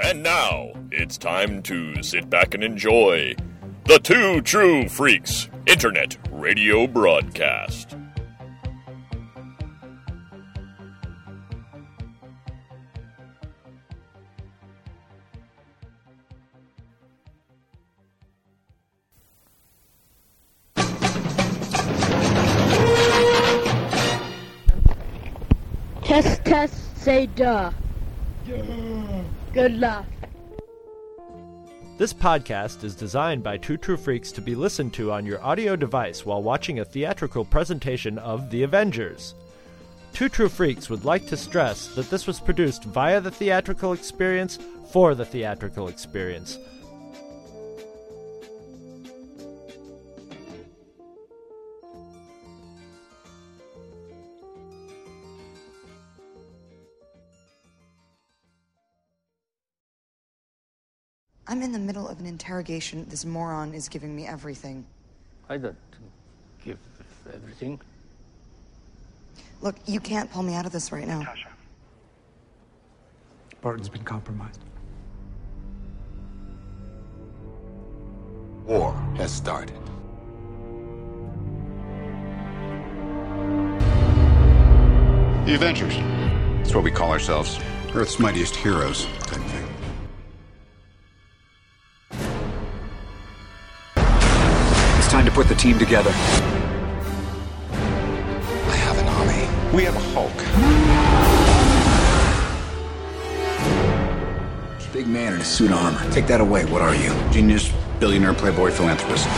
And 0.00 0.22
now 0.22 0.72
it's 0.90 1.18
time 1.18 1.62
to 1.64 2.02
sit 2.02 2.30
back 2.30 2.54
and 2.54 2.64
enjoy 2.64 3.34
the 3.84 3.98
Two 3.98 4.40
True 4.40 4.88
Freaks 4.88 5.50
Internet 5.66 6.16
Radio 6.30 6.86
Broadcast. 6.86 7.96
Test, 26.02 26.44
test, 26.44 26.96
say 26.98 27.26
duh. 27.26 27.70
Good 29.52 29.74
luck. 29.74 30.06
This 31.98 32.14
podcast 32.14 32.84
is 32.84 32.94
designed 32.94 33.42
by 33.42 33.58
Two 33.58 33.76
True 33.76 33.98
Freaks 33.98 34.32
to 34.32 34.40
be 34.40 34.54
listened 34.54 34.94
to 34.94 35.12
on 35.12 35.26
your 35.26 35.44
audio 35.44 35.76
device 35.76 36.24
while 36.24 36.42
watching 36.42 36.78
a 36.78 36.86
theatrical 36.86 37.44
presentation 37.44 38.16
of 38.18 38.48
The 38.48 38.62
Avengers. 38.62 39.34
Two 40.14 40.30
True 40.30 40.48
Freaks 40.48 40.88
would 40.88 41.04
like 41.04 41.26
to 41.26 41.36
stress 41.36 41.88
that 41.88 42.08
this 42.08 42.26
was 42.26 42.40
produced 42.40 42.84
via 42.84 43.20
the 43.20 43.30
theatrical 43.30 43.92
experience 43.92 44.58
for 44.90 45.14
the 45.14 45.26
theatrical 45.26 45.88
experience. 45.88 46.58
I'm 61.52 61.60
in 61.60 61.70
the 61.70 61.78
middle 61.78 62.08
of 62.08 62.18
an 62.18 62.24
interrogation. 62.24 63.04
This 63.10 63.26
moron 63.26 63.74
is 63.74 63.86
giving 63.86 64.16
me 64.16 64.26
everything. 64.26 64.86
I 65.50 65.58
don't 65.58 65.76
give 66.64 66.78
everything. 67.30 67.78
Look, 69.60 69.76
you 69.84 70.00
can't 70.00 70.30
pull 70.32 70.42
me 70.42 70.54
out 70.54 70.64
of 70.64 70.72
this 70.72 70.90
right 70.92 71.06
now. 71.06 71.22
Barton's 73.60 73.90
been 73.90 74.02
compromised. 74.02 74.64
War 78.64 78.94
has 79.16 79.30
started. 79.30 79.76
The 85.44 85.54
Avengers. 85.54 85.96
That's 86.62 86.74
what 86.74 86.82
we 86.82 86.90
call 86.90 87.10
ourselves. 87.10 87.60
Earth's 87.94 88.18
mightiest 88.18 88.56
heroes, 88.56 89.04
type 89.26 89.42
thing. 89.42 89.61
Time 95.22 95.30
to 95.30 95.34
put 95.34 95.48
the 95.48 95.54
team 95.54 95.78
together. 95.78 96.10
I 97.70 98.76
have 98.76 98.98
an 98.98 99.06
army. 99.06 99.76
We 99.76 99.84
have 99.84 99.94
a 99.94 100.00
Hulk. 100.14 100.36
Big 104.92 105.06
man 105.06 105.34
in 105.34 105.40
a 105.40 105.44
suit 105.44 105.70
of 105.70 105.78
armor. 105.78 106.10
Take 106.10 106.26
that 106.26 106.40
away. 106.40 106.64
What 106.64 106.82
are 106.82 106.94
you? 106.94 107.12
Genius, 107.30 107.72
billionaire, 108.00 108.34
playboy, 108.34 108.70
philanthropist. 108.72 109.28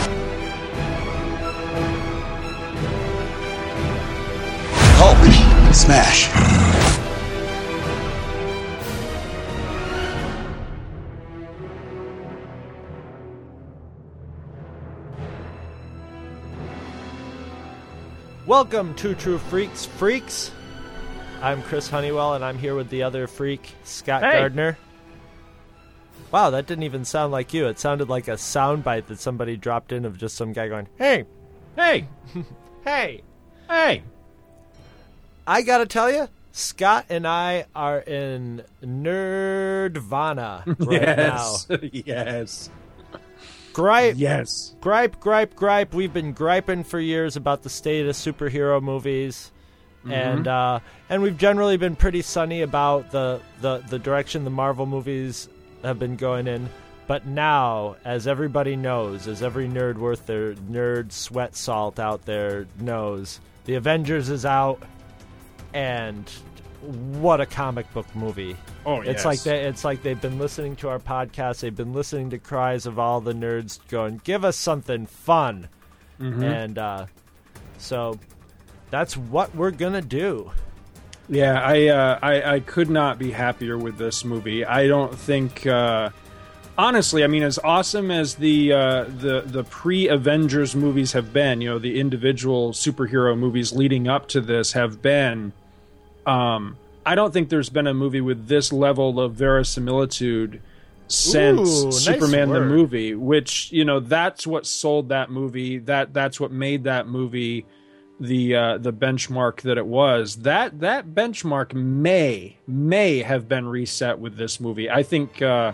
Hulk! 4.97 5.73
Smash! 5.73 6.54
Welcome, 18.45 18.93
to 18.95 19.15
True 19.15 19.37
Freaks, 19.39 19.85
freaks. 19.85 20.51
I'm 21.41 21.61
Chris 21.63 21.89
Honeywell, 21.89 22.35
and 22.35 22.45
I'm 22.45 22.57
here 22.59 22.75
with 22.75 22.89
the 22.89 23.03
other 23.03 23.27
freak, 23.27 23.73
Scott 23.83 24.23
Hey. 24.23 24.33
Gardner. 24.39 24.77
Wow, 26.31 26.49
that 26.51 26.67
didn't 26.67 26.83
even 26.83 27.05
sound 27.05 27.31
like 27.31 27.53
you. 27.53 27.67
It 27.67 27.79
sounded 27.79 28.09
like 28.09 28.27
a 28.27 28.31
soundbite 28.33 29.07
that 29.07 29.19
somebody 29.19 29.57
dropped 29.57 29.91
in 29.91 30.05
of 30.05 30.17
just 30.17 30.35
some 30.35 30.53
guy 30.53 30.67
going, 30.67 30.87
"Hey, 30.97 31.25
Hey, 31.75 32.07
hey." 32.83 33.21
hey. 33.69 34.03
I 35.47 35.61
gotta 35.61 35.85
tell 35.85 36.11
you, 36.11 36.27
Scott 36.51 37.05
and 37.09 37.27
I 37.27 37.65
are 37.75 37.99
in 37.99 38.63
nerdvana 38.83 40.63
right 40.79 40.91
yes. 41.01 41.67
now. 41.69 41.77
yes. 41.91 42.69
Gripe, 43.75 44.15
Yes. 44.17 44.73
gripe, 44.79 45.19
gripe, 45.19 45.53
gripe. 45.55 45.93
We've 45.93 46.13
been 46.13 46.31
griping 46.31 46.85
for 46.85 46.97
years 46.97 47.35
about 47.35 47.61
the 47.63 47.69
state 47.69 48.05
of 48.07 48.15
superhero 48.15 48.81
movies, 48.81 49.51
and 50.09 50.47
uh, 50.47 50.79
and 51.09 51.21
we've 51.21 51.37
generally 51.37 51.75
been 51.75 51.97
pretty 51.97 52.21
sunny 52.21 52.61
about 52.61 53.11
the, 53.11 53.41
the 53.59 53.83
the 53.89 53.99
direction 53.99 54.45
the 54.45 54.49
Marvel 54.49 54.85
movies 54.85 55.49
have 55.83 55.99
been 55.99 56.15
going 56.15 56.47
in. 56.47 56.69
But 57.07 57.27
now, 57.27 57.97
as 58.05 58.27
everybody 58.27 58.77
knows, 58.77 59.27
as 59.27 59.43
every 59.43 59.67
nerd 59.67 59.97
worth 59.97 60.25
their 60.25 60.53
nerd 60.53 61.11
sweat 61.11 61.55
salt 61.55 61.99
out 61.99 62.25
there 62.25 62.67
knows, 62.79 63.41
the 63.65 63.75
Avengers 63.75 64.29
is 64.29 64.45
out, 64.45 64.81
and 65.73 66.31
what 66.85 67.41
a 67.41 67.45
comic 67.45 67.91
book 67.93 68.07
movie! 68.15 68.55
Oh, 68.85 69.01
It's 69.01 69.07
yes. 69.23 69.25
like 69.25 69.43
they, 69.43 69.63
it's 69.65 69.83
like 69.83 70.03
they've 70.03 70.19
been 70.21 70.39
listening 70.39 70.75
to 70.77 70.89
our 70.89 70.99
podcast. 70.99 71.59
They've 71.61 71.75
been 71.75 71.93
listening 71.93 72.29
to 72.31 72.37
cries 72.37 72.85
of 72.85 72.97
all 72.99 73.21
the 73.21 73.33
nerds 73.33 73.79
going, 73.89 74.21
"Give 74.23 74.45
us 74.45 74.57
something 74.57 75.05
fun," 75.05 75.67
Mm-hmm. 76.19 76.43
and 76.43 76.77
uh, 76.77 77.05
so 77.77 78.19
that's 78.89 79.17
what 79.17 79.53
we're 79.55 79.71
gonna 79.71 80.01
do. 80.01 80.51
Yeah, 81.27 81.59
I, 81.59 81.87
uh, 81.87 82.19
I 82.21 82.53
I 82.55 82.59
could 82.59 82.89
not 82.89 83.17
be 83.17 83.31
happier 83.31 83.77
with 83.77 83.97
this 83.97 84.23
movie. 84.23 84.63
I 84.63 84.87
don't 84.87 85.17
think, 85.17 85.65
uh, 85.65 86.11
honestly, 86.77 87.23
I 87.23 87.27
mean, 87.27 87.41
as 87.43 87.57
awesome 87.63 88.11
as 88.11 88.35
the 88.35 88.71
uh, 88.73 89.03
the 89.05 89.41
the 89.45 89.63
pre 89.63 90.07
Avengers 90.07 90.75
movies 90.75 91.13
have 91.13 91.33
been, 91.33 91.61
you 91.61 91.69
know, 91.69 91.79
the 91.79 91.99
individual 91.99 92.73
superhero 92.73 93.35
movies 93.37 93.73
leading 93.73 94.07
up 94.07 94.27
to 94.29 94.41
this 94.41 94.73
have 94.73 95.01
been. 95.01 95.51
Um, 96.25 96.77
I 97.05 97.15
don't 97.15 97.31
think 97.31 97.49
there's 97.49 97.69
been 97.69 97.87
a 97.87 97.93
movie 97.93 98.21
with 98.21 98.47
this 98.47 98.73
level 98.73 99.19
of 99.19 99.33
verisimilitude 99.33 100.61
since 101.07 101.69
Ooh, 101.69 101.85
nice 101.85 101.99
Superman 102.03 102.49
the 102.49 102.61
movie. 102.61 103.13
Which 103.13 103.71
you 103.71 103.85
know, 103.85 103.99
that's 103.99 104.47
what 104.47 104.65
sold 104.65 105.09
that 105.09 105.29
movie. 105.29 105.77
That 105.79 106.13
that's 106.13 106.39
what 106.39 106.51
made 106.51 106.85
that 106.85 107.07
movie 107.07 107.65
the 108.19 108.55
uh, 108.55 108.77
the 108.77 108.93
benchmark 108.93 109.61
that 109.61 109.77
it 109.77 109.85
was. 109.85 110.37
That 110.37 110.79
that 110.79 111.07
benchmark 111.09 111.73
may 111.73 112.57
may 112.67 113.19
have 113.19 113.47
been 113.47 113.67
reset 113.67 114.19
with 114.19 114.37
this 114.37 114.59
movie. 114.59 114.89
I 114.89 115.03
think 115.03 115.41
uh, 115.41 115.73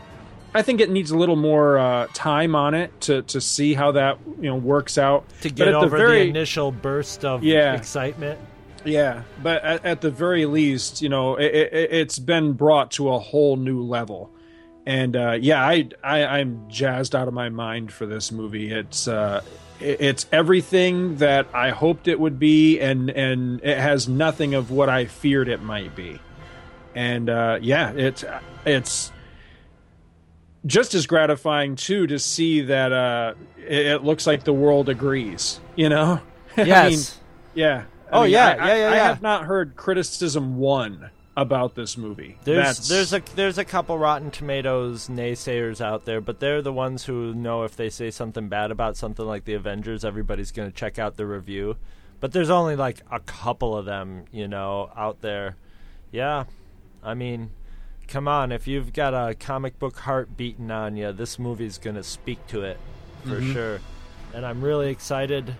I 0.53 0.61
think 0.63 0.81
it 0.81 0.89
needs 0.89 1.11
a 1.11 1.17
little 1.17 1.37
more 1.37 1.79
uh, 1.79 2.07
time 2.13 2.55
on 2.55 2.73
it 2.73 2.99
to 3.01 3.21
to 3.23 3.39
see 3.39 3.73
how 3.73 3.93
that 3.93 4.17
you 4.41 4.49
know 4.49 4.55
works 4.57 4.97
out. 4.97 5.29
To 5.41 5.49
But 5.49 5.55
get 5.55 5.67
at 5.69 5.75
over 5.75 5.97
the 5.97 5.97
very 5.97 6.23
the 6.23 6.29
initial 6.29 6.71
burst 6.73 7.23
of 7.23 7.43
Yeah. 7.43 7.75
excitement. 7.75 8.39
Yeah, 8.85 9.23
but 9.41 9.63
at, 9.63 9.85
at 9.85 10.01
the 10.01 10.09
very 10.11 10.45
least, 10.45 11.01
you 11.01 11.09
know, 11.09 11.35
it, 11.35 11.53
it, 11.53 11.73
it's 11.91 12.19
been 12.19 12.53
brought 12.53 12.91
to 12.91 13.09
a 13.09 13.19
whole 13.19 13.55
new 13.57 13.81
level. 13.81 14.31
And 14.85 15.15
uh, 15.15 15.37
yeah, 15.39 15.63
I, 15.63 15.89
I 16.03 16.25
I'm 16.39 16.65
jazzed 16.69 17.15
out 17.15 17.27
of 17.27 17.33
my 17.33 17.49
mind 17.49 17.91
for 17.91 18.05
this 18.05 18.31
movie. 18.31 18.71
It's 18.71 19.07
uh, 19.07 19.43
it- 19.79 20.01
it's 20.01 20.25
everything 20.31 21.17
that 21.17 21.47
I 21.53 21.69
hoped 21.69 22.07
it 22.07 22.19
would 22.19 22.39
be, 22.39 22.79
and 22.79 23.09
and 23.11 23.59
it 23.63 23.77
has 23.77 24.07
nothing 24.07 24.53
of 24.55 24.71
what 24.71 24.89
I 24.89 25.05
feared 25.05 25.47
it 25.49 25.61
might 25.61 25.95
be. 25.95 26.19
And 26.95 27.29
uh, 27.29 27.59
yeah, 27.61 27.91
it's 27.91 28.23
it's 28.65 29.11
just 30.65 30.93
as 30.93 31.07
gratifying 31.07 31.75
too 31.75 32.05
to 32.07 32.19
see 32.19 32.61
that 32.61 32.91
uh, 32.91 33.33
it, 33.57 33.85
it 33.87 34.03
looks 34.03 34.27
like 34.27 34.43
the 34.43 34.53
world 34.53 34.89
agrees. 34.89 35.59
You 35.75 35.89
know? 35.89 36.21
I 36.57 36.61
mean, 36.61 36.67
Yes. 36.67 37.19
yeah. 37.53 37.83
I 38.11 38.17
Oh, 38.17 38.23
mean, 38.23 38.31
yeah, 38.31 38.47
I- 38.47 38.53
yeah, 38.55 38.63
I- 38.73 38.77
yeah, 38.77 38.89
I 38.91 38.95
have 39.07 39.21
not 39.21 39.45
heard 39.45 39.75
criticism 39.75 40.57
one 40.57 41.09
about 41.37 41.75
this 41.75 41.97
movie. 41.97 42.37
There's 42.43 42.77
That's, 42.77 42.87
there's 42.89 43.13
a 43.13 43.21
there's 43.35 43.57
a 43.57 43.63
couple 43.65 43.97
Rotten 43.97 44.31
Tomatoes 44.31 45.07
naysayers 45.07 45.79
out 45.79 46.03
there, 46.05 46.19
but 46.19 46.39
they're 46.41 46.61
the 46.61 46.73
ones 46.73 47.05
who 47.05 47.33
know 47.33 47.63
if 47.63 47.75
they 47.75 47.89
say 47.89 48.11
something 48.11 48.49
bad 48.49 48.69
about 48.69 48.97
something 48.97 49.25
like 49.25 49.45
the 49.45 49.53
Avengers, 49.53 50.03
everybody's 50.03 50.51
going 50.51 50.69
to 50.69 50.75
check 50.75 50.99
out 50.99 51.15
the 51.15 51.25
review. 51.25 51.77
But 52.19 52.33
there's 52.33 52.49
only 52.49 52.75
like 52.75 53.01
a 53.09 53.19
couple 53.21 53.75
of 53.77 53.85
them, 53.85 54.25
you 54.31 54.47
know, 54.47 54.91
out 54.95 55.21
there. 55.21 55.55
Yeah, 56.11 56.43
I 57.01 57.13
mean, 57.13 57.51
come 58.09 58.27
on, 58.27 58.51
if 58.51 58.67
you've 58.67 58.91
got 58.91 59.13
a 59.13 59.33
comic 59.33 59.79
book 59.79 59.99
heart 59.99 60.35
beating 60.35 60.69
on 60.69 60.97
you, 60.97 61.13
this 61.13 61.39
movie's 61.39 61.77
going 61.77 61.95
to 61.95 62.03
speak 62.03 62.45
to 62.47 62.63
it 62.63 62.77
for 63.23 63.39
Mhm. 63.39 63.53
sure. 63.53 63.79
And 64.33 64.45
I'm 64.45 64.61
really 64.61 64.89
excited 64.89 65.55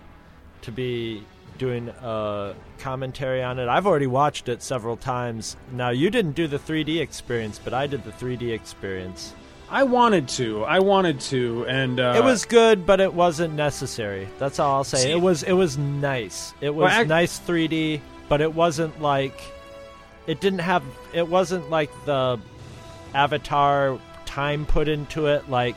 to 0.60 0.70
be 0.70 1.24
doing 1.58 1.88
a 1.88 2.54
commentary 2.78 3.42
on 3.42 3.58
it. 3.58 3.68
I've 3.68 3.86
already 3.86 4.06
watched 4.06 4.48
it 4.48 4.62
several 4.62 4.96
times. 4.96 5.56
Now 5.72 5.90
you 5.90 6.10
didn't 6.10 6.32
do 6.32 6.46
the 6.46 6.58
3D 6.58 7.00
experience, 7.00 7.60
but 7.62 7.72
I 7.74 7.86
did 7.86 8.04
the 8.04 8.10
3D 8.12 8.52
experience. 8.52 9.34
I 9.70 9.84
wanted 9.84 10.28
to. 10.30 10.64
I 10.64 10.80
wanted 10.80 11.20
to, 11.20 11.64
and 11.66 11.98
uh, 11.98 12.14
it 12.16 12.22
was 12.22 12.44
good, 12.44 12.84
but 12.84 13.00
it 13.00 13.14
wasn't 13.14 13.54
necessary. 13.54 14.28
That's 14.38 14.58
all 14.58 14.74
I'll 14.76 14.84
say. 14.84 14.98
See- 14.98 15.10
it 15.10 15.20
was 15.20 15.42
it 15.44 15.52
was 15.54 15.78
nice. 15.78 16.52
It 16.60 16.70
was 16.74 16.90
Well, 16.90 17.00
I- 17.00 17.04
nice 17.04 17.38
3D, 17.40 18.00
but 18.28 18.40
it 18.42 18.54
wasn't 18.54 19.00
like 19.00 19.40
it 20.26 20.40
didn't 20.40 20.58
have 20.60 20.82
it 21.14 21.26
wasn't 21.26 21.70
like 21.70 21.90
the 22.04 22.38
Avatar 23.14 23.98
time 24.26 24.66
put 24.66 24.88
into 24.88 25.26
it 25.26 25.48
like 25.48 25.76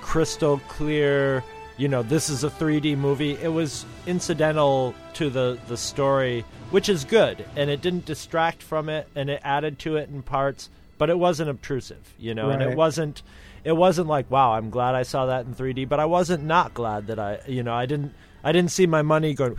crystal 0.00 0.58
clear, 0.68 1.42
you 1.76 1.88
know, 1.88 2.02
this 2.02 2.28
is 2.28 2.44
a 2.44 2.50
3D 2.50 2.96
movie. 2.96 3.32
It 3.42 3.52
was 3.52 3.84
incidental 4.06 4.94
to 5.14 5.30
the 5.30 5.58
the 5.68 5.76
story, 5.76 6.44
which 6.70 6.88
is 6.88 7.04
good, 7.04 7.44
and 7.56 7.70
it 7.70 7.80
didn't 7.80 8.04
distract 8.04 8.62
from 8.62 8.88
it 8.88 9.08
and 9.14 9.28
it 9.30 9.40
added 9.44 9.78
to 9.80 9.96
it 9.96 10.08
in 10.08 10.22
parts, 10.22 10.70
but 10.98 11.10
it 11.10 11.18
wasn't 11.18 11.50
obtrusive, 11.50 12.14
you 12.18 12.34
know, 12.34 12.50
and 12.50 12.62
it 12.62 12.76
wasn't 12.76 13.22
it 13.64 13.72
wasn't 13.72 14.06
like 14.06 14.30
wow 14.30 14.52
i'm 14.52 14.70
glad 14.70 14.94
i 14.94 15.02
saw 15.02 15.26
that 15.26 15.46
in 15.46 15.54
3d 15.54 15.88
but 15.88 15.98
i 15.98 16.04
wasn't 16.04 16.44
not 16.44 16.74
glad 16.74 17.06
that 17.06 17.18
i 17.18 17.38
you 17.48 17.62
know 17.62 17.74
i 17.74 17.86
didn't 17.86 18.12
i 18.44 18.52
didn't 18.52 18.70
see 18.70 18.86
my 18.86 19.02
money 19.02 19.34
going 19.34 19.56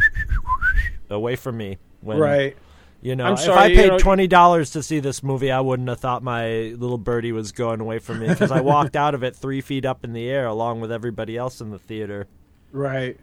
away 1.09 1.35
from 1.35 1.57
me 1.57 1.77
when 2.01 2.19
right. 2.19 2.55
You 3.05 3.15
know 3.15 3.25
I'm 3.25 3.33
if 3.33 3.39
sorry, 3.41 3.59
i 3.59 3.75
paid 3.75 3.87
know- 3.89 3.97
$20 3.97 4.71
to 4.73 4.81
see 4.83 4.99
this 4.99 5.21
movie 5.21 5.51
i 5.51 5.59
wouldn't 5.61 5.87
have 5.89 5.99
thought 5.99 6.23
my 6.23 6.73
little 6.77 6.97
birdie 6.97 7.31
was 7.31 7.51
going 7.51 7.79
away 7.79 7.99
from 7.99 8.19
me 8.19 8.27
because 8.27 8.51
i 8.51 8.61
walked 8.61 8.95
out 8.95 9.13
of 9.13 9.23
it 9.23 9.35
three 9.35 9.61
feet 9.61 9.85
up 9.85 10.03
in 10.03 10.13
the 10.13 10.27
air 10.29 10.47
along 10.47 10.81
with 10.81 10.91
everybody 10.91 11.37
else 11.37 11.61
in 11.61 11.69
the 11.71 11.79
theater 11.79 12.27
Right. 12.71 13.17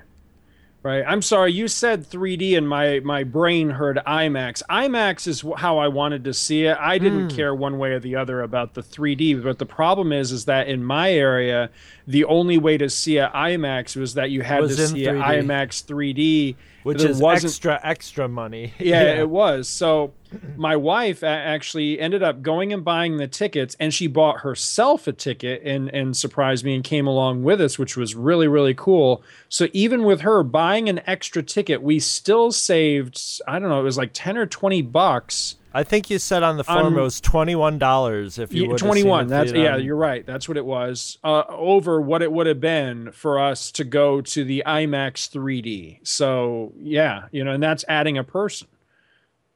Right. 0.83 1.05
I'm 1.07 1.23
sorry. 1.23 1.53
You 1.53 1.69
said 1.69 2.05
3D, 2.11 2.57
and 2.59 2.69
my 2.69 2.99
my 3.05 3.23
brain 3.23 3.71
heard 3.71 4.01
IMAX. 4.05 4.63
IMAX 4.69 5.29
is 5.29 5.45
how 5.59 5.79
I 5.79 5.87
wanted 5.87 6.25
to 6.25 6.35
see 6.35 6.65
it. 6.65 6.77
I 6.81 6.99
didn't 6.99 7.31
Hmm. 7.31 7.37
care 7.37 7.55
one 7.55 7.79
way 7.79 7.93
or 7.93 8.01
the 8.01 8.17
other 8.17 8.41
about 8.41 8.75
the 8.75 8.83
3D. 8.83 9.35
But 9.35 9.59
the 9.61 9.67
problem 9.67 10.11
is, 10.13 10.33
is 10.33 10.47
that 10.47 10.67
in 10.67 10.83
my 10.83 11.13
area, 11.13 11.71
the 12.09 12.25
only 12.25 12.59
way 12.59 12.79
to 12.79 12.89
see 12.91 13.19
it 13.19 13.31
IMAX 13.33 13.95
was 13.95 14.15
that 14.15 14.31
you 14.33 14.41
had 14.43 14.63
Was 14.63 14.75
to 14.77 14.89
see 14.89 15.05
3D. 15.05 15.23
IMAX 15.23 15.85
3D, 15.85 16.57
which 16.83 17.03
is 17.03 17.23
extra 17.23 17.81
extra 17.83 18.29
money 18.29 18.73
yeah, 18.79 19.15
it 19.21 19.29
was. 19.29 19.69
So 19.69 20.13
my 20.57 20.77
wife 20.77 21.23
actually 21.23 21.99
ended 21.99 22.23
up 22.23 22.43
going 22.43 22.73
and 22.73 22.85
buying 22.85 23.17
the 23.17 23.27
tickets, 23.29 23.77
and 23.81 23.93
she 23.93 24.07
bought 24.07 24.41
herself 24.41 25.07
a 25.07 25.13
ticket 25.13 25.63
and 25.65 25.89
and 25.91 26.17
surprised 26.17 26.65
me 26.65 26.75
and 26.75 26.85
came 26.85 27.07
along 27.07 27.43
with 27.43 27.61
us, 27.61 27.79
which 27.79 27.97
was 27.97 28.15
really 28.15 28.49
really 28.49 28.75
cool. 28.75 29.23
So 29.49 29.69
even 29.73 30.05
with 30.05 30.21
her 30.23 30.43
buying 30.43 30.89
an 30.89 31.01
extra 31.07 31.43
ticket, 31.43 31.83
we 31.83 31.99
still 32.01 32.53
saved 32.53 33.21
I 33.47 33.59
don't 33.59 33.69
know, 33.69 33.81
it 33.81 33.85
was 33.85 33.99
like 33.99 34.11
ten 34.13 34.37
or 34.37 34.47
twenty 34.47 34.83
bucks. 34.83 35.57
i 35.75 35.83
think 35.83 36.11
you 36.11 36.19
said 36.19 36.43
on 36.43 36.59
the 36.59 36.65
form 36.65 36.87
On- 36.87 36.99
it 36.99 37.01
was 37.01 37.19
$21 37.21 38.39
if 38.39 38.53
you 38.53 38.69
would 38.69 38.79
21 38.79 39.27
that's 39.29 39.53
yeah 39.53 39.77
you're 39.77 39.79
you're 39.79 39.97
right 39.97 40.27
that's 40.27 40.47
what 40.49 40.57
it 40.59 40.65
was 40.67 41.17
uh, 41.25 41.45
over 41.49 41.99
what 42.01 42.21
it 42.23 42.31
would 42.31 42.47
have 42.47 42.61
been 42.61 43.11
for 43.13 43.39
us 43.41 43.71
to 43.73 43.85
go 43.85 44.21
to 44.21 44.45
the 44.45 44.63
imax 44.67 45.29
3d 45.31 45.99
so 46.07 46.73
yeah 46.79 47.25
you 47.33 47.43
know 47.45 47.53
and 47.53 47.63
that's 47.63 47.85
adding 47.89 48.19
a 48.19 48.25
person 48.25 48.69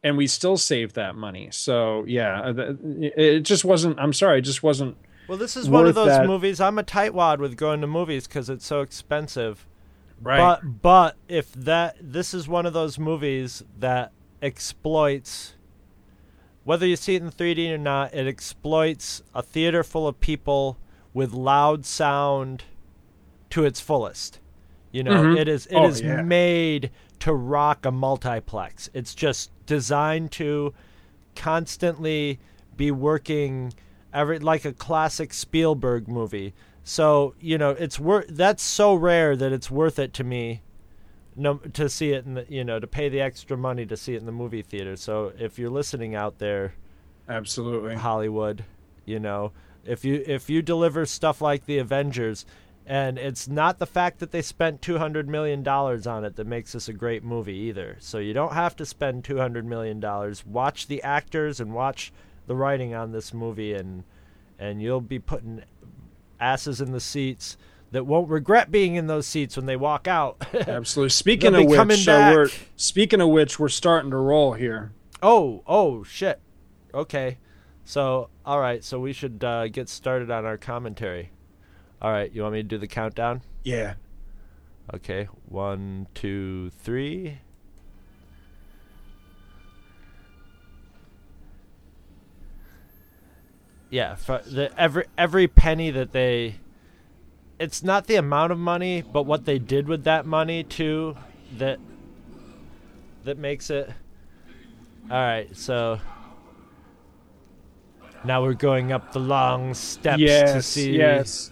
and 0.03 0.17
we 0.17 0.27
still 0.27 0.57
saved 0.57 0.95
that 0.95 1.17
money 1.17 1.49
so 1.51 2.05
yeah 2.07 2.41
uh, 2.41 2.75
it 3.01 3.41
just 3.41 3.65
wasn't 3.65 3.99
i'm 3.99 4.13
sorry 4.13 4.39
it 4.39 4.43
just 4.43 4.63
wasn't 4.63 4.97
Well, 5.29 5.39
this 5.39 5.57
is 5.57 5.69
one 5.69 5.87
of 5.87 5.95
those 5.97 6.09
that. 6.09 6.27
movies. 6.27 6.61
I'm 6.61 6.79
a 6.79 6.85
tightwad 6.85 7.39
with 7.39 7.57
going 7.57 7.81
to 7.81 7.87
movies 7.89 8.29
because 8.29 8.49
it's 8.49 8.65
so 8.67 8.81
expensive. 8.83 9.67
right 10.23 10.39
But 10.63 10.83
but 10.83 11.17
if 11.29 11.53
that 11.55 11.97
this 12.01 12.33
is 12.35 12.47
one 12.47 12.65
of 12.67 12.73
those 12.73 12.97
movies 12.99 13.65
that 13.81 14.13
exploits 14.41 15.55
whether 16.63 16.87
you 16.87 16.97
see 16.97 17.15
it 17.17 17.23
in 17.23 17.31
3D 17.31 17.71
or 17.71 17.79
not, 17.79 18.13
it 18.15 18.27
exploits 18.27 19.23
a 19.35 19.41
theater 19.43 19.83
full 19.85 20.07
of 20.09 20.19
people 20.21 20.79
with 21.15 21.33
loud 21.33 21.87
sound 21.87 22.65
to 23.51 23.65
its 23.65 23.81
fullest. 23.81 24.41
You 24.91 25.05
know, 25.05 25.23
Mhm. 25.23 25.39
it 25.39 25.49
is 25.49 25.67
it 25.67 25.75
Oh, 25.77 25.87
is 25.89 26.01
yeah. 26.01 26.23
made 26.23 26.91
to 27.21 27.33
rock 27.35 27.85
a 27.87 27.91
multiplex. 27.93 28.91
It's 28.95 29.15
just 29.15 29.51
designed 29.67 30.33
to 30.33 30.73
constantly 31.35 32.39
be 32.77 32.91
working 32.91 33.73
every 34.13 34.39
like 34.39 34.65
a 34.65 34.73
classic 34.73 35.33
Spielberg 35.33 36.09
movie. 36.09 36.55
So, 36.85 37.35
you 37.41 37.59
know, 37.59 37.71
it's 37.71 37.99
worth 37.99 38.27
that's 38.29 38.63
so 38.63 38.95
rare 38.95 39.37
that 39.37 39.53
it's 39.53 39.71
worth 39.71 39.99
it 39.99 40.13
to 40.15 40.25
me 40.25 40.63
no 41.35 41.57
to 41.59 41.89
see 41.89 42.13
it 42.13 42.25
in 42.25 42.35
the 42.35 42.47
you 42.49 42.65
know, 42.65 42.81
to 42.81 42.87
pay 42.87 43.09
the 43.09 43.21
extra 43.21 43.57
money 43.57 43.85
to 43.87 43.97
see 43.97 44.15
it 44.15 44.19
in 44.19 44.27
the 44.27 44.33
movie 44.33 44.63
theater. 44.63 44.97
So, 44.97 45.33
if 45.39 45.59
you're 45.59 45.71
listening 45.71 46.15
out 46.15 46.39
there, 46.39 46.75
absolutely 47.29 47.97
Hollywood, 47.97 48.65
you 49.05 49.21
know, 49.21 49.53
if 49.85 50.05
you 50.05 50.23
if 50.27 50.49
you 50.49 50.63
deliver 50.63 51.05
stuff 51.07 51.41
like 51.41 51.67
the 51.67 51.79
Avengers 51.79 52.47
and 52.87 53.19
it's 53.19 53.49
not 53.49 53.79
the 53.79 53.87
fact 53.87 54.21
that 54.21 54.31
they 54.31 54.43
spent 54.43 54.81
200 54.81 55.29
million 55.29 55.63
dollars 55.63 56.07
on 56.07 56.25
it 56.25 56.37
that 56.37 56.47
makes 56.47 56.73
this 56.73 56.89
a 56.89 56.93
great 56.93 57.25
movie 57.25 57.55
either. 57.55 57.97
So 58.01 58.19
you 58.19 58.33
don't 58.33 58.53
have 58.53 58.77
to 58.77 58.87
spend 58.87 59.25
200 59.25 59.67
million 59.67 60.01
dollars. 60.01 60.47
Watch 60.47 60.87
the 60.87 61.03
actors 61.03 61.61
and 61.61 61.75
watch 61.75 62.13
the 62.47 62.55
writing 62.55 62.95
on 62.95 63.13
this 63.13 63.35
movie 63.35 63.75
and 63.75 64.05
and 64.59 64.81
you'll 64.81 65.01
be 65.01 65.19
putting 65.19 65.63
asses 66.41 66.81
in 66.81 66.93
the 66.93 67.01
seats 67.01 67.57
that 67.91 68.05
won't 68.05 68.29
regret 68.29 68.71
being 68.71 68.95
in 68.95 69.07
those 69.07 69.27
seats 69.27 69.57
when 69.57 69.67
they 69.67 69.77
walk 69.77 70.07
out. 70.07 70.47
absolutely 70.69 71.11
speaking 71.11 71.55
of 71.55 71.65
which 71.67 72.07
we're 72.07 72.49
speaking 72.77 73.21
of 73.21 73.29
which 73.29 73.59
we're 73.59 73.69
starting 73.69 74.11
to 74.11 74.17
roll 74.17 74.53
here 74.53 74.93
Oh, 75.23 75.63
oh 75.67 76.03
shit. 76.05 76.41
Okay. 76.93 77.39
So, 77.85 78.31
all 78.45 78.61
right, 78.61 78.83
so 78.83 78.99
we 78.99 79.13
should 79.13 79.43
uh, 79.45 79.69
get 79.69 79.89
started 79.89 80.31
on 80.31 80.45
our 80.45 80.59
commentary. 80.59 81.31
All 82.01 82.13
right, 82.13 82.31
you 82.33 82.43
want 82.43 82.55
me 82.55 82.63
to 82.63 82.69
do 82.69 82.79
the 82.79 82.87
countdown? 82.87 83.43
yeah 83.65 83.95
Okay, 84.95 85.29
one, 85.49 86.07
two, 86.15 86.71
three. 86.79 87.39
Yeah, 93.91 94.15
for 94.15 94.43
the 94.47 94.71
every 94.79 95.07
every 95.17 95.49
penny 95.49 95.91
that 95.91 96.13
they 96.13 96.57
it's 97.59 97.83
not 97.83 98.07
the 98.07 98.17
amount 98.17 98.53
of 98.53 98.59
money, 98.59 99.03
but 99.03 99.25
what 99.25 99.45
they 99.45 99.59
did 99.59 99.89
with 99.89 100.05
that 100.05 100.27
money 100.27 100.63
too 100.63 101.17
that 101.57 101.79
that 103.25 103.39
makes 103.39 103.71
it 103.71 103.91
All 105.11 105.17
right, 105.17 105.57
so 105.57 106.01
now 108.25 108.43
we're 108.43 108.55
going 108.55 108.93
up 108.93 109.13
the 109.13 109.21
long 109.21 109.75
steps 109.75 110.19
to 110.19 110.25
yes 110.27 110.67
see 110.67 110.97
yes 110.97 111.51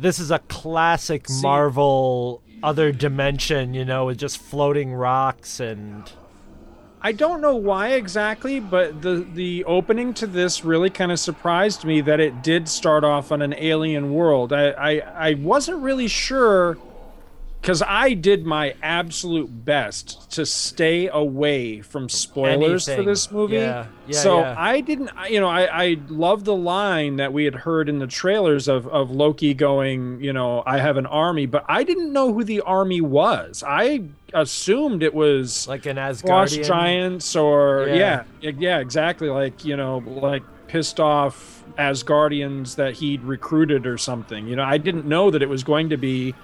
this 0.00 0.18
is 0.18 0.30
a 0.30 0.38
classic 0.40 1.28
See- 1.28 1.42
Marvel 1.42 2.42
other 2.62 2.90
dimension, 2.90 3.74
you 3.74 3.84
know, 3.84 4.06
with 4.06 4.18
just 4.18 4.38
floating 4.38 4.92
rocks 4.92 5.60
and 5.60 6.10
I 7.00 7.12
don't 7.12 7.40
know 7.40 7.54
why 7.54 7.90
exactly, 7.90 8.58
but 8.58 9.02
the 9.02 9.24
the 9.32 9.64
opening 9.64 10.12
to 10.14 10.26
this 10.26 10.64
really 10.64 10.90
kind 10.90 11.12
of 11.12 11.20
surprised 11.20 11.84
me 11.84 12.00
that 12.00 12.18
it 12.18 12.42
did 12.42 12.68
start 12.68 13.04
off 13.04 13.30
on 13.30 13.40
an 13.40 13.54
alien 13.56 14.12
world. 14.12 14.52
I 14.52 14.70
I, 14.70 14.90
I 15.30 15.34
wasn't 15.34 15.78
really 15.78 16.08
sure 16.08 16.76
because 17.60 17.82
I 17.82 18.14
did 18.14 18.46
my 18.46 18.74
absolute 18.82 19.64
best 19.64 20.30
to 20.32 20.46
stay 20.46 21.08
away 21.08 21.80
from 21.80 22.08
spoilers 22.08 22.86
for 22.86 23.02
this 23.02 23.30
movie. 23.30 23.56
Yeah, 23.56 23.86
yeah, 24.06 24.18
so 24.18 24.40
yeah. 24.40 24.54
I 24.56 24.80
didn't, 24.80 25.10
you 25.28 25.40
know, 25.40 25.48
I 25.48 25.84
I 25.84 25.96
love 26.08 26.44
the 26.44 26.54
line 26.54 27.16
that 27.16 27.32
we 27.32 27.44
had 27.44 27.54
heard 27.54 27.88
in 27.88 27.98
the 27.98 28.06
trailers 28.06 28.68
of 28.68 28.86
of 28.88 29.10
Loki 29.10 29.54
going, 29.54 30.22
you 30.22 30.32
know, 30.32 30.62
I 30.66 30.78
have 30.78 30.96
an 30.96 31.06
army, 31.06 31.46
but 31.46 31.64
I 31.68 31.84
didn't 31.84 32.12
know 32.12 32.32
who 32.32 32.44
the 32.44 32.60
army 32.62 33.00
was. 33.00 33.62
I 33.66 34.04
assumed 34.34 35.02
it 35.02 35.14
was 35.14 35.66
like 35.68 35.86
an 35.86 35.96
frost 35.96 36.24
Asgardian. 36.58 36.64
giants 36.64 37.36
or 37.36 37.86
Yeah. 37.88 38.24
yeah. 38.40 38.52
yeah 38.58 38.78
exactly 38.78 39.28
like 39.30 39.64
you 39.64 39.76
know 39.76 39.98
like 40.06 40.42
pissed 40.68 41.00
off 41.00 41.64
asgardians 41.78 42.76
that 42.76 42.94
he'd 42.94 43.22
recruited 43.22 43.86
or 43.86 43.96
something 43.96 44.46
you 44.46 44.54
know 44.54 44.64
i 44.64 44.76
didn't 44.76 45.06
know 45.06 45.30
that 45.30 45.40
it 45.42 45.48
was 45.48 45.64
going 45.64 45.88
to 45.88 45.96
be 45.96 46.34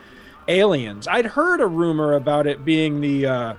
aliens 0.48 1.06
i'd 1.08 1.26
heard 1.26 1.60
a 1.60 1.66
rumor 1.66 2.14
about 2.14 2.46
it 2.46 2.64
being 2.64 3.00
the 3.00 3.26
uh 3.26 3.54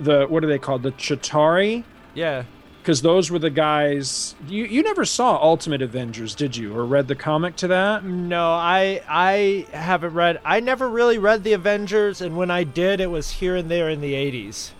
the 0.00 0.26
what 0.26 0.42
are 0.42 0.48
they 0.48 0.58
called 0.58 0.82
the 0.82 0.90
Chitauri 0.92 1.84
Yeah. 2.14 2.44
because 2.82 3.00
those 3.02 3.30
were 3.30 3.38
the 3.38 3.50
guys 3.50 4.34
you 4.48 4.64
you 4.64 4.82
never 4.82 5.04
saw 5.04 5.36
ultimate 5.40 5.82
avengers 5.82 6.34
did 6.34 6.56
you 6.56 6.76
or 6.76 6.84
read 6.84 7.06
the 7.06 7.14
comic 7.14 7.54
to 7.56 7.68
that 7.68 8.04
No, 8.04 8.50
I 8.52 9.00
I 9.08 9.66
haven't 9.72 10.14
read. 10.14 10.40
I 10.44 10.60
never 10.60 10.88
really 10.88 11.18
read 11.18 11.44
the 11.44 11.52
Avengers, 11.52 12.20
and 12.20 12.36
when 12.36 12.50
I 12.50 12.64
did, 12.64 13.00
it 13.00 13.10
was 13.10 13.30
here 13.30 13.54
and 13.56 13.70
there 13.70 13.88
in 13.88 14.00
the 14.00 14.14
'80s. 14.14 14.72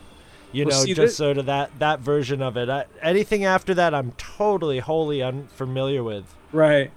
You 0.53 0.67
Well, 0.67 0.87
know, 0.87 0.95
just 0.95 1.17
sort 1.17 1.39
of 1.39 1.47
that 1.47 1.71
that 1.79 2.01
version 2.01 2.43
of 2.43 2.57
it. 2.57 2.69
I, 2.69 2.85
anything 3.03 3.45
after 3.45 3.73
that, 3.75 3.95
I'm 3.95 4.13
totally 4.19 4.81
wholly 4.81 5.23
unfamiliar 5.23 6.03
with. 6.03 6.25
Right. 6.53 6.91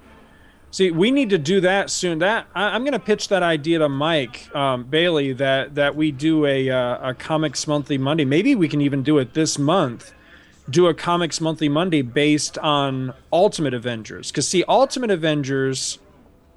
See, 0.78 0.92
we 0.92 1.10
need 1.10 1.32
to 1.32 1.40
do 1.40 1.60
that 1.62 1.90
soon. 1.90 2.20
That 2.20 2.46
I, 2.54 2.66
I'm 2.66 2.84
going 2.84 2.94
to 2.94 3.00
pitch 3.00 3.30
that 3.30 3.42
idea 3.42 3.80
to 3.80 3.90
Mike 3.90 4.56
um, 4.56 4.84
Bailey 4.84 5.34
that 5.34 5.74
that 5.74 5.96
we 5.96 6.12
do 6.12 6.46
a 6.46 6.70
uh, 6.70 7.10
a 7.10 7.14
comics 7.16 7.66
monthly 7.66 7.98
Monday. 7.98 8.26
Maybe 8.26 8.54
we 8.54 8.68
can 8.68 8.82
even 8.82 9.02
do 9.02 9.18
it 9.18 9.34
this 9.34 9.58
month. 9.58 10.14
Do 10.70 10.86
a 10.86 10.94
comics 10.94 11.42
monthly 11.42 11.68
Monday 11.68 12.04
based 12.04 12.60
on 12.60 13.12
Ultimate 13.34 13.74
Avengers. 13.74 14.30
Because 14.30 14.48
see, 14.48 14.64
Ultimate 14.68 15.10
Avengers 15.10 15.98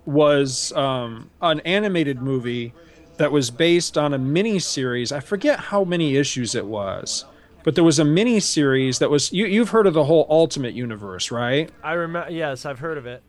was 0.04 0.70
um, 0.72 1.30
an 1.40 1.60
animated 1.60 2.20
movie 2.20 2.74
that 3.16 3.32
was 3.32 3.50
based 3.50 3.96
on 3.96 4.12
a 4.12 4.18
mini 4.18 4.58
series. 4.58 5.12
I 5.12 5.20
forget 5.20 5.58
how 5.58 5.82
many 5.82 6.16
issues 6.16 6.54
it 6.54 6.66
was, 6.66 7.24
but 7.64 7.74
there 7.74 7.84
was 7.84 7.98
a 7.98 8.04
mini 8.04 8.38
series 8.38 8.98
that 8.98 9.08
was. 9.08 9.32
You, 9.32 9.46
you've 9.46 9.70
heard 9.70 9.86
of 9.86 9.94
the 9.94 10.04
whole 10.04 10.26
Ultimate 10.28 10.74
Universe, 10.74 11.30
right? 11.30 11.70
I 11.82 11.94
remember. 11.94 12.30
Yes, 12.30 12.66
I've 12.66 12.80
heard 12.80 12.98
of 12.98 13.06
it. 13.06 13.22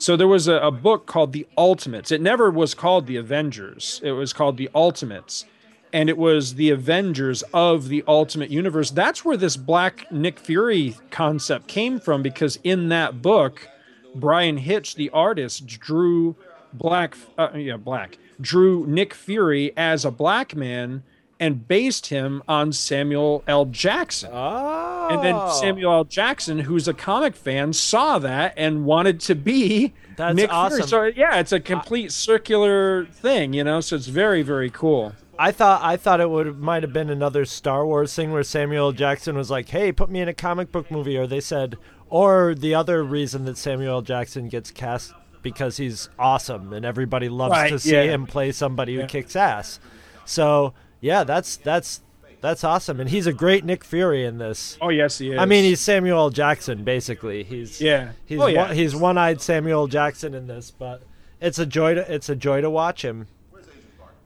So 0.00 0.16
there 0.16 0.26
was 0.26 0.48
a, 0.48 0.54
a, 0.54 0.70
book 0.70 1.04
called 1.04 1.34
The 1.34 1.46
Ultimates. 1.58 2.10
It 2.10 2.22
never 2.22 2.50
was 2.50 2.72
called 2.72 3.06
The 3.06 3.16
Avengers. 3.16 4.00
It 4.02 4.12
was 4.12 4.32
called 4.32 4.56
The 4.56 4.70
Ultimates. 4.74 5.44
And 5.92 6.08
it 6.08 6.16
was 6.16 6.54
the 6.54 6.70
Avengers 6.70 7.44
of 7.52 7.88
the 7.88 8.02
Ultimate 8.08 8.48
Universe. 8.48 8.90
That's 8.90 9.26
where 9.26 9.36
this 9.36 9.58
Black 9.58 10.10
Nick 10.10 10.38
Fury 10.38 10.96
concept 11.10 11.68
came 11.68 12.00
from 12.00 12.22
because 12.22 12.58
in 12.64 12.88
that 12.88 13.20
book, 13.20 13.68
Bryan 14.14 14.56
Hitch, 14.56 14.94
the 14.94 15.10
artist, 15.10 15.66
drew 15.66 16.34
Black, 16.72 17.14
uh, 17.36 17.50
yeah, 17.54 17.76
Black, 17.76 18.16
drew 18.40 18.86
Nick 18.86 19.12
Fury 19.12 19.76
as 19.76 20.06
a 20.06 20.10
black 20.10 20.56
man 20.56 21.02
and 21.40 21.66
based 21.66 22.06
him 22.06 22.42
on 22.46 22.70
Samuel 22.72 23.42
L. 23.48 23.64
Jackson. 23.64 24.30
Oh. 24.32 25.08
And 25.10 25.24
then 25.24 25.34
oh. 25.36 25.50
Samuel 25.60 25.92
L. 25.92 26.04
Jackson, 26.04 26.60
who's 26.60 26.86
a 26.86 26.94
comic 26.94 27.34
fan, 27.34 27.72
saw 27.72 28.18
that 28.20 28.54
and 28.56 28.84
wanted 28.84 29.18
to 29.20 29.34
be 29.34 29.94
That's 30.16 30.36
Nick 30.36 30.52
awesome. 30.52 30.86
Fury. 30.86 31.12
So 31.14 31.18
yeah, 31.18 31.40
it's 31.40 31.50
a 31.50 31.58
complete 31.58 32.12
circular 32.12 33.06
thing, 33.06 33.54
you 33.54 33.64
know. 33.64 33.80
So 33.80 33.96
it's 33.96 34.06
very 34.06 34.42
very 34.42 34.70
cool. 34.70 35.14
I 35.38 35.52
thought 35.52 35.80
I 35.82 35.96
thought 35.96 36.20
it 36.20 36.28
would 36.28 36.60
might 36.60 36.82
have 36.82 36.92
been 36.92 37.08
another 37.08 37.46
Star 37.46 37.86
Wars 37.86 38.14
thing 38.14 38.30
where 38.30 38.42
Samuel 38.42 38.88
L. 38.88 38.92
Jackson 38.92 39.34
was 39.36 39.50
like, 39.50 39.70
"Hey, 39.70 39.90
put 39.90 40.10
me 40.10 40.20
in 40.20 40.28
a 40.28 40.34
comic 40.34 40.70
book 40.70 40.90
movie," 40.90 41.16
or 41.16 41.26
they 41.26 41.40
said, 41.40 41.78
or 42.10 42.54
the 42.54 42.74
other 42.74 43.02
reason 43.02 43.46
that 43.46 43.56
Samuel 43.56 43.94
L. 43.94 44.02
Jackson 44.02 44.48
gets 44.48 44.70
cast 44.70 45.14
because 45.42 45.78
he's 45.78 46.10
awesome 46.18 46.74
and 46.74 46.84
everybody 46.84 47.30
loves 47.30 47.52
Right, 47.52 47.70
to 47.70 47.78
see 47.78 47.92
yeah. 47.94 48.02
him 48.02 48.26
play 48.26 48.52
somebody 48.52 48.94
who 48.96 49.00
Yeah. 49.00 49.06
kicks 49.06 49.34
ass. 49.34 49.80
So 50.26 50.74
yeah, 51.00 51.24
that's 51.24 51.56
that's 51.56 52.00
that's 52.40 52.64
awesome, 52.64 53.00
and 53.00 53.10
he's 53.10 53.26
a 53.26 53.32
great 53.32 53.64
Nick 53.64 53.84
Fury 53.84 54.24
in 54.24 54.38
this. 54.38 54.78
Oh 54.80 54.88
yes, 54.88 55.18
he 55.18 55.32
is. 55.32 55.38
I 55.38 55.44
mean, 55.44 55.64
he's 55.64 55.80
Samuel 55.80 56.18
L. 56.18 56.30
Jackson 56.30 56.84
basically. 56.84 57.42
He's 57.44 57.80
Yeah. 57.80 58.12
He's 58.24 58.40
Oh, 58.40 58.46
yeah. 58.46 58.68
one, 58.68 58.76
he's 58.76 58.96
one-eyed 58.96 59.40
Samuel 59.42 59.82
L. 59.82 59.86
Jackson 59.88 60.34
in 60.34 60.46
this, 60.46 60.70
but 60.70 61.02
it's 61.40 61.58
a 61.58 61.66
joy 61.66 61.94
to 61.94 62.12
it's 62.12 62.28
a 62.28 62.36
joy 62.36 62.60
to 62.60 62.70
watch 62.70 63.04
him. 63.04 63.26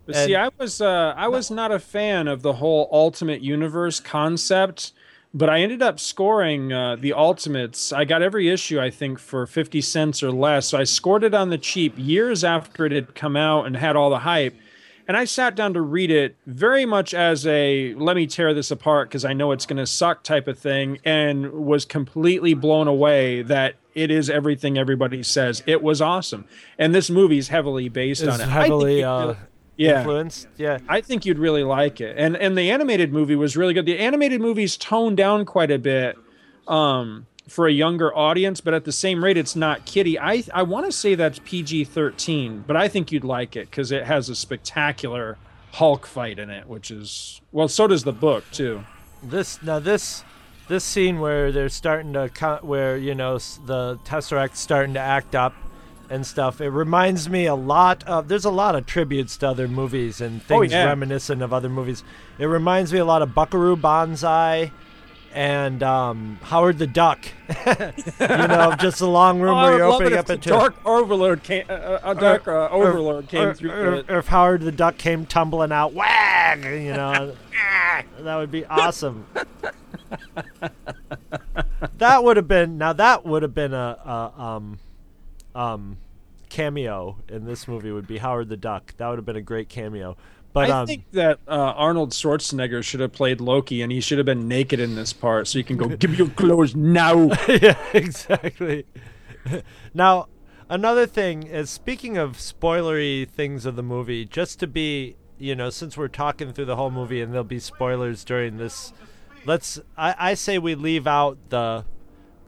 But 0.06 0.16
see, 0.16 0.36
I 0.36 0.50
was 0.58 0.80
uh, 0.80 1.14
I 1.16 1.28
was 1.28 1.50
not 1.50 1.72
a 1.72 1.78
fan 1.78 2.28
of 2.28 2.42
the 2.42 2.54
whole 2.54 2.88
Ultimate 2.92 3.40
Universe 3.40 4.00
concept, 4.00 4.92
but 5.32 5.48
I 5.48 5.60
ended 5.60 5.80
up 5.80 5.98
scoring 5.98 6.72
uh, 6.72 6.96
the 6.96 7.14
Ultimates. 7.14 7.90
I 7.90 8.04
got 8.04 8.20
every 8.20 8.50
issue 8.50 8.78
I 8.78 8.90
think 8.90 9.18
for 9.18 9.46
fifty 9.46 9.80
cents 9.80 10.22
or 10.22 10.30
less. 10.30 10.68
So 10.68 10.78
I 10.78 10.84
scored 10.84 11.24
it 11.24 11.32
on 11.34 11.48
the 11.48 11.56
cheap 11.58 11.94
years 11.96 12.44
after 12.44 12.84
it 12.84 12.92
had 12.92 13.14
come 13.14 13.34
out 13.34 13.66
and 13.66 13.76
had 13.76 13.96
all 13.96 14.10
the 14.10 14.20
hype. 14.20 14.54
And 15.06 15.16
I 15.16 15.24
sat 15.24 15.54
down 15.54 15.74
to 15.74 15.82
read 15.82 16.10
it 16.10 16.36
very 16.46 16.86
much 16.86 17.12
as 17.12 17.46
a 17.46 17.94
let 17.94 18.16
me 18.16 18.26
tear 18.26 18.54
this 18.54 18.70
apart 18.70 19.08
because 19.08 19.24
I 19.24 19.32
know 19.32 19.52
it's 19.52 19.66
going 19.66 19.76
to 19.76 19.86
suck 19.86 20.22
type 20.22 20.48
of 20.48 20.58
thing, 20.58 20.98
and 21.04 21.52
was 21.52 21.84
completely 21.84 22.54
blown 22.54 22.88
away 22.88 23.42
that 23.42 23.74
it 23.94 24.10
is 24.10 24.30
everything 24.30 24.78
everybody 24.78 25.22
says. 25.22 25.62
It 25.66 25.82
was 25.82 26.00
awesome, 26.00 26.46
and 26.78 26.94
this 26.94 27.10
movie 27.10 27.38
is 27.38 27.48
heavily 27.48 27.88
based 27.88 28.22
Is 28.22 28.28
on 28.28 28.40
it. 28.40 28.48
Heavily 28.48 29.04
uh, 29.04 29.34
yeah. 29.76 29.98
influenced. 29.98 30.48
Yeah. 30.56 30.78
I 30.88 31.00
think 31.00 31.24
you'd 31.24 31.38
really 31.38 31.64
like 31.64 32.00
it. 32.00 32.16
And 32.18 32.36
and 32.36 32.56
the 32.56 32.70
animated 32.70 33.12
movie 33.12 33.36
was 33.36 33.56
really 33.56 33.74
good. 33.74 33.86
The 33.86 33.98
animated 33.98 34.40
movie's 34.40 34.76
toned 34.76 35.16
down 35.16 35.44
quite 35.44 35.70
a 35.70 35.78
bit 35.78 36.16
um, 36.66 37.26
for 37.48 37.66
a 37.66 37.72
younger 37.72 38.14
audience, 38.16 38.60
but 38.60 38.74
at 38.74 38.84
the 38.84 38.92
same 38.92 39.22
rate, 39.22 39.36
it's 39.36 39.56
not 39.56 39.84
kiddie. 39.84 40.18
I 40.18 40.42
I 40.52 40.62
want 40.62 40.86
to 40.86 40.92
say 40.92 41.14
that's 41.14 41.40
PG 41.44 41.84
thirteen, 41.84 42.64
but 42.66 42.76
I 42.76 42.88
think 42.88 43.12
you'd 43.12 43.24
like 43.24 43.56
it 43.56 43.70
because 43.70 43.92
it 43.92 44.04
has 44.04 44.28
a 44.28 44.34
spectacular 44.34 45.36
Hulk 45.72 46.06
fight 46.06 46.38
in 46.38 46.50
it, 46.50 46.68
which 46.68 46.90
is 46.90 47.40
well, 47.52 47.68
so 47.68 47.86
does 47.86 48.04
the 48.04 48.12
book 48.12 48.44
too. 48.52 48.84
This 49.22 49.62
now 49.62 49.78
this 49.78 50.24
this 50.68 50.84
scene 50.84 51.20
where 51.20 51.52
they're 51.52 51.68
starting 51.68 52.12
to 52.14 52.60
where 52.62 52.96
you 52.96 53.14
know 53.14 53.38
the 53.38 53.98
Tesseract's 54.04 54.60
starting 54.60 54.94
to 54.94 55.00
act 55.00 55.34
up 55.34 55.54
and 56.10 56.26
stuff. 56.26 56.60
It 56.60 56.70
reminds 56.70 57.28
me 57.28 57.46
a 57.46 57.54
lot 57.54 58.04
of. 58.04 58.28
There's 58.28 58.44
a 58.44 58.50
lot 58.50 58.74
of 58.74 58.86
tributes 58.86 59.36
to 59.38 59.48
other 59.48 59.68
movies 59.68 60.20
and 60.20 60.40
oh, 60.42 60.60
things 60.60 60.72
yeah. 60.72 60.84
reminiscent 60.84 61.42
of 61.42 61.52
other 61.52 61.68
movies. 61.68 62.04
It 62.38 62.46
reminds 62.46 62.92
me 62.92 62.98
a 62.98 63.04
lot 63.04 63.22
of 63.22 63.34
Buckaroo 63.34 63.76
Banzai. 63.76 64.70
And 65.34 65.82
um, 65.82 66.38
Howard 66.44 66.78
the 66.78 66.86
Duck, 66.86 67.26
you 67.66 67.74
know, 68.20 68.76
just 68.78 69.00
a 69.00 69.06
long 69.06 69.40
room 69.40 69.58
Oh, 69.58 69.62
where 69.64 69.78
you're 69.78 69.86
opening 69.86 70.16
up 70.16 70.30
into 70.30 70.48
Dark 70.48 70.76
Overlord 70.86 71.42
came. 71.42 71.64
Uh, 71.68 71.72
uh, 71.72 72.00
a 72.04 72.14
Dark 72.14 72.46
uh, 72.46 72.68
Overlord 72.70 73.26
came 73.26 73.48
or, 73.48 73.54
through. 73.54 73.70
or, 73.72 74.02
the- 74.02 74.14
or 74.14 74.18
if 74.20 74.28
Howard 74.28 74.60
the 74.60 74.70
Duck 74.70 74.96
came 74.96 75.26
tumbling 75.26 75.72
out, 75.72 75.92
whag, 75.92 76.64
you 76.64 76.92
know, 76.92 77.34
that 78.20 78.36
would 78.36 78.52
be 78.52 78.64
awesome. 78.66 79.26
that 81.98 82.22
would 82.22 82.36
have 82.36 82.46
been 82.46 82.78
now. 82.78 82.92
That 82.92 83.26
would 83.26 83.42
have 83.42 83.54
been 83.54 83.74
a, 83.74 83.98
a 84.36 84.40
um, 84.40 84.78
um, 85.56 85.96
cameo 86.48 87.16
in 87.28 87.44
this 87.44 87.66
movie. 87.66 87.90
Would 87.90 88.06
be 88.06 88.18
Howard 88.18 88.48
the 88.48 88.56
Duck. 88.56 88.94
That 88.98 89.08
would 89.08 89.18
have 89.18 89.26
been 89.26 89.34
a 89.34 89.42
great 89.42 89.68
cameo. 89.68 90.16
But 90.54 90.70
I 90.70 90.82
um, 90.82 90.86
think 90.86 91.10
that 91.10 91.40
uh, 91.48 91.74
Arnold 91.76 92.12
Schwarzenegger 92.12 92.84
should 92.84 93.00
have 93.00 93.12
played 93.12 93.40
Loki, 93.40 93.82
and 93.82 93.90
he 93.90 94.00
should 94.00 94.18
have 94.18 94.24
been 94.24 94.46
naked 94.46 94.78
in 94.78 94.94
this 94.94 95.12
part, 95.12 95.48
so 95.48 95.58
you 95.58 95.64
can 95.64 95.76
go, 95.76 95.88
"Give 95.96 96.12
me 96.12 96.16
your 96.16 96.28
clothes 96.28 96.76
now." 96.76 97.32
yeah, 97.48 97.76
exactly. 97.92 98.86
now, 99.94 100.28
another 100.70 101.06
thing 101.06 101.42
is 101.42 101.70
speaking 101.70 102.16
of 102.16 102.36
spoilery 102.36 103.28
things 103.28 103.66
of 103.66 103.74
the 103.74 103.82
movie, 103.82 104.24
just 104.24 104.60
to 104.60 104.68
be, 104.68 105.16
you 105.38 105.56
know, 105.56 105.70
since 105.70 105.96
we're 105.96 106.06
talking 106.06 106.52
through 106.52 106.66
the 106.66 106.76
whole 106.76 106.92
movie 106.92 107.20
and 107.20 107.32
there'll 107.32 107.42
be 107.42 107.58
spoilers 107.58 108.22
during 108.22 108.56
this, 108.56 108.92
let's. 109.44 109.80
I, 109.98 110.14
I 110.16 110.34
say 110.34 110.58
we 110.58 110.76
leave 110.76 111.08
out 111.08 111.36
the 111.48 111.84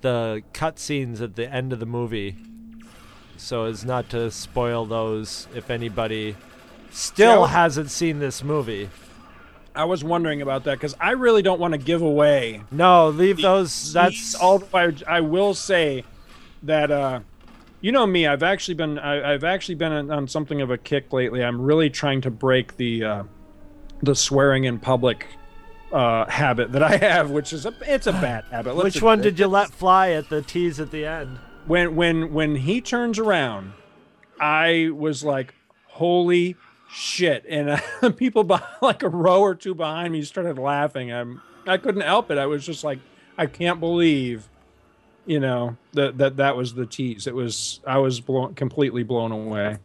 the 0.03 0.45
cutscenes 0.53 1.21
at 1.21 1.35
the 1.35 1.53
end 1.53 1.73
of 1.73 1.81
the 1.81 1.87
movie, 1.87 2.37
so 3.37 3.65
as 3.65 3.85
not 3.85 4.09
to 4.11 4.31
spoil 4.31 4.87
those 4.87 5.49
if 5.57 5.71
anybody 5.71 6.37
still 6.97 7.47
hasn't 7.47 7.91
seen 7.91 8.19
this 8.19 8.43
movie. 8.43 8.89
I 9.75 9.85
was 9.85 10.03
wondering 10.03 10.41
about 10.41 10.65
that 10.65 10.75
because 10.75 10.95
I 10.99 11.11
really 11.11 11.43
don't 11.43 11.61
want 11.61 11.73
to 11.73 11.79
give 11.79 12.01
away. 12.01 12.63
No, 12.71 13.11
leave 13.11 13.37
those. 13.43 13.93
That's 13.93 14.35
all. 14.35 14.63
I, 14.73 14.95
I 15.07 15.21
will 15.21 15.53
say 15.53 16.05
that 16.63 16.91
uh, 16.91 17.21
you 17.83 17.93
know 17.93 18.07
me. 18.07 18.27
I've 18.27 18.43
actually 18.43 18.75
been. 18.75 18.99
I, 18.99 19.35
I've 19.35 19.45
actually 19.45 19.75
been 19.75 19.93
on, 19.93 20.11
on 20.11 20.29
something 20.29 20.63
of 20.63 20.71
a 20.71 20.79
kick 20.79 21.13
lately. 21.13 21.45
I'm 21.45 21.61
really 21.61 21.91
trying 21.91 22.23
to 22.23 22.31
break 22.31 22.77
the 22.79 23.05
uh, 23.05 23.23
the 24.03 24.15
swearing 24.15 24.65
in 24.65 24.79
public 24.79 25.27
uh, 25.93 26.25
habit 26.31 26.73
that 26.73 26.83
I 26.83 26.97
have, 26.97 27.31
which 27.31 27.53
is 27.53 27.67
a 27.67 27.75
it's 27.83 28.07
a 28.07 28.13
bad 28.13 28.45
habit. 28.51 28.75
Let's 28.75 28.95
Which 28.95 29.03
one 29.03 29.21
did 29.21 29.39
you 29.39 29.47
let 29.47 29.71
fly 29.71 30.11
at 30.13 30.31
the 30.31 30.41
tease 30.41 30.81
at 30.81 30.91
the 30.91 31.05
end? 31.05 31.39
when 31.67 31.97
when 31.97 32.33
when 32.33 32.57
he 32.57 32.81
turns 32.81 33.19
around, 33.19 33.73
I 34.41 34.91
was 34.95 35.23
like, 35.23 35.55
"Holy 35.87 36.57
shit!" 36.89 37.45
And 37.49 37.71
uh, 37.71 38.11
people 38.17 38.45
like 38.81 39.03
a 39.03 39.09
row 39.09 39.41
or 39.41 39.55
two 39.55 39.75
behind 39.75 40.13
me 40.13 40.23
started 40.23 40.59
laughing. 40.59 41.13
I'm 41.13 41.43
I 41.67 41.77
couldn't 41.79 42.03
help 42.03 42.31
it. 42.31 42.39
I 42.39 42.47
was 42.47 42.65
just 42.65 42.85
like, 42.85 42.99
I 43.37 43.47
can't 43.47 43.81
believe, 43.81 44.49
you 45.25 45.41
know, 45.41 45.77
that 45.93 46.19
that 46.19 46.37
that 46.37 46.57
was 46.57 46.75
the 46.75 46.87
tease. 46.87 47.27
It 47.27 47.35
was 47.35 47.81
I 47.87 47.99
was 47.99 48.21
blown 48.21 48.55
completely 48.55 49.03
blown 49.03 49.33
away. 49.33 49.79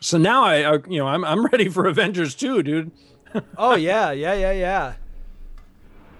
So 0.00 0.18
now 0.18 0.44
I, 0.44 0.74
I 0.74 0.78
you 0.88 0.98
know 0.98 1.06
I'm 1.06 1.24
I'm 1.24 1.46
ready 1.46 1.68
for 1.68 1.86
Avengers 1.86 2.34
2, 2.34 2.62
dude. 2.62 2.90
Oh 3.58 3.74
yeah, 3.74 4.10
yeah, 4.10 4.32
yeah, 4.32 4.52
yeah. 4.52 4.94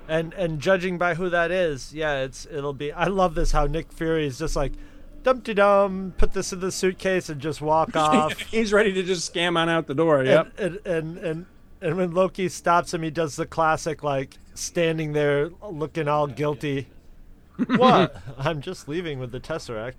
And 0.09 0.35
and 0.35 0.61
judging 0.61 0.99
by 0.99 1.15
who 1.15 1.31
that 1.31 1.51
is, 1.51 1.95
yeah, 1.95 2.21
it's 2.21 2.47
it'll 2.51 2.75
be. 2.75 2.93
I 2.93 3.07
love 3.07 3.35
this 3.35 3.53
how 3.53 3.67
Nick 3.67 3.93
Fury 3.93 4.27
is 4.27 4.39
just 4.39 4.55
like, 4.57 4.73
dum 5.23 5.41
dum, 5.41 6.15
put 6.17 6.33
this 6.33 6.53
in 6.53 6.61
the 6.61 6.73
suitcase 6.73 7.29
and 7.29 7.41
just 7.41 7.61
walk 7.61 7.97
off. 7.97 8.39
He's 8.39 8.73
ready 8.73 8.93
to 8.93 9.03
just 9.03 9.33
scam 9.33 9.59
on 9.59 9.69
out 9.69 9.87
the 9.87 9.95
door. 9.95 10.25
Yep. 10.25 10.59
and, 10.59 10.79
and 10.85 10.87
and 10.87 11.19
and 11.19 11.47
and 11.81 11.97
when 11.97 12.13
Loki 12.13 12.49
stops 12.49 12.93
him, 12.93 13.03
he 13.03 13.11
does 13.11 13.37
the 13.37 13.47
classic 13.47 14.03
like 14.03 14.39
standing 14.55 15.13
there 15.13 15.51
looking 15.63 16.09
all 16.09 16.27
guilty. 16.27 16.89
what? 17.77 18.17
I'm 18.39 18.61
just 18.61 18.89
leaving 18.89 19.19
with 19.19 19.33
the 19.33 19.41
Tesseract. 19.41 19.95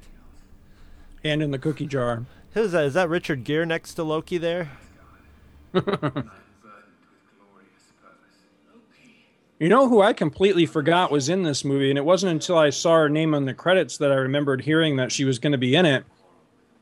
And 1.23 1.41
in 1.41 1.51
the 1.51 1.59
cookie 1.59 1.85
jar. 1.85 2.25
Who's 2.53 2.71
that? 2.71 2.85
Is 2.85 2.93
that 2.93 3.09
Richard 3.09 3.43
Gere 3.43 3.65
next 3.65 3.95
to 3.95 4.03
Loki 4.03 4.37
there? 4.37 4.71
You 9.59 9.67
know 9.67 9.89
who 9.89 10.01
I 10.01 10.13
completely 10.13 10.65
forgot 10.65 11.11
was 11.11 11.27
in 11.27 11.43
this 11.43 11.65
movie, 11.65 11.89
and 11.89 11.97
it 11.97 12.05
wasn't 12.05 12.31
until 12.31 12.57
I 12.57 12.69
saw 12.69 12.95
her 12.95 13.09
name 13.09 13.33
on 13.35 13.43
the 13.45 13.53
credits 13.53 13.97
that 13.97 14.11
I 14.11 14.15
remembered 14.15 14.61
hearing 14.61 14.95
that 14.95 15.11
she 15.11 15.25
was 15.25 15.37
going 15.37 15.51
to 15.51 15.57
be 15.57 15.75
in 15.75 15.85
it. 15.85 16.05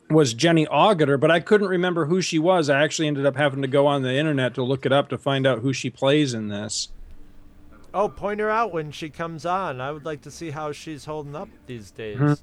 was 0.09 0.33
Jenny 0.33 0.65
Agutter, 0.67 1.19
but 1.19 1.29
I 1.31 1.39
couldn't 1.41 1.67
remember 1.67 2.05
who 2.05 2.21
she 2.21 2.39
was. 2.39 2.69
I 2.69 2.81
actually 2.81 3.07
ended 3.09 3.25
up 3.25 3.35
having 3.35 3.61
to 3.63 3.67
go 3.67 3.87
on 3.87 4.03
the 4.03 4.13
internet 4.13 4.53
to 4.53 4.63
look 4.63 4.85
it 4.85 4.91
up 4.93 5.09
to 5.09 5.17
find 5.17 5.45
out 5.45 5.59
who 5.59 5.73
she 5.73 5.89
plays 5.89 6.33
in 6.33 6.47
this. 6.47 6.89
Oh, 7.93 8.07
point 8.07 8.39
her 8.39 8.49
out 8.49 8.71
when 8.71 8.91
she 8.91 9.09
comes 9.09 9.45
on. 9.45 9.81
I 9.81 9.91
would 9.91 10.05
like 10.05 10.21
to 10.21 10.31
see 10.31 10.51
how 10.51 10.71
she's 10.71 11.03
holding 11.05 11.35
up 11.35 11.49
these 11.65 11.91
days. 11.91 12.17
Mhm. 12.19 12.39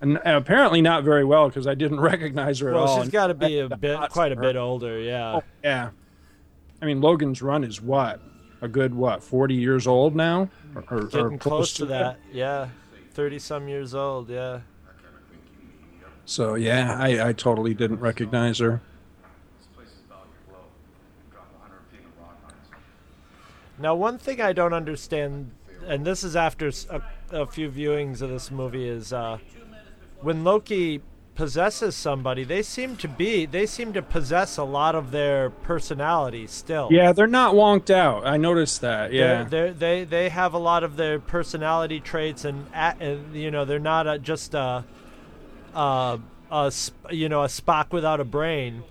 And 0.00 0.18
and 0.24 0.36
apparently 0.36 0.82
not 0.82 1.04
very 1.04 1.22
well 1.24 1.48
because 1.48 1.66
I 1.68 1.74
didn't 1.74 2.00
recognize 2.10 2.58
her 2.60 2.70
at 2.70 2.74
Well, 2.74 2.84
all. 2.88 2.96
she's 2.96 3.04
And 3.04 3.12
got 3.12 3.26
to 3.28 3.34
be 3.34 3.60
a 3.60 3.68
bit, 3.76 4.00
quite 4.10 4.32
a 4.32 4.36
bit 4.36 4.56
older. 4.56 4.98
Yeah. 4.98 5.34
Oh, 5.36 5.42
yeah. 5.62 5.90
I 6.80 6.86
mean, 6.86 7.00
Logan's 7.00 7.40
Run 7.40 7.62
is 7.62 7.80
what? 7.80 8.20
A 8.62 8.68
good, 8.68 8.94
what, 8.94 9.22
40 9.22 9.54
years 9.54 9.86
old 9.88 10.14
now? 10.14 10.48
Or, 10.74 10.84
or, 10.88 10.98
or 10.98 11.06
Getting 11.06 11.38
close 11.38 11.72
to 11.74 11.86
that. 11.86 12.18
Yeah. 12.32 12.68
30 13.12 13.38
some 13.40 13.68
years 13.68 13.94
old. 13.94 14.30
Yeah. 14.30 14.60
So, 16.24 16.54
yeah, 16.54 16.96
I, 16.98 17.28
I 17.28 17.32
totally 17.32 17.74
didn't 17.74 17.98
recognize 17.98 18.58
her. 18.60 18.80
Now, 23.78 23.96
one 23.96 24.16
thing 24.16 24.40
I 24.40 24.52
don't 24.52 24.72
understand, 24.72 25.50
and 25.84 26.04
this 26.04 26.22
is 26.22 26.36
after 26.36 26.70
a 27.32 27.46
few 27.46 27.68
viewings 27.68 28.22
of 28.22 28.30
this 28.30 28.52
movie, 28.52 28.88
is 28.88 29.12
uh, 29.12 29.38
when 30.20 30.44
Loki 30.44 31.02
possesses 31.34 31.96
somebody, 31.96 32.44
they 32.44 32.62
seem 32.62 32.96
to 32.96 33.08
be, 33.08 33.46
they 33.46 33.66
seem 33.66 33.92
to 33.92 34.02
possess 34.02 34.56
a 34.58 34.64
lot 34.64 34.94
of 34.94 35.10
their 35.10 35.50
personality 35.50 36.46
still. 36.46 36.88
Yeah, 36.90 37.12
they're 37.12 37.26
not 37.26 37.54
wonked 37.54 37.90
out. 37.90 38.26
I 38.26 38.36
noticed 38.36 38.80
that. 38.82 39.12
Yeah. 39.12 39.44
They're, 39.44 39.72
they're, 39.72 39.72
they 39.72 40.04
they 40.04 40.28
have 40.28 40.54
a 40.54 40.58
lot 40.58 40.84
of 40.84 40.96
their 40.96 41.18
personality 41.18 42.00
traits, 42.00 42.44
and, 42.44 42.66
you 43.34 43.50
know 43.50 43.64
they're 43.64 43.78
not 43.78 44.06
a, 44.06 44.18
just 44.18 44.54
a, 44.54 44.84
a, 45.74 46.20
a 46.50 46.72
you 47.10 47.28
know 47.28 47.42
a 47.42 47.48
Spock 47.48 47.92
without 47.92 48.20
a 48.20 48.24
brain. 48.24 48.84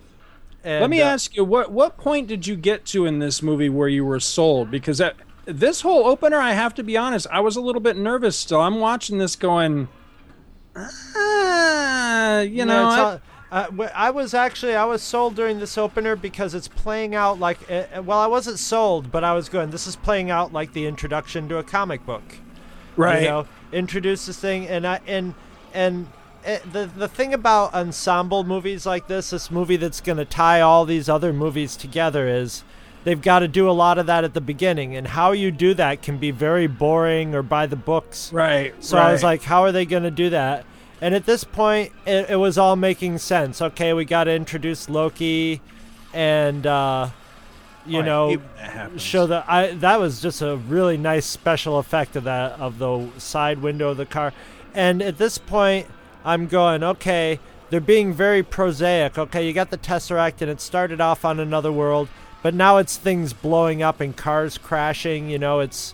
And, 0.64 0.82
Let 0.82 0.90
me 0.90 1.02
uh, 1.02 1.08
ask 1.08 1.36
you, 1.36 1.44
what 1.44 1.72
what 1.72 1.98
point 1.98 2.28
did 2.28 2.48
you 2.48 2.56
get 2.56 2.86
to 2.88 3.06
in 3.06 3.20
this 3.20 3.42
movie 3.42 3.70
where 3.70 3.88
you 3.88 4.06
were 4.06 4.20
sold? 4.20 4.70
Because 4.70 5.00
that, 5.00 5.16
this 5.46 5.82
whole 5.82 6.06
opener, 6.06 6.38
I 6.38 6.54
have 6.54 6.74
to 6.76 6.84
be 6.84 6.98
honest, 6.98 7.28
I 7.32 7.40
was 7.40 7.56
a 7.56 7.62
little 7.62 7.82
bit 7.82 7.98
nervous 7.98 8.38
still. 8.38 8.62
I'm 8.62 8.80
watching 8.80 9.18
this 9.18 9.36
going, 9.36 9.88
ah, 10.76 12.40
you 12.42 12.66
know, 12.66 12.86
I- 12.88 13.00
all- 13.00 13.22
uh, 13.52 13.68
I 13.94 14.12
was 14.12 14.34
actually 14.34 14.76
I 14.76 14.86
was 14.86 15.02
sold 15.02 15.36
during 15.36 15.60
this 15.60 15.78
opener 15.78 16.16
because 16.16 16.54
it's 16.56 16.70
playing 16.70 17.16
out 17.16 17.38
like 17.38 17.60
uh, 17.70 18.02
well 18.02 18.20
I 18.20 18.28
wasn't 18.28 18.60
sold 18.60 19.12
but 19.12 19.26
I 19.26 19.34
was 19.34 19.50
going 19.50 19.72
this 19.72 19.88
is 19.88 19.98
playing 19.98 20.32
out 20.32 20.54
like 20.54 20.72
the 20.72 20.86
introduction 20.86 21.50
to 21.50 21.58
a 21.58 21.64
comic 21.64 22.06
book 22.06 22.24
Right. 22.96 23.24
you 23.24 23.28
know 23.28 23.48
introduce 23.74 24.26
this 24.26 24.40
thing 24.40 24.70
and 24.70 24.88
I 24.88 25.02
and 25.06 25.34
and 25.74 26.08
uh, 26.48 26.60
the 26.72 26.86
the 26.96 27.10
thing 27.10 27.34
about 27.34 27.74
ensemble 27.74 28.46
movies 28.46 28.86
like 28.86 29.08
this 29.08 29.32
this 29.32 29.52
movie 29.52 29.76
that's 29.76 30.00
going 30.00 30.18
to 30.18 30.24
tie 30.26 30.62
all 30.62 30.86
these 30.86 31.10
other 31.10 31.34
movies 31.34 31.76
together 31.76 32.30
is 32.30 32.64
they've 33.04 33.22
got 33.22 33.40
to 33.40 33.48
do 33.48 33.70
a 33.70 33.72
lot 33.72 33.98
of 33.98 34.06
that 34.06 34.24
at 34.24 34.34
the 34.34 34.42
beginning 34.42 34.96
and 34.96 35.08
how 35.08 35.32
you 35.32 35.52
do 35.52 35.74
that 35.74 36.02
can 36.02 36.18
be 36.18 36.32
very 36.32 36.68
boring 36.68 37.34
or 37.34 37.42
by 37.42 37.66
the 37.66 37.76
books 37.76 38.32
right. 38.32 38.74
so 38.84 38.98
I 38.98 39.12
was 39.12 39.24
like, 39.24 39.44
how 39.44 39.64
are 39.64 39.72
they 39.72 39.86
going 39.86 40.04
to 40.04 40.12
do 40.12 40.30
that? 40.32 40.66
And 41.02 41.16
at 41.16 41.26
this 41.26 41.44
point, 41.44 41.92
it, 42.06 42.30
it 42.30 42.36
was 42.36 42.60
all 42.60 42.76
making 42.76 43.18
sense. 43.18 43.60
Okay, 43.60 43.92
we 43.94 44.06
got 44.06 44.26
to 44.26 44.32
introduce 44.34 44.88
Loki, 44.88 45.60
and 46.14 46.68
uh, 46.68 47.10
you 47.88 48.02
Oh, 48.02 48.04
know, 48.04 48.30
hate 48.30 48.38
when 48.40 48.48
that 48.58 48.70
happens. 48.72 49.02
show 49.02 49.26
the. 49.26 49.44
I 49.52 49.72
that 49.74 50.00
was 50.00 50.22
just 50.22 50.44
a 50.44 50.58
really 50.58 50.98
nice 50.98 51.26
special 51.26 51.80
effect 51.80 52.16
of 52.16 52.26
that 52.26 52.60
of 52.60 52.78
the 52.78 53.10
side 53.18 53.64
window 53.64 53.90
of 53.90 53.98
the 53.98 54.06
car. 54.06 54.32
And 54.76 55.02
at 55.02 55.18
this 55.18 55.40
point, 55.40 55.88
I'm 56.24 56.46
going, 56.46 56.84
okay, 56.84 57.40
they're 57.72 57.82
being 57.82 58.14
very 58.14 58.44
prosaic. 58.44 59.18
Okay, 59.18 59.48
you 59.48 59.54
got 59.54 59.72
the 59.72 59.80
Tesseract, 59.80 60.40
and 60.42 60.52
it 60.52 60.62
started 60.62 61.02
off 61.02 61.26
on 61.26 61.40
another 61.40 61.72
world, 61.72 62.10
but 62.44 62.54
now 62.54 62.78
it's 62.78 62.98
things 62.98 63.34
blowing 63.34 63.82
up 63.84 64.02
and 64.02 64.16
cars 64.16 64.58
crashing. 64.58 65.30
You 65.30 65.40
know, 65.40 65.60
it's 65.60 65.94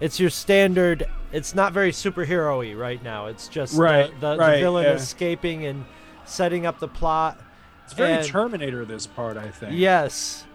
it's 0.00 0.18
your 0.20 0.30
standard. 0.30 1.06
It's 1.32 1.54
not 1.54 1.72
very 1.72 1.92
superhero-y 1.92 2.72
right 2.74 3.02
now. 3.02 3.26
It's 3.26 3.48
just 3.48 3.74
the- 3.76 3.82
Right, 3.82 4.20
the, 4.20 4.32
the, 4.34 4.38
right, 4.38 4.60
villain 4.60 4.84
yeah. 4.84 4.92
escaping 4.92 5.66
and 5.66 5.84
setting 6.24 6.64
up 6.64 6.78
the 6.78 6.88
plot. 6.88 7.38
it's 7.84 7.92
very 7.92 8.12
and- 8.14 8.26
Terminator, 8.26 8.84
this 8.86 9.06
part, 9.06 9.36
I 9.36 9.48
think. 9.50 9.72
Yes, 9.76 10.46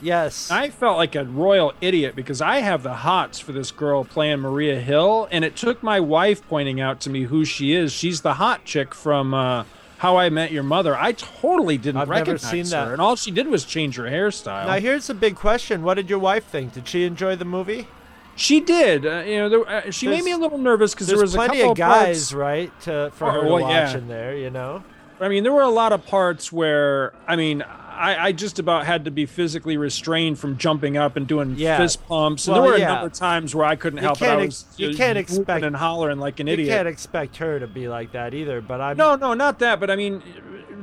yes. 0.00 0.50
I 0.50 0.70
felt 0.70 0.96
like 0.96 1.14
a 1.14 1.24
royal 1.24 1.72
idiot 1.80 2.16
because 2.16 2.40
I 2.40 2.60
have 2.60 2.82
the 2.82 2.94
hots 2.94 3.38
for 3.38 3.52
this 3.52 3.70
girl 3.70 4.04
playing 4.04 4.40
Maria 4.40 4.80
Hill, 4.80 5.28
and 5.30 5.44
it 5.44 5.54
took 5.54 5.82
my 5.84 6.00
wife 6.00 6.46
pointing 6.48 6.80
out 6.80 7.00
to 7.02 7.10
me 7.10 7.24
who 7.24 7.44
she 7.44 7.72
is. 7.74 7.92
She's 7.92 8.22
the 8.22 8.34
hot 8.34 8.64
chick 8.64 8.94
from 8.94 9.34
uh, 9.34 9.64
How 10.02 10.16
I 10.16 10.30
Met 10.30 10.50
Your 10.50 10.64
Mother. 10.64 10.96
I 10.96 11.12
totally 11.12 11.78
didn't 11.78 12.00
I've 12.00 12.08
never 12.08 12.32
recognize 12.32 12.50
seen 12.50 12.64
her, 12.76 12.86
that. 12.86 12.92
and 12.92 13.00
all 13.00 13.14
she 13.14 13.30
did 13.30 13.46
was 13.46 13.64
change 13.64 13.94
her 13.94 14.02
hairstyle. 14.02 14.66
now 14.66 14.80
here's 14.80 15.06
the 15.06 15.14
big 15.14 15.36
question: 15.36 15.84
What 15.84 15.94
did 15.94 16.10
your 16.10 16.18
wife 16.18 16.44
think? 16.44 16.72
Did 16.72 16.88
she 16.88 17.04
enjoy 17.04 17.36
the 17.36 17.44
movie? 17.44 17.86
she 18.34 18.58
did. 18.60 19.06
Uh, 19.06 19.22
you 19.24 19.36
know, 19.38 19.48
there, 19.48 19.68
uh, 19.68 19.90
she 19.92 20.08
made 20.08 20.24
me 20.24 20.32
a 20.32 20.38
little 20.38 20.58
nervous 20.58 20.92
because 20.92 21.06
there 21.06 21.16
There's 21.18 21.28
was 21.28 21.34
a 21.34 21.38
plenty 21.38 21.58
couple 21.58 21.72
of 21.72 21.76
guys, 21.78 22.32
parts- 22.32 22.32
right, 22.32 22.80
to, 22.80 23.12
for 23.14 23.28
Oh, 23.28 23.30
her 23.30 23.40
to 23.42 23.46
well, 23.46 23.60
watch 23.62 23.70
yeah. 23.92 23.98
in 23.98 24.08
there. 24.08 24.36
You 24.36 24.50
know. 24.50 24.82
I 25.20 25.28
mean, 25.28 25.44
there 25.44 25.52
were 25.52 25.62
a 25.62 25.68
lot 25.68 25.92
of 25.92 26.04
parts 26.04 26.50
where 26.52 27.12
I 27.28 27.36
mean. 27.36 27.62
I, 27.96 28.26
I 28.26 28.32
just 28.32 28.58
about 28.58 28.86
had 28.86 29.04
to 29.04 29.10
be 29.10 29.26
physically 29.26 29.76
restrained 29.76 30.38
from 30.38 30.56
jumping 30.56 30.96
up 30.96 31.16
and 31.16 31.26
doing 31.26 31.54
Yeah. 31.56 31.76
fist 31.78 32.06
pumps. 32.08 32.46
And 32.46 32.54
Well, 32.54 32.62
there 32.62 32.72
were 32.72 32.78
yeah. 32.78 32.86
a 32.90 32.94
number 32.94 33.06
of 33.06 33.12
times 33.12 33.54
where 33.54 33.66
I 33.66 33.76
couldn't 33.76 33.98
You 33.98 34.02
help 34.04 34.20
it. 34.22 34.26
I 34.28 34.36
was 34.36 34.64
ex- 34.70 34.78
you 34.78 34.94
can't 34.94 35.18
expect- 35.18 35.64
and 35.64 35.76
hollering 35.76 36.18
like 36.18 36.40
an 36.40 36.46
You 36.46 36.54
idiot. 36.54 36.68
can't 36.70 36.88
expect 36.88 37.36
her 37.38 37.58
to 37.60 37.66
be 37.66 37.88
like 37.88 38.12
that 38.12 38.34
either. 38.34 38.60
But 38.60 38.80
I'm 38.80 38.96
No, 38.96 39.14
no, 39.16 39.34
not 39.34 39.58
that. 39.60 39.78
But 39.80 39.90
I 39.90 39.96
mean, 39.96 40.22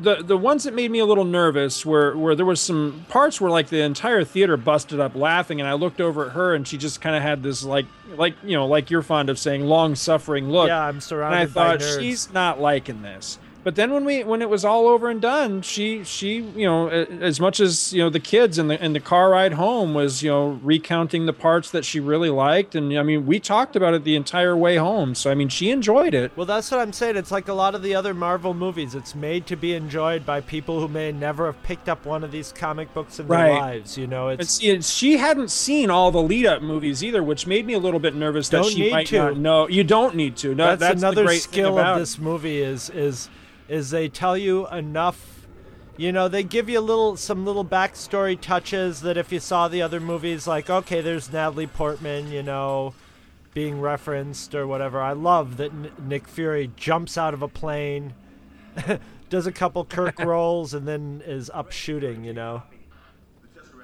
the 0.01 0.23
the 0.23 0.37
ones 0.37 0.63
that 0.63 0.73
made 0.73 0.89
me 0.91 0.99
a 0.99 1.05
little 1.05 1.25
nervous 1.25 1.85
were 1.85 2.15
where 2.15 2.33
there 2.35 2.45
was 2.45 2.61
some 2.61 3.05
parts 3.09 3.41
where 3.41 3.51
like 3.51 3.67
the 3.67 3.81
entire 3.81 4.23
theater 4.23 4.55
busted 4.55 4.99
up 4.99 5.13
laughing, 5.15 5.59
and 5.59 5.67
I 5.67 5.73
looked 5.73 5.99
over 5.99 6.27
at 6.27 6.31
her, 6.33 6.53
and 6.53 6.65
she 6.65 6.77
just 6.77 7.01
kind 7.01 7.15
of 7.17 7.21
had 7.21 7.43
this 7.43 7.63
like 7.65 7.85
like 8.15 8.35
you 8.43 8.55
know 8.55 8.65
like 8.65 8.89
you're 8.89 9.01
fond 9.01 9.29
of 9.29 9.37
saying 9.37 9.65
long 9.65 9.95
suffering 9.95 10.49
look. 10.49 10.67
Yeah, 10.69 10.85
I'm 10.85 11.01
surrounded. 11.01 11.39
And 11.41 11.49
I 11.49 11.51
thought 11.51 11.81
she's 11.81 12.31
not 12.31 12.61
liking 12.61 13.01
this. 13.01 13.39
But 13.63 13.75
then 13.75 13.91
when 13.91 14.05
we 14.05 14.23
when 14.23 14.41
it 14.41 14.49
was 14.49 14.63
all 14.63 14.87
over 14.87 15.09
and 15.09 15.21
done, 15.21 15.61
she 15.61 16.03
she 16.05 16.35
you 16.37 16.65
know 16.65 16.87
as 16.89 17.39
much 17.41 17.59
as 17.59 17.91
you 17.91 18.01
know 18.01 18.09
the 18.09 18.19
kids 18.19 18.57
and 18.57 18.69
the 18.69 18.81
and 18.81 18.95
the 18.95 19.01
car 19.01 19.31
ride 19.31 19.53
home 19.53 19.93
was 19.93 20.23
you 20.23 20.29
know 20.29 20.59
recounting 20.63 21.25
the 21.25 21.33
parts 21.33 21.69
that 21.71 21.83
she 21.83 21.99
really 21.99 22.29
liked, 22.29 22.73
and 22.73 22.97
I 22.97 23.03
mean 23.03 23.25
we 23.25 23.39
talked 23.39 23.75
about 23.75 23.93
it 23.93 24.05
the 24.05 24.15
entire 24.15 24.55
way 24.55 24.77
home. 24.77 25.13
So 25.13 25.29
I 25.29 25.35
mean 25.35 25.49
she 25.49 25.71
enjoyed 25.71 26.13
it. 26.13 26.31
Well, 26.37 26.45
that's 26.45 26.71
what 26.71 26.79
I'm 26.79 26.93
saying. 26.93 27.17
It's 27.17 27.31
like 27.31 27.49
a 27.49 27.53
lot 27.53 27.75
of 27.75 27.83
the 27.83 27.95
other 27.95 28.13
Marvel 28.13 28.53
movies. 28.53 28.95
It's 28.95 29.13
made 29.13 29.45
to 29.47 29.57
be 29.57 29.73
enjoyed 29.73 30.25
by 30.25 30.39
people 30.39 30.79
who 30.79 30.87
may 30.87 31.11
never 31.11 31.47
have 31.47 31.61
picked 31.63 31.89
up 31.89 32.05
one 32.05 32.23
of 32.23 32.31
these 32.31 32.53
comic 32.53 32.93
books 32.93 33.19
in 33.19 33.27
their 33.27 33.53
lives. 33.53 33.97
You 33.97 34.07
know, 34.07 34.29
it's 34.29 34.55
see, 34.55 34.81
she 34.81 35.17
hadn't 35.17 35.51
seen 35.51 35.89
all 35.89 36.11
the 36.11 36.21
lead 36.21 36.45
up 36.45 36.61
movies 36.61 37.03
either, 37.03 37.21
which 37.21 37.45
made 37.45 37.65
me 37.65 37.73
a 37.73 37.79
little 37.79 37.99
bit 37.99 38.15
nervous 38.15 38.47
that 38.49 38.65
she 38.65 38.89
might 38.89 39.07
to. 39.07 39.17
not 39.17 39.37
know. 39.37 39.67
You 39.67 39.83
don't 39.83 40.15
need 40.15 40.37
to. 40.37 40.55
No, 40.55 40.67
that's, 40.67 40.79
that's, 40.79 41.01
the 41.01 41.07
another 41.07 41.25
great 41.25 41.41
skill 41.41 41.77
of 41.77 41.99
this 41.99 42.17
movie 42.17 42.61
is 42.61 42.89
is 42.91 43.29
is 43.69 43.91
they 43.91 44.09
tell 44.09 44.37
you 44.37 44.67
enough 44.67 45.47
you 45.95 46.11
know 46.11 46.27
they 46.27 46.43
give 46.43 46.69
you 46.69 46.79
a 46.79 46.81
little 46.81 47.15
some 47.15 47.45
little 47.45 47.65
backstory 47.65 48.39
touches 48.39 49.01
that 49.01 49.17
if 49.17 49.31
you 49.31 49.39
saw 49.39 49.67
the 49.67 49.81
other 49.81 49.99
movies 49.99 50.47
like 50.47 50.69
okay 50.69 51.01
there's 51.01 51.31
natalie 51.31 51.67
portman 51.67 52.31
you 52.31 52.43
know 52.43 52.93
being 53.53 53.81
referenced 53.81 54.53
or 54.55 54.67
whatever. 54.67 55.01
I 55.01 55.13
love 55.13 55.57
that 55.57 55.71
N- 55.71 55.91
nick 55.99 56.27
fury 56.27 56.71
jumps 56.75 57.17
out 57.17 57.33
of 57.33 57.41
a 57.41 57.47
plane 57.47 58.13
does 59.29 59.47
a 59.47 59.51
couple 59.51 59.85
kirk 59.85 60.19
rolls 60.23 60.73
and 60.73 60.87
then 60.87 61.21
is 61.25 61.49
up 61.53 61.71
shooting 61.71 62.23
you 62.23 62.33
know 62.33 62.63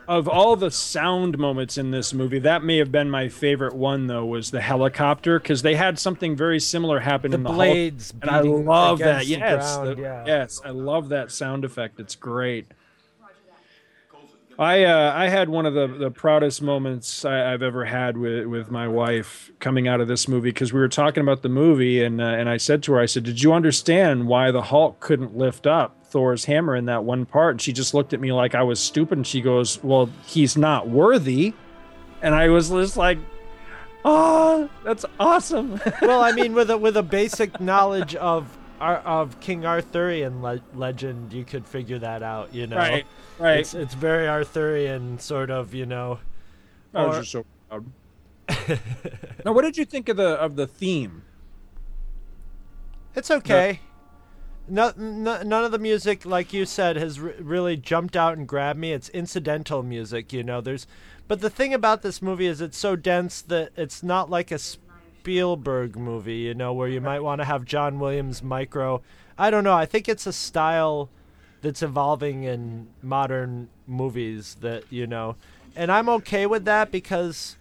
Of 0.07 0.27
all 0.27 0.55
the 0.55 0.69
sound 0.71 1.37
moments 1.37 1.77
in 1.77 1.91
this 1.91 2.13
movie, 2.13 2.39
that 2.39 2.63
may 2.63 2.77
have 2.77 2.91
been 2.91 3.09
my 3.09 3.27
favorite 3.27 3.73
one 3.75 4.07
though. 4.07 4.25
Was 4.25 4.51
the 4.51 4.61
helicopter 4.61 5.39
because 5.39 5.61
they 5.63 5.75
had 5.75 5.97
something 5.97 6.35
very 6.35 6.59
similar 6.59 6.99
happen 6.99 7.31
The 7.31 7.37
in 7.37 7.43
the 7.43 7.49
Hulk, 7.49 7.57
blades 7.57 8.13
and 8.21 8.29
I 8.29 8.41
love 8.41 8.99
that. 8.99 9.25
Yes, 9.25 9.75
ground, 9.77 9.97
the- 9.97 10.01
yeah. 10.01 10.23
yes, 10.27 10.61
I 10.63 10.69
love 10.69 11.09
that 11.09 11.31
sound 11.31 11.65
effect. 11.65 11.99
It's 11.99 12.15
great. 12.15 12.67
I 14.57 14.85
uh, 14.85 15.11
I 15.13 15.27
had 15.27 15.49
one 15.49 15.65
of 15.65 15.73
the, 15.73 15.87
the 15.87 16.09
proudest 16.11 16.61
moments 16.61 17.25
I, 17.25 17.51
I've 17.51 17.61
ever 17.61 17.83
had 17.85 18.15
with 18.15 18.45
with 18.45 18.71
my 18.71 18.87
wife 18.87 19.51
coming 19.59 19.87
out 19.87 19.99
of 19.99 20.07
this 20.07 20.27
movie 20.29 20.49
because 20.49 20.71
we 20.71 20.79
were 20.79 20.87
talking 20.87 21.21
about 21.21 21.41
the 21.41 21.49
movie 21.49 22.01
and 22.01 22.21
uh, 22.21 22.25
and 22.25 22.47
I 22.47 22.55
said 22.55 22.81
to 22.83 22.93
her 22.93 22.99
I 23.01 23.05
said 23.05 23.23
did 23.23 23.41
you 23.43 23.51
understand 23.51 24.27
why 24.27 24.51
the 24.51 24.61
Hulk 24.61 25.01
couldn't 25.01 25.35
lift 25.35 25.67
up 25.67 26.04
Thor's 26.15 26.45
hammer 26.45 26.77
in 26.77 26.85
that 26.85 27.03
one 27.03 27.25
part 27.25 27.51
and 27.55 27.61
she 27.61 27.73
just 27.73 27.93
looked 27.93 28.13
at 28.13 28.21
me 28.21 28.31
like 28.31 28.55
I 28.55 28.63
was 28.63 28.79
stupid 28.79 29.17
and 29.17 29.27
she 29.27 29.41
goes 29.41 29.83
well 29.83 30.09
he's 30.25 30.55
not 30.55 30.87
worthy 30.87 31.53
and 32.21 32.33
I 32.33 32.47
was 32.47 32.69
just 32.69 32.95
like 32.95 33.17
oh 34.05 34.69
that's 34.85 35.03
awesome 35.19 35.81
well, 36.01 36.21
I 36.21 36.31
mean, 36.31 36.53
with 36.53 36.69
a 36.69 36.77
with 36.77 36.95
a 36.95 37.03
basic 37.03 37.59
knowledge 37.59 38.15
of 38.15 38.57
uh, 38.79 39.01
of 39.03 39.37
King 39.41 39.65
Arthurian 39.65 40.41
le- 40.41 40.61
legend, 40.73 41.33
you 41.33 41.43
could 41.43 41.67
figure 41.67 41.99
that 41.99 42.23
out. 42.23 42.53
You 42.53 42.67
know, 42.67 42.77
Right, 42.77 43.05
right. 43.39 43.59
It's, 43.59 43.73
it's 43.73 43.93
very 43.93 44.27
Arthurian, 44.27 45.19
sort 45.19 45.49
of. 45.49 45.73
You 45.73 45.85
know. 45.85 46.19
I 46.93 47.05
was 47.07 47.17
Or- 47.17 47.19
just 47.21 47.31
so 47.31 47.45
proud. 47.69 47.85
now 49.45 49.51
what 49.51 49.63
did 49.63 49.75
you 49.75 49.83
think 49.85 50.07
of 50.07 50.15
the 50.17 50.29
of 50.29 50.55
the 50.55 50.67
theme 50.67 51.23
It's 53.15 53.31
okay. 53.31 53.79
No, 54.67 54.91
no, 54.97 55.43
none 55.43 55.63
of 55.63 55.71
the 55.71 55.79
music, 55.79 56.25
like 56.25 56.51
you 56.51 56.65
said, 56.65 56.95
has 56.95 57.19
r- 57.19 57.33
really 57.39 57.77
jumped 57.77 58.15
out 58.15 58.37
and 58.37 58.47
grabbed 58.47 58.79
me. 58.79 58.93
It's 58.93 59.09
incidental 59.09 59.83
music, 59.83 60.33
you 60.33 60.43
know. 60.43 60.59
There's, 60.59 60.87
but 61.27 61.41
the 61.41 61.51
thing 61.51 61.73
about 61.73 62.01
this 62.01 62.21
movie 62.21 62.47
is 62.47 62.61
it's 62.61 62.77
so 62.77 62.95
dense 62.95 63.41
that 63.43 63.71
it's 63.77 64.01
not 64.01 64.29
like 64.29 64.51
a 64.51 64.57
Spielberg 64.57 65.95
movie, 65.95 66.37
you 66.37 66.55
know, 66.55 66.73
where 66.73 66.87
you 66.87 67.01
might 67.01 67.21
want 67.21 67.41
to 67.41 67.45
have 67.45 67.65
John 67.65 67.99
Williams 67.99 68.41
micro. 68.41 69.01
I 69.37 69.51
don't 69.51 69.63
know. 69.63 69.73
I 69.73 69.85
think 69.85 70.09
it's 70.09 70.25
a 70.25 70.33
style 70.33 71.09
that's 71.61 71.83
evolving 71.83 72.43
in 72.43 72.87
modern 73.01 73.69
movies 73.87 74.57
that 74.61 74.83
you 74.91 75.07
know, 75.07 75.35
and 75.75 75.91
I'm 75.91 76.09
okay 76.09 76.45
with 76.45 76.65
that 76.65 76.91
because 76.91 77.55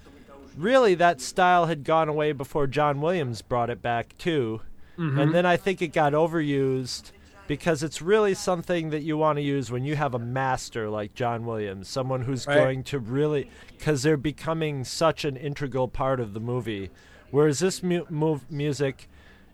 really 0.56 0.94
that 0.94 1.20
style 1.20 1.66
had 1.66 1.84
gone 1.84 2.08
away 2.08 2.32
before 2.32 2.66
John 2.66 3.00
Williams 3.00 3.42
brought 3.42 3.70
it 3.70 3.82
back 3.82 4.16
too. 4.18 4.60
Mhm. 4.98 5.18
And 5.20 5.34
then 5.34 5.46
I 5.46 5.56
think 5.56 5.82
it 5.82 5.88
got 5.92 6.12
overused 6.12 7.10
because 7.46 7.82
it's 7.82 8.00
really 8.00 8.32
something 8.34 8.90
that 8.90 9.02
you 9.02 9.16
want 9.18 9.36
to 9.36 9.42
use 9.42 9.70
when 9.70 9.84
you 9.84 9.96
have 9.96 10.14
a 10.14 10.18
master 10.18 10.88
like 10.88 11.14
John 11.14 11.44
Williams, 11.44 11.88
someone 11.88 12.22
who's 12.22 12.46
Right. 12.46 12.54
going 12.56 12.84
to 12.84 12.98
really 12.98 13.50
cuz 13.78 14.02
they're 14.02 14.16
becoming 14.16 14.82
such 14.84 15.24
an 15.24 15.36
integral 15.36 15.88
part 15.88 16.20
of 16.20 16.32
the 16.32 16.40
movie. 16.40 16.90
Whereas 17.30 17.58
this 17.58 17.82
mu- 17.82 18.06
move 18.08 18.50
music 18.50 19.08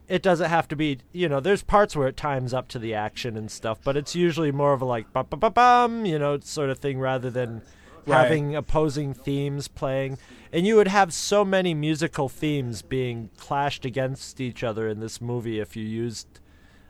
it 0.08 0.22
doesn't 0.24 0.50
have 0.50 0.66
to 0.66 0.74
be, 0.74 0.98
you 1.12 1.28
know, 1.28 1.38
there's 1.38 1.62
parts 1.62 1.94
where 1.94 2.08
it 2.08 2.16
times 2.16 2.52
up 2.52 2.66
to 2.66 2.80
the 2.80 2.92
action 2.92 3.36
and 3.36 3.48
stuff, 3.48 3.78
but 3.84 3.96
it's 3.96 4.16
usually 4.16 4.50
more 4.50 4.72
of 4.72 4.82
a 4.82 4.84
like 4.84 5.12
bum 5.12 5.26
bum 5.30 5.38
bum 5.38 5.52
bum, 5.52 6.04
you 6.04 6.18
know, 6.18 6.36
sort 6.40 6.68
of 6.68 6.78
thing 6.78 6.98
rather 6.98 7.30
than 7.30 7.62
Right. 8.06 8.22
having 8.24 8.54
opposing 8.56 9.14
themes 9.14 9.68
playing. 9.68 10.18
And 10.52 10.66
you 10.66 10.76
would 10.76 10.88
have 10.88 11.12
so 11.12 11.44
many 11.44 11.74
musical 11.74 12.28
themes 12.28 12.82
being 12.82 13.30
clashed 13.36 13.84
against 13.84 14.40
each 14.40 14.64
other 14.64 14.88
in 14.88 14.98
this 15.00 15.20
movie 15.20 15.60
if 15.60 15.76
you 15.76 15.84
used 15.84 16.26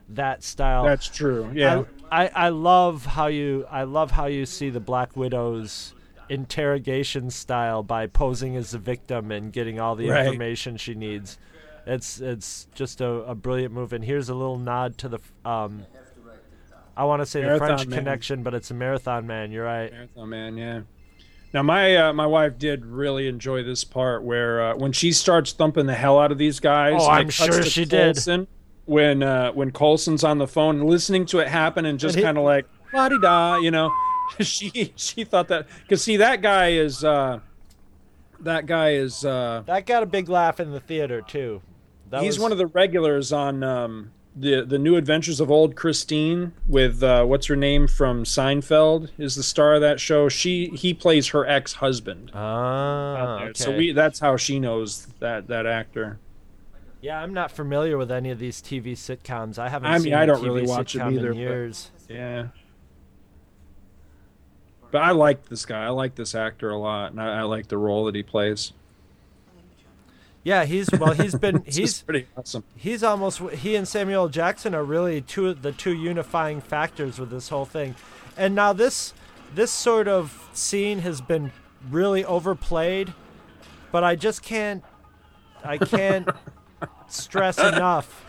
that 0.09 0.43
style. 0.43 0.83
That's 0.83 1.07
true. 1.07 1.51
Yeah. 1.53 1.83
I, 2.11 2.25
I, 2.25 2.31
I 2.45 2.49
love 2.49 3.05
how 3.05 3.27
you 3.27 3.65
I 3.69 3.83
love 3.83 4.11
how 4.11 4.25
you 4.25 4.45
see 4.45 4.69
the 4.69 4.79
Black 4.79 5.15
Widow's 5.15 5.93
interrogation 6.29 7.29
style 7.29 7.83
by 7.83 8.07
posing 8.07 8.55
as 8.55 8.71
the 8.71 8.77
victim 8.79 9.31
and 9.31 9.53
getting 9.53 9.79
all 9.79 9.95
the 9.95 10.09
Right. 10.09 10.25
information 10.25 10.77
she 10.77 10.95
needs. 10.95 11.37
It's 11.85 12.19
it's 12.19 12.67
just 12.75 12.99
a, 13.01 13.07
a 13.07 13.35
brilliant 13.35 13.73
move. 13.73 13.93
And 13.93 14.03
here's 14.03 14.29
a 14.29 14.33
little 14.35 14.57
nod 14.57 14.97
to 14.99 15.09
the 15.09 15.19
um, 15.45 15.85
I 16.97 17.05
want 17.05 17.21
to 17.21 17.25
say 17.25 17.41
the 17.41 17.57
French 17.57 17.87
Man. 17.87 17.99
connection, 17.99 18.43
but 18.43 18.53
it's 18.53 18.69
a 18.71 18.73
marathon 18.73 19.25
man. 19.27 19.51
You're 19.51 19.65
right. 19.65 19.91
Marathon 19.91 20.29
Man, 20.29 20.57
yeah. 20.57 20.81
Now 21.53 21.63
my 21.63 21.95
uh, 21.97 22.13
my 22.13 22.25
wife 22.25 22.57
did 22.57 22.85
really 22.85 23.27
enjoy 23.27 23.63
this 23.63 23.83
part 23.83 24.23
where 24.23 24.61
uh, 24.71 24.75
when 24.75 24.91
she 24.93 25.11
starts 25.11 25.51
thumping 25.51 25.85
the 25.85 25.93
hell 25.95 26.19
out 26.19 26.31
of 26.31 26.37
these 26.37 26.59
guys. 26.59 26.95
Oh, 26.97 27.09
I'm 27.09 27.29
sure 27.29 27.61
to 27.61 27.69
she 27.69 27.85
did. 27.85 28.15
Coulson 28.15 28.47
When 28.85 29.21
uh, 29.21 29.51
when 29.51 29.71
Coulson's 29.71 30.23
on 30.23 30.37
the 30.37 30.47
phone 30.47 30.79
and 30.79 30.89
listening 30.89 31.25
to 31.27 31.39
it 31.39 31.47
happen 31.47 31.85
and 31.85 31.99
just 31.99 32.19
kind 32.19 32.37
of 32.37 32.43
like 32.43 32.65
la 32.93 33.09
di 33.09 33.19
da, 33.19 33.57
you 33.57 33.71
know, 33.71 33.91
she 34.39 34.93
she 34.95 35.23
thought 35.25 35.49
that 35.49 35.67
because 35.83 36.01
see 36.01 36.17
that 36.17 36.41
guy 36.41 36.69
is 36.71 37.03
uh, 37.03 37.39
that 38.39 38.65
guy 38.65 38.91
is 38.93 39.25
uh, 39.25 39.63
That 39.65 39.85
got 39.85 40.03
a 40.03 40.05
big 40.07 40.29
laugh 40.29 40.59
in 40.59 40.71
the 40.71 40.79
theater 40.79 41.21
too. 41.21 41.61
That 42.09 42.23
he's 42.23 42.35
was- 42.37 42.43
one 42.43 42.51
of 42.51 42.57
the 42.57 42.67
regulars 42.67 43.33
on 43.33 43.61
um, 43.63 44.11
the 44.35 44.61
the 44.63 44.79
New 44.79 44.95
Adventures 44.95 45.39
of 45.39 45.51
Old 45.51 45.75
Christine 45.75 46.53
with 46.67 47.03
uh, 47.03 47.25
what's 47.25 47.47
her 47.47 47.55
name 47.55 47.87
from 47.87 48.23
Seinfeld 48.23 49.09
is 49.17 49.35
the 49.35 49.43
star 49.43 49.75
of 49.75 49.81
that 49.81 49.99
show. 49.99 50.29
She 50.29 50.67
he 50.67 50.93
plays 50.93 51.29
her 51.29 51.45
ex 51.45 51.73
husband. 51.73 52.31
Ah, 52.33 53.43
okay. 53.43 53.51
So 53.55 53.75
we 53.75 53.91
that's 53.91 54.19
how 54.19 54.37
she 54.37 54.59
knows 54.59 55.07
that 55.19 55.47
that 55.47 55.65
actor. 55.65 56.19
Yeah, 57.01 57.19
I'm 57.21 57.33
not 57.33 57.51
familiar 57.51 57.97
with 57.97 58.11
any 58.11 58.29
of 58.29 58.37
these 58.39 58.61
TV 58.61 58.93
sitcoms. 58.93 59.57
I 59.57 59.69
haven't 59.69 59.89
I 59.89 59.93
mean, 59.95 60.01
seen 60.03 60.13
I 60.13 60.23
a 60.23 60.27
don't 60.27 60.41
TV 60.41 60.45
really 60.45 60.67
watch 60.67 60.95
it 60.95 61.01
either, 61.01 61.31
in 61.31 61.47
but- 61.47 61.89
Yeah. 62.07 62.47
But 64.91 64.99
I 65.03 65.11
like 65.11 65.45
this 65.47 65.65
guy. 65.65 65.83
I 65.85 65.89
like 65.89 66.15
this 66.15 66.35
actor 66.35 66.69
a 66.69 66.77
lot, 66.77 67.11
and 67.11 67.21
I, 67.21 67.39
I 67.39 67.41
like 67.43 67.67
the 67.69 67.77
role 67.77 68.05
that 68.05 68.15
he 68.15 68.23
plays. 68.23 68.73
Yeah, 70.43 70.65
he's 70.65 70.89
well. 70.91 71.13
He's 71.13 71.35
been 71.35 71.63
he's 71.67 72.01
pretty 72.01 72.27
awesome. 72.35 72.63
he's 72.75 73.03
almost 73.03 73.39
he 73.39 73.75
and 73.75 73.87
Samuel 73.87 74.29
Jackson 74.29 74.73
are 74.73 74.83
really 74.83 75.21
two 75.21 75.53
the 75.53 75.71
two 75.71 75.93
unifying 75.93 76.61
factors 76.61 77.19
with 77.19 77.29
this 77.29 77.49
whole 77.49 77.65
thing. 77.65 77.95
And 78.37 78.55
now 78.55 78.73
this 78.73 79.13
this 79.53 79.71
sort 79.71 80.07
of 80.07 80.49
scene 80.53 80.99
has 80.99 81.21
been 81.21 81.51
really 81.89 82.25
overplayed, 82.25 83.13
but 83.91 84.03
I 84.03 84.15
just 84.15 84.41
can't 84.41 84.83
I 85.63 85.77
can't 85.77 86.27
stress 87.07 87.59
enough 87.59 88.25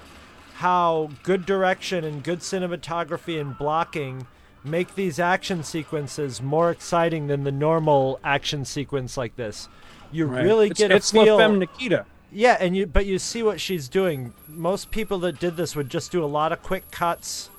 how 0.55 1.11
good 1.23 1.47
direction 1.47 2.05
and 2.05 2.23
good 2.23 2.41
cinematography 2.41 3.41
and 3.41 3.57
blocking 3.57 4.27
make 4.65 4.95
these 4.95 5.19
action 5.19 5.65
sequences 5.65 6.41
more 6.41 6.71
exciting 6.71 7.27
than 7.27 7.45
the 7.45 7.51
normal 7.51 8.21
action 8.23 8.65
sequence 8.65 9.17
like 9.17 9.35
this. 9.37 9.69
You 10.13 10.27
Right. 10.27 10.45
really 10.45 10.67
It's- 10.67 10.79
get 10.79 10.91
a 10.93 10.97
it's 10.97 11.13
La 11.15 11.25
feel. 11.25 11.39
Femme 11.39 11.59
Nikita. 11.59 12.07
Yeah, 12.31 12.57
and 12.61 12.77
you 12.77 12.87
but 12.87 13.05
you 13.07 13.19
see 13.19 13.43
what 13.43 13.61
she's 13.61 13.89
doing. 13.89 14.33
Most 14.49 14.91
people 14.91 15.19
that 15.21 15.39
did 15.39 15.57
this 15.57 15.75
would 15.77 15.89
just 15.91 16.11
do 16.13 16.25
a 16.25 16.27
lot 16.27 16.53
of 16.53 16.63
quick 16.63 16.91
cuts 16.91 17.51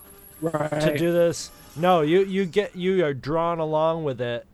to 0.41 0.95
do 0.97 1.11
this. 1.11 1.51
No, 1.75 2.01
you 2.01 2.21
you 2.23 2.45
get 2.45 2.75
you 2.75 3.03
are 3.05 3.13
drawn 3.13 3.59
along 3.59 4.03
with 4.03 4.19
it, 4.21 4.45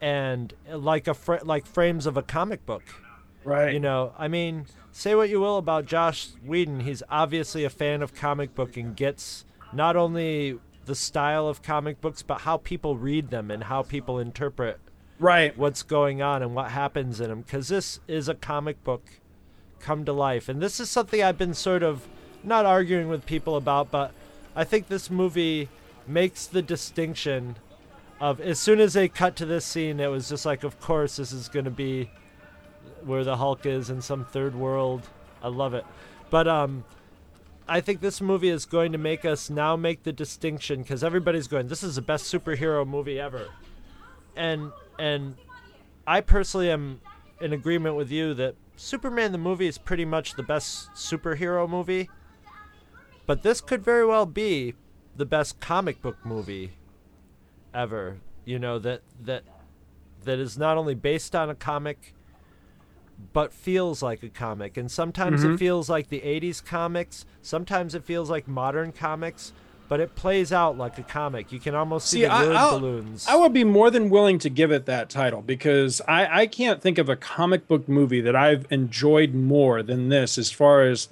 and 0.00 0.52
like 0.68 1.06
a 1.08 1.14
fr- 1.14 1.36
like 1.42 1.66
frames 1.66 2.06
of 2.06 2.16
a 2.16 2.22
comic 2.22 2.64
book. 2.66 2.82
Right. 3.44 3.72
You 3.74 3.80
know, 3.80 4.12
I 4.18 4.28
mean, 4.28 4.66
say 4.92 5.14
what 5.14 5.28
you 5.28 5.40
will 5.40 5.58
about 5.58 5.86
Josh 5.86 6.28
Whedon, 6.44 6.80
he's 6.80 7.02
obviously 7.10 7.64
a 7.64 7.70
fan 7.70 8.02
of 8.02 8.14
comic 8.14 8.54
book 8.54 8.76
and 8.76 8.94
gets 8.96 9.44
not 9.72 9.96
only 9.96 10.58
the 10.84 10.94
style 10.94 11.48
of 11.48 11.62
comic 11.62 12.00
books, 12.00 12.22
but 12.22 12.42
how 12.42 12.56
people 12.58 12.96
read 12.96 13.30
them 13.30 13.50
and 13.50 13.64
how 13.64 13.82
people 13.82 14.18
interpret 14.20 14.78
right 15.22 15.56
what's 15.56 15.82
going 15.82 16.20
on 16.20 16.42
and 16.42 16.54
what 16.54 16.70
happens 16.70 17.20
in 17.20 17.28
them. 17.28 17.42
Because 17.42 17.68
this 17.68 18.00
is 18.08 18.28
a 18.28 18.34
comic 18.34 18.82
book 18.84 19.02
come 19.80 20.04
to 20.04 20.12
life, 20.12 20.48
and 20.48 20.60
this 20.60 20.78
is 20.80 20.90
something 20.90 21.22
I've 21.22 21.38
been 21.38 21.54
sort 21.54 21.82
of 21.82 22.06
not 22.44 22.66
arguing 22.66 23.08
with 23.08 23.24
people 23.26 23.56
about, 23.56 23.90
but 23.90 24.12
I 24.54 24.64
think 24.64 24.88
this 24.88 25.10
movie 25.10 25.68
makes 26.06 26.46
the 26.46 26.62
distinction 26.62 27.56
of 28.20 28.40
as 28.40 28.58
soon 28.58 28.80
as 28.80 28.92
they 28.92 29.08
cut 29.08 29.34
to 29.36 29.46
this 29.46 29.64
scene, 29.64 29.98
it 29.98 30.08
was 30.08 30.28
just 30.28 30.46
like, 30.46 30.62
of 30.62 30.80
course, 30.80 31.16
this 31.16 31.32
is 31.32 31.48
going 31.48 31.64
to 31.64 31.70
be 31.70 32.10
where 33.04 33.24
the 33.24 33.36
Hulk 33.36 33.66
is 33.66 33.90
in 33.90 34.00
some 34.00 34.24
third 34.24 34.54
world. 34.54 35.08
I 35.42 35.48
love 35.48 35.74
it. 35.74 35.84
But 36.30 36.46
um 36.48 36.84
I 37.68 37.80
think 37.80 38.00
this 38.00 38.20
movie 38.20 38.48
is 38.48 38.66
going 38.66 38.92
to 38.92 38.98
make 38.98 39.24
us 39.24 39.48
now 39.48 39.76
make 39.76 40.02
the 40.02 40.12
distinction 40.12 40.84
cuz 40.84 41.02
everybody's 41.02 41.48
going 41.48 41.68
this 41.68 41.82
is 41.82 41.96
the 41.96 42.02
best 42.02 42.32
superhero 42.32 42.86
movie 42.86 43.18
ever. 43.18 43.48
And 44.36 44.72
and 45.02 45.34
I 46.06 46.20
personally 46.20 46.70
am 46.70 47.00
in 47.40 47.52
agreement 47.52 47.96
with 47.96 48.12
you 48.12 48.34
that 48.34 48.54
Superman 48.76 49.32
the 49.32 49.38
movie 49.38 49.66
is 49.66 49.76
pretty 49.76 50.04
much 50.04 50.34
the 50.34 50.44
best 50.44 50.92
superhero 50.94 51.68
movie. 51.68 52.08
But 53.26 53.42
this 53.42 53.60
could 53.60 53.82
very 53.82 54.06
well 54.06 54.26
be 54.26 54.74
the 55.16 55.26
best 55.26 55.58
comic 55.58 56.00
book 56.00 56.16
movie 56.24 56.74
ever. 57.74 58.18
You 58.44 58.60
know 58.60 58.78
that 58.78 59.02
that 59.20 59.42
that 60.24 60.38
is 60.38 60.56
not 60.56 60.76
only 60.76 60.94
based 60.94 61.34
on 61.34 61.50
a 61.50 61.54
comic 61.56 62.14
but 63.32 63.52
feels 63.52 64.02
like 64.02 64.22
a 64.22 64.28
comic. 64.28 64.76
And 64.76 64.90
sometimes 64.90 65.42
Mhm. 65.42 65.54
it 65.54 65.58
feels 65.58 65.88
like 65.90 66.08
the 66.08 66.22
80s 66.22 66.60
comics, 66.60 67.24
sometimes 67.40 67.94
it 67.94 68.04
feels 68.04 68.30
like 68.30 68.46
modern 68.48 68.92
comics, 68.92 69.52
but 69.88 70.00
it 70.00 70.14
plays 70.14 70.52
out 70.52 70.78
like 70.78 70.98
a 70.98 71.02
comic. 71.02 71.52
You 71.52 71.60
can 71.60 71.74
almost 71.74 72.08
see, 72.08 72.18
See, 72.20 72.22
the 72.24 72.30
I, 72.32 72.46
word 72.46 72.56
I'll- 72.56 72.78
balloons. 72.80 73.26
I 73.28 73.36
would 73.36 73.52
be 73.52 73.64
more 73.64 73.90
than 73.90 74.08
willing 74.10 74.38
to 74.40 74.48
give 74.50 74.70
it 74.72 74.86
that 74.86 75.10
title 75.10 75.42
because 75.42 76.00
I, 76.08 76.42
I 76.42 76.46
can't 76.46 76.80
think 76.80 76.98
of 76.98 77.08
a 77.08 77.16
comic 77.16 77.68
book 77.68 77.88
movie 77.88 78.20
that 78.22 78.34
I've 78.36 78.66
enjoyed 78.70 79.34
more 79.34 79.82
than 79.82 80.08
this 80.08 80.38
as 80.38 80.50
far 80.50 80.82
as 80.82 81.08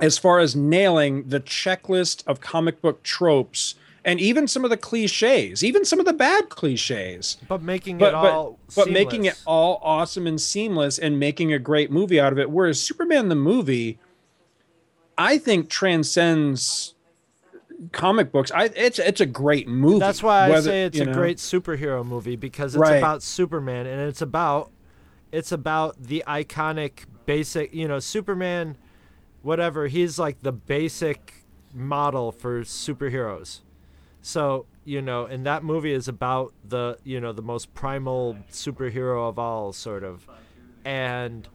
as 0.00 0.18
far 0.18 0.40
as 0.40 0.56
nailing 0.56 1.28
the 1.28 1.38
checklist 1.38 2.26
of 2.26 2.40
comic 2.40 2.82
book 2.82 3.04
tropes 3.04 3.76
and 4.04 4.20
even 4.20 4.46
some 4.48 4.64
of 4.64 4.70
the 4.70 4.76
cliches, 4.76 5.62
even 5.64 5.84
some 5.84 6.00
of 6.00 6.04
the 6.04 6.12
bad 6.12 6.48
cliches. 6.50 7.36
but 7.48 7.62
making 7.62 7.98
But 7.98 8.08
it 8.08 8.14
all 8.14 8.58
but, 8.74 8.86
but 8.86 8.90
making 8.90 9.24
it 9.24 9.40
all 9.46 9.80
awesome 9.84 10.26
and 10.26 10.40
seamless 10.40 10.98
and 10.98 11.18
making 11.20 11.52
a 11.52 11.58
great 11.60 11.92
movie 11.92 12.18
out 12.20 12.32
of 12.32 12.38
it. 12.40 12.50
Whereas 12.50 12.80
Superman 12.82 13.28
the 13.28 13.34
movie, 13.36 13.98
I 15.16 15.38
think 15.38 15.70
transcends 15.70 16.93
comic 17.92 18.32
books. 18.32 18.50
I 18.52 18.64
it's 18.74 18.98
it's 18.98 19.20
a 19.20 19.26
great 19.26 19.68
movie. 19.68 19.98
That's 19.98 20.22
why 20.22 20.46
I 20.46 20.50
whether- 20.50 20.70
say 20.70 20.84
it's 20.84 20.98
a 20.98 21.04
know. 21.06 21.12
great 21.14 21.38
superhero 21.38 22.04
movie 22.04 22.36
because 22.36 22.74
it's 22.74 22.80
Right. 22.80 22.96
about 22.96 23.22
Superman 23.22 23.86
and 23.86 24.00
it's 24.00 24.22
about 24.22 24.70
it's 25.32 25.50
about 25.52 26.00
the 26.02 26.22
iconic 26.26 27.04
basic, 27.26 27.74
you 27.74 27.88
know, 27.88 27.98
Superman 27.98 28.76
whatever, 29.42 29.88
he's 29.88 30.18
like 30.18 30.40
the 30.40 30.52
basic 30.52 31.44
model 31.74 32.32
for 32.32 32.62
superheroes. 32.62 33.60
So, 34.22 34.64
you 34.86 35.02
know, 35.02 35.26
and 35.26 35.44
that 35.44 35.62
movie 35.62 35.92
is 35.92 36.08
about 36.08 36.54
the, 36.66 36.96
you 37.04 37.20
know, 37.20 37.32
the 37.32 37.42
most 37.42 37.74
primal 37.74 38.38
superhero 38.50 39.28
of 39.28 39.38
all 39.38 39.74
sort 39.74 40.02
of. 40.02 40.26
And 40.82 41.46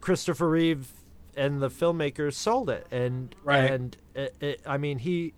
Christopher 0.00 0.48
Reeve 0.48 0.88
and 1.36 1.60
the 1.60 1.68
filmmakers 1.68 2.32
sold 2.34 2.70
it 2.70 2.86
and 2.90 3.34
Right. 3.44 3.70
and 3.70 3.96
it, 4.14 4.34
it, 4.40 4.60
I 4.66 4.78
mean 4.78 4.98
he 4.98 5.34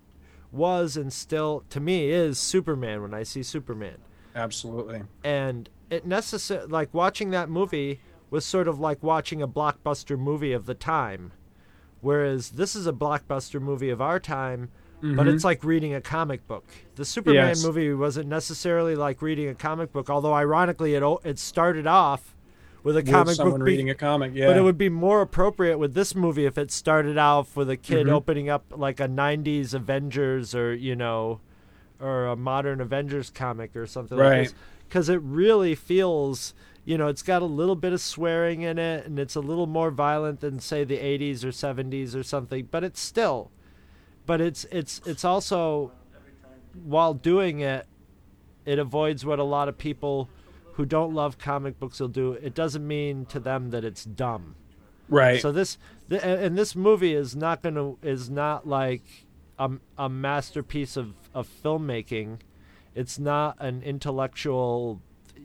was 0.53 0.95
and 0.95 1.11
still 1.11 1.63
to 1.69 1.79
me 1.79 2.09
is 2.11 2.37
Superman 2.39 3.01
when 3.01 3.13
I 3.13 3.23
see 3.23 3.41
Superman 3.43 3.97
Absolutely. 4.35 5.01
and 5.23 5.69
it 5.89 6.05
necessary 6.05 6.65
like 6.67 6.93
watching 6.93 7.31
that 7.31 7.49
movie 7.49 7.99
was 8.29 8.45
sort 8.45 8.67
of 8.67 8.79
like 8.79 9.01
watching 9.03 9.41
a 9.41 9.47
blockbuster 9.47 10.17
movie 10.17 10.53
of 10.53 10.65
the 10.65 10.73
time 10.75 11.31
whereas 12.01 12.51
this 12.51 12.75
is 12.75 12.87
a 12.87 12.93
blockbuster 12.93 13.61
movie 13.61 13.89
of 13.89 14.01
our 14.01 14.19
time 14.19 14.69
but 15.15 15.27
it's 15.27 15.43
like 15.43 15.65
reading 15.65 15.93
a 15.93 15.99
comic 15.99 16.47
book 16.47 16.63
the 16.95 17.03
superman 17.03 17.41
Mm-hmm. 17.43 17.49
Yes. 17.49 17.63
movie 17.65 17.93
wasn't 17.93 18.29
necessarily 18.29 18.95
like 18.95 19.21
reading 19.21 19.49
a 19.49 19.53
comic 19.53 19.91
book 19.91 20.09
although 20.09 20.33
ironically 20.33 20.95
it 20.95 21.03
o- 21.03 21.19
it 21.25 21.37
started 21.39 21.85
off 21.85 22.35
with 22.83 22.95
a 22.97 22.99
With 22.99 23.09
comic 23.09 23.35
someone 23.35 23.59
book 23.59 23.65
be- 23.65 23.71
reading 23.71 23.89
a 23.89 23.95
comic, 23.95 24.33
yeah. 24.35 24.47
but 24.47 24.57
it 24.57 24.61
would 24.61 24.77
be 24.77 24.89
more 24.89 25.21
appropriate 25.21 25.77
with 25.77 25.93
this 25.93 26.13
movie 26.15 26.45
if 26.45 26.57
it 26.57 26.69
started 26.71 27.17
off 27.17 27.55
with 27.55 27.69
a 27.69 27.77
kid 27.77 28.07
Mm-hmm. 28.07 28.15
opening 28.15 28.49
up 28.49 28.65
like 28.75 28.99
a 28.99 29.07
90s 29.07 29.73
Avengers 29.73 30.53
or, 30.53 30.73
you 30.75 30.95
know, 30.95 31.39
or 31.99 32.25
a 32.25 32.35
modern 32.35 32.81
Avengers 32.81 33.29
comic 33.29 33.75
or 33.75 33.87
something 33.87 34.17
like 34.17 34.29
Right. 34.29 34.43
this. 34.43 34.53
Because 34.89 35.07
it 35.09 35.21
really 35.23 35.75
feels, 35.75 36.53
you 36.85 36.97
know, 36.97 37.07
it's 37.07 37.21
got 37.23 37.41
a 37.41 37.45
little 37.45 37.75
bit 37.77 37.93
of 37.93 38.01
swearing 38.01 38.61
in 38.61 38.77
it 38.77 39.05
and 39.05 39.17
it's 39.17 39.35
a 39.35 39.39
little 39.39 39.65
more 39.67 39.89
violent 39.89 40.41
than, 40.41 40.59
say, 40.59 40.83
the 40.83 40.97
80s 40.97 41.43
or 41.45 41.49
70s 41.51 42.13
or 42.15 42.21
something, 42.23 42.67
but 42.69 42.83
it's 42.83 42.99
still. 42.99 43.49
But 44.25 44.39
it's 44.41 44.65
it's 44.71 45.01
it's 45.05 45.23
also 45.25 45.91
while 46.83 47.13
doing 47.13 47.59
it, 47.61 47.85
it 48.65 48.79
avoids 48.79 49.25
what 49.25 49.39
a 49.39 49.43
lot 49.43 49.67
of 49.67 49.77
people 49.77 50.29
who 50.73 50.85
don't 50.85 51.13
love 51.13 51.37
comic 51.37 51.79
books 51.79 51.99
will 51.99 52.07
do. 52.07 52.33
It 52.33 52.53
doesn't 52.53 52.85
mean 52.85 53.25
to 53.27 53.39
them 53.39 53.69
that 53.71 53.83
it's 53.83 54.03
dumb. 54.03 54.55
right. 55.09 55.41
So 55.41 55.51
this, 55.51 55.77
th- 56.09 56.21
and 56.23 56.57
this 56.57 56.75
movie 56.75 57.13
is 57.13 57.35
not 57.35 57.61
gonna 57.61 57.93
is 58.01 58.29
not 58.29 58.67
like 58.67 59.03
a, 59.59 59.69
a 59.97 60.09
masterpiece 60.09 60.97
of 60.97 61.13
of 61.33 61.47
filmmaking. 61.63 62.39
It's 62.95 63.17
not 63.19 63.55
an 63.59 63.81
intellectual, 63.83 65.01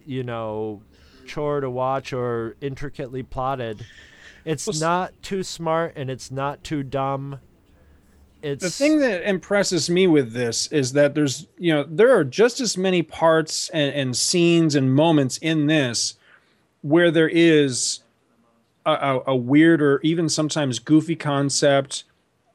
you 0.06 0.22
know, 0.22 0.82
chore 1.26 1.60
to 1.60 1.70
watch 1.70 2.12
or 2.12 2.56
intricately 2.60 3.22
plotted. 3.22 3.84
It's 4.44 4.66
Well, 4.66 4.76
not 4.80 5.22
too 5.22 5.42
smart 5.42 5.92
and 5.96 6.08
it's 6.10 6.30
not 6.30 6.62
too 6.64 6.82
dumb. 6.82 7.40
It's 8.42 8.62
the 8.62 8.70
thing 8.70 9.00
that 9.00 9.28
impresses 9.28 9.90
me 9.90 10.06
with 10.06 10.32
this 10.32 10.68
is 10.68 10.92
that 10.92 11.14
there's 11.14 11.46
you 11.58 11.72
know 11.74 11.84
there 11.88 12.16
are 12.16 12.24
just 12.24 12.60
as 12.60 12.76
many 12.76 13.02
parts 13.02 13.68
and, 13.70 13.94
and 13.94 14.16
scenes 14.16 14.74
and 14.74 14.94
moments 14.94 15.38
in 15.38 15.66
this 15.66 16.14
where 16.82 17.10
there 17.10 17.28
is 17.28 18.00
a, 18.86 18.92
a, 18.92 19.22
a 19.28 19.36
weird 19.36 19.82
or 19.82 20.00
even 20.02 20.28
sometimes 20.28 20.78
goofy 20.78 21.16
concept 21.16 22.04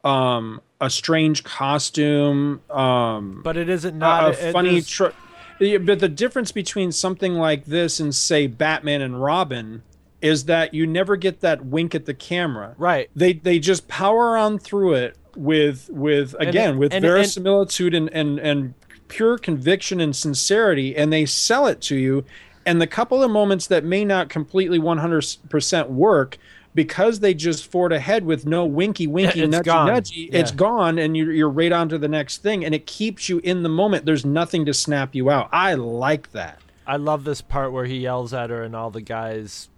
um 0.05 0.61
a 0.79 0.89
strange 0.89 1.43
costume 1.43 2.61
um 2.69 3.41
but 3.43 3.57
it 3.57 3.67
isn't 3.67 3.97
not 3.97 4.23
a 4.33 4.47
it- 4.49 4.53
funny 4.53 4.79
there's- 4.79 4.87
tr- 4.87 5.77
but 5.85 5.99
the 5.99 6.09
difference 6.09 6.51
between 6.51 6.91
something 6.91 7.33
like 7.35 7.65
this 7.65 7.99
and 7.99 8.15
say 8.15 8.47
batman 8.47 9.01
and 9.01 9.21
robin 9.21 9.83
is 10.23 10.45
that 10.45 10.73
you 10.73 10.87
never 10.87 11.15
get 11.15 11.41
that 11.41 11.63
wink 11.65 11.93
at 11.93 12.05
the 12.05 12.13
camera 12.13 12.73
right. 12.79 13.09
they 13.15 13.33
they 13.33 13.59
just 13.59 13.87
power 13.87 14.35
on 14.35 14.57
through 14.57 14.93
it 14.93 15.15
with 15.35 15.89
with 15.91 16.35
again 16.39 16.75
it- 16.75 16.77
with 16.77 16.93
and 16.93 17.03
verisimilitude 17.03 17.93
and, 17.93 18.09
and 18.13 18.39
and 18.39 18.73
pure 19.09 19.37
conviction 19.37 19.99
and 19.99 20.15
sincerity 20.15 20.95
and 20.95 21.13
they 21.13 21.25
sell 21.25 21.67
it 21.67 21.79
to 21.81 21.95
you 21.95 22.23
and 22.65 22.81
the 22.81 22.87
couple 22.87 23.21
of 23.21 23.29
moments 23.29 23.67
that 23.67 23.83
may 23.83 24.05
not 24.05 24.29
completely 24.29 24.79
100% 24.79 25.89
work 25.89 26.37
because 26.75 27.19
they 27.19 27.33
just 27.33 27.69
ford 27.69 27.91
ahead 27.91 28.25
with 28.25 28.45
no 28.47 28.65
winky 28.65 29.05
winky 29.05 29.41
It's 29.43 29.55
nudgy 29.55 29.63
gone. 29.65 29.87
nudgy 29.89 30.29
it's 30.31 30.51
Yeah. 30.51 30.57
gone 30.57 30.97
and 30.97 31.15
you're, 31.15 31.31
you're 31.31 31.49
right 31.49 31.71
on 31.71 31.89
to 31.89 31.97
the 31.99 32.07
next 32.07 32.41
thing 32.41 32.65
and 32.65 32.73
it 32.73 32.87
keeps 32.87 33.29
you 33.29 33.39
in 33.39 33.61
the 33.61 33.69
moment 33.69 34.05
there's 34.05 34.25
nothing 34.25 34.65
to 34.65 34.73
snap 34.73 35.13
you 35.13 35.29
out 35.29 35.49
i 35.51 35.73
like 35.75 36.31
that 36.31 36.59
I 36.85 36.97
love 36.97 37.23
this 37.23 37.39
part 37.41 37.71
where 37.71 37.85
he 37.85 37.99
yells 37.99 38.33
at 38.33 38.49
her 38.49 38.61
and 38.63 38.75
all 38.75 38.91
the 38.91 38.99
guys, 38.99 39.69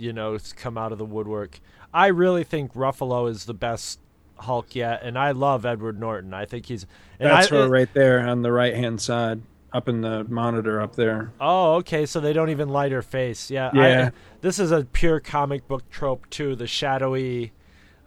you 0.00 0.12
know, 0.12 0.38
come 0.56 0.76
out 0.78 0.92
of 0.92 0.98
the 0.98 1.04
woodwork. 1.04 1.60
I 1.92 2.08
really 2.08 2.44
think 2.44 2.74
Ruffalo 2.74 3.28
is 3.28 3.44
the 3.44 3.54
best 3.54 4.00
Hulk 4.36 4.74
yet, 4.74 5.02
and 5.02 5.18
I 5.18 5.32
love 5.32 5.66
Edward 5.66 6.00
Norton. 6.00 6.32
I 6.32 6.46
think 6.46 6.66
he's. 6.66 6.86
And 7.18 7.30
that's 7.30 7.52
I, 7.52 7.56
her 7.56 7.68
right 7.68 7.92
there 7.92 8.20
on 8.20 8.42
the 8.42 8.52
right 8.52 8.74
hand 8.74 9.00
side 9.00 9.42
up 9.72 9.88
in 9.88 10.00
the 10.00 10.24
monitor 10.24 10.80
up 10.80 10.96
there 10.96 11.32
Oh, 11.40 11.74
okay. 11.74 12.06
So 12.06 12.20
they 12.20 12.32
don't 12.32 12.50
even 12.50 12.68
light 12.68 12.92
her 12.92 13.02
face. 13.02 13.50
Yeah. 13.50 13.70
Yeah. 13.72 14.06
I, 14.08 14.12
this 14.40 14.58
is 14.58 14.72
a 14.72 14.84
pure 14.84 15.20
comic 15.20 15.68
book 15.68 15.88
trope 15.90 16.28
too. 16.30 16.56
The 16.56 16.66
shadowy 16.66 17.52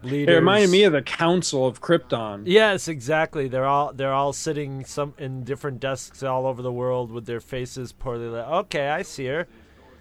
leader. 0.02 0.34
it 0.34 0.36
reminded 0.36 0.70
me 0.70 0.84
of 0.84 0.92
the 0.92 1.02
council 1.02 1.66
of 1.66 1.82
krypton 1.82 2.44
Yes, 2.46 2.88
exactly. 2.88 3.48
They're 3.48 3.66
all 3.66 3.94
they're 3.94 4.14
all 4.14 4.34
sitting 4.34 4.84
some 4.86 5.14
in 5.18 5.44
different 5.44 5.80
desks 5.80 6.24
all 6.24 6.46
over 6.48 6.62
the 6.62 6.72
world 6.72 7.12
with 7.12 7.26
their 7.26 7.40
faces 7.40 7.92
poorly 7.92 8.28
lit. 8.28 8.46
Okay, 8.46 8.90
I 8.90 9.02
see 9.02 9.26
her. 9.28 9.48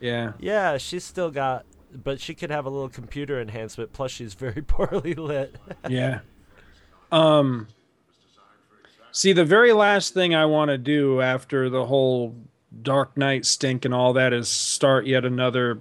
yeah 0.00 0.33
Yeah, 0.38 0.78
she's 0.78 1.05
still 1.05 1.31
got, 1.31 1.64
but 1.92 2.20
she 2.20 2.35
could 2.35 2.50
have 2.50 2.66
a 2.66 2.70
little 2.70 2.88
computer 2.88 3.40
enhancement. 3.40 3.92
Plus, 3.92 4.11
she's 4.11 4.35
very 4.35 4.62
poorly 4.66 5.14
lit. 5.14 5.57
yeah. 5.88 6.20
Um. 7.11 7.68
See, 9.14 9.33
the 9.35 9.44
very 9.44 9.72
last 9.72 10.14
thing 10.14 10.35
I 10.35 10.46
want 10.46 10.70
to 10.70 10.78
do 10.78 11.20
after 11.20 11.68
the 11.68 11.85
whole 11.85 12.35
Dark 12.81 13.16
Knight 13.16 13.44
stink 13.44 13.85
and 13.85 13.92
all 13.92 14.14
that 14.14 14.33
is 14.33 14.48
start 14.48 15.07
yet 15.07 15.26
another 15.26 15.81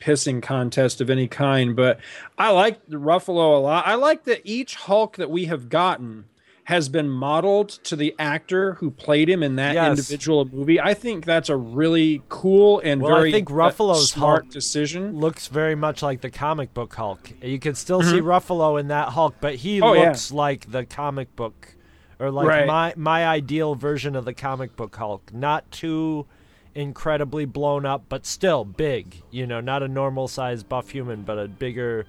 pissing 0.00 0.42
contest 0.42 1.00
of 1.00 1.10
any 1.10 1.28
kind. 1.28 1.76
But 1.76 2.00
I 2.38 2.50
like 2.50 2.84
Ruffalo 2.86 3.56
a 3.56 3.60
lot. 3.60 3.86
I 3.86 3.96
like 3.96 4.24
that 4.24 4.40
each 4.44 4.76
Hulk 4.76 5.16
that 5.16 5.30
we 5.30 5.44
have 5.46 5.68
gotten 5.68 6.24
has 6.64 6.88
been 6.88 7.08
modeled 7.10 7.68
to 7.68 7.94
the 7.94 8.14
actor 8.18 8.74
who 8.74 8.90
played 8.90 9.28
him 9.28 9.42
in 9.42 9.56
that 9.56 9.74
Yes. 9.74 9.90
individual 9.98 10.46
movie. 10.46 10.80
I 10.80 10.94
think 10.94 11.26
that's 11.26 11.50
a 11.50 11.56
really 11.56 12.22
cool 12.30 12.80
and 12.82 13.02
Well, 13.02 13.16
I 13.16 13.30
think 13.30 13.50
uh, 13.50 13.54
Ruffalo's 13.54 14.10
smart 14.12 14.44
Hulk 14.44 14.52
decision. 14.52 15.18
Looks 15.18 15.48
very 15.48 15.74
much 15.74 16.02
like 16.02 16.22
the 16.22 16.30
comic 16.30 16.72
book 16.72 16.94
Hulk. 16.94 17.32
You 17.42 17.58
can 17.58 17.74
still 17.74 18.02
see 18.02 18.20
Ruffalo 18.20 18.80
in 18.80 18.88
that 18.88 19.10
Hulk, 19.10 19.34
but 19.42 19.56
he 19.56 19.76
Mm-hmm. 19.76 19.84
Oh, 19.84 19.92
yeah. 19.92 20.00
looks 20.08 20.32
like 20.32 20.70
the 20.70 20.86
comic 20.86 21.36
book, 21.36 21.76
or 22.18 22.30
like 22.30 22.46
Right. 22.48 22.66
my 22.66 22.94
my 22.96 23.26
ideal 23.26 23.74
version 23.74 24.16
of 24.16 24.24
the 24.24 24.32
comic 24.34 24.74
book 24.74 24.96
Hulk. 24.96 25.34
Not 25.34 25.70
too 25.70 26.24
incredibly 26.74 27.44
blown 27.44 27.84
up, 27.86 28.04
but 28.08 28.24
still 28.26 28.64
big. 28.64 29.22
You 29.30 29.46
know, 29.46 29.60
not 29.60 29.82
a 29.82 29.88
normal 29.88 30.28
sized 30.28 30.68
buff 30.68 30.90
human, 30.90 31.22
but 31.22 31.38
a 31.38 31.46
bigger. 31.46 32.06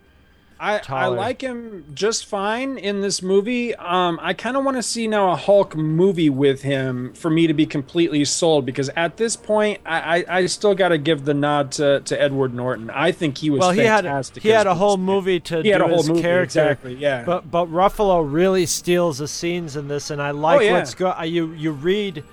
I, 0.60 0.82
I 0.88 1.08
like 1.08 1.42
him 1.42 1.84
just 1.94 2.26
fine 2.26 2.78
in 2.78 3.02
this 3.02 3.22
movie. 3.22 3.76
Um, 3.76 4.18
I 4.22 4.34
kind 4.34 4.56
of 4.56 4.64
want 4.64 4.78
to 4.78 4.84
see 4.84 5.06
now 5.08 5.32
a 5.32 5.36
Hulk 5.36 5.76
movie 5.76 6.30
with 6.30 6.62
him 6.62 7.14
for 7.14 7.30
me 7.30 7.46
to 7.48 7.54
be 7.54 7.66
completely 7.66 8.24
sold 8.24 8.66
because 8.66 8.88
at 8.96 9.18
this 9.18 9.36
point, 9.36 9.82
I, 9.86 10.20
I, 10.22 10.26
I 10.38 10.46
still 10.46 10.74
got 10.74 10.90
to 10.90 10.98
give 10.98 11.26
the 11.26 11.34
nod 11.34 11.74
to, 11.74 12.00
to 12.02 12.22
Edward 12.22 12.54
Norton. 12.54 12.90
I 12.90 13.12
think 13.12 13.38
he 13.40 13.50
was 13.50 13.60
Well, 13.60 13.72
he 13.72 13.82
had 13.82 14.06
he 14.38 14.50
had 14.50 14.66
a 14.66 14.76
whole 14.76 14.96
movie 14.98 15.42
to 15.42 15.58
He 15.58 15.64
do 15.64 15.72
had 15.72 15.82
a 15.82 15.88
whole 15.88 15.98
his 15.98 16.10
movie, 16.10 16.22
character. 16.22 16.62
exactly, 16.62 16.96
yeah. 16.96 17.24
But 17.26 17.52
but 17.52 17.66
Ruffalo 17.70 18.24
really 18.26 18.66
steals 18.66 19.18
the 19.18 19.28
scenes 19.28 19.76
in 19.76 19.90
this, 19.90 20.10
and 20.10 20.22
I 20.22 20.32
like 20.32 20.60
Oh, 20.60 20.64
yeah. 20.64 20.72
what's 20.74 20.94
go. 20.94 21.12
uh, 21.12 21.24
You 21.24 21.52
you 21.52 21.72
read, 21.72 22.24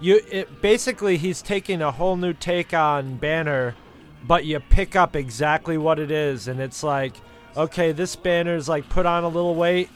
you 0.00 0.20
it 0.30 0.60
basically 0.60 1.16
he's 1.16 1.42
taking 1.42 1.80
a 1.80 1.92
whole 1.92 2.16
new 2.16 2.32
take 2.32 2.74
on 2.74 3.18
Banner, 3.18 3.76
but 4.26 4.44
you 4.44 4.58
pick 4.58 4.96
up 4.96 5.14
exactly 5.14 5.78
what 5.78 6.00
it 6.00 6.10
is, 6.10 6.48
and 6.48 6.58
it's 6.60 6.82
like, 6.82 7.14
okay, 7.58 7.92
this 7.92 8.16
Banner's 8.16 8.68
like 8.68 8.88
put 8.88 9.04
on 9.04 9.24
a 9.24 9.28
little 9.28 9.54
weight. 9.54 9.90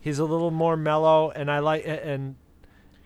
He's 0.00 0.18
a 0.18 0.24
little 0.24 0.50
more 0.50 0.76
mellow, 0.76 1.30
and 1.30 1.50
I 1.50 1.58
like 1.58 1.84
and 1.86 2.36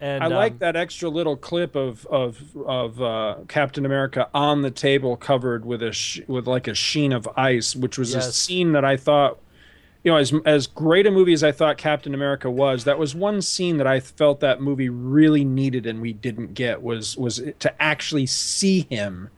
and 0.00 0.22
I 0.22 0.26
like 0.26 0.52
um, 0.52 0.58
that 0.58 0.76
extra 0.76 1.08
little 1.08 1.36
clip 1.36 1.74
of 1.74 2.04
of 2.06 2.56
of 2.66 3.00
uh, 3.00 3.36
Captain 3.48 3.86
America 3.86 4.28
on 4.34 4.62
the 4.62 4.70
table, 4.70 5.16
covered 5.16 5.64
with 5.64 5.82
a 5.82 5.92
sh- 5.92 6.20
with 6.26 6.46
like 6.46 6.68
a 6.68 6.74
sheen 6.74 7.12
of 7.12 7.28
ice, 7.36 7.74
which 7.74 7.96
was 7.96 8.14
a 8.14 8.20
scene 8.20 8.72
that 8.72 8.84
I 8.84 8.96
thought, 8.96 9.40
you 10.02 10.10
know, 10.10 10.18
as 10.18 10.32
as 10.44 10.66
great 10.66 11.06
a 11.06 11.10
movie 11.10 11.32
as 11.32 11.42
I 11.42 11.52
thought 11.52 11.78
Captain 11.78 12.14
America 12.14 12.50
was, 12.50 12.84
that 12.84 12.98
was 12.98 13.14
one 13.14 13.40
scene 13.40 13.78
that 13.78 13.86
I 13.86 14.00
felt 14.00 14.40
that 14.40 14.60
movie 14.60 14.88
really 14.88 15.44
needed 15.44 15.86
and 15.86 16.00
we 16.00 16.12
didn't 16.12 16.54
get 16.54 16.82
was 16.82 17.16
was 17.16 17.42
to 17.58 17.82
actually 17.82 18.26
see 18.26 18.86
him, 18.90 19.30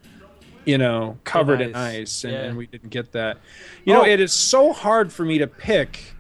you 0.67 0.77
know, 0.77 1.17
covered 1.25 1.61
in 1.63 1.75
ice. 1.75 2.25
and, 2.25 2.33
Yeah. 2.35 2.41
and 2.41 2.57
we 2.59 2.67
didn't 2.67 2.91
get 2.91 3.13
that. 3.13 3.39
You 3.85 3.95
know, 3.95 4.03
Oh. 4.03 4.07
it 4.07 4.21
is 4.21 4.33
so 4.33 4.73
hard 4.75 5.13
for 5.13 5.25
me 5.25 5.39
to 5.39 5.47
pick 5.47 6.15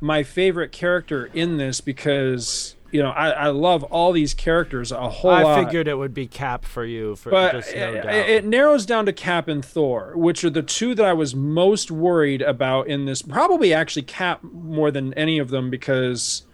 my 0.00 0.22
favorite 0.22 0.72
character 0.72 1.28
in 1.34 1.56
this 1.58 1.80
because 1.80 2.76
you 2.92 3.02
know 3.02 3.10
I, 3.10 3.30
I 3.30 3.46
love 3.48 3.82
all 3.82 4.12
these 4.12 4.32
characters 4.32 4.92
a 4.92 5.10
whole 5.10 5.32
I 5.32 5.42
lot. 5.42 5.58
I 5.58 5.64
figured 5.64 5.88
it 5.88 5.96
would 5.96 6.14
be 6.14 6.26
Cap 6.28 6.64
for 6.64 6.84
you, 6.84 7.16
for 7.16 7.30
but 7.30 7.52
just 7.52 7.74
no 7.74 7.92
it, 7.92 8.02
doubt. 8.02 8.14
it 8.14 8.44
narrows 8.46 8.86
down 8.86 9.04
to 9.06 9.12
Cap 9.12 9.48
and 9.48 9.62
Thor, 9.64 10.12
which 10.14 10.44
are 10.44 10.50
the 10.50 10.62
two 10.62 10.94
that 10.94 11.04
I 11.04 11.12
was 11.12 11.34
most 11.34 11.90
worried 11.90 12.40
about 12.40 12.86
in 12.86 13.04
this. 13.06 13.20
Probably 13.20 13.74
actually 13.74 14.02
Cap 14.02 14.42
more 14.44 14.90
than 14.92 15.12
any 15.14 15.38
of 15.38 15.50
them 15.50 15.68
because 15.68 16.44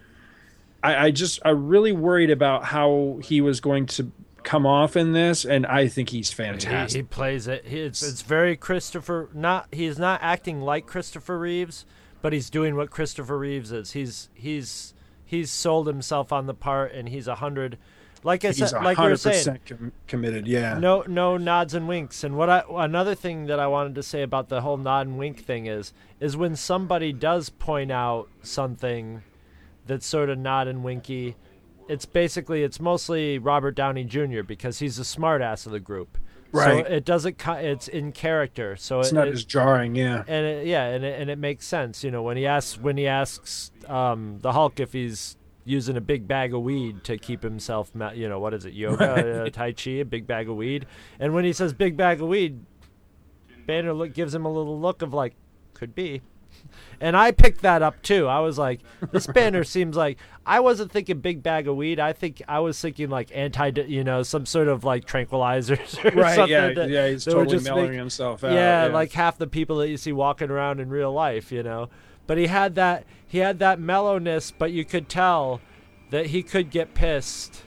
I, 0.83 1.05
I 1.05 1.11
just 1.11 1.39
I 1.45 1.51
really 1.51 1.91
worried 1.93 2.31
about 2.31 2.65
how 2.65 3.19
he 3.23 3.39
was 3.41 3.59
going 3.61 3.85
to 3.85 4.11
come 4.45 4.65
off 4.65 4.95
in 4.95 5.11
this, 5.11 5.43
and 5.43 5.65
I 5.65 5.87
think 5.87 6.09
he's 6.09 6.31
fantastic. 6.31 6.97
he 6.97 7.03
plays 7.03 7.47
it. 7.47 7.65
He, 7.65 7.81
it's 7.81 8.01
it's 8.01 8.21
very 8.21 8.55
Christopher. 8.55 9.29
Not 9.33 9.67
he's 9.73 9.99
not 9.99 10.21
acting 10.23 10.61
like 10.61 10.85
Christopher 10.85 11.37
Reeves, 11.37 11.85
but 12.21 12.31
he's 12.31 12.49
doing 12.49 12.77
what 12.77 12.89
Christopher 12.89 13.37
Reeves 13.37 13.73
is. 13.73 13.91
He's 13.91 14.29
he's 14.33 14.93
he's 15.25 15.51
sold 15.51 15.87
himself 15.87 16.31
on 16.31 16.45
the 16.45 16.53
part, 16.53 16.93
and 16.93 17.09
he's 17.09 17.27
a 17.27 17.35
hundred. 17.35 17.77
Like 18.23 18.45
I 18.45 18.47
he's 18.47 18.69
said, 18.69 18.81
like 18.83 18.97
were 18.97 19.17
saying, 19.17 19.59
com- 19.67 19.91
committed. 20.07 20.47
Yeah. 20.47 20.79
no 20.79 21.03
no 21.07 21.37
nods 21.37 21.73
and 21.73 21.87
winks. 21.87 22.23
And 22.23 22.37
what 22.37 22.49
I 22.49 22.63
another 22.69 23.13
thing 23.13 23.47
that 23.47 23.59
I 23.59 23.67
wanted 23.67 23.95
to 23.95 24.03
say 24.03 24.21
about 24.21 24.49
the 24.49 24.61
whole 24.61 24.77
nod 24.77 25.07
and 25.07 25.17
wink 25.17 25.43
thing 25.43 25.65
is 25.65 25.93
is 26.19 26.37
when 26.37 26.55
somebody 26.55 27.11
does 27.11 27.49
point 27.49 27.91
out 27.91 28.29
something 28.41 29.21
that's 29.85 30.07
sort 30.07 30.29
of 30.29 30.39
nod 30.39 30.67
and 30.67 30.83
winky, 30.83 31.35
it's 31.87 32.05
basically 32.05 32.63
it's 32.63 32.79
mostly 32.79 33.37
Robert 33.37 33.75
Downey 33.75 34.03
Jr. 34.03 34.43
because 34.43 34.79
he's 34.79 34.97
the 34.97 35.03
smartass 35.03 35.65
of 35.65 35.71
the 35.71 35.79
group. 35.79 36.17
Right. 36.51 36.85
So 36.85 36.91
it 36.93 37.05
doesn't. 37.05 37.45
It's 37.47 37.87
in 37.87 38.11
character. 38.13 38.75
So 38.77 38.99
It's 39.01 39.11
it, 39.11 39.15
not 39.15 39.27
it- 39.27 39.33
as 39.33 39.43
jarring. 39.45 39.95
Yeah. 39.95 40.23
and 40.27 40.45
it, 40.45 40.67
yeah, 40.67 40.85
and 40.85 41.03
it, 41.03 41.19
and 41.19 41.29
it 41.29 41.37
makes 41.37 41.65
sense. 41.67 42.03
You 42.03 42.11
know, 42.11 42.23
when 42.23 42.37
he 42.37 42.45
asks 42.45 42.79
when 42.79 42.97
he 42.97 43.07
asks 43.07 43.71
um, 43.87 44.39
the 44.41 44.53
Hulk 44.53 44.79
if 44.79 44.93
he's 44.93 45.35
using 45.65 45.97
a 45.97 46.01
big 46.01 46.27
bag 46.27 46.53
of 46.53 46.61
weed 46.61 47.03
to 47.03 47.17
keep 47.17 47.41
himself, 47.43 47.91
you 48.13 48.29
know, 48.29 48.39
what 48.39 48.53
is 48.53 48.65
it, 48.65 48.73
yoga, 48.73 49.45
uh, 49.45 49.49
tai 49.49 49.71
chi, 49.73 49.91
a 49.91 50.05
big 50.05 50.27
bag 50.27 50.47
of 50.47 50.55
weed, 50.55 50.85
and 51.19 51.33
when 51.33 51.43
he 51.43 51.51
says 51.51 51.73
big 51.73 51.97
bag 51.97 52.21
of 52.21 52.27
weed, 52.27 52.63
Banner 53.65 53.91
look, 53.93 54.13
gives 54.13 54.33
him 54.35 54.45
a 54.45 54.51
little 54.53 54.79
look 54.79 55.01
of 55.01 55.11
like, 55.13 55.33
could 55.73 55.95
be. 55.95 56.21
And 57.01 57.17
I 57.17 57.31
picked 57.31 57.61
that 57.63 57.81
up 57.81 58.01
too. 58.01 58.27
I 58.27 58.39
was 58.39 58.57
like, 58.57 58.79
this 59.11 59.27
banner 59.27 59.63
seems 59.75 59.97
like 59.97 60.17
I 60.45 60.61
wasn't 60.61 60.91
thinking 60.91 61.19
big 61.19 61.43
bag 61.43 61.67
of 61.67 61.75
weed. 61.75 61.99
I 61.99 62.13
think 62.13 62.41
I 62.47 62.59
was 62.59 62.79
thinking 62.79 63.09
like 63.09 63.29
anti, 63.35 63.71
you 63.87 64.03
know, 64.03 64.23
some 64.23 64.45
sort 64.45 64.69
of 64.69 64.83
like 64.85 65.05
tranquilizers 65.05 66.03
or 66.15 66.17
Right. 66.17 66.35
something. 66.35 66.51
Yeah. 66.51 66.73
that- 66.73 66.89
yeah. 66.89 67.07
He's 67.09 67.25
totally 67.25 67.59
mellowing 67.63 67.89
make- 67.91 67.99
himself 67.99 68.43
out. 68.45 68.53
yeah, 68.53 68.85
like 68.85 69.11
half 69.11 69.37
the 69.37 69.47
people 69.47 69.77
that 69.79 69.89
you 69.89 69.97
see 69.97 70.13
walking 70.13 70.49
around 70.49 70.79
in 70.79 70.89
real 70.89 71.11
life, 71.11 71.51
you 71.51 71.63
know. 71.63 71.89
But 72.27 72.37
he 72.37 72.47
had 72.47 72.75
that 72.75 73.05
he 73.27 73.39
had 73.39 73.59
that 73.59 73.79
mellowness, 73.79 74.51
but 74.51 74.71
you 74.71 74.85
could 74.85 75.09
tell 75.09 75.59
that 76.11 76.27
he 76.27 76.41
could 76.43 76.69
get 76.71 76.93
pissed. 76.93 77.63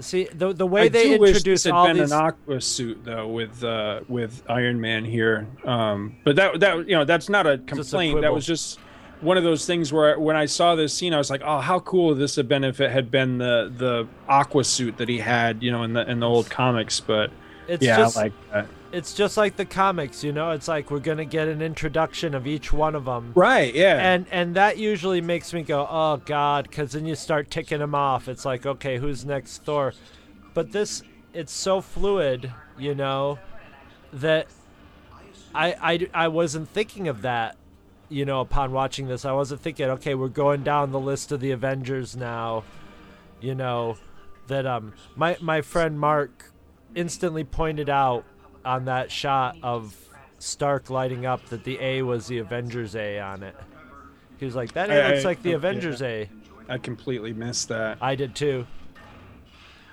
See 0.00 0.24
the 0.24 0.52
the 0.52 0.66
way 0.66 0.82
I 0.82 0.88
they 0.88 1.14
do 1.14 1.20
wish 1.20 1.30
introduce 1.30 1.64
this 1.64 1.70
had 1.70 1.74
all 1.74 1.86
been 1.86 1.98
these 1.98 2.10
an 2.10 2.18
aqua 2.18 2.60
suit 2.60 3.04
though 3.04 3.28
with 3.28 3.62
uh, 3.62 4.00
with 4.08 4.42
Iron 4.48 4.80
Man 4.80 5.04
here. 5.04 5.46
Um, 5.64 6.16
but 6.24 6.36
that 6.36 6.60
that 6.60 6.88
you 6.88 6.96
know 6.96 7.04
that's 7.04 7.28
not 7.28 7.46
a 7.46 7.52
a 7.52 7.58
complaint. 7.58 8.22
that 8.22 8.32
was 8.32 8.46
just 8.46 8.78
one 9.20 9.36
of 9.36 9.44
those 9.44 9.66
things 9.66 9.92
where 9.92 10.18
when 10.18 10.34
I 10.36 10.46
saw 10.46 10.74
this 10.74 10.92
scene, 10.92 11.14
I 11.14 11.18
was 11.18 11.30
like, 11.30 11.42
oh, 11.44 11.60
how 11.60 11.78
cool 11.80 12.08
would 12.08 12.18
this 12.18 12.36
have 12.36 12.48
been 12.48 12.64
if 12.64 12.80
it 12.80 12.90
had 12.90 13.10
been 13.10 13.38
the 13.38 13.72
the 13.76 14.08
aqua 14.28 14.64
suit 14.64 14.96
that 14.98 15.08
he 15.08 15.18
had, 15.18 15.62
you 15.62 15.70
know, 15.70 15.82
in 15.84 15.92
the 15.92 16.10
in 16.10 16.20
the 16.20 16.28
old 16.28 16.50
comics. 16.50 16.98
But 17.00 17.30
it's 17.68 17.84
yeah, 17.84 17.98
just 17.98 18.16
I 18.16 18.22
like 18.22 18.32
that. 18.52 18.66
It's 18.92 19.14
just 19.14 19.36
like 19.36 19.56
the 19.56 19.64
comics, 19.64 20.22
you 20.22 20.32
know. 20.32 20.50
It's 20.50 20.68
like 20.68 20.90
we're 20.90 21.00
gonna 21.00 21.24
get 21.24 21.48
an 21.48 21.62
introduction 21.62 22.34
of 22.34 22.46
each 22.46 22.72
one 22.72 22.94
of 22.94 23.06
them. 23.06 23.32
Right? 23.34 23.74
Yeah. 23.74 23.98
and 23.98 24.26
and 24.30 24.54
that 24.54 24.78
usually 24.78 25.20
makes 25.20 25.52
me 25.52 25.62
go 25.62 25.86
oh 25.90 26.18
god 26.18 26.68
because 26.68 26.92
then 26.92 27.06
you 27.06 27.14
start 27.14 27.50
ticking 27.50 27.78
them 27.78 27.94
off 27.94 28.28
it's 28.28 28.44
like 28.44 28.66
okay 28.66 28.98
who's 28.98 29.24
next 29.24 29.64
thor 29.64 29.94
but 30.54 30.72
this 30.72 31.02
it's 31.32 31.52
so 31.52 31.80
fluid 31.80 32.52
you 32.78 32.94
know 32.94 33.38
that 34.12 34.46
I, 35.54 35.74
I 35.80 36.08
i 36.24 36.28
wasn't 36.28 36.68
thinking 36.68 37.08
of 37.08 37.22
that 37.22 37.56
you 38.08 38.24
know 38.24 38.40
upon 38.40 38.72
watching 38.72 39.08
this 39.08 39.24
i 39.24 39.32
wasn't 39.32 39.62
thinking 39.62 39.86
okay 39.90 40.14
we're 40.14 40.28
going 40.28 40.62
down 40.62 40.92
the 40.92 41.00
list 41.00 41.32
of 41.32 41.40
the 41.40 41.50
avengers 41.50 42.16
now 42.16 42.64
you 43.40 43.54
know 43.54 43.96
that 44.48 44.66
um 44.66 44.92
my 45.16 45.36
my 45.40 45.62
friend 45.62 45.98
mark 45.98 46.52
instantly 46.94 47.44
pointed 47.44 47.88
out 47.88 48.24
on 48.64 48.84
that 48.86 49.10
shot 49.10 49.56
of 49.62 49.94
Stark 50.38 50.90
lighting 50.90 51.24
up 51.24 51.44
that 51.50 51.62
the 51.64 51.78
A 51.80 52.02
was 52.02 52.26
the 52.26 52.38
Avengers 52.38 52.96
A 52.96 53.20
on 53.20 53.42
it. 53.44 53.54
He 54.38 54.44
was 54.44 54.56
like, 54.56 54.72
"That 54.72 54.90
A 54.90 55.04
I- 55.04 55.10
looks 55.12 55.24
I- 55.24 55.28
like 55.28 55.42
the 55.42 55.50
yeah. 55.50 55.56
Avengers 55.56 56.02
A." 56.02 56.28
I 56.68 56.78
completely 56.78 57.32
missed 57.32 57.68
that. 57.68 57.98
I 58.00 58.14
did 58.16 58.34
too. 58.34 58.66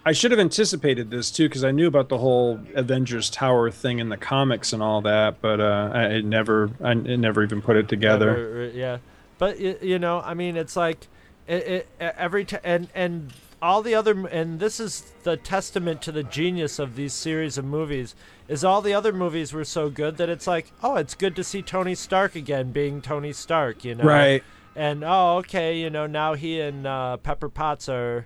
I 0.06 0.12
should 0.14 0.32
have 0.32 0.40
anticipated 0.40 1.12
this 1.12 1.30
too 1.30 1.48
because 1.50 1.64
I 1.64 1.72
knew 1.72 1.86
about 1.88 2.10
the 2.10 2.18
whole 2.18 2.60
Avengers 2.74 3.30
Tower 3.30 3.70
thing 3.70 4.00
in 4.00 4.10
the 4.10 4.18
comics 4.18 4.72
and 4.74 4.82
all 4.82 5.02
that, 5.02 5.42
but 5.42 5.60
uh, 5.60 5.92
I 5.94 6.04
it 6.06 6.26
never, 6.26 6.72
I 6.84 6.92
it 6.94 7.18
never 7.20 7.44
even 7.44 7.62
put 7.62 7.76
it 7.76 7.88
together. 7.90 8.32
Never- 8.32 8.64
uh, 8.64 8.78
yeah, 8.78 8.98
but 9.38 9.60
you 9.60 10.00
know, 10.00 10.22
I 10.22 10.34
mean, 10.34 10.58
it's 10.58 10.76
like 10.76 11.08
it, 11.48 11.68
it 11.68 11.88
every 12.00 12.46
t- 12.46 12.58
and 12.64 12.88
and 12.96 13.34
all 13.62 13.82
the 13.82 13.94
other 13.94 14.28
and 14.28 14.60
this 14.60 14.80
is 14.80 15.12
the 15.24 15.36
testament 15.36 16.02
to 16.02 16.12
the 16.12 16.24
genius 16.24 16.80
of 16.80 16.96
these 16.96 17.14
series 17.14 17.58
of 17.58 17.66
movies 17.66 18.16
is 18.48 18.64
all 18.64 18.82
the 18.82 18.94
other 18.94 19.14
movies 19.14 19.54
were 19.54 19.66
so 19.66 19.90
good 19.90 20.18
that 20.18 20.30
it's 20.30 20.48
like, 20.48 20.72
oh, 20.82 20.96
it's 20.96 21.14
good 21.14 21.36
to 21.36 21.44
see 21.44 21.62
Tony 21.62 21.94
Stark 21.94 22.36
again 22.36 22.72
being 22.72 23.02
Tony 23.02 23.32
Stark, 23.32 23.86
you 23.86 23.96
know. 23.96 24.04
Right. 24.04 24.44
And 24.76 25.04
oh, 25.04 25.38
okay, 25.38 25.78
you 25.80 25.90
know, 25.90 26.08
now 26.08 26.34
he 26.34 26.60
and 26.60 26.88
uh, 26.88 27.18
Pepper 27.18 27.50
Potts 27.50 27.90
are 27.90 28.26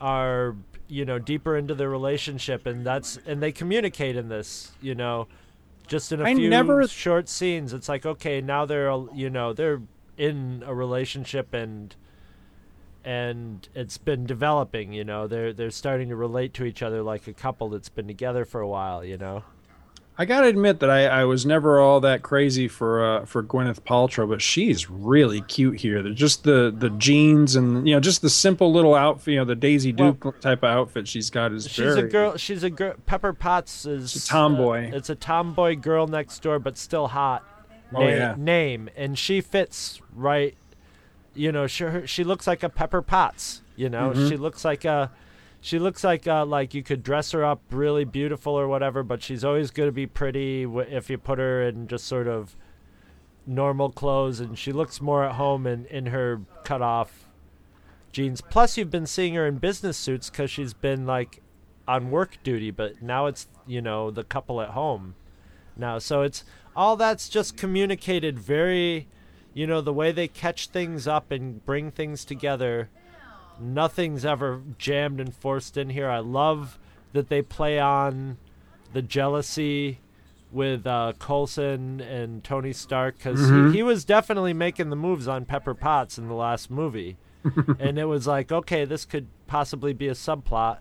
are 0.00 0.54
you 0.86 1.04
know 1.04 1.18
deeper 1.18 1.56
into 1.56 1.74
their 1.74 1.90
relationship, 1.90 2.66
and 2.66 2.86
that's 2.86 3.18
and 3.26 3.42
they 3.42 3.52
communicate 3.52 4.16
in 4.16 4.28
this, 4.28 4.72
you 4.80 4.94
know, 4.94 5.26
just 5.86 6.12
in 6.12 6.20
a 6.20 6.24
I 6.24 6.34
few 6.34 6.48
never- 6.48 6.86
short 6.86 7.28
scenes. 7.28 7.72
It's 7.72 7.88
like 7.88 8.06
okay, 8.06 8.40
now 8.40 8.64
they're 8.64 8.90
you 9.12 9.28
know 9.28 9.52
they're 9.52 9.82
in 10.16 10.62
a 10.66 10.74
relationship 10.74 11.52
and 11.52 11.94
and 13.08 13.66
it's 13.74 13.96
been 13.96 14.26
developing. 14.26 14.92
You 14.92 15.04
know, 15.04 15.26
they're 15.26 15.52
they're 15.54 15.70
starting 15.70 16.10
to 16.10 16.16
relate 16.16 16.52
to 16.54 16.64
each 16.64 16.82
other 16.82 17.02
like 17.02 17.26
a 17.26 17.32
couple 17.32 17.70
that's 17.70 17.88
been 17.88 18.06
together 18.06 18.44
for 18.44 18.60
a 18.60 18.68
while. 18.68 19.04
You 19.04 19.16
know. 19.16 19.44
I 20.20 20.24
gotta 20.24 20.48
admit 20.48 20.80
that 20.80 20.90
I, 20.90 21.06
I 21.06 21.24
was 21.24 21.46
never 21.46 21.78
all 21.78 22.00
that 22.00 22.22
crazy 22.22 22.66
for 22.66 23.04
uh, 23.04 23.24
for 23.24 23.40
Gwyneth 23.42 23.82
Paltrow, 23.82 24.28
but 24.28 24.42
she's 24.42 24.90
really 24.90 25.42
cute 25.42 25.78
here. 25.80 26.02
They're 26.02 26.12
just 26.12 26.42
the 26.42 26.74
the 26.76 26.90
jeans 26.90 27.54
and 27.54 27.86
you 27.88 27.94
know 27.94 28.00
just 28.00 28.20
the 28.20 28.28
simple 28.28 28.72
little 28.72 28.96
outfit, 28.96 29.34
you 29.34 29.38
know, 29.38 29.44
the 29.44 29.54
Daisy 29.54 29.92
Well- 29.92 30.12
Duke 30.14 30.40
type 30.40 30.64
of 30.64 30.70
outfit 30.70 31.06
she's 31.06 31.30
got 31.30 31.52
is 31.52 31.68
She's 31.68 31.76
very. 31.94 32.00
a 32.00 32.10
girl. 32.10 32.36
She's 32.36 32.64
a 32.64 32.70
girl. 32.70 32.94
Pepper 33.06 33.32
Potts 33.32 33.86
is 33.86 34.14
a 34.16 34.26
tomboy. 34.26 34.90
uh, 34.92 34.96
it's 34.96 35.08
a 35.08 35.14
tomboy 35.14 35.76
girl 35.76 36.08
next 36.08 36.42
door, 36.42 36.58
but 36.58 36.76
still 36.76 37.06
hot. 37.06 37.44
Oh, 37.94 38.00
na- 38.00 38.08
yeah. 38.08 38.34
Name 38.36 38.90
and 38.96 39.16
she 39.16 39.40
fits 39.40 40.00
right. 40.12 40.56
You 41.34 41.52
know, 41.52 41.66
she 41.66 41.84
she 42.06 42.24
looks 42.24 42.46
like 42.46 42.62
a 42.62 42.68
Pepper 42.68 43.02
Potts. 43.02 43.62
You 43.76 43.88
know, 43.88 44.10
Mhm. 44.10 44.28
she 44.28 44.36
looks 44.36 44.64
like 44.64 44.84
a. 44.84 45.10
She 45.60 45.78
looks 45.80 46.04
like 46.04 46.26
uh, 46.26 46.44
like 46.46 46.72
you 46.74 46.82
could 46.82 47.02
dress 47.02 47.32
her 47.32 47.44
up 47.44 47.60
really 47.70 48.04
beautiful 48.04 48.54
or 48.54 48.68
whatever, 48.68 49.02
but 49.02 49.22
she's 49.22 49.44
always 49.44 49.70
going 49.72 49.88
to 49.88 49.92
be 49.92 50.06
pretty 50.06 50.62
if 50.62 51.10
you 51.10 51.18
put 51.18 51.38
her 51.38 51.62
in 51.62 51.88
just 51.88 52.06
sort 52.06 52.28
of 52.28 52.56
normal 53.46 53.90
clothes, 53.90 54.40
and 54.40 54.58
she 54.58 54.72
looks 54.72 55.00
more 55.00 55.24
at 55.24 55.32
home 55.34 55.66
in 55.66 55.84
in 55.86 56.06
her 56.06 56.42
cut 56.64 56.82
off 56.82 57.28
jeans. 58.12 58.40
Plus, 58.40 58.76
you've 58.76 58.90
been 58.90 59.06
seeing 59.06 59.34
her 59.34 59.46
in 59.46 59.58
business 59.58 59.96
suits 59.96 60.30
because 60.30 60.50
she's 60.50 60.74
been 60.74 61.06
like 61.06 61.42
on 61.86 62.10
work 62.10 62.38
duty, 62.44 62.70
but 62.70 63.02
now 63.02 63.26
it's 63.26 63.48
you 63.66 63.80
know 63.82 64.10
the 64.10 64.24
couple 64.24 64.60
at 64.60 64.70
home 64.70 65.14
now. 65.76 65.98
So 65.98 66.22
it's 66.22 66.44
all 66.76 66.96
that's 66.96 67.28
just 67.28 67.56
communicated 67.56 68.38
very, 68.38 69.08
you 69.58 69.66
know, 69.66 69.80
the 69.80 69.92
way 69.92 70.12
they 70.12 70.28
catch 70.28 70.68
things 70.68 71.08
up 71.08 71.32
and 71.32 71.64
bring 71.66 71.90
things 71.90 72.24
together. 72.24 72.88
Nothing's 73.60 74.24
ever 74.24 74.62
jammed 74.78 75.18
and 75.20 75.34
forced 75.34 75.76
in 75.76 75.90
here. 75.90 76.08
I 76.08 76.20
love 76.20 76.78
that 77.12 77.28
they 77.28 77.42
play 77.42 77.80
on 77.80 78.38
the 78.92 79.02
jealousy 79.02 79.98
with 80.52 80.86
uh, 80.86 81.12
Coulson 81.18 82.00
and 82.00 82.44
Tony 82.44 82.72
Stark 82.72 83.18
because 83.18 83.40
Mhm. 83.50 83.70
he, 83.72 83.78
he 83.78 83.82
was 83.82 84.04
definitely 84.04 84.52
making 84.52 84.90
the 84.90 84.96
moves 84.96 85.26
on 85.26 85.44
Pepper 85.44 85.74
Potts 85.74 86.18
in 86.18 86.28
the 86.28 86.34
last 86.34 86.70
movie, 86.70 87.16
and 87.80 87.98
it 87.98 88.04
was 88.04 88.26
like, 88.28 88.52
okay, 88.52 88.84
this 88.84 89.04
could 89.04 89.26
possibly 89.48 89.92
be 89.92 90.06
a 90.08 90.12
subplot, 90.14 90.78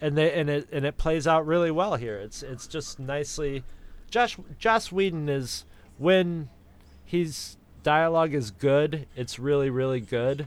and 0.00 0.16
they 0.16 0.32
and 0.38 0.48
it 0.50 0.68
and 0.70 0.84
it 0.84 0.98
plays 0.98 1.26
out 1.26 1.46
really 1.46 1.70
well 1.70 1.96
here. 1.96 2.18
It's 2.18 2.42
it's 2.42 2.66
just 2.66 2.98
nicely. 3.00 3.64
Josh 4.10 4.36
Joss 4.58 4.92
Whedon 4.92 5.28
is 5.30 5.64
when 5.98 6.50
he's 7.04 7.56
dialogue 7.82 8.34
is 8.34 8.50
good. 8.50 9.06
It's 9.16 9.38
really 9.38 9.70
really 9.70 10.00
good, 10.00 10.46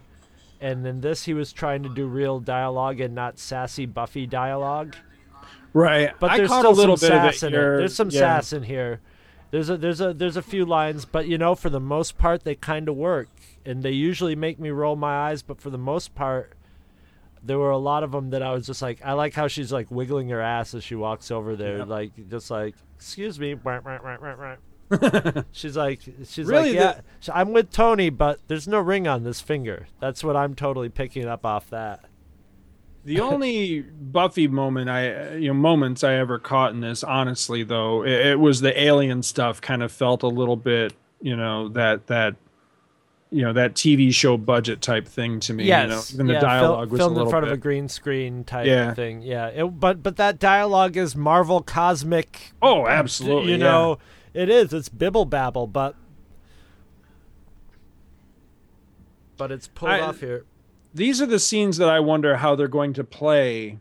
and 0.61 0.85
in 0.85 1.01
this 1.01 1.23
he 1.23 1.33
was 1.33 1.53
trying 1.53 1.83
to 1.83 1.89
do 1.89 2.05
real 2.05 2.39
dialogue 2.39 2.99
and 2.99 3.13
not 3.13 3.39
sassy 3.39 3.85
Buffy 3.85 4.25
dialogue. 4.25 4.95
right. 5.73 6.11
But 6.19 6.31
I 6.31 6.37
there's 6.37 6.49
caught 6.49 6.61
still 6.61 6.71
a 6.71 6.73
little 6.73 6.97
some 6.97 7.09
bit 7.09 7.17
of 7.17 7.33
sass 7.33 7.43
in 7.43 7.53
here. 7.53 7.77
There's 7.77 7.95
some 7.95 8.09
yeah. 8.09 8.19
sass 8.19 8.53
in 8.53 8.63
here. 8.63 9.01
There's 9.51 9.69
a 9.69 9.77
there's 9.77 10.01
a 10.01 10.13
there's 10.13 10.37
a 10.37 10.41
few 10.41 10.65
lines, 10.65 11.05
but 11.05 11.27
you 11.27 11.37
know, 11.37 11.53
for 11.53 11.69
the 11.69 11.79
most 11.79 12.17
part, 12.17 12.43
they 12.43 12.55
kind 12.55 12.89
of 12.89 12.95
work, 12.95 13.29
and 13.65 13.83
they 13.83 13.91
usually 13.91 14.35
make 14.35 14.59
me 14.59 14.71
roll 14.71 14.95
my 14.95 15.29
eyes. 15.29 15.43
But 15.43 15.61
for 15.61 15.69
the 15.69 15.77
most 15.77 16.15
part, 16.15 16.53
there 17.43 17.59
were 17.59 17.69
a 17.69 17.77
lot 17.77 18.03
of 18.03 18.11
them 18.11 18.31
that 18.31 18.41
I 18.41 18.51
was 18.51 18.65
just 18.65 18.81
like, 18.81 18.99
I 19.05 19.13
like 19.13 19.33
how 19.33 19.47
she's 19.47 19.71
like 19.71 19.91
wiggling 19.91 20.29
her 20.29 20.41
ass 20.41 20.73
as 20.73 20.83
she 20.83 20.95
walks 20.95 21.29
over 21.29 21.55
there, 21.55 21.85
like 21.85 22.11
just 22.29 22.49
like, 22.49 22.73
excuse 22.95 23.39
me, 23.39 23.53
wah, 24.93 24.99
wah, 25.01 25.09
wah, 25.13 25.21
wah, 25.25 25.31
wah." 25.35 25.41
she's 25.51 25.75
like, 25.77 26.01
she's 26.25 26.45
Really, 26.47 26.69
like, 26.73 26.75
yeah, 26.97 27.01
sh- 27.19 27.29
I'm 27.33 27.51
with 27.53 27.71
Tony, 27.71 28.09
but 28.09 28.39
there's 28.47 28.67
no 28.67 28.79
ring 28.79 29.07
on 29.07 29.23
this 29.23 29.41
finger. 29.41 29.87
That's 29.99 30.23
what 30.23 30.35
I'm 30.35 30.55
totally 30.55 30.89
picking 30.89 31.25
up 31.27 31.45
off 31.45 31.69
that. 31.69 32.05
The 33.05 33.19
only 33.19 33.81
Buffy 33.81 34.47
moment 34.47 34.89
I, 34.89 35.35
you 35.35 35.49
know, 35.49 35.53
moments 35.53 36.03
I 36.05 36.13
ever 36.13 36.39
caught 36.39 36.71
in 36.71 36.79
this, 36.79 37.03
honestly, 37.03 37.63
though, 37.63 38.03
it, 38.03 38.27
it 38.27 38.39
was 38.39 38.61
the 38.61 38.81
alien 38.81 39.23
stuff. 39.23 39.59
Kind 39.59 39.83
of 39.83 39.91
felt 39.91 40.23
a 40.23 40.27
little 40.29 40.55
bit, 40.55 40.93
you 41.21 41.35
know, 41.35 41.67
that 41.69 42.07
that, 42.07 42.35
you 43.29 43.41
know, 43.41 43.51
that 43.51 43.73
TV 43.73 44.13
show 44.13 44.37
budget 44.37 44.79
type 44.81 45.05
thing 45.05 45.41
to 45.41 45.53
me. 45.53 45.65
Yes, 45.65 46.11
you 46.13 46.17
know, 46.19 46.23
even 46.23 46.33
the 46.33 46.39
dialogue 46.39 46.87
fil- 46.87 46.91
was 46.91 46.99
filmed 46.99 47.11
a 47.11 47.13
little 47.15 47.27
in 47.27 47.31
front 47.31 47.43
bit. 47.45 47.51
of 47.51 47.57
a 47.57 47.61
green 47.61 47.89
screen 47.89 48.45
type 48.45 48.67
Yeah. 48.67 48.93
thing. 48.93 49.21
Yeah, 49.21 49.47
it, 49.47 49.65
but 49.65 50.01
but 50.01 50.15
that 50.15 50.39
dialogue 50.39 50.95
is 50.95 51.13
Marvel 51.13 51.61
cosmic. 51.61 52.53
Oh, 52.61 52.87
absolutely, 52.87 53.51
You 53.51 53.57
yeah. 53.57 53.65
Know, 54.33 54.41
it 54.41 54.49
is. 54.49 54.73
It's 54.73 54.89
bibble 54.89 55.25
babble, 55.25 55.67
but 55.67 55.95
but 59.37 59.51
it's 59.51 59.67
pulled 59.67 59.91
I- 59.91 59.99
off 59.99 60.19
here. 60.19 60.45
these 60.93 61.21
are 61.21 61.25
the 61.25 61.39
scenes 61.39 61.77
that 61.77 61.89
I 61.89 61.99
wonder 61.99 62.37
how 62.37 62.55
they're 62.55 62.67
going 62.67 62.93
to 62.93 63.03
play, 63.03 63.79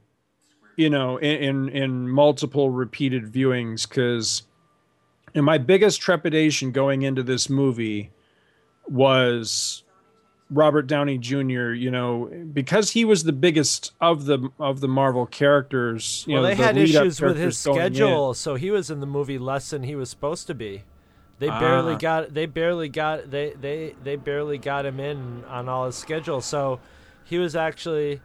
you 0.76 0.90
know, 0.90 1.16
in 1.18 1.68
in, 1.68 1.68
in 1.70 2.08
multiple 2.08 2.70
repeated 2.70 3.24
viewings. 3.32 3.88
Because, 3.88 4.42
and 5.34 5.44
my 5.44 5.58
biggest 5.58 6.00
trepidation 6.00 6.72
going 6.72 7.02
into 7.02 7.22
this 7.22 7.48
movie 7.50 8.10
was 8.88 9.84
Robert 10.52 10.86
Downey 10.86 11.18
Jr. 11.18 11.72
You 11.72 11.90
know, 11.90 12.30
because 12.52 12.92
he 12.92 13.04
was 13.04 13.24
the 13.24 13.32
biggest 13.32 13.92
of 14.00 14.26
the 14.26 14.50
of 14.58 14.80
the 14.80 14.88
Marvel 14.88 15.26
characters. 15.26 16.24
You 16.26 16.34
well, 16.34 16.42
know, 16.42 16.48
they 16.48 16.54
the 16.54 16.62
had 16.62 16.76
issues 16.76 17.20
with 17.20 17.36
his 17.38 17.62
going 17.64 17.78
in. 17.78 17.94
schedule, 17.94 18.34
so 18.34 18.54
he 18.54 18.70
was 18.70 18.90
in 18.90 19.00
the 19.00 19.06
movie 19.06 19.38
less 19.38 19.70
than 19.70 19.82
he 19.82 19.94
was 19.94 20.10
supposed 20.10 20.46
to 20.48 20.54
be. 20.54 20.84
They 21.38 21.48
barely 21.48 21.94
Ah. 21.94 21.98
got. 21.98 22.34
They 22.34 22.46
barely 22.46 22.88
got. 22.88 23.30
They 23.30 23.50
they 23.60 23.94
they 24.02 24.16
barely 24.16 24.58
got 24.58 24.86
him 24.86 25.00
in 25.00 25.44
on 25.48 25.68
all 25.68 25.86
his 25.86 25.96
schedule. 25.96 26.40
So 26.40 26.80
he 27.24 27.38
was 27.38 27.56
actually. 27.56 28.20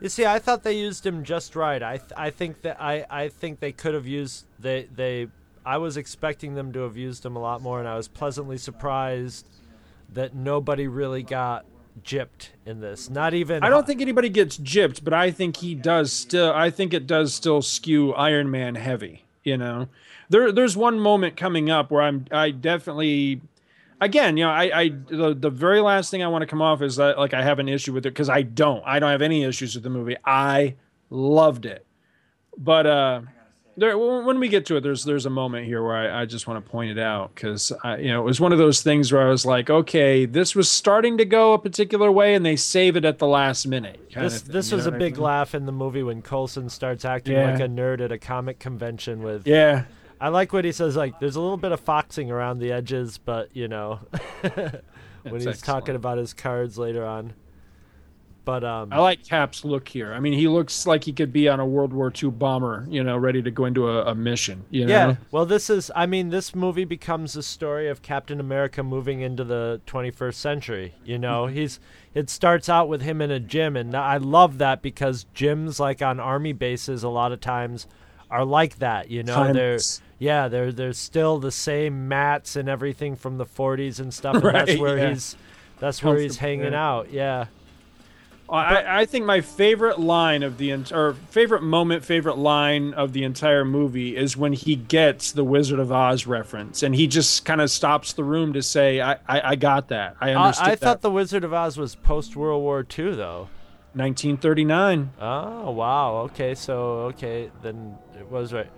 You 0.00 0.08
see, 0.08 0.26
I 0.26 0.38
thought 0.40 0.64
they 0.64 0.76
used 0.76 1.06
him 1.06 1.22
just 1.22 1.54
right. 1.54 1.80
I 1.82 1.98
th- 1.98 2.10
I 2.16 2.30
think 2.30 2.62
that 2.62 2.80
I 2.80 3.04
I 3.10 3.28
think 3.28 3.60
they 3.60 3.72
could 3.72 3.94
have 3.94 4.06
used 4.06 4.46
they 4.58 4.88
they. 4.94 5.28
I 5.64 5.76
was 5.78 5.96
expecting 5.96 6.54
them 6.54 6.72
to 6.72 6.80
have 6.80 6.96
used 6.96 7.24
him 7.24 7.36
a 7.36 7.38
lot 7.38 7.62
more, 7.62 7.78
and 7.78 7.86
I 7.86 7.96
was 7.96 8.08
pleasantly 8.08 8.58
surprised 8.58 9.46
that 10.12 10.34
nobody 10.34 10.88
really 10.88 11.22
got 11.22 11.64
gypped 12.02 12.48
in 12.64 12.80
this. 12.80 13.10
Not 13.10 13.34
even. 13.34 13.62
I 13.62 13.68
don't 13.68 13.86
think 13.86 14.00
anybody 14.00 14.28
gets 14.28 14.58
gypped, 14.58 15.04
but 15.04 15.12
I 15.12 15.30
think 15.30 15.58
he 15.58 15.74
does 15.74 16.12
still. 16.12 16.52
I 16.52 16.70
think 16.70 16.94
it 16.94 17.06
does 17.06 17.34
still 17.34 17.62
skew 17.62 18.12
Iron 18.14 18.50
Man 18.50 18.74
heavy. 18.74 19.24
You 19.44 19.56
know, 19.56 19.88
there 20.28 20.52
there's 20.52 20.76
one 20.76 21.00
moment 21.00 21.36
coming 21.36 21.70
up 21.70 21.90
where 21.90 22.02
I'm 22.02 22.26
I 22.30 22.50
definitely. 22.50 23.40
Again, 24.00 24.36
you 24.36 24.44
know, 24.44 24.50
I, 24.50 24.80
I 24.80 24.88
the, 24.88 25.32
the 25.32 25.50
very 25.50 25.80
last 25.80 26.10
thing 26.10 26.24
I 26.24 26.26
want 26.26 26.42
to 26.42 26.46
come 26.46 26.60
off 26.60 26.82
is 26.82 26.96
that 26.96 27.18
like 27.18 27.34
I 27.34 27.42
have 27.42 27.60
an 27.60 27.68
issue 27.68 27.92
with 27.92 28.04
it 28.04 28.10
because 28.10 28.28
I 28.28 28.42
don't. 28.42 28.82
I 28.84 28.98
don't 28.98 29.10
have 29.10 29.22
any 29.22 29.44
issues 29.44 29.74
with 29.76 29.84
the 29.84 29.90
movie. 29.90 30.16
I 30.24 30.74
loved 31.08 31.66
it, 31.66 31.86
but 32.58 32.84
uh, 32.84 33.20
there 33.76 33.96
when 33.96 34.38
we 34.38 34.48
get 34.48 34.66
to 34.66 34.76
it, 34.76 34.82
there's 34.82 35.04
there's 35.04 35.26
a 35.26 35.30
moment 35.30 35.66
here 35.66 35.82
where 35.82 35.96
I, 35.96 36.22
I 36.22 36.24
just 36.26 36.46
want 36.46 36.64
to 36.64 36.70
point 36.70 36.90
it 36.90 36.98
out 36.98 37.34
because 37.34 37.72
you 37.98 38.08
know 38.08 38.20
it 38.20 38.24
was 38.24 38.40
one 38.40 38.52
of 38.52 38.58
those 38.58 38.82
things 38.82 39.12
where 39.12 39.26
I 39.26 39.30
was 39.30 39.46
like, 39.46 39.70
okay, 39.70 40.26
this 40.26 40.54
was 40.54 40.70
starting 40.70 41.18
to 41.18 41.24
go 41.24 41.52
a 41.54 41.58
particular 41.58 42.10
way, 42.12 42.34
and 42.34 42.44
they 42.44 42.56
save 42.56 42.96
it 42.96 43.04
at 43.04 43.18
the 43.18 43.26
last 43.26 43.66
minute. 43.66 43.98
This 44.14 44.42
thing, 44.42 44.52
this 44.52 44.72
was 44.72 44.86
a 44.86 44.92
I 44.92 44.98
big 44.98 45.14
mean? 45.14 45.22
laugh 45.24 45.54
in 45.54 45.66
the 45.66 45.72
movie 45.72 46.02
when 46.02 46.20
Coulson 46.22 46.68
starts 46.68 47.04
acting 47.04 47.34
Yeah. 47.34 47.50
like 47.52 47.60
a 47.60 47.68
nerd 47.68 48.00
at 48.00 48.12
a 48.12 48.18
comic 48.18 48.58
convention 48.58 49.22
with 49.22 49.46
Yeah, 49.46 49.84
I 50.20 50.28
like 50.28 50.52
what 50.52 50.64
he 50.64 50.72
says 50.72 50.94
like 50.96 51.18
there's 51.18 51.36
a 51.36 51.40
little 51.40 51.56
bit 51.56 51.72
of 51.72 51.80
foxing 51.80 52.30
around 52.30 52.58
the 52.58 52.72
edges 52.72 53.18
but 53.18 53.54
you 53.56 53.68
know 53.68 54.00
when 55.22 55.34
he's 55.34 55.44
That's 55.44 55.60
talking 55.62 55.94
about 55.96 56.18
his 56.18 56.34
cards 56.34 56.76
later 56.78 57.04
on. 57.06 57.32
But 58.44 58.64
um 58.64 58.92
I 58.92 58.98
like 58.98 59.24
Cap's 59.24 59.64
look 59.64 59.88
here. 59.88 60.12
I 60.12 60.20
mean, 60.20 60.32
he 60.32 60.48
looks 60.48 60.86
like 60.86 61.04
he 61.04 61.12
could 61.12 61.32
be 61.32 61.48
on 61.48 61.60
a 61.60 61.66
World 61.66 61.92
War 61.92 62.12
II 62.22 62.30
bomber, 62.30 62.86
you 62.88 63.04
know, 63.04 63.16
ready 63.16 63.40
to 63.42 63.50
go 63.50 63.66
into 63.66 63.88
a, 63.88 64.06
a 64.06 64.14
mission. 64.14 64.64
You 64.70 64.86
know? 64.86 64.92
yeah, 64.92 65.16
well 65.30 65.46
this 65.46 65.70
is 65.70 65.90
I 65.94 66.06
mean 66.06 66.30
this 66.30 66.54
movie 66.54 66.84
becomes 66.84 67.36
a 67.36 67.42
story 67.42 67.88
of 67.88 68.02
Captain 68.02 68.40
America 68.40 68.82
moving 68.82 69.20
into 69.20 69.44
the 69.44 69.80
21st 69.86 70.34
century, 70.34 70.94
you 71.04 71.18
know. 71.18 71.44
Mm-hmm. 71.44 71.56
He's 71.56 71.80
it 72.14 72.28
starts 72.30 72.68
out 72.68 72.88
with 72.88 73.02
him 73.02 73.20
in 73.20 73.30
a 73.30 73.40
gym 73.40 73.76
and 73.76 73.94
I 73.94 74.16
love 74.16 74.58
that 74.58 74.82
because 74.82 75.26
gyms 75.34 75.78
like 75.78 76.02
on 76.02 76.18
army 76.18 76.52
bases 76.52 77.02
a 77.02 77.08
lot 77.08 77.32
of 77.32 77.40
times 77.40 77.86
are 78.30 78.44
like 78.44 78.78
that, 78.78 79.10
you 79.10 79.22
know. 79.22 79.52
They're 79.52 79.78
yeah, 80.18 80.48
they're 80.48 80.72
they're 80.72 80.92
still 80.92 81.38
the 81.38 81.52
same 81.52 82.08
mats 82.08 82.56
and 82.56 82.68
everything 82.68 83.14
from 83.14 83.38
the 83.38 83.46
40s 83.46 84.00
and 84.00 84.12
stuff 84.12 84.36
and 84.36 84.44
that's 84.54 84.78
where 84.78 84.98
yeah. 84.98 85.10
he's 85.10 85.36
that's 85.78 86.02
where 86.02 86.16
he's 86.16 86.38
hanging 86.38 86.74
out. 86.74 87.12
Yeah. 87.12 87.46
I, 88.48 89.00
I 89.00 89.06
think 89.06 89.24
my 89.24 89.40
favorite 89.40 89.98
line 89.98 90.42
of 90.42 90.58
the 90.58 90.72
or 90.92 91.14
favorite 91.30 91.62
moment, 91.62 92.04
favorite 92.04 92.36
line 92.36 92.92
of 92.92 93.12
the 93.12 93.24
entire 93.24 93.64
movie 93.64 94.16
is 94.16 94.36
when 94.36 94.52
he 94.52 94.76
gets 94.76 95.32
the 95.32 95.44
Wizard 95.44 95.78
of 95.78 95.90
Oz 95.90 96.26
reference, 96.26 96.82
and 96.82 96.94
he 96.94 97.06
just 97.06 97.44
kind 97.44 97.60
of 97.60 97.70
stops 97.70 98.12
the 98.12 98.24
room 98.24 98.52
to 98.52 98.62
say, 98.62 99.00
"I, 99.00 99.12
I, 99.26 99.40
I 99.50 99.56
got 99.56 99.88
that. 99.88 100.16
I 100.20 100.30
I, 100.30 100.34
understood 100.34 100.66
I 100.66 100.70
that." 100.70 100.80
thought 100.80 101.00
the 101.00 101.10
Wizard 101.10 101.44
of 101.44 101.54
Oz 101.54 101.78
was 101.78 101.94
post 101.94 102.36
World 102.36 102.62
War 102.62 102.80
II 102.80 103.14
though. 103.14 103.48
1939. 103.94 105.12
Oh 105.20 105.70
wow. 105.70 106.16
Okay, 106.22 106.54
so 106.54 106.74
okay, 107.12 107.50
then 107.62 107.96
it 108.18 108.30
was 108.30 108.52
right. 108.52 108.70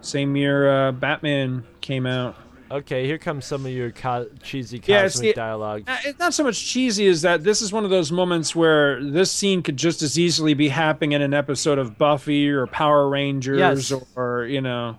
Same 0.00 0.36
year 0.36 0.88
uh, 0.88 0.92
Batman 0.92 1.64
came 1.80 2.06
out. 2.06 2.36
Okay, 2.72 3.06
here 3.06 3.18
comes 3.18 3.44
some 3.44 3.66
of 3.66 3.72
your 3.72 3.90
co- 3.90 4.28
cheesy 4.42 4.78
cosmic 4.78 4.88
Yeah, 4.88 5.08
see, 5.08 5.32
dialogue. 5.34 5.84
Uh, 5.86 5.98
It's 6.06 6.18
not 6.18 6.32
so 6.32 6.42
much 6.42 6.64
cheesy 6.64 7.06
as 7.06 7.20
that 7.22 7.44
this 7.44 7.60
is 7.60 7.70
one 7.70 7.84
of 7.84 7.90
those 7.90 8.10
moments 8.10 8.56
where 8.56 9.02
this 9.02 9.30
scene 9.30 9.62
could 9.62 9.76
just 9.76 10.00
as 10.00 10.18
easily 10.18 10.54
be 10.54 10.68
happening 10.68 11.12
in 11.12 11.20
an 11.20 11.34
episode 11.34 11.78
of 11.78 11.98
Buffy 11.98 12.48
or 12.48 12.66
Power 12.66 13.08
Rangers 13.10 13.58
Yes. 13.90 13.92
or, 14.16 14.46
you 14.46 14.62
know, 14.62 14.96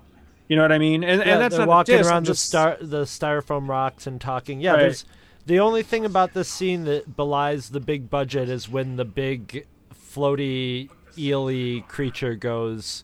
you 0.48 0.56
know 0.56 0.62
what 0.62 0.72
I 0.72 0.78
mean? 0.78 1.04
And, 1.04 1.22
Yeah, 1.22 1.34
and 1.34 1.42
that's 1.42 1.58
not 1.58 1.68
walking 1.68 1.98
diss, 1.98 2.08
around 2.08 2.26
just- 2.26 2.44
the 2.52 2.58
star 2.58 2.78
the 2.80 3.04
styrofoam 3.06 3.68
rocks 3.68 4.06
and 4.06 4.22
talking. 4.22 4.62
Yeah, 4.62 4.74
Right. 4.74 4.80
there's 4.82 5.06
the 5.48 5.60
only 5.60 5.82
thing 5.82 6.06
about 6.06 6.34
this 6.36 6.50
scene 6.50 6.84
that 6.84 7.18
belies 7.18 7.70
the 7.72 7.80
big 7.80 8.08
budget 8.10 8.50
is 8.50 8.70
when 8.70 8.98
the 8.98 9.06
big 9.06 9.66
floaty 10.14 10.90
eely 11.18 11.88
creature 11.88 12.36
goes 12.36 13.04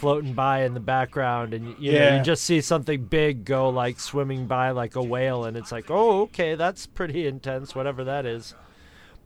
floating 0.00 0.32
by 0.32 0.62
in 0.64 0.74
the 0.74 0.80
background 0.80 1.52
and 1.54 1.76
you 1.78 1.92
know 1.92 2.16
you 2.16 2.22
just 2.22 2.42
see 2.44 2.60
something 2.60 3.04
big 3.04 3.44
go 3.44 3.68
like 3.68 4.00
swimming 4.00 4.46
by 4.46 4.70
like 4.70 4.96
a 4.96 5.02
whale 5.02 5.44
and 5.44 5.56
it's 5.56 5.70
like 5.70 5.90
oh 5.90 6.22
okay 6.22 6.54
that's 6.54 6.86
pretty 6.86 7.26
intense 7.26 7.74
whatever 7.74 8.02
that 8.04 8.24
is 8.24 8.54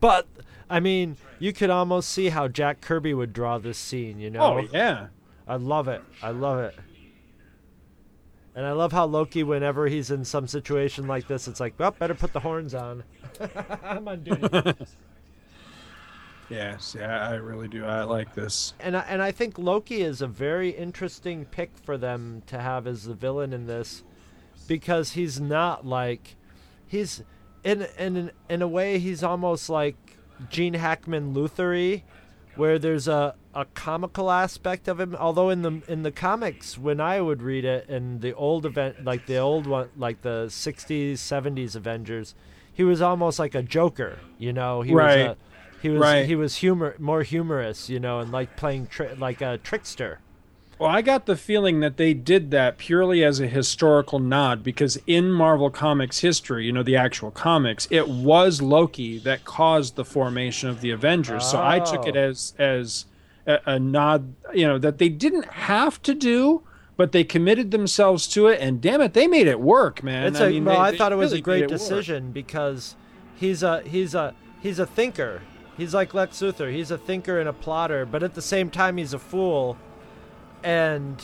but 0.01 0.27
i 0.68 0.81
mean 0.81 1.16
you 1.39 1.53
could 1.53 1.70
almost 1.70 2.09
see 2.09 2.29
how 2.29 2.49
jack 2.49 2.81
kirby 2.81 3.14
would 3.14 3.33
draw 3.33 3.57
this 3.59 3.79
scene 3.79 4.18
you 4.18 4.31
know 4.31 4.59
Oh, 4.59 4.68
yeah. 4.72 5.07
I 5.47 5.57
love 5.57 5.89
it. 5.89 6.03
I 6.22 6.31
love 6.31 6.59
it. 6.61 6.75
And 8.55 8.64
I 8.64 8.72
love 8.72 8.93
how 8.93 9.05
Loki, 9.05 9.43
whenever 9.43 9.89
he's 9.89 10.11
in 10.11 10.25
some 10.25 10.47
situation 10.47 11.07
like 11.07 11.27
this, 11.27 11.49
it's 11.49 11.61
like, 11.61 11.75
well, 11.77 11.91
better 11.91 12.14
put 12.14 12.33
the 12.33 12.41
horns 12.41 12.75
on. 12.75 13.05
I'm 13.85 14.07
on 14.09 14.22
duty. 14.22 14.49
Yes, 16.51 16.97
yeah, 16.99 17.28
I 17.28 17.34
really 17.34 17.68
do. 17.68 17.84
I 17.84 18.05
like 18.05 18.34
this. 18.34 18.74
and 18.80 18.97
I, 18.97 19.01
and 19.09 19.22
I 19.22 19.32
think 19.32 19.59
Loki 19.59 20.03
is 20.03 20.20
a 20.20 20.26
very 20.26 20.70
interesting 20.70 21.45
pick 21.47 21.70
for 21.82 21.97
them 21.97 22.42
to 22.47 22.59
have 22.59 22.86
as 22.86 23.05
the 23.05 23.14
villain 23.14 23.53
in 23.53 23.66
this, 23.66 24.03
because 24.68 25.12
he's 25.12 25.40
not 25.40 25.86
like, 25.86 26.36
he's 26.86 27.22
in 27.62 27.86
in 27.99 28.30
in 28.49 28.61
a 28.62 28.68
way 28.68 28.99
he's 28.99 29.22
almost 29.22 29.68
like 29.70 29.97
Gene 30.51 30.74
Hackman 30.74 31.32
Luthery, 31.32 32.05
where 32.57 32.78
there's 32.78 33.09
a, 33.09 33.34
a 33.55 33.64
comical 33.66 34.30
aspect 34.30 34.86
of 34.86 35.01
him. 35.01 35.16
Although 35.18 35.49
in 35.51 35.62
the 35.62 35.80
in 35.88 36.03
the 36.03 36.12
comics, 36.12 36.76
when 36.76 37.01
I 37.01 37.20
would 37.22 37.42
read 37.42 37.64
it 37.64 37.88
in 37.88 38.20
the 38.20 38.34
old 38.34 38.66
event, 38.66 39.03
like 39.05 39.24
the 39.26 39.38
old 39.38 39.66
one, 39.66 39.88
like 39.97 40.20
the 40.20 40.47
'60s 40.49 41.12
'70s 41.14 41.74
Avengers, 41.74 42.34
he 42.72 42.84
was 42.84 43.01
almost 43.01 43.38
like 43.38 43.55
a 43.55 43.62
Joker. 43.62 44.18
You 44.38 44.53
know, 44.53 44.82
he 44.82 44.92
Right. 44.95 45.28
was 45.28 45.36
a, 45.36 45.36
he 45.85 45.91
was 45.91 46.01
Right. 46.01 46.26
he 46.26 46.35
was 46.35 46.57
humor 46.57 46.95
more 46.99 47.22
humorous. 47.22 47.89
You 47.89 48.01
know, 48.01 48.18
and 48.20 48.32
like 48.32 48.57
playing 48.57 48.89
tri- 48.89 49.12
like 49.18 49.41
a 49.41 49.59
trickster. 49.59 50.18
Well, 50.78 50.91
I 50.91 51.03
got 51.03 51.26
the 51.26 51.37
feeling 51.37 51.78
that 51.80 51.99
they 51.99 52.14
did 52.14 52.51
that 52.51 52.78
purely 52.78 53.22
as 53.22 53.39
a 53.39 53.47
historical 53.47 54.18
nod 54.18 54.64
because 54.64 54.99
in 55.07 55.30
Marvel 55.30 55.70
Comics 55.70 56.18
history, 56.18 56.66
you 56.66 56.72
know, 56.72 56.82
the 56.82 56.97
actual 56.97 57.30
comics, 57.30 57.87
it 57.93 58.09
was 58.09 58.61
Loki 58.61 59.18
that 59.20 59.45
caused 59.45 59.95
the 59.95 60.05
formation 60.05 60.68
of 60.68 60.80
the 60.80 60.91
Avengers. 60.91 61.45
So 61.47 61.62
I 61.62 61.78
took 61.78 62.09
it 62.09 62.16
Oh. 62.16 62.28
as 62.30 62.55
as 62.59 63.05
a, 63.47 63.61
a 63.66 63.78
nod, 63.78 64.35
you 64.53 64.66
know, 64.66 64.78
that 64.78 64.99
they 64.99 65.09
didn't 65.11 65.45
have 65.47 66.03
to 66.03 66.12
do, 66.14 66.62
but 66.97 67.12
they 67.12 67.22
committed 67.24 67.70
themselves 67.70 68.26
to 68.28 68.47
it, 68.49 68.59
and 68.61 68.80
damn 68.80 69.01
it, 69.01 69.12
they 69.14 69.26
made 69.26 69.47
it 69.47 69.61
work, 69.61 70.03
man. 70.03 70.26
It's 70.28 70.41
I 70.41 70.47
a, 70.47 70.51
mean, 70.51 70.64
well, 70.64 70.76
they- 70.82 70.89
I 70.95 70.97
thought 70.97 71.12
it 71.12 71.16
was 71.16 71.30
really 71.32 71.41
a 71.41 71.43
great 71.43 71.62
it 71.62 71.70
work. 71.70 71.78
decision 71.78 72.32
because 72.32 72.97
he's 73.37 73.62
a 73.62 73.82
he's 73.82 74.14
a 74.14 74.35
he's 74.61 74.78
a 74.80 74.87
thinker. 74.87 75.43
He's 75.77 75.95
like 75.95 76.14
Lex 76.14 76.39
Luthor. 76.41 76.72
He's 76.72 76.91
a 76.91 76.99
thinker 76.99 77.41
and 77.41 77.49
a 77.49 77.53
plotter, 77.53 78.07
but 78.07 78.22
at 78.22 78.35
the 78.35 78.43
same 78.43 78.70
time, 78.70 78.97
he's 78.97 79.12
a 79.12 79.18
fool. 79.18 79.77
And 80.62 81.22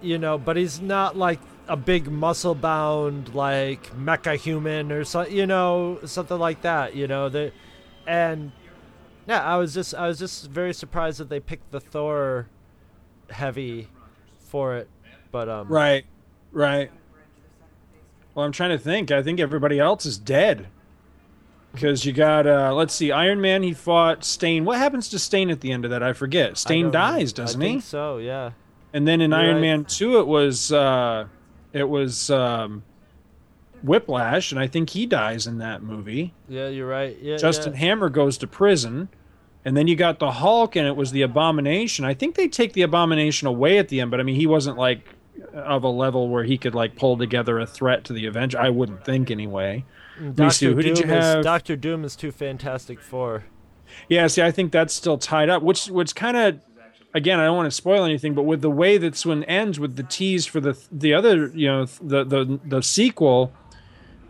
you 0.00 0.18
know, 0.18 0.38
but 0.38 0.56
he's 0.56 0.80
not 0.80 1.16
like 1.16 1.40
a 1.68 1.76
big 1.76 2.10
muscle 2.10 2.54
bound 2.54 3.34
like 3.34 3.94
mecha 3.96 4.36
human 4.36 4.92
or 4.92 5.04
so, 5.04 5.26
you 5.26 5.46
know 5.46 5.98
something 6.04 6.38
like 6.38 6.62
that. 6.62 6.94
You 6.94 7.06
know 7.06 7.28
the 7.28 7.52
and 8.06 8.52
Yeah, 9.26 9.42
I 9.42 9.56
was 9.56 9.74
just 9.74 9.94
I 9.94 10.06
was 10.08 10.18
just 10.18 10.48
very 10.48 10.72
surprised 10.72 11.18
that 11.18 11.28
they 11.28 11.40
picked 11.40 11.70
the 11.72 11.80
Thor 11.80 12.48
heavy 13.30 13.88
for 14.38 14.76
it, 14.76 14.88
but 15.32 15.48
um. 15.48 15.68
Right, 15.68 16.06
right. 16.52 16.90
Well, 18.34 18.44
I'm 18.44 18.52
trying 18.52 18.70
to 18.70 18.78
think. 18.78 19.10
I 19.10 19.22
think 19.22 19.40
everybody 19.40 19.78
else 19.78 20.06
is 20.06 20.18
dead. 20.18 20.68
Because 21.76 22.04
you 22.04 22.12
got, 22.12 22.46
uh, 22.46 22.74
let's 22.74 22.92
see, 22.94 23.12
Iron 23.12 23.40
Man. 23.40 23.62
He 23.62 23.72
fought 23.72 24.24
Stane. 24.24 24.64
What 24.64 24.78
happens 24.78 25.08
to 25.10 25.18
Stane 25.18 25.50
at 25.50 25.60
the 25.60 25.70
end 25.72 25.84
of 25.84 25.90
that? 25.92 26.02
I 26.02 26.12
forget. 26.12 26.50
I 26.50 26.54
Stane 26.54 26.84
don't- 26.86 26.92
dies, 26.92 27.32
doesn't 27.32 27.62
I 27.62 27.64
he? 27.64 27.70
think 27.74 27.82
so, 27.84 28.18
yeah. 28.18 28.50
And 28.92 29.06
then 29.06 29.20
in 29.20 29.30
You're 29.30 29.40
Iron 29.40 29.54
right. 29.56 29.60
Man 29.60 29.84
Two, 29.84 30.18
it 30.18 30.26
was 30.26 30.72
uh, 30.72 31.26
it 31.72 31.88
was 31.88 32.30
um, 32.30 32.82
Whiplash, 33.82 34.52
and 34.52 34.60
I 34.60 34.66
think 34.66 34.90
he 34.90 35.06
dies 35.06 35.46
in 35.46 35.58
that 35.58 35.82
movie. 35.82 36.32
Yeah, 36.48 36.68
you're 36.68 36.88
right. 36.88 37.16
Yeah, 37.20 37.36
Justin 37.36 37.72
yeah. 37.74 37.80
Hammer 37.80 38.08
goes 38.08 38.38
to 38.38 38.46
prison, 38.46 39.08
and 39.64 39.76
then 39.76 39.86
you 39.86 39.96
got 39.96 40.18
the 40.18 40.30
Hulk, 40.32 40.76
and 40.76 40.86
it 40.86 40.96
was 40.96 41.10
the 41.12 41.22
Abomination. 41.22 42.04
I 42.04 42.14
think 42.14 42.36
they 42.36 42.48
take 42.48 42.72
the 42.72 42.82
Abomination 42.82 43.46
away 43.46 43.78
at 43.78 43.88
the 43.88 44.00
end, 44.00 44.10
but 44.10 44.18
I 44.18 44.22
mean, 44.22 44.36
he 44.36 44.46
wasn't 44.46 44.78
like 44.78 45.00
of 45.52 45.84
a 45.84 45.88
level 45.88 46.28
where 46.30 46.44
he 46.44 46.56
could 46.56 46.74
like 46.74 46.96
pull 46.96 47.18
together 47.18 47.58
a 47.58 47.66
threat 47.66 48.04
to 48.04 48.12
the 48.14 48.24
Avenger. 48.26 48.58
I 48.58 48.70
wouldn't 48.70 49.04
think 49.04 49.30
anyway. 49.30 49.84
Let 50.20 50.38
me 50.38 50.50
see, 50.50 50.66
Doctor 50.66 50.74
who 50.76 50.82
Doom 50.82 50.94
did 50.94 51.04
you 51.06 51.14
is? 51.14 51.44
Doctor 51.44 51.76
Doom 51.76 52.04
is 52.04 52.16
too 52.16 52.32
Fantastic 52.32 53.00
Four. 53.00 53.44
Yeah, 54.08 54.26
see, 54.26 54.42
I 54.42 54.50
think 54.50 54.72
that's 54.72 54.94
still 54.94 55.18
tied 55.18 55.48
up, 55.48 55.62
which 55.62 55.86
which 55.88 56.14
kind 56.14 56.36
of, 56.36 56.60
again, 57.14 57.38
I 57.38 57.44
don't 57.44 57.56
want 57.56 57.66
to 57.66 57.70
spoil 57.70 58.04
anything, 58.04 58.34
but 58.34 58.42
with 58.42 58.62
the 58.62 58.70
way 58.70 58.98
that 58.98 59.10
this 59.12 59.24
one 59.26 59.44
ends 59.44 59.78
with 59.78 59.96
the 59.96 60.02
tease 60.02 60.46
for 60.46 60.60
the 60.60 60.78
the 60.90 61.14
other, 61.14 61.48
you 61.54 61.68
know, 61.68 61.84
the 61.84 62.24
the 62.24 62.60
the 62.64 62.82
sequel, 62.82 63.52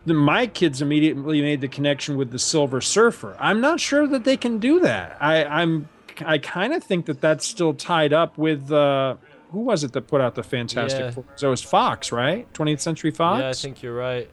the, 0.04 0.14
my 0.14 0.46
kids 0.46 0.82
immediately 0.82 1.40
made 1.40 1.60
the 1.60 1.68
connection 1.68 2.16
with 2.16 2.30
the 2.30 2.38
Silver 2.38 2.80
Surfer. 2.80 3.36
I'm 3.38 3.60
not 3.60 3.80
sure 3.80 4.06
that 4.08 4.24
they 4.24 4.36
can 4.36 4.58
do 4.58 4.80
that. 4.80 5.16
I 5.20 5.44
I'm 5.44 5.88
I 6.24 6.38
kind 6.38 6.72
of 6.74 6.82
think 6.84 7.06
that 7.06 7.20
that's 7.20 7.46
still 7.46 7.74
tied 7.74 8.12
up 8.12 8.36
with. 8.38 8.70
Uh, 8.70 9.16
who 9.52 9.60
was 9.60 9.84
it 9.84 9.92
that 9.92 10.08
put 10.08 10.20
out 10.20 10.34
the 10.34 10.42
Fantastic 10.42 11.00
Yeah. 11.00 11.10
Four? 11.12 11.24
So 11.36 11.46
it 11.46 11.50
was 11.50 11.62
Fox, 11.62 12.10
right? 12.10 12.52
20th 12.52 12.80
Century 12.80 13.12
Fox. 13.12 13.40
Yeah, 13.40 13.48
I 13.48 13.52
think 13.52 13.80
you're 13.80 13.94
right. 13.94 14.28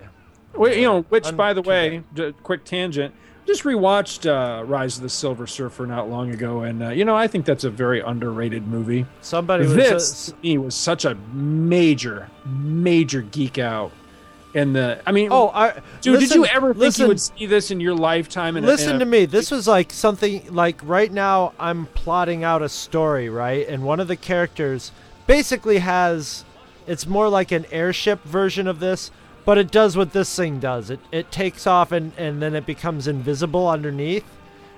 Well, 0.55 0.73
you 0.73 0.83
know, 0.83 1.01
which, 1.03 1.35
by 1.35 1.53
the 1.53 1.61
way, 1.61 2.03
quick 2.43 2.63
tangent. 2.63 3.13
Just 3.45 3.63
rewatched 3.63 4.25
uh, 4.25 4.63
Rise 4.63 4.95
of 4.97 5.03
the 5.03 5.09
Silver 5.09 5.45
Surfer 5.47 5.85
not 5.85 6.09
long 6.09 6.31
ago, 6.31 6.61
and 6.61 6.81
uh, 6.81 6.89
you 6.89 7.03
know, 7.03 7.15
I 7.15 7.27
think 7.27 7.45
that's 7.45 7.65
a 7.65 7.69
very 7.69 7.99
underrated 7.99 8.65
movie. 8.67 9.05
Somebody 9.21 9.65
was 9.65 9.75
this 9.75 10.25
to 10.27 10.35
me 10.41 10.57
was 10.57 10.75
such 10.75 11.03
a 11.03 11.15
major, 11.33 12.29
major 12.45 13.21
geek 13.21 13.57
out. 13.57 13.91
And 14.55 14.75
the, 14.75 15.01
I 15.07 15.11
mean, 15.11 15.29
Oh, 15.31 15.49
I, 15.49 15.81
dude, 16.01 16.19
did 16.19 16.29
you 16.35 16.45
ever 16.45 16.73
think 16.73 16.77
listen- 16.81 17.01
you 17.03 17.07
would 17.07 17.19
see 17.19 17.45
this 17.47 17.71
in 17.71 17.79
your 17.79 17.95
lifetime? 17.95 18.55
In 18.55 18.63
a- 18.63 18.67
Listen 18.67 18.91
in 18.91 18.95
a- 18.97 18.99
to 18.99 19.05
me. 19.05 19.25
This 19.25 19.49
was 19.51 19.67
like 19.67 19.91
something 19.91 20.45
like 20.53 20.79
right 20.83 21.11
now 21.11 21.53
I'm 21.59 21.87
plotting 21.87 22.43
out 22.43 22.61
a 22.61 22.69
story, 22.69 23.29
right? 23.29 23.67
And 23.67 23.83
one 23.83 23.99
of 23.99 24.07
the 24.07 24.15
characters 24.15 24.91
basically 25.27 25.79
has 25.79 26.45
it's 26.85 27.07
more 27.07 27.29
like 27.29 27.51
an 27.51 27.65
airship 27.71 28.23
version 28.25 28.67
of 28.67 28.79
this, 28.79 29.09
but 29.45 29.57
it 29.57 29.71
does 29.71 29.97
what 29.97 30.13
this 30.13 30.33
thing 30.35 30.59
does. 30.59 30.89
It 30.89 30.99
it 31.11 31.31
takes 31.31 31.67
off 31.67 31.91
and 31.91 32.11
and 32.17 32.41
then 32.41 32.55
it 32.55 32.65
becomes 32.65 33.07
invisible 33.07 33.67
underneath. 33.67 34.25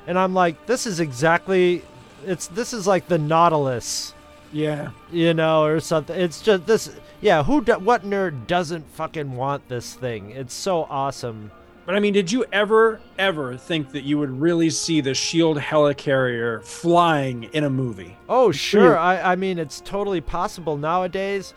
And 0.07 0.19
I'm 0.19 0.33
like, 0.33 0.65
this 0.65 0.85
is 0.85 0.99
exactly 0.99 1.83
it's 2.25 2.47
this 2.47 2.73
is 2.73 2.87
like 2.87 3.07
the 3.07 3.17
Nautilus, 3.17 4.13
Yeah, 4.51 4.91
you 5.11 5.33
know, 5.33 5.63
or 5.65 5.79
something. 5.79 6.19
It's 6.19 6.41
just 6.41 6.65
this 6.65 6.91
yeah, 7.21 7.43
who 7.43 7.63
do, 7.63 7.73
what 7.73 8.03
nerd 8.03 8.47
doesn't 8.47 8.87
fucking 8.91 9.31
want 9.35 9.67
this 9.67 9.93
thing? 9.93 10.31
It's 10.31 10.53
so 10.53 10.83
awesome. 10.89 11.51
but 11.85 11.95
I 11.95 11.99
mean, 11.99 12.13
did 12.13 12.31
you 12.31 12.45
ever, 12.51 12.99
ever 13.17 13.57
think 13.57 13.91
that 13.93 14.03
you 14.03 14.19
would 14.19 14.29
really 14.41 14.69
see 14.69 15.01
the 15.01 15.13
Shield 15.13 15.57
helicarrier 15.57 16.63
flying 16.63 17.45
in 17.45 17.63
a 17.63 17.69
movie? 17.69 18.17
Oh, 18.29 18.51
sure. 18.51 18.97
I, 18.97 19.33
I 19.33 19.35
mean, 19.35 19.57
it's 19.59 19.81
totally 19.81 20.21
possible 20.21 20.77
nowadays, 20.77 21.53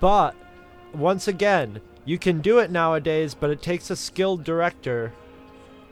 but 0.00 0.34
once 0.92 1.26
again, 1.26 1.80
you 2.08 2.18
can 2.18 2.40
do 2.40 2.58
it 2.58 2.70
nowadays, 2.70 3.34
but 3.34 3.50
it 3.50 3.60
takes 3.60 3.90
a 3.90 3.96
skilled 3.96 4.42
director 4.42 5.12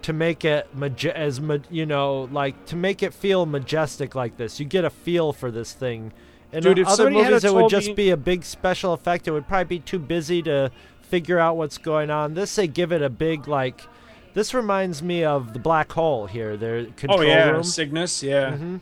to 0.01 0.15
make 0.15 0.47
it 0.47 0.67
maje- 0.75 1.13
as 1.15 1.43
ma- 1.43 1.59
you 1.71 1.85
know, 1.85 2.27
like 2.33 2.65
to 2.67 2.75
make 2.75 3.03
it 3.03 3.13
feel 3.13 3.45
majestic 3.45 4.15
like 4.15 4.39
this. 4.39 4.59
You 4.59 4.65
get 4.65 4.87
a 4.87 4.89
feel 4.89 5.35
for 5.35 5.51
this 5.51 5.75
thing. 5.75 6.13
In 6.53 6.63
Dude, 6.63 6.79
if 6.79 6.89
other 6.89 7.11
movies, 7.11 7.45
it 7.45 7.53
would 7.53 7.69
just 7.69 7.89
me- 7.89 7.95
be 7.95 8.11
a 8.11 8.17
big 8.17 8.45
special 8.45 8.95
effect. 8.95 9.29
It 9.29 9.33
would 9.33 9.47
probably 9.47 9.77
be 9.77 9.81
too 9.81 9.99
busy 9.99 10.41
to 10.45 10.71
figure 11.03 11.39
out 11.39 11.59
what's 11.59 11.77
going 11.77 12.09
on. 12.09 12.33
This 12.33 12.57
they 12.57 12.67
give 12.67 12.93
it 12.93 13.03
a 13.03 13.11
big 13.11 13.47
like. 13.47 13.83
This 14.33 14.55
reminds 14.55 15.03
me 15.03 15.23
of 15.23 15.53
the 15.53 15.59
black 15.59 15.93
hole 15.93 16.25
here. 16.27 16.57
Their 16.57 16.87
control 16.87 17.21
oh 17.21 17.23
yeah, 17.23 17.51
room. 17.51 17.63
Cygnus, 17.63 18.23
yeah. 18.23 18.53
Mhm. 18.53 18.81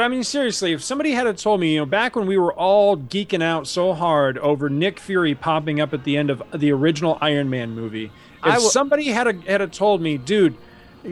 But 0.00 0.06
I 0.06 0.08
mean, 0.08 0.24
seriously, 0.24 0.72
if 0.72 0.82
somebody 0.82 1.10
had 1.10 1.36
told 1.36 1.60
me, 1.60 1.74
you 1.74 1.80
know, 1.80 1.84
back 1.84 2.16
when 2.16 2.26
we 2.26 2.38
were 2.38 2.54
all 2.54 2.96
geeking 2.96 3.42
out 3.42 3.66
so 3.66 3.92
hard 3.92 4.38
over 4.38 4.70
Nick 4.70 4.98
Fury 4.98 5.34
popping 5.34 5.78
up 5.78 5.92
at 5.92 6.04
the 6.04 6.16
end 6.16 6.30
of 6.30 6.42
the 6.54 6.72
original 6.72 7.18
Iron 7.20 7.50
Man 7.50 7.72
movie, 7.74 8.10
if 8.38 8.44
w- 8.54 8.70
somebody 8.70 9.08
had 9.08 9.26
a, 9.26 9.34
had 9.42 9.60
a 9.60 9.66
told 9.66 10.00
me, 10.00 10.16
dude, 10.16 10.56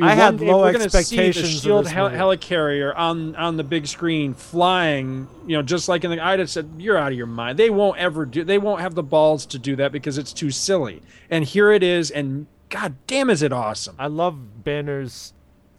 I 0.01 0.15
had 0.15 0.41
low 0.41 0.63
we're 0.63 0.71
expectations 0.71 1.49
See 1.49 1.53
the 1.53 1.61
Shield 1.61 1.87
hel- 1.87 2.09
helicarrier 2.09 2.97
on 2.97 3.37
on 3.37 3.59
the 3.59 3.63
big 3.63 3.87
screen 3.87 4.33
flying, 4.33 5.29
you 5.47 5.55
know, 5.55 5.63
just 5.63 5.91
like 5.91 6.03
in 6.05 6.11
the. 6.11 6.19
I'd 6.19 6.39
have 6.39 6.49
said, 6.49 6.71
"You're 6.79 6.97
out 6.97 7.13
of 7.13 7.19
your 7.19 7.27
mind." 7.27 7.59
They 7.59 7.69
won't 7.69 7.99
ever 7.99 8.25
do. 8.25 8.43
They 8.43 8.57
won't 8.57 8.81
have 8.81 8.95
the 8.95 9.03
balls 9.03 9.45
to 9.45 9.59
do 9.59 9.77
that 9.77 9.93
because 9.93 10.17
it's 10.17 10.33
too 10.33 10.51
silly. 10.51 11.03
And 11.29 11.45
here 11.45 11.73
it 11.73 11.83
is, 11.83 12.11
and 12.11 12.47
god 12.71 12.95
damn, 13.07 13.29
is 13.29 13.43
it 13.43 13.53
awesome! 13.53 13.97
I 13.99 14.07
love 14.07 14.65
banners 14.65 15.35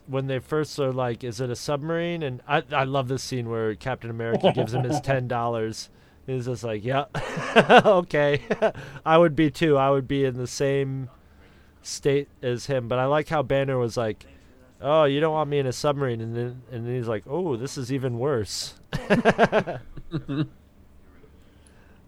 when 0.09 0.27
they 0.27 0.39
first 0.39 0.79
are 0.79 0.91
like, 0.91 1.23
"Is 1.23 1.39
it 1.39 1.49
a 1.49 1.55
submarine?" 1.55 2.23
And 2.23 2.41
I, 2.47 2.63
I 2.71 2.83
love 2.83 3.07
this 3.07 3.23
scene 3.23 3.49
where 3.49 3.75
Captain 3.75 4.09
America 4.09 4.51
gives 4.55 4.73
him 4.73 4.83
his 4.83 4.99
ten 5.01 5.27
dollars. 5.27 5.89
He's 6.25 6.45
just 6.45 6.63
like, 6.63 6.83
"Yeah, 6.83 7.05
okay." 7.85 8.41
I 9.05 9.17
would 9.17 9.35
be 9.35 9.49
too. 9.51 9.77
I 9.77 9.89
would 9.89 10.07
be 10.07 10.25
in 10.25 10.37
the 10.37 10.47
same 10.47 11.09
state 11.81 12.27
as 12.41 12.65
him. 12.65 12.87
But 12.87 12.99
I 12.99 13.05
like 13.05 13.29
how 13.29 13.43
Banner 13.43 13.77
was 13.77 13.95
like, 13.97 14.25
"Oh, 14.81 15.05
you 15.05 15.19
don't 15.19 15.33
want 15.33 15.49
me 15.49 15.59
in 15.59 15.67
a 15.67 15.73
submarine," 15.73 16.21
and 16.21 16.35
then 16.35 16.61
and 16.71 16.85
then 16.85 16.95
he's 16.95 17.07
like, 17.07 17.23
"Oh, 17.27 17.55
this 17.55 17.77
is 17.77 17.91
even 17.91 18.19
worse." 18.19 18.75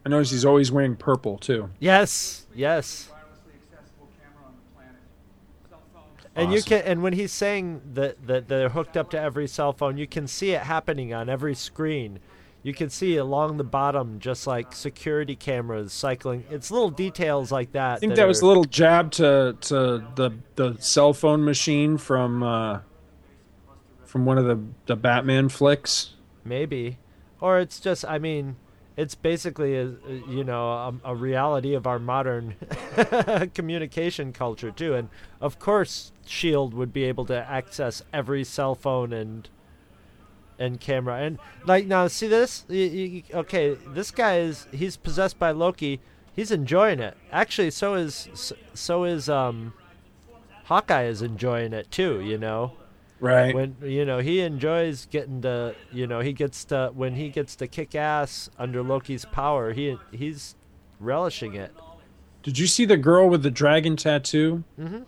I 0.03 0.09
notice 0.09 0.31
he's 0.31 0.45
always 0.45 0.71
wearing 0.71 0.95
purple 0.95 1.37
too. 1.37 1.69
Yes, 1.79 2.47
yes. 2.55 3.10
And 6.35 6.53
you 6.53 6.61
can, 6.61 6.81
and 6.83 7.03
when 7.03 7.13
he's 7.13 7.31
saying 7.31 7.81
that 7.93 8.25
that 8.27 8.47
they're 8.47 8.69
hooked 8.69 8.95
up 8.95 9.09
to 9.11 9.19
every 9.19 9.47
cell 9.47 9.73
phone, 9.73 9.97
you 9.97 10.07
can 10.07 10.27
see 10.27 10.51
it 10.51 10.61
happening 10.61 11.13
on 11.13 11.29
every 11.29 11.55
screen. 11.55 12.19
You 12.63 12.73
can 12.73 12.89
see 12.89 13.17
along 13.17 13.57
the 13.57 13.63
bottom, 13.63 14.19
just 14.19 14.45
like 14.45 14.71
security 14.73 15.35
cameras 15.35 15.91
cycling. 15.91 16.45
It's 16.49 16.69
little 16.69 16.91
details 16.91 17.51
like 17.51 17.71
that. 17.71 17.95
I 17.95 17.99
think 17.99 18.15
that 18.15 18.27
was 18.27 18.41
are- 18.41 18.45
a 18.45 18.47
little 18.47 18.63
jab 18.65 19.11
to 19.13 19.57
to 19.61 20.03
the 20.15 20.31
the 20.55 20.77
cell 20.79 21.13
phone 21.13 21.43
machine 21.43 21.97
from 21.97 22.43
uh, 22.43 22.79
from 24.05 24.25
one 24.25 24.37
of 24.37 24.45
the 24.45 24.59
the 24.85 24.95
Batman 24.95 25.49
flicks. 25.49 26.13
maybe, 26.45 26.99
or 27.39 27.59
it's 27.59 27.79
just. 27.79 28.05
I 28.05 28.19
mean, 28.19 28.55
it's 28.97 29.15
basically 29.15 29.77
a, 29.77 29.93
you 30.27 30.43
know 30.43 30.71
a, 30.71 31.11
a 31.11 31.15
reality 31.15 31.73
of 31.73 31.87
our 31.87 31.99
modern 31.99 32.55
communication 33.53 34.33
culture 34.33 34.71
too. 34.71 34.93
And 34.93 35.09
of 35.39 35.59
course, 35.59 36.11
Shield 36.25 36.73
would 36.73 36.91
be 36.93 37.03
able 37.05 37.25
to 37.25 37.35
access 37.35 38.03
every 38.13 38.43
cell 38.43 38.75
phone 38.75 39.13
and 39.13 39.47
and 40.59 40.79
camera. 40.79 41.21
And 41.21 41.39
like 41.65 41.87
now, 41.87 42.07
see 42.07 42.27
this? 42.27 42.65
Okay, 42.69 43.77
this 43.87 44.11
guy 44.11 44.39
is 44.39 44.67
he's 44.71 44.97
possessed 44.97 45.39
by 45.39 45.51
Loki. 45.51 45.99
He's 46.33 46.51
enjoying 46.51 46.99
it. 46.99 47.17
Actually, 47.31 47.71
so 47.71 47.95
is 47.95 48.53
so 48.73 49.03
is 49.03 49.29
um 49.29 49.73
Hawkeye 50.65 51.05
is 51.05 51.21
enjoying 51.21 51.73
it 51.73 51.89
too. 51.91 52.21
You 52.21 52.37
know 52.37 52.73
Right. 53.21 53.53
when 53.53 53.75
you 53.83 54.03
know 54.03 54.17
he 54.19 54.39
enjoys 54.41 55.05
getting 55.05 55.41
to 55.43 55.75
you 55.93 56.07
know 56.07 56.19
he 56.21 56.33
gets 56.33 56.65
to 56.65 56.91
when 56.93 57.13
he 57.15 57.29
gets 57.29 57.55
to 57.57 57.67
kick 57.67 57.93
ass 57.95 58.49
under 58.57 58.81
Loki's 58.83 59.25
power. 59.25 59.71
He 59.73 59.97
he's 60.11 60.55
relishing 60.99 61.53
it. 61.53 61.71
Did 62.43 62.57
you 62.57 62.65
see 62.67 62.85
the 62.85 62.97
girl 62.97 63.29
with 63.29 63.43
the 63.43 63.51
dragon 63.51 63.95
tattoo? 63.95 64.63
Mm-hmm. 64.79 65.03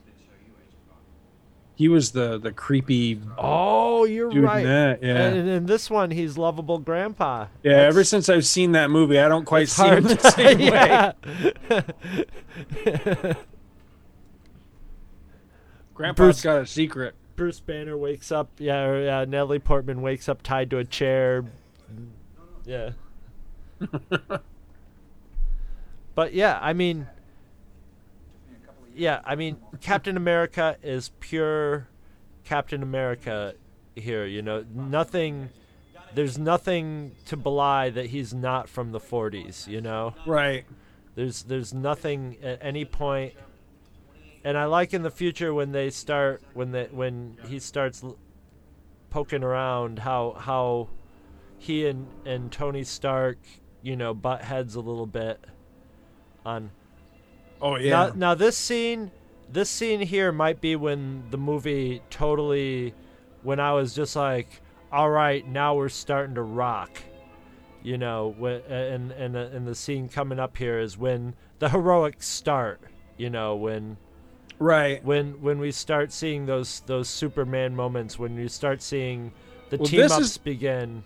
He 1.76 1.88
was 1.90 2.12
the 2.12 2.38
the 2.38 2.52
creepy. 2.52 3.20
Oh, 3.36 4.04
you're 4.06 4.30
right. 4.30 4.64
that, 4.64 5.02
yeah. 5.02 5.24
And 5.30 5.50
in 5.50 5.66
this 5.66 5.90
one, 5.90 6.12
he's 6.12 6.38
lovable 6.38 6.78
grandpa. 6.78 7.48
Yeah, 7.64 7.72
That's- 7.72 7.88
ever 7.94 8.04
since 8.04 8.30
I've 8.30 8.46
seen 8.46 8.74
that 8.74 8.92
movie, 8.92 9.18
I 9.18 9.28
don't 9.28 9.46
quite 9.46 9.70
see 9.70 9.88
him 9.88 10.04
the 10.04 10.20
same 10.30 10.60
way. 10.60 11.14
Grandpa's 15.96 16.26
Bruce- 16.26 16.42
got 16.42 16.62
a 16.62 16.66
secret. 16.68 17.16
Bruce 17.36 17.60
Banner 17.60 17.98
wakes 17.98 18.32
up. 18.32 18.50
Yeah, 18.60 18.84
or, 18.84 19.04
yeah. 19.04 19.26
Natalie 19.26 19.60
Portman 19.60 20.02
wakes 20.02 20.30
up 20.30 20.42
tied 20.44 20.70
to 20.72 20.78
a 20.78 20.86
chair. 20.86 21.46
Yeah. 22.66 22.92
but 26.16 26.34
yeah, 26.34 26.60
I 26.62 26.74
mean, 26.74 27.08
yeah, 28.96 29.22
I 29.26 29.36
mean, 29.36 29.58
Captain 29.82 30.16
America 30.18 30.78
is 30.84 31.12
pure 31.20 31.88
Captain 32.44 32.84
America. 32.84 33.56
here. 33.96 34.26
You 34.26 34.42
know, 34.42 34.66
nothing. 34.74 35.50
There's 36.16 36.38
nothing 36.38 37.16
to 37.26 37.36
belie 37.38 37.90
that 37.90 38.08
he's 38.08 38.34
not 38.34 38.70
from 38.70 38.92
the 38.92 39.00
40s. 39.00 39.68
You 39.68 39.82
know, 39.82 40.14
Right. 40.28 40.66
there's 41.16 41.44
there's 41.44 41.74
nothing 41.74 42.38
at 42.44 42.60
any 42.62 42.86
point. 42.86 43.34
And 44.44 44.58
I 44.58 44.66
like 44.66 44.94
in 44.94 45.04
the 45.04 45.12
future 45.12 45.54
when 45.54 45.72
they 45.72 45.90
start 45.90 46.42
when 46.54 46.72
they 46.72 46.86
when 46.92 47.38
he 47.48 47.60
starts 47.60 48.04
l- 48.04 48.18
poking 49.10 49.44
around 49.44 50.00
how 50.00 50.34
how 50.38 50.90
he 51.58 51.86
and 51.88 52.08
and 52.26 52.52
Tony 52.52 52.84
Stark, 52.84 53.38
you 53.82 53.96
know, 53.96 54.14
butt 54.14 54.42
heads 54.42 54.76
a 54.76 54.82
little 54.82 55.06
bit 55.06 55.40
on 56.46 56.72
Oh 57.62 57.78
yeah. 57.78 57.90
now, 58.08 58.12
now 58.16 58.36
this 58.36 58.58
scene, 58.58 59.12
this 59.50 59.70
scene 59.70 60.02
here 60.02 60.34
might 60.34 60.60
be 60.60 60.76
when 60.76 61.24
the 61.30 61.38
movie 61.38 62.02
totally, 62.10 62.94
when 63.44 63.62
I 63.62 63.72
was 63.72 63.94
just 63.96 64.18
like, 64.18 64.62
all 64.92 65.10
right, 65.10 65.48
now 65.48 65.76
we're 65.76 65.88
starting 65.88 66.36
to 66.36 66.42
rock, 66.42 67.02
you 67.82 67.98
know, 67.98 68.36
and 68.68 69.12
and 69.14 69.36
the- 69.36 69.50
and 69.56 69.66
the 69.66 69.76
scene 69.76 70.10
coming 70.10 70.40
up 70.40 70.58
here 70.58 70.80
is 70.80 70.98
when 70.98 71.36
the 71.60 71.70
heroics 71.70 72.28
start, 72.28 72.82
you 73.16 73.30
know, 73.30 73.56
when 73.56 73.96
right. 74.64 75.04
when 75.04 75.42
when 75.42 75.60
we 75.60 75.72
start 75.72 76.12
seeing 76.12 76.46
those 76.46 76.82
those 76.86 77.08
Superman 77.10 77.76
moments, 77.76 78.18
when 78.18 78.38
you 78.38 78.48
start 78.48 78.82
seeing 78.82 79.32
the 79.70 79.78
Well, 79.78 79.88
team 79.88 80.02
ups 80.04 80.18
is- 80.20 80.38
begin. 80.38 81.04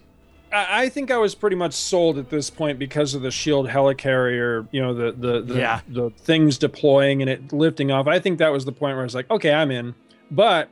I 0.51 0.83
I 0.83 0.89
think 0.89 1.11
I 1.11 1.17
was 1.17 1.35
pretty 1.35 1.55
much 1.57 1.73
sold 1.73 2.17
at 2.17 2.29
this 2.29 2.49
point 2.49 2.79
because 2.79 3.13
of 3.13 3.21
the 3.21 3.31
Shield 3.31 3.67
helicarrier, 3.67 4.67
you 4.71 4.81
know, 4.81 4.93
the 4.93 5.11
the 5.11 5.41
the, 5.41 5.59
Yeah. 5.59 5.81
the 5.89 6.09
things 6.11 6.57
deploying 6.57 7.21
and 7.21 7.29
it 7.29 7.51
lifting 7.51 7.91
off. 7.91 8.07
I 8.07 8.19
think 8.19 8.37
that 8.39 8.51
was 8.51 8.63
the 8.65 8.71
point 8.71 8.93
where 8.95 9.01
I 9.01 9.03
was 9.03 9.15
like, 9.15 9.29
okay, 9.29 9.53
I'm 9.53 9.71
in. 9.71 9.93
But 10.31 10.69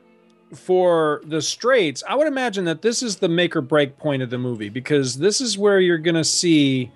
for 0.54 1.22
the 1.26 1.42
straights, 1.42 2.02
I 2.08 2.14
would 2.14 2.28
imagine 2.28 2.64
that 2.66 2.80
this 2.82 3.02
is 3.02 3.16
the 3.16 3.28
make 3.28 3.56
or 3.56 3.60
break 3.60 3.98
point 3.98 4.22
of 4.22 4.30
the 4.30 4.38
movie 4.38 4.68
because 4.68 5.16
this 5.18 5.40
is 5.40 5.58
where 5.58 5.80
you're 5.80 5.98
gonna 5.98 6.24
see, 6.24 6.90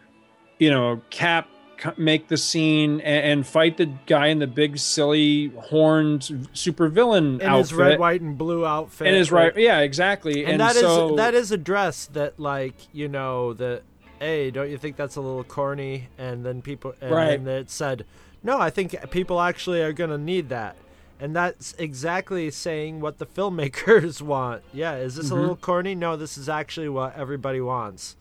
you 0.58 0.70
know, 0.70 1.00
Cap 1.10 1.48
make 1.96 2.28
the 2.28 2.36
scene 2.36 3.00
and, 3.00 3.24
and 3.24 3.46
fight 3.46 3.76
the 3.76 3.86
guy 4.06 4.26
in 4.28 4.38
the 4.38 4.46
big 4.46 4.78
silly 4.78 5.48
horned 5.56 6.20
supervillain 6.54 7.40
In 7.40 7.42
outfit. 7.42 7.58
his 7.58 7.74
red, 7.74 7.98
white, 7.98 8.20
and 8.20 8.36
blue 8.36 8.66
outfit, 8.66 9.06
and 9.06 9.16
his 9.16 9.30
right, 9.32 9.56
yeah, 9.56 9.80
exactly. 9.80 10.44
and, 10.44 10.52
And, 10.52 10.60
that 10.60 10.76
is 10.76 10.82
so, 10.82 11.16
that 11.16 11.34
is 11.34 11.50
a 11.52 11.56
dress 11.58 12.06
that 12.12 12.38
like 12.38 12.74
you 12.92 13.08
know 13.08 13.54
that 13.54 13.82
hey 14.18 14.50
don't 14.50 14.68
you 14.70 14.76
think 14.78 14.96
that's 14.96 15.16
a 15.16 15.20
little 15.20 15.44
corny 15.44 16.08
and 16.18 16.44
then 16.44 16.60
people 16.62 16.94
and 17.00 17.10
Right. 17.10 17.42
then 17.44 17.60
it 17.60 17.70
said 17.70 18.04
no 18.42 18.60
i 18.60 18.68
think 18.68 18.94
people 19.10 19.40
actually 19.40 19.80
are 19.80 19.94
gonna 19.94 20.18
need 20.18 20.50
that 20.50 20.76
and 21.18 21.34
that's 21.34 21.74
exactly 21.78 22.50
saying 22.50 23.00
what 23.00 23.16
the 23.18 23.24
filmmakers 23.36 24.20
want 24.20 24.62
yeah 24.74 24.96
is 24.96 25.16
this 25.16 25.28
Mhm. 25.30 25.32
a 25.32 25.34
little 25.36 25.56
corny 25.56 25.94
no 25.94 26.16
this 26.16 26.36
is 26.36 26.50
actually 26.50 26.90
what 26.90 27.16
everybody 27.16 27.62
wants 27.62 28.16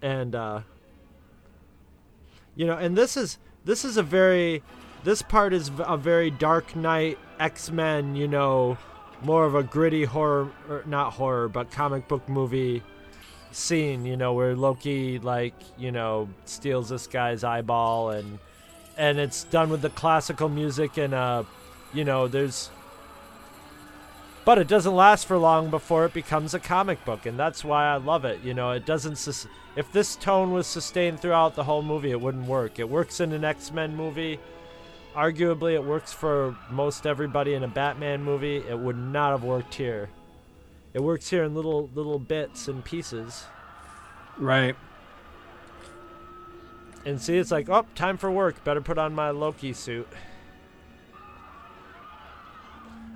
and 0.00 0.34
uh 0.34 0.60
you 2.54 2.66
know 2.66 2.76
and 2.76 2.96
this 2.96 3.16
is 3.16 3.38
this 3.64 3.84
is 3.84 3.96
a 3.96 4.02
very 4.02 4.62
this 5.04 5.22
part 5.22 5.52
is 5.52 5.70
a 5.78 5.96
very 5.96 6.30
dark 6.30 6.74
knight 6.76 7.18
x-men 7.38 8.14
you 8.14 8.28
know 8.28 8.76
more 9.22 9.44
of 9.44 9.54
a 9.54 9.62
gritty 9.62 10.04
horror 10.04 10.50
or 10.68 10.82
not 10.86 11.12
horror 11.12 11.48
but 11.48 11.70
comic 11.70 12.06
book 12.08 12.28
movie 12.28 12.82
scene 13.52 14.04
you 14.04 14.16
know 14.16 14.32
where 14.32 14.56
loki 14.56 15.18
like 15.18 15.54
you 15.78 15.92
know 15.92 16.28
steals 16.44 16.88
this 16.88 17.06
guy's 17.06 17.44
eyeball 17.44 18.10
and 18.10 18.38
and 18.96 19.18
it's 19.18 19.44
done 19.44 19.68
with 19.68 19.82
the 19.82 19.90
classical 19.90 20.48
music 20.48 20.96
and 20.96 21.14
uh 21.14 21.42
you 21.92 22.04
know 22.04 22.28
there's 22.28 22.70
but 24.44 24.58
it 24.58 24.66
doesn't 24.68 24.94
last 24.94 25.26
for 25.26 25.38
long 25.38 25.70
before 25.70 26.04
it 26.04 26.12
becomes 26.14 26.54
a 26.54 26.60
comic 26.60 27.04
book 27.04 27.26
and 27.26 27.38
that's 27.38 27.64
why 27.64 27.86
i 27.86 27.96
love 27.96 28.24
it 28.24 28.40
you 28.42 28.54
know 28.54 28.72
it 28.72 28.84
doesn't 28.84 29.16
sus- 29.16 29.46
if 29.76 29.90
this 29.92 30.16
tone 30.16 30.52
was 30.52 30.66
sustained 30.66 31.20
throughout 31.20 31.54
the 31.54 31.64
whole 31.64 31.82
movie 31.82 32.10
it 32.10 32.20
wouldn't 32.20 32.46
work. 32.46 32.78
It 32.78 32.88
works 32.88 33.20
in 33.20 33.32
an 33.32 33.42
x-men 33.44 33.96
movie. 33.96 34.38
Arguably 35.14 35.72
it 35.72 35.82
works 35.84 36.12
for 36.12 36.54
most 36.70 37.06
everybody 37.06 37.54
in 37.54 37.64
a 37.64 37.68
batman 37.68 38.22
movie. 38.22 38.56
It 38.56 38.78
would 38.78 38.98
not 38.98 39.30
have 39.30 39.44
worked 39.44 39.74
here. 39.74 40.10
It 40.92 41.02
works 41.02 41.30
here 41.30 41.44
in 41.44 41.54
little 41.54 41.88
little 41.94 42.18
bits 42.18 42.68
and 42.68 42.84
pieces. 42.84 43.44
Right. 44.36 44.76
and 47.06 47.20
see 47.20 47.38
it's 47.38 47.50
like 47.50 47.70
oh 47.70 47.86
time 47.94 48.18
for 48.18 48.30
work. 48.30 48.62
Better 48.64 48.82
put 48.82 48.98
on 48.98 49.14
my 49.14 49.30
loki 49.30 49.72
suit 49.72 50.06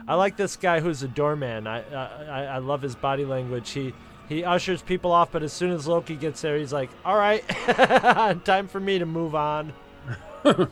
I 0.09 0.15
like 0.15 0.37
this 0.37 0.57
guy 0.57 0.81
who's 0.81 1.03
a 1.03 1.09
doorman. 1.09 1.67
I, 1.67 1.83
I 1.93 2.45
I 2.45 2.59
love 2.59 2.83
his 2.83 2.95
body 2.95 3.25
language. 3.25 3.71
He 3.71 3.93
he 4.29 4.45
ushers 4.45 4.83
people 4.83 5.13
off, 5.13 5.33
but 5.33 5.43
as 5.43 5.53
soon 5.53 5.71
as 5.71 5.87
Loki 5.87 6.17
gets 6.17 6.41
there, 6.43 6.57
he's 6.57 6.73
like, 6.73 6.91
"All 7.05 7.17
right, 7.17 7.47
time 8.45 8.69
for 8.69 8.81
me 8.81 8.99
to 8.99 9.07
move 9.07 9.35
on." 9.35 9.73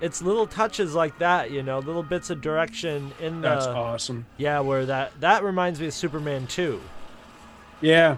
it's 0.00 0.22
little 0.22 0.46
touches 0.46 0.94
like 0.94 1.18
that, 1.18 1.50
you 1.50 1.62
know, 1.62 1.78
little 1.78 2.02
bits 2.02 2.30
of 2.30 2.40
direction 2.40 3.12
in 3.20 3.40
the 3.40 3.48
That's 3.48 3.66
awesome. 3.66 4.26
yeah, 4.36 4.60
where 4.60 4.86
that 4.86 5.12
that 5.20 5.44
reminds 5.44 5.80
me 5.80 5.86
of 5.86 5.94
Superman 5.94 6.46
2. 6.46 6.80
Yeah. 7.80 8.16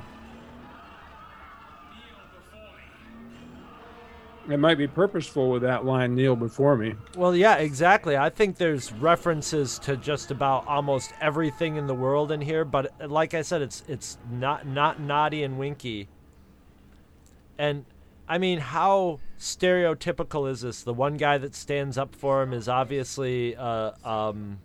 It 4.49 4.59
might 4.59 4.76
be 4.76 4.88
purposeful 4.88 5.51
with 5.51 5.62
that 5.62 5.84
line, 5.84 6.14
kneel 6.14 6.34
before 6.34 6.76
me. 6.76 6.95
Well, 7.16 7.34
yeah, 7.34 7.57
exactly. 7.57 8.16
I 8.16 8.28
think 8.28 8.57
there's 8.57 8.93
references 8.93 9.78
to 9.80 9.97
just 9.97 10.30
about 10.30 10.66
almost 10.66 11.12
everything 11.20 11.76
in 11.76 11.86
the 11.86 11.95
world 11.95 12.32
in 12.32 12.40
here, 12.40 12.64
but 12.64 13.11
like 13.11 13.34
I 13.34 13.43
said, 13.43 13.62
it's 13.62 13.84
it's 13.86 14.18
not 14.30 14.66
not 14.66 15.01
naughty 15.01 15.45
and 15.45 15.59
winky. 15.59 16.09
And 17.57 17.84
I 18.28 18.38
mean, 18.38 18.59
how 18.59 19.20
stereotypical 19.38 20.51
is 20.51 20.62
this? 20.62 20.82
The 20.82 20.95
one 20.95 21.16
guy 21.16 21.38
that 21.38 21.55
stands 21.55 21.97
up 21.97 22.14
for 22.14 22.43
him 22.43 22.53
is 22.53 22.68
obviously, 22.68 23.55
uh, 23.55 23.93
um, 24.05 24.59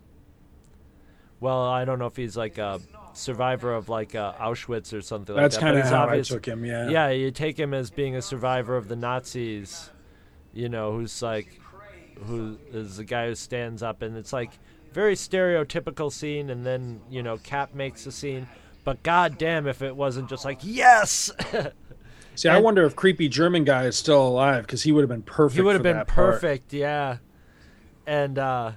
well, 1.39 1.63
I 1.63 1.85
don't 1.85 1.99
know 1.99 2.05
if 2.07 2.15
he's 2.15 2.37
like 2.37 2.57
a 2.57 2.79
survivor 3.17 3.73
of 3.73 3.89
like 3.89 4.15
uh, 4.15 4.33
Auschwitz 4.33 4.93
or 4.93 5.01
something 5.01 5.35
That's 5.35 5.55
like 5.55 5.61
that. 5.61 5.65
but 5.65 5.71
kinda 5.73 5.81
he's 5.81 5.91
how 5.91 6.09
I 6.09 6.21
took 6.21 6.45
him, 6.45 6.65
yeah. 6.65 6.89
Yeah, 6.89 7.09
you 7.09 7.31
take 7.31 7.57
him 7.59 7.73
as 7.73 7.89
being 7.89 8.15
a 8.15 8.21
survivor 8.21 8.77
of 8.77 8.87
the 8.87 8.95
Nazis, 8.95 9.89
you 10.53 10.69
know, 10.69 10.93
who's 10.93 11.21
like, 11.21 11.59
who 12.25 12.57
is 12.71 12.97
the 12.97 13.03
guy 13.03 13.27
who 13.27 13.35
stands 13.35 13.83
up, 13.83 14.01
and 14.01 14.17
it's 14.17 14.33
like 14.33 14.51
very 14.93 15.15
stereotypical 15.15 16.11
scene, 16.11 16.49
and 16.49 16.65
then 16.65 17.01
you 17.09 17.21
know 17.21 17.37
Cap 17.37 17.73
makes 17.73 18.05
a 18.05 18.11
scene, 18.11 18.47
but 18.83 19.03
god 19.03 19.37
damn 19.37 19.67
if 19.67 19.81
it 19.81 19.95
wasn't 19.95 20.29
just 20.29 20.43
like 20.45 20.59
yes, 20.63 21.31
See, 22.35 22.49
I 22.49 22.59
wonder 22.59 22.85
if 22.85 22.95
creepy 22.95 23.29
German 23.29 23.63
guy 23.63 23.85
is 23.85 23.95
still 23.95 24.27
alive 24.27 24.63
because 24.65 24.83
he 24.83 24.91
would 24.91 25.01
have 25.01 25.09
been 25.09 25.23
perfect. 25.23 25.55
he 25.57 25.61
would 25.61 25.73
have 25.73 25.83
been 25.83 25.97
that 25.97 26.07
part. 26.07 26.33
perfect, 26.33 26.73
yeah, 26.73 27.17
and 28.05 28.37
uh. 28.39 28.71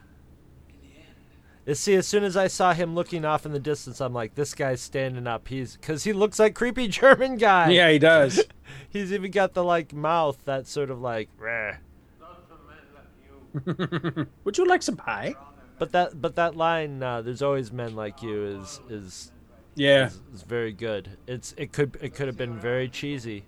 You 1.67 1.75
see, 1.75 1.95
as 1.95 2.07
soon 2.07 2.25
as 2.25 2.37
I 2.37 2.47
saw 2.47 2.73
him 2.73 2.95
looking 2.95 3.25
off 3.25 3.45
in 3.47 3.53
the 3.53 3.59
distance, 3.61 4.01
I'm 4.01 4.15
like, 4.15 4.35
this 4.35 4.55
guy's 4.55 4.81
standing 4.81 5.27
up. 5.27 5.47
He's 5.49 5.77
because 5.77 6.05
he 6.05 6.13
looks 6.13 6.39
like 6.39 6.55
creepy 6.55 6.89
German 7.01 7.37
guy. 7.37 7.71
Yeah, 7.71 7.91
he 7.91 7.99
does. 7.99 8.43
He's 8.89 9.13
even 9.13 9.31
got 9.31 9.53
the 9.55 9.63
like 9.65 9.93
mouth 9.93 10.45
that 10.47 10.67
sort 10.67 10.91
of 10.91 11.01
like. 11.01 11.29
Would 14.45 14.59
you 14.59 14.67
like 14.67 14.83
some 14.83 14.97
pie? 14.97 15.35
But 15.79 15.93
that 15.93 16.21
but 16.21 16.35
that 16.37 16.57
line, 16.57 17.03
uh, 17.03 17.23
"There's 17.23 17.43
always 17.43 17.73
men 17.73 17.97
like 17.97 18.23
you," 18.23 18.45
is 18.61 18.81
is 18.89 19.33
Yeah. 19.75 20.07
is, 20.07 20.21
is 20.35 20.43
very 20.43 20.73
good. 20.73 21.17
It's 21.27 21.55
it 21.57 21.73
could 21.73 21.97
it 22.01 22.15
could 22.15 22.27
have 22.27 22.37
been 22.37 22.59
very 22.59 22.89
cheesy. 22.89 23.45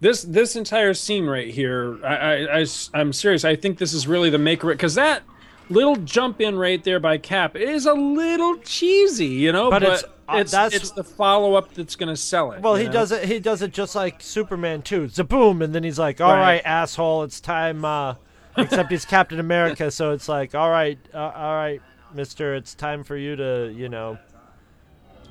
This 0.00 0.22
this 0.22 0.56
entire 0.56 0.92
scene 0.92 1.24
right 1.26 1.48
here, 1.48 2.04
I, 2.04 2.46
I, 2.46 2.66
I 2.94 3.00
am 3.00 3.12
serious. 3.12 3.44
I 3.44 3.56
think 3.56 3.78
this 3.78 3.92
is 3.94 4.06
really 4.06 4.28
the 4.28 4.38
maker 4.38 4.68
because 4.68 4.94
that 4.96 5.22
little 5.68 5.96
jump 5.96 6.40
in 6.40 6.56
right 6.56 6.82
there 6.84 7.00
by 7.00 7.18
Cap 7.18 7.56
is 7.56 7.86
a 7.86 7.94
little 7.94 8.56
cheesy, 8.58 9.26
you 9.26 9.52
know. 9.52 9.70
But 9.70 9.82
But, 9.82 9.92
it's, 9.92 10.02
it's 10.02 10.54
uh, 10.54 10.58
that's- 10.62 10.74
it's 10.74 10.90
the 10.92 11.04
follow 11.04 11.54
up 11.54 11.72
that's 11.74 11.96
going 11.96 12.08
to 12.08 12.16
sell 12.16 12.52
it. 12.52 12.60
Well, 12.62 12.74
he 12.76 12.86
know? 12.86 12.92
does 12.92 13.12
it. 13.12 13.24
He 13.24 13.38
does 13.40 13.62
it 13.62 13.72
just 13.72 13.94
like 13.94 14.20
Superman 14.20 14.82
too. 14.82 15.06
Zaboom, 15.06 15.62
and 15.62 15.74
then 15.74 15.84
he's 15.84 15.98
like, 15.98 16.20
"All 16.20 16.32
Right. 16.32 16.40
right, 16.40 16.62
asshole, 16.64 17.22
it's 17.24 17.40
time." 17.40 17.84
Uh, 17.84 18.14
except 18.56 18.90
he's 18.90 19.04
Captain 19.04 19.38
America, 19.40 19.90
so 19.90 20.12
it's 20.12 20.28
like, 20.28 20.54
"All 20.54 20.70
right, 20.70 20.98
uh, 21.14 21.18
all 21.34 21.54
right, 21.54 21.80
Mister, 22.14 22.54
it's 22.54 22.74
time 22.74 23.04
for 23.04 23.16
you 23.16 23.36
to, 23.36 23.72
you 23.74 23.88
know." 23.88 24.18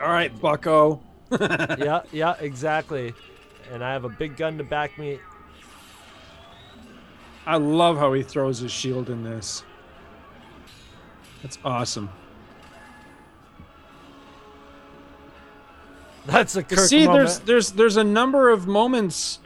All 0.02 0.10
right, 0.10 0.38
Bucko. 0.42 1.02
yeah, 1.40 2.02
yeah, 2.12 2.36
exactly. 2.40 3.14
And 3.72 3.84
I 3.84 3.94
have 3.94 4.04
a 4.06 4.10
big 4.10 4.38
gun 4.38 4.58
to 4.60 4.64
back 4.64 4.98
me. 5.00 5.20
I 7.48 7.58
love 7.58 7.98
how 7.98 8.14
he 8.14 8.24
throws 8.24 8.60
his 8.60 8.72
shield 8.72 9.10
in 9.10 9.24
this. 9.24 9.64
That's 11.46 11.60
awesome. 11.64 12.10
That's 16.26 16.56
a 16.56 16.64
Kirk 16.64 16.80
See, 16.80 17.06
moment. 17.06 17.20
there's 17.20 17.40
there's 17.42 17.72
there's 17.74 17.98
a 17.98 18.04
number 18.04 18.50
of 18.50 18.66
moments 18.66 19.38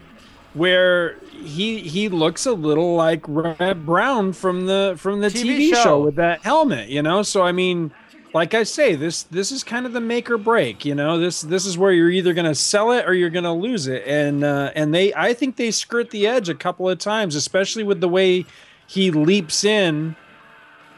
where 0.53 1.17
he 1.43 1.79
he 1.79 2.07
looks 2.07 2.45
a 2.45 2.53
little 2.53 2.95
like 2.95 3.25
Reb 3.27 3.85
Brown 3.85 4.31
from 4.31 4.65
the 4.65 4.95
from 4.97 5.19
the 5.19 5.27
TV 5.27 5.57
TV, 5.57 5.69
show. 5.71 5.83
show. 5.83 6.01
with 6.01 6.15
that 6.15 6.41
helmet, 6.41 6.87
you 6.87 7.01
know. 7.01 7.21
So 7.21 7.41
I 7.41 7.51
mean, 7.51 7.91
like 8.33 8.53
I 8.53 8.63
say, 8.63 8.95
this 8.95 9.23
this 9.23 9.51
is 9.51 9.61
kind 9.61 9.85
of 9.85 9.91
the 9.91 9.99
make 9.99 10.31
or 10.31 10.37
break. 10.37 10.85
You 10.85 10.95
know, 10.95 11.19
this 11.19 11.41
this 11.41 11.65
is 11.65 11.77
where 11.77 11.91
you're 11.91 12.11
either 12.11 12.33
going 12.33 12.45
to 12.45 12.55
sell 12.55 12.93
it 12.93 13.05
or 13.05 13.13
you're 13.13 13.29
going 13.29 13.43
to 13.43 13.51
lose 13.51 13.87
it. 13.87 14.07
And 14.07 14.45
uh, 14.45 14.71
and 14.73 14.93
they, 14.93 15.13
I 15.15 15.33
think 15.33 15.57
they 15.57 15.71
skirt 15.71 16.11
the 16.11 16.27
edge 16.27 16.47
a 16.47 16.55
couple 16.55 16.87
of 16.87 16.97
times, 16.97 17.35
especially 17.35 17.83
with 17.83 17.99
the 17.99 18.07
way 18.07 18.45
he 18.87 19.11
leaps 19.11 19.65
in 19.65 20.15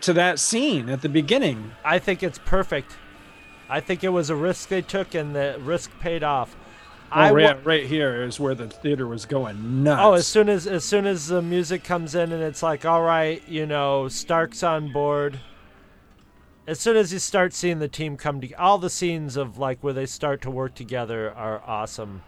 to 0.02 0.14
that 0.14 0.40
scene 0.40 0.90
at 0.90 1.02
the 1.02 1.10
beginning. 1.10 1.72
I 1.84 2.00
think 2.00 2.24
it's 2.24 2.40
perfect. 2.40 2.98
I 3.70 3.80
think 3.80 4.04
it 4.04 4.10
was 4.10 4.30
a 4.30 4.36
risk 4.36 4.70
they 4.70 4.82
took, 4.82 5.16
and 5.16 5.36
the 5.36 5.58
risk 5.64 5.92
paid 6.00 6.24
off. 6.24 6.56
Oh, 7.14 7.20
I 7.20 7.32
right, 7.32 7.66
right 7.66 7.86
here 7.86 8.24
is 8.24 8.40
where 8.40 8.56
the 8.56 8.68
theater 8.68 9.06
was 9.06 9.26
going 9.26 9.84
nuts. 9.84 10.02
Oh, 10.02 10.14
as 10.14 10.28
soon 10.28 10.48
as 10.48 10.66
as 10.66 10.86
soon 10.86 11.06
as 11.06 11.28
the 11.28 11.42
music 11.42 11.84
comes 11.84 12.16
in 12.16 12.32
and 12.32 12.42
it's 12.42 12.64
like, 12.64 12.86
all 12.86 13.02
right, 13.02 13.42
you 13.50 13.66
know, 13.66 14.08
Stark's 14.08 14.64
on 14.64 14.94
board. 14.94 15.40
As 16.68 16.80
soon 16.80 16.96
as 16.96 17.12
you 17.12 17.20
start 17.20 17.54
seeing 17.54 17.80
the 17.80 17.90
team 17.90 18.16
come 18.16 18.40
to, 18.40 18.54
all 18.54 18.78
the 18.78 18.90
scenes 18.90 19.36
of 19.36 19.58
like 19.58 19.84
where 19.84 19.92
they 19.92 20.06
start 20.06 20.42
to 20.44 20.52
work 20.52 20.74
together 20.74 21.34
are 21.34 21.62
awesome, 21.66 22.22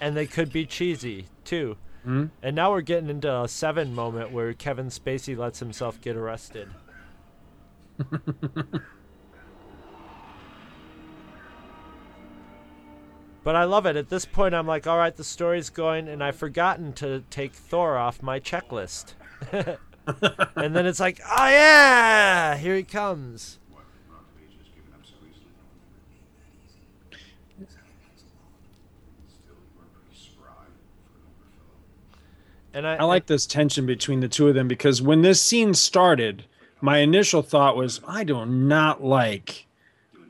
and 0.00 0.16
they 0.16 0.26
could 0.26 0.52
be 0.52 0.66
cheesy 0.66 1.26
too. 1.44 1.76
Hmm? 2.04 2.26
And 2.42 2.56
now 2.56 2.70
we're 2.70 2.80
getting 2.80 3.10
into 3.10 3.42
a 3.42 3.48
seven 3.48 3.94
moment 3.94 4.32
where 4.32 4.52
Kevin 4.54 4.86
Spacey 4.86 5.36
lets 5.36 5.58
himself 5.58 6.00
get 6.00 6.16
arrested. 6.16 6.68
But 13.42 13.56
I 13.56 13.64
love 13.64 13.86
it. 13.86 13.96
At 13.96 14.10
this 14.10 14.26
point, 14.26 14.54
I'm 14.54 14.66
like, 14.66 14.86
all 14.86 14.98
right, 14.98 15.16
the 15.16 15.24
story's 15.24 15.70
going, 15.70 16.08
and 16.08 16.22
I've 16.22 16.36
forgotten 16.36 16.92
to 16.94 17.24
take 17.30 17.54
Thor 17.54 17.96
off 17.96 18.22
my 18.22 18.38
checklist. 18.38 19.14
and 20.56 20.74
then 20.74 20.86
it's 20.86 21.00
like, 21.00 21.20
oh 21.24 21.48
yeah, 21.48 22.56
here 22.56 22.76
he 22.76 22.82
comes. 22.82 23.59
And 32.72 32.86
I, 32.86 32.96
I 32.96 33.04
like 33.04 33.26
this 33.26 33.46
tension 33.46 33.86
between 33.86 34.20
the 34.20 34.28
two 34.28 34.48
of 34.48 34.54
them 34.54 34.68
because 34.68 35.02
when 35.02 35.22
this 35.22 35.42
scene 35.42 35.74
started, 35.74 36.44
my 36.80 36.98
initial 36.98 37.42
thought 37.42 37.76
was, 37.76 38.00
I 38.06 38.24
do 38.24 38.44
not 38.46 39.02
like 39.02 39.66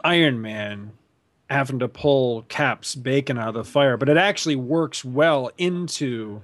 Iron 0.02 0.40
Man 0.40 0.92
having 1.48 1.78
to 1.80 1.88
pull 1.88 2.42
Cap's 2.42 2.94
bacon 2.94 3.36
out 3.38 3.48
of 3.48 3.54
the 3.54 3.64
fire, 3.64 3.96
but 3.96 4.08
it 4.08 4.16
actually 4.16 4.56
works 4.56 5.04
well 5.04 5.50
into 5.58 6.42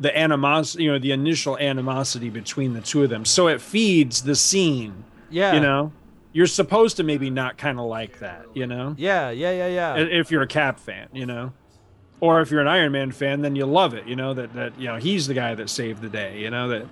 the 0.00 0.16
animosity, 0.16 0.84
you 0.84 0.92
know, 0.92 0.98
the 0.98 1.12
initial 1.12 1.58
animosity 1.58 2.30
between 2.30 2.72
the 2.72 2.80
two 2.80 3.02
of 3.02 3.10
them. 3.10 3.24
So 3.24 3.48
it 3.48 3.60
feeds 3.60 4.22
the 4.22 4.36
scene. 4.36 5.04
Yeah. 5.28 5.54
You 5.54 5.60
know, 5.60 5.92
you're 6.32 6.46
supposed 6.46 6.96
to 6.98 7.02
maybe 7.02 7.30
not 7.30 7.58
kind 7.58 7.78
of 7.80 7.86
like 7.86 8.20
that, 8.20 8.46
you 8.54 8.66
know? 8.66 8.94
Yeah, 8.96 9.30
yeah, 9.30 9.50
yeah, 9.50 9.66
yeah. 9.66 9.96
If 9.96 10.30
you're 10.30 10.42
a 10.42 10.46
Cap 10.46 10.78
fan, 10.78 11.08
you 11.12 11.26
know? 11.26 11.52
Or 12.20 12.40
if 12.40 12.50
you're 12.50 12.60
an 12.60 12.68
Iron 12.68 12.92
Man 12.92 13.12
fan, 13.12 13.42
then 13.42 13.54
you 13.54 13.64
love 13.64 13.94
it, 13.94 14.06
you 14.06 14.16
know, 14.16 14.34
that, 14.34 14.52
that 14.54 14.78
you 14.78 14.88
know, 14.88 14.96
he's 14.96 15.26
the 15.28 15.34
guy 15.34 15.54
that 15.54 15.70
saved 15.70 16.02
the 16.02 16.08
day, 16.08 16.40
you 16.40 16.50
know, 16.50 16.68
that, 16.68 16.86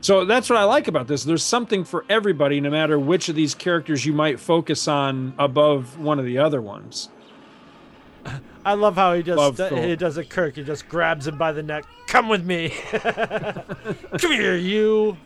so 0.00 0.24
that's 0.24 0.50
what 0.50 0.58
I 0.58 0.64
like 0.64 0.88
about 0.88 1.06
this. 1.06 1.24
There's 1.24 1.42
something 1.44 1.84
for 1.84 2.04
everybody, 2.10 2.60
no 2.60 2.68
matter 2.68 2.98
which 2.98 3.28
of 3.28 3.36
these 3.36 3.54
characters 3.54 4.04
you 4.04 4.12
might 4.12 4.40
focus 4.40 4.88
on 4.88 5.34
above 5.38 5.98
one 5.98 6.18
of 6.18 6.24
the 6.24 6.38
other 6.38 6.60
ones. 6.60 7.08
I 8.66 8.74
love 8.74 8.96
how 8.96 9.14
he 9.14 9.22
just 9.22 9.56
do- 9.56 9.76
he 9.76 9.94
does 9.96 10.18
it. 10.18 10.30
Kirk, 10.30 10.56
he 10.56 10.64
just 10.64 10.88
grabs 10.88 11.26
him 11.26 11.38
by 11.38 11.52
the 11.52 11.62
neck. 11.62 11.84
Come 12.06 12.28
with 12.28 12.44
me. 12.44 12.68
Come 12.90 14.32
here, 14.32 14.56
you. 14.56 15.16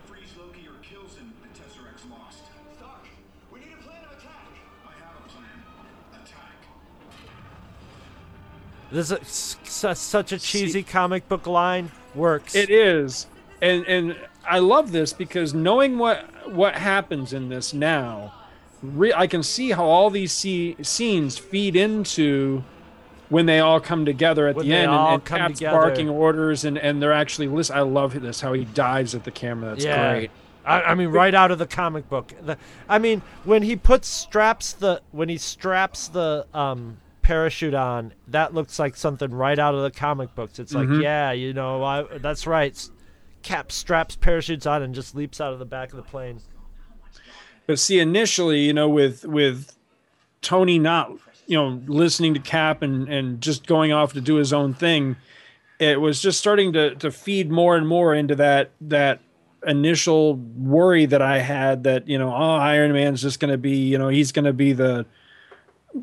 This 8.90 9.10
is 9.10 9.18
su- 9.64 9.94
such 9.94 10.32
a 10.32 10.38
cheesy 10.38 10.82
comic 10.82 11.28
book 11.28 11.46
line. 11.46 11.90
Works. 12.14 12.54
It 12.54 12.70
is, 12.70 13.26
and 13.60 13.84
and 13.86 14.16
I 14.48 14.58
love 14.60 14.92
this 14.92 15.12
because 15.12 15.52
knowing 15.54 15.98
what 15.98 16.24
what 16.50 16.74
happens 16.74 17.32
in 17.32 17.48
this 17.50 17.74
now, 17.74 18.32
re- 18.82 19.12
I 19.12 19.26
can 19.26 19.42
see 19.42 19.70
how 19.72 19.84
all 19.84 20.08
these 20.10 20.32
see- 20.32 20.76
scenes 20.82 21.36
feed 21.36 21.76
into 21.76 22.64
when 23.28 23.44
they 23.44 23.60
all 23.60 23.78
come 23.78 24.06
together 24.06 24.48
at 24.48 24.56
When 24.56 24.66
the 24.66 24.74
end 24.74 24.90
and, 24.90 25.14
and 25.14 25.24
come 25.24 25.38
Cap's 25.38 25.58
together. 25.58 25.76
barking 25.76 26.08
orders 26.08 26.64
and 26.64 26.78
and 26.78 27.02
they're 27.02 27.12
actually 27.12 27.48
listen. 27.48 27.76
I 27.76 27.82
love 27.82 28.18
this 28.20 28.40
how 28.40 28.54
he 28.54 28.64
dives 28.64 29.14
at 29.14 29.24
the 29.24 29.30
camera. 29.30 29.70
That's 29.70 29.84
yeah. 29.84 30.12
great. 30.14 30.30
I, 30.64 30.82
I 30.82 30.94
mean, 30.94 31.08
right 31.08 31.34
out 31.34 31.50
of 31.50 31.58
the 31.58 31.66
comic 31.66 32.08
book. 32.08 32.32
The, 32.42 32.58
I 32.88 32.98
mean, 32.98 33.22
when 33.44 33.62
he 33.62 33.76
puts 33.76 34.08
straps 34.08 34.72
the 34.72 35.02
when 35.12 35.28
he 35.28 35.36
straps 35.38 36.08
the 36.08 36.46
um, 36.54 36.98
parachute 37.28 37.74
on, 37.74 38.14
that 38.28 38.54
looks 38.54 38.78
like 38.78 38.96
something 38.96 39.30
right 39.30 39.58
out 39.58 39.74
of 39.74 39.82
the 39.82 39.90
comic 39.90 40.34
books. 40.34 40.58
It's 40.58 40.72
like, 40.72 40.88
Mhm. 40.88 41.02
yeah, 41.02 41.30
you 41.32 41.52
know, 41.52 41.84
I, 41.84 42.04
that's 42.18 42.46
right. 42.46 42.74
Cap 43.42 43.70
straps 43.70 44.16
parachutes 44.16 44.64
on 44.64 44.82
and 44.82 44.94
just 44.94 45.14
leaps 45.14 45.38
out 45.38 45.52
of 45.52 45.58
the 45.58 45.66
back 45.66 45.90
of 45.90 45.96
the 45.98 46.02
plane. 46.02 46.40
But 47.66 47.78
see, 47.78 48.00
initially, 48.00 48.60
you 48.60 48.72
know, 48.72 48.88
with 48.88 49.26
with 49.26 49.76
Tony 50.40 50.78
not, 50.78 51.12
you 51.46 51.58
know, 51.58 51.82
listening 51.86 52.32
to 52.32 52.40
Cap 52.40 52.80
and 52.80 53.06
and 53.10 53.42
just 53.42 53.66
going 53.66 53.92
off 53.92 54.14
to 54.14 54.22
do 54.22 54.36
his 54.36 54.54
own 54.54 54.72
thing, 54.72 55.16
it 55.78 56.00
was 56.00 56.22
just 56.22 56.38
starting 56.38 56.72
to 56.72 56.94
to 56.94 57.10
feed 57.10 57.50
more 57.50 57.76
and 57.76 57.86
more 57.86 58.14
into 58.14 58.34
that 58.36 58.70
that 58.80 59.20
initial 59.66 60.36
worry 60.56 61.04
that 61.04 61.20
I 61.20 61.40
had 61.40 61.84
that 61.84 62.08
you 62.08 62.16
know, 62.18 62.30
oh, 62.32 62.56
Iron 62.56 62.92
Man's 62.94 63.20
just 63.20 63.38
going 63.38 63.50
to 63.52 63.58
be, 63.58 63.76
you 63.76 63.98
know, 63.98 64.08
he's 64.08 64.32
going 64.32 64.46
to 64.46 64.54
be 64.54 64.72
the 64.72 65.04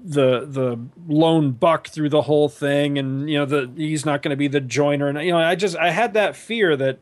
the 0.04 0.46
the 0.46 0.80
lone 1.08 1.52
buck 1.52 1.88
through 1.88 2.10
the 2.10 2.24
whole 2.24 2.50
thing 2.50 2.98
and 2.98 3.30
you 3.30 3.38
know 3.38 3.46
the 3.46 3.72
he's 3.76 4.06
not 4.06 4.22
going 4.22 4.32
to 4.32 4.38
be 4.38 4.48
the 4.48 4.62
joiner. 4.62 5.08
And 5.08 5.22
you 5.22 5.32
know 5.32 5.38
I 5.38 5.56
just 5.56 5.76
I 5.78 5.91
had 5.91 6.14
that 6.14 6.36
fear 6.36 6.76
that 6.76 7.00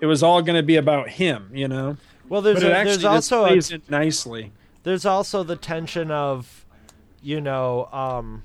it 0.00 0.06
was 0.06 0.22
all 0.22 0.42
going 0.42 0.56
to 0.56 0.62
be 0.62 0.76
about 0.76 1.10
him 1.10 1.50
you 1.52 1.68
know? 1.68 1.96
Well, 2.28 2.42
there's 2.42 2.62
a, 2.62 2.76
actually 2.76 2.96
there's 2.96 3.04
also 3.04 3.44
a, 3.44 3.60
nicely. 3.88 4.52
there's 4.82 5.06
also 5.06 5.42
the 5.42 5.56
tension 5.56 6.10
of, 6.10 6.66
you 7.22 7.40
know, 7.40 7.86
um, 7.92 8.42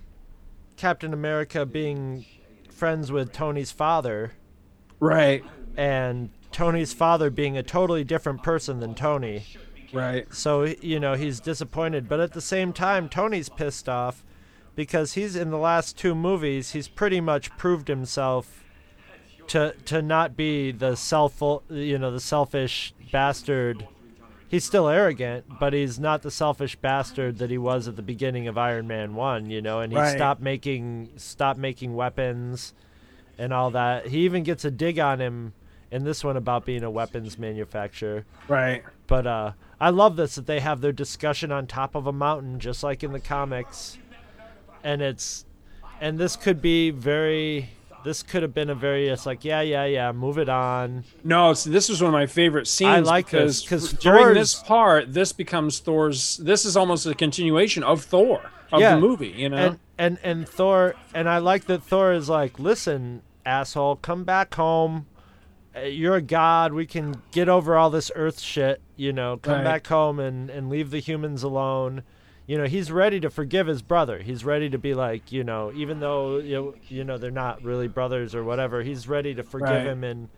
Captain 0.77 1.13
America 1.13 1.65
being 1.65 2.25
friends 2.69 3.11
with 3.11 3.31
Tony's 3.31 3.71
father, 3.71 4.33
right. 4.99 5.43
And 5.77 6.29
Tony's 6.51 6.93
father 6.93 7.29
being 7.29 7.57
a 7.57 7.63
totally 7.63 8.03
different 8.03 8.43
person 8.43 8.79
than 8.79 8.93
Tony. 8.93 9.45
Right 9.93 10.25
So 10.33 10.63
you 10.63 10.99
know 10.99 11.13
he's 11.15 11.39
disappointed, 11.39 12.07
but 12.07 12.19
at 12.19 12.33
the 12.33 12.41
same 12.41 12.73
time, 12.73 13.09
Tony's 13.09 13.49
pissed 13.49 13.89
off 13.89 14.23
because 14.75 15.13
he's 15.13 15.35
in 15.35 15.49
the 15.51 15.57
last 15.57 15.97
two 15.97 16.15
movies. 16.15 16.71
He's 16.71 16.87
pretty 16.87 17.19
much 17.21 17.55
proved 17.57 17.87
himself 17.87 18.63
to 19.47 19.73
to 19.85 20.01
not 20.01 20.37
be 20.37 20.71
the 20.71 20.95
self 20.95 21.41
you 21.69 21.97
know 21.97 22.11
the 22.11 22.19
selfish 22.19 22.93
bastard. 23.11 23.87
He's 24.47 24.65
still 24.65 24.89
arrogant, 24.89 25.45
but 25.59 25.71
he's 25.71 25.97
not 25.97 26.23
the 26.23 26.31
selfish 26.31 26.75
bastard 26.75 27.37
that 27.37 27.49
he 27.49 27.57
was 27.57 27.87
at 27.87 27.95
the 27.95 28.01
beginning 28.01 28.47
of 28.47 28.57
Iron 28.57 28.87
Man 28.87 29.15
One. 29.15 29.49
You 29.49 29.61
know, 29.61 29.79
and 29.79 29.91
he 29.91 29.99
Right. 29.99 30.15
stopped 30.15 30.41
making 30.41 31.09
stopped 31.17 31.59
making 31.59 31.95
weapons 31.95 32.73
and 33.37 33.53
all 33.53 33.71
that. 33.71 34.07
He 34.07 34.19
even 34.19 34.43
gets 34.43 34.63
a 34.65 34.71
dig 34.71 34.99
on 34.99 35.19
him 35.19 35.53
in 35.89 36.03
this 36.03 36.23
one 36.23 36.37
about 36.37 36.65
being 36.65 36.83
a 36.83 36.91
weapons 36.91 37.37
manufacturer. 37.37 38.25
right 38.47 38.83
But 39.07 39.27
uh, 39.27 39.51
I 39.81 39.89
love 39.89 40.15
this 40.15 40.35
that 40.35 40.45
they 40.45 40.59
have 40.59 40.79
their 40.79 40.91
discussion 40.91 41.51
on 41.51 41.65
top 41.65 41.95
of 41.95 42.05
a 42.07 42.13
mountain, 42.13 42.59
just 42.59 42.83
like 42.83 43.03
in 43.03 43.11
the 43.11 43.19
comics, 43.19 43.97
and 44.83 45.01
it's 45.01 45.43
and 45.99 46.17
this 46.17 46.35
could 46.35 46.61
be 46.61 46.91
very. 46.91 47.69
This 48.03 48.23
could 48.23 48.41
have 48.41 48.53
been 48.53 48.69
a 48.71 48.75
very. 48.75 49.09
It's 49.09 49.25
like 49.25 49.43
yeah, 49.43 49.61
yeah, 49.61 49.85
yeah. 49.85 50.11
Move 50.11 50.37
it 50.39 50.49
on. 50.49 51.03
no 51.23 51.53
so 51.53 51.69
this 51.69 51.89
was 51.89 52.01
one 52.01 52.09
of 52.09 52.13
my 52.13 52.25
favorite 52.25 52.67
scenes 52.67 52.89
I 53.07 53.11
like 53.11 53.25
because 53.25 53.61
this, 53.61 53.69
'cause 53.69 53.93
during 53.93 54.33
this 54.33 54.55
part 54.55 55.13
this 55.13 55.31
becomes 55.33 55.79
Thor's 55.79 56.37
this 56.37 56.65
is 56.65 56.75
almost 56.77 57.05
a 57.05 57.13
continuation 57.13 57.83
of 57.83 58.03
Thor 58.03 58.49
of 58.71 58.81
yeah, 58.81 58.95
the 58.95 59.01
movie 59.01 59.29
you 59.29 59.49
know 59.49 59.57
And 59.57 59.79
and 59.99 60.17
and 60.23 60.49
Thor 60.49 60.95
and 61.13 61.29
I 61.29 61.37
like 61.37 61.65
that 61.65 61.83
Thor 61.83 62.11
is 62.13 62.27
like, 62.27 62.57
listen, 62.57 63.21
asshole, 63.45 63.97
come 63.97 64.23
back 64.23 64.55
home. 64.55 65.05
Uh, 65.75 65.81
You're 65.81 66.15
a 66.15 66.21
god. 66.21 66.73
We 66.73 66.85
can 66.85 67.21
get 67.31 67.47
over 67.49 67.77
all 67.77 67.89
this 67.89 68.11
Earth 68.15 68.39
shit. 68.39 68.81
You 68.97 69.13
know, 69.13 69.37
come 69.37 69.55
Right. 69.55 69.63
back 69.63 69.87
home 69.87 70.19
and 70.19 70.49
and 70.49 70.69
leave 70.69 70.91
the 70.91 70.99
humans 70.99 71.43
alone. 71.43 72.03
You 72.47 72.57
know, 72.57 72.65
he's 72.65 72.91
ready 72.91 73.19
to 73.21 73.29
forgive 73.29 73.67
his 73.67 73.81
brother. 73.81 74.19
He's 74.19 74.43
ready 74.43 74.69
to 74.69 74.77
be 74.77 74.93
like, 74.93 75.31
you 75.31 75.43
know, 75.43 75.71
even 75.73 75.99
though 76.01 76.39
you 76.39 76.55
know, 76.55 76.73
you 76.89 77.03
know 77.05 77.17
they're 77.17 77.31
not 77.31 77.63
really 77.63 77.87
brothers 77.87 78.35
or 78.35 78.43
whatever. 78.43 78.83
He's 78.83 79.07
ready 79.07 79.33
to 79.35 79.43
forgive 79.43 79.69
Right. 79.69 79.85
him 79.87 80.03
and 80.03 80.29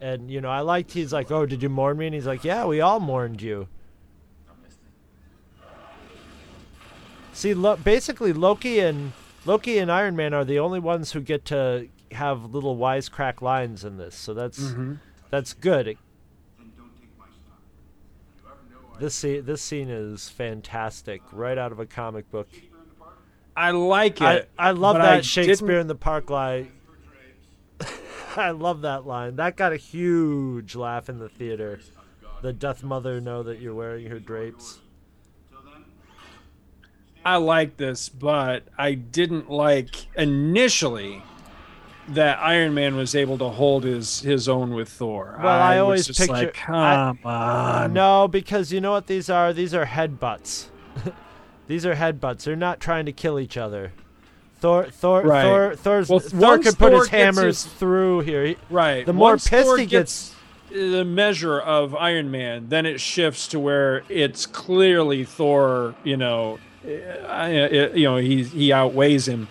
and 0.00 0.30
you 0.30 0.40
know, 0.40 0.48
I 0.50 0.60
liked 0.60 0.92
he's 0.92 1.12
like, 1.12 1.30
oh, 1.32 1.44
did 1.46 1.60
you 1.62 1.68
mourn 1.68 1.96
me? 1.98 2.06
And 2.06 2.14
he's 2.14 2.26
like, 2.26 2.44
yeah, 2.44 2.64
we 2.66 2.80
all 2.80 3.00
mourned 3.00 3.42
you. 3.42 3.66
See, 7.32 7.54
lo- 7.54 7.76
basically 7.76 8.32
Loki 8.32 8.80
and 8.80 9.12
Loki 9.44 9.78
and 9.78 9.90
Iron 9.90 10.16
Man 10.16 10.34
are 10.34 10.44
the 10.44 10.58
only 10.58 10.80
ones 10.80 11.12
who 11.12 11.20
get 11.20 11.44
to 11.46 11.88
have 12.12 12.44
little 12.54 12.76
wisecrack 12.76 13.40
lines 13.42 13.84
in 13.84 13.96
this. 13.96 14.14
So 14.14 14.34
that's 14.34 14.58
Mhm. 14.60 14.98
that's 15.30 15.52
good. 15.54 15.88
It- 15.88 15.98
This 18.98 19.14
scene, 19.14 19.44
this 19.44 19.62
scene 19.62 19.88
is 19.90 20.28
fantastic, 20.28 21.22
right 21.30 21.56
out 21.56 21.70
of 21.70 21.78
a 21.78 21.86
comic 21.86 22.28
book. 22.32 22.48
I 23.56 23.70
like 23.70 24.20
I, 24.20 24.34
it. 24.34 24.50
I 24.58 24.72
love 24.72 24.96
that 24.96 25.04
I 25.04 25.20
Shakespeare 25.20 25.68
didn't- 25.68 25.80
in 25.82 25.86
the 25.86 25.94
Park 25.94 26.30
line. 26.30 26.72
I 28.36 28.50
love 28.50 28.80
that 28.80 29.06
line. 29.06 29.36
That 29.36 29.56
got 29.56 29.72
a 29.72 29.76
huge 29.76 30.74
laugh 30.74 31.08
in 31.08 31.18
the 31.20 31.28
theater. 31.28 31.78
The 32.42 32.52
death 32.52 32.82
mother 32.82 33.20
know 33.20 33.42
that 33.44 33.60
you're 33.60 33.74
wearing 33.74 34.06
her 34.08 34.18
drapes? 34.18 34.80
I 37.24 37.36
like 37.36 37.76
this, 37.76 38.08
but 38.08 38.64
I 38.78 38.94
didn't 38.94 39.48
like 39.50 40.06
initially 40.16 41.22
that 42.14 42.38
Iron 42.40 42.74
Man 42.74 42.96
was 42.96 43.14
able 43.14 43.38
to 43.38 43.48
hold 43.48 43.84
his 43.84 44.20
his 44.20 44.48
own 44.48 44.74
with 44.74 44.88
Thor. 44.88 45.38
Well, 45.42 45.46
I, 45.48 45.76
was 45.76 45.80
always 45.82 46.06
picture. 46.18 46.32
like, 46.32 46.54
come 46.54 47.18
I- 47.24 47.84
on. 47.84 47.92
No, 47.92 48.28
because 48.28 48.72
you 48.72 48.80
know 48.80 48.92
what 48.92 49.06
these 49.06 49.28
are? 49.30 49.52
These 49.52 49.74
are 49.74 49.86
headbutts. 49.86 50.66
these 51.66 51.84
are 51.86 51.94
headbutts. 51.94 52.44
They're 52.44 52.56
not 52.56 52.80
trying 52.80 53.06
to 53.06 53.12
kill 53.12 53.38
each 53.38 53.56
other. 53.56 53.92
Thor, 54.60 54.86
Thor, 54.90 55.22
Right. 55.22 55.42
Thor, 55.44 55.76
Thor's, 55.76 56.08
Well, 56.08 56.18
Thor 56.18 56.58
could 56.58 56.76
put 56.78 56.90
Thor 56.90 56.98
his 57.00 57.08
hammers 57.08 57.62
his- 57.62 57.72
through 57.74 58.20
here. 58.20 58.44
He- 58.44 58.56
Right. 58.70 59.06
The 59.06 59.12
more 59.12 59.30
Once 59.32 59.46
pissed 59.48 59.66
Thor 59.66 59.78
he 59.78 59.86
gets, 59.86 60.34
the 60.70 61.04
measure 61.04 61.60
of 61.60 61.94
Iron 61.94 62.30
Man, 62.32 62.68
then 62.68 62.84
it 62.84 63.00
shifts 63.00 63.46
to 63.48 63.60
where 63.60 64.02
it's 64.08 64.46
clearly 64.46 65.24
Thor. 65.24 65.94
You 66.04 66.16
know, 66.16 66.58
I, 66.84 67.50
it, 67.50 67.96
you 67.96 68.04
know 68.04 68.16
he 68.16 68.42
he 68.42 68.72
outweighs 68.72 69.28
him. 69.28 69.46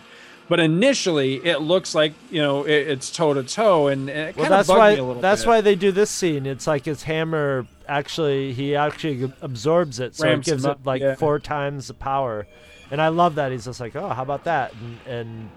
But 0.50 0.62
initially, 0.62 1.36
it 1.46 1.60
looks 1.60 1.94
like 1.94 2.14
you 2.32 2.42
know 2.42 2.64
it, 2.64 2.88
it's 2.88 3.12
toe 3.12 3.34
to 3.34 3.44
toe, 3.44 3.88
and 3.88 4.10
it 4.10 4.36
well, 4.38 4.46
kind 4.46 4.46
of 4.46 4.50
that's 4.50 4.68
bugged 4.68 4.80
why 4.80 4.94
me 4.94 5.00
a 5.00 5.04
little 5.04 5.22
that's 5.22 5.42
bit. 5.42 5.48
why 5.50 5.62
they 5.62 5.76
do 5.76 5.92
this 5.92 6.10
scene. 6.10 6.46
It's 6.46 6.66
like 6.68 6.86
his 6.86 7.04
hammer 7.04 7.68
actually 7.88 8.54
he 8.54 8.76
actually 8.76 9.32
absorbs 9.42 10.00
it, 10.00 10.16
so 10.16 10.26
Ramps 10.26 10.48
it 10.48 10.52
gives 10.52 10.66
it 10.66 10.78
like 10.86 11.02
yeah. 11.02 11.16
four 11.16 11.40
times 11.40 11.88
the 11.88 11.94
power. 11.94 12.48
And 12.90 13.02
I 13.02 13.10
love 13.10 13.36
that. 13.36 13.52
He's 13.52 13.66
just 13.66 13.82
like, 13.82 13.98
oh, 13.98 14.08
how 14.08 14.24
about 14.24 14.46
that? 14.46 14.74
And, 14.74 15.00
and 15.06 15.50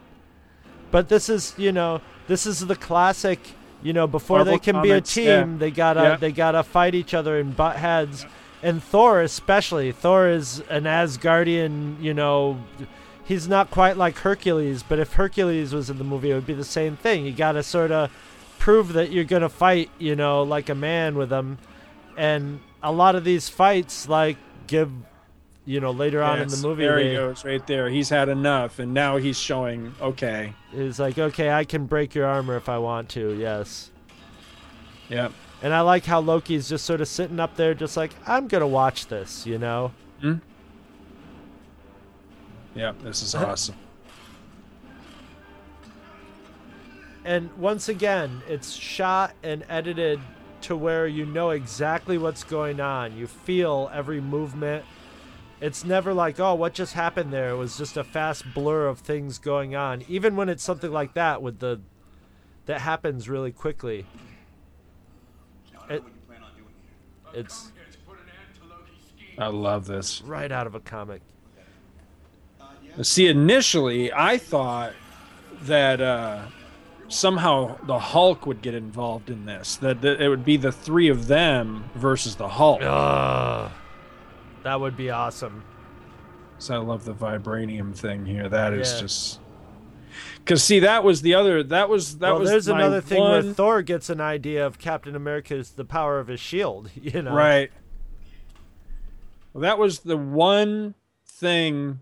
but 0.91 1.09
this 1.09 1.29
is 1.29 1.55
you 1.57 1.71
know 1.71 2.01
this 2.27 2.47
is 2.47 2.67
the 2.67 2.77
classic. 2.77 3.39
You 3.83 3.93
know, 3.95 4.07
before 4.07 4.39
Marvel 4.39 4.55
they 4.55 4.59
can 4.59 4.75
Comics, 4.75 5.15
be 5.15 5.23
a 5.23 5.25
yeah. 5.25 5.41
team, 5.43 5.59
they 5.59 5.71
gotta 5.71 6.01
Yeah. 6.01 6.17
they 6.17 6.33
gotta 6.33 6.63
fight 6.63 6.95
each 6.95 7.15
other 7.15 7.39
and 7.39 7.57
butt 7.57 7.77
heads. 7.77 8.27
And 8.63 8.83
Thor, 8.83 9.23
especially 9.23 9.91
Thor, 9.93 10.29
is 10.29 10.61
an 10.69 10.85
Asgardian. 10.85 12.03
You 12.03 12.13
know, 12.13 12.59
he's 13.31 13.47
not 13.47 13.71
quite 13.71 13.97
like 13.97 14.19
Hercules, 14.19 14.83
but 14.83 14.99
if 14.99 15.13
Hercules 15.13 15.73
was 15.73 15.89
in 15.89 15.99
the 15.99 16.05
movie, 16.05 16.33
it 16.33 16.35
would 16.35 16.49
be 16.49 16.53
the 16.53 16.65
same 16.65 16.97
thing. 16.97 17.25
You 17.25 17.31
gotta 17.31 17.63
sort 17.63 17.93
of 17.93 18.11
prove 18.59 18.93
that 18.95 19.13
you're 19.13 19.23
gonna 19.23 19.49
fight. 19.49 19.89
You 20.01 20.17
know, 20.17 20.43
like 20.43 20.69
a 20.69 20.75
man 20.75 21.15
with 21.15 21.29
them. 21.29 21.59
And 22.17 22.59
a 22.83 22.91
lot 22.91 23.15
of 23.15 23.23
these 23.23 23.49
fights, 23.49 24.09
like 24.09 24.37
give, 24.67 24.91
you 25.65 25.79
know, 25.79 25.93
later 25.93 26.21
on 26.25 26.41
in 26.41 26.49
the 26.49 26.57
movie, 26.57 26.83
there 26.83 26.99
he 26.99 27.13
goes, 27.13 27.45
right 27.45 27.65
there. 27.69 27.89
He's 27.89 28.09
had 28.09 28.29
enough, 28.29 28.81
and 28.81 28.93
now 28.93 29.17
he's 29.17 29.39
showing. 29.39 29.95
Okay, 30.01 30.53
He's 30.73 30.99
like, 30.99 31.17
okay, 31.17 31.53
I 31.53 31.63
can 31.65 31.87
break 31.87 32.17
your 32.17 32.27
armor 32.27 32.57
if 32.57 32.69
I 32.69 32.79
want 32.79 33.11
to. 33.11 33.33
Yes. 33.39 33.93
yeah, 35.09 35.29
And 35.63 35.73
I 35.73 35.83
like 35.83 36.05
how 36.05 36.21
Loki's 36.21 36.69
just 36.69 36.85
sort 36.85 37.01
of 37.01 37.07
sitting 37.07 37.39
up 37.39 37.55
there, 37.55 37.75
just 37.75 37.97
like, 37.97 38.11
I'm 38.27 38.49
gonna 38.49 38.67
watch 38.67 39.07
this, 39.07 39.47
you 39.47 39.59
know. 39.59 39.93
Hmm? 40.21 40.39
Yeah. 42.75 42.93
This 43.03 43.23
is 43.23 43.35
uh-huh. 43.35 43.47
awesome. 43.47 43.77
And 47.25 47.55
once 47.59 47.89
again, 47.89 48.43
it's 48.49 48.73
shot 48.73 49.35
and 49.43 49.65
edited 49.69 50.21
to 50.63 50.77
where 50.77 51.07
you 51.07 51.27
know 51.27 51.51
exactly 51.51 52.19
what's 52.19 52.45
going 52.45 52.81
on. 52.81 53.17
You 53.17 53.27
feel 53.27 53.91
every 53.93 54.21
movement. 54.21 54.85
It's 55.61 55.85
never 55.85 56.15
like, 56.15 56.41
oh, 56.41 56.55
what 56.55 56.73
just 56.73 56.95
happened 56.95 57.33
there? 57.33 57.51
It 57.51 57.57
was 57.57 57.77
just 57.77 57.97
a 57.99 58.05
fast 58.05 58.45
blur 58.55 58.87
of 58.87 59.01
things 59.01 59.39
going 59.39 59.75
on. 59.75 60.03
Even 60.09 60.37
when 60.37 60.49
it's 60.49 60.63
something 60.63 60.91
like 60.91 61.15
that 61.15 61.43
with 61.43 61.59
the 61.59 61.81
that 62.67 62.81
happens 62.81 63.29
really 63.29 63.53
quickly. 63.53 64.07
It, 65.89 66.05
it's 67.35 67.73
I 69.39 69.49
love 69.49 69.87
this. 69.87 70.23
right 70.23 70.53
out 70.53 70.67
of 70.67 70.75
a 70.75 70.81
comic. 70.81 71.23
See, 73.03 73.29
initially, 73.29 74.13
I 74.13 74.39
thought 74.39 74.93
that 75.63 76.01
uh, 76.01 76.47
somehow 77.09 77.77
the 77.87 77.99
Hulk 77.99 78.47
would 78.47 78.63
get 78.63 78.75
involved 78.75 79.31
in 79.31 79.47
this. 79.47 79.77
That, 79.77 80.01
that 80.03 80.21
it 80.21 80.29
would 80.29 80.45
be 80.45 80.57
the 80.57 80.73
three 80.73 81.09
of 81.09 81.27
them 81.27 81.85
versus 81.95 82.37
the 82.37 82.49
Hulk. 82.49 82.83
Ugh. 82.83 83.71
That 84.63 84.81
would 84.81 84.97
be 84.97 85.11
awesome. 85.11 85.65
So 86.59 86.75
I 86.75 86.79
love 86.79 87.05
the 87.05 87.15
vibranium 87.15 87.97
thing 87.97 88.27
here. 88.27 88.49
That 88.49 88.75
is 88.75 88.93
Yeah. 88.93 89.01
just 89.01 89.41
because 90.39 90.63
see, 90.63 90.81
that 90.81 91.05
was 91.05 91.23
the 91.23 91.35
other. 91.35 91.63
That 91.63 91.89
was 91.89 92.19
that 92.19 92.33
well, 92.33 92.41
was 92.41 92.51
there's 92.51 92.69
another 92.69 93.01
thing 93.01 93.23
where 93.23 93.43
Thor 93.43 93.81
gets 93.83 94.11
an 94.11 94.21
idea 94.21 94.67
of 94.67 94.79
Captain 94.79 95.15
America's 95.17 95.71
the 95.71 95.85
power 95.85 96.19
of 96.19 96.27
his 96.27 96.41
shield. 96.41 96.91
You 97.01 97.23
know, 97.23 97.35
Right. 97.35 97.71
Well, 99.53 99.63
that 99.63 99.79
was 99.79 100.01
the 100.01 100.17
one 100.17 100.95
thing. 101.25 102.01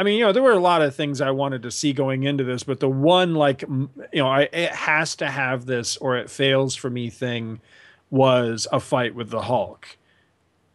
I 0.00 0.02
mean, 0.02 0.18
you 0.18 0.24
know, 0.24 0.32
there 0.32 0.42
were 0.42 0.52
a 0.52 0.58
lot 0.58 0.80
of 0.80 0.94
things 0.96 1.20
I 1.20 1.30
wanted 1.30 1.62
to 1.64 1.70
see 1.70 1.92
going 1.92 2.22
into 2.22 2.42
this, 2.42 2.62
but 2.62 2.80
the 2.80 2.88
one, 2.88 3.34
like, 3.34 3.60
you 3.60 3.90
know, 4.14 4.28
I, 4.28 4.48
it 4.50 4.70
has 4.72 5.14
to 5.16 5.28
have 5.28 5.66
this 5.66 5.98
or 5.98 6.16
it 6.16 6.30
fails 6.30 6.74
for 6.74 6.88
me 6.88 7.10
thing 7.10 7.60
was 8.08 8.66
a 8.72 8.80
fight 8.80 9.14
with 9.14 9.28
the 9.28 9.42
Hulk. 9.42 9.98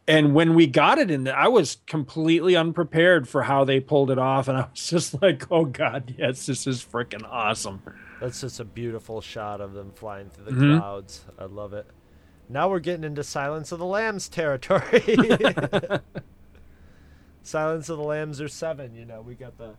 And 0.08 0.36
when 0.36 0.54
we 0.54 0.68
got 0.68 1.00
it 1.00 1.10
in 1.10 1.24
there, 1.24 1.36
I 1.36 1.48
was 1.48 1.80
completely 1.88 2.56
unprepared 2.56 3.28
for 3.28 3.42
how 3.42 3.64
they 3.64 3.80
pulled 3.80 4.12
it 4.12 4.20
off. 4.20 4.48
And 4.48 4.60
I 4.60 4.68
was 4.70 4.88
just 4.90 5.20
like, 5.24 5.52
oh, 5.52 5.66
God, 5.66 6.14
yes, 6.20 6.46
this 6.46 6.68
is 6.68 6.86
freaking 6.86 7.28
awesome. 7.28 7.82
That's 8.22 8.42
just 8.42 8.60
a 8.60 8.64
beautiful 8.64 9.22
shot 9.22 9.60
of 9.60 9.74
them 9.74 9.92
flying 9.96 10.30
through 10.30 10.46
the 10.46 10.52
Mhm. 10.52 10.78
clouds. 10.80 11.26
I 11.40 11.46
love 11.46 11.74
it. 11.74 11.88
Now 12.48 12.70
we're 12.70 12.78
getting 12.78 13.04
into 13.04 13.24
Silence 13.24 13.72
of 13.72 13.80
the 13.80 13.86
Lambs 13.86 14.30
territory. 14.30 15.02
Silence 17.46 17.90
of 17.90 18.00
the 18.00 18.04
Lambs 18.04 18.42
or 18.42 18.48
seven. 18.48 18.96
You 18.96 19.06
know, 19.06 19.22
we 19.22 19.36
got 19.36 19.58
the. 19.60 19.76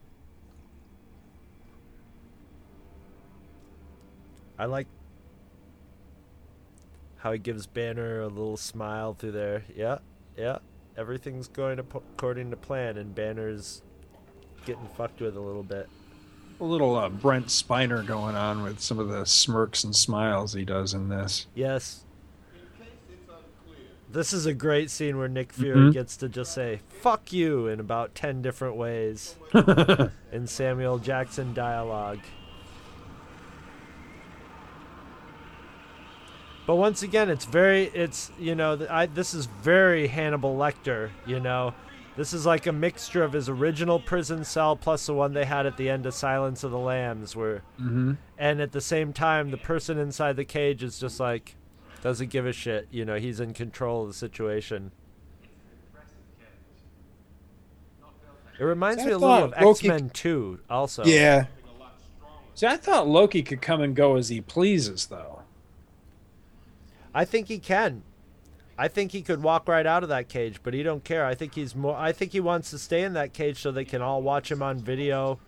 I 4.57 4.67
like 4.67 4.87
how 7.17 7.33
he 7.33 7.39
gives 7.41 7.67
Banner 7.67 8.21
a 8.21 8.29
little 8.29 8.57
smile 8.57 9.15
through 9.15 9.33
there. 9.33 9.65
Yeah, 9.75 9.99
yeah. 10.39 10.59
Everything's 10.97 11.49
going 11.49 11.81
according 11.81 12.51
to 12.51 12.57
plan, 12.57 12.97
and 12.99 13.13
Banner's 13.15 13.83
getting 14.65 14.87
fucked 14.97 15.21
with 15.21 15.37
a 15.37 15.41
little 15.41 15.65
bit. 15.65 15.89
A 16.61 16.65
little 16.65 16.95
uh, 16.95 17.09
Brent 17.09 17.47
Spiner 17.47 18.07
going 18.07 18.37
on 18.37 18.63
with 18.63 18.79
some 18.79 19.01
of 19.01 19.09
the 19.09 19.27
smirks 19.27 19.83
and 19.83 19.95
smiles 19.95 20.53
he 20.53 20.65
does 20.65 20.95
in 20.95 21.09
this. 21.09 21.49
Yes. 21.55 22.06
This 24.17 24.33
is 24.33 24.47
a 24.47 24.55
great 24.55 24.91
scene 24.91 25.19
where 25.19 25.29
Nick 25.29 25.53
Fury 25.53 25.91
Mhm. 25.91 25.93
gets 25.93 26.17
to 26.17 26.29
just 26.31 26.55
say 26.55 26.81
"fuck 26.89 27.35
you" 27.35 27.67
in 27.67 27.81
about 27.81 28.15
ten 28.15 28.41
different 28.41 28.75
ways 28.77 29.37
in 30.33 30.47
Samuel 30.47 30.99
Jackson 30.99 31.53
dialogue. 31.53 32.21
But 36.67 36.77
once 36.77 37.03
again, 37.03 37.29
it's 37.29 37.45
very, 37.45 37.85
it's 37.95 38.31
you 38.39 38.55
know, 38.55 38.87
I, 38.91 39.05
this 39.05 39.35
is 39.35 39.45
very 39.47 40.07
Hannibal 40.07 40.57
Lecter. 40.57 41.11
You 41.27 41.39
know, 41.39 41.75
this 42.17 42.33
is 42.33 42.47
like 42.47 42.67
a 42.67 42.73
mixture 42.73 43.23
of 43.23 43.35
his 43.35 43.51
original 43.51 44.01
prison 44.01 44.45
cell 44.45 44.77
plus 44.77 45.05
the 45.05 45.13
one 45.13 45.35
they 45.35 45.45
had 45.45 45.67
at 45.67 45.77
the 45.77 45.91
end 45.91 46.07
of 46.07 46.15
Silence 46.15 46.65
of 46.65 46.71
the 46.71 46.79
Lambs, 46.79 47.37
where 47.37 47.63
Mm-hmm. 47.79 48.15
and 48.39 48.61
at 48.63 48.73
the 48.73 48.81
same 48.81 49.13
time 49.13 49.51
the 49.51 49.59
person 49.59 49.99
inside 49.99 50.37
the 50.37 50.45
cage 50.47 50.83
is 50.83 50.99
just 50.99 51.21
like 51.21 51.55
doesn't 52.07 52.31
give 52.31 52.47
a 52.47 52.53
shit 52.53 52.87
you 52.93 53.05
know 53.05 53.17
he's 53.17 53.41
in 53.41 53.53
control 53.53 54.03
of 54.03 54.09
the 54.09 54.15
situation. 54.15 54.93
It 58.61 58.63
reminds 58.63 59.03
See, 59.03 59.07
me 59.09 59.13
I 59.13 59.17
a 59.17 59.19
little 59.19 59.45
of 59.53 59.55
Loki- 59.61 59.89
x-men 59.91 60.11
2 60.11 60.61
also. 60.71 61.05
Yeah. 61.05 61.47
See, 62.55 62.65
I 62.67 62.77
thought 62.77 63.09
Loki 63.09 63.43
could 63.43 63.61
come 63.61 63.81
and 63.81 63.95
go 63.97 64.15
as 64.17 64.29
he 64.29 64.41
pleases, 64.41 65.07
though. 65.07 65.43
i 67.13 67.25
think 67.25 67.49
he 67.49 67.59
can. 67.59 68.03
I 68.79 68.87
think 68.87 69.11
he 69.11 69.21
could 69.21 69.43
walk 69.43 69.67
right 69.67 69.85
out 69.85 70.05
of 70.05 70.09
that 70.11 70.29
cage 70.29 70.61
but 70.63 70.75
he 70.75 70.85
don't 70.85 71.03
care. 71.03 71.27
I 71.27 71.35
think 71.35 71.57
he's 71.57 71.75
more 71.75 71.97
i 71.97 72.13
think 72.13 72.31
he 72.31 72.39
wants 72.41 72.71
to 72.71 72.79
stay 72.79 73.03
in 73.03 73.15
that 73.15 73.33
cage 73.33 73.61
so 73.61 73.73
they 73.73 73.85
can 73.85 74.01
all 74.01 74.23
watch 74.23 74.49
him 74.53 74.63
on 74.63 74.79
video 74.79 75.41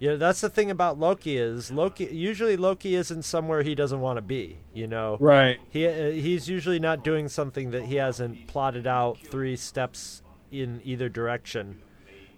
you 0.00 0.08
know 0.08 0.16
that's 0.16 0.40
the 0.40 0.48
thing 0.48 0.70
about 0.70 0.98
loki 0.98 1.36
is 1.36 1.70
loki 1.70 2.06
usually 2.06 2.56
loki 2.56 2.94
isn't 2.96 3.22
somewhere 3.22 3.62
he 3.62 3.74
doesn't 3.76 4.00
want 4.00 4.16
to 4.16 4.22
be 4.22 4.58
you 4.74 4.88
know 4.88 5.16
Right. 5.20 5.60
He 5.70 5.86
uh, 5.86 6.10
he's 6.10 6.48
usually 6.48 6.80
not 6.80 7.04
doing 7.04 7.28
something 7.28 7.70
that 7.70 7.84
he 7.84 7.96
hasn't 7.96 8.48
plotted 8.48 8.86
out 8.86 9.18
three 9.18 9.54
steps 9.56 10.22
in 10.50 10.80
either 10.84 11.08
direction. 11.08 11.78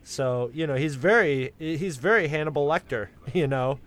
So 0.03 0.51
you 0.53 0.67
know 0.67 0.75
he's 0.75 0.97
very 0.97 1.53
he's 1.59 1.97
very 1.97 2.29
Hannibal 2.29 2.67
Lecter, 2.67 3.09
you 3.33 3.47
know, 3.47 3.79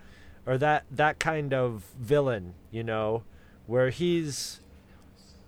or 0.45 0.57
that 0.57 0.86
that 0.89 1.19
kind 1.19 1.53
of 1.53 1.84
villain, 1.99 2.53
you 2.71 2.84
know, 2.84 3.23
where 3.67 3.89
he's 3.89 4.61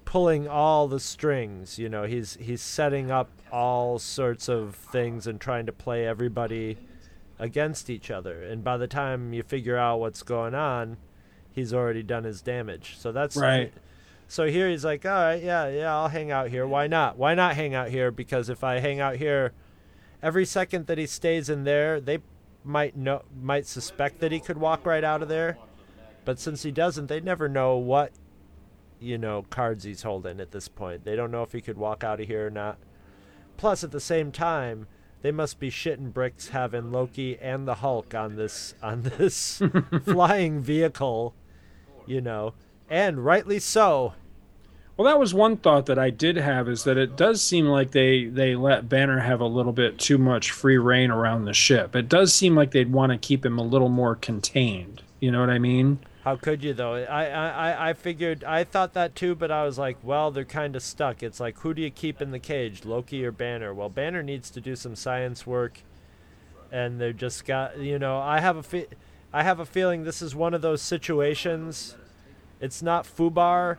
pulling 0.04 0.48
all 0.48 0.88
the 0.88 1.00
strings. 1.00 1.80
You 1.80 1.88
know, 1.88 2.04
he's 2.04 2.38
he's 2.42 2.62
setting 2.62 3.10
up 3.10 3.30
all 3.52 3.98
sorts 4.00 4.50
of 4.50 4.76
things 4.76 5.26
and 5.26 5.40
trying 5.40 5.66
to 5.66 5.72
play 5.72 6.06
everybody 6.06 6.78
against 7.40 7.90
each 7.90 8.10
other. 8.10 8.42
And 8.44 8.64
by 8.64 8.78
the 8.78 8.88
time 8.88 9.34
you 9.34 9.44
figure 9.44 9.78
out 9.78 10.00
what's 10.00 10.24
going 10.24 10.56
on, 10.56 10.98
he's 11.52 11.74
already 11.74 12.04
done 12.04 12.24
his 12.24 12.42
damage. 12.42 12.98
So 12.98 13.12
that's 13.12 13.36
Right. 13.46 13.74
So 14.28 14.48
here 14.48 14.70
he's 14.70 14.84
like, 14.84 15.06
all 15.06 15.12
right, 15.12 15.42
yeah, 15.42 15.70
yeah, 15.70 15.96
I'll 15.96 16.10
hang 16.10 16.32
out 16.32 16.50
here. 16.50 16.68
Why 16.68 16.88
not? 16.88 17.18
Why 17.18 17.34
not 17.34 17.56
hang 17.56 17.74
out 17.74 17.90
here? 17.90 18.12
Because 18.12 18.50
if 18.50 18.64
I 18.64 18.80
hang 18.80 19.00
out 19.00 19.16
here, 19.16 19.54
every 20.22 20.46
second 20.46 20.88
that 20.88 20.98
he 20.98 21.06
stays 21.06 21.50
in 21.50 21.64
there, 21.64 22.02
they 22.02 22.20
might 22.64 22.98
know, 22.98 23.24
might 23.42 23.66
suspect 23.66 24.20
that 24.20 24.34
he 24.34 24.40
could 24.42 24.58
walk 24.58 24.86
right 24.86 25.04
out 25.04 25.22
of 25.22 25.30
there. 25.30 25.58
But 26.26 26.40
since 26.40 26.64
he 26.64 26.72
doesn't, 26.72 27.08
they 27.08 27.22
never 27.22 27.48
know 27.48 27.78
what, 27.78 28.12
you 29.00 29.18
know, 29.18 29.46
cards 29.50 29.86
he's 29.86 30.04
holding 30.04 30.42
at 30.42 30.52
this 30.52 30.68
point. 30.68 31.06
They 31.06 31.16
don't 31.16 31.32
know 31.32 31.44
if 31.44 31.54
he 31.54 31.62
could 31.62 31.78
walk 31.78 32.04
out 32.04 32.20
of 32.20 32.28
here 32.28 32.48
or 32.48 32.50
not. 32.50 32.78
Plus, 33.56 33.82
at 33.82 33.92
the 33.92 34.02
same 34.02 34.34
time, 34.34 34.88
they 35.22 35.32
must 35.32 35.60
be 35.60 35.70
shitting 35.70 36.14
bricks 36.14 36.50
having 36.50 36.92
Loki 36.92 37.38
and 37.40 37.68
the 37.68 37.76
Hulk 37.76 38.14
on 38.14 38.36
this 38.36 38.76
on 38.82 39.02
this 39.18 39.62
flying 40.06 40.62
vehicle, 40.62 41.34
you 42.06 42.22
know, 42.22 42.54
and 42.90 43.24
rightly 43.24 43.60
so. 43.60 44.14
Well, 44.96 45.06
that 45.06 45.20
was 45.20 45.32
one 45.32 45.58
thought 45.58 45.86
that 45.86 46.00
I 46.00 46.10
did 46.10 46.38
have 46.38 46.68
is 46.68 46.84
that 46.86 46.98
it 46.98 47.16
does 47.16 47.44
seem 47.44 47.68
like 47.68 47.92
they 47.92 48.26
they 48.26 48.56
let 48.56 48.90
Banner 48.90 49.20
have 49.20 49.42
a 49.42 49.46
little 49.46 49.74
bit 49.74 50.00
too 50.00 50.18
much 50.18 50.52
free 50.52 50.78
reign 50.78 51.12
around 51.12 51.46
the 51.46 51.54
ship. 51.54 51.96
It 51.96 52.10
does 52.10 52.34
seem 52.34 52.56
like 52.56 52.72
they'd 52.72 52.92
want 52.92 53.12
to 53.12 53.18
keep 53.18 53.46
him 53.46 53.60
a 53.60 53.64
little 53.64 53.90
more 53.90 54.16
contained. 54.16 55.04
You 55.20 55.32
know 55.32 55.40
what 55.40 55.52
I 55.52 55.60
mean? 55.60 56.00
How 56.28 56.36
could 56.36 56.62
you 56.62 56.74
though? 56.74 56.94
I 56.96 57.26
I, 57.26 57.90
I- 57.90 57.94
figured 57.94 58.44
I 58.44 58.66
thought 58.66 58.94
that 58.96 59.16
too, 59.16 59.34
but 59.34 59.50
I 59.50 59.64
was 59.64 59.78
like, 59.78 59.96
well, 60.04 60.30
they're 60.30 60.44
kind 60.44 60.76
of 60.76 60.84
stuck. 60.84 61.24
It's 61.24 61.40
like 61.40 61.58
who 61.60 61.74
do 61.74 61.82
you 61.82 61.90
keep 61.90 62.22
in 62.22 62.32
the 62.32 62.40
cage, 62.40 62.84
Loki 62.84 63.26
or 63.26 63.32
Banner? 63.32 63.74
Well, 63.74 63.88
Banner 63.90 64.22
needs 64.22 64.50
to 64.52 64.60
do 64.60 64.76
some 64.76 64.96
science 64.98 65.48
work, 65.48 65.80
and 66.70 67.00
they're 67.00 67.14
just 67.14 67.46
got 67.46 67.78
you 67.80 67.98
know. 67.98 68.20
I 68.20 68.42
have 68.42 68.58
a 68.58 68.64
fe- 68.64 68.88
I 69.32 69.44
have 69.44 69.62
a 69.62 69.66
feeling 69.66 70.04
this 70.04 70.22
is 70.22 70.36
one 70.36 70.54
of 70.54 70.62
those 70.62 70.82
situations. 70.82 71.96
It's 72.60 72.82
not 72.82 73.06
Fubar, 73.06 73.78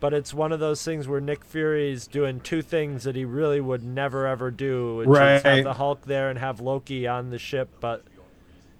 but 0.00 0.12
it's 0.12 0.34
one 0.34 0.50
of 0.50 0.58
those 0.58 0.82
things 0.82 1.06
where 1.06 1.20
Nick 1.20 1.44
Fury's 1.44 2.06
doing 2.08 2.40
two 2.40 2.62
things 2.62 3.04
that 3.04 3.14
he 3.14 3.24
really 3.24 3.60
would 3.60 3.84
never 3.84 4.26
ever 4.26 4.50
do, 4.50 4.96
which 4.96 5.06
is 5.08 5.16
Right. 5.16 5.42
have 5.44 5.64
the 5.64 5.74
Hulk 5.74 6.06
there 6.06 6.28
and 6.28 6.40
have 6.40 6.58
Loki 6.60 7.06
on 7.06 7.30
the 7.30 7.38
ship, 7.38 7.68
but 7.80 8.02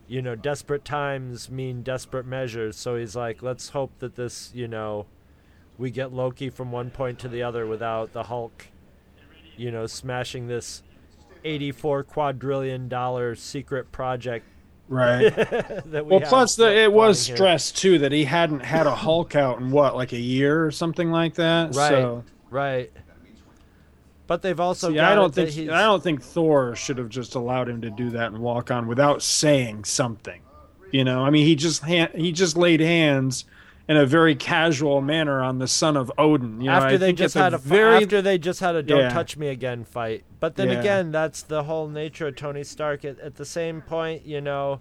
you 0.06 0.22
know, 0.22 0.34
desperate 0.34 0.84
times 0.84 1.50
mean 1.50 1.82
desperate 1.82 2.26
measures. 2.26 2.76
So 2.76 2.96
he's 2.96 3.16
like, 3.16 3.42
let's 3.42 3.70
hope 3.70 3.98
that 4.00 4.16
this, 4.16 4.50
you 4.54 4.68
know, 4.68 5.06
we 5.78 5.90
get 5.90 6.12
Loki 6.12 6.50
from 6.50 6.70
one 6.72 6.90
point 6.90 7.18
to 7.20 7.28
the 7.28 7.42
other 7.42 7.66
without 7.66 8.12
the 8.12 8.24
Hulk, 8.24 8.66
you 9.56 9.70
know, 9.70 9.86
smashing 9.86 10.46
this 10.46 10.82
84 11.44 12.04
quadrillion 12.04 12.88
dollar 12.88 13.34
secret 13.34 13.92
project 13.92 14.46
Right. 14.88 15.34
that 15.34 16.04
we 16.04 16.10
well, 16.10 16.20
plus 16.20 16.56
the, 16.56 16.70
it 16.70 16.92
was 16.92 17.26
here. 17.26 17.36
stressed 17.36 17.78
too 17.78 17.98
that 18.00 18.12
he 18.12 18.24
hadn't 18.24 18.60
had 18.60 18.86
a 18.86 18.94
Hulk 18.94 19.34
out 19.34 19.58
in 19.58 19.70
what, 19.70 19.96
like 19.96 20.12
a 20.12 20.18
year 20.18 20.64
or 20.64 20.70
something 20.70 21.10
like 21.10 21.34
that. 21.34 21.74
Right. 21.74 21.88
So, 21.88 22.24
Right. 22.50 22.92
But 24.26 24.42
they've 24.42 24.58
also 24.58 24.88
see, 24.88 24.94
got 24.94 25.12
I 25.12 25.14
don't 25.14 25.34
think 25.34 25.50
I 25.70 25.82
don't 25.82 26.02
think 26.02 26.22
Thor 26.22 26.74
should 26.74 26.98
have 26.98 27.10
just 27.10 27.34
allowed 27.34 27.68
him 27.68 27.82
to 27.82 27.90
do 27.90 28.10
that 28.10 28.28
and 28.32 28.38
walk 28.38 28.70
on 28.70 28.86
without 28.86 29.22
saying 29.22 29.84
something. 29.84 30.40
You 30.90 31.04
know, 31.04 31.22
I 31.24 31.30
mean, 31.30 31.44
he 31.46 31.56
just 31.56 31.82
ha- 31.82 32.10
he 32.14 32.32
just 32.32 32.56
laid 32.56 32.80
hands 32.80 33.44
in 33.86 33.98
a 33.98 34.06
very 34.06 34.34
casual 34.34 35.02
manner 35.02 35.42
on 35.42 35.58
the 35.58 35.68
son 35.68 35.96
of 35.96 36.10
Odin. 36.16 36.60
You 36.62 36.68
know, 36.68 36.76
after 36.76 36.94
I 36.94 36.96
they 36.96 37.12
just 37.12 37.34
had 37.34 37.52
a 37.52 37.58
very 37.58 37.96
after 38.04 38.22
they 38.22 38.38
just 38.38 38.60
had 38.60 38.76
a 38.76 38.82
"Don't 38.82 39.00
Yeah. 39.00 39.08
touch 39.10 39.36
me 39.36 39.48
again" 39.48 39.84
fight. 39.84 40.24
But 40.40 40.56
then 40.56 40.70
Yeah. 40.70 40.80
again, 40.80 41.12
that's 41.12 41.42
the 41.42 41.64
whole 41.64 41.88
nature 41.88 42.28
of 42.28 42.36
Tony 42.36 42.64
Stark. 42.64 43.04
At, 43.04 43.18
at 43.20 43.34
the 43.36 43.44
same 43.44 43.82
point, 43.82 44.24
you 44.24 44.40
know, 44.40 44.80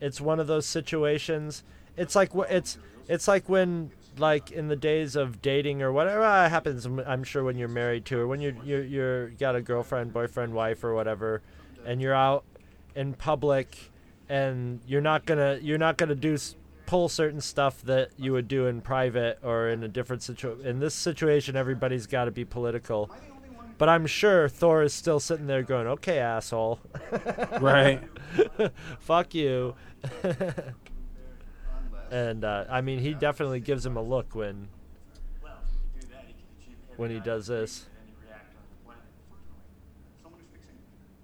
it's 0.00 0.20
one 0.20 0.40
of 0.40 0.46
those 0.46 0.66
situations. 0.66 1.62
It's 1.96 2.14
like 2.14 2.32
it's 2.50 2.76
it's 3.08 3.28
like 3.28 3.48
when 3.48 3.92
like 4.18 4.50
in 4.50 4.68
the 4.68 4.76
days 4.76 5.16
of 5.16 5.42
dating 5.42 5.82
or 5.82 5.92
whatever 5.92 6.22
uh, 6.22 6.48
happens. 6.48 6.86
I'm 6.86 7.24
sure 7.24 7.44
when 7.44 7.56
you're 7.58 7.68
married 7.68 8.04
to 8.06 8.18
or 8.20 8.26
when 8.26 8.40
you're 8.40 8.54
you're 8.64 8.84
you're 8.84 9.30
got 9.30 9.56
a 9.56 9.60
girlfriend, 9.62 10.12
boyfriend, 10.12 10.54
wife, 10.54 10.84
or 10.84 10.94
whatever, 10.94 11.42
and 11.84 12.00
you're 12.00 12.14
out 12.14 12.44
in 12.94 13.14
public, 13.14 13.90
and 14.28 14.80
you're 14.86 15.00
not 15.00 15.26
gonna 15.26 15.58
you're 15.62 15.78
not 15.78 15.96
gonna 15.96 16.14
do. 16.14 16.36
pull 16.86 17.08
certain 17.08 17.40
stuff 17.40 17.80
that 17.82 18.10
you 18.18 18.30
would 18.32 18.46
do 18.46 18.66
in 18.66 18.80
private 18.82 19.38
or 19.42 19.68
in 19.70 19.82
a 19.82 19.88
different 19.88 20.22
situation. 20.22 20.66
In 20.66 20.80
this 20.80 20.94
situation, 20.94 21.56
everybody's 21.56 22.06
got 22.06 22.26
to 22.26 22.30
be 22.30 22.44
political. 22.44 23.10
But 23.78 23.88
I'm 23.88 24.06
sure 24.06 24.48
Thor 24.48 24.82
is 24.82 24.92
still 24.92 25.18
sitting 25.18 25.46
there 25.46 25.62
going, 25.62 25.86
"Okay, 25.86 26.18
asshole." 26.18 26.78
Right. 27.60 28.02
Fuck 29.00 29.34
you. 29.34 29.74
and 32.14 32.44
uh, 32.44 32.64
I 32.70 32.80
mean, 32.80 33.00
he 33.00 33.12
definitely 33.12 33.58
gives 33.58 33.84
him 33.84 33.96
a 33.96 34.02
look 34.02 34.36
when 34.36 34.68
when 36.96 37.10
he 37.10 37.18
does 37.18 37.48
this. 37.48 37.86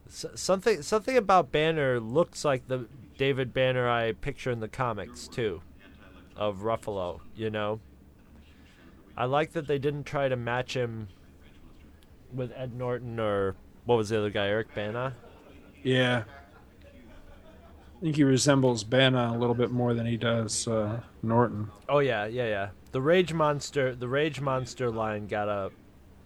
S- 0.09 0.26
something 0.34 0.82
something 0.82 1.16
about 1.16 1.53
Banner 1.53 2.01
looks 2.01 2.45
like 2.45 2.66
the 2.66 2.88
David 3.16 3.55
Banner 3.55 3.88
I 3.88 4.12
picture 4.12 4.51
in 4.51 4.59
the 4.59 4.66
comics 4.66 5.28
too, 5.28 5.62
of 6.34 6.59
Ruffalo. 6.59 7.20
You 7.36 7.51
know. 7.51 7.80
I 9.16 9.26
like 9.26 9.53
that 9.53 9.68
they 9.68 9.78
didn't 9.78 10.05
try 10.05 10.28
to 10.28 10.36
match 10.36 10.74
him 10.74 11.09
with 12.32 12.53
Ed 12.57 12.74
Norton 12.74 13.20
or 13.20 13.55
what 13.84 13.97
was 13.97 14.09
the 14.09 14.18
other 14.18 14.30
guy, 14.30 14.49
Eric 14.49 14.74
Bana. 14.74 15.14
Yeah. 15.84 16.24
I 18.01 18.03
think 18.03 18.16
he 18.16 18.24
resembles 18.24 18.82
Banner 18.82 19.26
a 19.26 19.36
little 19.36 19.55
bit 19.55 19.70
more 19.70 19.92
than 19.92 20.07
he 20.07 20.16
does 20.16 20.66
uh, 20.66 21.01
Norton. 21.22 21.70
Oh 21.86 21.98
yeah, 21.98 22.24
yeah, 22.24 22.46
yeah. 22.46 22.68
The 22.92 23.03
Rage 23.03 23.34
Monster, 23.34 23.94
the 23.94 24.09
Rage 24.09 24.40
Monster 24.40 24.90
line 24.90 25.26
got 25.26 25.48
a 25.48 25.70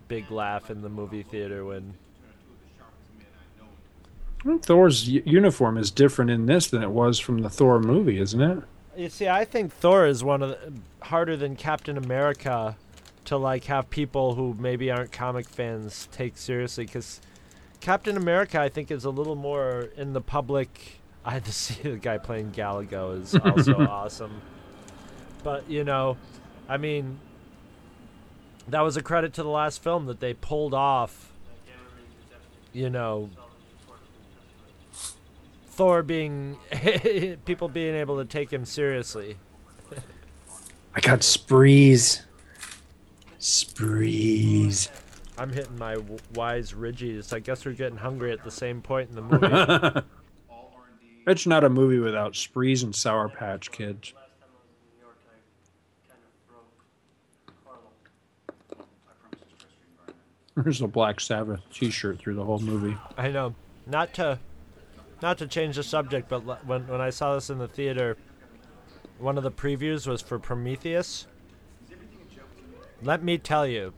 big 0.06 0.30
laugh 0.30 0.70
in 0.70 0.82
the 0.82 0.88
movie 0.88 1.24
theater 1.24 1.64
when 1.64 1.94
Thor's 4.62 5.08
uniform 5.08 5.78
is 5.78 5.90
different 5.90 6.30
in 6.30 6.46
this 6.46 6.68
than 6.68 6.82
it 6.82 6.90
was 6.90 7.18
from 7.18 7.38
the 7.38 7.50
Thor 7.50 7.80
movie, 7.80 8.20
isn't 8.20 8.40
it? 8.40 8.62
You 8.96 9.08
see, 9.08 9.26
I 9.26 9.44
think 9.44 9.72
Thor 9.72 10.06
is 10.06 10.22
one 10.22 10.42
of 10.42 10.50
the 10.50 10.72
harder 11.00 11.36
than 11.36 11.56
Captain 11.56 11.96
America 11.96 12.76
to 13.24 13.36
like 13.36 13.64
have 13.64 13.90
people 13.90 14.34
who 14.34 14.54
maybe 14.58 14.90
aren't 14.90 15.10
comic 15.10 15.48
fans 15.48 16.08
take 16.12 16.36
seriously 16.36 16.84
because 16.84 17.20
Captain 17.80 18.16
America, 18.16 18.60
I 18.60 18.68
think, 18.68 18.90
is 18.90 19.04
a 19.04 19.10
little 19.10 19.34
more 19.34 19.88
in 19.96 20.12
the 20.12 20.20
public. 20.20 21.00
I 21.24 21.30
had 21.30 21.44
to 21.46 21.52
see 21.54 21.82
the 21.82 21.96
guy 21.96 22.18
playing 22.18 22.52
Galago 22.52 23.20
is 23.20 23.34
also 23.34 23.86
awesome, 23.88 24.40
but 25.42 25.68
you 25.70 25.84
know, 25.84 26.16
I 26.68 26.76
mean, 26.76 27.18
that 28.68 28.80
was 28.80 28.96
a 28.96 29.02
credit 29.02 29.32
to 29.34 29.42
the 29.42 29.48
last 29.48 29.82
film 29.82 30.06
that 30.06 30.20
they 30.20 30.34
pulled 30.34 30.74
off. 30.74 31.32
You 32.72 32.90
know, 32.90 33.30
Thor 35.68 36.02
being 36.02 36.58
people 37.44 37.68
being 37.68 37.94
able 37.94 38.18
to 38.18 38.24
take 38.24 38.52
him 38.52 38.64
seriously. 38.64 39.36
I 40.96 41.00
got 41.00 41.22
sprees. 41.22 42.22
Sprees. 43.38 44.90
I'm 45.36 45.52
hitting 45.52 45.78
my 45.78 45.96
wise 46.34 46.72
ridgies. 46.72 47.32
I 47.32 47.40
guess 47.40 47.64
we're 47.64 47.72
getting 47.72 47.98
hungry 47.98 48.32
at 48.32 48.44
the 48.44 48.50
same 48.50 48.80
point 48.80 49.10
in 49.10 49.16
the 49.16 49.22
movie. 49.22 50.06
It's 51.26 51.46
not 51.46 51.64
a 51.64 51.70
movie 51.70 51.98
without 51.98 52.36
sprees 52.36 52.82
and 52.82 52.94
Sour 52.94 53.28
Patch 53.30 53.70
Kids. 53.70 54.12
There's 60.56 60.82
a 60.82 60.86
Black 60.86 61.18
Sabbath 61.20 61.60
T-shirt 61.72 62.18
through 62.20 62.34
the 62.34 62.44
whole 62.44 62.60
movie. 62.60 62.96
I 63.16 63.30
know. 63.30 63.54
Not 63.86 64.14
to, 64.14 64.38
not 65.20 65.38
to 65.38 65.46
change 65.46 65.76
the 65.76 65.82
subject, 65.82 66.28
but 66.28 66.42
when 66.64 66.86
when 66.86 67.00
I 67.00 67.10
saw 67.10 67.34
this 67.34 67.50
in 67.50 67.58
the 67.58 67.68
theater, 67.68 68.16
one 69.18 69.36
of 69.36 69.42
the 69.42 69.50
previews 69.50 70.06
was 70.06 70.22
for 70.22 70.38
Prometheus. 70.38 71.26
Let 73.02 73.22
me 73.22 73.36
tell 73.36 73.66
you, 73.66 73.92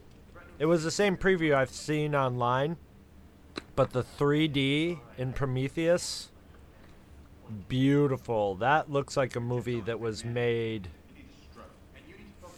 it 0.59 0.67
was 0.67 0.83
the 0.83 0.91
same 0.91 1.17
preview 1.17 1.55
I've 1.55 1.71
seen 1.71 2.15
online, 2.15 2.79
but 3.77 3.91
the 3.91 4.03
3D 4.03 4.99
in 5.19 5.33
Prometheus, 5.35 6.31
beautiful. 7.69 8.57
That 8.57 8.91
looks 8.91 9.17
like 9.17 9.37
a 9.37 9.41
movie 9.41 9.81
that 9.83 10.01
was 10.01 10.25
made 10.25 10.89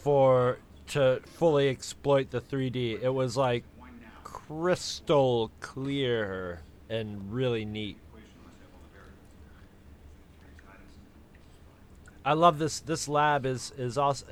for 0.01 0.57
to 0.87 1.21
fully 1.25 1.69
exploit 1.69 2.31
the 2.31 2.41
3D. 2.41 3.01
It 3.01 3.09
was 3.13 3.37
like 3.37 3.63
crystal 4.23 5.51
clear 5.59 6.61
and 6.89 7.31
really 7.31 7.65
neat. 7.65 7.97
I 12.25 12.33
love 12.33 12.59
this. 12.59 12.79
This 12.79 13.07
lab 13.07 13.45
is 13.45 13.71
is 13.77 13.97
also. 13.97 14.25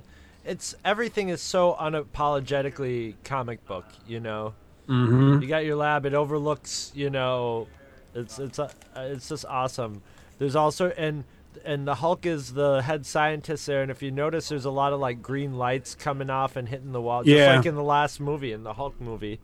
it's 0.46 0.76
everything 0.84 1.30
is 1.30 1.42
so 1.42 1.76
unapologetically 1.80 3.16
comic 3.24 3.66
book. 3.66 3.86
You 4.08 4.20
know, 4.20 4.54
Mm-hmm. 4.88 5.42
you 5.42 5.48
got 5.50 5.66
your 5.66 5.76
lab. 5.76 6.06
It 6.06 6.14
overlooks. 6.14 6.92
You 6.96 7.10
know, 7.10 7.68
it's 8.14 8.40
it's 8.40 8.60
uh, 8.60 8.72
it's 8.96 9.30
just 9.30 9.46
awesome. 9.46 10.02
There's 10.38 10.56
also 10.56 10.90
and 10.92 11.24
and 11.66 11.88
the 11.88 11.96
Hulk 11.96 12.26
is 12.26 12.54
the 12.54 12.82
head 12.84 13.06
scientist 13.06 13.66
there. 13.66 13.82
And 13.82 13.90
if 13.90 14.04
you 14.04 14.12
notice, 14.12 14.48
there's 14.50 14.66
a 14.66 14.70
lot 14.72 14.94
of 14.94 15.00
like 15.00 15.22
green 15.22 15.58
lights 15.58 15.96
coming 15.96 16.30
off 16.30 16.56
and 16.56 16.70
hitting 16.70 16.92
the 16.92 17.02
wall, 17.02 17.24
just 17.24 17.36
Yeah. 17.36 17.56
like 17.58 17.66
in 17.66 17.76
the 17.76 17.84
last 17.84 18.20
movie, 18.20 18.52
in 18.52 18.64
the 18.64 18.74
Hulk 18.74 19.02
movie. 19.02 19.40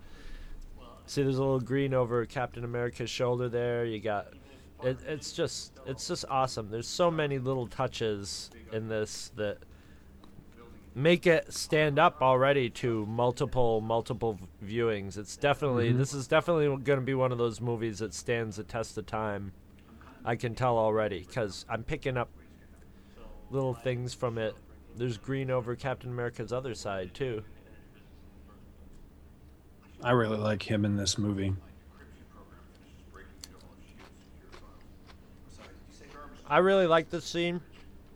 See, 1.07 1.23
there's 1.23 1.37
a 1.37 1.41
little 1.41 1.59
green 1.59 1.93
over 1.93 2.25
Captain 2.25 2.63
America's 2.63 3.09
shoulder 3.09 3.49
there. 3.49 3.83
You 3.83 3.99
got, 3.99 4.27
it, 4.83 4.99
it's 5.07 5.33
just, 5.33 5.73
it's 5.87 6.07
just 6.07 6.23
awesome. 6.29 6.69
There's 6.69 6.87
so 6.87 7.09
many 7.11 7.39
little 7.39 7.67
touches 7.67 8.51
in 8.71 8.87
this 8.87 9.31
that 9.35 9.57
make 10.95 11.25
it 11.25 11.51
stand 11.51 11.97
up 11.97 12.21
already 12.21 12.69
to 12.69 13.05
multiple, 13.07 13.81
multiple 13.81 14.39
viewings. 14.63 15.17
It's 15.17 15.35
definitely, 15.35 15.91
Mhm. 15.91 15.97
this 15.97 16.13
is 16.13 16.27
definitely 16.27 16.67
going 16.83 16.99
to 16.99 17.05
be 17.05 17.15
one 17.15 17.31
of 17.31 17.37
those 17.39 17.59
movies 17.59 17.99
that 17.99 18.13
stands 18.13 18.57
the 18.57 18.63
test 18.63 18.97
of 18.97 19.05
time. 19.07 19.51
I 20.26 20.36
can 20.36 20.55
tell 20.55 20.78
already 20.78 21.19
because 21.19 21.65
I'm 21.69 21.84
picking 21.84 22.17
up 22.17 22.30
little 23.49 23.74
things 23.74 24.13
from 24.13 24.38
it. 24.38 24.55
There's 24.95 25.17
green 25.17 25.51
over 25.51 25.76
Captain 25.76 26.09
America's 26.11 26.53
other 26.53 26.76
side 26.76 27.13
too. 27.13 27.43
I 30.03 30.11
really 30.11 30.38
like 30.38 30.61
him 30.63 30.86
in 30.86 30.95
this 30.95 31.17
movie. 31.17 31.53
I 36.45 36.57
really 36.57 36.88
like 36.88 37.09
this 37.09 37.26
scene 37.26 37.61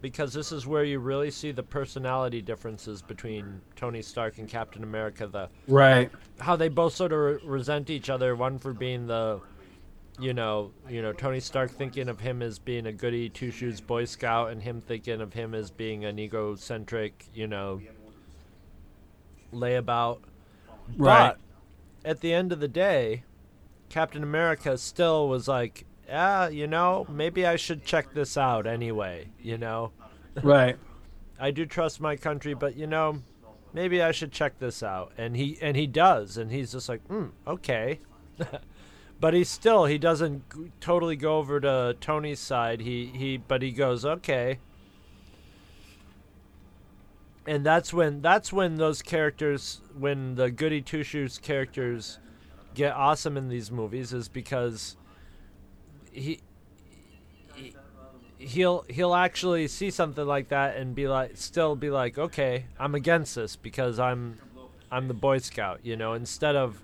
because 0.01 0.34
this 0.34 0.51
is 0.51 0.68
where 0.68 0.84
you 0.84 0.99
really 0.99 1.32
see 1.32 1.51
the 1.51 1.64
personality 1.64 2.41
differences 2.41 3.01
between 3.01 3.62
Tony 3.76 4.01
Stark 4.01 4.38
and 4.38 4.47
Captain 4.47 4.84
America. 4.84 5.28
The 5.28 5.49
Right. 5.68 6.12
how 6.39 6.55
they 6.55 6.68
both 6.68 6.93
sort 6.93 7.14
of 7.14 7.20
re- 7.20 7.39
resent 7.43 7.89
each 7.89 8.10
other. 8.10 8.36
One 8.36 8.60
for 8.60 8.74
being 8.74 9.08
the, 9.08 9.39
you 10.20 10.34
know, 10.34 10.72
you 10.89 11.01
know 11.01 11.13
Tony 11.13 11.39
Stark 11.39 11.72
thinking 11.72 12.09
of 12.09 12.20
him 12.20 12.41
as 12.41 12.59
being 12.59 12.88
a 12.88 12.91
goody 12.91 13.30
two 13.30 13.51
shoes 13.51 13.82
Boy 13.82 14.05
Scout, 14.05 14.51
and 14.51 14.61
him 14.61 14.82
thinking 14.82 15.22
of 15.22 15.34
him 15.34 15.53
as 15.53 15.72
being 15.72 16.05
an 16.05 16.20
egocentric, 16.20 17.26
you 17.34 17.47
know, 17.47 17.82
layabout. 19.53 20.20
Right. 20.97 21.36
But 22.03 22.09
at 22.09 22.22
the 22.22 22.34
end 22.34 22.51
of 22.51 22.59
the 22.59 22.68
day, 22.68 23.24
Captain 23.89 24.24
America 24.24 24.78
still 24.78 25.28
was 25.28 25.47
like, 25.47 25.86
yeah, 26.07 26.47
you 26.47 26.68
know, 26.68 27.05
maybe 27.09 27.45
I 27.45 27.57
should 27.57 27.84
check 27.84 28.13
this 28.13 28.38
out 28.38 28.65
anyway, 28.65 29.30
you 29.41 29.57
know. 29.57 29.91
Right. 30.41 30.78
I 31.39 31.51
do 31.51 31.65
trust 31.65 32.01
my 32.01 32.15
country, 32.15 32.53
but 32.53 32.76
you 32.76 32.88
know, 32.88 33.22
maybe 33.74 34.01
I 34.01 34.11
should 34.11 34.32
check 34.32 34.57
this 34.59 34.82
out. 34.82 35.11
And 35.18 35.36
he 35.36 35.57
and 35.61 35.78
he 35.78 35.86
does, 35.86 36.38
and 36.38 36.51
he's 36.51 36.72
just 36.72 36.89
like, 36.89 37.07
mm, 37.07 37.32
okay. 37.45 37.99
but 39.20 39.34
he 39.34 39.43
still 39.43 39.86
he 39.86 39.97
doesn't 39.97 40.43
totally 40.80 41.15
go 41.15 41.38
over 41.38 41.59
to 41.59 41.95
Tony's 41.99 42.39
side. 42.39 42.82
He 42.82 43.07
he 43.07 43.38
but 43.38 43.61
he 43.61 43.72
goes, 43.72 44.05
okay. 44.05 44.59
And 47.45 47.65
that's 47.65 47.93
when 47.93 48.22
that's 48.22 48.51
when 48.51 48.76
those 48.76 49.01
characters 49.01 49.82
when 49.97 50.36
the 50.36 50.51
goody 50.51 50.82
two 50.82 51.03
shoes 51.03 51.38
characters 51.38 52.20
get 52.76 52.93
awesome 52.93 53.38
in 53.38 53.47
these 53.47 53.72
movies 53.72 54.13
is 54.13 54.28
because 54.28 54.97
he 56.11 56.39
he- 57.55 57.76
he'll 58.38 58.86
he'll 58.89 59.15
actually 59.15 59.68
see 59.68 59.89
something 59.89 60.28
like 60.28 60.49
that 60.49 60.76
and 60.78 60.93
be 60.93 61.07
like 61.07 61.32
still 61.36 61.76
be 61.76 61.89
like 61.89 62.20
okay 62.20 62.65
i'm 62.80 62.93
against 62.93 63.34
this 63.34 63.55
because 63.55 63.97
i'm 63.97 64.38
i'm 64.91 65.07
the 65.07 65.13
boy 65.13 65.39
scout 65.39 65.80
you 65.82 65.95
know 65.95 66.13
instead 66.13 66.55
of 66.55 66.80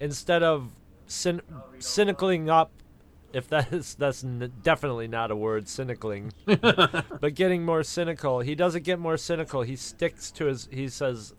instead 0.00 0.42
of 0.42 0.70
cyn- 1.10 1.42
cynicaling 1.78 2.48
up 2.48 2.70
if 3.32 3.48
that 3.48 3.72
is 3.72 3.94
that's 3.94 4.24
n- 4.24 4.52
definitely 4.62 5.06
not 5.08 5.30
a 5.30 5.36
word 5.36 5.66
cynicaling 5.66 6.32
but 7.20 7.34
getting 7.34 7.64
more 7.64 7.82
cynical. 7.82 8.40
He 8.40 8.54
doesn't 8.54 8.84
get 8.84 8.98
more 8.98 9.16
cynical. 9.16 9.62
He 9.62 9.76
sticks 9.76 10.30
to 10.32 10.46
his 10.46 10.68
he 10.72 10.88
says 10.88 11.34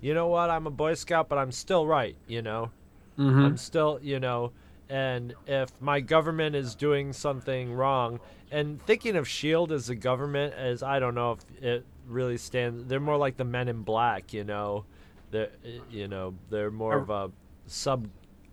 you 0.00 0.14
know 0.14 0.26
what? 0.26 0.50
I'm 0.50 0.66
a 0.66 0.70
boy 0.70 0.94
scout 0.94 1.28
but 1.28 1.38
i'm 1.38 1.52
still 1.52 1.86
right 1.86 2.16
you 2.26 2.42
know? 2.42 2.70
Mhm. 3.18 3.44
i'm 3.44 3.56
still 3.56 3.98
you 4.02 4.18
know? 4.20 4.52
And 4.88 5.34
if 5.46 5.70
my 5.80 6.00
government 6.00 6.54
is 6.54 6.74
doing 6.74 7.12
something 7.12 7.72
wrong 7.72 8.20
and 8.50 8.80
thinking 8.84 9.16
of 9.16 9.26
shield 9.26 9.72
as 9.72 9.88
a 9.88 9.94
government 9.94 10.54
as 10.54 10.82
i 10.82 10.98
don't 10.98 11.14
know 11.14 11.32
if 11.32 11.62
it 11.62 11.86
really 12.08 12.36
stands 12.36 12.84
they're 12.88 13.00
more 13.00 13.16
like 13.16 13.36
the 13.36 13.44
men 13.44 13.68
in 13.68 13.82
black 13.82 14.32
you 14.32 14.44
know? 14.44 14.84
They're 15.30 15.50
you 15.90 16.08
know 16.08 16.34
they're 16.50 16.70
more 16.70 16.96
of 16.98 17.10
a 17.10 17.30
sub 17.66 18.06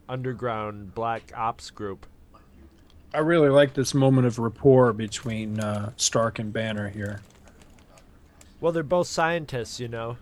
underground 0.09 0.93
black 0.93 1.31
ops 1.35 1.69
group 1.69 2.05
I 3.13 3.19
really 3.19 3.49
like 3.49 3.73
this 3.73 3.93
moment 3.93 4.27
of 4.27 4.37
rapport 4.37 4.93
between 4.93 5.59
uh, 5.59 5.93
Stark 5.97 6.37
and 6.39 6.51
Banner 6.51 6.89
here. 6.89 7.21
well 8.59 8.71
they're 8.71 8.83
both 8.83 9.07
scientists 9.07 9.79
you 9.79 9.87
know 9.87 10.17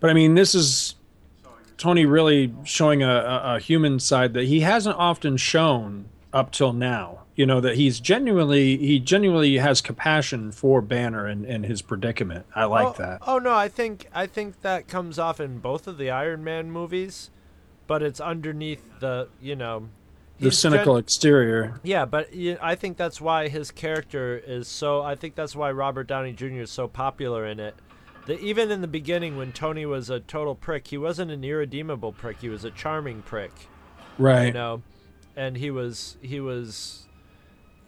But 0.00 0.10
I 0.10 0.14
mean, 0.14 0.34
this 0.34 0.54
is 0.54 0.94
Tony 1.76 2.04
really 2.06 2.52
showing 2.64 3.02
a, 3.02 3.08
a, 3.08 3.56
a 3.56 3.58
human 3.58 4.00
side 4.00 4.34
that 4.34 4.44
he 4.44 4.60
hasn't 4.60 4.96
often 4.96 5.36
shown 5.36 6.06
up 6.32 6.52
till 6.52 6.72
now. 6.72 7.20
You 7.36 7.46
know 7.46 7.60
that 7.60 7.76
he's 7.76 8.00
genuinely 8.00 8.76
he 8.76 8.98
genuinely 8.98 9.56
has 9.56 9.80
compassion 9.80 10.52
for 10.52 10.82
Banner 10.82 11.26
and, 11.26 11.46
and 11.46 11.64
his 11.64 11.80
predicament. 11.80 12.44
I 12.54 12.64
like 12.64 12.88
oh, 12.88 12.94
that. 12.98 13.22
Oh 13.26 13.38
no, 13.38 13.54
I 13.54 13.68
think 13.68 14.08
I 14.14 14.26
think 14.26 14.60
that 14.60 14.88
comes 14.88 15.18
off 15.18 15.40
in 15.40 15.58
both 15.58 15.86
of 15.86 15.96
the 15.96 16.10
Iron 16.10 16.44
Man 16.44 16.70
movies, 16.70 17.30
but 17.90 18.04
it's 18.04 18.20
underneath 18.20 19.00
the 19.00 19.26
you 19.42 19.56
know 19.56 19.88
The 20.38 20.52
cynical 20.52 20.94
gen- 20.94 21.02
exterior. 21.02 21.80
Yeah, 21.82 22.04
but 22.04 22.28
I 22.62 22.76
think 22.76 22.96
that's 22.96 23.20
why 23.20 23.48
his 23.48 23.72
character 23.72 24.40
is 24.46 24.68
so. 24.68 25.02
I 25.02 25.16
think 25.16 25.34
that's 25.34 25.56
why 25.56 25.72
Robert 25.72 26.06
Downey 26.06 26.32
Jr. 26.32 26.62
is 26.62 26.70
so 26.70 26.86
popular 26.86 27.44
in 27.44 27.58
it. 27.58 27.74
That 28.26 28.38
even 28.38 28.70
in 28.70 28.80
the 28.80 28.86
beginning, 28.86 29.36
when 29.36 29.50
Tony 29.50 29.86
was 29.86 30.08
a 30.08 30.20
total 30.20 30.54
prick, 30.54 30.86
he 30.86 30.98
wasn't 30.98 31.32
an 31.32 31.42
irredeemable 31.42 32.12
prick. 32.12 32.40
He 32.40 32.48
was 32.48 32.64
a 32.64 32.70
charming 32.70 33.22
prick. 33.22 33.50
Right. 34.18 34.46
You 34.46 34.52
know, 34.52 34.82
and 35.34 35.56
he 35.56 35.72
was 35.72 36.16
he 36.22 36.38
was, 36.38 37.08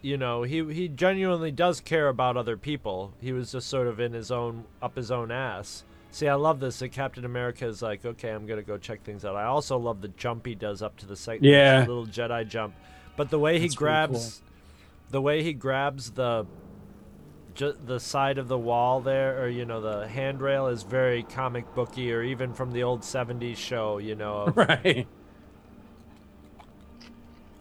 you 0.01 0.17
know, 0.17 0.43
he 0.43 0.65
he 0.75 0.89
genuinely 0.89 1.53
does 1.53 1.81
care 1.81 2.09
about 2.09 2.37
other 2.37 2.57
people. 2.57 3.15
He 3.21 3.33
was 3.33 3.53
just 3.53 3.69
sort 3.69 3.87
of 3.87 4.01
in 4.01 4.15
his 4.15 4.33
own 4.33 4.65
up 4.83 4.97
his 4.97 5.13
own 5.13 5.31
ass. 5.31 5.85
See, 6.13 6.29
I 6.29 6.35
love 6.35 6.61
this. 6.61 6.79
That 6.79 6.91
Captain 6.93 7.25
America 7.25 7.67
is 7.67 7.83
like, 7.83 8.05
okay, 8.05 8.29
I'm 8.31 8.47
gonna 8.47 8.63
go 8.63 8.79
check 8.79 9.03
things 9.03 9.25
out. 9.25 9.35
I 9.35 9.45
also 9.45 9.79
love 9.79 10.01
the 10.03 10.09
jump 10.09 10.47
he 10.47 10.55
does 10.55 10.83
up 10.83 10.97
to 10.99 11.07
the 11.07 11.17
second 11.17 11.45
Yeah. 11.45 11.81
little 11.81 12.07
Jedi 12.07 12.47
jump, 12.49 12.75
but 13.17 13.31
the 13.31 13.39
way 13.39 13.55
he 13.59 13.67
That's 13.67 13.75
pretty 13.77 13.89
grabs, 14.13 14.43
the 15.11 15.21
way 15.23 15.43
he 15.43 15.53
grabs 15.55 16.11
the, 16.13 16.47
ju- 17.55 17.77
the 17.85 17.99
side 17.99 18.37
of 18.39 18.49
the 18.49 18.59
wall 18.59 19.01
there, 19.01 19.43
or 19.43 19.49
you 19.49 19.65
know, 19.65 19.81
the 19.81 20.07
handrail 20.07 20.67
is 20.69 20.83
very 20.83 21.23
comic 21.23 21.75
booky, 21.75 22.13
or 22.13 22.23
even 22.23 22.53
from 22.53 22.73
the 22.73 22.83
old 22.83 23.01
'70s 23.01 23.57
show. 23.57 23.97
You 23.99 24.15
know, 24.15 24.35
of, 24.43 24.57
Right. 24.57 25.07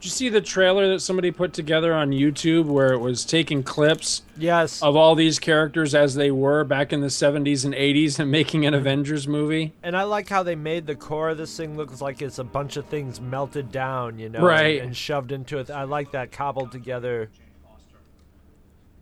Did 0.02 0.06
you 0.06 0.10
see 0.14 0.28
the 0.30 0.40
trailer 0.40 0.88
that 0.88 0.98
somebody 0.98 1.30
put 1.30 1.52
together 1.52 1.94
on 1.94 2.10
YouTube 2.10 2.64
where 2.64 2.92
it 2.92 2.98
was 2.98 3.24
taking 3.24 3.62
clips 3.62 4.22
yes 4.36 4.82
of 4.82 4.96
all 4.96 5.14
these 5.14 5.38
characters 5.38 5.94
as 5.94 6.16
they 6.16 6.32
were 6.32 6.64
back 6.64 6.92
in 6.92 7.02
the 7.02 7.06
70s 7.06 7.64
and 7.64 7.72
80s 7.72 8.18
and 8.18 8.28
making 8.32 8.66
an 8.66 8.74
Avengers 8.74 9.28
movie? 9.28 9.74
And 9.80 9.96
I 9.96 10.02
like 10.02 10.28
how 10.28 10.42
they 10.42 10.56
made 10.56 10.88
the 10.88 10.96
core 10.96 11.28
of 11.30 11.38
this 11.38 11.56
thing 11.56 11.76
look 11.76 12.00
like 12.00 12.20
it's 12.20 12.40
a 12.40 12.44
bunch 12.44 12.76
of 12.76 12.86
things 12.86 13.20
melted 13.20 13.70
down, 13.70 14.18
you 14.18 14.28
know, 14.28 14.44
Right. 14.44 14.78
and, 14.78 14.88
and 14.88 14.96
shoved 14.96 15.30
into 15.30 15.58
it. 15.58 15.70
I 15.70 15.84
like 15.84 16.10
that 16.10 16.32
cobbled 16.32 16.72
together. 16.72 17.30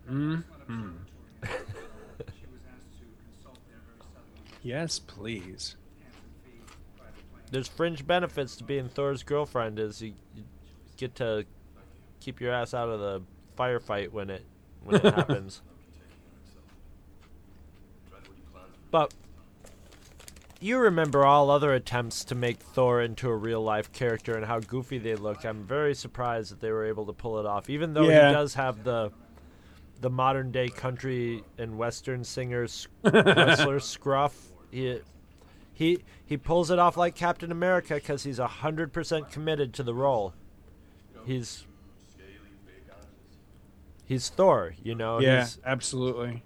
Mm. 0.07 0.43
yes, 4.61 4.99
please. 4.99 5.77
There's 7.49 7.67
fringe 7.67 8.05
benefits 8.05 8.55
to 8.57 8.63
being 8.63 8.87
Thor's 8.87 9.23
girlfriend, 9.23 9.79
is 9.79 9.99
you, 9.99 10.09
you 10.09 10.13
get 11.01 11.15
to 11.15 11.43
keep 12.19 12.39
your 12.39 12.53
ass 12.53 12.73
out 12.75 12.87
of 12.87 12.99
the 12.99 13.21
firefight 13.57 14.11
when 14.11 14.29
it 14.29 14.45
when 14.83 14.95
it 14.97 15.13
happens. 15.15 15.61
But 18.91 19.13
you 20.59 20.77
remember 20.77 21.25
all 21.25 21.49
other 21.49 21.73
attempts 21.73 22.23
to 22.25 22.35
make 22.35 22.59
Thor 22.59 23.01
into 23.01 23.29
a 23.29 23.35
real 23.35 23.61
life 23.61 23.91
character 23.91 24.35
and 24.35 24.45
how 24.45 24.59
goofy 24.59 24.99
they 24.99 25.15
look. 25.15 25.43
I'm 25.45 25.63
very 25.63 25.95
surprised 25.95 26.51
that 26.51 26.59
they 26.59 26.71
were 26.71 26.85
able 26.85 27.05
to 27.07 27.13
pull 27.13 27.39
it 27.39 27.45
off, 27.45 27.69
even 27.69 27.93
though 27.93 28.07
Yeah. 28.07 28.27
he 28.29 28.33
does 28.33 28.53
have 28.55 28.83
the 28.83 29.11
the 30.01 30.09
modern 30.09 30.51
day 30.51 30.67
country 30.67 31.43
and 31.59 31.77
western 31.77 32.23
singer 32.23 32.67
wrestler 33.03 33.79
scruff. 33.79 34.51
He 34.71 34.99
he 35.73 35.99
he 36.25 36.37
pulls 36.37 36.69
it 36.69 36.79
off 36.79 36.95
like 36.97 37.15
Captain 37.15 37.51
America 37.51 37.95
because 37.95 38.23
he's 38.23 38.37
hundred 38.39 38.93
percent 38.93 39.31
committed 39.31 39.73
to 39.75 39.83
the 39.83 39.93
role. 39.95 40.33
He's 41.25 41.65
he's 44.05 44.29
Thor, 44.29 44.73
you 44.83 44.95
know. 44.95 45.19
yeah, 45.19 45.41
He's, 45.41 45.59
absolutely. 45.65 46.43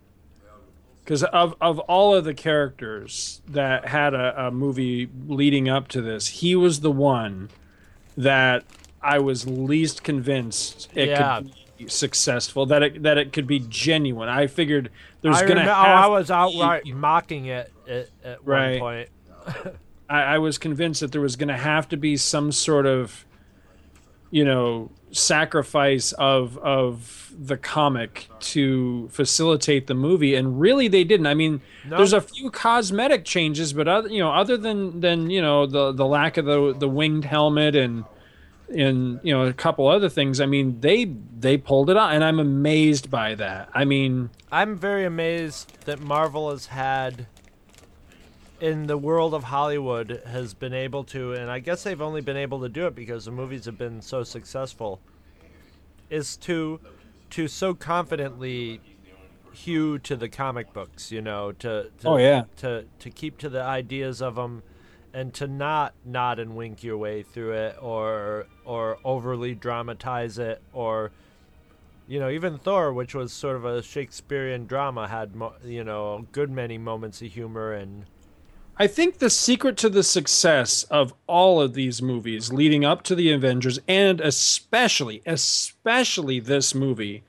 because 1.03 1.23
of 1.23 1.55
of 1.61 1.79
all 1.79 2.15
of 2.15 2.23
the 2.25 2.33
characters 2.33 3.41
that 3.47 3.87
had 3.87 4.13
a, 4.13 4.47
a 4.47 4.51
movie 4.51 5.09
leading 5.27 5.69
up 5.69 5.87
to 5.89 6.01
this, 6.01 6.27
he 6.27 6.55
was 6.55 6.81
the 6.81 6.91
one 6.91 7.49
that 8.17 8.63
I 9.01 9.19
was 9.19 9.47
least 9.47 10.03
convinced 10.03 10.89
it 10.95 11.09
Yeah. 11.09 11.37
could 11.41 11.51
be 11.77 11.87
successful. 11.87 12.65
That 12.65 12.83
it 12.83 13.03
that 13.03 13.17
it 13.17 13.33
could 13.33 13.47
be 13.47 13.59
genuine. 13.59 14.29
I 14.29 14.47
figured 14.47 14.89
there's 15.21 15.37
I 15.37 15.41
gonna. 15.41 15.61
remember, 15.61 15.71
oh, 15.71 15.75
I 15.75 16.07
was 16.07 16.31
outright 16.31 16.83
be- 16.83 16.93
mocking 16.93 17.45
it 17.45 17.71
at, 17.87 18.09
at 18.23 18.45
Right. 18.45 18.79
one 18.81 19.05
point. 19.45 19.75
I, 20.09 20.21
I 20.21 20.37
was 20.37 20.57
convinced 20.59 21.01
that 21.01 21.11
there 21.11 21.21
was 21.21 21.35
going 21.35 21.47
to 21.47 21.57
have 21.57 21.89
to 21.89 21.97
be 21.97 22.15
some 22.15 22.51
sort 22.51 22.85
of, 22.85 23.25
you 24.35 24.43
know, 24.43 24.91
sacrifice 25.11 26.11
of 26.13 26.57
of 26.57 27.31
the 27.37 27.55
comic 27.55 28.27
to 28.39 29.07
facilitate 29.11 29.87
the 29.87 29.93
movie, 29.93 30.35
and 30.35 30.59
really 30.59 30.87
they 30.89 31.03
didn't. 31.05 31.27
I 31.27 31.33
mean, 31.33 31.61
No. 31.89 31.97
there's 31.97 32.11
a 32.13 32.19
few 32.19 32.49
cosmetic 32.51 33.23
changes, 33.23 33.71
but 33.71 33.87
other, 33.87 34.09
you 34.09 34.19
know, 34.19 34.31
other 34.31 34.57
than 34.57 34.99
than 34.99 35.29
you 35.29 35.41
know 35.41 35.65
the 35.65 35.93
the 35.93 36.05
lack 36.05 36.35
of 36.35 36.45
the 36.45 36.73
the 36.77 36.89
winged 36.89 37.23
helmet 37.25 37.75
and 37.75 38.03
and 38.69 39.19
you 39.23 39.33
know 39.33 39.45
a 39.45 39.53
couple 39.53 39.87
other 39.87 40.09
things. 40.09 40.41
I 40.41 40.47
mean, 40.47 40.81
they 40.81 41.05
they 41.39 41.55
pulled 41.57 41.89
it 41.89 41.95
out, 41.95 42.11
and 42.13 42.21
I'm 42.21 42.39
amazed 42.39 43.09
by 43.09 43.35
that. 43.35 43.69
I 43.73 43.85
mean, 43.85 44.31
I'm 44.51 44.75
very 44.75 45.05
amazed 45.05 45.77
that 45.85 45.99
Marvel 46.01 46.49
has 46.51 46.65
had 46.67 47.27
in 48.61 48.87
the 48.87 48.97
world 48.97 49.33
of 49.33 49.43
Hollywood 49.45 50.21
has 50.25 50.53
been 50.53 50.73
able 50.73 51.03
to 51.05 51.33
and 51.33 51.49
I 51.51 51.59
guess 51.59 51.83
they've 51.83 52.01
only 52.01 52.21
been 52.21 52.37
able 52.37 52.61
to 52.61 52.69
do 52.69 52.87
it 52.87 52.95
because 52.95 53.25
the 53.25 53.31
movies 53.31 53.65
have 53.65 53.77
been 53.77 54.01
so 54.01 54.23
successful 54.23 54.99
is 56.09 56.37
to 56.37 56.79
to 57.31 57.47
so 57.47 57.73
confidently 57.73 58.79
hew 59.51 59.97
to 59.99 60.15
the 60.15 60.29
comic 60.29 60.71
books, 60.73 61.11
you 61.11 61.21
know, 61.21 61.51
to, 61.53 61.89
to 61.99 62.07
Oh, 62.07 62.17
yeah. 62.17 62.43
to 62.57 62.85
to 62.99 63.09
keep 63.09 63.37
to 63.39 63.49
the 63.49 63.61
ideas 63.61 64.21
of 64.21 64.35
them 64.35 64.63
and 65.13 65.33
to 65.33 65.47
not 65.47 65.93
nod 66.03 66.39
and 66.39 66.55
wink 66.55 66.83
your 66.83 66.97
way 66.97 67.23
through 67.23 67.53
it 67.53 67.77
or 67.81 68.47
or 68.63 68.97
overly 69.03 69.53
dramatize 69.55 70.37
it 70.37 70.61
or 70.73 71.11
you 72.07 72.19
know, 72.19 72.29
even 72.29 72.59
Thor, 72.59 72.93
which 72.93 73.15
was 73.15 73.33
sort 73.33 73.55
of 73.55 73.65
a 73.65 73.81
Shakespearean 73.81 74.67
drama, 74.67 75.07
had 75.07 75.35
mo- 75.35 75.55
you 75.63 75.83
know 75.83 76.15
a 76.17 76.21
good 76.21 76.51
many 76.51 76.77
moments 76.77 77.21
of 77.21 77.31
humor 77.31 77.73
and 77.73 78.05
I 78.77 78.87
think 78.87 79.19
the 79.19 79.29
secret 79.29 79.77
to 79.77 79.89
the 79.89 80.03
success 80.03 80.83
of 80.83 81.13
all 81.27 81.61
of 81.61 81.73
these 81.73 82.01
movies 82.01 82.51
leading 82.51 82.83
up 82.83 83.03
to 83.03 83.15
the 83.15 83.31
Avengers 83.31 83.79
and 83.87 84.19
especially 84.19 85.21
especially 85.25 86.39
this 86.39 86.75
movie 86.75 87.23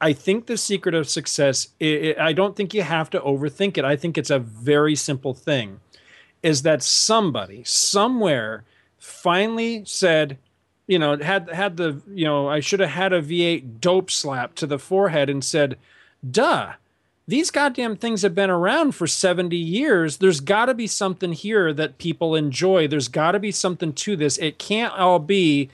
I 0.00 0.12
think 0.12 0.46
the 0.46 0.56
secret 0.56 0.94
of 0.94 1.08
success 1.08 1.68
i 1.80 2.14
i 2.18 2.28
I 2.28 2.32
don't 2.32 2.56
think 2.56 2.74
you 2.74 2.82
have 2.82 3.10
to 3.10 3.20
overthink 3.20 3.78
it. 3.78 3.84
I 3.84 3.96
think 3.96 4.16
it's 4.18 4.30
a 4.30 4.38
very 4.38 4.94
simple 4.94 5.34
thing 5.34 5.80
is 6.42 6.62
that 6.62 6.82
somebody 6.82 7.62
somewhere 7.64 8.64
finally 8.98 9.84
said 9.84 10.38
you 10.86 10.98
know 10.98 11.16
had 11.18 11.50
had 11.50 11.76
the 11.76 12.02
you 12.12 12.24
know 12.24 12.48
I 12.48 12.60
should 12.60 12.80
have 12.80 12.90
had 12.90 13.12
a 13.12 13.22
V8 13.22 13.80
dope 13.80 14.10
slap 14.10 14.54
to 14.56 14.66
the 14.66 14.78
forehead 14.78 15.30
and 15.30 15.44
said 15.44 15.76
duh 16.28 16.72
these 17.28 17.50
goddamn 17.50 17.94
things 17.94 18.22
have 18.22 18.34
been 18.34 18.48
around 18.48 18.92
for 18.92 19.06
70 19.06 19.54
years. 19.54 20.16
There's 20.16 20.40
got 20.40 20.64
to 20.64 20.74
be 20.74 20.86
something 20.86 21.34
here 21.34 21.74
that 21.74 21.98
people 21.98 22.34
enjoy. 22.34 22.88
There's 22.88 23.08
got 23.08 23.32
to 23.32 23.38
be 23.38 23.52
something 23.52 23.92
to 23.92 24.16
this. 24.16 24.38
It 24.38 24.58
can't 24.58 24.94
all 24.94 25.18
be 25.18 25.68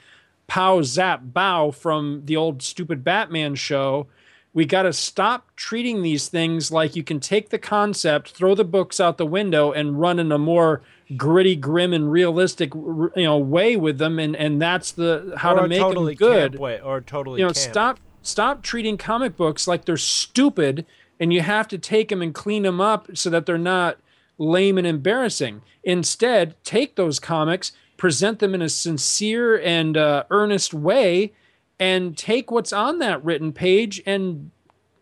pow 0.48 0.82
zap 0.82 1.20
bow 1.22 1.70
from 1.70 2.22
the 2.24 2.36
old 2.36 2.60
stupid 2.60 3.04
Batman 3.04 3.54
show. 3.54 4.08
We 4.52 4.64
got 4.64 4.82
to 4.82 4.92
stop 4.92 5.48
treating 5.54 6.02
these 6.02 6.26
things 6.26 6.72
like 6.72 6.96
you 6.96 7.04
can 7.04 7.20
take 7.20 7.50
the 7.50 7.58
concept, 7.58 8.30
throw 8.30 8.56
the 8.56 8.64
books 8.64 8.98
out 8.98 9.16
the 9.16 9.24
window, 9.24 9.70
and 9.70 10.00
run 10.00 10.18
in 10.18 10.32
a 10.32 10.38
more 10.38 10.82
gritty, 11.16 11.54
grim, 11.54 11.92
and 11.92 12.10
realistic, 12.10 12.74
you 12.74 13.12
know, 13.16 13.38
way 13.38 13.76
with 13.76 13.98
them. 13.98 14.18
And 14.18 14.34
and 14.34 14.60
that's 14.60 14.90
the 14.90 15.34
how 15.36 15.54
or 15.54 15.62
to 15.62 15.68
make 15.68 15.78
totally 15.78 16.14
them 16.16 16.28
good 16.28 16.58
way 16.58 16.80
or 16.80 17.00
totally 17.00 17.40
you 17.40 17.46
know 17.46 17.52
camp. 17.52 17.72
stop 17.72 18.00
stop 18.22 18.62
treating 18.62 18.96
comic 18.96 19.36
books 19.36 19.68
like 19.68 19.84
they're 19.84 19.96
stupid 19.96 20.84
and 21.18 21.32
you 21.32 21.40
have 21.40 21.68
to 21.68 21.78
take 21.78 22.08
them 22.08 22.22
and 22.22 22.34
clean 22.34 22.62
them 22.62 22.80
up 22.80 23.16
so 23.16 23.30
that 23.30 23.46
they're 23.46 23.58
not 23.58 23.98
lame 24.38 24.78
and 24.78 24.86
embarrassing. 24.86 25.62
Instead 25.84 26.56
take 26.64 26.96
those 26.96 27.18
comics 27.18 27.72
present 27.96 28.38
them 28.38 28.54
in 28.54 28.62
a 28.62 28.68
sincere 28.68 29.58
and 29.58 29.96
uh, 29.96 30.24
earnest 30.30 30.74
way 30.74 31.32
and 31.78 32.16
take 32.16 32.50
what's 32.50 32.72
on 32.72 32.98
that 32.98 33.24
written 33.24 33.52
page 33.52 34.02
and 34.06 34.50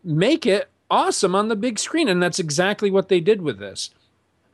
make 0.03 0.45
it 0.45 0.69
awesome 0.89 1.35
on 1.35 1.47
the 1.47 1.55
big 1.55 1.79
screen. 1.79 2.07
And 2.07 2.21
that's 2.21 2.39
exactly 2.39 2.91
what 2.91 3.09
they 3.09 3.19
did 3.19 3.41
with 3.41 3.59
this. 3.59 3.89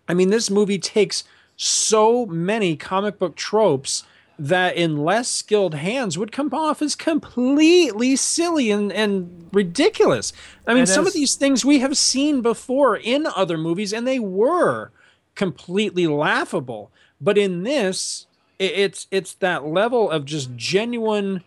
I 0.07 0.13
mean, 0.13 0.29
this 0.29 0.49
movie 0.49 0.79
takes 0.79 1.23
so 1.55 2.25
many 2.25 2.75
comic 2.75 3.19
book 3.19 3.35
tropes 3.35 4.03
that 4.41 4.75
in 4.77 5.03
less 5.03 5.29
skilled 5.29 5.75
hands 5.75 6.17
would 6.17 6.31
come 6.31 6.53
off 6.53 6.81
as 6.81 6.95
completely 6.95 8.15
silly 8.15 8.71
and, 8.71 8.91
and 8.91 9.49
ridiculous. 9.51 10.31
I 10.65 10.71
mean, 10.73 10.79
And 10.81 10.89
some 10.89 11.05
of 11.05 11.13
these 11.13 11.35
things 11.35 11.65
we 11.65 11.79
have 11.79 11.97
seen 11.97 12.41
before 12.41 12.95
in 12.95 13.27
other 13.35 13.57
movies, 13.57 13.91
and 13.93 14.07
they 14.07 14.19
were 14.19 14.91
completely 15.35 16.07
laughable. 16.07 16.89
But 17.19 17.37
in 17.37 17.63
this, 17.63 18.27
i- 18.59 18.63
it's 18.63 19.07
it's 19.11 19.33
that 19.35 19.65
level 19.67 20.09
of 20.09 20.23
just 20.25 20.55
genuine. 20.55 21.43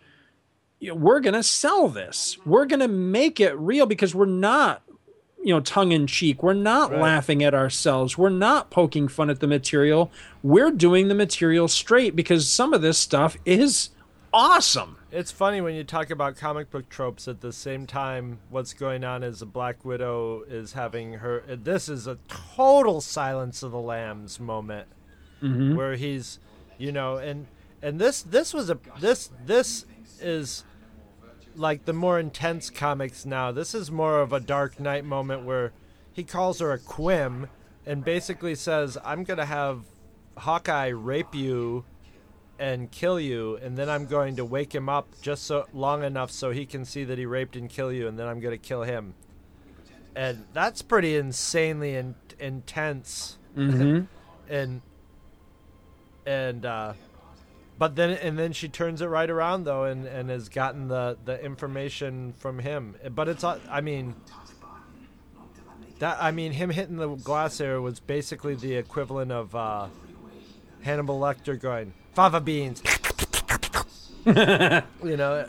you 0.79 0.89
know, 0.89 0.95
We're 0.95 1.19
gonna 1.19 1.41
sell 1.43 1.87
this. 1.87 2.37
We're 2.45 2.65
gonna 2.65 2.87
make 2.87 3.39
it 3.39 3.57
real 3.57 3.85
because 3.87 4.13
we're 4.13 4.25
not 4.25 4.83
you 5.43 5.53
know 5.53 5.59
tongue 5.59 5.91
in 5.91 6.07
cheek 6.07 6.41
we're 6.41 6.53
not 6.53 6.91
Right. 6.91 7.01
laughing 7.01 7.43
at 7.43 7.53
ourselves. 7.53 8.17
We're 8.17 8.29
not 8.29 8.69
poking 8.69 9.07
fun 9.07 9.29
at 9.29 9.39
the 9.39 9.47
material. 9.47 10.11
We're 10.41 10.71
doing 10.71 11.07
the 11.09 11.15
material 11.15 11.67
straight 11.67 12.15
because 12.15 12.47
some 12.47 12.73
of 12.73 12.81
this 12.81 12.97
stuff 12.97 13.37
is 13.45 13.89
awesome. 14.33 14.97
It's 15.11 15.31
funny 15.31 15.61
when 15.61 15.75
you 15.75 15.83
talk 15.83 16.09
about 16.09 16.37
comic 16.37 16.71
book 16.71 16.89
tropes 16.89 17.27
at 17.27 17.41
the 17.41 17.53
same 17.53 17.85
time 17.85 18.39
what's 18.49 18.73
going 18.73 19.03
on 19.03 19.21
is 19.23 19.41
a 19.41 19.45
Black 19.45 19.85
Widow 19.85 20.43
is 20.47 20.73
having 20.73 21.13
her 21.13 21.43
this 21.47 21.87
is 21.87 22.07
a 22.07 22.17
total 22.27 22.99
silence 23.01 23.61
of 23.63 23.71
the 23.71 23.79
lambs 23.79 24.39
moment. 24.39 24.87
Mhm. 25.41 25.75
where 25.75 25.95
he's 25.97 26.39
you 26.77 26.89
know 26.91 27.17
and 27.17 27.47
and 27.81 27.99
this 27.99 28.21
this 28.23 28.53
was 28.53 28.69
a 28.69 28.77
this 29.01 29.29
this 29.45 29.85
is 30.21 30.63
like 31.55 31.85
the 31.85 31.93
more 31.93 32.19
intense 32.19 32.69
comics 32.69 33.25
now. 33.25 33.51
This 33.51 33.73
is 33.73 33.91
more 33.91 34.21
of 34.21 34.33
a 34.33 34.39
Dark 34.39 34.79
Knight 34.79 35.05
moment 35.05 35.43
where 35.43 35.71
he 36.11 36.23
calls 36.23 36.59
her 36.59 36.71
a 36.71 36.79
quim 36.79 37.47
and 37.85 38.03
basically 38.03 38.55
says, 38.55 38.97
"I'm 39.03 39.23
going 39.23 39.37
to 39.39 39.45
have 39.45 39.83
Hawkeye 40.37 40.87
rape 40.87 41.35
you 41.35 41.85
and 42.59 42.91
kill 42.91 43.19
you, 43.19 43.57
and 43.57 43.77
then 43.77 43.89
I'm 43.89 44.05
going 44.05 44.35
to 44.37 44.45
wake 44.45 44.73
him 44.73 44.87
up 44.87 45.07
just 45.21 45.43
so 45.45 45.65
long 45.73 46.03
enough 46.03 46.31
so 46.31 46.51
he 46.51 46.65
can 46.65 46.85
see 46.85 47.03
that 47.03 47.17
he 47.17 47.25
raped 47.25 47.55
and 47.55 47.69
kill 47.69 47.91
you, 47.91 48.07
and 48.07 48.17
then 48.17 48.27
I'm 48.27 48.39
going 48.39 48.53
to 48.53 48.57
kill 48.67 48.83
him." 48.83 49.15
And 50.15 50.45
that's 50.53 50.81
pretty 50.81 51.15
insanely 51.15 51.95
in- 51.95 52.15
intense. 52.39 53.37
Mhm. 53.57 54.07
and 54.49 54.81
and 56.25 56.65
uh 56.65 56.93
but 57.83 57.97
then 57.97 58.11
and 58.11 58.39
then 58.39 58.53
she 58.53 58.69
turns 58.69 59.01
it 59.01 59.07
right 59.07 59.29
around 59.29 59.65
though 59.65 59.83
and 59.83 60.05
and 60.05 60.29
has 60.29 60.47
gotten 60.47 60.87
the 60.87 61.17
the 61.25 61.43
information 61.43 62.31
from 62.39 62.59
him. 62.59 62.95
But 63.13 63.27
it's 63.27 63.43
uh, 63.43 63.59
i 63.69 63.81
mean 63.81 64.15
that 65.99 66.17
i 66.21 66.31
mean 66.31 66.53
him 66.53 66.69
hitting 66.69 66.95
the 66.95 67.09
glass 67.09 67.57
there 67.57 67.81
was 67.81 67.99
basically 67.99 68.55
the 68.55 68.75
equivalent 68.75 69.33
of 69.33 69.53
uh 69.53 69.87
hannibal 70.83 71.19
lecter 71.19 71.59
going 71.59 71.93
fava 72.13 72.39
beans. 72.39 72.81
You 75.03 75.17
know 75.17 75.45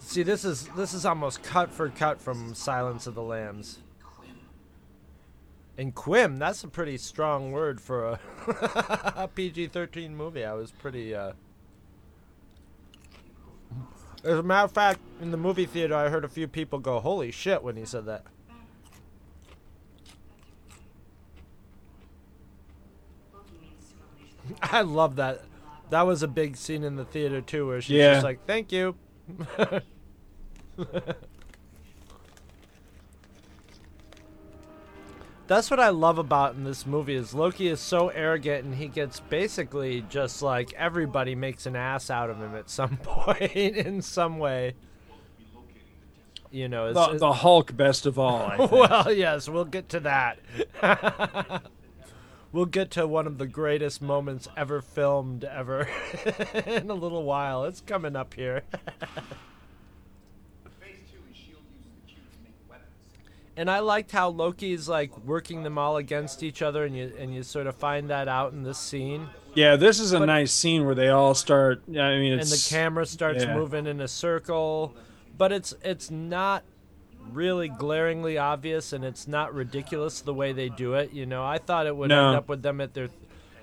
see 0.00 0.22
this 0.22 0.46
is 0.46 0.66
this 0.68 0.94
is 0.94 1.04
almost 1.04 1.42
cut 1.42 1.70
for 1.70 1.90
cut 1.90 2.22
from 2.22 2.54
silence 2.54 3.06
of 3.06 3.14
the 3.14 3.22
lambs 3.22 3.80
and 5.78 5.94
quim, 5.94 6.38
that's 6.40 6.64
a 6.64 6.68
pretty 6.68 6.98
strong 6.98 7.52
word 7.52 7.80
for 7.80 8.04
a, 8.04 8.20
a 9.16 9.28
PG-13 9.32 10.10
movie. 10.10 10.44
I 10.44 10.52
was 10.54 10.72
pretty. 10.72 11.14
Uh... 11.14 11.32
As 14.24 14.38
a 14.40 14.42
matter 14.42 14.64
of 14.64 14.72
fact, 14.72 14.98
in 15.22 15.30
the 15.30 15.36
movie 15.36 15.66
theater, 15.66 15.94
I 15.94 16.08
heard 16.08 16.24
a 16.24 16.28
few 16.28 16.48
people 16.48 16.80
go, 16.80 16.98
"Holy 16.98 17.30
shit!" 17.30 17.62
when 17.62 17.76
he 17.76 17.84
said 17.84 18.06
that. 18.06 18.24
I 24.62 24.82
love 24.82 25.16
that. 25.16 25.42
That 25.90 26.02
was 26.02 26.22
a 26.22 26.28
big 26.28 26.56
scene 26.56 26.82
in 26.84 26.96
the 26.96 27.04
theater 27.04 27.40
too, 27.40 27.66
where 27.66 27.80
she's 27.80 27.96
Yeah. 27.98 28.14
just 28.14 28.24
like, 28.24 28.44
"Thank 28.46 28.72
you." 28.72 28.96
That's 35.48 35.70
what 35.70 35.80
I 35.80 35.88
love 35.88 36.18
about 36.18 36.56
in 36.56 36.64
this 36.64 36.84
movie 36.84 37.14
is 37.14 37.34
Loki 37.34 37.68
is 37.68 37.80
so 37.80 38.08
arrogant 38.08 38.66
and 38.66 38.74
he 38.74 38.86
gets 38.86 39.18
basically 39.20 40.02
just 40.10 40.42
like 40.42 40.74
everybody 40.74 41.34
makes 41.34 41.64
an 41.64 41.74
ass 41.74 42.10
out 42.10 42.28
of 42.28 42.36
him 42.36 42.54
at 42.54 42.68
some 42.68 42.96
point 43.02 43.50
in 43.56 44.02
some 44.02 44.38
way. 44.38 44.74
you 46.50 46.68
know, 46.68 46.88
is, 46.88 46.94
The, 46.94 47.16
the 47.16 47.32
Hulk, 47.32 47.74
best 47.74 48.04
of 48.04 48.18
all. 48.18 48.68
Well, 48.70 49.10
yes, 49.10 49.48
we'll 49.48 49.64
get 49.64 49.88
to 49.88 50.00
that. 50.00 50.38
we'll 52.52 52.66
get 52.66 52.90
to 52.92 53.06
one 53.06 53.26
of 53.26 53.38
the 53.38 53.46
greatest 53.46 54.02
moments 54.02 54.48
ever 54.54 54.82
filmed 54.82 55.44
ever 55.44 55.88
in 56.66 56.90
a 56.90 56.94
little 56.94 57.24
while. 57.24 57.64
It's 57.64 57.80
coming 57.80 58.16
up 58.16 58.34
here. 58.34 58.64
And 63.58 63.70
I 63.70 63.80
liked 63.80 64.12
how 64.12 64.28
Loki's 64.30 64.88
like 64.88 65.10
working 65.26 65.62
them 65.64 65.76
all 65.76 65.96
against 65.98 66.42
each 66.42 66.62
other, 66.62 66.84
and 66.84 66.96
you 66.96 67.12
and 67.18 67.34
you 67.34 67.42
sort 67.42 67.66
of 67.66 67.74
find 67.76 68.08
that 68.08 68.28
out 68.28 68.52
in 68.52 68.62
this 68.62 68.78
scene. 68.78 69.28
yeah, 69.54 69.76
this 69.76 69.98
is 70.00 70.12
a 70.12 70.18
But- 70.20 70.26
nice 70.26 70.52
scene 70.52 70.86
where 70.86 70.94
they 70.94 71.08
all 71.08 71.34
start. 71.34 71.82
I 71.88 71.90
mean, 72.18 72.32
and 72.32 72.42
the 72.48 72.66
camera 72.70 73.04
starts 73.04 73.44
yeah. 73.44 73.54
moving 73.54 73.86
in 73.86 74.00
a 74.00 74.08
circle 74.08 74.94
but 75.36 75.52
it's 75.52 75.72
it's 75.84 76.10
not 76.10 76.64
really 77.32 77.68
glaringly 77.68 78.36
obvious 78.38 78.92
and 78.92 79.04
it's 79.04 79.28
not 79.28 79.54
ridiculous 79.54 80.20
the 80.20 80.34
way 80.34 80.52
they 80.52 80.68
do 80.68 80.94
it 80.94 81.12
you 81.12 81.26
know 81.26 81.44
i 81.44 81.58
thought 81.58 81.86
it 81.86 81.94
would 81.94 82.08
No. 82.08 82.28
end 82.28 82.36
up 82.38 82.48
with 82.48 82.62
them 82.62 82.80
at 82.80 82.94
their 82.94 83.08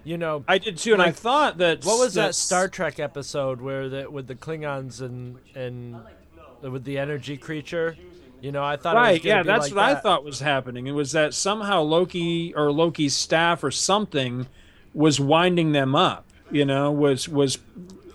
you 0.05 0.17
know 0.17 0.43
I 0.47 0.57
did 0.59 0.77
too, 0.77 0.93
and 0.93 1.01
I 1.01 1.11
thought 1.11 1.57
that 1.57 1.83
what 1.83 1.99
was 1.99 2.13
that 2.13 2.35
star 2.35 2.67
trek 2.69 2.99
episode 2.99 3.59
where 3.59 3.89
the 3.89 4.09
with 4.09 4.27
the 4.27 4.35
klingons 4.35 5.01
and 5.01 5.37
and 5.55 5.97
with 6.61 6.83
the 6.85 6.97
energy 6.97 7.35
creature 7.37 7.97
you 8.41 8.51
know 8.51 8.63
i 8.63 8.75
thought 8.77 8.95
it 8.95 8.99
was 8.99 9.07
Right, 9.09 9.23
yeah, 9.25 9.43
that's 9.43 9.67
like 9.71 9.75
what 9.75 9.85
I 9.85 9.95
thought 9.95 10.23
was 10.23 10.39
happening. 10.39 10.87
It 10.87 10.91
was 10.91 11.11
that 11.13 11.33
somehow 11.33 11.81
Loki 11.81 12.53
or 12.55 12.71
Loki's 12.71 13.15
staff 13.15 13.63
or 13.63 13.71
something 13.71 14.47
was 14.93 15.19
winding 15.19 15.71
them 15.71 15.95
up. 15.95 16.25
You 16.51 16.65
know, 16.65 16.91
was 16.91 17.27
was 17.27 17.57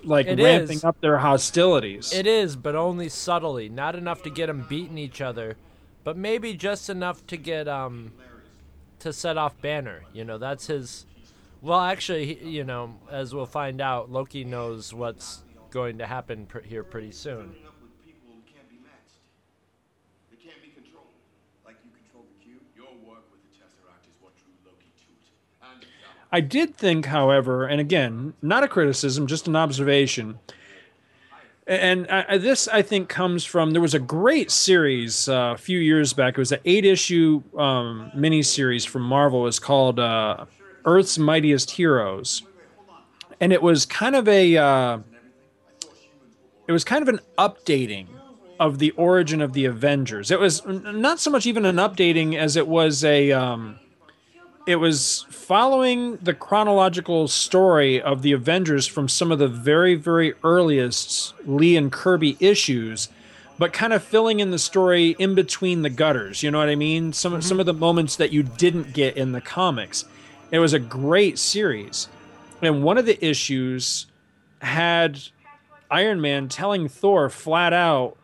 like 0.04 0.26
It 0.26 0.38
ramping 0.40 0.76
is. 0.76 0.84
up 0.84 1.00
their 1.00 1.18
hostilities. 1.18 2.12
It 2.12 2.26
is, 2.26 2.54
but 2.56 2.74
only 2.76 3.08
subtly. 3.08 3.68
Not 3.68 3.96
enough 3.96 4.22
to 4.22 4.30
get 4.30 4.46
them 4.46 4.64
beating 4.68 4.96
each 4.98 5.20
other, 5.20 5.56
but 6.04 6.16
maybe 6.16 6.54
just 6.54 6.88
enough 6.88 7.26
to 7.26 7.36
get 7.36 7.66
um 7.68 8.12
to 9.00 9.12
set 9.12 9.36
off 9.36 9.60
Banner. 9.60 10.02
You 10.12 10.24
know, 10.24 10.38
that's 10.38 10.66
his. 10.68 11.06
Well, 11.62 11.80
actually, 11.80 12.34
he- 12.34 12.48
you 12.50 12.64
know, 12.64 12.94
as 13.10 13.34
we'll 13.34 13.46
find 13.46 13.80
out, 13.80 14.10
Loki 14.10 14.44
knows 14.44 14.94
what's 14.94 15.42
going 15.70 15.98
to 15.98 16.06
happen 16.06 16.46
pr- 16.46 16.60
here 16.60 16.82
pretty 16.84 17.12
soon. 17.12 17.54
I 26.32 26.40
did 26.40 26.76
think, 26.76 27.06
however, 27.06 27.66
and 27.66 27.80
again, 27.80 28.34
not 28.40 28.62
a 28.62 28.68
criticism, 28.68 29.26
just 29.26 29.48
an 29.48 29.56
observation. 29.56 30.38
And 31.66 32.08
I, 32.08 32.38
this, 32.38 32.68
I 32.68 32.82
think, 32.82 33.08
comes 33.08 33.44
from 33.44 33.72
there 33.72 33.80
was 33.80 33.94
a 33.94 34.00
great 34.00 34.50
series 34.50 35.28
uh, 35.28 35.52
a 35.54 35.58
few 35.58 35.78
years 35.78 36.12
back. 36.12 36.34
It 36.34 36.38
was 36.38 36.52
an 36.52 36.60
eight-issue 36.64 37.42
um, 37.56 38.10
miniseries 38.16 38.86
from 38.86 39.02
Marvel. 39.02 39.42
It 39.42 39.44
was 39.44 39.58
called 39.58 40.00
uh, 40.00 40.46
Earth's 40.84 41.18
Mightiest 41.18 41.72
Heroes, 41.72 42.42
and 43.40 43.52
it 43.52 43.62
was 43.62 43.86
kind 43.86 44.16
of 44.16 44.26
a, 44.26 44.56
uh, 44.56 44.98
it 46.66 46.72
was 46.72 46.84
kind 46.84 47.02
of 47.02 47.08
an 47.08 47.20
updating 47.38 48.06
of 48.58 48.78
the 48.78 48.90
origin 48.92 49.40
of 49.40 49.52
the 49.52 49.64
Avengers. 49.64 50.30
It 50.30 50.40
was 50.40 50.64
not 50.66 51.18
so 51.20 51.30
much 51.30 51.46
even 51.46 51.64
an 51.64 51.76
updating 51.76 52.36
as 52.36 52.56
it 52.56 52.68
was 52.68 53.04
a. 53.04 53.32
Um, 53.32 53.78
it 54.66 54.76
was 54.76 55.24
following 55.30 56.16
the 56.16 56.34
chronological 56.34 57.28
story 57.28 58.00
of 58.00 58.22
the 58.22 58.32
Avengers 58.32 58.86
from 58.86 59.08
some 59.08 59.32
of 59.32 59.38
the 59.38 59.48
very, 59.48 59.94
very 59.94 60.34
earliest 60.44 61.34
Lee 61.46 61.76
and 61.76 61.90
Kirby 61.90 62.36
issues, 62.40 63.08
but 63.58 63.72
kind 63.72 63.92
of 63.92 64.02
filling 64.02 64.40
in 64.40 64.50
the 64.50 64.58
story 64.58 65.16
in 65.18 65.34
between 65.34 65.82
the 65.82 65.90
gutters. 65.90 66.42
You 66.42 66.50
know 66.50 66.58
what 66.58 66.68
I 66.68 66.76
mean? 66.76 67.12
Some 67.12 67.32
mm-hmm. 67.32 67.40
some 67.40 67.60
of 67.60 67.66
the 67.66 67.74
moments 67.74 68.16
that 68.16 68.32
you 68.32 68.42
didn't 68.42 68.92
get 68.92 69.16
in 69.16 69.32
the 69.32 69.40
comics. 69.40 70.04
It 70.50 70.58
was 70.58 70.72
a 70.72 70.78
great 70.78 71.38
series, 71.38 72.08
and 72.60 72.82
one 72.82 72.98
of 72.98 73.06
the 73.06 73.24
issues 73.24 74.06
had 74.60 75.20
Iron 75.90 76.20
Man 76.20 76.48
telling 76.48 76.88
Thor 76.88 77.30
flat 77.30 77.72
out, 77.72 78.16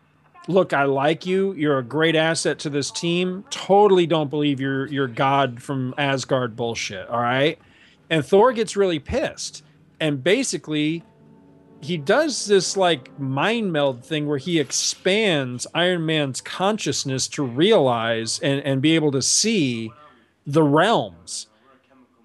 "Look, 0.47 0.73
I 0.73 0.83
like 0.83 1.25
you. 1.25 1.53
You're 1.53 1.77
a 1.77 1.83
great 1.83 2.15
asset 2.15 2.59
to 2.59 2.69
this 2.69 2.91
team. 2.91 3.43
Totally 3.49 4.07
don't 4.07 4.29
believe 4.29 4.59
you're 4.59 4.87
you're 4.87 5.07
God 5.07 5.61
from 5.61 5.93
Asgard 5.97 6.55
bullshit. 6.55 7.07
All 7.09 7.21
right." 7.21 7.59
And 8.09 8.25
Thor 8.25 8.53
gets 8.53 8.77
really 8.77 8.99
pissed, 8.99 9.63
and 9.99 10.23
basically, 10.23 11.03
he 11.81 11.97
does 11.97 12.45
this 12.45 12.77
like 12.77 13.19
mind 13.19 13.71
meld 13.73 14.03
thing 14.03 14.27
where 14.27 14.37
he 14.37 14.59
expands 14.59 15.67
Iron 15.73 16.05
Man's 16.05 16.41
consciousness 16.41 17.27
to 17.29 17.43
realize 17.43 18.39
and 18.39 18.61
and 18.61 18.81
be 18.81 18.95
able 18.95 19.11
to 19.11 19.21
see 19.21 19.91
the 20.45 20.63
realms. 20.63 21.47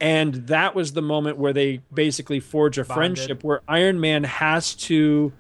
And 0.01 0.49
that 0.49 0.75
was 0.75 0.95
the 0.95 1.03
moment 1.03 1.39
where 1.39 1.53
they 1.53 1.81
basically 1.95 2.41
forge 2.41 2.77
a 2.77 2.83
Bonded. 2.85 2.95
friendship 2.95 3.45
where 3.45 3.63
Iron 3.69 4.01
Man 4.01 4.25
has 4.25 4.75
to 4.75 5.33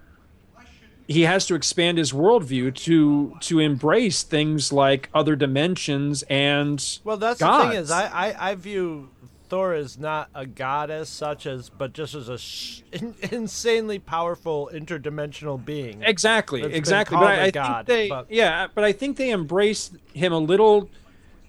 he 1.08 1.22
has 1.22 1.46
to 1.46 1.54
expand 1.54 1.98
his 1.98 2.12
worldview 2.12 2.74
to 2.74 3.36
to 3.40 3.58
embrace 3.58 4.22
things 4.22 4.72
like 4.72 5.08
other 5.14 5.36
dimensions 5.36 6.22
and 6.30 6.98
Well, 7.04 7.16
that's 7.16 7.40
gods. 7.40 7.64
the 7.64 7.70
thing 7.70 7.80
is, 7.80 7.90
I, 7.90 8.06
I, 8.06 8.50
I 8.50 8.54
view 8.54 9.10
Thor 9.48 9.74
as 9.74 9.98
not 9.98 10.30
a 10.34 10.46
god 10.46 10.90
as 10.90 11.08
such 11.10 11.44
as, 11.44 11.68
but 11.68 11.92
just 11.92 12.14
as 12.14 12.28
a 12.30 12.38
sh- 12.38 12.82
in, 12.92 13.14
insanely 13.30 13.98
powerful 13.98 14.70
interdimensional 14.72 15.62
being. 15.62 16.02
exactly 16.02 16.62
exactly 16.62 17.16
but 17.18 17.26
I, 17.26 17.42
I 17.44 17.50
god, 17.50 17.86
think 17.86 17.98
they 17.98 18.08
but- 18.08 18.26
yeah 18.30 18.68
but 18.74 18.84
I 18.84 18.92
think 18.92 19.16
they 19.18 19.30
embraced 19.30 19.96
him 20.14 20.32
a 20.32 20.38
little 20.38 20.88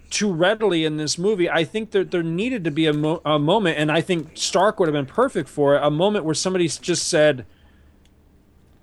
too 0.09 0.31
readily 0.31 0.85
in 0.85 0.97
this 0.97 1.17
movie. 1.17 1.49
I 1.49 1.63
think 1.63 1.89
that 1.91 2.11
there 2.11 2.21
needed 2.21 2.63
to 2.65 2.71
be 2.71 2.85
a, 2.85 2.93
mo- 2.93 3.19
a 3.25 3.39
moment, 3.39 3.79
and 3.79 3.91
I 3.91 3.99
think 4.01 4.31
Stark 4.35 4.79
would 4.79 4.87
have 4.87 4.93
been 4.93 5.07
perfect 5.07 5.49
for 5.49 5.75
it. 5.75 5.81
A 5.83 5.89
moment 5.89 6.23
where 6.23 6.35
somebody 6.35 6.67
just 6.67 7.07
said. 7.07 7.45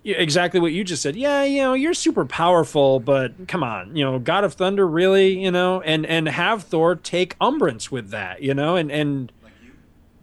Exactly 0.04 0.60
what 0.60 0.72
you 0.72 0.82
just 0.82 1.02
said. 1.02 1.14
Yeah, 1.14 1.44
you 1.44 1.60
know, 1.62 1.74
you're 1.74 1.92
super 1.94 2.24
powerful, 2.24 3.00
but 3.00 3.46
come 3.48 3.62
on, 3.62 3.94
you 3.94 4.04
know, 4.04 4.18
God 4.18 4.44
of 4.44 4.54
Thunder, 4.54 4.86
really, 4.88 5.38
you 5.38 5.50
know, 5.50 5.82
and 5.82 6.06
and 6.06 6.26
have 6.28 6.62
Thor 6.64 6.94
take 6.96 7.36
umbrance 7.40 7.90
with 7.92 8.10
that, 8.10 8.42
you 8.42 8.54
know, 8.54 8.76
and 8.76 8.90
and 8.90 9.30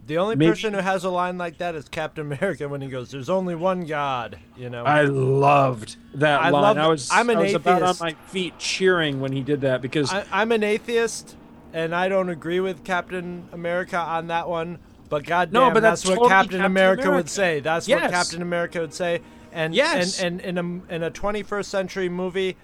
The 0.06 0.16
only 0.18 0.34
Maybe- 0.36 0.50
person 0.50 0.72
who 0.74 0.80
has 0.80 1.04
a 1.04 1.10
line 1.10 1.36
like 1.38 1.58
that 1.58 1.74
is 1.76 1.86
Captain 1.88 2.26
America 2.32 2.66
when 2.68 2.80
he 2.80 2.88
goes, 2.88 3.10
"There's 3.10 3.28
only 3.30 3.54
one 3.54 3.82
God," 3.86 4.38
you 4.56 4.68
know. 4.70 4.82
I 4.84 5.02
loved 5.02 5.96
that 6.14 6.40
I 6.40 6.48
line. 6.50 6.62
love- 6.62 6.78
I 6.78 6.88
was 6.88 7.08
I'm 7.12 7.30
an 7.30 7.36
I 7.36 7.42
was 7.42 7.54
about 7.54 7.82
on 7.82 7.94
my 8.00 8.14
feet 8.28 8.58
cheering 8.58 9.20
when 9.20 9.32
he 9.32 9.42
did 9.42 9.60
that 9.60 9.80
because 9.82 10.10
I, 10.12 10.24
I'm 10.32 10.50
an 10.50 10.64
atheist, 10.64 11.36
and 11.72 11.94
I 11.94 12.08
don't 12.08 12.30
agree 12.30 12.58
with 12.58 12.82
Captain 12.84 13.44
America 13.52 13.98
on 13.98 14.26
that 14.28 14.48
one. 14.48 14.78
But 15.10 15.24
goddamn, 15.24 15.52
No, 15.52 15.70
but 15.70 15.80
that's, 15.80 16.02
that's 16.02 16.08
what 16.10 16.14
totally 16.16 16.28
Captain, 16.30 16.50
Captain 16.50 16.64
America, 16.66 17.02
America. 17.02 17.16
would 17.16 17.30
say. 17.30 17.60
That's 17.60 17.88
what 17.88 18.10
Captain 18.10 18.42
America 18.42 18.80
would 18.80 18.92
say. 18.92 19.20
And 19.58 19.74
Yes. 19.74 20.20
and, 20.22 20.40
and 20.40 20.58
in 20.58 20.82
a 20.90 20.94
in 20.94 21.02
a 21.02 21.10
21st 21.10 21.64
century 21.64 22.08
movie, 22.08 22.56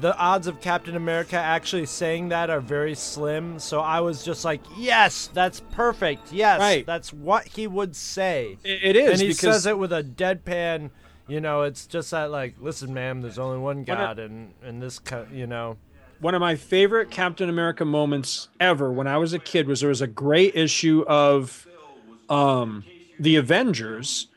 the 0.00 0.16
odds 0.16 0.46
of 0.46 0.60
Captain 0.60 0.96
America 0.96 1.36
actually 1.36 1.84
saying 1.86 2.28
that 2.30 2.48
are 2.50 2.60
very 2.60 2.94
slim. 2.94 3.58
So 3.58 3.80
I 3.80 4.00
was 4.00 4.24
just 4.24 4.44
like, 4.44 4.60
yes, 4.78 5.28
that's 5.34 5.60
perfect. 5.72 6.32
Yes, 6.32 6.58
Right. 6.60 6.86
that's 6.86 7.12
what 7.12 7.46
he 7.48 7.66
would 7.66 7.94
say. 7.96 8.56
It- 8.64 8.80
it 8.82 8.96
is, 8.96 9.10
and 9.12 9.20
he 9.20 9.32
says 9.34 9.66
it 9.66 9.76
with 9.78 9.92
a 9.92 10.02
deadpan. 10.02 10.90
You 11.26 11.40
know, 11.42 11.62
it's 11.62 11.86
just 11.86 12.10
that 12.12 12.30
like, 12.30 12.54
listen, 12.60 12.94
ma'am, 12.94 13.20
there's 13.20 13.38
only 13.38 13.58
one 13.58 13.84
God, 13.84 14.18
and 14.18 14.54
and 14.62 14.80
this, 14.80 14.98
co- 14.98 15.26
you 15.32 15.46
know. 15.46 15.76
one 16.20 16.34
of 16.34 16.40
my 16.40 16.54
favorite 16.56 17.10
Captain 17.10 17.48
America 17.50 17.84
moments 17.84 18.48
ever 18.58 18.90
when 18.90 19.06
I 19.06 19.18
was 19.18 19.32
a 19.34 19.38
kid 19.38 19.68
was 19.68 19.80
there 19.80 19.88
was 19.90 20.00
a 20.00 20.06
great 20.06 20.56
issue 20.56 21.04
of 21.06 21.66
um, 22.30 22.84
the 23.20 23.36
Avengers 23.36 24.28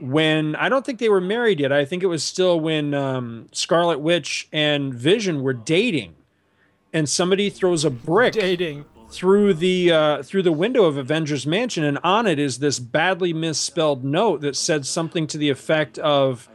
when 0.00 0.56
I 0.56 0.68
don't 0.68 0.84
think 0.84 0.98
they 0.98 1.08
were 1.08 1.20
married 1.20 1.60
yet. 1.60 1.72
I 1.72 1.84
think 1.84 2.02
it 2.02 2.06
was 2.06 2.22
still 2.22 2.58
when 2.58 2.94
um, 2.94 3.48
Scarlet 3.52 4.00
Witch 4.00 4.48
and 4.52 4.94
Vision 4.94 5.42
were 5.42 5.52
dating, 5.52 6.14
and 6.92 7.08
somebody 7.08 7.50
throws 7.50 7.84
a 7.84 7.90
brick 7.90 8.34
dating 8.34 8.84
through 9.10 9.54
the 9.54 9.92
uh, 9.92 10.22
through 10.22 10.42
the 10.42 10.52
window 10.52 10.84
of 10.84 10.96
Avengers 10.96 11.46
Mansion, 11.46 11.84
and 11.84 11.98
on 12.04 12.26
it 12.26 12.38
is 12.38 12.58
this 12.58 12.78
badly 12.78 13.32
misspelled 13.32 14.04
note 14.04 14.40
that 14.40 14.56
said 14.56 14.86
something 14.86 15.26
to 15.28 15.38
the 15.38 15.50
effect 15.50 15.98
of 15.98 16.48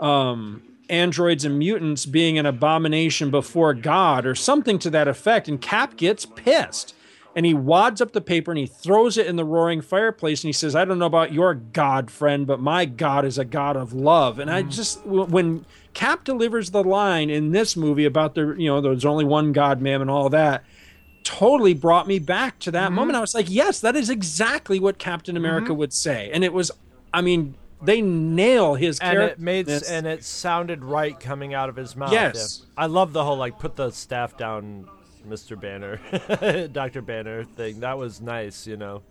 um, 0.00 0.62
androids 0.88 1.44
and 1.44 1.58
mutants 1.58 2.06
being 2.06 2.38
an 2.38 2.46
abomination 2.46 3.30
before 3.30 3.74
God, 3.74 4.24
or 4.26 4.34
something 4.34 4.78
to 4.80 4.90
that 4.90 5.08
effect. 5.08 5.48
And 5.48 5.60
Cap 5.60 5.96
gets 5.96 6.24
pissed. 6.24 6.94
And 7.38 7.46
he 7.46 7.54
wads 7.54 8.00
up 8.00 8.14
the 8.14 8.20
paper 8.20 8.50
and 8.50 8.58
he 8.58 8.66
throws 8.66 9.16
it 9.16 9.28
in 9.28 9.36
the 9.36 9.44
roaring 9.44 9.80
fireplace 9.80 10.42
and 10.42 10.48
he 10.48 10.52
says, 10.52 10.74
I 10.74 10.84
don't 10.84 10.98
know 10.98 11.06
about 11.06 11.32
your 11.32 11.54
God, 11.54 12.10
friend, 12.10 12.48
but 12.48 12.58
my 12.58 12.84
God 12.84 13.24
is 13.24 13.38
a 13.38 13.44
God 13.44 13.76
of 13.76 13.92
love. 13.92 14.40
And 14.40 14.50
I 14.50 14.64
mm. 14.64 14.70
just, 14.72 15.06
when 15.06 15.64
Cap 15.94 16.24
delivers 16.24 16.72
the 16.72 16.82
line 16.82 17.30
in 17.30 17.52
this 17.52 17.76
movie 17.76 18.06
about 18.06 18.34
the, 18.34 18.56
you 18.58 18.66
know, 18.66 18.80
there's 18.80 19.04
only 19.04 19.24
one 19.24 19.52
God, 19.52 19.80
ma'am, 19.80 20.00
and 20.00 20.10
all 20.10 20.28
that, 20.30 20.64
totally 21.22 21.74
brought 21.74 22.08
me 22.08 22.18
back 22.18 22.58
to 22.58 22.72
that 22.72 22.86
mm-hmm. 22.86 22.96
moment. 22.96 23.16
I 23.16 23.20
was 23.20 23.36
like, 23.36 23.48
yes, 23.48 23.78
that 23.82 23.94
is 23.94 24.10
exactly 24.10 24.80
what 24.80 24.98
Captain 24.98 25.36
mm-hmm. 25.36 25.44
America 25.44 25.72
would 25.72 25.92
say. 25.92 26.32
And 26.32 26.42
it 26.42 26.52
was, 26.52 26.72
I 27.14 27.20
mean, 27.20 27.54
they 27.80 28.02
nail 28.02 28.74
his 28.74 28.98
and 28.98 29.12
character. 29.12 29.34
it 29.34 29.38
made 29.38 29.68
and 29.68 30.08
it 30.08 30.24
sounded 30.24 30.84
right 30.84 31.20
coming 31.20 31.54
out 31.54 31.68
of 31.68 31.76
his 31.76 31.94
mouth. 31.94 32.10
Yes. 32.10 32.66
I 32.76 32.86
love 32.86 33.12
the 33.12 33.22
whole 33.22 33.36
like 33.36 33.60
put 33.60 33.76
the 33.76 33.92
staff 33.92 34.36
down, 34.36 34.88
Mister 35.28 35.56
Banner, 35.56 36.00
Doctor 36.72 37.02
Banner 37.02 37.44
thing. 37.44 37.80
That 37.80 37.98
was 37.98 38.20
nice, 38.20 38.66
you 38.66 38.76
know. 38.76 39.02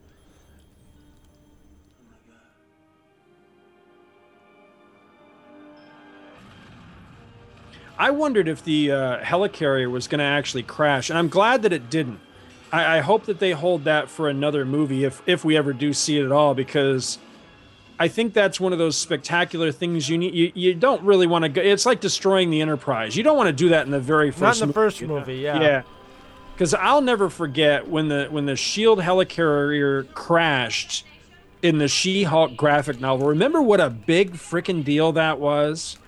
I 8.00 8.12
wondered 8.12 8.48
if 8.48 8.64
the 8.64 8.92
uh, 8.92 9.20
helicarrier 9.20 9.90
was 9.90 10.08
going 10.08 10.20
to 10.20 10.26
actually 10.26 10.64
crash, 10.64 11.10
and 11.10 11.18
I'm 11.18 11.30
glad 11.30 11.64
that 11.64 11.74
it 11.74 11.90
didn't. 11.90 12.20
I, 12.72 12.98
I 12.98 13.00
hope 13.00 13.26
that 13.26 13.40
they 13.40 13.52
hold 13.52 13.86
that 13.86 14.10
for 14.10 14.30
another 14.30 14.66
movie 14.66 15.04
if 15.04 15.22
if 15.26 15.44
we 15.44 15.58
ever 15.58 15.74
do 15.74 15.94
see 15.94 16.20
it 16.20 16.26
at 16.26 16.32
all, 16.32 16.54
because 16.54 17.18
I 18.00 18.08
think 18.08 18.34
that's 18.34 18.60
one 18.60 18.74
of 18.74 18.80
those 18.80 18.96
spectacular 18.98 19.72
things 19.72 20.10
you 20.10 20.18
need. 20.18 20.34
You, 20.36 20.52
you 20.54 20.74
don't 20.76 21.02
really 21.02 21.26
want 21.28 21.44
to 21.44 21.50
go. 21.50 21.62
It's 21.62 21.86
like 21.86 22.00
destroying 22.00 22.52
the 22.52 22.62
Enterprise. 22.62 23.16
You 23.16 23.24
don't 23.24 23.38
want 23.38 23.48
to 23.48 23.54
do 23.54 23.70
that 23.70 23.86
in 23.86 23.92
the 23.92 24.00
very 24.00 24.32
first. 24.32 24.42
Not 24.42 24.56
in 24.56 24.60
the 24.60 24.66
movie, 24.68 24.74
first 24.74 25.02
movie, 25.02 25.38
yeah. 25.38 25.62
Yeah. 25.62 25.82
Because 26.58 26.74
I'll 26.74 27.02
never 27.02 27.30
forget 27.30 27.88
when 27.88 28.08
the 28.08 28.30
when 28.32 28.48
the 28.48 28.56
Shield 28.56 28.98
helicarrier 28.98 30.12
crashed 30.16 31.06
in 31.62 31.78
the 31.78 31.88
She-Hulk 31.88 32.58
graphic 32.58 33.00
novel. 33.00 33.28
Remember 33.28 33.62
what 33.62 33.80
a 33.80 33.92
big 33.92 34.34
freaking 34.34 34.84
deal 34.84 35.12
that 35.12 35.40
was. 35.40 36.00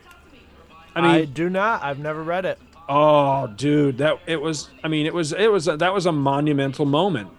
I 0.95 1.17
I, 1.17 1.26
do 1.26 1.51
not. 1.51 1.84
I've 1.84 1.99
never 1.99 2.23
read 2.23 2.45
it. 2.45 2.57
Oh, 2.88 3.45
dude, 3.45 3.99
that 3.99 4.21
it 4.26 4.41
was. 4.41 4.71
I 4.84 4.88
mean, 4.88 5.05
it 5.05 5.13
was. 5.13 5.34
It 5.34 5.51
was. 5.51 5.67
A, 5.67 5.77
that 5.77 5.93
was 5.93 6.07
a 6.07 6.11
monumental 6.11 6.88
moment. 6.88 7.30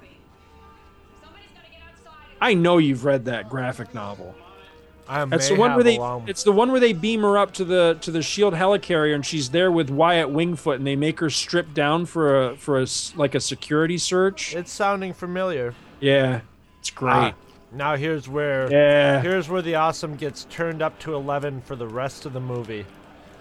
I 2.40 2.54
know 2.54 2.78
you've 2.78 3.04
read 3.04 3.24
that 3.24 3.48
graphic 3.48 3.92
novel. 3.92 4.36
I 5.10 5.24
That's 5.24 5.48
the 5.48 5.56
one 5.56 5.74
where 5.74 5.82
they. 5.82 5.96
alone. 5.96 6.24
It's 6.28 6.44
the 6.44 6.52
one 6.52 6.70
where 6.70 6.78
they 6.80 6.92
beam 6.92 7.22
her 7.22 7.36
up 7.36 7.52
to 7.54 7.64
the 7.64 7.98
to 8.00 8.10
the 8.12 8.22
shield 8.22 8.54
helicarrier, 8.54 9.14
and 9.14 9.26
she's 9.26 9.50
there 9.50 9.72
with 9.72 9.90
Wyatt 9.90 10.28
Wingfoot, 10.28 10.76
and 10.76 10.86
they 10.86 10.94
make 10.96 11.18
her 11.18 11.30
strip 11.30 11.74
down 11.74 12.06
for 12.06 12.50
a 12.50 12.56
for 12.56 12.80
a 12.80 12.86
like 13.16 13.34
a 13.34 13.40
security 13.40 13.98
search. 13.98 14.54
It's 14.54 14.70
sounding 14.70 15.12
familiar. 15.12 15.74
Yeah, 15.98 16.42
it's 16.78 16.90
great. 16.90 17.10
Ah, 17.12 17.34
now 17.72 17.96
here's 17.96 18.28
where 18.28 18.70
Yeah. 18.70 19.20
here's 19.20 19.48
where 19.48 19.62
the 19.62 19.74
awesome 19.74 20.14
gets 20.14 20.44
turned 20.44 20.80
up 20.80 20.98
to 21.00 21.14
eleven 21.14 21.60
for 21.60 21.74
the 21.74 21.88
rest 21.88 22.24
of 22.24 22.32
the 22.32 22.40
movie. 22.40 22.86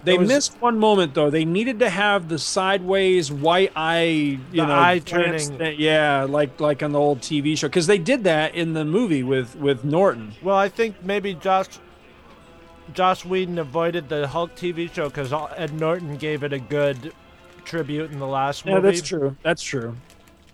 They 0.04 0.18
was- 0.18 0.28
missed 0.28 0.62
one 0.62 0.80
moment 0.80 1.14
though. 1.14 1.30
They 1.30 1.46
needed 1.46 1.80
to 1.80 1.90
have 1.90 2.30
the 2.30 2.40
sideways 2.40 3.32
white 3.32 3.72
eye, 3.76 4.04
you 4.04 4.40
The 4.52 4.66
know, 4.66 4.74
eye 4.80 5.00
turning. 5.00 5.58
that- 5.58 5.78
yeah, 5.78 6.26
like 6.28 6.60
like 6.60 6.82
on 6.84 6.92
the 6.94 7.00
old 7.00 7.22
TV 7.22 7.56
show, 7.58 7.68
because 7.68 7.88
they 7.88 7.98
did 7.98 8.24
that 8.24 8.56
in 8.56 8.74
the 8.74 8.86
movie 8.86 9.24
with 9.24 9.56
with 9.58 9.84
Norton. 9.84 10.34
Well, 10.42 10.56
I 10.56 10.70
think 10.70 11.04
maybe 11.04 11.34
Joss 11.34 11.80
Joss 12.94 13.24
Whedon 13.24 13.60
avoided 13.60 14.10
the 14.10 14.28
Hulk 14.28 14.56
TV 14.56 14.92
show 14.92 15.10
because 15.10 15.32
Ed 15.56 15.74
Norton 15.80 16.18
gave 16.18 16.44
it 16.44 16.54
a 16.54 16.60
good 16.60 17.14
tribute 17.66 18.12
in 18.12 18.20
the 18.20 18.28
last 18.28 18.66
Yeah, 18.66 18.76
movie. 18.76 18.88
that's 18.88 19.08
true. 19.08 19.36
That's 19.44 19.62
true. 19.62 19.96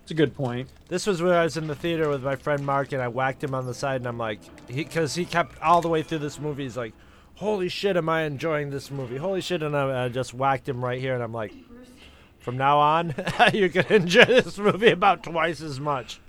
It's 0.02 0.12
a 0.12 0.16
good 0.16 0.36
point. 0.36 0.70
This 0.90 1.08
was 1.08 1.22
when 1.22 1.32
I 1.34 1.44
was 1.44 1.58
in 1.58 1.68
the 1.68 1.74
theater 1.76 2.10
with 2.10 2.24
my 2.24 2.36
friend 2.36 2.64
Mark, 2.66 2.92
and 2.92 3.02
I 3.02 3.08
whacked 3.08 3.44
him 3.44 3.56
on 3.56 3.66
the 3.66 3.74
side, 3.74 4.02
and 4.02 4.08
I'm 4.08 4.18
like, 4.18 4.40
because 4.68 5.16
he, 5.16 5.26
kept 5.26 5.60
all 5.62 5.82
the 5.82 5.88
way 5.88 6.04
through 6.04 6.20
this 6.20 6.40
movie. 6.40 6.64
He's 6.64 6.78
like, 6.78 6.94
"Holy 7.36 7.70
shit, 7.70 7.98
am 7.98 8.10
I 8.10 8.24
enjoying 8.24 8.70
this 8.70 8.90
movie? 8.92 9.18
Holy 9.18 9.42
shit!" 9.42 9.62
And 9.64 9.76
I, 9.76 10.06
I 10.06 10.10
just 10.10 10.34
whacked 10.34 10.68
him 10.68 10.84
right 10.84 11.00
here, 11.00 11.14
and 11.14 11.24
I'm 11.24 11.34
like, 11.34 11.54
"From 12.40 12.58
now 12.58 12.78
on, 12.80 13.14
you're 13.54 13.70
gonna 13.70 13.88
enjoy 13.96 14.26
this 14.26 14.58
movie 14.58 14.90
about 14.92 15.24
twice 15.24 15.62
as 15.62 15.80
much." 15.80 16.20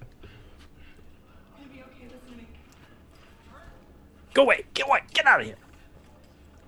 Go 4.34 4.42
away! 4.42 4.64
Get 4.74 4.86
away! 4.86 5.00
Get 5.14 5.26
out 5.26 5.40
of 5.40 5.46
here! 5.46 5.56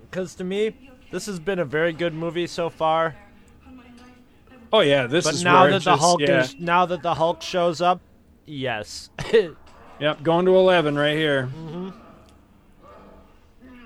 Because 0.09 0.33
to 0.35 0.43
me, 0.43 0.75
this 1.11 1.27
has 1.27 1.39
been 1.39 1.59
a 1.59 1.65
very 1.65 1.93
good 1.93 2.13
movie 2.13 2.47
so 2.47 2.69
far. 2.69 3.15
Oh 4.71 4.81
yeah, 4.81 5.07
this 5.07 5.25
But 5.25 5.33
is 5.35 5.43
now 5.43 5.65
that 5.65 5.71
the 5.73 5.79
just- 5.79 6.01
Hulk 6.01 6.21
yeah. 6.21 6.41
is 6.43 6.55
now 6.59 6.85
that 6.85 7.01
the 7.03 7.13
Hulk 7.15 7.41
shows 7.41 7.81
up, 7.81 8.01
yes. 8.45 9.09
Yep, 9.99 10.23
going 10.23 10.45
to 10.45 10.55
eleven 10.55 10.97
right 10.97 11.17
here. 11.17 11.49
Mm-hmm. 11.53 11.89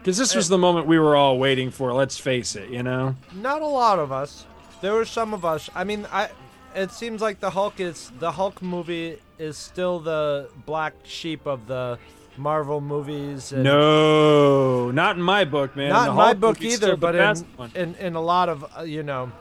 Because 0.04 0.18
this 0.18 0.36
was 0.36 0.50
the 0.50 0.58
moment 0.58 0.86
we 0.86 1.00
were 1.00 1.16
all 1.16 1.40
waiting 1.40 1.72
for. 1.72 1.94
Let's 1.94 2.18
face 2.18 2.58
it, 2.58 2.70
you 2.70 2.84
know. 2.84 3.16
Not 3.36 3.62
a 3.62 3.66
lot 3.66 4.00
of 4.00 4.12
us. 4.12 4.46
There 4.82 4.92
were 4.92 5.06
some 5.06 5.34
of 5.34 5.46
us. 5.46 5.70
I 5.74 5.86
mean, 5.86 6.06
I. 6.12 6.30
It 6.76 6.92
seems 6.92 7.22
like 7.22 7.40
the 7.40 7.52
Hulk 7.52 7.80
is 7.80 8.12
the 8.20 8.32
Hulk 8.32 8.62
movie 8.62 9.20
is 9.40 9.56
still 9.58 10.00
the 10.00 10.50
black 10.66 10.94
sheep 11.04 11.46
of 11.46 11.68
the 11.68 12.00
Marvel 12.36 12.82
movies. 12.82 13.54
And 13.54 13.64
No, 13.64 14.92
not 14.92 15.16
in 15.16 15.22
my 15.22 15.46
book, 15.46 15.76
man. 15.78 15.90
not 15.90 16.10
in 16.10 16.16
my 16.16 16.34
book 16.34 16.62
either, 16.62 16.98
but 16.98 17.16
in, 17.16 17.46
in 17.76 17.96
in 17.96 18.16
a 18.16 18.22
lot 18.22 18.50
of 18.50 18.66
uh, 18.78 18.82
you 18.82 19.04
know. 19.04 19.32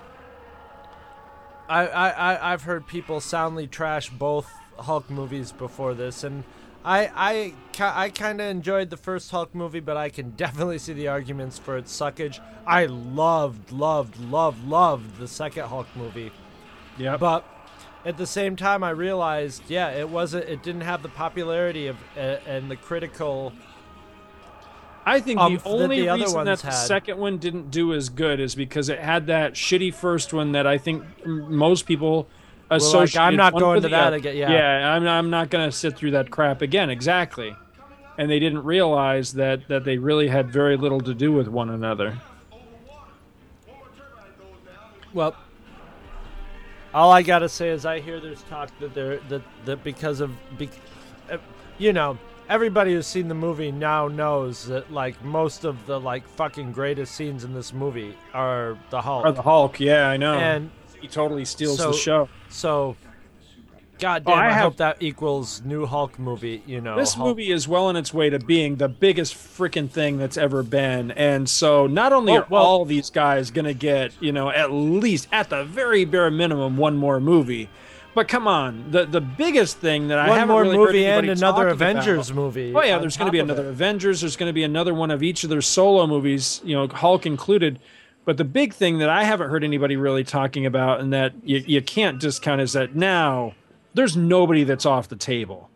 I, 1.69 1.87
I 1.89 2.09
I 2.11 2.53
I've 2.53 2.63
heard 2.63 2.87
people 2.87 3.21
soundly 3.21 3.67
trash 3.67 4.11
both 4.11 4.53
Hulk 4.79 5.11
movies 5.11 5.51
before 5.51 5.95
this, 5.95 6.23
and 6.23 6.45
I 6.85 7.55
I 7.79 7.85
I 8.05 8.09
kind 8.11 8.41
of 8.41 8.49
enjoyed 8.49 8.91
the 8.91 8.97
first 8.97 9.31
Hulk 9.31 9.55
movie, 9.55 9.81
but 9.81 9.97
I 9.97 10.09
can 10.09 10.31
definitely 10.31 10.79
see 10.79 10.93
the 10.93 11.09
arguments 11.09 11.59
for 11.59 11.77
its 11.77 11.97
suckage. 11.97 12.41
I 12.67 12.87
loved 12.87 13.73
loved 13.73 14.19
loved 14.19 14.67
loved 14.67 15.19
the 15.19 15.29
second 15.29 15.67
Hulk 15.67 15.87
movie. 15.95 16.33
Yep. 16.99 17.21
But 17.21 17.45
at 18.05 18.17
the 18.17 18.27
same 18.27 18.57
time, 18.57 18.83
I 18.83 18.91
realized, 18.91 19.63
yeah, 19.69 19.91
it 19.91 20.09
wasn't. 20.09 20.49
It 20.49 20.63
didn't 20.63 20.83
have 20.83 21.03
the 21.03 21.09
popularity 21.09 21.87
of 21.87 21.97
uh, 22.17 22.39
and 22.47 22.71
the 22.71 22.77
critical. 22.77 23.53
I 25.05 25.21
think 25.21 25.41
the 25.41 25.57
that 25.57 25.63
only 25.65 26.01
the 26.03 26.09
other 26.11 26.23
reason 26.23 26.45
that 26.45 26.61
the 26.61 26.67
had. 26.67 26.75
second 26.75 27.19
one 27.19 27.39
didn't 27.39 27.71
do 27.71 27.93
as 27.93 28.09
good 28.09 28.39
is 28.39 28.55
because 28.55 28.89
it 28.89 29.01
had 29.01 29.27
that 29.27 29.55
shitty 29.55 29.93
first 29.95 30.33
one 30.33 30.53
that 30.53 30.67
I 30.67 30.79
think 30.79 31.05
most 31.27 31.87
people 31.87 32.29
like. 32.71 33.17
I'm 33.17 33.37
not 33.37 33.53
going 33.53 33.83
to 33.83 33.89
that 33.89 34.09
other. 34.09 34.17
again, 34.17 34.37
yeah. 34.37 34.51
yeah, 34.51 34.93
I'm, 34.93 35.07
I'm 35.07 35.31
not 35.31 35.51
going 35.51 35.69
to 35.69 35.77
sit 35.77 35.97
through 35.97 36.13
that 36.13 36.31
crap 36.31 36.63
again. 36.63 36.91
Exactly, 36.91 37.55
and 38.19 38.31
they 38.31 38.39
didn't 38.39 38.65
realize 38.65 39.35
that 39.35 39.69
that 39.69 39.85
they 39.85 39.99
really 39.99 40.29
had 40.29 40.51
very 40.51 40.77
little 40.77 41.01
to 41.01 41.15
do 41.15 41.33
with 41.33 41.49
one 41.49 41.71
another. 41.71 42.19
Well, 45.13 45.37
all 46.95 47.11
I 47.11 47.23
gotta 47.23 47.49
say 47.49 47.71
is 47.71 47.85
I 47.85 48.01
hear 48.01 48.21
there's 48.21 48.43
talk 48.45 48.71
that 48.81 48.95
there 48.95 49.19
that 49.29 49.43
that 49.65 49.85
because 49.85 50.21
of, 50.21 50.31
be, 50.59 50.71
uh, 51.31 51.39
you 51.79 51.93
know, 51.93 52.19
everybody 52.49 52.93
who's 52.93 53.07
seen 53.07 53.29
the 53.29 53.35
movie 53.35 53.73
now 53.73 54.09
knows 54.09 54.67
that 54.67 54.93
like 54.93 55.23
most 55.25 55.65
of 55.65 55.87
the 55.87 55.99
like 55.99 56.27
fucking 56.29 56.73
greatest 56.73 57.15
scenes 57.15 57.45
in 57.45 57.55
this 57.55 57.73
movie 57.73 58.15
are 58.35 58.79
the 58.91 59.01
Hulk. 59.01 59.25
Or 59.25 59.33
the 59.33 59.43
Hulk, 59.43 59.81
yeah, 59.81 60.09
I 60.09 60.17
know. 60.17 60.35
And 60.35 60.71
he 61.03 61.09
totally 61.09 61.45
steals 61.45 61.77
so, 61.77 61.91
the 61.93 61.97
show. 61.99 62.29
So, 62.49 62.97
God 63.99 64.23
Oh, 64.27 64.31
damn, 64.31 64.39
I 64.39 64.47
I, 64.49 64.53
have- 64.53 64.63
hope 64.65 64.77
that 64.79 64.97
equals 65.01 65.63
new 65.65 65.87
Hulk 65.87 66.19
movie. 66.19 66.63
You 66.67 66.81
know, 66.81 66.97
This 66.97 67.15
Hulk- 67.15 67.29
movie 67.29 67.53
is 67.53 67.69
well 67.69 67.87
on 67.87 67.95
its 67.97 68.13
way 68.13 68.31
to 68.31 68.39
being 68.39 68.77
the 68.77 68.89
biggest 68.89 69.35
freaking 69.35 69.89
thing 69.89 70.19
that's 70.19 70.37
ever 70.37 70.63
been. 70.65 71.11
And 71.13 71.49
so 71.49 71.87
not 71.87 72.13
only 72.13 72.33
Oh, 72.33 72.39
are 72.39 72.47
well- 72.51 72.63
all 72.63 72.85
these 72.85 73.11
guys 73.11 73.51
going 73.51 73.67
to 73.67 73.75
get, 73.75 74.13
you 74.21 74.33
know, 74.33 74.51
at 74.51 74.73
least 74.73 75.29
at 75.31 75.51
the 75.51 75.63
very 75.65 76.05
bare 76.05 76.31
minimum 76.31 76.77
one 76.77 76.97
more 76.97 77.21
movie, 77.21 77.69
but 78.15 78.27
come 78.29 78.47
on, 78.49 78.91
the 78.91 79.05
the 79.07 79.21
biggest 79.23 79.79
thing 79.79 80.09
that 80.09 80.19
I 80.19 80.29
One 80.29 80.39
haven't 80.39 80.53
more 80.53 80.63
really 80.63 80.77
movie 80.77 81.07
and 81.07 81.31
another 81.31 81.69
Avengers 81.69 82.29
about- 82.29 82.43
movie 82.43 82.73
Oh 82.75 82.83
yeah, 82.83 82.99
there's 82.99 83.17
going 83.17 83.27
to 83.29 83.33
be 83.33 83.39
another. 83.39 83.69
Avengers. 83.69 84.21
There's 84.21 84.37
going 84.37 84.51
to 84.51 84.53
be 84.53 84.65
another 84.65 84.93
one 84.95 85.11
of 85.11 85.23
each 85.23 85.45
of 85.45 85.51
their 85.51 85.63
solo 85.63 86.07
movies, 86.07 86.61
you 86.65 86.75
know, 86.75 86.89
Hulk 86.89 87.25
included. 87.25 87.79
But 88.25 88.37
the 88.37 88.45
big 88.45 88.73
thing 88.73 88.99
that 88.99 89.09
I 89.09 89.25
haven't 89.25 89.51
heard 89.51 89.65
anybody 89.65 89.97
really 89.97 90.23
talking 90.25 90.65
about, 90.65 91.01
and 91.01 91.13
that 91.13 91.33
you, 91.43 91.59
you 91.67 91.83
can't 91.83 92.21
discount, 92.21 92.61
is 92.61 92.73
that 92.75 92.95
now 92.95 93.55
there's 93.95 94.17
nobody 94.17 94.65
that's 94.65 94.87
off 94.87 95.09
the 95.09 95.17
table. 95.17 95.69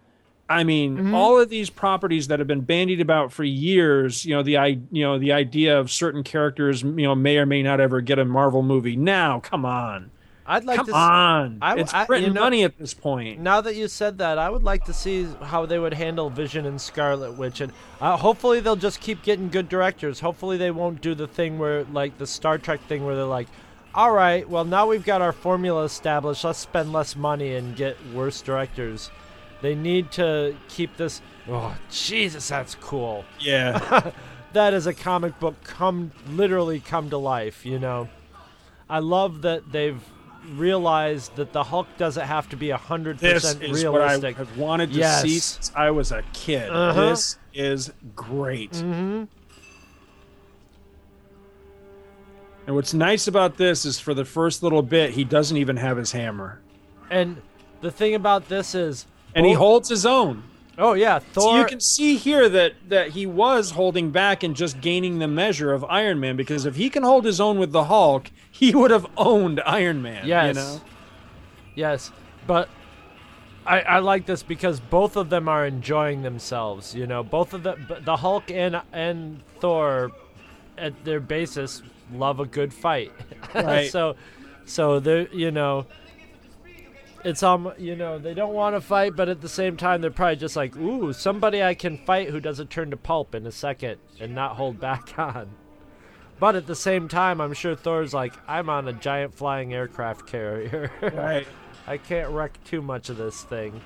I 0.48 0.62
mean, 0.62 0.96
Mm-hmm. 0.96 1.14
all 1.14 1.40
of 1.40 1.48
these 1.48 1.70
properties 1.70 2.28
that 2.28 2.38
have 2.38 2.46
been 2.46 2.60
bandied 2.60 3.00
about 3.00 3.32
for 3.32 3.42
years, 3.42 4.24
you 4.24 4.32
know, 4.32 4.44
the 4.44 4.56
i 4.58 4.66
you 4.92 5.02
know 5.02 5.18
the 5.18 5.32
idea 5.32 5.76
of 5.78 5.90
certain 5.90 6.22
characters, 6.22 6.82
you 6.82 6.92
know, 7.02 7.16
may 7.16 7.36
or 7.38 7.46
may 7.46 7.64
not 7.64 7.80
ever 7.80 8.00
get 8.00 8.20
a 8.20 8.24
Marvel 8.24 8.62
movie. 8.62 8.94
Now, 8.94 9.40
come 9.40 9.64
on, 9.64 10.12
I'd 10.48 10.64
like 10.64 10.76
come 10.76 10.86
to. 10.86 10.94
on, 10.94 11.58
I- 11.60 11.76
it's 11.78 11.92
I- 11.94 12.04
printing 12.06 12.28
you 12.30 12.34
know- 12.34 12.40
money 12.40 12.62
at 12.64 12.78
this 12.78 12.94
point. 12.94 13.40
Now 13.40 13.60
that 13.60 13.74
you 13.74 13.88
said 13.88 14.18
that, 14.18 14.38
I 14.38 14.48
would 14.48 14.62
like 14.62 14.84
to 14.84 14.92
see 14.92 15.26
how 15.42 15.66
they 15.66 15.78
would 15.78 15.94
handle 15.94 16.30
Vision 16.30 16.66
and 16.66 16.80
Scarlet 16.80 17.32
Witch, 17.36 17.60
and 17.60 17.72
uh, 18.00 18.16
hopefully 18.16 18.60
they'll 18.60 18.76
just 18.76 19.00
keep 19.00 19.22
getting 19.22 19.48
good 19.48 19.68
directors. 19.68 20.20
Hopefully 20.20 20.56
they 20.56 20.70
won't 20.70 21.00
do 21.00 21.14
the 21.14 21.26
thing 21.26 21.58
where, 21.58 21.84
like 21.84 22.18
the 22.18 22.26
Star 22.26 22.58
Trek 22.58 22.80
thing, 22.88 23.04
where 23.04 23.16
they're 23.16 23.24
like, 23.24 23.48
"All 23.94 24.12
right, 24.12 24.48
well 24.48 24.64
now 24.64 24.86
we've 24.86 25.04
got 25.04 25.20
our 25.22 25.32
formula 25.32 25.84
established. 25.84 26.44
Let's 26.44 26.58
spend 26.58 26.92
less 26.92 27.16
money 27.16 27.54
and 27.54 27.74
get 27.76 27.96
worse 28.14 28.40
directors." 28.40 29.10
They 29.62 29.74
need 29.74 30.12
to 30.12 30.54
keep 30.68 30.96
this. 30.96 31.22
Oh 31.48 31.74
Jesus, 31.90 32.48
that's 32.48 32.74
cool. 32.76 33.24
Yeah, 33.40 34.10
that 34.52 34.74
is 34.74 34.86
a 34.86 34.92
comic 34.94 35.40
book 35.40 35.54
come 35.64 36.12
literally 36.28 36.78
come 36.78 37.08
to 37.10 37.16
life. 37.18 37.64
You 37.64 37.78
know, 37.78 38.08
I 38.88 38.98
love 38.98 39.42
that 39.42 39.72
they've 39.72 40.00
realized 40.54 41.34
that 41.36 41.52
the 41.52 41.62
Hulk 41.62 41.86
doesn't 41.98 42.26
have 42.26 42.48
to 42.50 42.56
be 42.56 42.70
hundred 42.70 43.18
percent 43.18 43.60
realistic. 43.60 43.70
This 43.70 43.78
is 43.82 43.84
what 43.86 44.02
I 44.02 44.32
have 44.32 44.58
wanted 44.58 44.92
to 44.92 44.98
Yes. 44.98 45.22
see 45.22 45.38
since 45.38 45.72
I 45.74 45.90
was 45.90 46.12
a 46.12 46.22
kid. 46.32 46.70
Uh-huh. 46.70 47.10
This 47.10 47.38
is 47.54 47.92
great. 48.14 48.76
hmm 48.76 49.24
And 52.66 52.74
what's 52.74 52.92
nice 52.92 53.28
about 53.28 53.56
this 53.58 53.84
is 53.84 54.00
for 54.00 54.12
the 54.12 54.24
first 54.24 54.62
little 54.62 54.82
bit, 54.82 55.12
he 55.12 55.22
doesn't 55.24 55.56
even 55.56 55.76
have 55.76 55.96
his 55.96 56.12
hammer. 56.12 56.60
And 57.10 57.40
the 57.80 57.92
thing 57.92 58.14
about 58.14 58.48
this 58.48 58.74
is, 58.74 59.06
And 59.34 59.46
he 59.46 59.52
holds 59.52 59.88
his 59.88 60.04
own. 60.04 60.42
Oh 60.78 60.92
yeah, 60.92 61.18
Thor. 61.18 61.42
So 61.42 61.56
you 61.56 61.64
can 61.64 61.80
see 61.80 62.16
here 62.16 62.48
that 62.48 62.74
that 62.88 63.10
he 63.10 63.26
was 63.26 63.70
holding 63.70 64.10
back 64.10 64.42
and 64.42 64.54
just 64.54 64.80
gaining 64.80 65.18
the 65.18 65.28
measure 65.28 65.72
of 65.72 65.84
Iron 65.84 66.20
Man 66.20 66.36
because 66.36 66.66
if 66.66 66.76
he 66.76 66.90
can 66.90 67.02
hold 67.02 67.24
his 67.24 67.40
own 67.40 67.58
with 67.58 67.72
the 67.72 67.84
Hulk, 67.84 68.30
he 68.50 68.74
would 68.74 68.90
have 68.90 69.06
owned 69.16 69.60
Iron 69.64 70.02
Man. 70.02 70.26
Yes. 70.26 70.56
You 70.56 70.62
know? 70.62 70.80
Yes, 71.74 72.10
but 72.46 72.68
I, 73.66 73.80
I 73.80 73.98
like 73.98 74.26
this 74.26 74.42
because 74.42 74.80
both 74.80 75.16
of 75.16 75.28
them 75.28 75.48
are 75.48 75.66
enjoying 75.66 76.22
themselves. 76.22 76.94
You 76.94 77.06
know, 77.06 77.22
both 77.22 77.52
of 77.52 77.62
them, 77.62 77.86
the 78.04 78.16
Hulk 78.16 78.50
and 78.50 78.80
and 78.92 79.42
Thor, 79.60 80.12
at 80.78 81.04
their 81.04 81.20
basis, 81.20 81.82
love 82.12 82.40
a 82.40 82.46
good 82.46 82.72
fight. 82.72 83.12
Right. 83.54 83.90
so, 83.90 84.16
so 84.66 85.00
they're 85.00 85.28
you 85.32 85.50
know, 85.50 85.86
it's 87.26 87.42
um 87.42 87.72
you 87.76 87.96
know 87.96 88.18
they 88.18 88.34
don't 88.34 88.54
want 88.54 88.76
to 88.76 88.80
fight, 88.80 89.16
but 89.16 89.28
at 89.28 89.40
the 89.40 89.48
same 89.48 89.76
time 89.76 90.00
they're 90.00 90.12
probably 90.12 90.36
just 90.36 90.54
like, 90.54 90.76
ooh, 90.76 91.12
somebody 91.12 91.62
I 91.62 91.74
can 91.74 91.98
fight 91.98 92.30
who 92.30 92.38
doesn't 92.38 92.70
turn 92.70 92.90
to 92.92 92.96
pulp 92.96 93.34
in 93.34 93.44
a 93.46 93.52
second 93.52 93.98
and 94.20 94.34
not 94.34 94.56
hold 94.56 94.78
back 94.78 95.12
on. 95.18 95.50
But 96.38 96.54
at 96.54 96.66
the 96.66 96.76
same 96.76 97.08
time, 97.08 97.40
I'm 97.40 97.54
sure 97.54 97.74
Thor's 97.74 98.12
like, 98.12 98.34
I'm 98.46 98.68
on 98.68 98.86
a 98.88 98.92
giant 98.92 99.34
flying 99.34 99.72
aircraft 99.72 100.26
carrier. 100.26 100.92
Right. 101.00 101.48
I 101.86 101.96
can't 101.96 102.30
wreck 102.30 102.62
too 102.64 102.82
much 102.82 103.08
of 103.08 103.16
this 103.16 103.42
thing. 103.42 103.80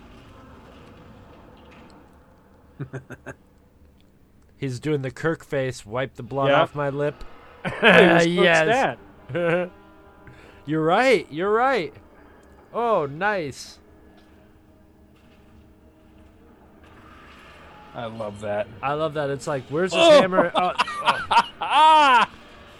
He's 4.56 4.80
doing 4.80 5.02
the 5.02 5.10
Kirk 5.10 5.44
face, 5.44 5.86
wipe 5.86 6.14
the 6.14 6.22
blood 6.22 6.50
off 6.50 6.74
my 6.74 6.88
lip. 6.88 7.22
Hey, 7.64 8.26
yes. 8.26 8.98
that? 9.30 9.70
you're 10.66 10.82
right. 10.82 11.26
You're 11.30 11.52
right. 11.52 11.94
Oh, 12.72 13.06
nice. 13.06 13.78
I 17.94 18.04
love 18.06 18.40
that. 18.42 18.68
I 18.82 18.92
love 18.94 19.14
that. 19.14 19.30
It's 19.30 19.46
like, 19.46 19.64
where's 19.68 19.92
his 19.92 20.00
Oh. 20.02 20.20
hammer? 20.20 20.52
Oh, 20.56 20.72
oh. 21.60 22.24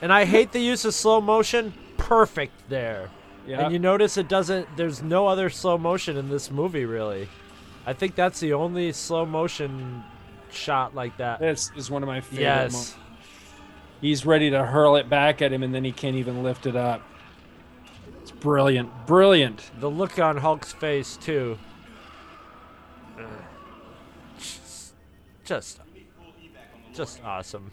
And 0.03 0.13
I 0.13 0.25
hate 0.25 0.53
the 0.53 0.61
use 0.61 0.85
of 0.85 0.95
slow 0.95 1.21
motion. 1.21 1.75
Perfect 1.99 2.53
there. 2.69 3.11
Yeah. 3.47 3.61
And 3.65 3.73
you 3.73 3.79
notice 3.79 4.17
it 4.17 4.29
doesn't. 4.29 4.77
There's 4.77 5.03
no 5.03 5.27
other 5.27 5.51
slow 5.51 5.77
motion 5.77 6.17
in 6.17 6.29
this 6.29 6.51
movie, 6.51 6.85
really. 6.85 7.29
I 7.87 7.93
think 7.93 8.15
that's 8.15 8.41
the 8.41 8.53
only 8.53 8.93
slow 8.93 9.27
motion 9.27 10.03
shot 10.51 10.95
like 10.95 11.17
that. 11.19 11.41
This 11.41 11.71
is 11.77 11.91
one 11.91 12.03
of 12.03 12.07
my 12.07 12.21
favorite 12.21 12.43
Yes. 12.45 12.73
moments. 12.73 12.95
He's 14.01 14.25
ready 14.25 14.51
to 14.51 14.65
hurl 14.65 14.97
it 14.97 15.11
back 15.11 15.43
at 15.43 15.53
him 15.53 15.63
and 15.63 15.75
then 15.75 15.85
he 15.85 15.93
can't 15.93 16.17
even 16.17 16.43
lift 16.43 16.67
it 16.67 16.77
up. 16.77 17.03
Brilliant. 18.41 19.07
Brilliant. 19.07 19.71
The 19.81 19.91
look 19.91 20.19
on 20.19 20.39
Hulk's 20.39 20.73
face 20.73 21.17
too. 21.17 21.59
Ugh. 23.19 23.27
Just, 25.45 25.81
just, 26.95 27.25
awesome. 27.25 27.71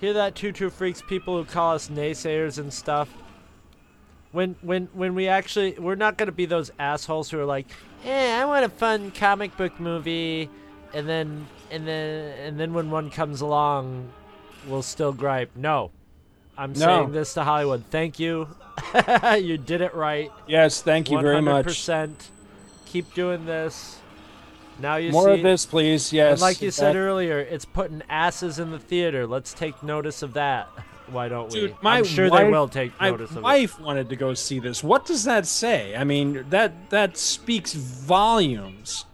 Hear 0.00 0.12
that, 0.12 0.34
two 0.34 0.52
true 0.52 0.70
freaks? 0.70 1.00
People 1.00 1.38
who 1.38 1.44
call 1.44 1.74
us 1.74 1.88
naysayers 1.88 2.58
and 2.58 2.72
stuff. 2.72 3.08
When 4.32 4.56
when 4.62 4.88
when 4.92 5.14
we 5.14 5.28
actually, 5.28 5.72
we're 5.78 5.94
not 5.94 6.18
gonna 6.18 6.32
be 6.32 6.44
those 6.44 6.70
assholes 6.78 7.30
who 7.30 7.38
are 7.38 7.44
like, 7.44 7.66
"Eh, 8.04 8.40
I 8.40 8.44
want 8.44 8.64
a 8.64 8.68
fun 8.68 9.12
comic 9.12 9.56
book 9.56 9.78
movie," 9.78 10.50
and 10.92 11.08
then 11.08 11.46
and 11.70 11.86
then 11.86 12.38
and 12.38 12.60
then 12.60 12.74
when 12.74 12.90
one 12.90 13.10
comes 13.10 13.40
along, 13.40 14.10
we'll 14.66 14.82
still 14.82 15.12
gripe. 15.12 15.52
No, 15.54 15.90
I'm 16.56 16.72
No. 16.72 16.78
saying 16.78 17.12
this 17.12 17.34
to 17.34 17.44
Hollywood. 17.44 17.84
Thank 17.90 18.18
you. 18.18 18.48
you 19.38 19.58
did 19.58 19.80
it 19.80 19.94
right. 19.94 20.30
Yes, 20.46 20.82
thank 20.82 21.10
you 21.10 21.20
very 21.20 21.40
much. 21.42 21.66
100%. 21.66 22.10
Keep 22.86 23.14
doing 23.14 23.46
this. 23.46 23.98
Now 24.78 24.96
you 24.96 25.12
More 25.12 25.26
see 25.26 25.34
of 25.34 25.42
this, 25.42 25.66
please. 25.66 26.12
Yes. 26.12 26.32
And 26.32 26.40
like 26.40 26.60
you 26.60 26.70
said 26.70 26.96
earlier, 26.96 27.38
it's 27.38 27.64
putting 27.64 28.02
asses 28.08 28.58
in 28.58 28.70
the 28.72 28.78
theater. 28.78 29.26
Let's 29.26 29.52
take 29.52 29.82
notice 29.82 30.22
of 30.22 30.32
that. 30.34 30.68
Why 31.08 31.28
don't 31.28 31.52
we? 31.52 31.60
Dude, 31.60 31.76
my 31.82 31.98
I'm 31.98 32.04
sure 32.04 32.30
wife, 32.30 32.40
they 32.42 32.50
will 32.50 32.68
take 32.68 32.98
my 33.00 33.10
notice 33.10 33.30
of 33.32 33.36
it. 33.38 33.42
wife 33.42 33.78
wanted 33.78 34.08
to 34.08 34.16
go 34.16 34.34
see 34.34 34.58
this. 34.58 34.82
What 34.82 35.04
does 35.06 35.24
that 35.24 35.46
say? 35.46 35.94
I 35.94 36.02
mean, 36.02 36.46
that 36.50 36.90
that 36.90 37.16
speaks 37.18 37.74
volumes. 37.74 39.04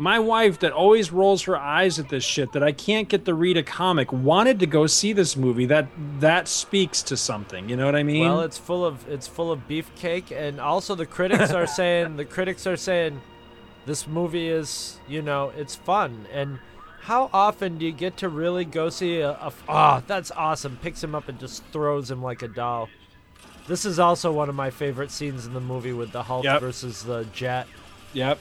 My 0.00 0.18
wife, 0.18 0.60
that 0.60 0.72
always 0.72 1.12
rolls 1.12 1.42
her 1.42 1.58
eyes 1.58 1.98
at 1.98 2.08
this 2.08 2.24
shit, 2.24 2.52
that 2.52 2.62
I 2.62 2.72
can't 2.72 3.06
get 3.06 3.26
to 3.26 3.34
read 3.34 3.58
a 3.58 3.62
comic, 3.62 4.10
wanted 4.10 4.58
to 4.60 4.66
go 4.66 4.86
see 4.86 5.12
this 5.12 5.36
movie. 5.36 5.66
That 5.66 5.88
that 6.20 6.48
speaks 6.48 7.02
to 7.02 7.18
something. 7.18 7.68
You 7.68 7.76
know 7.76 7.84
what 7.84 7.94
I 7.94 8.02
mean? 8.02 8.22
Well, 8.22 8.40
it's 8.40 8.56
full 8.56 8.82
of 8.82 9.06
it's 9.10 9.28
full 9.28 9.52
of 9.52 9.68
beefcake, 9.68 10.30
and 10.34 10.58
also 10.58 10.94
the 10.94 11.04
critics 11.04 11.50
are 11.52 11.66
saying 11.78 12.16
the 12.16 12.24
critics 12.24 12.66
are 12.66 12.78
saying 12.78 13.20
this 13.84 14.08
movie 14.08 14.48
is 14.48 14.98
you 15.06 15.20
know 15.20 15.52
it's 15.54 15.76
fun. 15.76 16.26
And 16.32 16.60
how 17.02 17.28
often 17.34 17.76
do 17.76 17.84
you 17.84 17.92
get 17.92 18.16
to 18.18 18.30
really 18.30 18.64
go 18.64 18.88
see 18.88 19.20
a? 19.20 19.32
a 19.32 19.52
oh, 19.68 20.02
that's 20.06 20.30
awesome! 20.30 20.78
Picks 20.80 21.04
him 21.04 21.14
up 21.14 21.28
and 21.28 21.38
just 21.38 21.62
throws 21.72 22.10
him 22.10 22.22
like 22.22 22.40
a 22.40 22.48
doll. 22.48 22.88
This 23.66 23.84
is 23.84 23.98
also 23.98 24.32
one 24.32 24.48
of 24.48 24.54
my 24.54 24.70
favorite 24.70 25.10
scenes 25.10 25.44
in 25.44 25.52
the 25.52 25.60
movie 25.60 25.92
with 25.92 26.10
the 26.10 26.22
Hulk 26.22 26.44
Yep. 26.44 26.60
versus 26.62 27.02
the 27.04 27.26
Jet. 27.34 27.66
yep. 28.14 28.38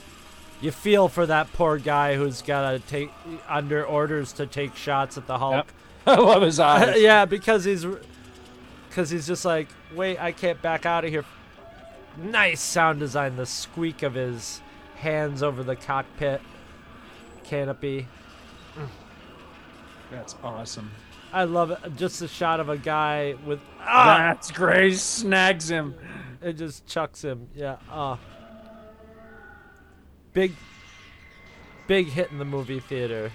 You 0.62 0.72
feel 0.72 1.08
for 1.08 1.26
that 1.26 1.52
poor 1.54 1.78
guy 1.78 2.16
who's 2.16 2.42
got 2.42 2.72
to 2.72 2.80
take 2.80 3.12
under 3.48 3.86
orders 3.86 4.34
to 4.34 4.46
take 4.46 4.76
shots 4.76 5.18
at 5.18 5.26
the 5.26 5.38
Hulk. 5.38 5.54
Yep. 5.56 5.68
I 6.08 6.22
love 6.22 6.42
his 6.42 6.60
eyes. 6.60 7.02
yeah, 7.02 7.26
because 7.26 7.64
he's 7.64 7.86
because 8.90 9.10
he's 9.10 9.28
just 9.28 9.46
like, 9.46 9.68
wait, 9.94 10.20
I 10.20 10.32
can't 10.32 10.62
back 10.62 10.86
out 10.86 11.06
of 11.06 11.12
here. 11.12 11.24
Nice 12.18 12.62
sound 12.62 13.00
design. 13.00 13.36
The 13.36 13.46
squeak 13.46 14.04
of 14.04 14.16
his 14.16 14.62
hands 14.96 15.44
over 15.44 15.64
the 15.64 15.76
cockpit 15.76 16.42
canopy. 17.44 18.08
That's 20.12 20.36
awesome. 20.44 20.92
I 21.32 21.44
love 21.44 21.72
it. 21.72 21.80
Just 21.96 22.22
a 22.22 22.28
shot 22.28 22.60
of 22.60 22.70
a 22.70 22.78
guy 22.78 23.36
with 23.46 23.60
ah, 23.82 24.18
That's 24.18 24.52
great. 24.52 24.98
Snags 24.98 25.70
him. 25.70 25.96
it 26.42 26.54
just 26.54 26.88
chucks 26.88 27.24
him. 27.24 27.48
Yeah. 27.56 27.78
Ah. 27.90 28.18
Big, 30.34 30.54
big 31.88 32.08
hit 32.08 32.32
in 32.32 32.38
the 32.38 32.46
movie 32.46 32.80
theater. 32.80 33.32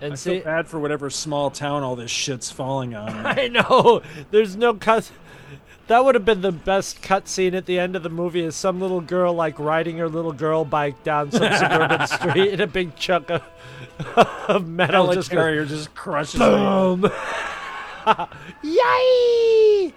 And 0.00 0.12
I 0.12 0.16
see, 0.16 0.34
feel 0.34 0.44
bad 0.44 0.68
for 0.68 0.78
whatever 0.78 1.08
small 1.08 1.50
town 1.50 1.82
all 1.82 1.96
this 1.96 2.10
shit's 2.10 2.50
falling 2.50 2.94
on. 2.94 3.08
I 3.26 3.48
know. 3.48 4.02
There's 4.30 4.56
no 4.56 4.74
cut. 4.74 5.10
That 5.86 6.04
would 6.04 6.14
have 6.14 6.24
been 6.24 6.40
the 6.40 6.52
best 6.52 7.00
cutscene 7.00 7.54
at 7.54 7.66
the 7.66 7.78
end 7.78 7.94
of 7.94 8.02
the 8.02 8.10
movie. 8.10 8.42
Is 8.42 8.56
some 8.56 8.80
little 8.80 9.00
girl 9.00 9.32
like 9.34 9.58
riding 9.58 9.98
her 9.98 10.08
little 10.08 10.32
girl 10.32 10.64
bike 10.64 11.02
down 11.04 11.30
some 11.30 11.52
suburban 11.58 12.06
street, 12.06 12.52
and 12.52 12.60
a 12.60 12.66
big 12.66 12.96
chunk 12.96 13.30
of, 13.30 13.42
of 14.48 14.66
metal 14.66 15.12
just 15.12 15.30
goes 15.30 15.68
just 15.68 15.94
crushes 15.94 16.40
boom. 16.40 17.10
Yay! 18.62 19.94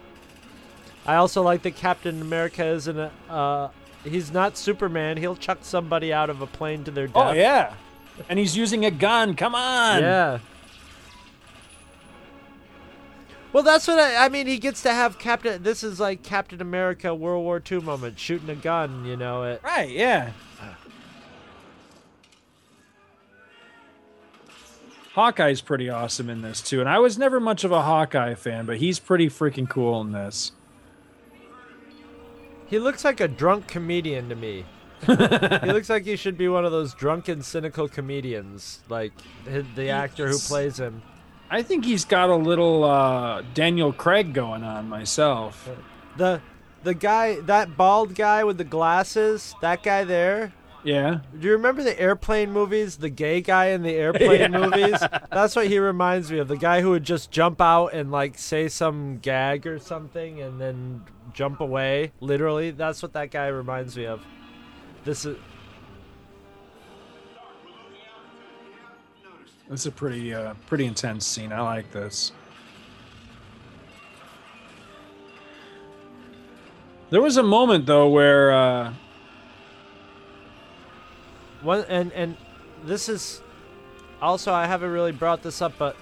I 1.08 1.16
also 1.16 1.42
like 1.42 1.62
that 1.64 1.76
Captain 1.76 2.22
America 2.22 2.66
isn't 2.66 3.00
a. 3.00 3.12
Uh, 3.30 3.70
he's 4.04 4.32
not 4.32 4.58
Superman. 4.58 5.18
He'll 5.18 5.38
chuck 5.38 5.60
somebody 5.62 6.12
out 6.12 6.30
of 6.30 6.42
a 6.42 6.48
plane 6.48 6.84
to 6.84 6.92
their 6.92 7.08
death. 7.08 7.16
Oh 7.16 7.32
yeah, 7.32 7.74
and 8.28 8.38
he's 8.38 8.58
using 8.58 8.86
a 8.86 8.92
gun. 8.92 9.36
Come 9.36 9.56
on. 9.56 10.02
Yeah. 10.02 10.40
Well, 13.54 13.64
that's 13.64 13.88
what 13.88 13.98
I, 13.98 14.26
I 14.26 14.30
mean. 14.30 14.46
He 14.46 14.58
gets 14.58 14.84
to 14.84 14.92
have 14.92 15.18
Captain. 15.18 15.64
This 15.64 15.82
is 15.82 16.00
like 16.00 16.22
Captain 16.22 16.62
America 16.62 17.16
World 17.16 17.44
War 17.46 17.64
II 17.72 17.80
moment, 17.80 18.20
shooting 18.20 18.50
a 18.50 18.56
gun. 18.56 19.06
You 19.06 19.16
know 19.16 19.44
it. 19.44 19.62
Right. 19.64 19.90
Yeah. 19.90 20.32
Hawkeye's 25.18 25.62
pretty 25.62 25.90
awesome 25.90 26.30
in 26.30 26.44
this 26.44 26.62
too, 26.62 26.80
and 26.80 26.88
I 26.88 27.00
was 27.00 27.18
never 27.18 27.40
much 27.40 27.64
of 27.64 27.72
a 27.72 27.82
Hawkeye 27.82 28.36
fan, 28.36 28.68
but 28.68 28.78
he's 28.78 29.00
pretty 29.00 29.30
freaking 29.30 29.68
cool 29.68 30.00
in 30.02 30.12
this. 30.12 30.52
He 32.69 32.80
looks 32.80 33.06
like 33.06 33.19
a 33.19 33.27
drunk 33.27 33.68
comedian 33.68 34.30
to 34.30 34.35
me. 34.35 34.65
he 35.06 35.72
looks 35.72 35.89
like 35.89 36.06
he 36.06 36.15
should 36.15 36.38
be 36.38 36.48
one 36.48 36.65
of 36.65 36.72
those 36.72 36.94
drunken, 36.94 37.41
cynical 37.41 37.88
comedians, 37.88 38.80
like 38.89 39.14
the 39.45 39.89
actor 39.89 40.27
who 40.27 40.38
plays 40.39 40.80
him. 40.80 41.02
I 41.49 41.61
think 41.61 41.85
he's 41.85 42.03
got 42.03 42.30
a 42.30 42.35
little 42.35 42.84
uh, 42.84 43.44
Daniel 43.53 43.94
Craig 43.94 44.34
going 44.34 44.64
on 44.64 44.89
myself. 44.89 45.69
The 46.18 46.41
the 46.84 46.94
guy, 46.94 47.39
that 47.41 47.76
bald 47.77 48.15
guy 48.15 48.44
with 48.44 48.57
the 48.57 48.64
glasses, 48.64 49.56
that 49.61 49.84
guy 49.84 50.03
there. 50.03 50.53
Yeah. 50.88 51.20
Do 51.38 51.46
you 51.48 51.52
remember 51.52 51.84
the 51.84 52.00
airplane 52.00 52.50
movies? 52.54 52.96
The 52.96 53.10
gay 53.10 53.42
guy 53.42 53.68
in 53.68 53.84
the 53.84 53.94
airplane 53.96 54.54
Yeah. 54.54 54.58
movies? 54.70 55.04
That's 55.30 55.54
what 55.54 55.68
he 55.68 55.80
reminds 55.80 56.32
me 56.32 56.40
of. 56.40 56.48
The 56.48 56.56
guy 56.56 56.80
who 56.80 56.92
would 56.92 57.04
just 57.04 57.30
jump 57.30 57.60
out 57.60 57.88
and 57.88 58.10
like 58.10 58.38
say 58.38 58.70
some 58.70 59.18
gag 59.18 59.68
or 59.68 59.80
something 59.80 60.40
and 60.42 60.62
then 60.62 61.04
jump 61.34 61.60
away. 61.60 62.14
Literally, 62.22 62.72
that's 62.72 63.04
what 63.04 63.12
that 63.14 63.32
guy 63.32 63.48
reminds 63.48 63.98
me 63.98 64.06
of. 64.06 64.22
This 65.04 65.26
is 65.26 65.36
This 69.70 69.82
is 69.82 69.88
a 69.88 69.92
pretty 69.92 70.34
uh, 70.34 70.54
pretty 70.68 70.86
intense 70.86 71.26
scene. 71.26 71.52
I 71.52 71.60
like 71.60 71.92
this. 71.92 72.32
There 77.10 77.22
was 77.22 77.36
a 77.36 77.44
moment 77.44 77.86
though 77.88 78.08
where 78.08 78.54
uh, 78.54 78.94
one 81.68 81.84
and 81.89 82.11
and 82.14 82.38
this 82.84 83.10
is 83.10 83.41
also 84.22 84.53
I 84.53 84.65
haven't 84.65 84.91
really 84.91 85.11
brought 85.11 85.44
this 85.44 85.61
up, 85.61 85.73
but 85.77 85.95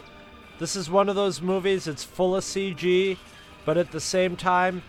this 0.59 0.75
is 0.75 0.89
one 0.89 1.09
of 1.09 1.15
those 1.15 1.41
movies. 1.41 1.87
It's 1.87 2.03
full 2.03 2.35
of 2.35 2.43
CG, 2.43 3.17
but 3.65 3.75
at 3.77 3.91
the 3.91 3.99
same 3.99 4.35
time, 4.37 4.83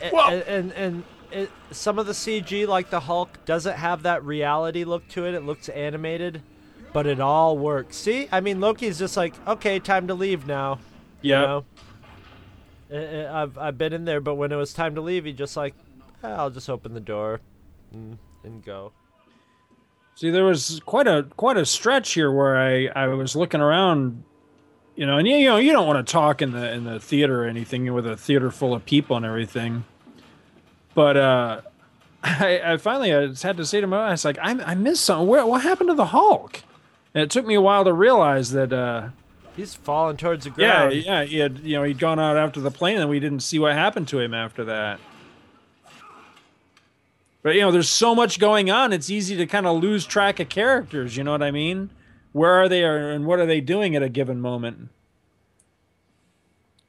and 0.00 0.42
and, 0.42 0.72
and 0.72 1.04
it, 1.30 1.50
some 1.70 1.98
of 1.98 2.06
the 2.06 2.12
CG, 2.12 2.66
like 2.66 2.90
the 2.90 3.00
Hulk, 3.00 3.44
doesn't 3.44 3.76
have 3.76 4.02
that 4.04 4.24
reality 4.24 4.84
look 4.84 5.06
to 5.08 5.26
it. 5.26 5.34
It 5.34 5.42
looks 5.44 5.68
animated, 5.68 6.42
but 6.92 7.06
it 7.06 7.20
all 7.20 7.58
works. 7.58 7.96
See, 7.96 8.28
I 8.32 8.40
mean, 8.40 8.60
Loki's 8.60 8.98
just 8.98 9.16
like, 9.16 9.34
okay, 9.46 9.78
time 9.80 10.08
to 10.08 10.14
leave 10.14 10.46
now. 10.46 10.78
you 11.40 11.46
know? 12.92 13.30
I've 13.32 13.58
I've 13.58 13.78
been 13.78 13.92
in 13.92 14.04
there, 14.06 14.20
but 14.20 14.36
when 14.36 14.50
it 14.50 14.56
was 14.56 14.72
time 14.72 14.94
to 14.94 15.00
leave, 15.00 15.24
he 15.24 15.32
just 15.32 15.56
like, 15.56 15.74
"Eh, 16.22 16.28
I'll 16.28 16.50
just 16.50 16.70
open 16.70 16.94
the 16.94 17.00
door 17.00 17.40
and, 17.92 18.18
and 18.44 18.64
go. 18.64 18.92
See, 20.16 20.30
there 20.30 20.44
was 20.44 20.80
quite 20.84 21.08
a 21.08 21.24
quite 21.36 21.56
a 21.56 21.66
stretch 21.66 22.12
here 22.12 22.30
where 22.30 22.56
I, 22.56 22.86
I 22.94 23.08
was 23.08 23.34
looking 23.34 23.60
around, 23.60 24.22
you 24.94 25.06
know, 25.06 25.18
and 25.18 25.26
you 25.26 25.44
know 25.44 25.56
you 25.56 25.72
don't 25.72 25.86
want 25.88 26.06
to 26.06 26.12
talk 26.12 26.40
in 26.40 26.52
the 26.52 26.72
in 26.72 26.84
the 26.84 27.00
theater 27.00 27.44
or 27.44 27.46
anything 27.46 27.92
with 27.92 28.06
a 28.06 28.16
theater 28.16 28.50
full 28.50 28.74
of 28.74 28.84
people 28.86 29.16
and 29.16 29.26
everything, 29.26 29.84
but 30.94 31.16
uh, 31.16 31.60
I, 32.22 32.60
I 32.64 32.76
finally 32.76 33.12
I 33.12 33.26
just 33.26 33.42
had 33.42 33.56
to 33.56 33.66
say 33.66 33.80
to 33.80 33.86
my 33.88 34.10
was 34.10 34.24
like 34.24 34.38
I 34.40 34.50
I 34.62 34.74
missed 34.76 35.04
something. 35.04 35.26
Where 35.26 35.44
what 35.44 35.62
happened 35.62 35.90
to 35.90 35.94
the 35.94 36.06
Hulk? 36.06 36.62
And 37.12 37.22
it 37.22 37.30
took 37.30 37.46
me 37.46 37.54
a 37.54 37.60
while 37.60 37.84
to 37.84 37.92
realize 37.92 38.50
that. 38.52 38.72
Uh, 38.72 39.08
He's 39.56 39.72
falling 39.72 40.16
towards 40.16 40.42
the 40.44 40.50
ground. 40.50 40.94
yeah, 40.94 41.20
yeah, 41.20 41.24
he 41.24 41.38
had 41.38 41.60
you 41.60 41.76
know 41.76 41.84
he'd 41.84 42.00
gone 42.00 42.18
out 42.18 42.36
after 42.36 42.60
the 42.60 42.72
plane 42.72 42.98
and 42.98 43.08
we 43.08 43.20
didn't 43.20 43.40
see 43.40 43.60
what 43.60 43.72
happened 43.72 44.08
to 44.08 44.18
him 44.18 44.34
after 44.34 44.64
that. 44.64 44.98
But 47.44 47.54
you 47.54 47.60
know, 47.60 47.70
there's 47.70 47.90
so 47.90 48.14
much 48.14 48.40
going 48.40 48.70
on. 48.70 48.92
It's 48.94 49.10
easy 49.10 49.36
to 49.36 49.44
kind 49.46 49.66
of 49.66 49.80
lose 49.82 50.06
track 50.06 50.40
of 50.40 50.48
characters. 50.48 51.16
You 51.16 51.22
know 51.24 51.30
what 51.32 51.42
I 51.42 51.50
mean? 51.52 51.90
Where 52.32 52.54
are 52.54 52.68
they, 52.70 52.82
or- 52.82 53.10
and 53.10 53.26
what 53.26 53.38
are 53.38 53.44
they 53.46 53.60
doing 53.60 53.94
at 53.94 54.02
a 54.02 54.08
given 54.08 54.40
moment? 54.40 54.88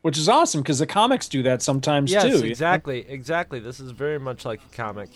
Which 0.02 0.18
is 0.18 0.30
awesome 0.30 0.62
because 0.62 0.80
the 0.80 0.88
comics 0.88 1.28
do 1.28 1.44
that 1.44 1.62
sometimes 1.62 2.10
Yes, 2.12 2.24
too. 2.24 2.30
you 2.30 2.38
know? 2.40 2.46
exactly, 2.46 3.06
exactly. 3.10 3.60
This 3.60 3.80
is 3.82 3.92
very 3.92 4.18
much 4.20 4.46
like 4.46 4.62
a 4.64 4.76
comic. 4.76 5.10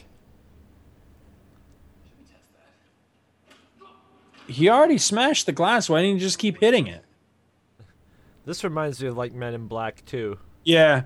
He 4.47 4.67
already 4.67 4.97
smashed 4.97 5.45
the 5.45 5.51
glass. 5.51 5.89
Why 5.89 6.01
didn't 6.01 6.17
he 6.17 6.21
just 6.21 6.39
keep 6.39 6.59
hitting 6.59 6.87
it? 6.87 7.05
This 8.45 8.63
reminds 8.63 9.01
me 9.01 9.07
of 9.07 9.15
like 9.15 9.31
Men 9.33 9.53
in 9.53 9.67
Black 9.67 10.03
too. 10.05 10.39
Yeah. 10.63 11.03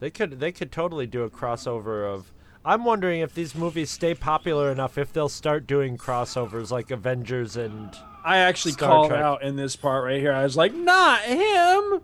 They 0.00 0.10
could 0.10 0.40
they 0.40 0.50
could 0.50 0.72
totally 0.72 1.06
do 1.06 1.22
a 1.22 1.30
crossover 1.30 2.12
of. 2.12 2.32
I'm 2.62 2.84
wondering 2.84 3.20
if 3.20 3.34
these 3.34 3.54
movies 3.54 3.90
stay 3.90 4.14
popular 4.14 4.70
enough 4.70 4.98
if 4.98 5.12
they'll 5.14 5.30
start 5.30 5.66
doing 5.66 5.96
crossovers 5.96 6.70
like 6.70 6.90
Avengers 6.90 7.56
and. 7.56 7.94
I 8.22 8.38
actually 8.38 8.72
Star 8.72 8.88
called 8.88 9.08
Trek. 9.10 9.22
out 9.22 9.42
in 9.42 9.56
this 9.56 9.76
part 9.76 10.04
right 10.04 10.20
here. 10.20 10.32
I 10.32 10.42
was 10.42 10.56
like, 10.56 10.74
not 10.74 11.22
him. 11.22 12.02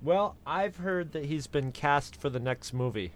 Well, 0.00 0.36
I've 0.46 0.76
heard 0.78 1.12
that 1.12 1.26
he's 1.26 1.46
been 1.46 1.70
cast 1.72 2.16
for 2.16 2.30
the 2.30 2.40
next 2.40 2.72
movie. 2.72 3.12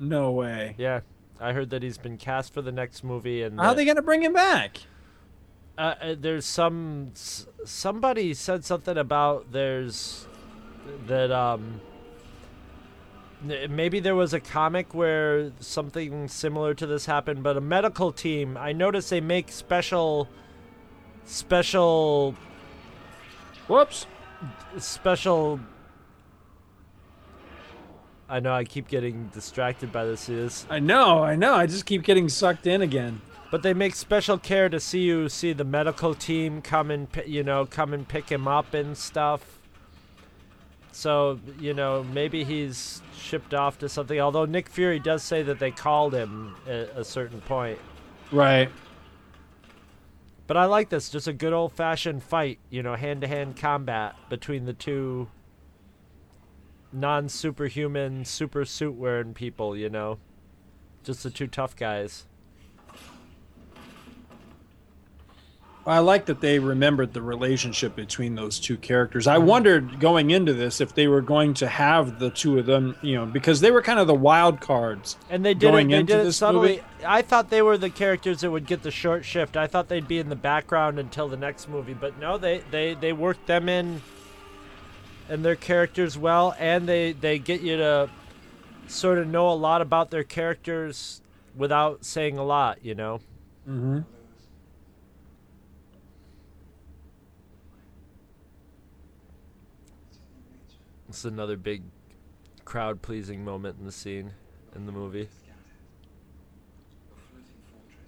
No 0.00 0.32
way. 0.32 0.74
Yeah, 0.78 1.00
I 1.40 1.52
heard 1.52 1.70
that 1.70 1.82
he's 1.82 1.98
been 1.98 2.16
cast 2.16 2.52
for 2.52 2.62
the 2.62 2.72
next 2.72 3.04
movie, 3.04 3.42
and 3.42 3.60
How 3.60 3.68
are 3.68 3.74
they 3.74 3.84
gonna 3.84 4.02
bring 4.02 4.22
him 4.22 4.32
back? 4.32 4.78
Uh, 5.76 5.94
uh, 6.00 6.14
there's 6.18 6.44
some 6.44 7.12
somebody 7.14 8.34
said 8.34 8.64
something 8.64 8.96
about 8.98 9.52
there's 9.52 10.26
that 11.06 11.30
um 11.30 11.80
maybe 13.42 14.00
there 14.00 14.14
was 14.14 14.34
a 14.34 14.40
comic 14.40 14.94
where 14.94 15.52
something 15.60 16.28
similar 16.28 16.74
to 16.74 16.86
this 16.86 17.06
happened 17.06 17.42
but 17.42 17.56
a 17.56 17.60
medical 17.60 18.12
team 18.12 18.56
i 18.56 18.72
noticed 18.72 19.10
they 19.10 19.20
make 19.20 19.50
special 19.50 20.28
special 21.24 22.34
Whoops. 23.68 24.06
special 24.78 25.60
i 28.28 28.40
know 28.40 28.52
i 28.52 28.64
keep 28.64 28.88
getting 28.88 29.28
distracted 29.32 29.92
by 29.92 30.04
this 30.04 30.28
is 30.28 30.66
I 30.70 30.80
know, 30.80 31.22
I 31.22 31.36
know. 31.36 31.54
I 31.54 31.66
just 31.66 31.86
keep 31.86 32.02
getting 32.02 32.28
sucked 32.28 32.66
in 32.66 32.82
again. 32.82 33.20
But 33.50 33.62
they 33.62 33.72
make 33.72 33.94
special 33.94 34.36
care 34.36 34.68
to 34.68 34.78
see 34.78 35.00
you 35.00 35.28
see 35.28 35.54
the 35.54 35.64
medical 35.64 36.14
team 36.14 36.60
come 36.60 36.90
and 36.90 37.08
you 37.26 37.42
know 37.42 37.64
come 37.64 37.94
and 37.94 38.06
pick 38.06 38.28
him 38.28 38.46
up 38.46 38.74
and 38.74 38.96
stuff. 38.96 39.57
So 40.92 41.40
you 41.58 41.74
know 41.74 42.04
maybe 42.04 42.44
he's 42.44 43.02
shipped 43.16 43.54
off 43.54 43.78
to 43.78 43.88
something. 43.88 44.18
Although 44.18 44.44
Nick 44.44 44.68
Fury 44.68 44.98
does 44.98 45.22
say 45.22 45.42
that 45.42 45.58
they 45.58 45.70
called 45.70 46.14
him 46.14 46.56
at 46.66 46.90
a 46.96 47.04
certain 47.04 47.40
point. 47.40 47.78
Right. 48.30 48.70
But 50.46 50.56
I 50.56 50.64
like 50.64 50.88
this, 50.88 51.10
just 51.10 51.28
a 51.28 51.32
good 51.34 51.52
old 51.52 51.72
fashioned 51.72 52.22
fight, 52.22 52.58
you 52.70 52.82
know, 52.82 52.94
hand 52.94 53.20
to 53.20 53.28
hand 53.28 53.56
combat 53.58 54.16
between 54.30 54.64
the 54.64 54.72
two 54.72 55.28
non 56.90 57.28
superhuman, 57.28 58.24
super 58.24 58.64
suit 58.64 58.94
wearing 58.94 59.34
people, 59.34 59.76
you 59.76 59.90
know. 59.90 60.18
Just 61.04 61.22
the 61.22 61.30
two 61.30 61.46
tough 61.48 61.76
guys. 61.76 62.24
I 65.88 66.00
like 66.00 66.26
that 66.26 66.40
they 66.40 66.58
remembered 66.58 67.14
the 67.14 67.22
relationship 67.22 67.96
between 67.96 68.34
those 68.34 68.60
two 68.60 68.76
characters. 68.76 69.26
I 69.26 69.38
wondered 69.38 70.00
going 70.00 70.30
into 70.30 70.52
this 70.52 70.80
if 70.80 70.94
they 70.94 71.08
were 71.08 71.22
going 71.22 71.54
to 71.54 71.66
have 71.66 72.18
the 72.18 72.30
two 72.30 72.58
of 72.58 72.66
them, 72.66 72.96
you 73.00 73.14
know, 73.16 73.24
because 73.24 73.60
they 73.60 73.70
were 73.70 73.80
kind 73.80 73.98
of 73.98 74.06
the 74.06 74.14
wild 74.14 74.60
cards. 74.60 75.16
And 75.30 75.44
they 75.44 75.54
did 75.54 75.70
going 75.70 75.90
it. 75.90 75.92
They 75.92 76.00
into 76.00 76.16
did 76.18 76.26
this 76.26 76.36
subtly. 76.36 76.68
movie. 76.68 76.82
I 77.06 77.22
thought 77.22 77.48
they 77.48 77.62
were 77.62 77.78
the 77.78 77.90
characters 77.90 78.42
that 78.42 78.50
would 78.50 78.66
get 78.66 78.82
the 78.82 78.90
short 78.90 79.24
shift. 79.24 79.56
I 79.56 79.66
thought 79.66 79.88
they'd 79.88 80.06
be 80.06 80.18
in 80.18 80.28
the 80.28 80.36
background 80.36 80.98
until 80.98 81.28
the 81.28 81.38
next 81.38 81.68
movie, 81.68 81.94
but 81.94 82.18
no, 82.18 82.36
they 82.36 82.62
they 82.70 82.94
they 82.94 83.12
worked 83.12 83.46
them 83.46 83.68
in 83.68 84.02
and 85.28 85.44
their 85.44 85.56
characters 85.56 86.18
well, 86.18 86.54
and 86.58 86.88
they 86.88 87.12
they 87.12 87.38
get 87.38 87.60
you 87.60 87.76
to 87.76 88.10
sort 88.88 89.18
of 89.18 89.26
know 89.26 89.50
a 89.50 89.54
lot 89.54 89.80
about 89.80 90.10
their 90.10 90.24
characters 90.24 91.22
without 91.56 92.04
saying 92.04 92.36
a 92.36 92.44
lot. 92.44 92.84
You 92.84 92.94
know. 92.94 93.20
Mm-hmm. 93.68 94.00
This 101.18 101.24
is 101.24 101.32
another 101.32 101.56
big 101.56 101.82
crowd 102.64 103.02
pleasing 103.02 103.44
moment 103.44 103.76
in 103.80 103.86
the 103.86 103.90
scene 103.90 104.30
in 104.76 104.86
the 104.86 104.92
movie. 104.92 105.28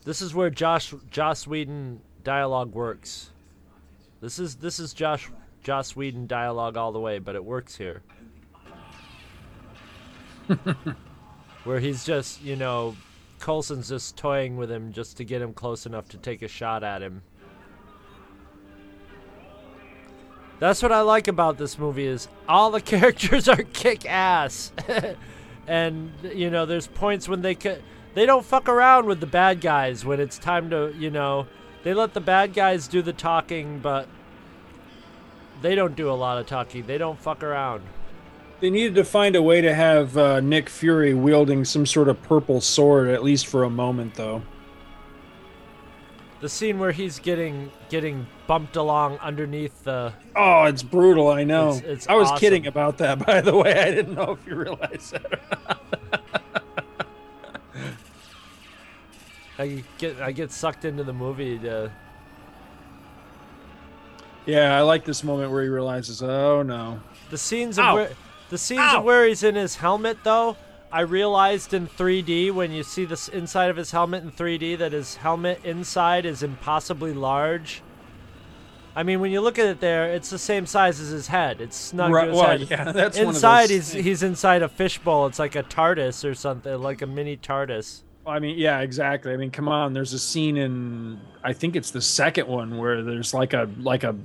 This 0.04 0.22
is 0.22 0.32
where 0.32 0.48
Josh 0.48 0.94
Joss 1.10 1.44
Whedon 1.44 2.02
dialogue 2.22 2.72
works. 2.72 3.30
This 4.20 4.38
is 4.38 4.54
this 4.54 4.78
is 4.78 4.92
Josh 4.92 5.28
Joss 5.64 5.96
Whedon 5.96 6.28
dialogue 6.28 6.76
all 6.76 6.92
the 6.92 7.00
way, 7.00 7.18
but 7.18 7.34
it 7.34 7.44
works 7.44 7.76
here. 7.76 8.02
where 11.64 11.80
he's 11.80 12.04
just, 12.04 12.40
you 12.40 12.54
know, 12.54 12.94
Coulson's 13.40 13.88
just 13.88 14.16
toying 14.16 14.56
with 14.56 14.70
him 14.70 14.92
just 14.92 15.16
to 15.16 15.24
get 15.24 15.42
him 15.42 15.52
close 15.52 15.84
enough 15.84 16.08
to 16.10 16.16
take 16.16 16.42
a 16.42 16.48
shot 16.48 16.84
at 16.84 17.02
him. 17.02 17.22
That's 20.60 20.82
what 20.82 20.92
I 20.92 21.00
like 21.00 21.26
about 21.26 21.58
this 21.58 21.78
movie 21.78 22.06
is 22.06 22.28
all 22.48 22.70
the 22.70 22.80
characters 22.92 23.48
are 23.48 23.62
kick 23.62 24.06
ass. 24.06 24.72
and 25.66 26.12
you 26.22 26.50
know, 26.50 26.66
there's 26.66 26.86
points 26.86 27.28
when 27.28 27.42
they 27.42 27.56
ca- 27.56 27.78
they 28.14 28.26
don't 28.26 28.44
fuck 28.44 28.68
around 28.68 29.06
with 29.06 29.20
the 29.20 29.26
bad 29.26 29.60
guys 29.60 30.04
when 30.04 30.20
it's 30.20 30.38
time 30.38 30.70
to, 30.70 30.94
you 30.98 31.10
know, 31.10 31.46
they 31.82 31.94
let 31.94 32.12
the 32.12 32.20
bad 32.20 32.52
guys 32.52 32.86
do 32.86 33.02
the 33.02 33.12
talking, 33.12 33.78
but 33.78 34.06
they 35.62 35.74
don't 35.74 35.96
do 35.96 36.10
a 36.10 36.12
lot 36.12 36.38
of 36.38 36.46
talking. 36.46 36.86
They 36.86 36.98
don't 36.98 37.18
fuck 37.18 37.42
around. 37.42 37.82
They 38.60 38.68
needed 38.68 38.94
to 38.96 39.04
find 39.04 39.36
a 39.36 39.42
way 39.42 39.62
to 39.62 39.72
have 39.72 40.16
uh, 40.18 40.40
Nick 40.40 40.68
Fury 40.68 41.14
wielding 41.14 41.64
some 41.64 41.86
sort 41.86 42.08
of 42.08 42.20
purple 42.22 42.60
sword, 42.60 43.08
at 43.08 43.22
least 43.22 43.46
for 43.46 43.64
a 43.64 43.70
moment, 43.70 44.14
though. 44.14 44.42
The 46.40 46.48
scene 46.48 46.78
where 46.78 46.90
he's 46.92 47.18
getting 47.18 47.70
getting 47.90 48.26
bumped 48.46 48.76
along 48.76 49.18
underneath 49.18 49.84
the 49.84 50.12
Oh, 50.34 50.64
it's 50.64 50.82
brutal. 50.82 51.28
I 51.28 51.44
know. 51.44 51.70
It's- 51.74 51.82
it's 51.84 52.08
I 52.08 52.14
was 52.14 52.28
awesome. 52.28 52.38
kidding 52.40 52.66
about 52.66 52.96
that, 52.98 53.18
by 53.26 53.40
the 53.42 53.54
way. 53.56 53.78
I 53.78 53.90
didn't 53.90 54.14
know 54.14 54.32
if 54.32 54.46
you 54.46 54.54
realized 54.56 55.12
that. 55.12 55.78
I 59.58 59.84
get 59.98 60.20
I 60.20 60.32
get 60.32 60.50
sucked 60.50 60.84
into 60.86 61.04
the 61.04 61.12
movie 61.12 61.58
to 61.58 61.92
yeah, 64.46 64.74
I 64.76 64.80
like 64.80 65.04
this 65.04 65.22
moment 65.22 65.52
where 65.52 65.62
he 65.62 65.68
realizes, 65.68 66.22
oh 66.22 66.62
no. 66.62 67.00
the 67.28 67.36
scenes 67.36 67.78
of 67.78 67.94
where 67.94 68.10
the 68.48 68.56
scenes 68.58 68.80
Ow. 68.80 68.98
of 68.98 69.04
where 69.04 69.26
he's 69.26 69.42
in 69.42 69.54
his 69.54 69.76
helmet 69.76 70.16
though. 70.24 70.56
I 70.92 71.02
realized 71.02 71.72
in 71.72 71.86
3D 71.86 72.52
when 72.52 72.72
you 72.72 72.82
see 72.82 73.04
this 73.04 73.28
inside 73.28 73.70
of 73.70 73.76
his 73.76 73.92
helmet 73.92 74.24
in 74.24 74.32
3D 74.32 74.78
that 74.78 74.92
his 74.92 75.16
helmet 75.16 75.60
inside 75.64 76.26
is 76.26 76.42
impossibly 76.42 77.12
large. 77.12 77.82
I 78.96 79.04
mean, 79.04 79.20
when 79.20 79.30
you 79.30 79.40
look 79.40 79.56
at 79.58 79.66
it 79.66 79.80
there, 79.80 80.06
it's 80.12 80.30
the 80.30 80.38
same 80.38 80.66
size 80.66 81.00
as 81.00 81.10
his 81.10 81.28
head. 81.28 81.60
It's 81.60 81.76
snug 81.76 82.10
Right, 82.12 82.24
to 82.24 82.30
his 82.30 82.38
well, 82.38 82.48
head. 82.58 82.66
yeah, 82.70 82.90
that's 82.92 83.16
inside. 83.16 83.70
he's 83.70 83.92
things. 83.92 84.04
he's 84.04 84.22
inside 84.24 84.62
a 84.62 84.68
fishbowl. 84.68 85.26
It's 85.26 85.38
like 85.38 85.54
a 85.54 85.62
TARDIS 85.62 86.28
or 86.28 86.34
something, 86.34 86.76
like 86.80 87.00
a 87.02 87.06
mini 87.06 87.36
TARDIS. 87.36 88.02
I 88.26 88.40
mean, 88.40 88.58
yeah, 88.58 88.80
exactly. 88.80 89.32
I 89.32 89.36
mean, 89.36 89.50
come 89.52 89.68
on. 89.68 89.92
There's 89.92 90.12
a 90.12 90.18
scene 90.18 90.56
in 90.56 91.20
I 91.44 91.52
think 91.52 91.76
it's 91.76 91.92
the 91.92 92.02
second 92.02 92.48
one 92.48 92.78
where 92.78 93.02
there's 93.02 93.32
like 93.32 93.52
a 93.54 93.70
like 93.78 94.02
a 94.02 94.16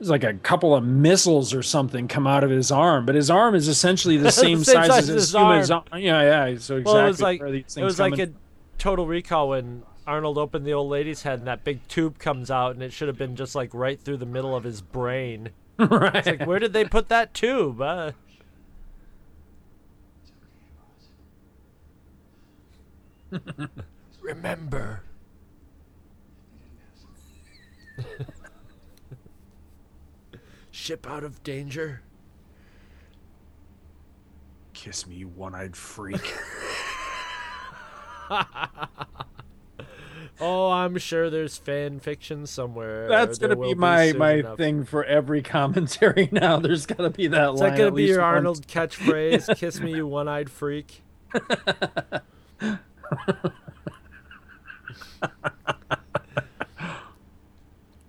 there's 0.00 0.08
like 0.08 0.24
a 0.24 0.32
couple 0.32 0.74
of 0.74 0.82
missiles 0.82 1.52
or 1.52 1.62
something 1.62 2.08
come 2.08 2.26
out 2.26 2.42
of 2.42 2.48
his 2.48 2.72
arm, 2.72 3.04
but 3.04 3.14
his 3.14 3.28
arm 3.30 3.54
is 3.54 3.68
essentially 3.68 4.16
the 4.16 4.32
same, 4.32 4.64
Same 4.64 4.76
size, 4.76 4.86
size 4.88 5.08
as 5.10 5.14
his 5.14 5.32
human's 5.34 5.70
arm. 5.70 5.84
arm. 5.92 6.00
Yeah, 6.00 6.22
yeah. 6.50 6.58
So 6.58 6.78
exactly 6.78 6.82
Well, 6.84 7.04
it 7.04 7.06
was 7.08 7.20
like 7.20 7.40
it 7.42 7.84
was 7.84 8.00
like 8.00 8.18
in. 8.18 8.30
a 8.30 8.32
Total 8.78 9.06
Recall 9.06 9.50
when 9.50 9.82
Arnold 10.06 10.38
opened 10.38 10.64
the 10.64 10.72
old 10.72 10.90
lady's 10.90 11.20
head 11.22 11.40
and 11.40 11.46
that 11.48 11.64
big 11.64 11.86
tube 11.88 12.18
comes 12.18 12.50
out 12.50 12.72
and 12.72 12.82
it 12.82 12.94
should 12.94 13.08
have 13.08 13.18
been 13.18 13.36
just 13.36 13.54
like 13.54 13.74
right 13.74 14.00
through 14.00 14.16
the 14.16 14.24
middle 14.26 14.56
of 14.56 14.64
his 14.64 14.80
brain. 14.80 15.50
right. 15.78 16.14
It's 16.16 16.26
like 16.26 16.46
where 16.46 16.58
did 16.58 16.72
they 16.72 16.86
put 16.86 17.10
that 17.10 17.34
tube? 17.34 17.82
Uh, 17.82 18.12
Remember. 24.22 25.02
Ship 30.80 31.06
out 31.06 31.24
of 31.24 31.42
danger. 31.42 32.00
Kiss 34.72 35.06
me, 35.06 35.16
you 35.16 35.28
one-eyed 35.28 35.76
freak. 35.76 36.34
Oh, 40.42 40.70
I'm 40.70 40.96
sure 40.96 41.28
there's 41.28 41.58
fan 41.58 42.00
fiction 42.00 42.46
somewhere. 42.46 43.06
That's 43.08 43.36
gonna 43.36 43.56
be 43.56 43.74
my 43.74 44.10
soon 44.12 44.18
my 44.18 44.32
enough. 44.36 44.56
thing 44.56 44.84
for 44.86 45.04
every 45.04 45.42
commentary 45.58 46.30
now. 46.32 46.58
There's 46.58 46.86
gotta 46.86 47.10
be 47.10 47.26
that 47.26 47.52
Is 47.52 47.60
line. 47.60 47.72
Is 47.72 47.76
that 47.76 47.76
gonna 47.78 47.90
be 47.94 48.04
your 48.04 48.22
once. 48.22 48.36
Arnold 48.36 48.66
catchphrase? 48.66 49.54
Kiss 49.58 49.80
me, 49.80 49.96
you 49.96 50.06
one-eyed 50.06 50.48
freak. 50.48 51.02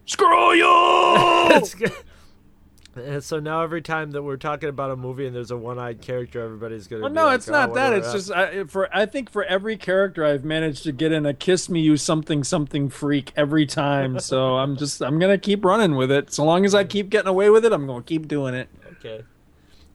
Screw 0.05 0.53
you! 0.53 1.61
And 2.95 3.23
so 3.23 3.39
now 3.39 3.61
every 3.61 3.81
time 3.81 4.11
that 4.11 4.23
we're 4.23 4.37
talking 4.37 4.69
about 4.69 4.91
a 4.91 4.95
movie 4.95 5.25
and 5.25 5.35
there's 5.35 5.51
a 5.51 5.57
one-eyed 5.57 6.01
character, 6.01 6.41
everybody's 6.43 6.87
gonna. 6.87 7.03
Well, 7.03 7.11
no, 7.11 7.25
like, 7.25 7.35
it's 7.37 7.49
"Oh, 7.49 7.51
not 7.53 7.73
that. 7.75 7.93
It's 7.93 8.11
just 8.11 8.31
I, 8.31 8.63
for 8.65 8.89
I 8.95 9.05
think 9.05 9.31
for 9.31 9.43
every 9.45 9.77
character 9.77 10.25
I've 10.25 10.43
managed 10.43 10.83
to 10.83 10.91
get 10.91 11.11
in 11.11 11.25
a 11.25 11.33
kiss 11.33 11.69
me 11.69 11.79
you 11.81 11.97
something 11.97 12.43
something 12.43 12.89
freak 12.89 13.31
every 13.35 13.65
time. 13.65 14.19
so 14.19 14.57
I'm 14.57 14.75
just 14.77 15.01
I'm 15.01 15.19
gonna 15.19 15.37
keep 15.37 15.63
running 15.63 15.95
with 15.95 16.11
it. 16.11 16.33
So 16.33 16.43
long 16.43 16.65
as 16.65 16.75
I 16.75 16.83
keep 16.83 17.09
getting 17.09 17.29
away 17.29 17.49
with 17.49 17.65
it, 17.65 17.71
I'm 17.73 17.87
gonna 17.87 18.03
keep 18.03 18.27
doing 18.27 18.53
it. 18.53 18.69
okay. 18.93 19.23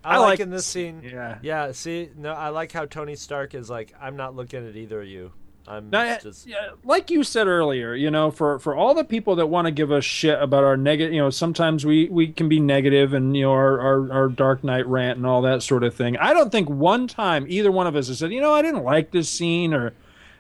I, 0.05 0.15
I 0.15 0.19
like, 0.19 0.27
like 0.29 0.41
in 0.41 0.51
this 0.51 0.59
this- 0.59 0.67
scene. 0.67 1.03
yeah. 1.05 1.39
Yeah. 1.43 1.73
See, 1.73 2.11
no, 2.17 2.33
I 2.33 2.51
like 2.51 2.71
how 2.71 2.87
Tony 2.87 3.17
Stark 3.17 3.55
is 3.55 3.69
like, 3.69 3.93
I'm 4.01 4.17
not 4.17 4.37
looking 4.37 4.67
at 4.69 4.77
either 4.77 5.03
of 5.03 5.09
you. 5.09 5.33
I'm 5.69 5.91
Now, 5.91 6.19
just. 6.19 6.47
yeah, 6.47 6.71
like 6.85 7.11
you 7.11 7.23
said 7.25 7.47
earlier, 7.47 7.95
you 7.95 8.11
know, 8.11 8.31
for 8.31 8.59
for 8.59 8.75
all 8.75 8.95
the 8.95 9.05
people 9.05 9.37
that 9.37 9.47
want 9.47 9.67
to 9.67 9.71
give 9.73 9.91
us 9.91 10.05
shit 10.05 10.41
about 10.41 10.65
our 10.65 10.77
negative, 10.77 11.13
you 11.13 11.21
know, 11.21 11.31
sometimes 11.31 11.85
we 11.85 12.09
we 12.09 12.29
can 12.29 12.49
be 12.49 12.61
negative 12.61 13.13
and 13.15 13.37
you 13.37 13.43
know 13.43 13.53
our, 13.53 13.81
our 13.81 14.13
our 14.13 14.29
Dark 14.29 14.63
Knight 14.65 14.87
rant 14.87 15.17
and 15.19 15.27
all 15.27 15.43
that 15.43 15.63
sort 15.63 15.83
of 15.85 15.95
thing. 15.95 16.17
I 16.19 16.33
don't 16.33 16.51
think 16.53 16.69
one 16.69 17.07
time 17.09 17.47
either 17.49 17.73
one 17.73 17.87
of 17.87 17.97
us 17.97 18.09
has 18.09 18.19
said, 18.19 18.33
you 18.33 18.41
know, 18.41 18.53
I 18.55 18.63
didn't 18.63 18.85
like 18.85 19.11
this 19.11 19.29
scene 19.29 19.73
or. 19.75 19.93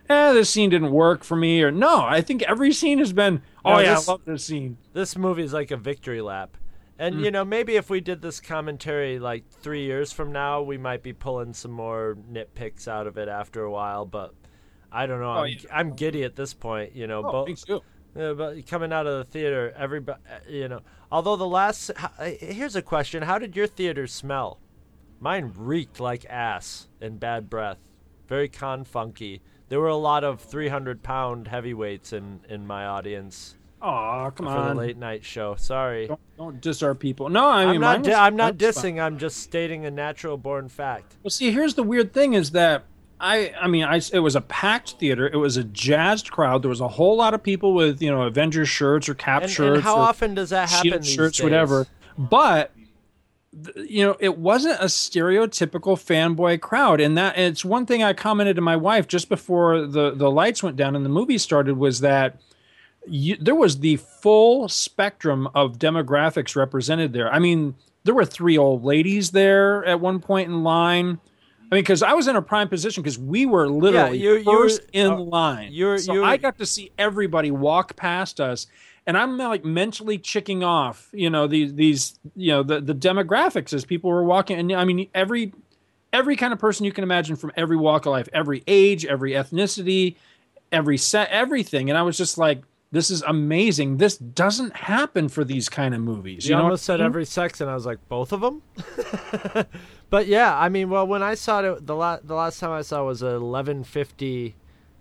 Eh, 0.08 0.32
this 0.34 0.48
scene 0.48 0.70
didn't 0.70 0.92
work 0.92 1.24
for 1.24 1.34
me, 1.34 1.60
or 1.64 1.72
no. 1.72 2.04
I 2.04 2.20
think 2.20 2.42
every 2.44 2.72
scene 2.72 3.00
has 3.00 3.12
been. 3.12 3.42
Oh 3.64 3.72
No, 3.72 3.78
yeah, 3.80 3.94
this- 3.96 4.08
I 4.08 4.12
love 4.12 4.20
this 4.24 4.44
scene. 4.44 4.76
This 4.92 5.16
movie 5.18 5.42
is 5.42 5.52
like 5.52 5.72
a 5.72 5.76
victory 5.76 6.20
lap. 6.20 6.52
Mm. 6.52 6.60
And 7.06 7.20
you 7.24 7.32
know, 7.32 7.44
maybe 7.44 7.74
if 7.74 7.90
we 7.90 8.00
did 8.00 8.22
this 8.22 8.38
commentary 8.38 9.18
like 9.18 9.48
three 9.50 9.82
years 9.84 10.12
from 10.12 10.30
now, 10.30 10.62
we 10.62 10.78
might 10.78 11.02
be 11.02 11.12
pulling 11.12 11.54
some 11.54 11.72
more 11.72 12.16
nitpicks 12.32 12.86
out 12.86 13.08
of 13.08 13.18
it 13.18 13.26
after 13.28 13.64
a 13.64 13.70
while. 13.72 14.06
But 14.06 14.32
I 14.92 15.06
don't 15.06 15.20
know. 15.20 15.26
Oh, 15.28 15.30
I'm, 15.30 15.38
Oh, 15.40 15.44
yeah. 15.44 15.58
I'm 15.72 15.92
giddy 15.94 16.24
at 16.24 16.36
this 16.36 16.54
point. 16.54 16.94
You 16.94 17.06
know, 17.06 17.22
Oh, 17.24 17.32
both 17.44 17.64
too. 17.66 17.82
Yeah, 18.16 18.32
but 18.32 18.66
coming 18.66 18.92
out 18.92 19.06
of 19.06 19.18
the 19.18 19.24
theater, 19.24 19.74
everybody, 19.76 20.18
uh, 20.30 20.38
you 20.48 20.68
know. 20.68 20.80
Although 21.12 21.36
the 21.36 21.46
last, 21.46 21.90
uh, 21.90 22.24
here's 22.24 22.74
a 22.76 22.82
question: 22.82 23.22
How 23.22 23.38
did 23.38 23.54
your 23.56 23.66
theater 23.66 24.06
smell? 24.06 24.58
Mine 25.20 25.52
reeked 25.56 26.00
like 26.00 26.24
ass 26.28 26.88
and 27.00 27.18
bad 27.20 27.50
breath, 27.50 27.78
very 28.28 28.48
con 28.48 28.84
funky. 28.84 29.42
There 29.68 29.80
were 29.80 29.88
a 29.88 29.96
lot 29.96 30.24
of 30.24 30.40
300 30.40 31.02
pound 31.02 31.48
heavyweights 31.48 32.12
in 32.12 32.40
in 32.48 32.66
my 32.66 32.86
audience 32.86 33.56
Oh, 33.82 34.32
come 34.34 34.46
for 34.46 34.52
on. 34.52 34.68
the 34.76 34.82
late 34.82 34.96
night 34.96 35.22
show. 35.24 35.54
Sorry, 35.56 36.06
Don't, 36.06 36.20
don't 36.38 36.60
diss 36.62 36.82
our 36.82 36.94
people. 36.94 37.28
No, 37.28 37.46
I 37.46 37.66
mean, 37.66 37.74
I'm 37.76 37.80
not. 37.80 38.02
Di- 38.02 38.12
I'm 38.14 38.36
not 38.36 38.56
dissing. 38.56 38.98
I'm 39.02 39.18
just 39.18 39.36
stating 39.38 39.84
a 39.84 39.90
natural 39.90 40.38
born 40.38 40.68
fact. 40.70 41.16
Well, 41.22 41.30
see, 41.30 41.50
here's 41.52 41.74
the 41.74 41.82
weird 41.82 42.14
thing: 42.14 42.32
is 42.32 42.52
that 42.52 42.84
I, 43.18 43.52
I 43.60 43.66
mean, 43.66 43.84
I, 43.84 44.00
it 44.12 44.18
was 44.20 44.36
a 44.36 44.40
packed 44.42 44.92
theater. 44.98 45.26
It 45.26 45.36
was 45.36 45.56
a 45.56 45.64
jazzed 45.64 46.30
crowd. 46.30 46.62
There 46.62 46.68
was 46.68 46.80
a 46.82 46.88
whole 46.88 47.16
lot 47.16 47.32
of 47.34 47.42
people 47.42 47.72
with, 47.74 48.02
you 48.02 48.10
know, 48.10 48.22
Avengers 48.22 48.68
shirts 48.68 49.08
or 49.08 49.14
Cap 49.14 49.42
And, 49.42 49.50
shirts. 49.50 49.76
and 49.76 49.82
how 49.82 49.96
often 49.96 50.34
does 50.34 50.50
that 50.50 50.68
happen? 50.68 51.00
These 51.00 51.10
shirts, 51.12 51.38
days? 51.38 51.44
whatever. 51.44 51.86
But 52.18 52.72
you 53.74 54.04
know, 54.04 54.16
it 54.20 54.36
wasn't 54.36 54.78
a 54.80 54.84
stereotypical 54.86 55.96
fanboy 55.96 56.60
crowd, 56.60 57.00
and 57.00 57.16
that 57.16 57.38
it's 57.38 57.64
one 57.64 57.86
thing 57.86 58.02
I 58.02 58.12
commented 58.12 58.56
to 58.56 58.62
my 58.62 58.76
wife 58.76 59.06
just 59.08 59.30
before 59.30 59.86
the 59.86 60.10
the 60.10 60.30
lights 60.30 60.62
went 60.62 60.76
down 60.76 60.94
and 60.94 61.04
the 61.04 61.10
movie 61.10 61.38
started 61.38 61.78
was 61.78 62.00
that. 62.00 62.38
You, 63.08 63.36
there 63.36 63.54
was 63.54 63.78
the 63.78 63.96
full 63.96 64.68
spectrum 64.68 65.48
of 65.54 65.78
demographics 65.78 66.56
represented 66.56 67.12
there. 67.12 67.32
I 67.32 67.38
mean, 67.38 67.76
there 68.02 68.16
were 68.16 68.24
three 68.24 68.58
old 68.58 68.82
ladies 68.84 69.30
there 69.30 69.84
at 69.84 70.00
one 70.00 70.18
point 70.18 70.48
in 70.48 70.64
line. 70.64 71.20
I 71.70 71.74
mean, 71.74 71.82
because 71.82 72.02
I 72.02 72.12
was 72.12 72.28
in 72.28 72.36
a 72.36 72.42
prime 72.42 72.68
position 72.68 73.02
because 73.02 73.18
we 73.18 73.44
were 73.46 73.68
literally 73.68 74.18
you- 74.18 74.36
you 74.36 74.44
were- 74.50 74.62
first 74.68 74.82
in 74.92 75.10
uh, 75.12 75.18
line. 75.18 75.72
you 75.72 75.86
were- 75.86 75.98
so 75.98 76.12
you 76.14 76.20
were- 76.20 76.26
I 76.26 76.36
got 76.36 76.58
to 76.58 76.66
see 76.66 76.92
everybody 76.98 77.50
walk 77.50 77.96
past 77.96 78.40
us, 78.40 78.66
and 79.06 79.16
I'm 79.18 79.36
like 79.36 79.64
mentally 79.64 80.16
checking 80.18 80.62
off, 80.62 81.08
you 81.12 81.28
know, 81.30 81.46
these 81.46 81.74
these 81.74 82.18
you 82.36 82.52
know 82.52 82.62
the 82.62 82.80
the 82.80 82.94
demographics 82.94 83.72
as 83.72 83.84
people 83.84 84.10
were 84.10 84.22
walking, 84.24 84.58
and 84.58 84.72
I 84.72 84.84
mean 84.84 85.08
every 85.14 85.52
every 86.12 86.36
kind 86.36 86.52
of 86.52 86.58
person 86.58 86.86
you 86.86 86.92
can 86.92 87.02
imagine 87.04 87.34
from 87.36 87.50
every 87.56 87.76
walk 87.76 88.06
of 88.06 88.12
life, 88.12 88.28
every 88.32 88.62
age, 88.68 89.04
every 89.04 89.32
ethnicity, 89.32 90.14
every 90.72 90.96
set, 90.96 91.28
everything, 91.30 91.90
and 91.90 91.98
I 91.98 92.02
was 92.02 92.16
just 92.16 92.38
like. 92.38 92.62
This 92.96 93.10
is 93.10 93.20
amazing. 93.26 93.98
This 93.98 94.16
doesn't 94.16 94.74
happen 94.74 95.28
for 95.28 95.44
these 95.44 95.68
kind 95.68 95.94
of 95.94 96.00
movies. 96.00 96.46
You, 96.46 96.54
You, 96.54 96.56
know 96.56 96.62
almost 96.64 96.84
I 96.84 96.94
said 96.94 97.00
mean? 97.00 97.06
every 97.06 97.26
sex, 97.26 97.60
and 97.60 97.68
I 97.68 97.74
was 97.74 97.84
like, 97.84 97.98
both 98.08 98.32
of 98.32 98.40
them. 98.40 98.62
but 100.10 100.26
yeah, 100.26 100.58
I 100.58 100.70
mean, 100.70 100.88
well, 100.88 101.06
when 101.06 101.22
I 101.22 101.34
saw 101.34 101.60
it, 101.60 101.86
the 101.86 101.94
la- 101.94 102.20
the 102.24 102.34
last 102.34 102.58
time 102.58 102.70
I 102.70 102.80
saw 102.80 103.02
it 103.02 103.04
was 103.04 103.22
a 103.22 103.34
eleven 103.34 103.84
fifty 103.84 104.54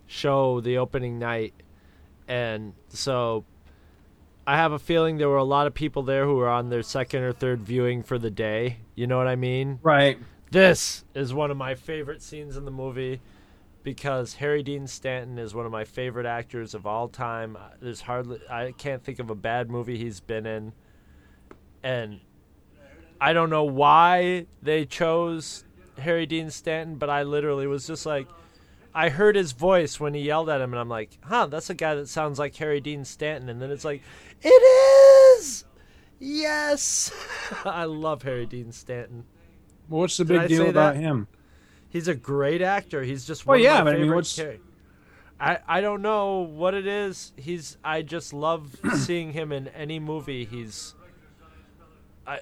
show, 0.06 0.60
the 0.60 0.76
opening 0.76 1.18
night, 1.18 1.54
and 2.28 2.74
so 2.90 3.46
I 4.46 4.56
have 4.56 4.72
a 4.72 4.78
feeling 4.78 5.16
there 5.16 5.30
were 5.30 5.38
a 5.38 5.44
lot 5.44 5.66
of 5.66 5.72
people 5.72 6.02
there 6.02 6.26
who 6.26 6.34
were 6.34 6.50
on 6.50 6.68
their 6.68 6.82
second 6.82 7.22
or 7.22 7.32
third 7.32 7.60
viewing 7.62 8.02
for 8.02 8.18
the 8.18 8.30
day. 8.30 8.76
You 8.94 9.06
know 9.06 9.16
what 9.16 9.26
I 9.26 9.36
mean? 9.36 9.80
right. 9.82 10.18
This 10.50 11.02
is 11.14 11.32
one 11.32 11.50
of 11.50 11.56
my 11.56 11.74
favorite 11.74 12.20
scenes 12.20 12.58
in 12.58 12.66
the 12.66 12.70
movie 12.70 13.20
because 13.86 14.34
Harry 14.34 14.64
Dean 14.64 14.88
Stanton 14.88 15.38
is 15.38 15.54
one 15.54 15.64
of 15.64 15.70
my 15.70 15.84
favorite 15.84 16.26
actors 16.26 16.74
of 16.74 16.88
all 16.88 17.06
time. 17.06 17.54
Uh, 17.56 17.68
there's 17.80 18.00
hardly 18.00 18.40
I 18.50 18.72
can't 18.72 19.00
think 19.04 19.20
of 19.20 19.30
a 19.30 19.34
bad 19.36 19.70
movie 19.70 19.96
he's 19.96 20.18
been 20.18 20.44
in. 20.44 20.72
And 21.84 22.18
I 23.20 23.32
don't 23.32 23.48
know 23.48 23.62
why 23.62 24.46
they 24.60 24.86
chose 24.86 25.64
Harry 25.98 26.26
Dean 26.26 26.50
Stanton, 26.50 26.96
but 26.96 27.08
I 27.08 27.22
literally 27.22 27.68
was 27.68 27.86
just 27.86 28.04
like 28.06 28.26
I 28.92 29.08
heard 29.08 29.36
his 29.36 29.52
voice 29.52 30.00
when 30.00 30.14
he 30.14 30.22
yelled 30.22 30.48
at 30.48 30.60
him 30.60 30.72
and 30.72 30.80
I'm 30.80 30.88
like, 30.88 31.16
"Huh, 31.22 31.46
that's 31.46 31.70
a 31.70 31.74
guy 31.74 31.94
that 31.94 32.08
sounds 32.08 32.40
like 32.40 32.56
Harry 32.56 32.80
Dean 32.80 33.04
Stanton." 33.04 33.48
And 33.48 33.62
then 33.62 33.70
it's 33.70 33.84
like, 33.84 34.02
"It 34.42 34.48
is!" 35.38 35.64
Yes. 36.18 37.12
I 37.64 37.84
love 37.84 38.24
Harry 38.24 38.46
Dean 38.46 38.72
Stanton. 38.72 39.26
What's 39.86 40.16
the 40.16 40.24
Did 40.24 40.32
big 40.32 40.40
I 40.40 40.46
deal 40.48 40.70
about 40.70 40.94
that? 40.94 41.00
him? 41.00 41.28
He's 41.88 42.08
a 42.08 42.14
great 42.14 42.62
actor. 42.62 43.02
He's 43.02 43.24
just 43.24 43.46
Well, 43.46 43.56
one 43.58 43.62
yeah, 43.64 43.78
of 43.78 43.84
my 43.86 43.92
but 43.92 43.96
I 43.96 44.02
mean, 44.02 44.14
what's- 44.14 44.40
I 45.38 45.58
I 45.68 45.80
don't 45.80 46.02
know 46.02 46.38
what 46.40 46.74
it 46.74 46.86
is. 46.86 47.32
He's 47.36 47.76
I 47.84 48.02
just 48.02 48.32
love 48.32 48.74
seeing 48.96 49.32
him 49.32 49.52
in 49.52 49.68
any 49.68 49.98
movie. 49.98 50.44
He's 50.44 50.94
I 52.26 52.40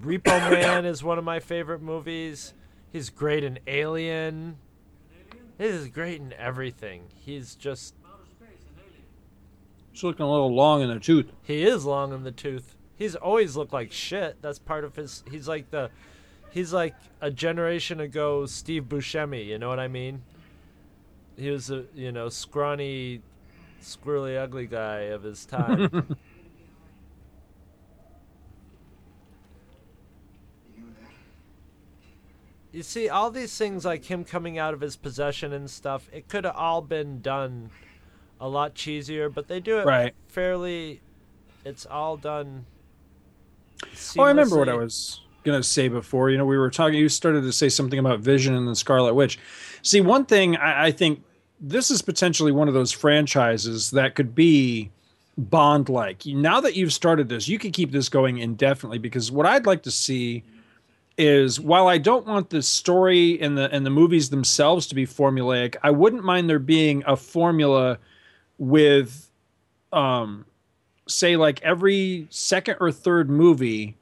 Repo 0.00 0.24
Man 0.50 0.84
is 0.84 1.04
one 1.04 1.18
of 1.18 1.24
my 1.24 1.40
favorite 1.40 1.82
movies. 1.82 2.54
He's 2.92 3.10
great 3.10 3.44
in 3.44 3.58
Alien. 3.66 4.56
He's 5.58 5.88
great 5.88 6.20
in 6.20 6.32
everything. 6.34 7.04
He's 7.14 7.54
just 7.54 7.94
He's 9.92 10.02
looking 10.04 10.24
a 10.26 10.30
little 10.30 10.54
long 10.54 10.82
in 10.82 10.88
the 10.90 11.00
tooth. 11.00 11.32
he 11.42 11.64
is 11.64 11.84
long 11.86 12.12
in 12.12 12.22
the 12.22 12.32
tooth. 12.32 12.76
He's 12.96 13.14
always 13.14 13.56
looked 13.56 13.72
like 13.72 13.92
shit. 13.92 14.36
That's 14.42 14.58
part 14.58 14.84
of 14.84 14.96
his. 14.96 15.22
He's 15.30 15.48
like 15.48 15.70
the, 15.70 15.90
he's 16.56 16.72
like 16.72 16.94
a 17.20 17.30
generation 17.30 18.00
ago 18.00 18.46
Steve 18.46 18.84
Buscemi. 18.84 19.44
You 19.46 19.58
know 19.58 19.68
what 19.68 19.78
I 19.78 19.88
mean? 19.88 20.22
He 21.36 21.50
was 21.50 21.70
a 21.70 21.84
you 21.94 22.10
know 22.10 22.30
scrawny, 22.30 23.20
squirrely, 23.82 24.38
ugly 24.38 24.66
guy 24.66 25.00
of 25.00 25.22
his 25.22 25.44
time. 25.44 26.16
you 32.72 32.82
see, 32.82 33.08
all 33.10 33.30
these 33.30 33.56
things 33.56 33.84
like 33.84 34.06
him 34.06 34.24
coming 34.24 34.58
out 34.58 34.72
of 34.72 34.80
his 34.80 34.96
possession 34.96 35.52
and 35.52 35.70
stuff. 35.70 36.08
It 36.10 36.28
could 36.28 36.44
have 36.44 36.56
all 36.56 36.80
been 36.80 37.20
done 37.20 37.70
a 38.40 38.48
lot 38.48 38.74
cheesier, 38.74 39.32
but 39.32 39.48
they 39.48 39.60
do 39.60 39.78
it 39.78 39.86
Right. 39.86 40.14
fairly. 40.28 41.02
It's 41.66 41.84
all 41.84 42.16
done. 42.16 42.64
Oh, 44.16 44.22
I 44.22 44.28
remember 44.28 44.56
what 44.56 44.68
I 44.70 44.74
seamlessly. 44.74 45.25
Was 45.46 45.54
gonna 45.54 45.62
say 45.62 45.88
before. 45.88 46.30
You 46.30 46.38
know, 46.38 46.46
we 46.46 46.58
were 46.58 46.70
talking. 46.70 46.98
You 46.98 47.08
started 47.08 47.42
to 47.42 47.52
say 47.52 47.68
something 47.68 47.98
about 47.98 48.20
Vision 48.20 48.54
and 48.54 48.66
the 48.66 48.76
Scarlet 48.76 49.14
Witch. 49.14 49.38
See, 49.82 50.00
one 50.00 50.24
thing 50.24 50.56
I, 50.56 50.86
I 50.86 50.90
think 50.90 51.22
this 51.60 51.90
is 51.90 52.02
potentially 52.02 52.52
one 52.52 52.68
of 52.68 52.74
those 52.74 52.92
franchises 52.92 53.90
that 53.92 54.14
could 54.14 54.34
be 54.34 54.90
Bond-like. 55.38 56.24
Now 56.26 56.60
that 56.60 56.76
you've 56.76 56.92
started 56.92 57.28
this, 57.28 57.48
you 57.48 57.58
could 57.58 57.72
keep 57.72 57.92
this 57.92 58.08
going 58.08 58.38
indefinitely. 58.38 58.98
Because 58.98 59.30
what 59.30 59.46
I'd 59.46 59.66
like 59.66 59.82
to 59.84 59.90
see 59.90 60.42
is, 61.18 61.60
while 61.60 61.88
I 61.88 61.98
don't 61.98 62.26
want 62.26 62.50
the 62.50 62.62
story 62.62 63.40
and 63.40 63.56
the 63.56 63.70
and 63.70 63.86
the 63.86 63.90
movies 63.90 64.30
themselves 64.30 64.86
to 64.88 64.94
be 64.94 65.06
formulaic, 65.06 65.76
I 65.82 65.90
wouldn't 65.90 66.24
mind 66.24 66.50
there 66.50 66.58
being 66.58 67.04
a 67.06 67.16
formula 67.16 67.98
with 68.58 69.30
um 69.92 70.44
say 71.06 71.36
like 71.36 71.62
every 71.62 72.26
second 72.30 72.76
or 72.80 72.90
third 72.90 73.30
movie 73.30 73.96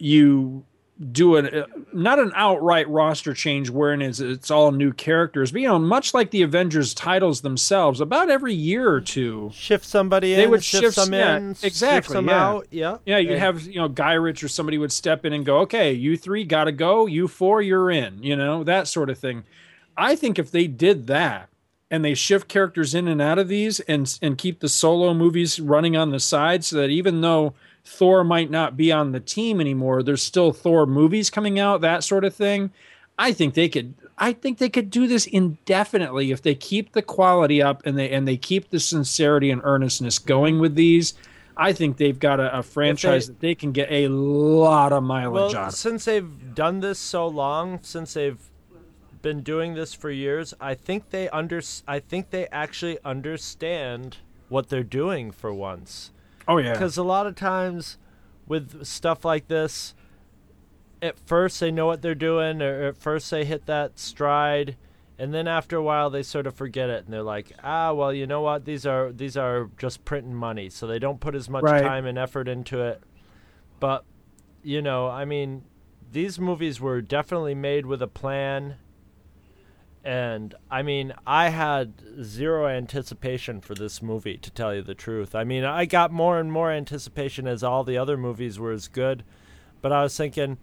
you 0.00 0.64
do 1.12 1.36
an 1.36 1.46
uh, 1.46 1.66
not 1.94 2.18
an 2.18 2.30
outright 2.34 2.86
roster 2.88 3.32
change 3.32 3.70
wherein 3.70 4.02
it's, 4.02 4.20
it's 4.20 4.50
all 4.50 4.70
new 4.70 4.92
characters 4.92 5.50
but 5.50 5.62
you 5.62 5.66
know 5.66 5.78
much 5.78 6.12
like 6.12 6.30
the 6.30 6.42
avengers 6.42 6.92
titles 6.92 7.40
themselves 7.40 8.02
about 8.02 8.28
every 8.28 8.52
year 8.52 8.92
or 8.92 9.00
two 9.00 9.50
shift 9.54 9.84
somebody 9.84 10.34
in, 10.34 10.38
they 10.38 10.44
in, 10.44 10.50
would 10.50 10.62
shift 10.62 10.84
shift 10.84 10.94
some 10.96 11.12
yeah, 11.14 11.38
in, 11.38 11.50
exactly 11.62 12.12
some 12.12 12.28
yeah. 12.28 12.46
out. 12.46 12.66
Yeah, 12.70 12.98
yeah 13.06 13.16
you'd 13.16 13.38
have 13.38 13.62
you 13.62 13.76
know 13.76 13.88
guy 13.88 14.12
rich 14.12 14.44
or 14.44 14.48
somebody 14.48 14.76
would 14.76 14.92
step 14.92 15.24
in 15.24 15.32
and 15.32 15.46
go 15.46 15.60
okay 15.60 15.90
you 15.92 16.18
three 16.18 16.44
gotta 16.44 16.72
go 16.72 17.06
you 17.06 17.28
four 17.28 17.62
you're 17.62 17.90
in 17.90 18.22
you 18.22 18.36
know 18.36 18.62
that 18.64 18.86
sort 18.86 19.08
of 19.08 19.16
thing 19.18 19.44
i 19.96 20.14
think 20.14 20.38
if 20.38 20.50
they 20.50 20.66
did 20.66 21.06
that 21.06 21.48
and 21.90 22.04
they 22.04 22.12
shift 22.12 22.46
characters 22.46 22.94
in 22.94 23.08
and 23.08 23.22
out 23.22 23.38
of 23.38 23.48
these 23.48 23.80
and 23.80 24.18
and 24.20 24.36
keep 24.36 24.60
the 24.60 24.68
solo 24.68 25.14
movies 25.14 25.58
running 25.58 25.96
on 25.96 26.10
the 26.10 26.20
side 26.20 26.62
so 26.62 26.76
that 26.76 26.90
even 26.90 27.22
though 27.22 27.54
Thor 27.90 28.24
might 28.24 28.50
not 28.50 28.76
be 28.76 28.92
on 28.92 29.12
the 29.12 29.20
team 29.20 29.60
anymore 29.60 30.02
there's 30.02 30.22
still 30.22 30.52
Thor 30.52 30.86
movies 30.86 31.30
coming 31.30 31.58
out 31.58 31.80
that 31.80 32.04
sort 32.04 32.24
of 32.24 32.34
thing 32.34 32.70
I 33.18 33.32
think 33.32 33.54
they 33.54 33.68
could 33.68 33.94
I 34.16 34.32
think 34.32 34.58
they 34.58 34.68
could 34.68 34.90
do 34.90 35.06
this 35.06 35.26
indefinitely 35.26 36.30
if 36.30 36.42
they 36.42 36.54
keep 36.54 36.92
the 36.92 37.02
quality 37.02 37.60
up 37.60 37.82
and 37.84 37.98
they 37.98 38.10
and 38.10 38.26
they 38.26 38.36
keep 38.36 38.70
the 38.70 38.80
sincerity 38.80 39.50
and 39.50 39.60
earnestness 39.64 40.18
going 40.18 40.58
with 40.58 40.74
these 40.74 41.14
I 41.56 41.74
think 41.74 41.98
they've 41.98 42.18
got 42.18 42.40
a, 42.40 42.58
a 42.58 42.62
franchise 42.62 43.26
that 43.26 43.40
they 43.40 43.54
can 43.54 43.72
get 43.72 43.90
a 43.90 44.08
lot 44.08 44.92
of 44.94 45.02
mileage 45.02 45.52
Well, 45.52 45.66
of. 45.66 45.74
since 45.74 46.06
they've 46.06 46.54
done 46.54 46.80
this 46.80 46.98
so 46.98 47.26
long, 47.26 47.80
since 47.82 48.14
they've 48.14 48.40
been 49.20 49.42
doing 49.42 49.74
this 49.74 49.92
for 49.92 50.10
years, 50.10 50.54
I 50.58 50.74
think 50.74 51.10
they 51.10 51.28
under 51.28 51.60
I 51.86 52.00
think 52.00 52.30
they 52.30 52.46
actually 52.48 52.98
understand 53.04 54.18
what 54.48 54.70
they're 54.70 54.82
doing 54.82 55.30
for 55.30 55.52
once. 55.52 56.12
Oh 56.50 56.58
yeah. 56.58 56.72
Because 56.72 56.96
a 56.96 57.04
lot 57.04 57.26
of 57.28 57.36
times 57.36 57.96
with 58.48 58.84
stuff 58.84 59.24
like 59.24 59.46
this, 59.46 59.94
at 61.00 61.16
first 61.18 61.60
they 61.60 61.70
know 61.70 61.86
what 61.86 62.02
they're 62.02 62.14
doing, 62.16 62.60
or 62.60 62.88
at 62.88 62.96
first 62.96 63.30
they 63.30 63.44
hit 63.44 63.66
that 63.66 63.98
stride, 64.00 64.76
and 65.16 65.32
then 65.32 65.46
after 65.46 65.76
a 65.76 65.82
while 65.82 66.10
they 66.10 66.22
sort 66.24 66.48
of 66.48 66.54
forget 66.54 66.90
it, 66.90 67.04
and 67.04 67.12
they're 67.14 67.22
like, 67.22 67.52
ah, 67.62 67.92
well, 67.92 68.12
you 68.12 68.26
know 68.26 68.40
what? 68.40 68.64
These 68.64 68.84
are 68.84 69.12
these 69.12 69.36
are 69.36 69.70
just 69.78 70.04
printing 70.04 70.34
money, 70.34 70.68
so 70.68 70.86
they 70.88 70.98
don't 70.98 71.20
put 71.20 71.34
as 71.36 71.48
much 71.48 71.62
Right. 71.62 71.82
time 71.82 72.04
and 72.04 72.18
effort 72.18 72.48
into 72.48 72.80
it. 72.82 73.00
But 73.78 74.04
you 74.64 74.82
know, 74.82 75.08
I 75.08 75.24
mean, 75.24 75.62
these 76.10 76.40
movies 76.40 76.80
were 76.80 77.00
definitely 77.00 77.54
made 77.54 77.86
with 77.86 78.02
a 78.02 78.08
plan. 78.08 78.74
And 80.02 80.54
I 80.70 80.82
mean, 80.82 81.12
I 81.26 81.50
had 81.50 82.22
zero 82.22 82.66
anticipation 82.66 83.60
for 83.60 83.74
this 83.74 84.00
movie, 84.00 84.38
to 84.38 84.50
tell 84.50 84.74
you 84.74 84.82
the 84.82 84.94
truth. 84.94 85.34
I 85.34 85.44
mean, 85.44 85.64
I 85.64 85.84
got 85.84 86.10
more 86.10 86.40
and 86.40 86.50
more 86.50 86.70
anticipation 86.70 87.46
as 87.46 87.62
all 87.62 87.84
the 87.84 87.98
other 87.98 88.16
movies 88.16 88.58
were 88.58 88.72
as 88.72 88.88
good. 88.88 89.24
But 89.82 89.92
I 89.92 90.02
was 90.02 90.16
thinking, 90.16 90.58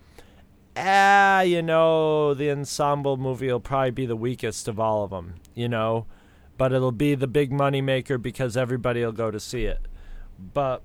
ah, 0.75 1.41
you 1.41 1.61
know, 1.61 2.33
the 2.33 2.49
ensemble 2.49 3.17
movie 3.17 3.51
will 3.51 3.59
probably 3.59 3.91
be 3.91 4.05
the 4.05 4.15
weakest 4.15 4.67
of 4.67 4.79
all 4.79 5.03
of 5.03 5.11
them, 5.11 5.35
you 5.53 5.67
know? 5.69 6.07
But 6.57 6.73
it'll 6.73 6.91
be 6.91 7.13
the 7.13 7.27
big 7.27 7.51
money 7.51 7.81
maker 7.81 8.17
because 8.17 8.57
everybody 8.57 9.05
will 9.05 9.11
go 9.11 9.29
to 9.29 9.39
see 9.39 9.65
it. 9.65 9.87
But 10.39 10.81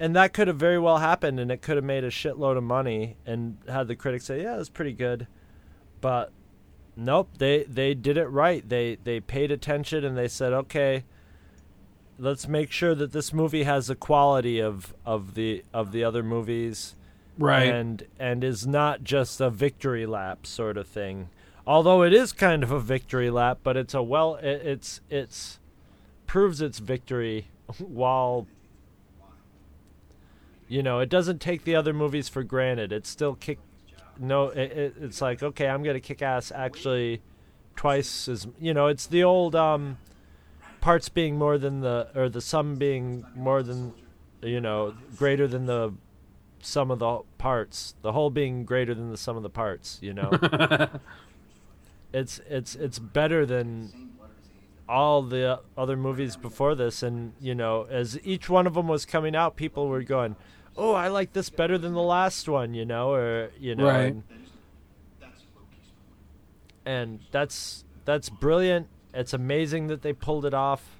and 0.00 0.16
that 0.16 0.32
could 0.32 0.48
have 0.48 0.56
very 0.56 0.80
well 0.80 0.98
happened 0.98 1.38
and 1.38 1.52
it 1.52 1.62
could 1.62 1.76
have 1.76 1.84
made 1.84 2.02
a 2.02 2.10
shitload 2.10 2.56
of 2.56 2.64
money 2.64 3.16
and 3.24 3.58
had 3.68 3.86
the 3.86 3.94
critics 3.94 4.24
say 4.24 4.42
yeah 4.42 4.54
it 4.54 4.58
was 4.58 4.68
pretty 4.68 4.92
good 4.92 5.28
but 6.00 6.32
nope 6.96 7.28
they 7.38 7.64
they 7.64 7.94
did 7.94 8.16
it 8.16 8.26
right 8.26 8.68
they 8.68 8.96
they 9.04 9.18
paid 9.20 9.50
attention 9.50 10.04
and 10.04 10.16
they 10.16 10.28
said 10.28 10.52
okay 10.52 11.04
let's 12.18 12.46
make 12.46 12.70
sure 12.70 12.94
that 12.94 13.12
this 13.12 13.32
movie 13.32 13.62
has 13.62 13.86
the 13.86 13.94
quality 13.94 14.60
of 14.60 14.94
of 15.06 15.34
the 15.34 15.64
of 15.72 15.92
the 15.92 16.04
other 16.04 16.22
movies 16.22 16.94
Right. 17.38 17.62
and 17.72 18.06
and 18.18 18.44
is 18.44 18.66
not 18.66 19.04
just 19.04 19.40
a 19.40 19.48
victory 19.48 20.04
lap 20.04 20.46
sort 20.46 20.76
of 20.76 20.86
thing 20.86 21.30
although 21.66 22.02
it 22.02 22.12
is 22.12 22.30
kind 22.32 22.62
of 22.62 22.70
a 22.70 22.78
victory 22.80 23.30
lap 23.30 23.60
but 23.62 23.74
it's 23.76 23.94
a 23.94 24.02
well 24.02 24.34
it, 24.36 24.60
it's 24.64 25.00
it's 25.08 25.58
proves 26.26 26.60
its 26.60 26.78
victory 26.78 27.48
while 27.78 28.46
you 30.68 30.82
know, 30.82 31.00
it 31.00 31.10
doesn't 31.10 31.38
take 31.38 31.64
the 31.64 31.76
other 31.76 31.92
movies 31.92 32.30
for 32.30 32.42
granted. 32.42 32.92
it 32.92 33.06
still 33.06 33.34
kick. 33.34 33.58
No, 34.18 34.48
it, 34.48 34.72
it, 34.72 34.94
it's 35.00 35.20
like 35.20 35.42
okay, 35.42 35.68
I'm 35.68 35.82
gonna 35.82 36.00
kick 36.00 36.22
ass 36.22 36.52
actually 36.54 37.22
twice 37.76 38.28
as 38.28 38.46
you 38.60 38.74
know. 38.74 38.86
It's 38.86 39.06
the 39.06 39.24
old 39.24 39.54
um, 39.54 39.98
parts 40.80 41.08
being 41.08 41.36
more 41.36 41.58
than 41.58 41.80
the 41.80 42.08
or 42.14 42.28
the 42.28 42.40
sum 42.40 42.76
being 42.76 43.24
more 43.34 43.62
than 43.62 43.94
you 44.42 44.60
know 44.60 44.94
greater 45.16 45.46
than 45.46 45.66
the 45.66 45.94
sum 46.60 46.90
of 46.90 46.98
the 46.98 47.20
parts. 47.38 47.94
The 48.02 48.12
whole 48.12 48.30
being 48.30 48.64
greater 48.64 48.94
than 48.94 49.10
the 49.10 49.16
sum 49.16 49.36
of 49.36 49.42
the 49.42 49.50
parts. 49.50 49.98
You 50.02 50.14
know. 50.14 50.30
it's 52.12 52.40
it's 52.48 52.74
it's 52.74 52.98
better 52.98 53.46
than 53.46 54.12
all 54.88 55.22
the 55.22 55.60
other 55.76 55.96
movies 55.96 56.36
before 56.36 56.74
this 56.74 57.02
and 57.02 57.32
you 57.40 57.54
know 57.54 57.86
as 57.88 58.18
each 58.24 58.50
one 58.50 58.66
of 58.66 58.74
them 58.74 58.88
was 58.88 59.06
coming 59.06 59.34
out 59.34 59.56
people 59.56 59.88
were 59.88 60.02
going 60.02 60.36
oh 60.76 60.92
i 60.94 61.08
like 61.08 61.32
this 61.32 61.50
better 61.50 61.76
than 61.78 61.92
the 61.92 62.02
last 62.02 62.48
one 62.48 62.74
you 62.74 62.84
know 62.84 63.12
or 63.12 63.50
you 63.58 63.74
know 63.74 63.86
Right. 63.86 64.04
and, 64.12 64.22
and 66.84 67.20
that's 67.30 67.84
that's 68.04 68.28
brilliant 68.28 68.88
it's 69.14 69.32
amazing 69.32 69.86
that 69.88 70.02
they 70.02 70.12
pulled 70.12 70.44
it 70.44 70.54
off 70.54 70.98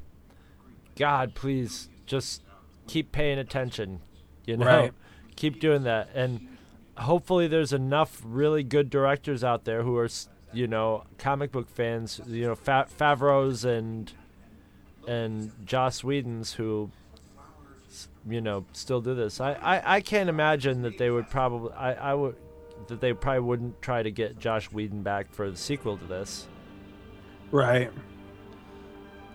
god 0.96 1.34
please 1.34 1.88
just 2.06 2.42
keep 2.86 3.12
paying 3.12 3.38
attention 3.38 4.00
you 4.46 4.56
know 4.56 4.66
Right. 4.66 4.92
keep 5.36 5.60
doing 5.60 5.82
that 5.84 6.10
and 6.14 6.46
hopefully 6.98 7.48
there's 7.48 7.72
enough 7.72 8.20
really 8.24 8.62
good 8.62 8.90
directors 8.90 9.42
out 9.42 9.64
there 9.64 9.82
who 9.82 9.96
are 9.96 10.08
you 10.52 10.66
know 10.66 11.04
comic 11.18 11.50
book 11.50 11.68
fans 11.70 12.20
you 12.26 12.46
know 12.46 12.54
Fa- 12.54 12.86
Favreau's 12.98 13.64
and 13.64 14.12
and 15.08 15.50
Joss 15.66 16.04
Whedon's 16.04 16.52
who 16.54 16.90
you 18.28 18.40
know 18.40 18.64
still 18.72 19.00
do 19.00 19.14
this 19.14 19.40
I, 19.40 19.52
I, 19.54 19.96
I 19.96 20.00
can't 20.00 20.28
imagine 20.28 20.82
that 20.82 20.98
they 20.98 21.10
would 21.10 21.28
probably 21.28 21.72
I, 21.72 21.92
I 21.94 22.14
would 22.14 22.36
that 22.88 23.00
they 23.00 23.12
probably 23.12 23.40
wouldn't 23.40 23.80
try 23.82 24.02
to 24.02 24.10
get 24.10 24.38
Joss 24.38 24.64
Whedon 24.72 25.02
back 25.02 25.32
for 25.32 25.50
the 25.50 25.56
sequel 25.56 25.96
to 25.98 26.04
this 26.06 26.46
Right. 27.50 27.90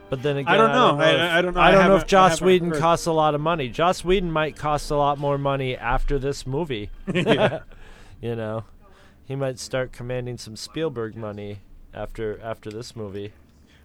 but 0.09 0.23
then 0.23 0.38
again, 0.38 0.53
I 0.53 0.57
don't 0.57 0.71
know. 0.71 0.95
if, 0.95 1.01
I- 1.01 1.38
I 1.38 1.41
don't 1.41 1.53
know. 1.53 1.61
I 1.61 1.67
I 1.67 1.71
don't 1.71 1.79
know 1.88 1.95
if 1.95 2.01
haven't- 2.01 2.03
I 2.03 2.07
Joss 2.07 2.31
haven't 2.31 2.47
Whedon 2.47 2.69
heard. 2.71 2.79
costs 2.79 3.05
a 3.05 3.11
lot 3.11 3.35
of 3.35 3.41
money. 3.41 3.69
Joss 3.69 4.03
Whedon 4.05 4.31
might 4.31 4.55
cost 4.55 4.89
a 4.89 4.95
lot 4.95 5.17
more 5.19 5.38
money 5.38 5.75
after 5.77 6.17
this 6.19 6.45
movie. 6.47 6.89
You 8.19 8.35
know, 8.35 8.63
he 9.25 9.35
might 9.35 9.59
start 9.59 9.91
commanding 9.91 10.39
some 10.39 10.55
Spielberg 10.55 11.15
money 11.15 11.59
after 11.93 12.41
after 12.41 12.71
this 12.71 12.95
movie. 12.95 13.34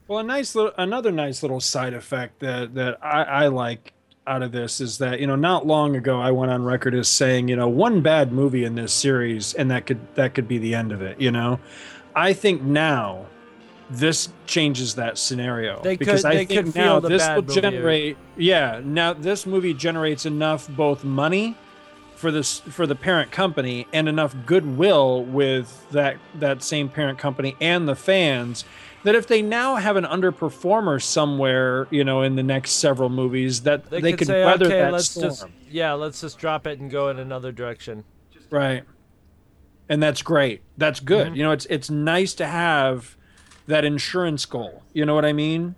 Well, 0.08 0.20
a 0.20 0.22
nice 0.22 0.54
little, 0.54 0.72
another 0.78 1.12
nice 1.12 1.42
little 1.42 1.60
side 1.60 1.92
effect 1.92 2.40
that 2.40 2.74
that 2.74 2.96
I, 3.04 3.22
I 3.24 3.46
like 3.48 3.92
out 4.26 4.42
of 4.42 4.52
this 4.52 4.80
is 4.80 4.98
that 4.98 5.18
you 5.20 5.26
know 5.26 5.34
not 5.36 5.66
long 5.66 5.96
ago 5.96 6.20
I 6.20 6.30
went 6.30 6.52
on 6.52 6.62
record 6.64 6.94
as 6.94 7.08
saying 7.08 7.48
you 7.48 7.56
know 7.56 7.68
one 7.68 8.00
bad 8.02 8.32
movie 8.32 8.64
in 8.64 8.74
this 8.76 8.92
series 8.92 9.52
and 9.54 9.70
that 9.70 9.86
could 9.86 10.00
that 10.14 10.34
could 10.34 10.46
be 10.46 10.58
the 10.58 10.74
end 10.74 10.92
of 10.92 11.02
it. 11.02 11.20
You 11.20 11.30
know, 11.32 11.58
I 12.14 12.32
think 12.32 12.62
now 12.62 13.26
this 13.90 14.28
changes 14.46 14.94
that 14.94 15.18
scenario 15.18 15.82
They 15.82 15.96
because 15.96 16.22
could- 16.22 16.30
I 16.36 16.44
think 16.44 16.74
now 16.74 16.98
this 17.00 17.26
will 17.28 17.42
movie. 17.42 17.60
generate 17.60 18.16
yeah 18.36 18.80
now 18.82 19.12
this 19.12 19.44
movie 19.44 19.74
generates 19.74 20.24
enough 20.24 20.66
both 20.68 21.04
money 21.04 21.56
for 22.14 22.30
this 22.30 22.60
for 22.60 22.86
the 22.86 22.94
parent 22.94 23.30
company 23.32 23.86
and 23.92 24.08
enough 24.08 24.34
goodwill 24.46 25.24
with 25.24 25.84
that 25.90 26.16
that 26.36 26.62
same 26.62 26.88
parent 26.88 27.18
company 27.18 27.54
and 27.60 27.86
the 27.88 27.96
fans 27.96 28.64
that 29.04 29.14
if 29.14 29.26
they 29.26 29.42
now 29.42 29.76
have 29.76 29.96
an 29.96 30.04
underperformer 30.04 31.02
somewhere 31.02 31.86
you 31.90 32.04
know 32.04 32.22
in 32.22 32.36
the 32.36 32.42
next 32.42 32.72
several 32.72 33.08
movies 33.08 33.62
that 33.62 33.90
They, 33.90 34.00
they, 34.00 34.10
could 34.12 34.20
could 34.20 34.26
say, 34.28 34.44
weather 34.44 34.66
okay, 34.66 34.78
that 34.78 34.92
let's 34.92 35.10
storm. 35.10 35.28
Just 35.28 35.46
yeah, 35.70 35.92
let's 35.92 36.20
just 36.20 36.38
drop 36.38 36.66
it 36.66 36.78
and 36.78 36.90
go 36.90 37.08
in 37.08 37.18
another 37.18 37.52
direction. 37.52 38.04
right. 38.50 38.84
And 39.88 40.02
that's 40.02 40.22
great. 40.22 40.62
That's 40.78 41.00
good. 41.00 41.28
Mm-hmm. 41.28 41.36
you 41.36 41.42
know 41.42 41.52
it's 41.52 41.66
it's 41.66 41.90
nice 41.90 42.34
to 42.34 42.46
have 42.46 43.16
that 43.66 43.84
insurance 43.84 44.44
goal. 44.46 44.82
You 44.92 45.04
know 45.06 45.14
what 45.14 45.24
i 45.24 45.32
mean? 45.32 45.74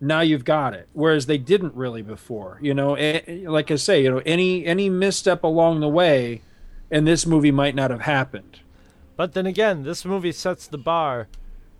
Now 0.00 0.20
you've 0.20 0.44
got 0.44 0.74
it. 0.74 0.88
Whereas 0.92 1.26
they 1.26 1.38
didn't 1.38 1.74
really 1.74 2.02
before 2.02 2.58
you 2.62 2.74
know? 2.74 2.94
Eh, 2.94 3.44
like 3.46 3.70
i 3.70 3.76
say 3.76 4.02
you 4.02 4.10
know 4.10 4.22
any 4.26 4.64
any 4.66 4.90
misstep 4.90 5.42
along 5.42 5.80
the 5.80 5.88
way 5.88 6.42
and 6.90 7.06
this 7.06 7.26
movie 7.26 7.50
might 7.50 7.74
not 7.74 7.90
have 7.90 8.02
happened. 8.02 8.60
But 9.16 9.32
then 9.32 9.46
again, 9.46 9.82
this 9.82 10.04
movie 10.04 10.32
sets 10.32 10.66
the 10.66 10.78
bar 10.78 11.26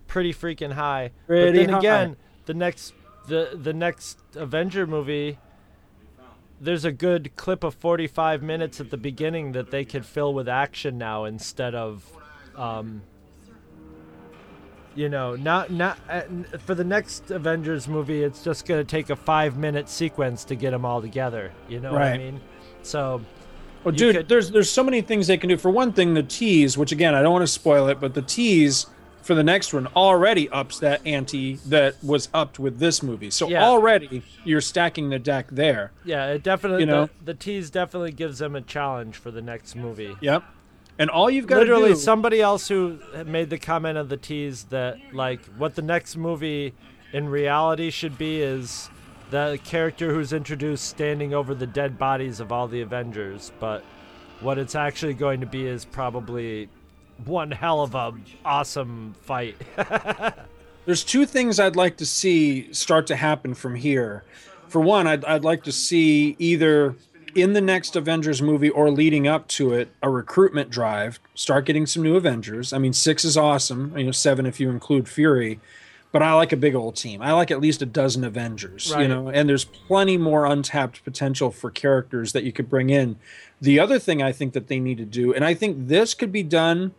pretty 0.07 0.33
freaking 0.33 0.71
high. 0.73 1.11
Pretty 1.27 1.45
but 1.51 1.55
then 1.55 1.69
high. 1.69 1.79
again, 1.79 2.15
the 2.45 2.53
next 2.53 2.93
the 3.27 3.51
the 3.61 3.73
next 3.73 4.17
Avenger 4.35 4.87
movie 4.87 5.37
there's 6.59 6.85
a 6.85 6.91
good 6.91 7.35
clip 7.35 7.63
of 7.63 7.75
45 7.75 8.41
minutes 8.41 8.79
at 8.79 8.89
the 8.89 8.97
beginning 8.97 9.51
that 9.51 9.69
they 9.69 9.85
could 9.85 10.03
fill 10.05 10.33
with 10.33 10.49
action 10.49 10.97
now 10.97 11.25
instead 11.25 11.75
of 11.75 12.03
um 12.55 13.01
you 14.95 15.09
know, 15.09 15.35
not 15.35 15.69
not 15.71 15.99
uh, 16.09 16.21
for 16.65 16.73
the 16.73 16.83
next 16.83 17.29
Avengers 17.29 17.87
movie 17.87 18.23
it's 18.23 18.43
just 18.43 18.65
going 18.65 18.83
to 18.83 18.89
take 18.89 19.09
a 19.11 19.15
5 19.15 19.55
minute 19.57 19.89
sequence 19.89 20.43
to 20.45 20.55
get 20.55 20.71
them 20.71 20.85
all 20.85 21.01
together, 21.01 21.51
you 21.69 21.79
know 21.79 21.93
what 21.93 22.01
I 22.01 22.11
Right. 22.11 22.19
mean? 22.19 22.41
So 22.81 23.21
Well, 23.83 23.93
dude, 23.93 24.15
could- 24.15 24.29
there's 24.29 24.49
there's 24.49 24.69
so 24.71 24.83
many 24.83 25.01
things 25.01 25.27
they 25.27 25.37
can 25.37 25.49
do. 25.49 25.57
For 25.57 25.69
one 25.69 25.91
thing, 25.93 26.15
the 26.15 26.23
tease, 26.23 26.77
which 26.77 26.91
again 26.91 27.13
I 27.13 27.21
don't 27.21 27.33
want 27.33 27.43
to 27.43 27.51
spoil 27.51 27.87
it, 27.89 27.99
but 27.99 28.15
the 28.15 28.23
tease 28.23 28.87
for 29.27 29.35
the 29.35 29.43
next 29.43 29.73
one 29.73 29.87
already 29.87 30.47
ups 30.49 30.79
that 30.79 31.05
ante 31.05 31.55
that 31.65 32.01
was 32.01 32.29
upped 32.33 32.59
with 32.59 32.79
this 32.79 33.03
movie. 33.03 33.29
So 33.29 33.49
Yeah. 33.49 33.65
already 33.65 34.23
you're 34.45 34.61
stacking 34.61 35.09
the 35.09 35.19
deck 35.19 35.47
there. 35.51 35.91
Yeah, 36.05 36.27
it 36.31 36.43
definitely. 36.43 36.83
You 36.83 36.85
know? 36.85 37.05
the, 37.19 37.25
the 37.25 37.33
tease 37.33 37.69
definitely 37.69 38.13
gives 38.13 38.39
them 38.39 38.55
a 38.55 38.61
challenge 38.61 39.17
for 39.17 39.29
the 39.29 39.41
next 39.41 39.75
movie. 39.75 40.15
Yep. 40.21 40.43
And 40.97 41.09
all 41.09 41.29
you've 41.29 41.45
got 41.45 41.57
Literally, 41.59 41.89
to 41.89 41.95
do, 41.95 41.99
somebody 41.99 42.41
else 42.41 42.69
who 42.69 42.99
made 43.25 43.49
the 43.49 43.59
comment 43.59 43.97
of 43.97 44.07
the 44.07 44.15
tease 44.15 44.63
that 44.69 44.97
like 45.13 45.43
what 45.57 45.75
the 45.75 45.81
next 45.81 46.15
movie 46.15 46.73
in 47.11 47.27
reality 47.27 47.89
should 47.89 48.17
be 48.17 48.41
is 48.41 48.89
the 49.29 49.59
character 49.65 50.13
who's 50.13 50.31
introduced 50.31 50.85
standing 50.85 51.33
over 51.33 51.53
the 51.53 51.67
dead 51.67 51.97
bodies 51.97 52.39
of 52.39 52.53
all 52.53 52.69
the 52.69 52.79
Avengers, 52.79 53.51
but 53.59 53.83
what 54.39 54.57
it's 54.57 54.73
actually 54.73 55.13
going 55.15 55.41
to 55.41 55.45
be 55.45 55.65
is 55.67 55.83
probably 55.83 56.69
one 57.25 57.51
hell 57.51 57.81
of 57.81 57.95
a 57.95 58.13
awesome 58.45 59.15
fight. 59.21 59.55
there's 60.85 61.03
two 61.03 61.25
things 61.25 61.59
I'd 61.59 61.75
like 61.75 61.97
to 61.97 62.05
see 62.05 62.71
start 62.73 63.07
to 63.07 63.15
happen 63.15 63.53
from 63.53 63.75
here. 63.75 64.23
For 64.67 64.81
one, 64.81 65.07
I'd, 65.07 65.23
I'd 65.25 65.43
like 65.43 65.63
to 65.63 65.71
see 65.71 66.35
either 66.39 66.95
in 67.35 67.53
the 67.53 67.61
next 67.61 67.95
Avengers 67.95 68.41
movie 68.41 68.69
or 68.69 68.89
leading 68.89 69.27
up 69.27 69.47
to 69.49 69.73
it 69.73 69.89
a 70.01 70.09
recruitment 70.09 70.69
drive. 70.69 71.19
Start 71.35 71.65
getting 71.65 71.85
some 71.85 72.03
new 72.03 72.15
Avengers. 72.15 72.73
I 72.73 72.77
mean, 72.77 72.93
six 72.93 73.23
is 73.23 73.37
awesome. 73.37 73.97
You 73.97 74.05
know, 74.05 74.11
seven 74.11 74.45
if 74.45 74.59
you 74.59 74.69
include 74.69 75.07
Fury. 75.07 75.59
But 76.11 76.23
I 76.23 76.33
like 76.33 76.53
a 76.53 76.57
big 76.57 76.73
old 76.73 76.95
team. 76.95 77.21
I 77.21 77.33
like 77.33 77.51
at 77.51 77.59
least 77.59 77.81
a 77.81 77.85
dozen 77.85 78.23
Avengers. 78.23 78.93
You 78.97 79.07
know, 79.07 79.29
and 79.29 79.47
there's 79.47 79.65
plenty 79.65 80.17
more 80.17 80.45
untapped 80.45 81.03
potential 81.03 81.51
for 81.51 81.69
characters 81.69 82.31
that 82.33 82.43
you 82.43 82.53
could 82.53 82.69
bring 82.69 82.89
in. 82.89 83.17
The 83.61 83.79
other 83.79 83.99
thing 83.99 84.21
I 84.21 84.31
think 84.31 84.53
that 84.53 84.67
they 84.67 84.79
need 84.79 84.97
to 84.99 85.05
do, 85.05 85.33
and 85.33 85.43
I 85.43 85.53
think 85.53 85.87
this 85.87 86.13
could 86.13 86.31
be 86.31 86.43
done 86.43 86.93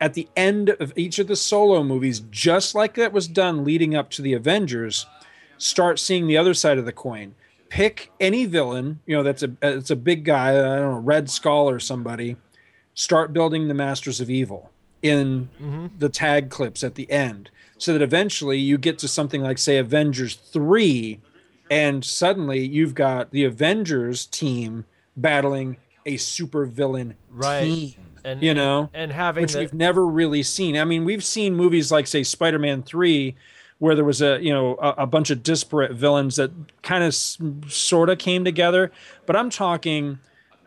at 0.00 0.14
the 0.14 0.28
end 0.36 0.70
of 0.70 0.92
each 0.96 1.18
of 1.18 1.28
the 1.28 1.36
solo 1.36 1.82
movies, 1.82 2.20
just 2.30 2.74
like 2.74 2.94
that 2.94 3.12
was 3.12 3.28
done 3.28 3.64
leading 3.64 3.94
up 3.94 4.10
to 4.10 4.22
the 4.22 4.32
Avengers, 4.32 5.06
start 5.58 5.98
seeing 5.98 6.26
the 6.26 6.36
other 6.36 6.54
side 6.54 6.78
of 6.78 6.84
the 6.84 6.92
coin. 6.92 7.34
Pick 7.68 8.12
any 8.20 8.44
villain, 8.44 9.00
you 9.06 9.16
know, 9.16 9.22
that's 9.22 9.42
a 9.42 9.50
it's 9.62 9.90
a 9.90 9.96
big 9.96 10.24
guy, 10.24 10.50
I 10.50 10.78
don't 10.78 10.92
know, 10.92 10.98
Red 10.98 11.30
Skull 11.30 11.68
or 11.68 11.80
somebody. 11.80 12.36
Start 12.94 13.32
building 13.32 13.66
the 13.66 13.74
Masters 13.74 14.20
of 14.20 14.30
Evil 14.30 14.70
in 15.02 15.48
mm-hmm. 15.60 15.86
the 15.98 16.08
tag 16.08 16.50
clips 16.50 16.84
at 16.84 16.94
the 16.94 17.10
end, 17.10 17.50
so 17.78 17.92
that 17.92 18.02
eventually 18.02 18.58
you 18.58 18.78
get 18.78 18.98
to 19.00 19.08
something 19.08 19.42
like, 19.42 19.58
say, 19.58 19.78
Avengers 19.78 20.34
three, 20.36 21.20
and 21.70 22.04
suddenly 22.04 22.64
you've 22.66 22.94
got 22.94 23.30
the 23.30 23.44
Avengers 23.44 24.26
team 24.26 24.84
battling 25.16 25.76
a 26.06 26.16
super 26.16 26.66
villain 26.66 27.14
Right. 27.30 27.62
team 27.64 27.94
and 28.24 28.42
you 28.42 28.54
know 28.54 28.90
and 28.94 29.12
having 29.12 29.42
which 29.42 29.52
the, 29.52 29.58
we've 29.60 29.74
never 29.74 30.06
really 30.06 30.42
seen 30.42 30.76
i 30.78 30.84
mean 30.84 31.04
we've 31.04 31.22
seen 31.24 31.54
movies 31.54 31.92
like 31.92 32.06
say 32.06 32.22
spider-man 32.22 32.82
3 32.82 33.34
where 33.78 33.94
there 33.94 34.04
was 34.04 34.22
a 34.22 34.38
you 34.42 34.52
know 34.52 34.76
a, 34.80 35.02
a 35.02 35.06
bunch 35.06 35.30
of 35.30 35.42
disparate 35.42 35.92
villains 35.92 36.36
that 36.36 36.50
kind 36.82 37.04
of 37.04 37.08
s- 37.08 37.36
sort 37.68 38.08
of 38.08 38.16
came 38.18 38.42
together 38.44 38.90
but 39.26 39.36
i'm 39.36 39.50
talking 39.50 40.18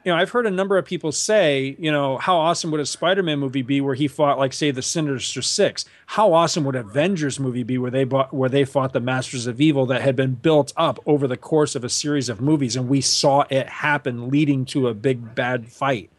you 0.07 0.13
know 0.13 0.17
i've 0.17 0.29
heard 0.29 0.47
a 0.47 0.51
number 0.51 0.77
of 0.77 0.85
people 0.85 1.11
say 1.11 1.75
you 1.77 1.91
know 1.91 2.17
how 2.17 2.37
awesome 2.37 2.71
would 2.71 2.79
a 2.79 2.85
spider-man 2.85 3.39
movie 3.39 3.61
be 3.61 3.81
where 3.81 3.93
he 3.93 4.07
fought 4.07 4.37
like 4.37 4.53
say 4.53 4.71
the 4.71 4.81
sinister 4.81 5.41
six 5.41 5.83
how 6.05 6.31
awesome 6.31 6.63
would 6.63 6.77
avengers 6.77 7.41
movie 7.41 7.63
be 7.63 7.77
where 7.77 7.91
they 7.91 8.05
bought 8.05 8.33
where 8.33 8.47
they 8.47 8.63
fought 8.63 8.93
the 8.93 9.01
masters 9.01 9.47
of 9.47 9.59
evil 9.59 9.85
that 9.85 10.01
had 10.01 10.15
been 10.15 10.33
built 10.33 10.71
up 10.77 10.97
over 11.05 11.27
the 11.27 11.35
course 11.35 11.75
of 11.75 11.83
a 11.83 11.89
series 11.89 12.29
of 12.29 12.39
movies 12.39 12.77
and 12.77 12.87
we 12.87 13.01
saw 13.01 13.43
it 13.49 13.67
happen 13.67 14.29
leading 14.29 14.63
to 14.63 14.87
a 14.87 14.93
big 14.93 15.35
bad 15.35 15.67
fight 15.67 16.09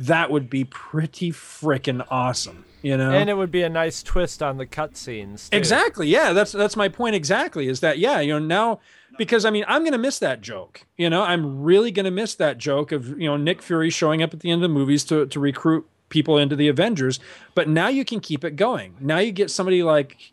that 0.00 0.30
would 0.30 0.48
be 0.48 0.64
pretty 0.64 1.30
freaking 1.30 2.06
awesome 2.10 2.64
you 2.80 2.96
know 2.96 3.10
and 3.10 3.28
it 3.28 3.34
would 3.34 3.50
be 3.50 3.62
a 3.62 3.68
nice 3.68 4.02
twist 4.02 4.42
on 4.42 4.56
the 4.56 4.66
cutscenes. 4.66 5.50
too. 5.50 5.56
exactly 5.58 6.08
yeah 6.08 6.32
that's 6.32 6.52
that's 6.52 6.74
my 6.74 6.88
point 6.88 7.14
exactly 7.14 7.68
is 7.68 7.80
that 7.80 7.98
yeah 7.98 8.18
you 8.18 8.32
know 8.32 8.38
now 8.38 8.80
because 9.18 9.44
i 9.44 9.50
mean 9.50 9.64
i'm 9.68 9.84
gonna 9.84 9.98
miss 9.98 10.18
that 10.18 10.40
joke 10.40 10.86
you 10.96 11.08
know 11.08 11.22
i'm 11.22 11.62
really 11.62 11.90
gonna 11.90 12.10
miss 12.10 12.34
that 12.34 12.58
joke 12.58 12.92
of 12.92 13.08
you 13.18 13.28
know 13.28 13.36
nick 13.36 13.62
fury 13.62 13.90
showing 13.90 14.22
up 14.22 14.32
at 14.32 14.40
the 14.40 14.50
end 14.50 14.62
of 14.62 14.68
the 14.68 14.74
movies 14.74 15.04
to 15.04 15.26
to 15.26 15.40
recruit 15.40 15.86
people 16.08 16.38
into 16.38 16.54
the 16.54 16.68
avengers 16.68 17.18
but 17.54 17.68
now 17.68 17.88
you 17.88 18.04
can 18.04 18.20
keep 18.20 18.44
it 18.44 18.56
going 18.56 18.94
now 19.00 19.18
you 19.18 19.32
get 19.32 19.50
somebody 19.50 19.82
like 19.82 20.32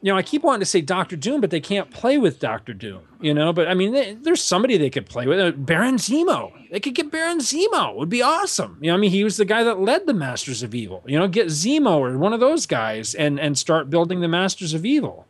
you 0.00 0.12
know, 0.12 0.18
I 0.18 0.22
keep 0.22 0.42
wanting 0.42 0.60
to 0.60 0.66
say 0.66 0.80
Doctor 0.80 1.16
Doom, 1.16 1.40
but 1.40 1.50
they 1.50 1.60
can't 1.60 1.90
play 1.90 2.18
with 2.18 2.38
Doctor 2.38 2.72
Doom. 2.72 3.02
You 3.20 3.34
know, 3.34 3.52
but 3.52 3.66
I 3.66 3.74
mean, 3.74 3.92
they, 3.92 4.14
there's 4.14 4.42
somebody 4.42 4.76
they 4.76 4.90
could 4.90 5.06
play 5.06 5.26
with. 5.26 5.40
Uh, 5.40 5.50
Baron 5.50 5.96
Zemo. 5.96 6.52
They 6.70 6.78
could 6.78 6.94
get 6.94 7.10
Baron 7.10 7.38
Zemo. 7.38 7.90
It 7.90 7.96
would 7.96 8.08
be 8.08 8.22
awesome. 8.22 8.78
You 8.80 8.88
know, 8.88 8.94
I 8.94 8.98
mean, 8.98 9.10
he 9.10 9.24
was 9.24 9.36
the 9.36 9.44
guy 9.44 9.64
that 9.64 9.80
led 9.80 10.06
the 10.06 10.14
Masters 10.14 10.62
of 10.62 10.74
Evil. 10.74 11.02
You 11.06 11.18
know, 11.18 11.26
get 11.26 11.48
Zemo 11.48 11.98
or 11.98 12.16
one 12.16 12.32
of 12.32 12.40
those 12.40 12.66
guys 12.66 13.14
and 13.14 13.40
and 13.40 13.58
start 13.58 13.90
building 13.90 14.20
the 14.20 14.28
Masters 14.28 14.72
of 14.72 14.86
Evil. 14.86 15.26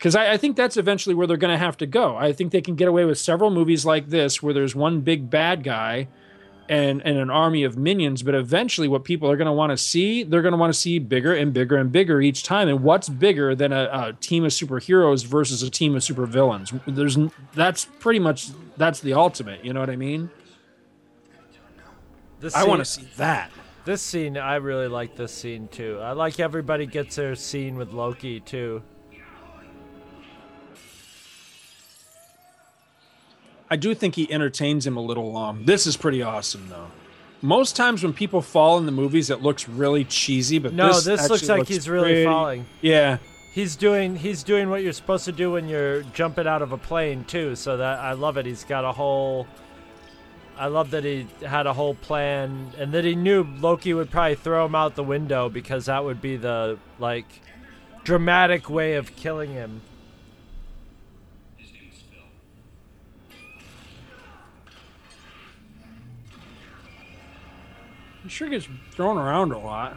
Because 0.00 0.16
I, 0.16 0.32
I 0.32 0.36
think 0.38 0.56
that's 0.56 0.78
eventually 0.78 1.14
where 1.14 1.26
they're 1.26 1.36
going 1.36 1.52
to 1.52 1.58
have 1.58 1.76
to 1.76 1.84
go. 1.86 2.16
I 2.16 2.32
think 2.32 2.52
they 2.52 2.62
can 2.62 2.74
get 2.74 2.88
away 2.88 3.04
with 3.04 3.18
several 3.18 3.50
movies 3.50 3.84
like 3.84 4.08
this 4.08 4.42
where 4.42 4.54
there's 4.54 4.74
one 4.74 5.02
big 5.02 5.28
bad 5.28 5.62
guy 5.62 6.08
and 6.70 7.02
and 7.04 7.18
an 7.18 7.28
army 7.28 7.64
of 7.64 7.76
minions 7.76 8.22
but 8.22 8.32
eventually 8.32 8.86
what 8.86 9.02
people 9.02 9.28
are 9.28 9.36
going 9.36 9.46
to 9.46 9.52
want 9.52 9.70
to 9.70 9.76
see 9.76 10.22
they're 10.22 10.40
going 10.40 10.52
to 10.52 10.56
want 10.58 10.72
to 10.72 10.78
see 10.78 11.00
bigger 11.00 11.34
and 11.34 11.52
bigger 11.52 11.76
and 11.76 11.90
bigger 11.90 12.20
each 12.22 12.44
time 12.44 12.68
and 12.68 12.80
what's 12.84 13.08
bigger 13.08 13.56
than 13.56 13.72
a, 13.72 13.90
a 13.92 14.12
team 14.20 14.44
of 14.44 14.52
superheroes 14.52 15.26
versus 15.26 15.64
a 15.64 15.68
team 15.68 15.96
of 15.96 16.02
supervillains 16.02 16.80
there's 16.86 17.18
that's 17.54 17.86
pretty 17.98 18.20
much 18.20 18.50
that's 18.76 19.00
the 19.00 19.12
ultimate 19.12 19.64
you 19.64 19.72
know 19.72 19.80
what 19.80 19.90
i 19.90 19.96
mean 19.96 20.30
This 22.38 22.54
i 22.54 22.62
want 22.62 22.78
to 22.78 22.84
see 22.84 23.08
that 23.16 23.50
This 23.84 24.00
scene, 24.00 24.36
I 24.38 24.56
really 24.56 24.86
like 24.86 25.16
this 25.16 25.32
scene 25.32 25.66
too. 25.68 25.98
I 26.00 26.12
like 26.12 26.38
everybody 26.38 26.86
gets 26.86 27.16
their 27.16 27.34
scene 27.34 27.74
with 27.76 27.92
Loki 27.92 28.38
too. 28.38 28.82
I 33.70 33.76
do 33.76 33.94
think 33.94 34.14
he 34.16 34.30
entertains 34.32 34.86
him 34.86 34.96
a 34.96 35.00
little 35.00 35.30
long 35.32 35.64
this 35.64 35.86
is 35.86 35.96
pretty 35.96 36.22
awesome 36.22 36.68
though 36.68 36.88
most 37.42 37.74
times 37.76 38.02
when 38.02 38.12
people 38.12 38.42
fall 38.42 38.76
in 38.78 38.84
the 38.86 38.92
movies 38.92 39.30
it 39.30 39.40
looks 39.40 39.68
really 39.68 40.04
cheesy 40.04 40.58
but 40.58 40.72
No, 40.74 40.88
this, 40.88 41.04
this, 41.04 41.30
looks 41.30 41.48
like 41.48 41.66
he's 41.68 41.88
really 41.88 42.10
pretty- 42.12 42.24
falling. 42.24 42.66
yeah 42.82 43.18
He's 43.52 43.74
doing 43.74 44.14
he's 44.14 44.44
doing 44.44 44.70
what 44.70 44.84
you're 44.84 44.92
supposed 44.92 45.24
to 45.24 45.32
do 45.32 45.50
when 45.50 45.68
you're 45.68 46.02
jumping 46.14 46.46
out 46.46 46.62
of 46.62 46.70
a 46.70 46.78
plane 46.78 47.24
too. 47.24 47.56
So 47.56 47.78
that 47.78 47.98
I 47.98 48.12
love 48.12 48.36
it. 48.36 48.46
He's 48.46 48.62
got 48.62 48.84
a 48.84 48.92
whole. 48.92 49.48
I 50.56 50.66
love 50.68 50.92
that 50.92 51.02
he 51.02 51.26
had 51.44 51.66
a 51.66 51.72
whole 51.72 51.96
plan 51.96 52.70
and 52.78 52.92
that 52.92 53.04
he 53.04 53.16
knew 53.16 53.42
Loki 53.58 53.92
would 53.92 54.08
probably 54.08 54.36
throw 54.36 54.66
him 54.66 54.76
out 54.76 54.94
the 54.94 55.02
window 55.02 55.48
because 55.48 55.86
that 55.86 56.04
would 56.04 56.22
be 56.22 56.36
the 56.36 56.78
like 57.00 57.26
dramatic 58.04 58.70
way 58.70 58.94
of 58.94 59.16
killing 59.16 59.50
him. 59.52 59.80
He 68.30 68.34
sure 68.36 68.48
gets 68.48 68.68
thrown 68.92 69.18
around 69.18 69.50
a 69.50 69.58
lot. 69.58 69.96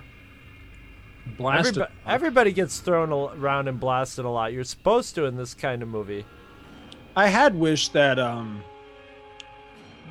Blasted. 1.37 1.75
Everybo- 1.75 1.89
everybody 2.07 2.51
gets 2.51 2.79
thrown 2.79 3.11
around 3.13 3.67
and 3.67 3.79
blasted 3.79 4.25
a 4.25 4.29
lot. 4.29 4.53
You're 4.53 4.63
supposed 4.63 5.13
to 5.15 5.25
in 5.25 5.37
this 5.37 5.53
kind 5.53 5.83
of 5.83 5.87
movie. 5.87 6.25
I 7.15 7.27
had 7.27 7.53
wished 7.53 7.93
that 7.93 8.17
um 8.17 8.63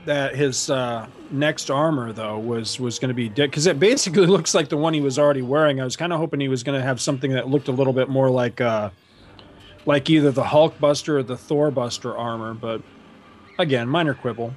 that 0.04 0.36
his 0.36 0.70
uh, 0.70 1.08
next 1.32 1.68
armor 1.68 2.12
though 2.12 2.38
was 2.38 2.78
was 2.78 3.00
going 3.00 3.08
to 3.08 3.14
be 3.14 3.28
because 3.28 3.66
it 3.66 3.80
basically 3.80 4.26
looks 4.36 4.54
like 4.54 4.68
the 4.68 4.76
one 4.76 4.94
he 4.94 5.00
was 5.00 5.18
already 5.18 5.42
wearing. 5.42 5.80
I 5.80 5.84
was 5.84 5.96
kind 5.96 6.12
of 6.12 6.20
hoping 6.20 6.38
he 6.38 6.46
was 6.46 6.62
going 6.62 6.78
to 6.78 6.86
have 6.86 7.00
something 7.00 7.32
that 7.32 7.48
looked 7.48 7.66
a 7.66 7.72
little 7.72 7.92
bit 7.92 8.08
more 8.08 8.30
like 8.30 8.60
uh 8.60 8.90
like 9.84 10.08
either 10.08 10.30
the 10.30 10.44
Hulkbuster 10.44 11.08
or 11.08 11.22
the 11.24 11.34
Thorbuster 11.34 12.16
armor, 12.16 12.54
but 12.54 12.82
again, 13.58 13.88
minor 13.88 14.14
quibble. 14.14 14.54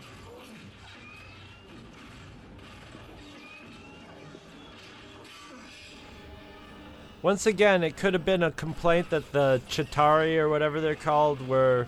Once 7.26 7.48
again, 7.48 7.84
it 7.84 7.98
could 7.98 8.14
have 8.14 8.24
been 8.24 8.44
a 8.44 8.52
complaint 8.52 9.10
that 9.10 9.32
the 9.32 9.60
Chitauri 9.68 10.38
or 10.38 10.48
whatever 10.48 10.80
they're 10.80 10.94
called 10.94 11.48
were 11.48 11.88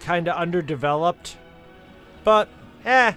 kind 0.00 0.28
of 0.28 0.36
underdeveloped. 0.36 1.38
But, 2.22 2.50
eh, 2.84 3.14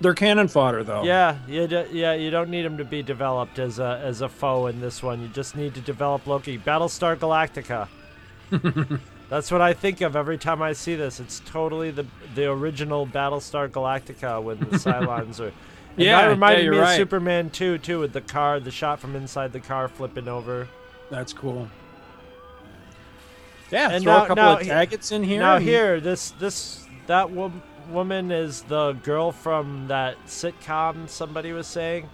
They're 0.00 0.14
cannon 0.14 0.48
fodder 0.48 0.82
though. 0.82 1.02
yeah, 1.02 1.36
you 1.46 1.66
d- 1.66 1.88
yeah, 1.92 2.14
you 2.14 2.30
don't 2.30 2.48
need 2.48 2.62
them 2.62 2.78
to 2.78 2.86
be 2.86 3.02
developed 3.02 3.58
as 3.58 3.78
a 3.78 4.00
as 4.02 4.22
a 4.22 4.30
foe 4.30 4.68
in 4.68 4.80
this 4.80 5.02
one. 5.02 5.20
You 5.20 5.28
just 5.28 5.56
need 5.56 5.74
to 5.74 5.82
develop 5.82 6.26
Loki. 6.26 6.56
Battlestar 6.56 7.16
Galactica. 7.16 7.88
That's 9.28 9.52
what 9.52 9.60
I 9.60 9.74
think 9.74 10.00
of 10.00 10.16
every 10.16 10.38
time 10.38 10.62
I 10.62 10.72
see 10.72 10.94
this. 10.94 11.20
It's 11.20 11.40
totally 11.44 11.90
the 11.90 12.06
the 12.34 12.50
original 12.50 13.06
Battlestar 13.06 13.68
Galactica 13.68 14.42
when 14.42 14.58
the 14.58 14.64
Cylons 14.78 15.38
are. 15.38 15.52
And 16.00 16.06
Yeah, 16.06 16.22
that 16.22 16.28
reminded 16.28 16.64
yeah, 16.64 16.70
me 16.70 16.78
right. 16.78 16.90
of 16.92 16.96
Superman 16.96 17.50
2 17.50 17.76
too, 17.76 18.00
with 18.00 18.14
the 18.14 18.22
car, 18.22 18.58
the 18.58 18.70
shot 18.70 19.00
from 19.00 19.14
inside 19.14 19.52
the 19.52 19.60
car 19.60 19.86
flipping 19.86 20.28
over. 20.28 20.66
That's 21.10 21.34
cool. 21.34 21.68
Yeah, 23.70 23.90
And 23.90 24.02
throw 24.02 24.14
now- 24.14 24.24
a 24.24 24.26
couple 24.28 24.42
now 24.42 24.52
of 24.54 24.60
he- 24.62 24.70
in 25.14 25.22
here. 25.22 25.40
Now 25.40 25.56
and- 25.56 25.64
here, 25.64 26.00
this 26.00 26.30
this 26.32 26.86
that 27.06 27.30
wo- 27.30 27.52
woman 27.90 28.30
is 28.32 28.62
the 28.62 28.92
girl 29.02 29.30
from 29.30 29.88
that 29.88 30.16
sitcom. 30.26 31.06
Somebody 31.08 31.52
was 31.52 31.66
saying, 31.66 32.08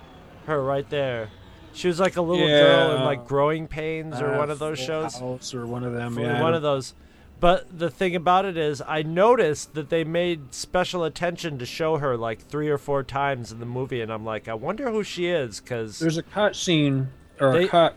her 0.47 0.61
right 0.63 0.89
there. 0.91 1.29
She 1.73 1.87
was 1.89 2.01
like 2.01 2.17
a 2.17 2.23
little 2.23 2.47
girl 2.47 2.97
in 2.97 3.05
like 3.05 3.27
Growing 3.29 3.69
Pains 3.69 4.21
or 4.21 4.35
uh, 4.35 4.39
one 4.39 4.51
of 4.51 4.59
those 4.59 4.79
shows. 4.81 5.17
House 5.19 5.55
or 5.55 5.65
one 5.67 5.85
of 5.85 5.93
them. 5.93 6.19
Yeah, 6.19 6.43
one 6.43 6.55
of 6.55 6.63
those. 6.63 6.95
But 7.39 7.79
the 7.79 7.91
thing 7.91 8.17
about 8.17 8.47
it 8.47 8.57
is, 8.57 8.83
I 8.87 9.03
noticed 9.03 9.75
that 9.75 9.91
they 9.91 10.05
made 10.05 10.55
special 10.55 11.05
attention 11.05 11.59
to 11.59 11.67
show 11.67 11.99
her 11.99 12.17
like 12.17 12.41
three 12.41 12.69
or 12.71 12.79
four 12.79 13.03
times 13.03 13.53
in 13.53 13.61
the 13.61 13.67
movie, 13.67 14.01
and 14.01 14.11
I'm 14.11 14.25
like, 14.25 14.49
I 14.49 14.55
wonder 14.55 14.91
who 14.91 15.03
she 15.05 15.27
is, 15.27 15.61
because 15.61 15.99
There's 15.99 16.17
a 16.17 16.23
cut 16.23 16.57
scene 16.57 17.09
or 17.39 17.53
They- 17.53 17.65
a 17.65 17.69
cut 17.69 17.97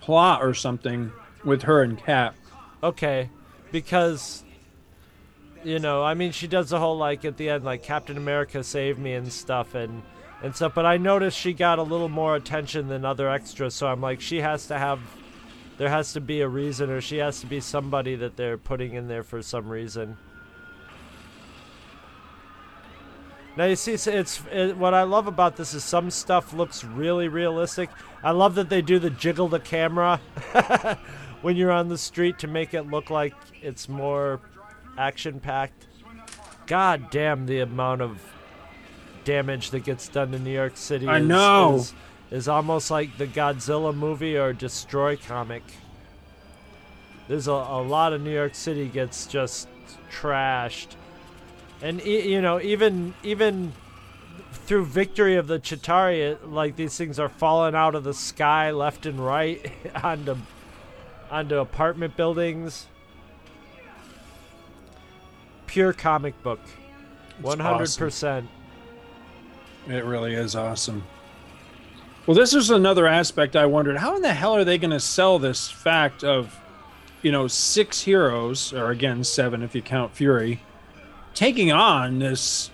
plot 0.00 0.42
or 0.42 0.54
something 0.54 1.12
with 1.44 1.62
her 1.62 1.82
and 1.82 1.96
Cap. 1.98 2.34
Okay, 2.82 3.30
because 3.70 4.42
you 5.62 5.78
know, 5.78 6.02
I 6.02 6.14
mean, 6.14 6.32
she 6.32 6.46
does 6.48 6.70
the 6.70 6.78
whole 6.80 6.96
like 6.96 7.24
at 7.24 7.36
the 7.36 7.50
end, 7.50 7.64
like 7.64 7.82
Captain 7.82 8.16
America 8.16 8.64
saved 8.64 8.98
me 8.98 9.12
and 9.14 9.30
stuff, 9.32 9.74
and 9.74 10.02
and 10.42 10.56
stuff. 10.56 10.74
But 10.74 10.86
I 10.86 10.96
noticed 10.96 11.38
she 11.38 11.52
got 11.52 11.78
a 11.78 11.82
little 11.82 12.08
more 12.08 12.34
attention 12.34 12.88
than 12.88 13.04
other 13.04 13.28
extras, 13.28 13.74
so 13.74 13.86
I'm 13.86 14.00
like, 14.00 14.20
she 14.22 14.40
has 14.40 14.66
to 14.68 14.78
have, 14.78 15.00
there 15.80 15.88
has 15.88 16.12
to 16.12 16.20
be 16.20 16.42
a 16.42 16.46
reason, 16.46 16.90
or 16.90 17.00
she 17.00 17.16
has 17.16 17.40
to 17.40 17.46
be 17.46 17.58
somebody 17.58 18.14
that 18.14 18.36
they're 18.36 18.58
putting 18.58 18.92
in 18.92 19.08
there 19.08 19.22
for 19.22 19.40
some 19.40 19.66
reason. 19.66 20.18
Now 23.56 23.64
you 23.64 23.76
see, 23.76 23.94
it's, 23.94 24.06
it's 24.06 24.42
it, 24.52 24.76
what 24.76 24.92
I 24.92 25.04
love 25.04 25.26
about 25.26 25.56
this 25.56 25.72
is 25.72 25.82
some 25.82 26.10
stuff 26.10 26.52
looks 26.52 26.84
really 26.84 27.28
realistic. 27.28 27.88
I 28.22 28.32
love 28.32 28.56
that 28.56 28.68
they 28.68 28.82
do 28.82 28.98
the 28.98 29.08
jiggle 29.08 29.48
the 29.48 29.58
camera 29.58 30.18
when 31.40 31.56
you're 31.56 31.72
on 31.72 31.88
the 31.88 31.96
street 31.96 32.38
to 32.40 32.46
make 32.46 32.74
it 32.74 32.82
look 32.82 33.08
like 33.08 33.32
it's 33.62 33.88
more 33.88 34.38
action 34.98 35.40
packed. 35.40 35.86
God 36.66 37.08
damn 37.10 37.46
the 37.46 37.60
amount 37.60 38.02
of 38.02 38.20
damage 39.24 39.70
that 39.70 39.84
gets 39.84 40.08
done 40.08 40.34
in 40.34 40.44
New 40.44 40.52
York 40.52 40.76
City. 40.76 41.08
I 41.08 41.20
is, 41.20 41.26
know. 41.26 41.76
Is, 41.76 41.94
is 42.30 42.48
almost 42.48 42.90
like 42.90 43.16
the 43.18 43.26
Godzilla 43.26 43.94
movie 43.94 44.36
or 44.36 44.52
Destroy 44.52 45.16
comic. 45.16 45.62
There's 47.28 47.48
a, 47.48 47.52
a 47.52 47.82
lot 47.82 48.12
of 48.12 48.22
New 48.22 48.32
York 48.32 48.54
City 48.54 48.88
gets 48.88 49.26
just 49.26 49.68
trashed. 50.10 50.88
And 51.82 52.04
e- 52.04 52.32
you 52.32 52.40
know, 52.40 52.60
even 52.60 53.14
even 53.22 53.72
through 54.52 54.86
victory 54.86 55.36
of 55.36 55.46
the 55.46 55.58
Chitauri, 55.58 56.18
it, 56.18 56.48
like 56.48 56.76
these 56.76 56.96
things 56.96 57.18
are 57.18 57.28
falling 57.28 57.74
out 57.74 57.94
of 57.94 58.04
the 58.04 58.14
sky 58.14 58.70
left 58.70 59.06
and 59.06 59.24
right 59.24 59.72
onto 60.02 60.36
onto 61.30 61.56
apartment 61.56 62.16
buildings. 62.16 62.86
Pure 65.66 65.92
comic 65.94 66.40
book, 66.42 66.60
one 67.40 67.60
hundred 67.60 67.94
percent. 67.96 68.48
It 69.86 70.04
really 70.04 70.34
is 70.34 70.56
awesome. 70.56 71.04
Well, 72.30 72.36
this 72.36 72.54
is 72.54 72.70
another 72.70 73.08
aspect 73.08 73.56
I 73.56 73.66
wondered 73.66 73.96
how 73.96 74.14
in 74.14 74.22
the 74.22 74.32
hell 74.32 74.54
are 74.54 74.62
they 74.62 74.78
going 74.78 74.92
to 74.92 75.00
sell 75.00 75.40
this 75.40 75.68
fact 75.68 76.22
of, 76.22 76.60
you 77.22 77.32
know, 77.32 77.48
six 77.48 78.02
heroes, 78.02 78.72
or 78.72 78.92
again, 78.92 79.24
seven 79.24 79.64
if 79.64 79.74
you 79.74 79.82
count 79.82 80.14
Fury, 80.14 80.62
taking 81.34 81.72
on 81.72 82.20
this 82.20 82.70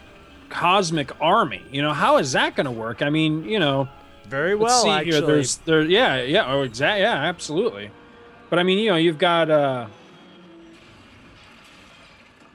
cosmic 0.51 1.11
army? 1.23 1.63
You 1.73 1.81
know, 1.81 1.95
how 1.95 2.19
is 2.19 2.33
that 2.33 2.55
going 2.55 2.67
to 2.67 2.71
work? 2.71 3.01
I 3.01 3.09
mean, 3.09 3.45
you 3.45 3.59
know, 3.59 3.89
Very 4.29 4.55
well, 4.55 4.83
see 4.83 4.91
actually. 4.91 5.13
here. 5.13 5.21
There's, 5.23 5.57
there, 5.57 5.81
yeah, 5.81 6.21
yeah, 6.21 6.53
oh, 6.53 6.61
exactly, 6.61 7.01
yeah, 7.01 7.15
absolutely. 7.15 7.91
But 8.51 8.59
I 8.59 8.63
mean, 8.63 8.77
you 8.79 8.91
know, 8.91 8.97
you've 8.97 9.17
got, 9.17 9.49
uh, 9.49 9.87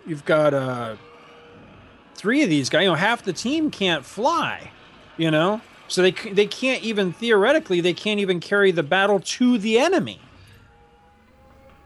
you've 0.05 0.25
got, 0.25 0.53
uh, 0.53 0.97
three 2.13 2.43
of 2.43 2.49
these 2.51 2.69
guys. 2.69 2.83
You 2.83 2.89
know, 2.89 2.95
half 2.95 3.23
the 3.23 3.33
team 3.33 3.71
can't 3.71 4.05
fly. 4.05 4.69
You 5.17 5.31
know, 5.31 5.61
so 5.91 6.01
they 6.01 6.11
they 6.11 6.47
can't 6.47 6.81
even 6.83 7.11
theoretically 7.13 7.81
they 7.81 7.93
can't 7.93 8.19
even 8.19 8.39
carry 8.39 8.71
the 8.71 8.83
battle 8.83 9.19
to 9.19 9.57
the 9.57 9.77
enemy. 9.77 10.19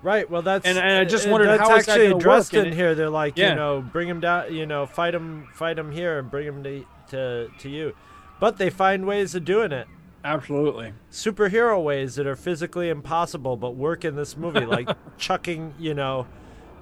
Right. 0.04 0.30
Well, 0.30 0.44
that's 0.44 0.68
And- 0.68 0.78
and 0.78 1.00
I 1.00 1.06
just 1.06 1.28
uh, 1.28 1.32
wondered 1.32 1.48
that's 1.48 1.68
how 1.68 1.76
is 1.78 1.86
that 1.88 1.92
actually 1.94 2.08
gonna 2.10 2.18
addressed 2.18 2.54
work, 2.54 2.66
in 2.68 2.74
it- 2.74 2.76
here. 2.76 2.94
They're 2.94 3.10
like, 3.10 3.38
Yeah. 3.38 3.50
you 3.50 3.56
know, 3.56 3.82
bring 3.82 4.08
him 4.08 4.20
down. 4.20 4.54
You 4.54 4.66
know, 4.68 4.86
fight 4.86 5.16
him, 5.16 5.48
fight 5.54 5.80
him 5.80 5.92
here, 5.92 6.20
and 6.20 6.30
bring 6.30 6.46
him 6.48 6.64
to 6.64 6.86
to 7.10 7.50
to 7.58 7.70
you. 7.70 7.94
But 8.40 8.58
they 8.58 8.70
find 8.70 9.06
ways 9.08 9.34
of 9.34 9.46
doing 9.46 9.72
it. 9.72 9.88
Absolutely. 10.24 10.94
Superhero 11.12 11.82
ways 11.84 12.16
that 12.16 12.28
are 12.28 12.36
physically 12.36 12.90
impossible, 12.90 13.58
but 13.58 13.76
work 13.76 14.04
in 14.06 14.16
this 14.16 14.36
movie, 14.38 14.66
like 14.66 14.90
chucking, 15.18 15.74
you 15.80 15.94
know, 15.96 16.28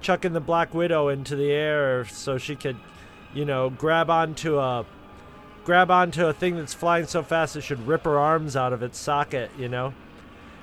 chucking 0.00 0.32
the 0.34 0.40
Black 0.40 0.74
Widow 0.74 1.08
into 1.08 1.36
the 1.36 1.50
air 1.50 2.04
so 2.06 2.36
she 2.38 2.56
could, 2.56 2.76
you 3.34 3.44
know, 3.46 3.70
grab 3.70 4.10
onto 4.10 4.58
a 4.58 4.84
grab 5.64 5.90
onto 5.90 6.26
a 6.26 6.32
thing 6.32 6.56
that's 6.56 6.74
flying 6.74 7.06
so 7.06 7.22
fast 7.22 7.56
it 7.56 7.62
should 7.62 7.86
rip 7.86 8.04
her 8.04 8.18
arms 8.18 8.56
out 8.56 8.72
of 8.72 8.82
its 8.82 8.98
socket, 8.98 9.50
you 9.58 9.68
know. 9.68 9.94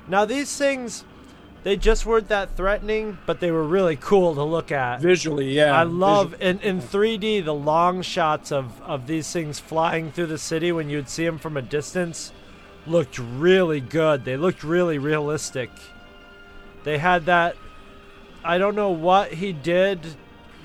Now 0.08 0.26
these 0.26 0.56
things 0.58 1.04
they 1.64 1.78
just 1.78 2.08
weren't 2.08 2.28
that 2.30 2.56
threatening, 2.58 3.20
but 3.28 3.40
they 3.40 3.52
were 3.52 3.64
really 3.64 3.96
cool 3.96 4.34
to 4.34 4.44
look 4.44 4.72
at. 4.72 5.00
Visually, 5.00 5.52
yeah. 5.52 5.78
I 5.78 5.84
love 5.84 6.36
in, 6.42 6.60
in 6.62 6.82
3D 6.82 7.46
the 7.46 7.54
long 7.54 8.02
shots 8.02 8.52
of, 8.52 8.82
of 8.82 9.06
these 9.06 9.32
things 9.32 9.60
flying 9.60 10.12
through 10.12 10.26
the 10.28 10.40
city 10.40 10.72
when 10.72 10.90
you'd 10.90 11.10
see 11.10 11.26
them 11.26 11.38
from 11.38 11.58
a 11.58 11.62
distance 11.62 12.32
looked 12.88 13.20
really 13.20 13.80
good. 13.80 14.26
They 14.26 14.38
looked 14.38 14.64
really 14.64 14.98
realistic. 14.98 15.70
They 16.84 16.98
had 16.98 17.26
that 17.26 17.56
I 18.44 18.58
don't 18.58 18.76
know 18.76 18.90
what 18.90 19.34
he 19.34 19.54
did 19.54 20.00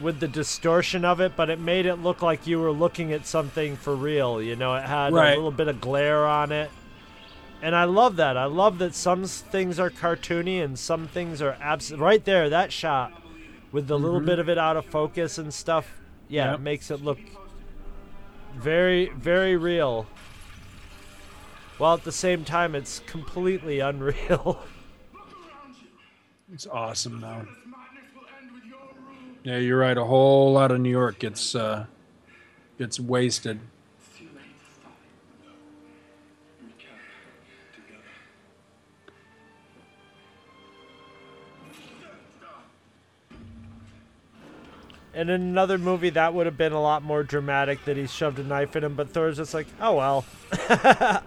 with 0.01 0.21
the 0.21 0.29
distortion 0.29 1.05
of 1.05 1.21
it, 1.21 1.33
but 1.37 1.49
it 1.51 1.59
made 1.59 1.87
it 1.87 1.97
look 1.97 2.23
like 2.23 2.47
you 2.47 2.59
were 2.61 2.71
looking 2.73 3.13
at 3.13 3.27
something 3.27 3.77
for 3.77 3.95
real. 3.95 4.41
You 4.43 4.57
know, 4.57 4.75
it 4.75 4.83
had 4.85 5.13
Right. 5.13 5.33
a 5.33 5.35
little 5.37 5.51
bit 5.51 5.69
of 5.69 5.81
glare 5.81 6.27
on 6.27 6.53
it. 6.53 6.71
And 7.63 7.75
I 7.75 7.85
love 7.85 8.17
that. 8.17 8.37
I 8.37 8.45
love 8.45 8.79
that 8.79 8.95
some 8.95 9.25
things 9.25 9.79
are 9.81 9.91
cartoony 9.91 10.63
and 10.63 10.79
some 10.79 11.09
things 11.09 11.41
are 11.41 11.57
abs- 11.61 11.93
right 11.93 12.23
there. 12.25 12.51
That 12.51 12.73
shot 12.73 13.13
with 13.73 13.87
the 13.89 13.99
little 13.99 14.21
Mhm. 14.21 14.27
bit 14.27 14.39
of 14.39 14.49
it 14.49 14.59
out 14.59 14.77
of 14.77 14.85
focus 14.85 15.39
and 15.39 15.53
stuff. 15.53 15.99
Yeah, 16.29 16.51
Yep. 16.51 16.55
it 16.55 16.63
makes 16.63 16.91
it 16.91 17.03
look 17.03 17.19
very, 18.55 19.07
very 19.17 19.57
real. 19.57 20.07
While 21.79 21.95
at 21.95 22.05
the 22.05 22.13
same 22.13 22.45
time, 22.45 22.75
it's 22.75 23.01
completely 23.07 23.81
unreal. 23.81 24.61
It's 26.53 26.65
awesome 26.67 27.21
though. 27.21 27.45
Yeah, 29.47 29.59
you're 29.59 29.79
right. 29.79 29.97
A 29.97 30.03
whole 30.03 30.53
lot 30.53 30.73
of 30.73 30.81
New 30.81 30.91
York 30.91 31.21
gets 31.21 31.55
uh, 31.55 31.87
gets 32.79 32.99
wasted. 32.99 33.61
And 45.15 45.31
in 45.31 45.41
another 45.41 45.79
movie, 45.79 46.11
that 46.11 46.35
would 46.35 46.47
have 46.47 46.59
been 46.59 46.73
a 46.73 46.83
lot 46.83 47.05
more 47.05 47.23
dramatic 47.23 47.85
that 47.85 47.97
he 47.97 48.09
shoved 48.09 48.41
a 48.41 48.43
knife 48.43 48.75
in 48.75 48.83
him, 48.83 48.97
but 48.97 49.11
Thor's 49.11 49.37
just 49.37 49.55
like, 49.55 49.69
oh 49.81 49.95
well. 49.95 50.25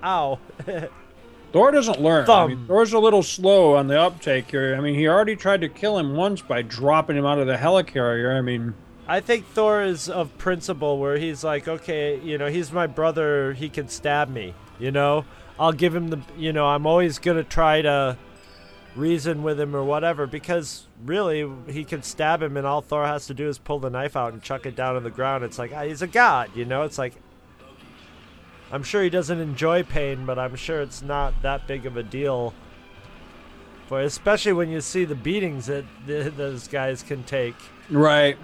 Ow. 0.04 0.40
Thor 1.52 1.72
doesn't 1.72 2.02
learn. 2.02 2.30
I 2.30 2.48
mean, 2.48 2.68
Thor's 2.68 2.94
a 2.94 3.00
little 3.00 3.24
slow 3.24 3.76
on 3.76 3.88
the 3.88 4.00
uptake 4.00 4.52
here. 4.52 4.76
I 4.76 4.82
mean, 4.82 4.96
he 4.96 5.08
already 5.08 5.36
tried 5.36 5.62
to 5.62 5.70
kill 5.70 5.98
him 5.98 6.16
once 6.16 6.42
by 6.42 6.62
dropping 6.62 7.18
him 7.18 7.26
out 7.26 7.40
of 7.40 7.48
the 7.48 7.56
helicarrier. 7.56 8.38
I 8.38 8.42
mean, 8.42 8.76
I 9.08 9.20
think 9.20 9.48
Thor 9.48 9.82
is 9.82 10.08
of 10.08 10.38
principle 10.38 11.00
where 11.00 11.18
he's 11.18 11.44
like, 11.44 11.68
okay, 11.68 12.20
you 12.20 12.38
know, 12.38 12.48
he's 12.48 12.72
my 12.72 12.86
brother. 12.86 13.54
He 13.54 13.68
can 13.68 13.90
stab 13.90 14.30
me. 14.30 14.54
You 14.78 14.92
know, 14.92 15.26
I'll 15.60 15.74
give 15.74 15.96
him 15.96 16.10
the, 16.10 16.22
you 16.38 16.54
know, 16.54 16.68
I'm 16.68 16.86
always 16.86 17.18
gonna 17.18 17.44
try 17.44 17.82
to 17.82 18.18
reason 18.96 19.44
with 19.44 19.60
him 19.60 19.76
or 19.76 19.84
whatever 19.84 20.28
because 20.28 20.88
really 21.06 21.50
he 21.68 21.84
can 21.84 22.04
stab 22.04 22.42
him 22.42 22.58
and 22.58 22.66
all 22.68 22.82
Thor 22.82 23.06
has 23.06 23.28
to 23.28 23.34
do 23.34 23.48
is 23.48 23.58
pull 23.58 23.80
the 23.80 23.90
knife 23.90 24.16
out 24.16 24.34
and 24.34 24.42
chuck 24.42 24.66
it 24.66 24.76
down 24.76 24.96
on 24.96 25.04
the 25.04 25.10
ground. 25.10 25.44
It's 25.44 25.58
like 25.58 25.72
ah, 25.74 25.84
he's 25.84 26.04
a 26.04 26.08
god. 26.08 26.52
You 26.56 26.66
know, 26.66 26.84
it's 26.84 27.00
like. 27.00 27.16
I'm 28.72 28.84
sure 28.84 29.04
he 29.04 29.10
doesn't 29.10 29.40
enjoy 29.40 29.84
pain, 29.84 30.26
but 30.26 30.38
I'm 30.38 30.56
sure 30.56 30.82
it's 30.82 31.02
not 31.02 31.42
that 31.42 31.66
big 31.66 31.86
of 31.86 31.98
a 31.98 32.04
deal. 32.04 32.54
For 33.88 34.02
especially 34.02 34.54
when 34.54 34.70
you 34.70 34.82
see 34.82 35.06
the 35.06 35.16
beatings 35.16 35.66
that 35.66 35.86
th- 36.06 36.34
those 36.36 36.68
guys 36.68 37.02
can 37.02 37.24
take. 37.24 37.56
right. 37.90 38.38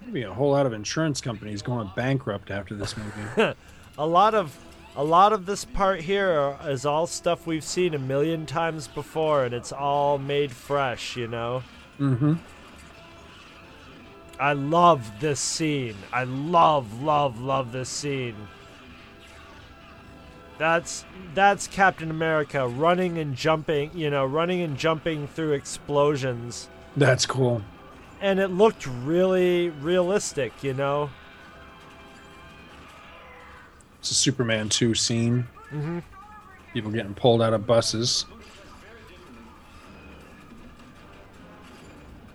There'd 0.00 0.14
be 0.14 0.22
a 0.22 0.34
whole 0.34 0.50
lot 0.50 0.66
of 0.66 0.72
insurance 0.72 1.20
companies 1.20 1.62
going 1.62 1.88
bankrupt 1.94 2.50
after 2.50 2.74
this 2.74 2.96
movie. 2.96 3.54
a 3.98 4.06
lot 4.06 4.34
of 4.34 4.56
a 5.00 5.04
lot 5.04 5.32
of 5.32 5.46
this 5.46 5.64
part 5.64 6.02
here 6.02 6.58
is 6.66 6.84
all 6.84 7.06
stuff 7.06 7.46
we've 7.46 7.64
seen 7.64 7.94
a 7.94 7.98
million 7.98 8.44
times 8.44 8.86
before 8.86 9.44
and 9.44 9.54
it's 9.54 9.72
all 9.72 10.18
made 10.18 10.52
fresh 10.52 11.16
you 11.16 11.26
know? 11.26 11.62
Mm-hmm. 11.98 12.34
i 14.38 14.52
love 14.52 15.10
this 15.20 15.40
scene. 15.40 15.96
I 16.12 16.24
love 16.24 17.02
love 17.02 17.40
love 17.40 17.72
this 17.72 17.88
scene. 17.88 18.36
That's 20.58 21.06
that's 21.34 21.66
captain 21.66 22.10
america 22.10 22.68
running 22.68 23.16
and 23.16 23.34
jumping 23.34 23.90
you 23.94 24.10
know 24.10 24.26
running 24.26 24.60
and 24.60 24.76
jumping 24.76 25.28
through 25.28 25.52
explosions. 25.52 26.68
That's 26.94 27.24
cool. 27.24 27.62
and 28.20 28.38
it 28.38 28.48
looked 28.48 28.86
really 28.86 29.70
realistic 29.70 30.52
you 30.62 30.74
know 30.74 31.08
It's 34.00 34.10
a 34.10 34.14
Superman 34.14 34.68
2 34.68 34.94
scene. 34.94 35.46
mm-hmm. 35.70 35.98
People 36.72 36.90
getting 36.90 37.14
pulled 37.14 37.42
out 37.42 37.52
of 37.52 37.66
buses. 37.66 38.26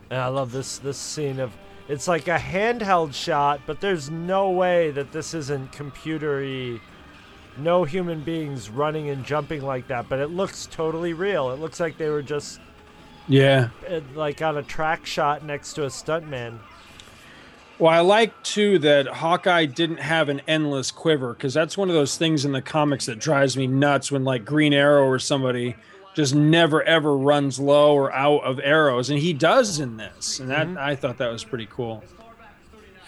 And 0.09 0.19
I 0.19 0.27
love 0.27 0.51
this 0.51 0.77
this 0.77 0.97
scene 0.97 1.39
of 1.39 1.51
it's 1.87 2.07
like 2.07 2.27
a 2.27 2.37
handheld 2.37 3.13
shot, 3.13 3.61
but 3.65 3.79
there's 3.79 4.09
no 4.09 4.51
way 4.51 4.91
that 4.91 5.11
this 5.11 5.33
isn't 5.33 5.71
computery. 5.71 6.79
No 7.57 7.85
human 7.85 8.21
beings 8.21 8.69
running 8.69 9.09
and 9.09 9.23
jumping 9.25 9.61
like 9.61 9.87
that, 9.87 10.09
but 10.09 10.19
it 10.19 10.27
looks 10.29 10.65
totally 10.69 11.13
real. 11.13 11.51
It 11.51 11.59
looks 11.59 11.79
like 11.79 11.97
they 11.97 12.09
were 12.09 12.21
just 12.21 12.59
Yeah. 13.27 13.69
uh, 13.89 14.01
like 14.13 14.41
on 14.41 14.57
a 14.57 14.63
track 14.63 15.05
shot 15.05 15.43
next 15.45 15.73
to 15.73 15.83
a 15.85 15.87
stuntman. 15.87 16.59
Well, 17.77 17.91
I 17.91 17.99
like 17.99 18.41
too 18.43 18.79
that 18.79 19.05
Hawkeye 19.07 19.65
didn't 19.65 19.97
have 19.99 20.29
an 20.29 20.41
endless 20.47 20.91
quiver 20.91 21.33
because 21.33 21.53
that's 21.53 21.77
one 21.77 21.89
of 21.89 21.95
those 21.95 22.17
things 22.17 22.45
in 22.45 22.53
the 22.53 22.61
comics 22.61 23.05
that 23.07 23.19
drives 23.19 23.57
me 23.57 23.67
nuts 23.67 24.11
when 24.11 24.23
like 24.23 24.45
Green 24.45 24.73
Arrow 24.73 25.05
or 25.05 25.19
somebody 25.19 25.75
just 26.15 26.33
never 26.33 26.81
ever 26.83 27.17
runs 27.17 27.59
low 27.59 27.93
or 27.93 28.13
out 28.13 28.39
of 28.45 28.61
arrows, 28.63 29.09
and 29.09 29.19
he 29.19 29.33
does 29.33 29.79
in 29.81 29.97
this, 29.97 30.39
and 30.39 30.49
that 30.49 30.69
I 30.77 30.95
thought 30.95 31.17
that 31.17 31.27
was 31.29 31.43
pretty 31.43 31.67
cool. 31.69 32.03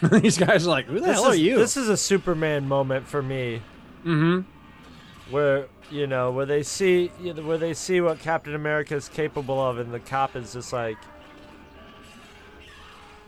These 0.12 0.38
guys 0.38 0.68
are 0.68 0.70
like, 0.70 0.86
who 0.88 1.00
the 1.00 1.08
This 1.08 1.16
hell 1.16 1.26
are 1.28 1.34
is, 1.34 1.40
you? 1.40 1.58
This 1.58 1.78
is 1.78 1.88
a 1.88 1.96
Superman 1.98 2.68
moment 2.68 3.08
for 3.08 3.24
me. 3.24 3.62
mm-hmm. 4.06 4.42
where 5.32 5.68
you 5.90 6.06
know 6.06 6.32
where 6.32 6.46
they 6.46 6.62
see 6.64 7.08
where 7.08 7.58
they 7.58 7.74
see 7.74 8.02
what 8.02 8.20
Captain 8.20 8.54
America 8.54 8.96
is 8.96 9.08
capable 9.08 9.66
of, 9.66 9.80
and 9.80 9.94
the 9.94 10.02
cop 10.02 10.36
is 10.36 10.52
just 10.52 10.74
like. 10.74 10.98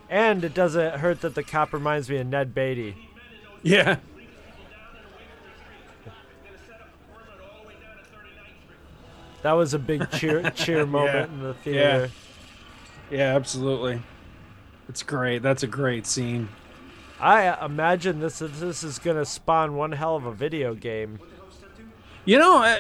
And 0.10 0.44
it 0.44 0.53
doesn't 0.53 0.99
hurt 0.99 1.22
that 1.22 1.36
the 1.36 1.44
cop 1.44 1.72
reminds 1.72 2.10
me 2.10 2.18
of 2.18 2.27
Ned 2.27 2.56
Beatty. 2.56 2.95
Yeah. 3.61 3.98
That 9.41 9.53
was 9.53 9.73
a 9.73 9.80
big 9.80 10.10
cheer 10.11 10.49
cheer 10.56 10.86
moment 10.86 11.31
in 11.31 11.44
the 11.44 11.53
theater. 11.53 12.10
Yeah, 13.10 13.36
absolutely. 13.36 14.02
It's 14.90 15.03
great. 15.03 15.41
That's 15.41 15.64
a 15.64 15.68
great 15.68 16.06
scene. 16.06 16.49
I 17.19 17.65
imagine 17.65 18.19
this 18.19 18.40
this 18.40 18.84
is 18.84 18.99
gonna 18.99 19.26
spawn 19.26 19.76
one 19.76 19.91
hell 19.91 20.15
of 20.15 20.26
a 20.26 20.34
video 20.34 20.73
game. 20.73 21.19
You 22.25 22.37
know, 22.37 22.63
uh, 22.63 22.79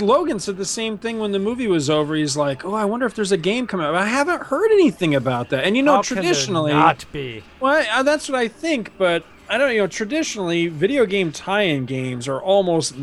Logan 0.00 0.38
said 0.38 0.56
the 0.56 0.64
same 0.64 0.98
thing 0.98 1.18
when 1.18 1.32
the 1.32 1.38
movie 1.38 1.66
was 1.66 1.88
over. 1.90 2.14
He's 2.14 2.36
like, 2.36 2.64
"Oh, 2.64 2.74
I 2.74 2.84
wonder 2.84 3.06
if 3.06 3.14
there's 3.14 3.32
a 3.32 3.36
game 3.36 3.66
coming 3.66 3.86
out." 3.86 3.94
I 3.94 4.06
haven't 4.06 4.44
heard 4.44 4.70
anything 4.72 5.14
about 5.14 5.50
that. 5.50 5.64
And 5.64 5.76
you 5.76 5.82
know, 5.82 5.96
How 5.96 6.02
traditionally, 6.02 6.72
not 6.72 7.04
be. 7.12 7.42
well, 7.60 7.84
uh, 7.90 8.02
that's 8.02 8.28
what 8.28 8.38
I 8.38 8.48
think. 8.48 8.92
But 8.98 9.24
I 9.48 9.58
don't. 9.58 9.72
You 9.72 9.78
know, 9.82 9.86
traditionally, 9.86 10.68
video 10.68 11.06
game 11.06 11.32
tie-in 11.32 11.86
games 11.86 12.28
are 12.28 12.40
almost, 12.40 12.94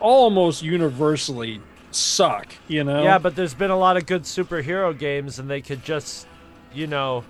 almost 0.00 0.62
universally 0.62 1.60
suck. 1.90 2.54
You 2.68 2.84
know. 2.84 3.02
Yeah, 3.02 3.18
but 3.18 3.36
there's 3.36 3.54
been 3.54 3.70
a 3.70 3.78
lot 3.78 3.96
of 3.96 4.06
good 4.06 4.22
superhero 4.22 4.96
games, 4.96 5.38
and 5.38 5.48
they 5.48 5.60
could 5.60 5.84
just, 5.84 6.26
you 6.74 6.86
know, 6.86 7.24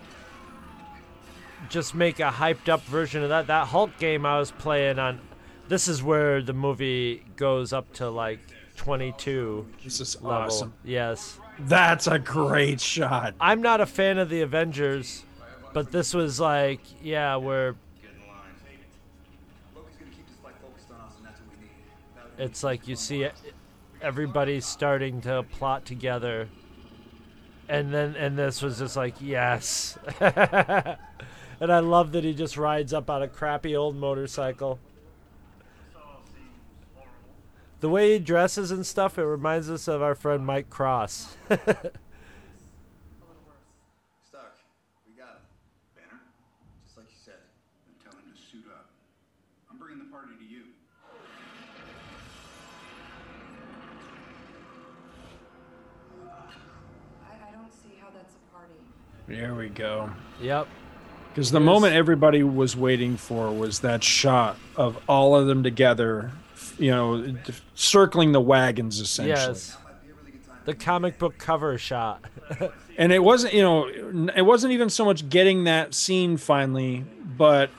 just 1.69 1.94
make 1.94 2.20
a 2.20 2.31
hyped 2.31 2.69
up 2.69 2.82
version 2.85 3.23
of 3.23 3.28
that. 3.28 3.47
That 3.48 3.69
Hulk 3.69 3.97
game 3.98 4.24
I 4.24 4.39
was 4.39 4.51
playing 4.51 4.98
on, 4.98 5.20
this 5.69 5.89
is 5.89 6.03
where 6.03 6.43
the 6.43 6.53
movie 6.53 7.24
goes 7.36 7.73
up 7.73 7.93
to 7.95 8.09
like 8.09 8.40
22 8.77 9.66
this 9.85 10.01
is 10.01 10.16
level. 10.23 10.31
awesome. 10.31 10.74
Yes. 10.85 11.39
That's 11.59 12.07
a 12.07 12.19
great 12.19 12.81
shot. 12.81 13.35
I'm 13.40 13.61
not 13.61 13.81
a 13.81 13.86
fan 13.86 14.19
of 14.19 14.28
the 14.28 14.43
Avengers, 14.43 15.24
but 15.73 15.90
this 15.90 16.15
was 16.15 16.39
like, 16.39 16.81
yeah, 17.03 17.36
where 17.36 17.74
it's 22.39 22.62
like 22.62 22.86
you 22.86 22.95
see 22.95 23.28
everybody 24.01 24.61
starting 24.61 25.20
to 25.23 25.43
plot 25.43 25.85
together. 25.85 26.49
And 27.69 27.93
then 27.93 28.15
and 28.16 28.39
this 28.39 28.62
was 28.62 28.78
just 28.78 28.97
like, 28.97 29.16
yes. 29.20 29.99
and 30.20 30.97
I 31.61 31.81
love 31.81 32.12
that 32.12 32.24
he 32.24 32.32
just 32.32 32.57
rides 32.57 32.95
up 32.95 33.11
on 33.11 33.23
a 33.23 33.28
crappy 33.28 33.77
old 33.77 33.97
motorcycle. 33.97 34.78
The 37.81 37.89
way 37.89 38.15
he 38.15 38.19
dresses 38.19 38.71
and 38.73 38.85
stuff, 38.85 39.19
it 39.19 39.25
reminds 39.25 39.71
us 39.71 39.87
of 39.87 40.03
our 40.03 40.17
friend 40.17 40.45
Mike 40.45 40.69
Cross. 40.69 41.37
Stark, 41.49 41.69
we 45.07 45.15
got 45.17 45.29
him. 45.29 45.43
Banner, 45.95 46.21
just 46.85 46.97
like 46.97 47.07
you 47.07 47.17
said, 47.25 47.35
then 47.87 47.95
tell 48.03 48.19
him 48.19 48.33
to 48.35 48.41
suit 48.41 48.65
up. 48.69 48.91
I'm 49.71 49.79
bringing 49.79 50.01
the 50.01 50.11
party 50.11 50.33
to 50.41 50.45
you. 50.45 50.65
I, 57.31 57.49
I 57.49 57.53
don't 57.53 57.73
see 57.73 57.95
how 58.01 58.09
that's 58.11 58.35
a 58.35 58.53
party. 58.53 58.75
There 59.29 59.55
we 59.55 59.69
go. 59.69 60.11
Yep. 60.41 60.67
Because 61.31 61.53
the 61.53 61.61
moment 61.61 61.95
everybody 61.95 62.43
was 62.43 62.77
waiting 62.77 63.17
for 63.17 63.53
was 63.53 63.81
that 63.81 64.03
shot 64.03 64.57
of 64.75 64.99
all 65.09 65.37
of 65.37 65.47
them 65.47 65.63
together, 65.63 66.33
you 66.79 66.91
know, 66.91 67.35
circling 67.75 68.33
the 68.33 68.41
wagons 68.41 69.01
essentially. 69.01 69.55
Yes. 69.55 69.77
The 70.65 70.75
comic 70.75 71.19
book 71.19 71.39
cover 71.39 71.79
shot. 71.79 72.25
And 72.99 73.13
it 73.13 73.23
wasn't, 73.23 73.55
you 73.55 73.63
know, 73.63 73.87
it 74.35 74.43
wasn't 74.43 74.73
even 74.73 74.91
so 74.91 75.05
much 75.05 75.29
getting 75.29 75.65
that 75.65 75.95
scene 75.95 76.37
finally, 76.37 77.05
but 77.37 77.71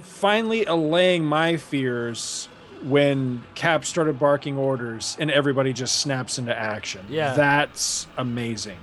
finally 0.00 0.64
allaying 0.64 1.22
my 1.22 1.58
fears 1.58 2.48
when 2.82 3.42
Cap 3.54 3.84
started 3.84 4.18
barking 4.18 4.56
orders 4.56 5.18
and 5.20 5.30
everybody 5.30 5.74
just 5.74 6.00
snaps 6.00 6.38
into 6.38 6.58
action. 6.58 7.04
Yeah. 7.10 7.34
That's 7.34 8.06
amazing. 8.16 8.78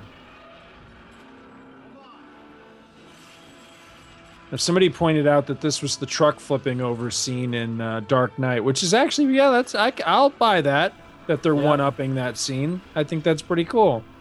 If 4.53 4.61
somebody 4.61 4.87
pointed 4.87 5.25
out 5.25 5.47
that 5.47 5.61
this 5.61 5.81
was 5.81 5.97
the 5.97 6.05
truck 6.05 6.39
flipping 6.39 6.79
over 6.79 7.09
scene 7.09 7.55
in 7.55 7.81
uh, 7.81 8.01
Dark 8.01 8.37
Knight, 8.37 8.63
which 8.63 8.83
is 8.83 8.93
actually, 8.93 9.35
yeah, 9.35 9.49
that's 9.49 9.73
I, 9.73 9.91
will 10.05 10.29
buy 10.29 10.61
that. 10.61 10.93
That 11.25 11.41
they're 11.41 11.55
Yeah. 11.55 11.63
one 11.63 11.81
upping 11.81 12.13
that 12.15 12.37
scene. 12.37 12.81
I 12.95 13.03
think 13.03 13.23
that's 13.23 13.41
pretty 13.41 13.65
cool. 13.65 14.03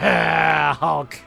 Oh, 0.00 0.72
Hulk. 0.78 1.18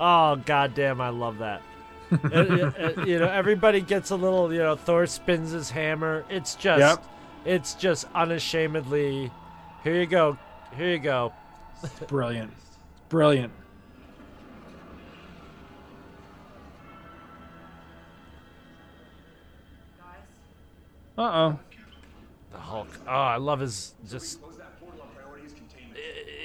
Oh 0.00 0.36
goddamn, 0.44 1.00
I 1.00 1.08
love 1.10 1.38
that. 1.38 1.62
It- 2.10 2.20
it- 2.32 2.74
it- 2.98 3.08
you 3.08 3.18
know, 3.18 3.28
everybody 3.30 3.80
gets 3.80 4.10
a 4.10 4.16
little. 4.16 4.52
You 4.52 4.60
know, 4.60 4.76
Thor 4.76 5.06
spins 5.06 5.50
his 5.52 5.70
hammer. 5.70 6.24
It's 6.28 6.54
just, 6.54 6.80
Yep. 6.80 7.04
it's 7.44 7.74
just 7.74 8.06
unashamedly. 8.14 9.30
Here 9.84 9.94
you 9.94 10.06
go. 10.06 10.36
Here 10.76 10.90
you 10.90 10.98
go. 10.98 11.32
Brilliant. 12.08 12.52
Brilliant. 13.08 13.52
Uh 21.16 21.22
oh. 21.22 21.58
The 22.52 22.58
Hulk. 22.58 22.88
Oh, 23.06 23.10
I 23.10 23.36
love 23.36 23.60
his 23.60 23.94
just. 24.08 24.40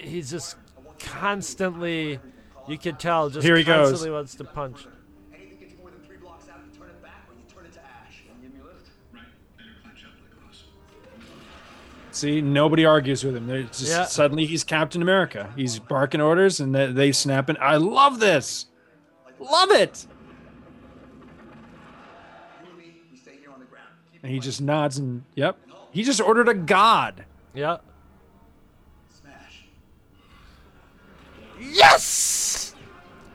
He's 0.01 0.31
just 0.31 0.57
constantly. 0.99 2.19
You 2.67 2.77
could 2.77 2.99
tell 2.99 3.29
just 3.29 3.45
Here 3.45 3.55
he 3.57 3.63
goes. 3.63 3.89
constantly 3.89 4.11
wants 4.15 4.35
to 4.35 4.43
punch. 4.43 4.87
See, 12.13 12.41
nobody 12.41 12.85
argues 12.85 13.23
with 13.23 13.35
him. 13.35 13.47
They're 13.47 13.63
just 13.63 13.87
Yeah. 13.87 14.05
suddenly 14.05 14.45
he's 14.45 14.63
Captain 14.63 15.01
America. 15.01 15.51
He's 15.55 15.79
barking 15.79 16.21
orders 16.21 16.59
and 16.59 16.73
they, 16.73 16.91
they 16.91 17.11
snap 17.11 17.49
it. 17.49 17.57
I 17.59 17.77
love 17.77 18.19
this. 18.19 18.67
Love 19.39 19.71
it. 19.71 20.05
And 22.69 22.77
me, 22.77 23.01
we 23.11 23.17
stay 23.17 23.37
here 23.41 23.49
on 23.51 23.59
the 23.59 23.65
ground. 23.65 23.87
Keep 24.11 24.23
And 24.23 24.31
he 24.31 24.39
just 24.39 24.61
nods 24.61 24.99
and 24.99 25.23
yep. 25.35 25.57
He 25.91 26.03
just 26.03 26.21
ordered 26.21 26.47
a 26.47 26.53
god. 26.53 27.25
Yeah. 27.55 27.77
smash. 29.21 29.65
Yes. 31.59 32.75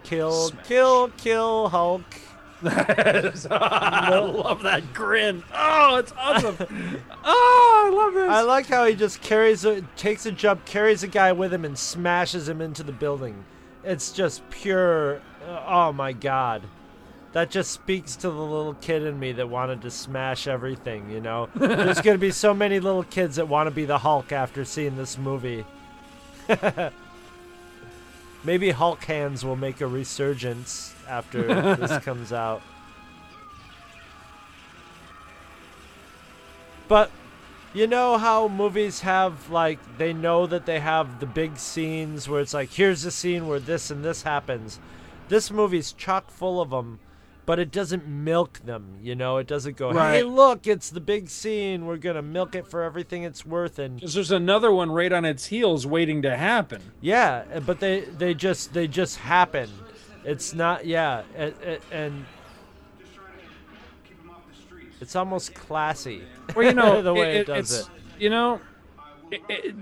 Kill, 0.05 0.53
kill, 0.65 1.09
kill 1.17 1.69
Hulk. 1.69 2.05
I 2.65 4.19
love 4.19 4.63
that 4.63 4.93
grin. 4.93 5.45
Oh, 5.55 5.97
it's 5.97 6.13
awesome. 6.19 6.57
oh, 7.25 7.85
I 7.87 7.91
love 7.95 8.15
this. 8.15 8.29
I 8.29 8.41
like 8.43 8.67
how 8.67 8.85
he 8.85 8.97
just 8.97 9.23
carries 9.23 9.65
a 9.65 9.83
takes 9.97 10.27
a 10.27 10.33
jump, 10.33 10.65
carries 10.65 11.05
a 11.05 11.07
guy 11.07 11.31
with 11.33 11.55
him, 11.55 11.65
and 11.65 11.79
smashes 11.79 12.49
him 12.49 12.61
into 12.61 12.83
the 12.83 12.93
building. 12.93 13.45
It's 13.85 14.11
just 14.11 14.49
pure. 14.51 15.23
uh, 15.47 15.65
oh 15.67 15.93
my 15.93 16.13
god, 16.13 16.63
that 17.33 17.51
just 17.51 17.71
speaks 17.71 18.17
to 18.17 18.29
the 18.29 18.43
little 18.43 18.75
kid 18.75 19.05
in 19.05 19.21
me 19.21 19.31
that 19.33 19.49
wanted 19.49 19.83
to 19.83 19.91
smash 19.91 20.49
everything. 20.49 21.09
You 21.11 21.21
know, 21.21 21.49
there's 21.55 22.01
gonna 22.01 22.19
be 22.19 22.33
so 22.33 22.53
many 22.53 22.81
little 22.81 23.05
kids 23.05 23.37
that 23.37 23.47
want 23.47 23.69
to 23.69 23.75
be 23.75 23.85
the 23.85 23.99
Hulk 23.99 24.33
after 24.33 24.65
seeing 24.65 24.97
this 24.97 25.17
movie. 25.17 25.65
Maybe 28.43 28.71
Hulk 28.71 29.05
hands 29.05 29.45
will 29.45 29.57
make 29.57 29.81
a 29.81 29.87
resurgence 29.87 30.95
after 31.09 31.43
this 31.77 32.05
comes 32.05 32.33
out. 32.33 32.63
But 36.89 37.11
you 37.75 37.87
know 37.87 38.17
how 38.19 38.49
movies 38.49 39.01
have 39.01 39.51
like 39.51 39.79
they 39.99 40.13
know 40.13 40.47
that 40.47 40.67
they 40.67 40.81
have 40.81 41.21
the 41.21 41.27
big 41.27 41.59
scenes 41.59 42.29
where 42.29 42.41
it's 42.41 42.55
like 42.55 42.71
here's 42.73 43.03
the 43.03 43.11
scene 43.11 43.47
where 43.47 43.61
this 43.61 43.91
and 43.91 44.05
this 44.05 44.23
happens. 44.23 44.79
This 45.29 45.51
movie's 45.51 45.93
chock 45.93 46.31
full 46.31 46.63
of 46.63 46.71
them, 46.71 46.99
but 47.45 47.59
it 47.59 47.71
doesn't 47.71 48.07
milk 48.09 48.61
them. 48.61 48.97
You 49.03 49.15
know, 49.15 49.37
it 49.37 49.47
doesn't 49.47 49.77
go, 49.77 49.93
"Hey, 49.93 50.23
look, 50.23 50.67
it's 50.67 50.89
the 50.89 51.01
big 51.01 51.29
scene. 51.29 51.85
We're 51.85 51.99
gonna 51.99 52.23
milk 52.23 52.55
it 52.55 52.67
for 52.67 52.83
everything 52.83 53.25
it's 53.25 53.45
worth." 53.45 53.79
And 53.79 54.01
'Cause 54.01 54.15
there's 54.15 54.31
another 54.31 54.73
one 54.73 54.91
right 54.91 55.13
on 55.13 55.27
its 55.27 55.47
heels 55.47 55.87
waiting 55.87 56.23
to 56.23 56.35
happen. 56.35 56.81
yeah, 57.03 57.43
but 57.67 57.81
they 57.81 58.01
they 58.01 58.33
just 58.33 58.73
they 58.73 58.87
just 58.89 59.19
happen. 59.19 59.69
It's 60.25 60.55
not 60.55 60.85
yeah, 60.87 61.23
and, 61.37 61.55
and 61.91 62.25
Just 63.01 63.15
trying 63.15 63.27
to 63.39 64.09
keep 64.09 64.21
him 64.23 64.31
off 64.31 64.43
the 64.51 64.57
streets. 64.61 64.97
it's 65.01 65.17
almost 65.17 65.55
classy. 65.55 66.23
Well, 66.57 66.65
you 66.67 66.73
know, 66.75 67.03
the 67.09 67.13
way 67.15 67.39
it, 67.39 67.47
does 67.47 67.71
it's, 67.73 67.87
it. 67.89 67.93
You 68.19 68.31
know, 68.31 68.61
it, 69.31 69.43
it, 69.51 69.75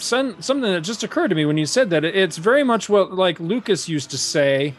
some, 0.00 0.40
something 0.40 0.72
that 0.72 0.82
just 0.82 1.02
occurred 1.02 1.28
to 1.28 1.34
me 1.34 1.44
when 1.44 1.58
you 1.58 1.66
said 1.66 1.90
that. 1.90 2.04
It's 2.04 2.36
very 2.38 2.62
much 2.62 2.88
what 2.88 3.12
like 3.12 3.40
Lucas 3.40 3.88
used 3.88 4.10
to 4.12 4.18
say 4.18 4.74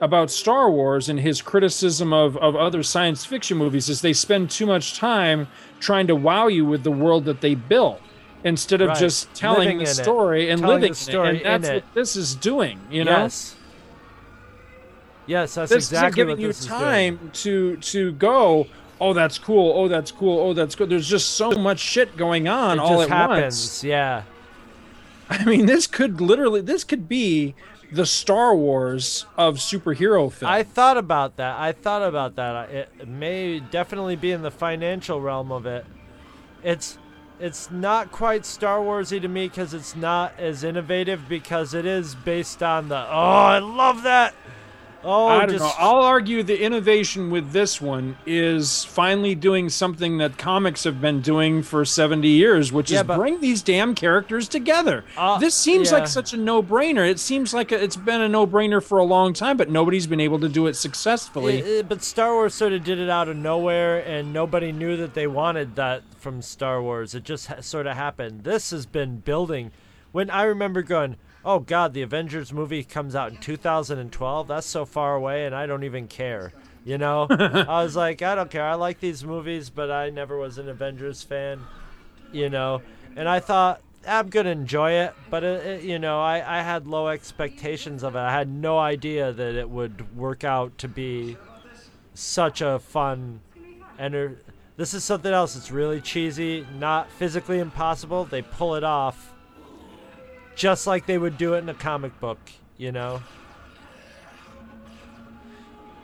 about 0.00 0.30
Star 0.30 0.68
Wars 0.70 1.08
and 1.08 1.18
his 1.20 1.40
criticism 1.40 2.12
of, 2.12 2.36
of 2.38 2.56
other 2.56 2.82
science 2.82 3.24
fiction 3.24 3.56
movies 3.58 3.88
is 3.88 4.00
they 4.00 4.12
spend 4.12 4.50
too 4.50 4.66
much 4.66 4.98
time 4.98 5.46
trying 5.80 6.06
to 6.08 6.14
wow 6.16 6.48
you 6.48 6.64
with 6.66 6.82
the 6.84 6.90
world 6.90 7.24
that 7.24 7.40
they 7.40 7.54
built 7.54 8.00
instead 8.44 8.80
of 8.80 8.88
Right. 8.90 8.98
just 8.98 9.32
telling 9.34 9.60
Living 9.60 9.78
the 9.78 9.84
it. 9.84 9.88
story 9.88 10.50
and 10.50 10.60
Telling 10.60 10.74
living 10.76 10.92
the 10.92 10.96
story 10.96 11.36
it. 11.38 11.46
And 11.46 11.64
that's 11.64 11.68
it. 11.72 11.84
what 11.84 11.94
this 11.94 12.16
is 12.16 12.34
doing, 12.34 12.80
you 12.90 13.04
know? 13.04 13.28
Yes. 15.28 15.54
That's 15.54 15.70
this 15.70 15.84
exactly 15.92 16.06
isn't 16.08 16.16
giving 16.16 16.36
what 16.36 16.42
you 16.42 16.48
is 16.48 16.66
time 16.66 17.30
to 17.34 17.76
to 17.76 18.12
go 18.12 18.66
oh 19.00 19.12
that's 19.12 19.38
cool 19.38 19.72
oh 19.76 19.86
that's 19.86 20.10
cool 20.10 20.40
oh 20.40 20.52
that's 20.54 20.74
good 20.74 20.88
there's 20.90 21.08
just 21.08 21.34
so 21.36 21.52
much 21.52 21.78
shit 21.78 22.16
going 22.16 22.48
on 22.48 22.78
It 22.78 22.80
all 22.80 22.98
just 22.98 23.10
at 23.10 23.16
happens. 23.16 23.38
once 23.68 23.84
Yeah. 23.84 24.22
i 25.30 25.44
mean 25.44 25.66
this 25.66 25.86
could 25.86 26.20
literally 26.20 26.60
this 26.62 26.82
could 26.82 27.08
be 27.08 27.54
the 27.92 28.04
star 28.06 28.56
wars 28.56 29.24
of 29.36 29.56
superhero 29.56 30.30
film 30.32 30.50
I 30.50 30.62
thought 30.62 30.98
about 30.98 31.36
that. 31.36 31.58
I 31.58 31.72
thought 31.72 32.02
about 32.02 32.36
that. 32.36 32.68
It 32.70 33.08
may 33.08 33.60
definitely 33.60 34.14
be 34.16 34.30
in 34.32 34.42
the 34.42 34.50
financial 34.50 35.20
realm 35.22 35.50
of 35.50 35.64
it. 35.64 35.86
It's 36.62 36.98
it's 37.40 37.70
not 37.70 38.10
quite 38.12 38.44
Star 38.44 38.80
Warsy 38.80 39.22
to 39.22 39.28
me 39.28 39.48
because 39.48 39.72
it's 39.72 39.94
not 39.96 40.32
as 40.38 40.64
innovative 40.64 41.28
because 41.30 41.72
it 41.72 41.86
is 41.86 42.14
based 42.14 42.62
on 42.62 42.88
the 42.90 42.96
oh 42.98 43.08
I 43.46 43.58
love 43.60 44.02
that 44.02 44.34
oh 45.04 45.28
I 45.28 45.40
don't 45.46 45.50
just 45.58 45.64
know. 45.64 45.72
I'll 45.78 46.02
argue 46.02 46.42
the 46.42 46.60
innovation 46.62 47.30
with 47.30 47.52
this 47.52 47.80
one 47.80 48.16
is 48.26 48.84
finally 48.84 49.34
doing 49.34 49.68
something 49.68 50.18
that 50.18 50.38
comics 50.38 50.84
have 50.84 51.00
been 51.00 51.20
doing 51.20 51.62
for 51.62 51.84
70 51.84 52.26
years, 52.28 52.72
which 52.72 52.90
Yeah, 52.90 53.00
is 53.00 53.06
but- 53.06 53.16
bring 53.18 53.40
these 53.40 53.62
damn 53.62 53.94
characters 53.94 54.48
together. 54.48 55.04
Uh, 55.16 55.38
this 55.38 55.54
seems 55.54 55.90
yeah. 55.90 55.98
like 55.98 56.08
such 56.08 56.32
a 56.32 56.36
no-brainer. 56.36 57.08
It 57.08 57.18
seems 57.20 57.54
like 57.54 57.72
a, 57.72 57.82
it's 57.82 57.96
been 57.96 58.20
a 58.20 58.28
no-brainer 58.28 58.82
for 58.82 58.98
a 58.98 59.04
long 59.04 59.32
time, 59.32 59.56
but 59.56 59.70
nobody's 59.70 60.06
been 60.06 60.20
able 60.20 60.40
to 60.40 60.48
do 60.48 60.66
it 60.66 60.74
successfully. 60.74 61.62
Eh, 61.62 61.78
eh, 61.78 61.82
but 61.82 62.02
Star 62.02 62.34
Wars 62.34 62.54
sort 62.54 62.72
of 62.72 62.84
did 62.84 62.98
it 62.98 63.08
out 63.10 63.28
of 63.28 63.36
nowhere, 63.36 63.98
and 64.06 64.32
nobody 64.32 64.72
knew 64.72 64.96
that 64.96 65.14
they 65.14 65.26
wanted 65.26 65.76
that 65.76 66.02
from 66.18 66.42
Star 66.42 66.82
Wars. 66.82 67.14
It 67.14 67.24
just 67.24 67.46
ha- 67.46 67.60
sort 67.60 67.86
of 67.86 67.96
happened. 67.96 68.44
This 68.44 68.70
has 68.70 68.86
been 68.86 69.18
building. 69.18 69.70
When 70.10 70.30
I 70.30 70.42
remember 70.44 70.82
going, 70.82 71.16
oh 71.44 71.60
God, 71.60 71.94
the 71.94 72.02
Avengers 72.02 72.52
movie 72.52 72.84
comes 72.84 73.14
out 73.14 73.30
in 73.32 73.38
2012. 73.38 74.48
That's 74.48 74.66
so 74.66 74.84
far 74.84 75.14
away, 75.14 75.46
and 75.46 75.54
I 75.54 75.66
don't 75.66 75.84
even 75.84 76.08
care. 76.08 76.52
You 76.84 76.98
know, 76.98 77.26
I 77.30 77.82
was 77.82 77.96
like, 77.96 78.22
I 78.22 78.34
don't 78.34 78.50
care. 78.50 78.64
I 78.64 78.74
like 78.74 79.00
these 79.00 79.24
movies, 79.24 79.70
but 79.70 79.90
I 79.90 80.10
never 80.10 80.38
was 80.38 80.58
an 80.58 80.68
Avengers 80.68 81.22
fan. 81.22 81.60
You 82.32 82.50
know, 82.50 82.82
and 83.16 83.28
I 83.28 83.40
thought 83.40 83.80
I'm 84.06 84.28
gonna 84.28 84.50
enjoy 84.50 84.92
it, 84.92 85.14
but 85.30 85.44
it, 85.44 85.66
it, 85.66 85.82
you 85.82 85.98
know, 85.98 86.20
I, 86.20 86.58
I 86.58 86.62
had 86.62 86.86
low 86.86 87.08
expectations 87.08 88.02
of 88.02 88.14
it. 88.16 88.20
I 88.20 88.32
had 88.32 88.48
no 88.48 88.78
idea 88.78 89.32
that 89.32 89.54
it 89.54 89.68
would 89.68 90.16
work 90.16 90.44
out 90.44 90.76
to 90.78 90.88
be 90.88 91.36
such 92.18 92.60
a 92.60 92.80
fun 92.80 93.40
and 93.96 94.36
this 94.76 94.92
is 94.92 95.04
something 95.04 95.32
else 95.32 95.54
it's 95.54 95.70
really 95.70 96.00
cheesy 96.00 96.66
not 96.76 97.08
physically 97.12 97.60
impossible 97.60 98.24
they 98.24 98.42
pull 98.42 98.74
it 98.74 98.82
off 98.82 99.32
just 100.58 100.86
like 100.86 101.06
they 101.06 101.16
would 101.16 101.38
do 101.38 101.54
it 101.54 101.58
in 101.58 101.68
a 101.68 101.74
comic 101.74 102.18
book 102.20 102.38
you 102.78 102.92
know? 102.92 103.20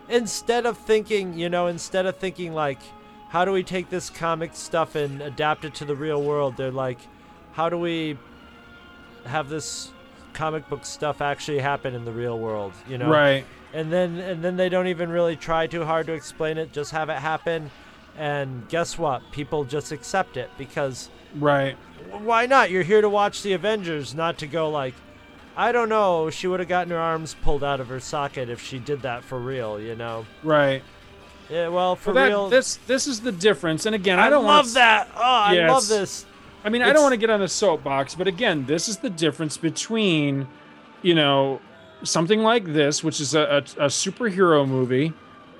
Instead 0.09 0.67
of 0.67 0.77
thinking 0.77 1.35
you 1.39 1.49
know 1.49 1.69
instead 1.69 2.05
of 2.07 2.17
thinking 2.17 2.53
like 2.53 2.79
how 3.31 3.45
do 3.45 3.51
we 3.51 3.63
take 3.65 3.91
this 3.91 4.11
comic 4.11 4.55
stuff 4.55 4.95
and 4.95 5.21
adapt 5.21 5.65
it 5.65 5.75
to 5.75 5.85
the 5.85 5.97
real 5.97 6.23
world? 6.23 6.57
They're 6.57 6.71
like 6.71 6.99
how 7.53 7.69
do 7.69 7.79
we 7.79 8.19
have 9.25 9.49
this 9.49 9.91
comic 10.35 10.69
book 10.69 10.85
stuff 10.85 11.23
actually 11.23 11.61
happen 11.61 11.95
in 11.95 12.05
the 12.05 12.13
real 12.13 12.39
world 12.39 12.73
you 12.89 12.99
know? 12.99 13.09
Right. 13.09 13.47
and 13.73 13.91
then 13.93 14.19
and 14.19 14.45
then 14.45 14.57
they 14.57 14.69
don't 14.69 14.89
even 14.89 15.09
really 15.11 15.37
try 15.37 15.67
too 15.67 15.85
hard 15.85 16.07
to 16.07 16.13
explain 16.13 16.59
it 16.59 16.73
just 16.73 16.91
have 16.93 17.09
it 17.09 17.19
happen. 17.19 17.71
And 18.17 18.69
guess 18.69 18.97
what? 18.97 19.23
People 19.33 19.65
just 19.65 19.91
accept 19.91 20.37
it 20.37 20.49
because 20.57 21.11
Right. 21.35 21.77
why 22.11 22.47
not 22.47 22.71
you're 22.71 22.83
here 22.83 23.01
to 23.01 23.09
watch 23.09 23.43
the 23.43 23.53
avengers 23.53 24.15
not 24.15 24.39
to 24.39 24.47
go 24.47 24.71
like 24.71 24.95
i 25.57 25.73
don't 25.73 25.89
know 25.89 26.31
she 26.31 26.47
would 26.47 26.61
have 26.61 26.69
gotten 26.69 26.91
her 26.91 26.99
arms 26.99 27.35
pulled 27.43 27.65
out 27.65 27.81
of 27.81 27.89
her 27.89 28.01
socket 28.01 28.49
if 28.49 28.61
she 28.61 28.79
did 28.79 29.03
that 29.03 29.25
for 29.25 29.39
real 29.39 29.81
you 29.81 29.95
know 29.97 30.27
Right. 30.43 30.83
yeah 31.51 31.69
well 31.69 31.97
for 31.97 32.13
Well, 32.13 32.23
that, 32.23 32.29
real 32.29 32.49
this 32.49 32.77
this 32.87 33.07
is 33.07 33.21
the 33.21 33.33
difference. 33.33 33.87
And 33.87 33.95
again, 33.95 34.19
I, 34.19 34.27
i, 34.27 34.31
don't 34.31 34.45
love 34.45 34.67
wanna, 34.67 34.75
that 34.75 35.09
oh 35.17 35.21
i 35.21 35.67
love 35.67 35.89
this 35.89 36.27
I 36.67 36.71
mean, 36.71 36.81
I 36.81 36.95
don't 36.95 37.03
want 37.03 37.13
to 37.13 37.19
get 37.19 37.29
on 37.29 37.43
a 37.43 37.49
soapbox, 37.49 38.15
but 38.15 38.27
again, 38.27 38.65
this 38.65 38.89
is 38.89 38.97
the 38.97 39.11
difference 39.11 39.59
between, 39.59 40.49
you 41.03 41.15
know, 41.15 41.61
something 42.05 42.41
like 42.41 42.65
this, 42.73 43.05
which 43.05 43.21
is 43.21 43.35
a, 43.35 43.41
a, 43.41 43.85
a 43.85 43.89
superhero 43.89 44.67
movie 44.67 45.13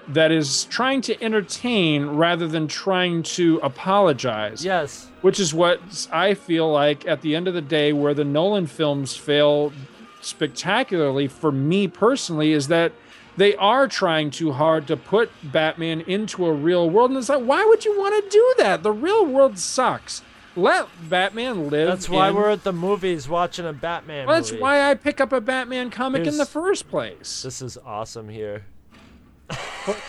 that 0.09 0.31
is 0.31 0.65
trying 0.65 1.01
to 1.03 1.23
entertain 1.23 2.07
rather 2.07 2.47
than 2.47 2.67
trying 2.69 3.23
to 3.23 3.59
apologize. 3.63 4.65
yes 4.65 5.09
Which 5.23 5.41
is 5.41 5.55
what 5.55 5.81
I 6.13 6.35
feel 6.35 6.71
like 6.71 7.07
at 7.07 7.23
the 7.23 7.35
end 7.35 7.49
of 7.49 7.55
the 7.55 7.63
day, 7.63 7.93
where 7.93 8.15
the 8.15 8.25
Nolan 8.25 8.67
films 8.67 9.17
fail 9.17 9.73
spectacularly 10.21 11.29
for 11.29 11.53
me 11.53 11.89
personally, 11.89 12.53
is 12.53 12.69
that 12.69 12.93
they 13.37 13.55
are 13.57 13.89
trying 13.89 14.31
too 14.31 14.53
hard 14.53 14.87
to 14.87 14.97
put 14.97 15.31
Batman 15.43 16.03
into 16.03 16.47
a 16.47 16.53
real 16.53 16.89
world. 16.89 17.11
And 17.11 17.19
it's 17.19 17.29
like, 17.29 17.43
why 17.43 17.65
would 17.65 17.85
you 17.85 17.99
want 17.99 18.23
to 18.25 18.31
do 18.31 18.55
that? 18.59 18.83
The 18.83 18.93
real 18.93 19.27
world 19.27 19.59
sucks. 19.59 20.23
Let 20.57 20.87
Batman 21.11 21.69
live. 21.69 21.89
That's 21.89 22.09
why 22.09 22.29
in- 22.29 22.37
we're 22.37 22.51
at 22.51 22.63
the 22.63 22.73
movies 22.73 23.29
watching 23.29 23.67
a 23.67 23.73
Batman 23.73 24.27
Well, 24.29 24.37
that's 24.37 24.53
movie. 24.53 24.63
why 24.63 24.89
I 24.89 24.95
pick 24.95 25.21
up 25.21 25.33
a 25.33 25.41
Batman 25.41 25.91
comic 25.91 26.27
in 26.29 26.37
the 26.37 26.47
first 26.47 26.89
place. 26.89 27.43
This 27.43 27.61
is 27.61 27.77
awesome 27.85 28.29
here. 28.29 28.65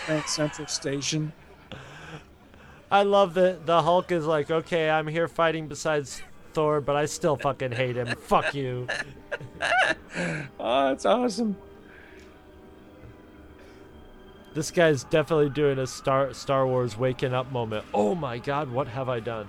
Grand 0.05 0.25
Central 0.25 0.67
Station. 0.67 1.33
I 2.91 3.03
love 3.03 3.33
that 3.33 3.65
the 3.65 3.81
Hulk 3.81 4.11
is 4.11 4.25
like, 4.25 4.51
okay, 4.51 4.89
I'm 4.89 5.07
here 5.07 5.27
fighting 5.27 5.67
besides 5.67 6.21
Thor, 6.53 6.79
but 6.81 6.95
I 6.95 7.05
still 7.05 7.35
fucking 7.35 7.71
hate 7.71 7.97
him. 7.97 8.15
Fuck 8.15 8.53
you. 8.53 8.87
Oh, 10.59 10.89
that's 10.89 11.05
awesome. 11.05 11.57
This 14.53 14.71
guy's 14.71 15.03
definitely 15.03 15.49
doing 15.49 15.79
a 15.79 15.85
Star 15.85 16.33
Star 16.33 16.65
Wars 16.65 16.97
waking 16.97 17.33
up 17.33 17.51
moment. 17.51 17.83
Oh 17.93 18.15
my 18.15 18.37
god, 18.37 18.71
what 18.71 18.87
have 18.87 19.09
I 19.09 19.19
done? 19.19 19.47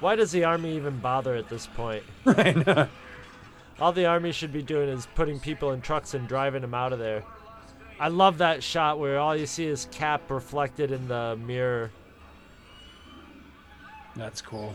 Why 0.00 0.16
does 0.16 0.32
the 0.32 0.44
army 0.44 0.74
even 0.76 0.98
bother 0.98 1.34
at 1.34 1.50
this 1.50 1.66
point? 1.66 2.02
All 3.80 3.92
the 3.92 4.06
army 4.06 4.32
should 4.32 4.52
be 4.52 4.62
doing 4.62 4.88
is 4.88 5.06
putting 5.14 5.38
people 5.38 5.72
in 5.72 5.82
trucks 5.82 6.14
and 6.14 6.26
driving 6.26 6.62
them 6.62 6.72
out 6.72 6.94
of 6.94 6.98
there. 6.98 7.24
I 8.00 8.08
love 8.08 8.38
that 8.38 8.62
shot 8.62 8.98
where 8.98 9.18
all 9.18 9.34
you 9.34 9.46
see 9.46 9.66
is 9.66 9.88
Cap 9.90 10.30
reflected 10.30 10.92
in 10.92 11.08
the 11.08 11.36
mirror. 11.44 11.90
That's 14.14 14.40
cool. 14.40 14.74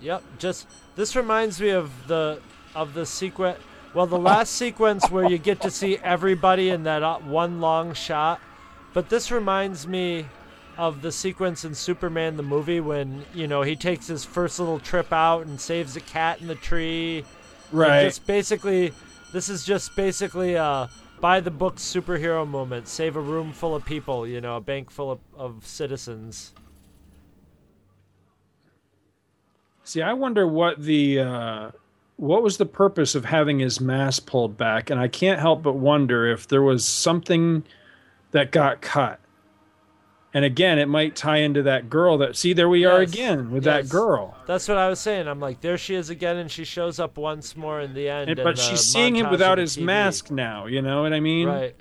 Yep, 0.00 0.22
just 0.38 0.66
this 0.94 1.16
reminds 1.16 1.60
me 1.60 1.70
of 1.70 1.90
the 2.06 2.40
of 2.74 2.94
the 2.94 3.04
sequence. 3.04 3.58
Well, 3.92 4.06
the 4.06 4.18
last 4.18 4.50
sequence 4.54 5.10
where 5.10 5.28
you 5.28 5.38
get 5.38 5.60
to 5.62 5.70
see 5.70 5.98
everybody 5.98 6.70
in 6.70 6.84
that 6.84 7.02
uh, 7.02 7.18
one 7.18 7.60
long 7.60 7.92
shot, 7.92 8.40
but 8.94 9.08
this 9.08 9.30
reminds 9.30 9.86
me 9.86 10.26
of 10.76 11.02
the 11.02 11.12
sequence 11.12 11.64
in 11.64 11.74
Superman 11.74 12.36
the 12.36 12.42
movie 12.42 12.80
when 12.80 13.24
you 13.34 13.46
know 13.46 13.62
he 13.62 13.76
takes 13.76 14.06
his 14.06 14.24
first 14.24 14.58
little 14.58 14.78
trip 14.78 15.12
out 15.12 15.46
and 15.46 15.60
saves 15.60 15.96
a 15.96 16.00
cat 16.00 16.40
in 16.40 16.46
the 16.46 16.54
tree. 16.54 17.18
And 17.18 17.26
Right. 17.72 18.04
Just 18.04 18.26
basically, 18.26 18.92
this 19.32 19.48
is 19.48 19.64
just 19.64 19.96
basically 19.96 20.54
a 20.54 20.88
by 21.20 21.40
the 21.40 21.50
book 21.50 21.76
superhero 21.76 22.46
moment. 22.46 22.88
Save 22.88 23.16
a 23.16 23.20
room 23.20 23.52
full 23.52 23.74
of 23.74 23.84
people. 23.84 24.26
You 24.26 24.40
know, 24.40 24.56
a 24.56 24.60
bank 24.60 24.90
full 24.90 25.10
of, 25.10 25.20
of 25.36 25.66
citizens. 25.66 26.52
See, 29.84 30.02
I 30.02 30.12
wonder 30.12 30.46
what 30.46 30.82
the 30.82 31.20
uh, 31.20 31.70
what 32.16 32.42
was 32.42 32.56
the 32.56 32.66
purpose 32.66 33.14
of 33.14 33.24
having 33.24 33.58
his 33.58 33.80
mask 33.80 34.26
pulled 34.26 34.56
back, 34.56 34.90
and 34.90 35.00
I 35.00 35.08
can't 35.08 35.40
help 35.40 35.62
but 35.62 35.74
wonder 35.74 36.26
if 36.26 36.48
there 36.48 36.62
was 36.62 36.86
something 36.86 37.64
that 38.32 38.50
got 38.50 38.80
cut. 38.80 39.20
And 40.36 40.44
again, 40.44 40.78
it 40.78 40.84
might 40.84 41.16
tie 41.16 41.38
into 41.38 41.62
that 41.62 41.88
girl 41.88 42.18
that 42.18 42.36
see 42.36 42.52
there 42.52 42.68
we 42.68 42.84
are 42.84 43.00
again 43.00 43.50
with 43.50 43.64
yes. 43.64 43.84
that 43.84 43.90
girl. 43.90 44.36
That's 44.44 44.68
what 44.68 44.76
I 44.76 44.86
was 44.86 45.00
saying. 45.00 45.28
I'm 45.28 45.40
like, 45.40 45.62
there 45.62 45.78
she 45.78 45.94
is 45.94 46.10
again, 46.10 46.36
and 46.36 46.50
she 46.50 46.62
shows 46.62 47.00
up 47.00 47.16
once 47.16 47.56
more 47.56 47.80
in 47.80 47.94
the 47.94 48.10
end. 48.10 48.28
And- 48.28 48.44
but 48.44 48.58
she's 48.58 48.82
seeing 48.82 49.16
him 49.16 49.30
without 49.30 49.56
his 49.56 49.78
TV. 49.78 49.84
mask 49.84 50.30
now. 50.30 50.66
You 50.66 50.82
know 50.82 51.00
what 51.00 51.14
I 51.14 51.20
mean? 51.20 51.48
Right. 51.48 51.74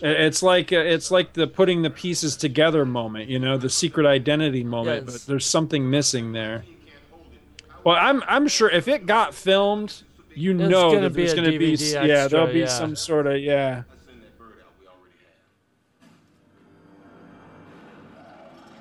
It's 0.00 0.42
like 0.42 0.72
uh, 0.72 0.76
it's 0.76 1.10
like 1.10 1.34
the 1.34 1.46
putting 1.46 1.82
the 1.82 1.90
pieces 1.90 2.34
together 2.34 2.86
moment. 2.86 3.28
You 3.28 3.38
know, 3.38 3.58
the 3.58 3.68
secret 3.68 4.06
identity 4.06 4.64
moment. 4.64 5.04
Yes. 5.04 5.12
But 5.12 5.26
there's 5.26 5.44
something 5.44 5.90
missing 5.90 6.32
there. 6.32 6.64
Well, 7.84 7.96
I'm 8.00 8.22
I'm 8.26 8.48
sure 8.48 8.70
if 8.70 8.88
it 8.88 9.04
got 9.04 9.34
filmed, 9.34 10.02
you 10.34 10.56
There's 10.56 10.70
know 10.70 10.98
that 10.98 11.12
there's 11.12 11.34
going 11.34 11.52
to 11.52 11.58
be 11.58 11.74
yeah, 11.74 12.26
there'll 12.26 12.46
be 12.46 12.60
yeah. 12.60 12.68
some 12.68 12.96
sort 12.96 13.26
of 13.26 13.38
yeah. 13.38 13.82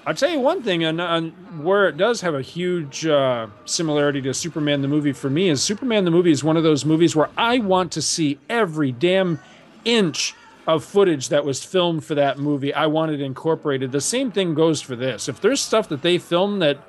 I'll 0.09 0.15
tell 0.15 0.31
you 0.31 0.39
one 0.39 0.63
thing, 0.63 0.83
on, 0.83 0.99
on 0.99 1.29
where 1.61 1.87
it 1.87 1.95
does 1.95 2.21
have 2.21 2.33
a 2.33 2.41
huge 2.41 3.05
uh, 3.05 3.45
similarity 3.65 4.23
to 4.23 4.33
Superman 4.33 4.81
the 4.81 4.87
movie 4.87 5.13
for 5.13 5.29
me 5.29 5.49
is 5.49 5.61
Superman 5.61 6.03
the 6.03 6.09
movie 6.09 6.31
is 6.31 6.43
one 6.43 6.57
of 6.57 6.63
those 6.63 6.83
movies 6.83 7.15
where 7.15 7.29
I 7.37 7.59
want 7.59 7.91
to 7.91 8.01
see 8.01 8.39
every 8.49 8.91
damn 8.91 9.39
inch 9.85 10.33
of 10.65 10.83
footage 10.83 11.29
that 11.29 11.45
was 11.45 11.63
filmed 11.63 12.03
for 12.03 12.15
that 12.15 12.39
movie. 12.39 12.73
I 12.73 12.87
want 12.87 13.11
it 13.11 13.21
incorporated. 13.21 13.91
The 13.91 14.01
same 14.01 14.31
thing 14.31 14.55
goes 14.55 14.81
for 14.81 14.95
this. 14.95 15.29
If 15.29 15.41
there's 15.41 15.61
stuff 15.61 15.87
that 15.89 16.01
they 16.01 16.17
filmed 16.17 16.63
that 16.63 16.79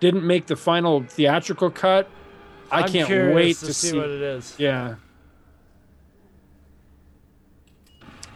didn't 0.00 0.26
make 0.26 0.46
the 0.46 0.56
final 0.56 1.02
theatrical 1.02 1.68
cut, 1.68 2.08
I 2.72 2.84
I'm 2.84 2.88
can't 2.88 3.34
wait 3.34 3.58
to, 3.58 3.66
to 3.66 3.74
see, 3.74 3.94
what 3.94 4.08
it 4.08 4.22
is. 4.22 4.54
yeah. 4.56 4.94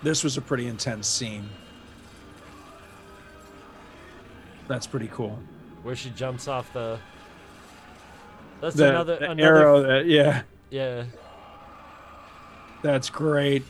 This 0.02 0.22
was 0.22 0.36
a 0.36 0.42
pretty 0.42 0.66
intense 0.66 1.08
scene. 1.08 1.48
That's 4.68 4.86
pretty 4.86 5.08
cool. 5.12 5.38
Where 5.82 5.94
she 5.96 6.10
jumps 6.10 6.48
off 6.48 6.72
the. 6.72 6.98
That's 8.60 8.76
The, 8.76 8.88
another 8.90 9.16
the 9.18 9.30
another. 9.30 9.42
arrow 9.58 9.82
that 9.82 10.06
yeah, 10.06 10.42
Yeah. 10.70 11.04
that's 12.82 13.10
great. 13.10 13.62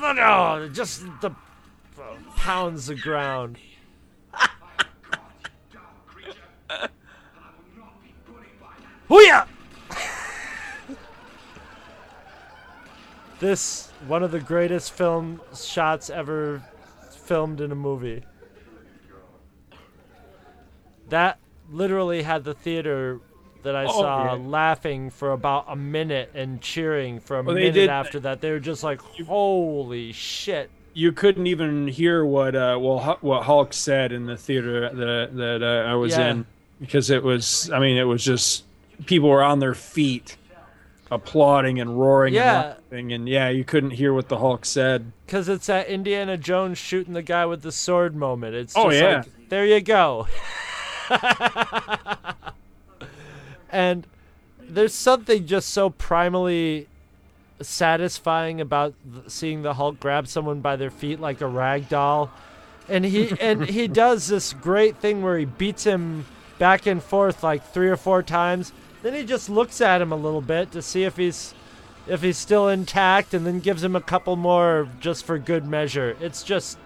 No, 0.00 0.12
no, 0.12 0.68
just 0.72 1.02
the 1.20 1.30
pounds 2.36 2.86
the 2.86 2.94
ground. 2.94 3.58
Hooyah! 9.10 9.46
this 13.40 13.90
one 14.06 14.22
of 14.22 14.30
the 14.32 14.40
greatest 14.40 14.92
film 14.92 15.40
shots 15.54 16.10
ever 16.10 16.62
filmed 17.26 17.60
in 17.60 17.72
a 17.72 17.74
movie. 17.74 18.22
That 21.08 21.38
literally 21.70 22.22
had 22.22 22.44
the 22.44 22.54
theater 22.54 23.20
that 23.62 23.74
I 23.76 23.84
Oh, 23.84 23.88
saw 24.00 24.34
yeah. 24.34 24.40
laughing 24.46 25.10
for 25.10 25.32
about 25.32 25.66
a 25.68 25.76
minute 25.76 26.30
and 26.34 26.60
cheering 26.60 27.18
for 27.20 27.38
a 27.38 27.42
Well, 27.42 27.54
minute 27.56 27.74
did- 27.74 27.90
after 27.90 28.20
that. 28.20 28.40
They 28.40 28.50
were 28.50 28.60
just 28.60 28.82
like, 28.84 29.00
"Holy 29.26 30.12
shit!" 30.12 30.70
You 30.94 31.12
couldn't 31.12 31.46
even 31.46 31.88
hear 31.88 32.24
what 32.24 32.54
uh, 32.54 32.78
well 32.80 33.18
what 33.20 33.42
Hulk 33.42 33.72
said 33.72 34.12
in 34.12 34.26
the 34.26 34.36
theater 34.36 34.88
that 34.88 35.36
that 35.36 35.62
uh, 35.62 35.90
I 35.90 35.94
was 35.94 36.16
Yeah. 36.16 36.30
in 36.30 36.46
because 36.80 37.10
it 37.10 37.22
was 37.22 37.70
I 37.72 37.78
mean 37.80 37.96
it 37.96 38.04
was 38.04 38.24
just 38.24 38.64
people 39.06 39.28
were 39.28 39.42
on 39.42 39.58
their 39.58 39.74
feet 39.74 40.36
applauding 41.10 41.78
and 41.80 41.98
roaring 42.00 42.34
Yeah. 42.34 42.54
and 42.62 42.68
laughing 42.90 43.12
and 43.12 43.28
yeah 43.28 43.48
you 43.48 43.64
couldn't 43.64 43.92
hear 43.92 44.12
what 44.12 44.28
the 44.28 44.38
Hulk 44.38 44.64
said. 44.64 45.12
Because 45.24 45.48
it's 45.48 45.66
that 45.66 45.86
Indiana 45.88 46.36
Jones 46.36 46.78
shooting 46.78 47.14
the 47.14 47.22
guy 47.22 47.46
with 47.46 47.62
the 47.62 47.72
sword 47.72 48.16
moment. 48.16 48.54
It's 48.54 48.74
Oh, 48.76 48.90
yeah. 48.90 49.18
like, 49.18 49.48
there 49.48 49.64
you 49.66 49.80
go. 49.80 50.26
and 53.70 54.06
there's 54.60 54.94
something 54.94 55.46
just 55.46 55.68
so 55.70 55.90
primally 55.90 56.86
satisfying 57.60 58.60
about 58.60 58.94
seeing 59.28 59.62
the 59.62 59.74
Hulk 59.74 59.98
grab 60.00 60.26
someone 60.28 60.60
by 60.60 60.76
their 60.76 60.90
feet 60.90 61.20
like 61.20 61.40
a 61.40 61.46
rag 61.46 61.88
doll. 61.88 62.30
And 62.88 63.04
he 63.04 63.32
and 63.40 63.64
he 63.68 63.88
does 64.04 64.28
this 64.28 64.52
great 64.52 64.96
thing 64.98 65.22
where 65.22 65.38
he 65.38 65.44
beats 65.44 65.84
him 65.84 66.26
back 66.58 66.86
and 66.86 67.02
forth 67.02 67.42
like 67.42 67.64
three 67.72 67.88
or 67.88 67.96
four 67.96 68.22
times. 68.22 68.72
Then 69.06 69.14
he 69.14 69.22
just 69.22 69.48
looks 69.48 69.80
at 69.80 70.02
him 70.02 70.10
a 70.10 70.16
little 70.16 70.40
bit 70.40 70.72
to 70.72 70.82
see 70.82 71.04
if 71.04 71.16
he's 71.16 71.54
if 72.08 72.22
he's 72.22 72.36
still 72.36 72.66
intact 72.66 73.34
and 73.34 73.46
then 73.46 73.60
gives 73.60 73.84
him 73.84 73.94
a 73.94 74.00
couple 74.00 74.34
more 74.34 74.88
just 74.98 75.24
for 75.24 75.38
good 75.38 75.64
measure. 75.64 76.16
It's 76.18 76.42
just 76.42 76.76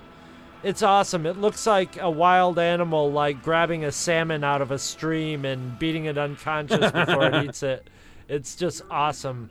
it's 0.62 0.82
awesome. 0.82 1.24
It 1.24 1.38
looks 1.38 1.66
like 1.66 1.98
a 1.98 2.10
wild 2.10 2.58
animal 2.58 3.10
like 3.10 3.42
grabbing 3.42 3.86
a 3.86 3.90
salmon 3.90 4.44
out 4.44 4.60
of 4.60 4.70
a 4.70 4.78
stream 4.78 5.46
and 5.46 5.78
beating 5.78 6.04
it 6.04 6.18
unconscious 6.18 6.92
before 6.92 7.24
it 7.24 7.44
eats 7.46 7.62
it. 7.62 7.88
It's 8.28 8.54
just 8.54 8.82
awesome. 8.90 9.48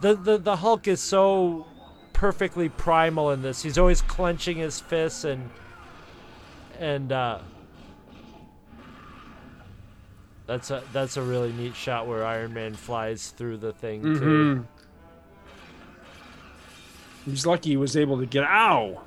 The 0.00 0.14
the 0.14 0.38
the 0.38 0.56
Hulk 0.56 0.88
is 0.88 1.00
so 1.00 1.66
perfectly 2.14 2.70
primal 2.70 3.30
in 3.30 3.42
this. 3.42 3.62
He's 3.62 3.76
always 3.76 4.00
clenching 4.00 4.56
his 4.56 4.80
fists 4.80 5.24
and 5.24 5.50
and 6.78 7.12
uh 7.12 7.40
that's 10.46 10.70
a 10.70 10.82
that's 10.92 11.16
a 11.16 11.22
really 11.22 11.52
neat 11.52 11.74
shot 11.74 12.06
where 12.06 12.24
Iron 12.24 12.54
Man 12.54 12.74
flies 12.74 13.30
through 13.36 13.58
the 13.58 13.72
thing 13.72 14.02
too. 14.02 14.20
Mhm. 14.20 14.64
He's 17.24 17.44
lucky 17.44 17.70
he 17.70 17.76
was 17.76 17.96
able 17.96 18.18
to 18.18 18.26
get 18.26 18.44
ow. 18.44 19.02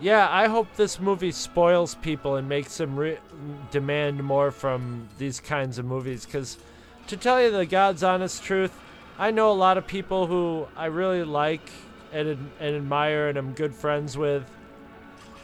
Yeah, 0.00 0.28
I 0.30 0.46
hope 0.46 0.68
this 0.76 1.00
movie 1.00 1.32
spoils 1.32 1.96
people 1.96 2.36
and 2.36 2.48
makes 2.48 2.76
them 2.78 2.96
re- 2.96 3.18
demand 3.72 4.22
more 4.22 4.50
from 4.52 5.08
these 5.18 5.40
kinds 5.40 5.78
of 5.78 5.84
movies. 5.84 6.24
Because, 6.24 6.56
to 7.08 7.16
tell 7.16 7.42
you 7.42 7.50
the 7.50 7.66
God's 7.66 8.04
honest 8.04 8.44
truth, 8.44 8.72
I 9.18 9.32
know 9.32 9.50
a 9.50 9.54
lot 9.54 9.76
of 9.76 9.88
people 9.88 10.28
who 10.28 10.68
I 10.76 10.86
really 10.86 11.24
like 11.24 11.68
and 12.12 12.50
and 12.60 12.76
admire 12.76 13.28
and 13.28 13.38
I'm 13.38 13.52
good 13.52 13.74
friends 13.74 14.16
with. 14.16 14.44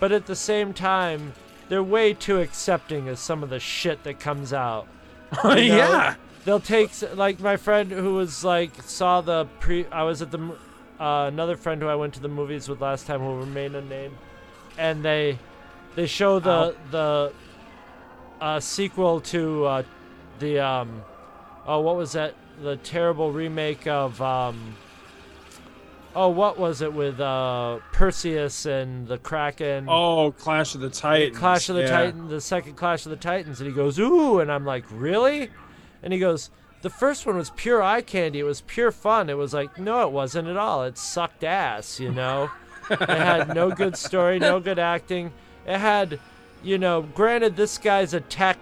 But 0.01 0.13
at 0.13 0.27
the 0.27 0.37
same 0.37 0.73
time, 0.73 1.33
they're 1.69 1.83
way 1.83 2.15
too 2.15 2.41
accepting 2.41 3.09
of 3.09 3.19
some 3.19 3.43
of 3.43 3.51
the 3.51 3.61
shit 3.61 4.03
that 4.05 4.21
comes 4.21 4.53
out. 4.53 4.87
You 5.45 5.51
know? 5.51 5.57
yeah. 5.57 6.15
They'll 6.45 6.61
take 6.61 6.91
like 7.17 7.41
my 7.41 7.57
friend 7.57 7.91
who 7.91 8.15
was 8.15 8.45
like 8.45 8.71
saw 8.83 9.21
the 9.23 9.47
pre. 9.61 9.87
I 9.87 10.03
was 10.03 10.21
at 10.21 10.31
the 10.31 10.39
uh, 11.01 11.27
another 11.27 11.57
friend 11.57 11.81
who 11.81 11.89
I 11.89 11.95
went 11.95 12.15
to 12.15 12.21
the 12.21 12.29
movies 12.29 12.69
with 12.69 12.81
last 12.81 13.07
time 13.07 13.21
who 13.21 13.27
will 13.27 13.39
remain 13.39 13.75
unnamed, 13.75 14.17
and 14.77 15.03
they 15.03 15.39
they 15.95 16.07
show 16.07 16.39
the 16.39 16.51
Ow. 16.51 16.75
the 16.91 17.33
uh, 18.41 18.61
sequel 18.61 19.21
to 19.23 19.65
uh, 19.65 19.83
the 20.39 20.61
um 20.61 21.03
oh 21.67 21.81
what 21.81 21.97
was 21.97 22.13
that 22.13 22.35
the 22.63 22.77
terrible 22.77 23.33
remake 23.33 23.87
of 23.87 24.21
um 24.21 24.77
oh 26.15 26.29
what 26.29 26.59
was 26.59 26.81
it 26.83 26.93
with 26.93 27.21
uh 27.21 27.79
Perseus 27.93 28.67
and 28.67 29.07
the 29.09 29.19
Kraken 29.19 29.87
Oh, 29.89 30.33
Clash 30.33 30.75
of 30.75 30.81
the 30.81 30.91
Titans. 30.91 31.39
Clash 31.39 31.69
of 31.69 31.77
the 31.77 31.83
yeah. 31.83 31.91
Titans, 31.91 32.31
the 32.31 32.41
second 32.41 32.75
Clash 32.75 33.07
of 33.07 33.11
the 33.11 33.17
Titans, 33.17 33.61
and 33.61 33.69
he 33.69 33.75
goes, 33.75 33.99
"Ooh," 33.99 34.41
and 34.41 34.51
I'm 34.51 34.65
like, 34.65 34.85
"Really?" 34.91 35.51
And 36.03 36.13
he 36.13 36.19
goes, 36.19 36.51
"The 36.83 36.91
first 36.91 37.27
one 37.27 37.37
was 37.37 37.51
pure 37.51 37.83
eye 37.83 38.03
candy. 38.03 38.41
It 38.41 38.45
was 38.45 38.61
pure 38.63 38.93
fun. 38.93 39.31
It 39.31 39.39
was 39.39 39.55
like, 39.55 39.79
no, 39.79 40.03
it 40.07 40.13
wasn't 40.13 40.49
at 40.49 40.57
all. 40.57 40.85
It 40.85 40.99
sucked 40.99 41.43
ass, 41.45 41.99
you 41.99 42.11
know. 42.13 42.51
it 42.91 43.01
had 43.09 43.55
no 43.55 43.71
good 43.71 43.97
story, 43.97 44.39
no 44.39 44.61
good 44.61 44.79
acting. 44.79 45.33
It 45.67 45.79
had, 45.79 46.21
you 46.63 46.77
know, 46.77 47.01
granted, 47.03 47.57
this 47.57 47.79
guy's 47.79 48.13
a 48.13 48.21
tech 48.21 48.59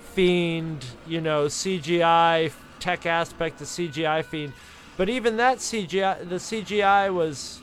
fiend, 0.00 0.84
you 1.06 1.20
know, 1.20 1.46
CGI 1.46 2.50
tech 2.80 3.06
aspect 3.06 3.60
of 3.60 3.66
CGI 3.68 4.24
fiend, 4.24 4.52
but 4.96 5.08
even 5.08 5.36
that 5.38 5.58
CGI, 5.58 6.28
the 6.28 6.36
CGI 6.36 7.12
was, 7.12 7.60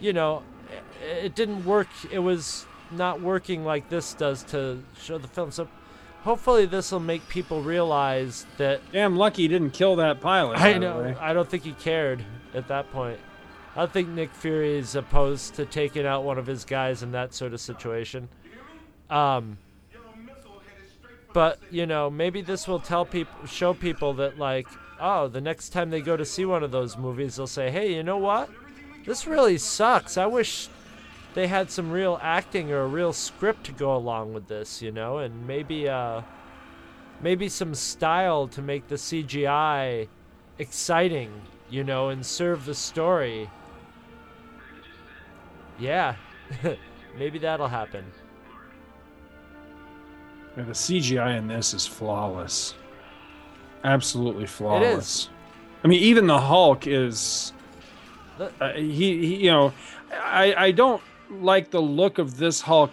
you 0.00 0.12
know, 0.12 0.42
it, 1.02 1.24
it 1.26 1.34
didn't 1.34 1.64
work. 1.64 1.88
It 2.10 2.18
was 2.18 2.66
not 2.90 3.20
working 3.20 3.64
like 3.64 3.88
this 3.88 4.14
does 4.14 4.42
to 4.44 4.82
show 5.00 5.18
the 5.18 5.28
film. 5.28 5.50
So 5.50 5.68
hopefully 6.22 6.66
this 6.66 6.90
will 6.92 7.00
make 7.00 7.28
people 7.28 7.62
realize 7.62 8.46
that 8.56 8.80
Damn 8.92 9.16
lucky 9.16 9.42
he 9.42 9.48
didn't 9.48 9.70
kill 9.70 9.96
that 9.96 10.20
pilot. 10.20 10.60
I 10.60 10.78
know. 10.78 11.16
I 11.20 11.32
don't 11.32 11.48
think 11.48 11.64
he 11.64 11.72
cared 11.72 12.24
at 12.54 12.68
that 12.68 12.90
point. 12.92 13.20
I 13.76 13.80
don't 13.80 13.92
think 13.92 14.08
Nick 14.08 14.32
Fury 14.32 14.76
is 14.76 14.94
opposed 14.96 15.54
to 15.54 15.64
taking 15.64 16.04
out 16.04 16.24
one 16.24 16.38
of 16.38 16.46
his 16.46 16.64
guys 16.64 17.02
in 17.02 17.12
that 17.12 17.34
sort 17.34 17.52
of 17.52 17.60
situation. 17.60 18.28
Um, 19.08 19.58
but 21.32 21.60
you 21.70 21.86
know, 21.86 22.10
maybe 22.10 22.42
this 22.42 22.66
will 22.66 22.80
tell 22.80 23.04
people, 23.04 23.46
show 23.46 23.74
people 23.74 24.14
that 24.14 24.38
like, 24.38 24.66
oh, 25.00 25.28
the 25.28 25.40
next 25.40 25.70
time 25.70 25.90
they 25.90 26.00
go 26.00 26.16
to 26.16 26.24
see 26.24 26.44
one 26.44 26.62
of 26.62 26.70
those 26.70 26.96
movies, 26.96 27.36
they'll 27.36 27.46
say, 27.46 27.70
hey, 27.70 27.94
you 27.94 28.02
know 28.02 28.18
what? 28.18 28.50
This 29.04 29.26
really 29.26 29.58
sucks. 29.58 30.16
I 30.16 30.26
wish 30.26 30.68
they 31.34 31.46
had 31.46 31.70
some 31.70 31.90
real 31.90 32.18
acting 32.22 32.72
or 32.72 32.80
a 32.80 32.86
real 32.86 33.12
script 33.12 33.64
to 33.64 33.72
go 33.72 33.94
along 33.94 34.34
with 34.34 34.48
this, 34.48 34.82
you 34.82 34.90
know, 34.90 35.18
and 35.18 35.46
maybe 35.46 35.88
uh, 35.88 36.22
maybe 37.20 37.48
some 37.48 37.74
style 37.74 38.48
to 38.48 38.62
make 38.62 38.88
the 38.88 38.96
CGI 38.96 40.08
exciting, 40.58 41.30
you 41.70 41.84
know, 41.84 42.08
and 42.08 42.24
serve 42.24 42.64
the 42.64 42.74
story. 42.74 43.48
Yeah, 45.78 46.16
maybe 47.18 47.38
that'll 47.38 47.68
happen. 47.68 48.04
Yeah, 50.56 50.64
the 50.64 50.72
CGI 50.72 51.38
in 51.38 51.46
this 51.46 51.72
is 51.72 51.86
flawless. 51.86 52.74
Absolutely 53.84 54.46
flawless. 54.46 55.28
I 55.84 55.88
mean, 55.88 56.02
even 56.02 56.26
the 56.26 56.40
Hulk 56.40 56.86
is. 56.86 57.52
Uh, 58.38 58.72
he, 58.72 59.26
he, 59.26 59.36
you 59.36 59.50
know, 59.50 59.72
I, 60.12 60.54
I 60.54 60.70
don't 60.70 61.02
like 61.30 61.70
the 61.70 61.80
look 61.80 62.18
of 62.18 62.36
this 62.36 62.60
Hulk. 62.60 62.90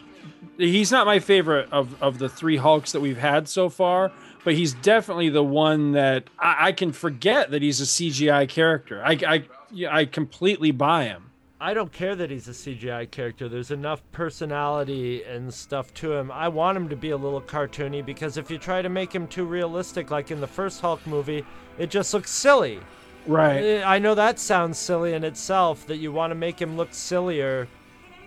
He's 0.58 0.92
not 0.92 1.06
my 1.06 1.20
favorite 1.20 1.72
of, 1.72 2.02
of 2.02 2.18
the 2.18 2.30
three 2.30 2.58
Hulks 2.58 2.92
that 2.94 3.00
we've 3.00 3.18
had 3.18 3.48
so 3.48 3.70
far, 3.70 4.12
but 4.44 4.54
he's 4.54 4.74
definitely 4.74 5.30
the 5.30 5.44
one 5.44 5.92
that 5.92 6.26
I, 6.40 6.68
I 6.68 6.72
can 6.72 6.92
forget 6.92 7.52
that 7.52 7.62
he's 7.62 7.82
a 7.82 7.86
CGI 7.86 8.48
character. 8.50 9.04
I, 9.04 9.12
I, 9.28 9.44
I 9.90 10.06
completely 10.06 10.72
buy 10.72 11.06
him. 11.06 11.32
I 11.66 11.74
don't 11.74 11.92
care 11.92 12.16
that 12.16 12.30
he's 12.30 12.48
a 12.48 12.52
CGI 12.52 13.10
character. 13.10 13.50
There's 13.50 13.72
enough 13.72 14.04
personality 14.12 15.24
and 15.24 15.52
stuff 15.52 15.92
to 15.96 16.14
him. 16.14 16.32
I 16.32 16.48
want 16.48 16.78
him 16.78 16.90
to 16.90 16.96
be 16.96 17.10
a 17.10 17.18
little 17.18 17.42
cartoony 17.42 18.06
because 18.06 18.38
if 18.38 18.52
you 18.52 18.60
try 18.60 18.84
to 18.84 18.88
make 18.88 19.12
him 19.12 19.26
too 19.28 19.46
realistic, 19.46 20.12
like 20.12 20.30
in 20.30 20.40
the 20.40 20.46
first 20.46 20.80
Hulk 20.80 21.08
movie, 21.08 21.44
it 21.80 21.90
just 21.90 22.14
looks 22.14 22.30
silly. 22.30 22.82
Right. 23.26 23.64
Eh, 23.64 23.84
I 23.84 23.98
know 23.98 24.14
that 24.14 24.38
sounds 24.38 24.78
silly 24.78 25.16
in 25.16 25.24
itself 25.24 25.88
that 25.88 25.98
you 25.98 26.12
want 26.12 26.30
to 26.30 26.36
make 26.36 26.62
him 26.62 26.78
look 26.78 26.94
sillier 26.94 27.68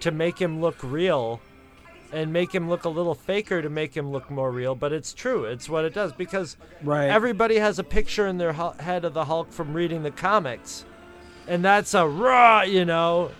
to 0.00 0.10
make 0.10 0.36
him 0.36 0.60
look 0.60 0.82
real 0.82 1.40
and 2.12 2.32
make 2.32 2.52
him 2.52 2.68
look 2.68 2.86
a 2.86 2.88
little 2.88 3.14
faker 3.14 3.62
to 3.62 3.70
make 3.70 3.96
him 3.96 4.10
look 4.10 4.32
more 4.32 4.50
real, 4.50 4.74
but 4.74 4.92
it's 4.92 5.14
true. 5.14 5.44
It's 5.44 5.68
what 5.68 5.84
it 5.84 5.94
does 5.94 6.12
because 6.12 6.56
Right. 6.82 7.08
everybody 7.08 7.58
has 7.58 7.78
a 7.78 7.84
picture 7.84 8.26
in 8.26 8.38
their 8.38 8.54
head 8.54 9.04
of 9.04 9.14
the 9.14 9.26
Hulk 9.26 9.52
from 9.52 9.74
reading 9.74 10.02
the 10.02 10.10
comics. 10.10 10.84
And 11.48 11.64
that's 11.64 11.94
a 11.94 12.06
raw, 12.06 12.62
you 12.62 12.84
know. 12.84 13.30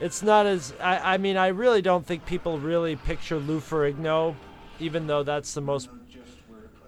It's 0.00 0.22
not 0.22 0.46
as 0.46 0.72
I, 0.80 1.14
I 1.14 1.18
mean, 1.18 1.36
I 1.36 1.48
really 1.48 1.82
don't 1.82 2.06
think 2.06 2.24
people 2.24 2.58
really 2.58 2.96
picture 2.96 3.36
Lou 3.36 3.60
Ferrigno, 3.60 4.34
even 4.80 5.06
though 5.06 5.22
that's 5.22 5.54
the 5.54 5.60
most 5.60 5.88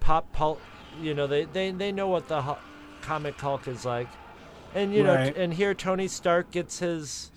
pop 0.00 0.32
pulp. 0.32 0.60
You 1.00 1.14
know, 1.14 1.26
they 1.26 1.44
they, 1.44 1.70
they 1.70 1.92
know 1.92 2.08
what 2.08 2.28
the 2.28 2.40
Hu- 2.42 2.56
comic 3.02 3.38
Hulk 3.40 3.68
is 3.68 3.84
like, 3.84 4.08
and 4.74 4.94
you 4.94 5.02
know, 5.02 5.14
Right. 5.14 5.36
and 5.36 5.52
here 5.52 5.74
Tony 5.74 6.08
Stark 6.08 6.50
gets 6.50 6.78
his, 6.78 7.30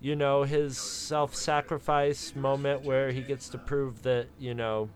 you 0.00 0.14
know, 0.16 0.44
his 0.44 0.78
self-sacrifice 0.78 2.34
moment 2.36 2.82
where 2.84 3.10
he 3.12 3.20
gets 3.20 3.48
to 3.50 3.58
prove 3.58 4.02
that 4.04 4.28
you 4.38 4.54
know, 4.54 4.88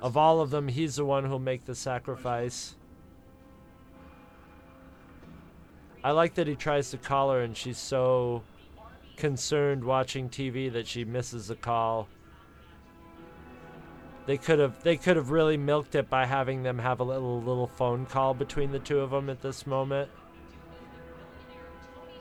of 0.00 0.16
all 0.16 0.40
of 0.40 0.50
them, 0.50 0.68
he's 0.68 0.96
the 0.96 1.04
one 1.04 1.24
who'll 1.24 1.38
make 1.38 1.66
the 1.66 1.74
sacrifice. 1.74 2.76
I 6.02 6.12
like 6.12 6.34
that 6.34 6.46
he 6.46 6.54
tries 6.54 6.90
to 6.90 6.98
call 6.98 7.30
her 7.32 7.40
and 7.42 7.56
she's 7.56 7.78
so 7.78 8.42
concerned 9.16 9.84
watching 9.84 10.28
TV 10.28 10.72
that 10.72 10.86
she 10.86 11.04
misses 11.04 11.48
the 11.48 11.56
call. 11.56 12.08
They 14.26 14.38
could 14.38 14.58
have 14.58 14.82
they 14.82 14.96
could 14.96 15.16
have 15.16 15.30
really 15.30 15.56
milked 15.56 15.94
it 15.94 16.08
by 16.08 16.24
having 16.26 16.62
them 16.62 16.78
have 16.78 17.00
a 17.00 17.04
little 17.04 17.40
little 17.40 17.66
phone 17.66 18.06
call 18.06 18.32
between 18.34 18.72
the 18.72 18.78
two 18.78 19.00
of 19.00 19.10
them 19.10 19.28
at 19.28 19.42
this 19.42 19.66
moment. 19.66 20.08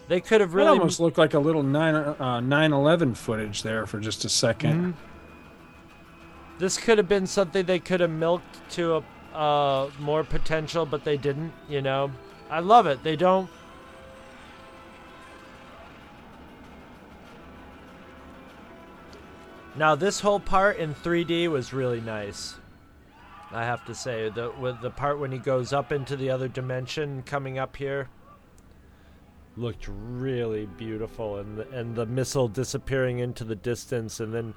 They 0.08 0.20
could 0.20 0.42
have 0.42 0.52
It 0.52 0.58
really 0.58 0.70
almost 0.70 1.00
looked 1.00 1.20
like 1.20 1.36
a 1.36 1.40
little 1.40 1.62
9 1.62 1.96
uh, 1.96 2.16
9/11 2.42 3.16
footage 3.16 3.64
there 3.64 3.86
for 3.86 4.00
just 4.00 4.26
a 4.26 4.28
2nd 4.28 4.96
This 6.58 6.78
could 6.78 6.98
have 6.98 7.08
been 7.08 7.28
something 7.28 7.66
they 7.66 7.80
could 7.80 8.00
have 8.00 8.10
milked 8.10 8.70
to 8.72 8.98
a 8.98 9.04
uh, 9.34 9.90
more 10.00 10.24
potential, 10.24 10.86
but 10.86 11.04
they 11.04 11.18
didn't. 11.18 11.54
You 11.68 11.82
know, 11.82 12.12
I 12.50 12.60
love 12.60 12.88
it. 12.88 13.04
They 13.04 13.16
don't. 13.16 13.50
Now 19.76 19.96
this 19.96 20.20
whole 20.20 20.40
part 20.40 20.78
in 20.78 20.94
3D 20.94 21.48
was 21.50 21.74
really 21.74 22.02
nice. 22.02 22.56
I 23.52 23.64
have 23.64 23.86
to 23.86 23.96
say 23.96 24.30
the 24.30 24.52
with 24.60 24.82
the 24.82 24.92
part 24.92 25.20
when 25.20 25.32
he 25.32 25.40
goes 25.40 25.74
up 25.74 25.92
into 25.92 26.16
the 26.16 26.30
other 26.30 26.48
dimension, 26.48 27.24
coming 27.24 27.58
up 27.58 27.76
here, 27.76 28.10
looked 29.58 29.88
really 29.90 30.66
beautiful, 30.66 31.38
and 31.38 31.58
the, 31.58 31.70
and 31.70 31.96
the 31.96 32.06
missile 32.06 32.48
disappearing 32.48 33.20
into 33.20 33.44
the 33.44 33.56
distance, 33.56 34.20
and 34.20 34.34
then 34.34 34.54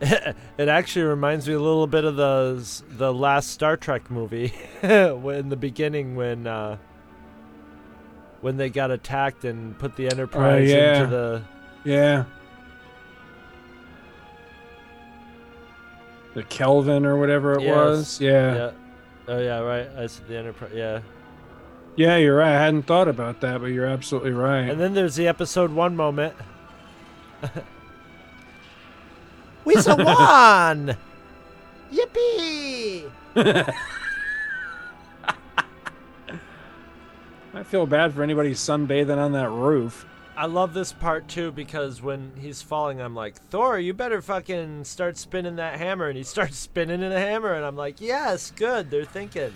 it 0.00 0.68
actually 0.68 1.04
reminds 1.04 1.46
me 1.46 1.54
a 1.54 1.60
little 1.60 1.86
bit 1.86 2.04
of 2.04 2.16
the 2.16 2.82
the 2.96 3.12
last 3.12 3.50
Star 3.50 3.76
Trek 3.76 4.10
movie, 4.10 4.52
in 4.82 5.48
the 5.48 5.56
beginning 5.56 6.16
when 6.16 6.46
uh, 6.46 6.76
when 8.40 8.56
they 8.56 8.68
got 8.68 8.90
attacked 8.90 9.44
and 9.44 9.78
put 9.78 9.96
the 9.96 10.08
Enterprise 10.08 10.68
yeah. 10.68 11.02
into 11.02 11.10
the. 11.10 11.42
Yeah. 11.84 12.24
The 16.36 16.42
Kelvin 16.44 17.06
or 17.06 17.16
whatever 17.16 17.54
it 17.54 17.62
Yes. 17.62 17.74
was. 17.74 18.20
Yeah. 18.20 18.54
yeah. 18.54 18.70
Oh 19.26 19.40
yeah, 19.40 19.58
right. 19.60 19.88
I 19.96 20.06
said 20.06 20.28
the 20.28 20.36
Enterprise. 20.36 20.70
Yeah. 20.74 21.00
Yeah, 21.96 22.16
you're 22.18 22.36
right. 22.36 22.54
I 22.54 22.60
hadn't 22.62 22.82
thought 22.82 23.08
about 23.08 23.40
that, 23.40 23.62
but 23.62 23.68
you're 23.68 23.86
absolutely 23.86 24.32
right. 24.32 24.68
And 24.68 24.78
then 24.78 24.92
there's 24.92 25.16
the 25.16 25.26
episode 25.28 25.72
one 25.72 25.96
moment. 25.96 26.34
we 29.64 29.76
saw 29.76 29.96
one. 30.76 30.94
Yippee! 31.90 33.10
I 37.54 37.62
feel 37.62 37.86
bad 37.86 38.12
for 38.12 38.22
anybody 38.22 38.52
sunbathing 38.52 39.16
on 39.16 39.32
that 39.32 39.48
roof. 39.48 40.04
I 40.38 40.44
love 40.44 40.74
this 40.74 40.92
part 40.92 41.28
too 41.28 41.50
because 41.50 42.02
when 42.02 42.32
he's 42.38 42.60
falling, 42.60 43.00
I'm 43.00 43.14
like, 43.14 43.36
Thor, 43.36 43.78
you 43.78 43.94
better 43.94 44.20
fucking 44.20 44.84
start 44.84 45.16
spinning 45.16 45.56
that 45.56 45.78
hammer. 45.78 46.08
And 46.08 46.16
he 46.18 46.24
starts 46.24 46.58
spinning 46.58 47.02
in 47.02 47.10
a 47.10 47.18
hammer, 47.18 47.54
and 47.54 47.64
I'm 47.64 47.76
like, 47.76 48.00
yes, 48.00 48.50
good, 48.50 48.90
they're 48.90 49.06
thinking. 49.06 49.52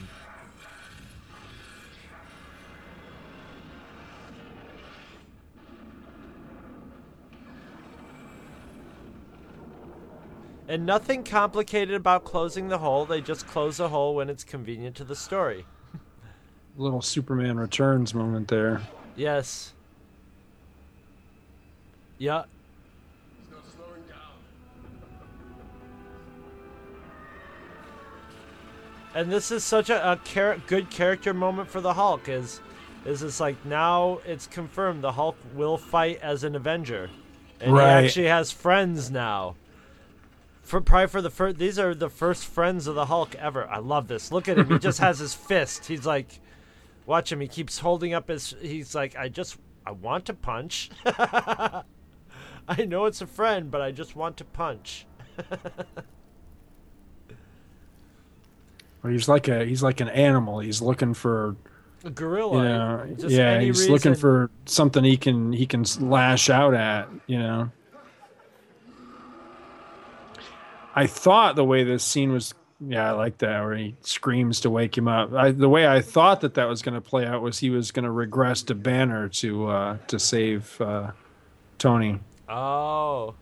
And 10.67 10.87
nothing 10.87 11.25
complicated 11.25 11.97
about 11.97 12.25
closing 12.25 12.69
the 12.69 12.79
hole, 12.79 13.05
they 13.05 13.21
just 13.21 13.47
close 13.49 13.79
the 13.79 13.89
hole 13.89 14.15
when 14.15 14.31
it's 14.31 14.45
convenient 14.45 14.95
to 14.97 15.05
the 15.05 15.17
story. 15.17 15.67
Little 16.77 17.03
Superman 17.03 17.59
Returns 17.59 18.15
moment 18.15 18.47
there. 18.49 18.81
Yes. 19.17 19.75
Yeah. 22.21 22.45
And 29.15 29.31
this 29.33 29.51
is 29.51 29.65
such 29.65 29.91
a, 29.91 30.13
a 30.13 30.17
char- 30.25 30.59
good 30.67 30.91
character 30.91 31.35
moment 31.35 31.69
for 31.69 31.81
the 31.81 31.95
Hulk. 31.95 32.29
Is 32.29 32.61
is 33.05 33.23
it's 33.23 33.41
like 33.41 33.57
now 33.65 34.21
it's 34.27 34.47
confirmed 34.47 35.03
the 35.03 35.13
Hulk 35.13 35.37
will 35.55 35.77
fight 35.79 36.21
as 36.23 36.45
an 36.45 36.55
Avenger, 36.55 37.11
and 37.61 37.73
Right. 37.73 38.01
he 38.01 38.07
actually 38.07 38.27
has 38.27 38.53
friends 38.53 39.11
now. 39.11 39.57
For 40.63 40.81
probably 40.81 41.09
for 41.09 41.21
the 41.23 41.31
first, 41.31 41.59
these 41.59 41.79
are 41.81 41.95
the 41.95 42.09
first 42.11 42.45
friends 42.47 42.87
of 42.87 42.95
the 42.95 43.07
Hulk 43.07 43.35
ever. 43.35 43.69
I 43.69 43.79
love 43.79 44.07
this. 44.07 44.31
Look 44.31 44.49
at 44.49 44.57
him. 44.59 44.69
He 44.71 44.79
just 44.79 45.01
has 45.01 45.19
his 45.25 45.35
fist. 45.35 45.87
He's 45.87 46.07
like, 46.07 46.39
watch 47.07 47.33
him. 47.33 47.41
He 47.41 47.49
keeps 47.49 47.81
holding 47.81 48.15
up 48.15 48.29
his. 48.29 48.55
He's 48.61 48.95
like, 48.95 49.17
I 49.17 49.29
just, 49.29 49.57
I 49.85 49.91
want 49.91 50.27
to 50.27 50.35
punch. 50.35 50.91
I 52.79 52.85
know 52.85 53.07
it's 53.07 53.21
a 53.21 53.27
friend, 53.27 53.71
but 53.71 53.81
I 53.81 53.91
just 53.91 54.15
want 54.15 54.37
to 54.39 54.45
punch. 54.45 55.07
Well, 59.03 59.13
he's 59.13 59.29
like 59.29 59.49
a 59.49 59.65
he's 59.65 59.83
like 59.83 60.01
an 60.01 60.09
animal. 60.09 60.61
He's 60.61 60.83
looking 60.83 61.15
for 61.15 61.57
A 62.05 62.11
gorilla. 62.11 62.57
you 62.59 62.63
know 62.69 63.15
just 63.19 63.31
yeah 63.35 63.61
he's 63.61 63.89
looking 63.89 64.15
for 64.15 64.51
something 64.67 65.03
he 65.05 65.17
can 65.17 65.53
he 65.53 65.67
can 65.67 65.85
lash 66.01 66.49
out 66.51 66.75
at 66.75 67.09
you 67.27 67.39
know 67.39 67.71
i 70.95 71.07
thought 71.07 71.57
the 71.57 71.65
way 71.65 71.85
this 71.85 72.03
scene 72.05 72.33
was 72.33 72.55
yeah 72.81 73.09
i 73.09 73.11
like 73.13 73.39
that 73.39 73.63
where 73.63 73.77
he 73.77 73.95
screams 74.01 74.61
to 74.61 74.71
wake 74.71 74.97
him 74.97 75.09
up 75.09 75.33
I, 75.33 75.51
the 75.53 75.69
way 75.69 75.87
i 75.87 76.01
thought 76.01 76.41
that 76.41 76.55
that 76.55 76.69
was 76.69 76.83
going 76.83 76.95
to 76.95 77.01
play 77.01 77.27
out 77.27 77.43
was 77.43 77.59
he 77.59 77.71
was 77.71 77.91
going 77.91 78.05
to 78.05 78.11
regress 78.11 78.63
to 78.65 78.75
banner 78.75 79.29
to 79.29 79.69
uh 79.69 79.97
to 80.09 80.19
save 80.19 80.81
uh 80.81 81.13
tony 81.79 82.19
Oh. 82.51 83.35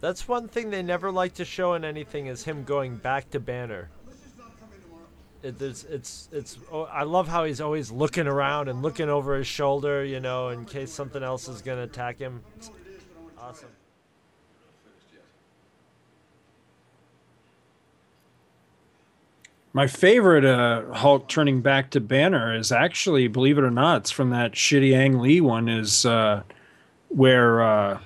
That's 0.00 0.26
one 0.26 0.48
thing 0.48 0.70
they 0.70 0.82
never 0.82 1.10
like 1.10 1.34
to 1.34 1.44
show 1.44 1.74
in 1.74 1.84
anything 1.84 2.26
is 2.26 2.44
him 2.44 2.64
going 2.64 2.96
back 2.96 3.30
to 3.30 3.40
Banner. 3.40 3.90
It, 5.42 5.58
there's, 5.58 5.84
it's, 5.84 6.28
it's. 6.32 6.58
Oh, 6.72 6.82
I 6.82 7.04
love 7.04 7.28
how 7.28 7.44
he's 7.44 7.60
always 7.60 7.92
looking 7.92 8.26
around 8.26 8.68
and 8.68 8.82
looking 8.82 9.08
over 9.08 9.36
his 9.36 9.46
shoulder, 9.46 10.04
you 10.04 10.18
know, 10.18 10.48
in 10.48 10.64
case 10.64 10.90
something 10.90 11.22
else 11.22 11.46
is 11.48 11.62
gonna 11.62 11.84
attack 11.84 12.18
him. 12.18 12.42
It's 12.56 12.72
awesome. 13.40 13.68
My 19.78 19.86
favorite 19.86 20.44
uh, 20.44 20.92
Hulk 20.92 21.28
turning 21.28 21.60
back 21.60 21.90
to 21.90 22.00
Banner 22.00 22.52
is 22.52 22.72
actually, 22.72 23.28
believe 23.28 23.58
it 23.58 23.62
or 23.62 23.70
not, 23.70 23.98
it's 23.98 24.10
from 24.10 24.30
that 24.30 24.54
shitty 24.54 24.92
Ang 24.92 25.20
Lee 25.20 25.40
one. 25.40 25.68
Is 25.68 26.04
uh, 26.04 26.42
where 27.10 27.62
uh, 27.62 28.00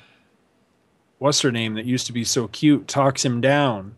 what's 1.16 1.40
her 1.40 1.51
name 1.51 1.73
that 1.77 1.86
used 1.86 2.07
to 2.09 2.12
be 2.12 2.24
so 2.24 2.47
cute 2.49 2.89
talks 2.89 3.24
him 3.24 3.40
down, 3.40 3.94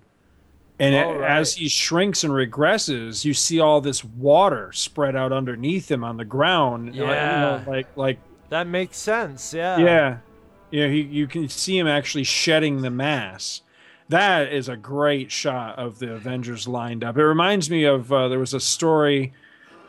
and 0.79 0.95
it- 0.95 0.99
right. 1.19 1.29
as 1.29 1.55
he 1.57 1.69
shrinks 1.69 2.23
and 2.23 2.33
regresses, 2.33 3.25
you 3.25 3.35
see 3.35 3.59
all 3.59 3.81
this 3.81 4.05
water 4.05 4.71
spread 4.71 5.17
out 5.17 5.33
underneath 5.33 5.91
him 5.91 6.05
on 6.05 6.17
the 6.17 6.25
ground. 6.25 6.95
You 6.95 7.05
know, 7.05 7.11
Yeah. 7.13 7.65
like 7.67 7.89
like 7.97 8.19
That 8.51 8.69
makes 8.69 8.99
sense. 8.99 9.53
Yeah. 9.53 9.79
yeah, 9.79 10.19
yeah. 10.71 10.87
He, 10.87 11.01
you 11.01 11.27
can 11.27 11.49
see 11.49 11.77
him 11.77 11.89
actually 11.89 12.23
shedding 12.23 12.83
the 12.83 12.91
mass. 12.91 13.63
That 14.15 14.53
is 14.53 14.69
a 14.69 14.77
great 14.77 15.33
shot 15.33 15.77
of 15.77 15.99
the 15.99 16.15
Avengers 16.15 16.69
lined 16.69 17.03
up. 17.03 17.19
It 17.19 17.25
reminds 17.25 17.69
me 17.69 17.83
of 17.83 18.13
uh, 18.13 18.29
there 18.29 18.39
was 18.39 18.55
a 18.55 18.61
story 18.61 19.33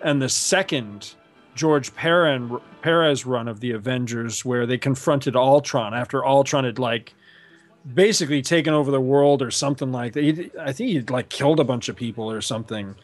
in 0.03 0.18
the 0.18 0.30
second 0.30 1.14
George 1.53 1.93
Perrin, 1.93 2.60
Perez 2.81 3.27
run 3.27 3.47
of 3.47 3.60
the 3.60 3.69
Avengers 3.69 4.43
where 4.43 4.65
they 4.65 4.80
confronted 4.80 5.35
Ultron 5.35 5.93
after 5.93 6.26
Ultron 6.26 6.64
had 6.64 6.80
like 6.80 7.14
basically 7.93 8.41
taken 8.41 8.73
over 8.73 8.89
the 8.89 8.99
world 8.99 9.43
or 9.43 9.52
something 9.52 9.91
like 9.91 10.14
that. 10.14 10.23
He, 10.23 10.49
I 10.60 10.73
think 10.73 10.89
he'd 10.89 11.11
like 11.11 11.30
killed 11.30 11.60
a 11.60 11.64
bunch 11.64 11.88
of 11.88 11.95
people 11.95 12.31
or 12.31 12.41
something. 12.41 12.95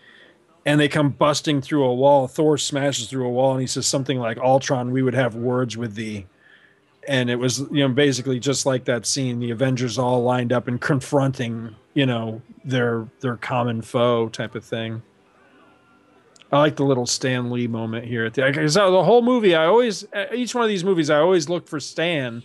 And 0.66 0.80
they 0.80 0.88
come 0.88 1.10
busting 1.10 1.62
through 1.62 1.84
a 1.84 1.94
wall. 1.94 2.28
Thor 2.28 2.58
smashes 2.58 3.08
through 3.08 3.28
a 3.28 3.32
wall 3.32 3.52
and 3.52 3.62
he 3.62 3.68
says 3.68 3.86
something 3.86 4.18
like, 4.18 4.40
Ultron, 4.40 4.90
we 4.90 5.04
would 5.04 5.14
have 5.14 5.36
words 5.36 5.78
with 5.78 5.94
thee 5.94 6.26
and 7.08 7.30
it 7.30 7.36
was 7.36 7.60
you 7.72 7.88
know 7.88 7.90
basically 7.90 8.40
just 8.40 8.66
like 8.66 8.86
that 8.86 9.06
scene 9.06 9.40
the 9.40 9.52
avengers 9.52 9.98
all 9.98 10.24
lined 10.24 10.54
up 10.54 10.68
and 10.68 10.82
confronting 10.82 11.76
you 11.94 12.06
know 12.06 12.42
their 12.64 13.08
their 13.22 13.38
common 13.38 13.82
foe 13.82 14.30
type 14.30 14.56
of 14.56 14.64
thing. 14.64 15.02
I 16.52 16.60
like 16.60 16.76
the 16.76 16.84
little 16.84 17.06
stan 17.06 17.50
lee 17.50 17.68
moment 17.68 18.06
here 18.06 18.26
at 18.26 18.34
the 18.34 18.44
because 18.44 18.76
uh, 18.76 18.90
the 18.90 19.04
whole 19.04 19.22
movie 19.22 19.56
i 19.56 19.66
always 19.66 20.04
uh, 20.14 20.26
each 20.34 20.54
one 20.54 20.64
of 20.64 20.70
these 20.70 20.84
movies 20.84 21.10
i 21.10 21.18
always 21.18 21.50
look 21.50 21.68
for 21.68 21.80
stan. 21.80 22.44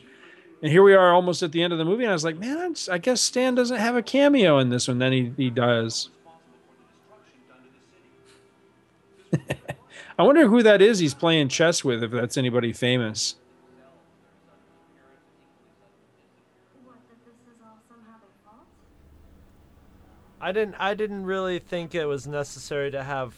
And 0.62 0.72
here 0.72 0.82
we 0.82 0.94
are 0.94 1.12
almost 1.12 1.42
at 1.42 1.52
the 1.52 1.62
end 1.62 1.74
of 1.74 1.78
the 1.78 1.84
movie 1.84 2.05
and 2.05 2.10
i 2.10 2.14
was 2.14 2.24
like 2.24 2.39
man 2.39 2.74
i 2.90 2.98
guess 2.98 3.20
stan 3.20 3.55
doesn't 3.55 3.76
have 3.76 3.97
a 3.97 4.02
cameo 4.02 4.58
in 4.58 4.70
this 4.70 4.89
one. 4.89 4.98
Then 4.98 5.12
he, 5.12 5.32
he 5.36 5.50
does. 5.50 6.08
I 10.18 10.22
wonder 10.22 10.48
who 10.48 10.62
that 10.62 10.80
is 10.80 10.98
he's 10.98 11.12
playing 11.12 11.48
chess 11.48 11.84
with 11.84 12.02
if 12.02 12.10
that's 12.10 12.39
anybody 12.39 12.72
famous 12.72 13.34
I 20.40 20.52
didn't 20.52 20.74
I 20.78 20.94
didn't 20.94 21.24
really 21.24 21.58
think 21.58 21.94
it 21.94 22.06
was 22.06 22.26
necessary 22.26 22.90
to 22.90 23.02
have 23.02 23.34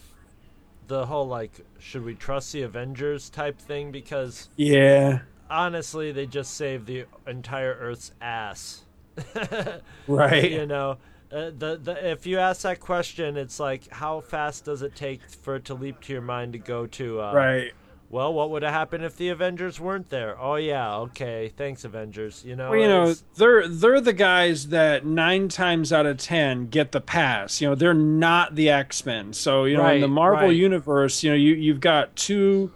the 0.87 1.07
whole 1.07 1.27
like 1.29 1.53
should 1.79 2.05
we 2.05 2.15
trust 2.15 2.53
the 2.53 2.63
Avengers 2.63 3.31
type 3.31 3.59
thing 3.59 3.93
because 3.93 4.49
yeah 4.57 5.21
honestly 5.51 6.13
they 6.13 6.27
just 6.27 6.55
saved 6.55 6.87
the 6.87 7.05
entire 7.27 7.75
Earth's 7.75 8.13
ass. 8.21 8.83
Right. 10.07 10.51
You 10.51 10.65
know, 10.67 10.99
uh, 11.33 11.51
the 11.57 11.79
the 11.83 12.11
if 12.11 12.27
you 12.27 12.39
ask 12.39 12.63
that 12.63 12.81
question, 12.81 13.37
it's 13.37 13.61
like 13.61 13.91
how 13.93 14.21
fast 14.21 14.65
does 14.65 14.83
it 14.83 14.95
take 14.95 15.29
for 15.29 15.57
it 15.57 15.67
to 15.67 15.75
leap 15.75 16.01
to 16.03 16.13
your 16.13 16.23
mind 16.23 16.55
to 16.55 16.59
go 16.59 16.87
to 16.87 17.21
uh, 17.21 17.35
Right. 17.35 17.73
Well, 18.11 18.33
what 18.33 18.51
would 18.51 18.63
have 18.63 18.73
happened 18.73 19.05
if 19.05 19.17
the 19.17 19.29
Avengers 19.29 19.79
weren't 19.79 20.09
there? 20.09 20.41
Oh 20.41 20.55
yeah, 20.55 20.97
okay, 20.97 21.53
thanks 21.55 21.85
Avengers. 21.85 22.43
You 22.43 22.57
know, 22.57 22.71
Well, 22.71 22.81
you 22.81 22.89
know, 22.89 23.15
they're 23.37 23.69
they're 23.69 24.01
the 24.01 24.15
guys 24.15 24.69
that 24.69 25.05
nine 25.05 25.49
times 25.49 25.93
out 25.93 26.07
of 26.07 26.17
ten 26.17 26.69
get 26.69 26.93
the 26.93 27.03
pass. 27.03 27.61
You 27.61 27.69
know, 27.69 27.75
they're 27.75 27.93
not 27.93 28.55
the 28.55 28.71
X 28.71 29.05
Men. 29.05 29.35
So 29.35 29.65
you 29.65 29.77
know, 29.77 29.87
in 29.89 30.01
the 30.01 30.09
Marvel 30.09 30.49
right. 30.49 30.57
universe, 30.57 31.23
you 31.23 31.31
know, 31.31 31.37
you 31.37 31.55
you've 31.55 31.81
got 31.81 32.17
two, 32.17 32.73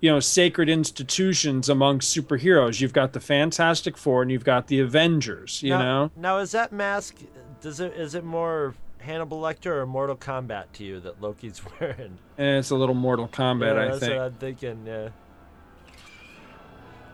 you 0.00 0.10
know, 0.10 0.18
sacred 0.18 0.68
institutions 0.68 1.68
among 1.68 2.00
superheroes. 2.00 2.80
You've 2.80 2.92
got 2.92 3.12
the 3.12 3.20
Fantastic 3.20 3.96
Four 3.96 4.22
and 4.22 4.32
you've 4.32 4.44
got 4.44 4.66
the 4.66 4.80
Avengers. 4.80 5.62
You 5.62 5.70
now, 5.70 5.78
know, 5.78 6.10
Now 6.16 6.38
is 6.38 6.50
that 6.50 6.72
mask? 6.72 7.14
Does 7.60 7.78
it 7.78 7.92
is 7.92 8.16
it 8.16 8.24
more 8.24 8.74
Hannibal 9.06 9.40
Lecter 9.40 9.66
or 9.76 9.86
Mortal 9.86 10.16
Kombat 10.16 10.64
to 10.74 10.84
you 10.84 11.00
that 11.00 11.20
Loki's 11.22 11.62
wearing? 11.80 12.18
and 12.36 12.58
it's 12.58 12.70
a 12.70 12.76
little 12.76 12.94
Mortal 12.94 13.28
Kombat, 13.28 13.74
yeah, 13.74 13.82
I 13.82 13.84
that's 13.86 14.00
think. 14.00 14.12
what 14.12 14.20
I'm 14.22 14.34
thinking. 14.34 14.82
Yeah. 14.86 15.08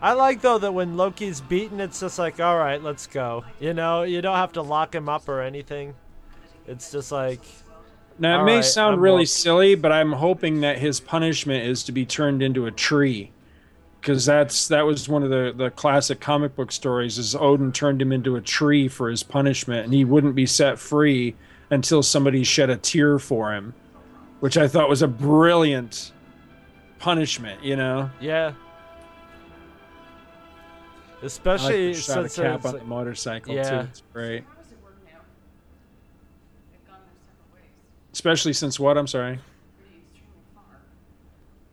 I 0.00 0.14
like 0.14 0.40
though 0.40 0.58
that 0.58 0.74
when 0.74 0.96
Loki's 0.96 1.40
beaten, 1.40 1.78
it's 1.80 2.00
just 2.00 2.18
like, 2.18 2.40
all 2.40 2.58
right, 2.58 2.82
let's 2.82 3.06
go. 3.06 3.44
You 3.60 3.72
know, 3.72 4.02
you 4.02 4.20
don't 4.20 4.36
have 4.36 4.52
to 4.54 4.62
lock 4.62 4.94
him 4.94 5.08
up 5.08 5.28
or 5.28 5.40
anything. 5.40 5.94
It's 6.66 6.90
just 6.90 7.12
like, 7.12 7.40
Now 8.18 8.40
it 8.40 8.44
may 8.44 8.56
right, 8.56 8.64
sound 8.64 8.94
I'm 8.94 9.00
really 9.00 9.18
whooped. 9.18 9.30
silly, 9.30 9.74
but 9.76 9.92
I'm 9.92 10.12
hoping 10.12 10.60
that 10.62 10.78
his 10.78 10.98
punishment 10.98 11.66
is 11.66 11.84
to 11.84 11.92
be 11.92 12.04
turned 12.04 12.42
into 12.42 12.66
a 12.66 12.72
tree. 12.72 13.30
Because 14.00 14.26
that's 14.26 14.66
that 14.66 14.84
was 14.84 15.08
one 15.08 15.22
of 15.22 15.30
the, 15.30 15.52
the 15.56 15.70
classic 15.70 16.18
comic 16.18 16.56
book 16.56 16.72
stories 16.72 17.18
is 17.18 17.36
Odin 17.36 17.70
turned 17.70 18.02
him 18.02 18.10
into 18.10 18.34
a 18.34 18.40
tree 18.40 18.88
for 18.88 19.08
his 19.08 19.22
punishment 19.22 19.84
and 19.84 19.94
he 19.94 20.04
wouldn't 20.04 20.34
be 20.34 20.46
set 20.46 20.80
free 20.80 21.36
until 21.72 22.02
somebody 22.02 22.44
shed 22.44 22.68
a 22.70 22.76
tear 22.76 23.18
for 23.18 23.52
him. 23.54 23.74
Which 24.40 24.56
I 24.58 24.68
thought 24.68 24.88
was 24.88 25.02
a 25.02 25.08
brilliant 25.08 26.12
punishment, 26.98 27.62
you 27.64 27.76
know? 27.76 28.10
yeah. 28.20 28.52
I 31.20 31.24
like 31.24 31.24
Especially 31.24 31.92
the 31.92 32.00
shot 32.00 32.18
of 32.18 32.30
since 32.32 32.44
Cap 32.44 32.64
on 32.66 32.72
like- 32.72 32.82
the 32.82 32.88
motorcycle 32.88 33.54
Yeah. 33.54 33.70
too. 33.82 33.88
It's 33.88 34.02
great. 34.12 34.44
Especially 38.12 38.52
since 38.52 38.78
what? 38.78 38.98
I'm 38.98 39.06
sorry. 39.06 39.38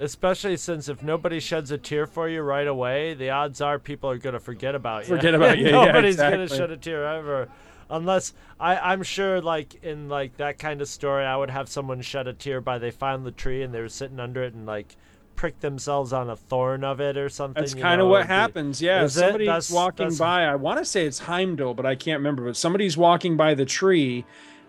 Especially 0.01 0.55
since 0.55 0.87
if 0.87 1.03
nobody 1.03 1.39
sheds 1.41 1.71
a 1.71 1.77
tear 1.77 2.05
for 2.07 2.29
you 2.29 2.41
right 2.41 2.67
away, 2.67 3.15
the 3.15 3.31
odds 3.31 3.59
are 3.59 3.77
people 3.79 4.09
are 4.09 4.17
going 4.17 4.33
to 4.33 4.39
forget 4.39 4.73
about 4.75 5.09
you. 5.09 5.15
Forget 5.17 5.35
about 5.35 5.57
you, 5.59 5.65
yeah, 5.65 5.71
Nobody's 5.85 6.15
going 6.15 6.47
to 6.47 6.55
shed 6.55 6.71
a 6.71 6.77
tear 6.77 7.05
ever. 7.05 7.49
Unless 7.89 8.33
I, 8.59 8.77
I'm 8.77 9.03
sure, 9.03 9.41
like 9.41 9.83
in 9.83 10.09
like 10.09 10.37
that 10.37 10.59
kind 10.59 10.81
of 10.81 10.87
story, 10.87 11.25
I 11.25 11.35
would 11.35 11.49
have 11.49 11.69
someone 11.69 12.01
shed 12.01 12.27
a 12.27 12.33
tear 12.33 12.61
by 12.61 12.77
they 12.77 12.91
found 12.91 13.25
the 13.25 13.31
tree 13.31 13.63
and 13.63 13.73
they 13.73 13.81
were 13.81 13.89
sitting 13.89 14.19
under 14.19 14.43
it 14.43 14.53
and 14.53 14.65
like 14.65 14.95
prick 15.35 15.59
themselves 15.61 16.11
on 16.13 16.29
a 16.29 16.35
thorn 16.35 16.83
of 16.83 16.99
it 16.99 17.17
or 17.17 17.29
something. 17.29 17.61
That's 17.61 17.73
kind 17.73 18.01
of 18.01 18.07
what 18.07 18.23
be- 18.23 18.27
happens. 18.27 18.81
Yeah, 18.81 19.07
somebody's 19.07 19.47
That's- 19.47 19.71
walking 19.71 20.05
that's- 20.09 20.19
by. 20.19 20.43
I 20.45 20.55
want 20.55 20.79
to 20.79 20.85
say 20.85 21.05
it's 21.05 21.19
Heimdall, 21.19 21.73
but 21.73 21.85
I 21.85 21.95
can't 21.95 22.19
remember. 22.19 22.45
But 22.45 22.57
somebody's 22.57 22.97
walking 22.97 23.37
by 23.37 23.53
the 23.53 23.65
tree, 23.65 24.25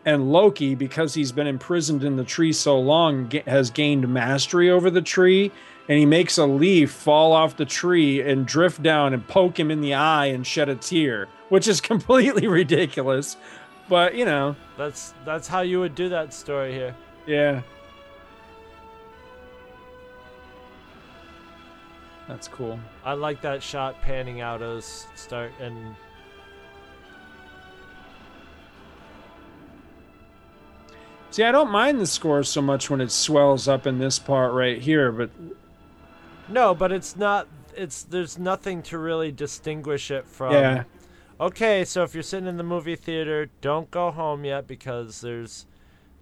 and 0.07 0.33
Loki, 0.33 0.75
because 0.75 1.15
he's 1.15 1.33
been 1.33 1.49
imprisoned 1.49 2.05
in 2.05 2.17
the 2.17 2.25
tree 2.25 2.53
so 2.53 2.79
long, 2.79 3.31
has 3.47 3.71
gained 3.71 4.09
mastery 4.09 4.71
over 4.71 4.91
the 4.91 5.03
tree, 5.03 5.51
and 5.91 5.99
he 5.99 6.07
makes 6.07 6.39
a 6.39 6.47
leaf 6.47 6.93
fall 6.93 7.33
off 7.33 7.57
the 7.57 7.65
tree 7.65 8.21
and 8.23 8.47
drift 8.47 8.81
down 8.81 9.13
and 9.13 9.27
poke 9.27 9.59
him 9.59 9.73
in 9.73 9.81
the 9.81 9.93
eye 9.93 10.27
and 10.27 10.47
shed 10.47 10.69
a 10.69 10.77
tear, 10.77 11.27
which 11.49 11.67
is 11.67 11.81
completely 11.93 12.47
ridiculous. 12.47 13.37
But 13.89 14.15
you 14.15 14.25
know, 14.25 14.55
That's 14.79 15.13
that's 15.25 15.49
how 15.49 15.63
you 15.63 15.81
would 15.81 15.97
do 15.97 16.09
that 16.11 16.33
story 16.33 16.73
here. 16.73 16.95
yeah. 17.27 17.63
That's 22.29 22.47
cool. 22.47 22.79
I 23.05 23.15
like 23.15 23.43
that 23.43 23.61
shot 23.61 24.01
panning 24.01 24.41
out 24.41 24.63
as 24.63 25.09
start 25.17 25.51
and 25.61 25.97
See, 31.33 31.43
I 31.43 31.51
don't 31.51 31.71
mind 31.71 32.01
the 32.01 32.07
score 32.07 32.45
so 32.45 32.63
much 32.63 32.89
when 32.91 33.01
it 33.01 33.11
swells 33.11 33.67
up 33.67 33.89
in 33.89 33.99
this 33.99 34.21
part 34.21 34.53
right 34.53 34.81
here, 34.81 35.11
but 35.11 35.31
no, 36.51 36.75
but 36.75 36.93
it's 36.93 37.17
not. 37.17 37.49
It's 37.77 38.03
there's 38.03 38.39
nothing 38.39 38.83
to 38.85 38.99
really 38.99 39.33
distinguish 39.33 40.11
it 40.11 40.27
from. 40.27 40.53
Yeah. 40.53 40.85
Okay, 41.41 41.85
so 41.85 42.03
if 42.03 42.13
you're 42.13 42.23
sitting 42.23 42.49
in 42.49 42.59
the 42.59 42.63
movie 42.63 42.97
theater, 42.97 43.49
don't 43.61 43.91
go 43.91 44.11
home 44.11 44.45
yet 44.45 44.67
because 44.67 45.21
there's 45.23 45.67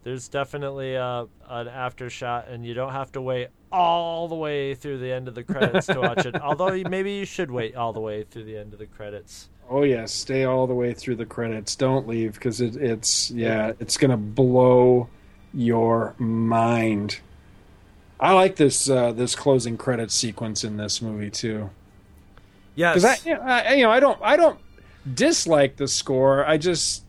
there's 0.04 0.28
definitely 0.28 0.94
a 0.94 1.26
an 1.48 1.68
after 1.68 2.08
shot, 2.08 2.48
and 2.48 2.64
you 2.64 2.74
don't 2.74 2.92
have 2.92 3.10
to 3.12 3.20
wait 3.20 3.48
all 3.72 4.28
the 4.28 4.34
way 4.34 4.74
through 4.74 4.98
the 4.98 5.12
end 5.12 5.28
of 5.28 5.34
the 5.34 5.42
credits 5.42 5.86
to 5.88 6.00
watch 6.00 6.24
it. 6.24 6.40
Although 6.40 6.70
maybe 6.88 7.12
you 7.12 7.24
should 7.24 7.50
wait 7.50 7.74
all 7.76 7.92
the 7.92 8.00
way 8.00 8.22
through 8.22 8.44
the 8.44 8.56
end 8.56 8.72
of 8.72 8.78
the 8.78 8.86
credits. 8.86 9.50
oh 9.68 9.82
yes, 9.82 10.12
stay 10.12 10.44
all 10.44 10.66
the 10.66 10.74
way 10.74 10.94
through 10.94 11.16
the 11.16 11.26
credits. 11.26 11.74
Don't 11.76 12.06
leave 12.06 12.34
because 12.34 12.60
it, 12.60 12.76
it's 12.76 13.30
yeah, 13.30 13.72
it's 13.80 13.96
gonna 13.96 14.16
blow 14.16 15.08
your 15.52 16.14
mind. 16.18 17.20
I 18.20 18.32
like 18.32 18.56
this 18.56 18.88
uh, 18.90 19.12
this 19.12 19.34
closing 19.36 19.76
credit 19.76 20.10
sequence 20.10 20.64
in 20.64 20.76
this 20.76 21.00
movie 21.00 21.30
too. 21.30 21.70
Yes. 22.74 22.94
because 23.02 23.26
I, 23.26 23.28
you 23.28 23.34
know, 23.36 23.40
I, 23.42 23.72
you 23.74 23.82
know, 23.84 23.90
I 23.90 23.98
don't, 24.00 24.18
I 24.22 24.36
don't 24.36 24.58
dislike 25.14 25.76
the 25.76 25.88
score. 25.88 26.44
I 26.46 26.58
just, 26.58 27.02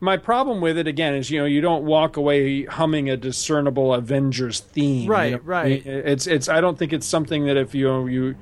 my 0.00 0.16
problem 0.16 0.60
with 0.60 0.76
it 0.78 0.88
again 0.88 1.14
is, 1.14 1.30
you 1.30 1.38
know, 1.38 1.44
you 1.44 1.60
don't 1.60 1.84
walk 1.84 2.16
away 2.16 2.64
humming 2.64 3.08
a 3.08 3.16
discernible 3.16 3.94
Avengers 3.94 4.58
theme. 4.60 5.02
you 5.04 5.08
Right, 5.10 5.32
know? 5.34 5.38
right. 5.44 5.86
It's, 5.86 6.26
it's. 6.26 6.48
I 6.48 6.60
don't 6.60 6.76
think 6.76 6.92
it's 6.92 7.06
something 7.06 7.46
that 7.46 7.56
if 7.56 7.72
you, 7.72 8.08
you, 8.08 8.34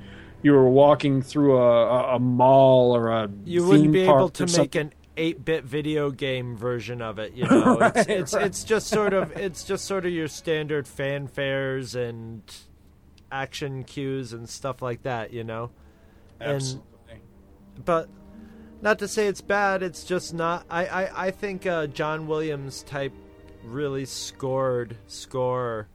you 0.43 0.53
were 0.53 0.69
walking 0.69 1.21
through 1.21 1.59
a, 1.59 1.87
a, 1.87 2.17
a 2.17 2.19
mall 2.19 2.97
or 2.97 3.11
a 3.11 3.31
you 3.45 3.67
wouldn't 3.67 3.93
be 3.93 4.01
able 4.03 4.31
to 4.31 4.45
make 4.45 4.51
something- 4.51 4.81
an 4.81 4.93
8-bit 5.17 5.65
video 5.65 6.11
game 6.11 6.57
version 6.57 7.01
of 7.01 7.19
it 7.19 7.35
you 7.35 7.45
know 7.47 7.79
it's, 7.81 7.97
Right, 7.97 8.09
it's, 8.11 8.35
right. 8.35 8.47
it's 8.47 8.65
just 8.65 8.89
sort 8.89 9.13
of 9.13 9.31
it's 9.37 9.63
just 9.65 9.85
sort 9.85 10.05
of 10.07 10.13
your 10.13 10.29
standard 10.29 10.87
fanfares 10.87 11.95
and 11.95 12.43
action 13.31 13.85
cues 13.85 14.33
and 14.33 14.49
stuff 14.49 14.83
like 14.83 15.03
that 15.03 15.33
you 15.33 15.45
know 15.45 15.71
Absolutely. 16.41 16.83
and 17.11 17.85
but 17.85 18.09
not 18.83 18.99
to 18.99 19.09
say 19.09 19.27
it's 19.29 19.41
bad 19.41 19.83
it's 19.83 20.05
just 20.05 20.35
not 20.35 20.65
i 20.71 20.87
i, 20.87 21.27
I 21.27 21.31
think 21.31 21.67
uh, 21.67 21.87
john 21.87 22.27
williams 22.27 22.83
type 22.83 23.13
really 23.65 24.05
scored 24.05 24.97
score 25.07 25.89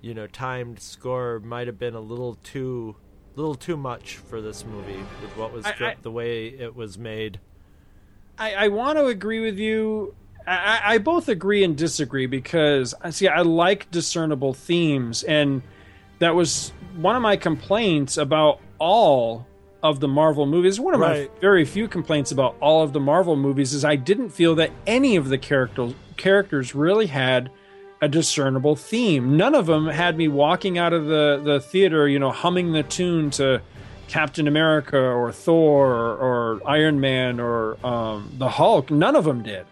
you 0.00 0.12
know 0.12 0.26
timed 0.26 0.80
score 0.80 1.40
might 1.40 1.66
have 1.66 1.78
been 1.78 1.94
a 1.94 2.00
little 2.00 2.34
too 2.42 2.94
little 3.36 3.54
too 3.54 3.76
much 3.76 4.16
for 4.16 4.40
this 4.42 4.64
movie 4.64 5.02
with 5.22 5.36
what 5.36 5.52
was 5.52 5.64
I- 5.66 5.70
I- 5.80 5.96
the 6.02 6.10
way 6.10 6.46
it 6.48 6.74
was 6.76 6.98
made 6.98 7.40
I, 8.38 8.54
I 8.54 8.68
want 8.68 8.98
to 8.98 9.06
agree 9.06 9.40
with 9.40 9.58
you. 9.58 10.14
I, 10.46 10.80
I- 10.84 10.98
both 10.98 11.28
agree 11.28 11.64
and 11.64 11.76
disagree 11.76 12.26
because 12.26 12.94
I 13.00 13.10
see 13.10 13.28
I 13.28 13.40
like 13.42 13.90
discernible 13.90 14.52
themes, 14.54 15.22
and 15.22 15.62
that 16.18 16.34
was 16.34 16.72
one 16.96 17.16
of 17.16 17.22
my 17.22 17.36
complaints 17.36 18.16
about 18.18 18.60
all 18.78 19.46
of 19.82 20.00
the 20.00 20.08
Marvel 20.08 20.46
movies. 20.46 20.78
One 20.80 20.94
of 20.94 21.00
Right. 21.00 21.30
my 21.32 21.40
very 21.40 21.64
few 21.64 21.88
complaints 21.88 22.30
about 22.32 22.56
all 22.60 22.82
of 22.82 22.92
the 22.92 23.00
Marvel 23.00 23.36
movies 23.36 23.72
is 23.74 23.84
I 23.84 23.96
didn't 23.96 24.30
feel 24.30 24.54
that 24.56 24.70
any 24.86 25.16
of 25.16 25.28
the 25.28 25.38
characters 25.38 25.94
characters 26.16 26.74
really 26.74 27.06
had 27.06 27.50
a 28.00 28.08
discernible 28.08 28.76
theme. 28.76 29.36
None 29.36 29.54
of 29.54 29.66
them 29.66 29.86
had 29.88 30.16
me 30.16 30.28
walking 30.28 30.78
out 30.78 30.92
of 30.92 31.06
the, 31.06 31.40
the 31.42 31.60
theater, 31.60 32.06
you 32.08 32.18
know, 32.18 32.30
humming 32.30 32.72
the 32.72 32.82
tune 32.82 33.30
to 33.32 33.60
Captain 34.14 34.46
America 34.46 34.96
or 34.96 35.32
Thor 35.32 35.88
or, 35.92 36.16
or 36.16 36.60
Iron 36.68 37.00
Man 37.00 37.40
or 37.40 37.76
um, 37.84 38.30
the 38.38 38.48
Hulk. 38.48 38.88
None 38.88 39.16
of 39.16 39.24
them 39.24 39.42
did. 39.42 39.66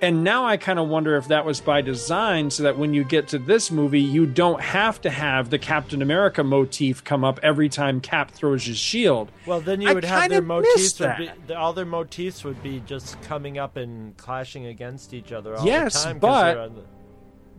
And 0.00 0.24
now 0.24 0.46
I 0.46 0.56
kind 0.56 0.78
of 0.78 0.88
wonder 0.88 1.14
if 1.16 1.28
that 1.28 1.44
was 1.44 1.60
by 1.60 1.82
design 1.82 2.50
so 2.50 2.62
that 2.62 2.78
when 2.78 2.94
you 2.94 3.04
get 3.04 3.28
to 3.28 3.38
this 3.38 3.70
movie, 3.70 4.00
you 4.00 4.24
don't 4.24 4.62
have 4.62 4.98
to 5.02 5.10
have 5.10 5.50
the 5.50 5.58
Captain 5.58 6.00
America 6.00 6.42
motif 6.42 7.04
come 7.04 7.22
up 7.22 7.38
every 7.42 7.68
time 7.68 8.00
Cap 8.00 8.30
throws 8.30 8.64
his 8.64 8.78
shield. 8.78 9.30
Well, 9.44 9.60
then 9.60 9.82
you 9.82 9.90
I 9.90 9.92
would 9.92 10.04
have 10.04 10.30
their 10.30 10.40
motifs. 10.40 10.94
Be, 10.94 11.54
all 11.54 11.74
their 11.74 11.84
motifs 11.84 12.42
would 12.44 12.62
be 12.62 12.80
just 12.86 13.20
coming 13.22 13.58
up 13.58 13.76
and 13.76 14.16
clashing 14.16 14.64
against 14.66 15.12
each 15.12 15.32
other 15.32 15.54
all 15.54 15.66
Yes, 15.66 16.02
the 16.02 16.08
time. 16.08 16.18
'cause 16.20 16.54
but- 16.56 16.74
the- 16.74 16.82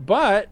But 0.03 0.49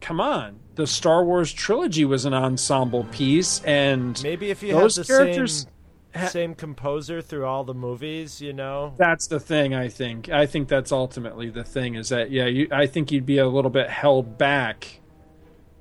come 0.00 0.20
on, 0.20 0.58
the 0.74 0.86
Star 0.86 1.24
Wars 1.24 1.52
trilogy 1.52 2.04
was 2.04 2.24
an 2.24 2.34
ensemble 2.34 3.04
piece, 3.04 3.62
and 3.64 4.20
maybe 4.22 4.50
if 4.50 4.62
you 4.62 4.72
those 4.72 4.96
have 4.96 5.06
the 5.06 5.12
characters. 5.12 5.62
same 5.62 6.28
same 6.28 6.54
composer 6.54 7.22
through 7.22 7.46
all 7.46 7.64
the 7.64 7.74
movies, 7.74 8.40
you 8.40 8.52
know. 8.52 8.94
That's 8.96 9.28
the 9.28 9.38
thing. 9.38 9.74
I 9.74 9.88
think. 9.88 10.28
I 10.28 10.46
think 10.46 10.68
that's 10.68 10.90
ultimately 10.92 11.50
the 11.50 11.64
thing. 11.64 11.94
Is 11.94 12.08
that 12.08 12.30
yeah? 12.30 12.46
You, 12.46 12.68
I 12.72 12.86
think 12.86 13.12
you'd 13.12 13.26
be 13.26 13.38
a 13.38 13.46
little 13.48 13.70
bit 13.70 13.88
held 13.88 14.36
back. 14.36 15.00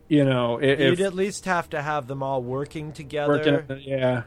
You 0.08 0.26
know, 0.26 0.58
if 0.60 0.80
You'd 0.80 1.02
at 1.02 1.14
least 1.14 1.46
have 1.46 1.70
to 1.70 1.82
have 1.82 2.08
them 2.08 2.24
all 2.24 2.42
working 2.42 2.94
together. 2.94 3.64
working. 3.68 3.82
yeah. 3.86 4.24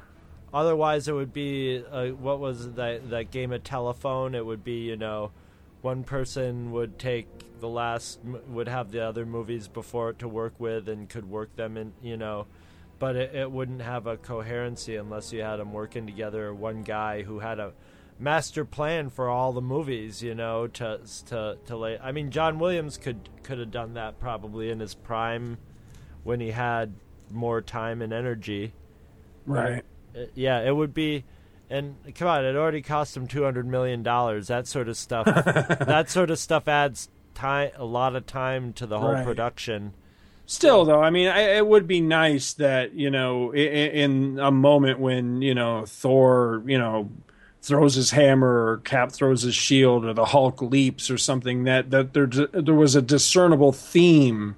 Otherwise, 0.54 1.08
it 1.08 1.12
would 1.12 1.32
be 1.32 1.82
uh, 1.90 2.08
what 2.08 2.38
was 2.38 2.72
that 2.74 3.10
that 3.10 3.30
game 3.30 3.52
of 3.52 3.64
telephone? 3.64 4.34
It 4.34 4.46
would 4.46 4.62
be 4.62 4.80
you 4.82 4.96
know, 4.96 5.32
one 5.80 6.04
person 6.04 6.70
would 6.72 6.98
take 6.98 7.26
the 7.62 7.68
last 7.68 8.18
would 8.48 8.68
have 8.68 8.90
the 8.90 9.00
other 9.00 9.24
movies 9.24 9.68
before 9.68 10.10
it 10.10 10.18
to 10.18 10.26
work 10.26 10.52
with 10.58 10.88
and 10.88 11.08
could 11.08 11.30
work 11.30 11.54
them 11.54 11.76
in 11.76 11.92
you 12.02 12.16
know, 12.16 12.46
but 12.98 13.14
it, 13.14 13.34
it 13.34 13.50
wouldn't 13.50 13.80
have 13.80 14.08
a 14.08 14.16
coherency 14.16 14.96
unless 14.96 15.32
you 15.32 15.42
had 15.42 15.56
them 15.56 15.72
working 15.72 16.04
together. 16.04 16.52
One 16.52 16.82
guy 16.82 17.22
who 17.22 17.38
had 17.38 17.60
a 17.60 17.72
master 18.18 18.64
plan 18.64 19.10
for 19.10 19.28
all 19.28 19.52
the 19.52 19.62
movies, 19.62 20.24
you 20.24 20.34
know, 20.34 20.66
to 20.66 21.00
to 21.26 21.56
to 21.64 21.76
lay. 21.76 21.98
I 21.98 22.10
mean, 22.10 22.32
John 22.32 22.58
Williams 22.58 22.98
could 22.98 23.28
could 23.44 23.60
have 23.60 23.70
done 23.70 23.94
that 23.94 24.18
probably 24.18 24.68
in 24.68 24.80
his 24.80 24.94
prime 24.94 25.56
when 26.24 26.40
he 26.40 26.50
had 26.50 26.92
more 27.30 27.62
time 27.62 28.02
and 28.02 28.12
energy. 28.12 28.72
Right. 29.46 29.84
Yeah, 30.34 30.60
it 30.60 30.74
would 30.74 30.92
be. 30.92 31.24
And 31.70 31.94
come 32.16 32.26
on, 32.26 32.44
it 32.44 32.56
already 32.56 32.82
cost 32.82 33.16
him 33.16 33.28
two 33.28 33.44
hundred 33.44 33.68
million 33.68 34.02
dollars. 34.02 34.48
That 34.48 34.66
sort 34.66 34.88
of 34.88 34.96
stuff. 34.96 35.26
that 35.86 36.10
sort 36.10 36.30
of 36.30 36.40
stuff 36.40 36.66
adds 36.66 37.08
time, 37.34 37.70
a 37.76 37.84
lot 37.84 38.14
of 38.16 38.26
time 38.26 38.72
to 38.74 38.86
the 38.86 38.98
whole 38.98 39.12
Right. 39.12 39.24
production. 39.24 39.92
Still, 40.44 40.84
though, 40.84 41.00
I 41.02 41.10
mean, 41.10 41.28
I, 41.28 41.56
it 41.56 41.66
would 41.66 41.86
be 41.86 42.00
nice 42.00 42.52
that 42.54 42.94
you 42.94 43.10
know, 43.10 43.52
in, 43.52 44.34
in 44.34 44.38
a 44.38 44.50
moment 44.50 44.98
when 44.98 45.40
you 45.40 45.54
know 45.54 45.84
Thor, 45.86 46.62
you 46.66 46.76
know, 46.78 47.10
throws 47.62 47.94
his 47.94 48.10
hammer 48.10 48.66
or 48.72 48.78
Cap 48.78 49.12
throws 49.12 49.42
his 49.42 49.54
shield 49.54 50.04
or 50.04 50.12
the 50.12 50.26
Hulk 50.26 50.60
leaps 50.60 51.10
or 51.10 51.16
something, 51.16 51.64
that 51.64 51.90
that 51.90 52.12
there 52.12 52.26
there 52.26 52.74
was 52.74 52.94
a 52.96 53.00
discernible 53.02 53.72
theme 53.72 54.56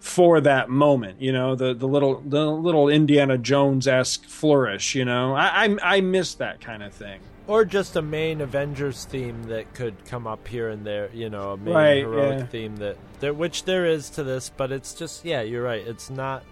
for 0.00 0.40
that 0.40 0.70
moment. 0.70 1.20
You 1.20 1.32
know, 1.32 1.54
the 1.54 1.74
the 1.74 1.86
little 1.86 2.22
the 2.26 2.50
little 2.50 2.88
Indiana 2.88 3.36
Jones 3.38 3.86
esque 3.86 4.24
flourish. 4.24 4.94
You 4.94 5.04
know, 5.04 5.34
I, 5.36 5.66
I 5.66 5.76
I 5.96 6.00
miss 6.00 6.34
that 6.36 6.60
kind 6.60 6.82
of 6.82 6.92
thing. 6.92 7.20
Or 7.50 7.64
just 7.64 7.96
a 7.96 8.02
main 8.02 8.40
Avengers 8.40 9.06
theme 9.06 9.42
that 9.44 9.74
could 9.74 10.04
come 10.04 10.28
up 10.28 10.46
here 10.46 10.68
and 10.68 10.86
there, 10.86 11.10
you 11.12 11.28
know, 11.28 11.50
a 11.54 11.56
main 11.56 11.74
Right, 11.74 11.96
heroic 11.98 12.38
yeah. 12.38 12.46
theme 12.46 12.76
that 12.76 12.96
there, 13.18 13.34
which 13.34 13.64
there 13.64 13.86
is 13.86 14.08
to 14.10 14.22
this, 14.22 14.52
but 14.56 14.70
it's 14.70 14.94
just 14.94 15.24
yeah, 15.24 15.40
you're 15.40 15.64
right. 15.64 15.84
It's 15.84 16.10
not. 16.10 16.44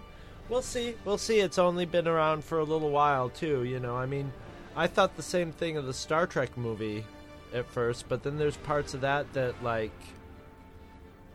We'll 0.49 0.61
see. 0.61 0.95
We'll 1.05 1.17
see. 1.17 1.39
It's 1.39 1.57
only 1.57 1.85
been 1.85 2.05
around 2.05 2.43
for 2.43 2.59
a 2.59 2.65
little 2.65 2.89
while 2.89 3.29
too. 3.29 3.63
You 3.63 3.79
know, 3.79 3.95
I 3.95 4.07
mean, 4.07 4.33
I 4.75 4.87
thought 4.87 5.15
the 5.15 5.23
same 5.23 5.53
thing 5.53 5.77
of 5.77 5.85
the 5.85 5.93
Star 5.93 6.27
Trek 6.27 6.57
movie 6.57 7.05
at 7.53 7.65
first, 7.71 8.09
but 8.09 8.21
then 8.21 8.37
there's 8.37 8.57
parts 8.57 8.93
of 8.93 8.99
that 8.99 9.31
that 9.31 9.63
like 9.63 9.93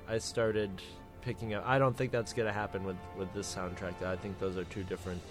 I 0.07 0.18
started 0.18 0.70
picking 1.23 1.55
up. 1.55 1.65
I 1.67 1.78
don't 1.78 1.97
think 1.97 2.12
that's 2.12 2.34
gonna 2.34 2.52
happen 2.52 2.84
with 2.84 2.99
with 3.17 3.33
this 3.33 3.55
soundtrack. 3.55 4.02
I 4.05 4.17
think 4.17 4.39
those 4.41 4.59
are 4.59 4.65
two 4.65 4.83
different 4.84 5.23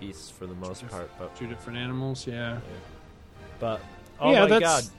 beasts 0.00 0.30
for 0.30 0.46
the 0.46 0.54
most 0.56 0.84
part. 0.88 1.10
But 1.16 1.36
Two 1.36 1.46
different 1.46 1.78
animals, 1.78 2.26
yeah. 2.26 2.58
But 3.58 3.80
oh 4.20 4.32
Yeah, 4.32 4.40
my 4.42 4.46
that's- 4.48 4.88
god, 4.88 4.92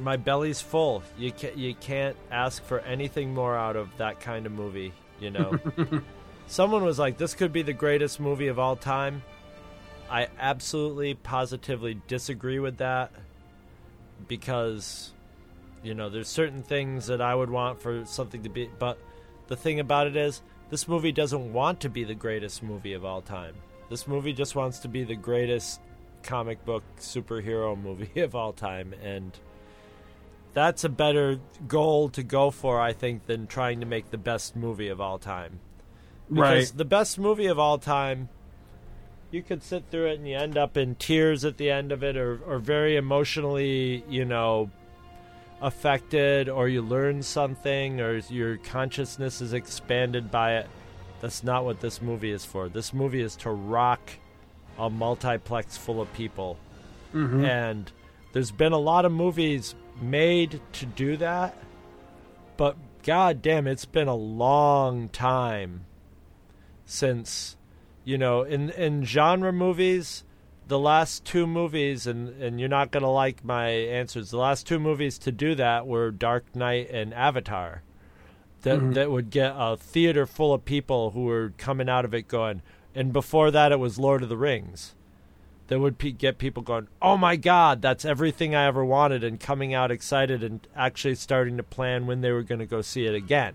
my 0.00 0.16
belly's 0.16 0.60
full. 0.60 1.02
You 1.18 1.32
can't 1.32 1.56
you 1.56 1.74
can't 1.74 2.16
ask 2.30 2.62
for 2.64 2.78
anything 2.80 3.34
more 3.34 3.56
out 3.56 3.76
of 3.76 3.88
that 3.98 4.20
kind 4.20 4.46
of 4.46 4.52
movie. 4.52 4.92
You 5.20 5.30
know, 5.30 5.58
someone 6.46 6.84
was 6.84 6.98
like, 6.98 7.18
"This 7.18 7.34
could 7.34 7.52
be 7.52 7.62
the 7.62 7.72
greatest 7.72 8.20
movie 8.20 8.46
of 8.48 8.58
all 8.58 8.76
time." 8.76 9.22
I 10.10 10.28
absolutely, 10.38 11.14
positively 11.14 12.00
disagree 12.06 12.58
with 12.60 12.78
that 12.78 13.10
because, 14.26 15.12
you 15.82 15.94
know, 15.94 16.08
there's 16.08 16.28
certain 16.28 16.62
things 16.62 17.06
that 17.08 17.20
I 17.20 17.34
would 17.34 17.50
want 17.50 17.80
for 17.82 18.04
something 18.06 18.42
to 18.42 18.48
be. 18.48 18.70
But 18.78 18.98
the 19.48 19.56
thing 19.56 19.80
about 19.80 20.06
it 20.06 20.16
is, 20.16 20.40
this 20.70 20.88
movie 20.88 21.12
doesn't 21.12 21.52
want 21.52 21.80
to 21.80 21.88
be 21.88 22.04
the 22.04 22.14
greatest 22.14 22.62
movie 22.62 22.92
of 22.94 23.04
all 23.04 23.20
time. 23.22 23.54
This 23.90 24.06
movie 24.06 24.32
just 24.32 24.54
wants 24.54 24.78
to 24.80 24.88
be 24.88 25.04
the 25.04 25.16
greatest 25.16 25.80
comic 26.22 26.64
book 26.64 26.82
superhero 26.98 27.80
movie 27.80 28.20
of 28.20 28.34
all 28.34 28.52
time, 28.52 28.94
and 29.02 29.32
that's 30.54 30.84
a 30.84 30.88
better 30.88 31.38
goal 31.66 32.08
to 32.10 32.22
go 32.22 32.50
for, 32.50 32.80
I 32.80 32.92
think, 32.92 33.26
than 33.26 33.46
trying 33.46 33.80
to 33.80 33.86
make 33.86 34.10
the 34.10 34.18
best 34.18 34.56
movie 34.56 34.88
of 34.88 35.00
all 35.00 35.18
time. 35.18 35.60
Because 36.28 36.70
Right. 36.70 36.78
the 36.78 36.84
best 36.84 37.18
movie 37.18 37.46
of 37.46 37.58
all 37.58 37.78
time, 37.78 38.28
you 39.30 39.42
could 39.42 39.62
sit 39.62 39.84
through 39.90 40.06
it 40.06 40.18
and 40.18 40.28
you 40.28 40.36
end 40.36 40.56
up 40.56 40.76
in 40.76 40.94
tears 40.94 41.44
at 41.44 41.58
the 41.58 41.70
end 41.70 41.92
of 41.92 42.02
it, 42.02 42.16
or, 42.16 42.40
or 42.46 42.58
very 42.58 42.96
emotionally, 42.96 44.02
you 44.08 44.24
know, 44.24 44.70
affected, 45.60 46.48
or 46.48 46.68
you 46.68 46.82
learn 46.82 47.22
something, 47.22 48.00
or 48.00 48.18
your 48.30 48.56
consciousness 48.58 49.40
is 49.40 49.52
expanded 49.52 50.30
by 50.30 50.56
it. 50.56 50.66
That's 51.20 51.42
not 51.42 51.64
what 51.64 51.80
this 51.80 52.00
movie 52.00 52.30
is 52.30 52.44
for. 52.44 52.68
This 52.68 52.92
movie 52.94 53.20
is 53.20 53.34
to 53.36 53.50
rock 53.50 54.00
a 54.78 54.88
multiplex 54.88 55.76
full 55.76 56.00
of 56.00 56.12
people. 56.12 56.58
Mm-hmm. 57.14 57.44
And 57.44 57.92
there's 58.32 58.50
been 58.50 58.72
a 58.72 58.78
lot 58.78 59.04
of 59.04 59.12
movies 59.12 59.74
made 60.00 60.60
to 60.74 60.86
do 60.86 61.16
that, 61.16 61.56
but 62.56 62.76
god 63.02 63.42
damn, 63.42 63.66
it's 63.66 63.84
been 63.84 64.08
a 64.08 64.14
long 64.14 65.08
time 65.08 65.84
since 66.84 67.56
you 68.08 68.16
know, 68.16 68.42
in 68.42 68.70
in 68.70 69.04
genre 69.04 69.52
movies, 69.52 70.24
the 70.66 70.78
last 70.78 71.26
two 71.26 71.46
movies 71.46 72.06
and 72.06 72.30
and 72.42 72.58
you're 72.58 72.66
not 72.66 72.90
going 72.90 73.02
to 73.02 73.08
like 73.10 73.44
my 73.44 73.68
answers. 73.68 74.30
The 74.30 74.38
last 74.38 74.66
two 74.66 74.78
movies 74.78 75.18
to 75.18 75.30
do 75.30 75.54
that 75.56 75.86
were 75.86 76.10
Dark 76.10 76.56
Knight 76.56 76.88
and 76.88 77.12
Avatar. 77.12 77.82
That 78.62 78.78
mm-hmm. 78.78 78.92
that 78.92 79.10
would 79.10 79.28
get 79.28 79.52
a 79.54 79.76
theater 79.76 80.24
full 80.24 80.54
of 80.54 80.64
people 80.64 81.10
who 81.10 81.24
were 81.24 81.52
coming 81.58 81.90
out 81.90 82.06
of 82.06 82.14
it 82.14 82.28
going. 82.28 82.62
And 82.94 83.12
before 83.12 83.50
that 83.50 83.72
it 83.72 83.78
was 83.78 83.98
Lord 83.98 84.22
of 84.22 84.28
the 84.28 84.36
Rings 84.36 84.94
that 85.68 85.78
would 85.78 85.98
pe- 85.98 86.10
get 86.12 86.38
people 86.38 86.62
going, 86.62 86.88
"Oh 87.00 87.16
my 87.16 87.36
god, 87.36 87.80
that's 87.82 88.04
everything 88.04 88.54
I 88.54 88.66
ever 88.66 88.84
wanted," 88.84 89.22
and 89.22 89.38
coming 89.38 89.74
out 89.74 89.90
excited 89.90 90.42
and 90.42 90.66
actually 90.74 91.14
starting 91.14 91.56
to 91.58 91.62
plan 91.62 92.06
when 92.06 92.22
they 92.22 92.32
were 92.32 92.42
going 92.42 92.58
to 92.58 92.66
go 92.66 92.80
see 92.80 93.06
it 93.06 93.14
again, 93.14 93.54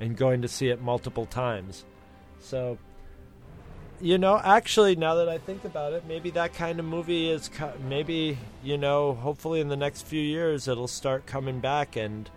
and 0.00 0.16
going 0.16 0.42
to 0.42 0.48
see 0.48 0.68
it 0.68 0.80
multiple 0.80 1.26
times. 1.26 1.84
So, 2.40 2.78
you 4.00 4.16
know, 4.18 4.40
actually, 4.42 4.96
now 4.96 5.14
that 5.16 5.28
I 5.28 5.38
think 5.38 5.64
about 5.64 5.92
it, 5.92 6.04
maybe 6.08 6.30
that 6.30 6.54
kind 6.54 6.80
of 6.80 6.86
movie 6.86 7.30
is 7.30 7.48
co- 7.48 7.74
maybe 7.86 8.38
you 8.64 8.78
know, 8.78 9.12
hopefully 9.14 9.60
in 9.60 9.68
the 9.68 9.76
next 9.76 10.06
few 10.06 10.22
years 10.22 10.66
it'll 10.66 10.88
start 10.88 11.26
coming 11.26 11.60
back 11.60 11.96
and. 11.96 12.28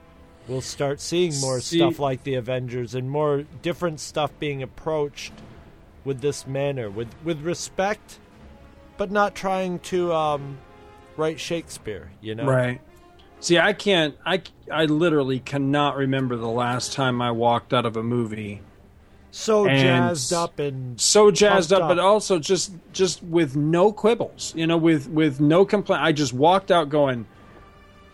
We'll 0.48 0.62
start 0.62 1.02
seeing 1.02 1.36
more 1.40 1.60
See- 1.60 1.80
stuff 1.80 1.98
like 1.98 2.24
the 2.24 2.36
Avengers 2.36 2.94
and 2.94 3.10
more 3.10 3.46
different 3.64 4.00
stuff 4.00 4.32
being 4.38 4.62
approached 4.62 5.34
with 6.06 6.22
this 6.22 6.48
manner, 6.48 6.90
with 6.90 7.09
with 7.24 7.42
respect, 7.42 8.19
but 8.98 9.11
not 9.11 9.35
trying 9.35 9.80
to 9.80 10.14
um, 10.14 10.58
write 11.17 11.40
Shakespeare. 11.40 12.11
You 12.22 12.35
know, 12.35 12.45
Right. 12.45 12.80
See, 13.40 13.59
I 13.59 13.74
can't. 13.74 14.16
I 14.25 14.42
I 14.72 14.85
literally 14.85 15.40
cannot 15.40 15.98
remember 15.98 16.38
the 16.38 16.48
last 16.48 16.93
time 16.93 17.22
I 17.22 17.32
walked 17.32 17.74
out 17.74 17.85
of 17.85 17.98
a 17.98 18.03
movie 18.03 18.61
So 19.32 19.67
And 19.67 19.80
jazzed 19.80 20.34
up 20.34 20.58
and 20.59 21.00
so 21.00 21.30
jazzed 21.30 21.69
Pumped 21.69 21.84
up, 21.84 21.90
but 21.90 22.00
also 22.00 22.40
just 22.40 22.72
just 22.93 23.22
with 23.24 23.56
no 23.56 23.92
quibbles. 23.92 24.53
You 24.56 24.67
know, 24.67 24.77
with 24.77 25.09
with 25.09 25.42
no 25.42 25.66
complaint. 25.66 26.01
I 26.01 26.11
just 26.11 26.34
walked 26.34 26.72
out 26.72 26.90
going, 26.90 27.25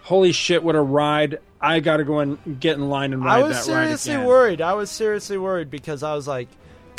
"Holy 0.01 0.31
shit, 0.31 0.63
what 0.63 0.75
a 0.75 0.81
ride!" 0.81 1.39
I 1.61 1.79
got 1.79 1.97
to 1.97 2.03
go 2.03 2.19
and 2.19 2.59
get 2.59 2.77
in 2.77 2.89
line 2.89 3.13
and 3.13 3.23
ride 3.23 3.41
I 3.41 3.43
was 3.43 3.57
that 3.57 3.63
seriously 3.63 4.17
worried. 4.17 4.61
I 4.61 4.73
was 4.73 4.89
seriously 4.89 5.37
worried 5.37 5.69
because 5.69 6.01
I 6.01 6.15
was 6.15 6.27
like, 6.27 6.47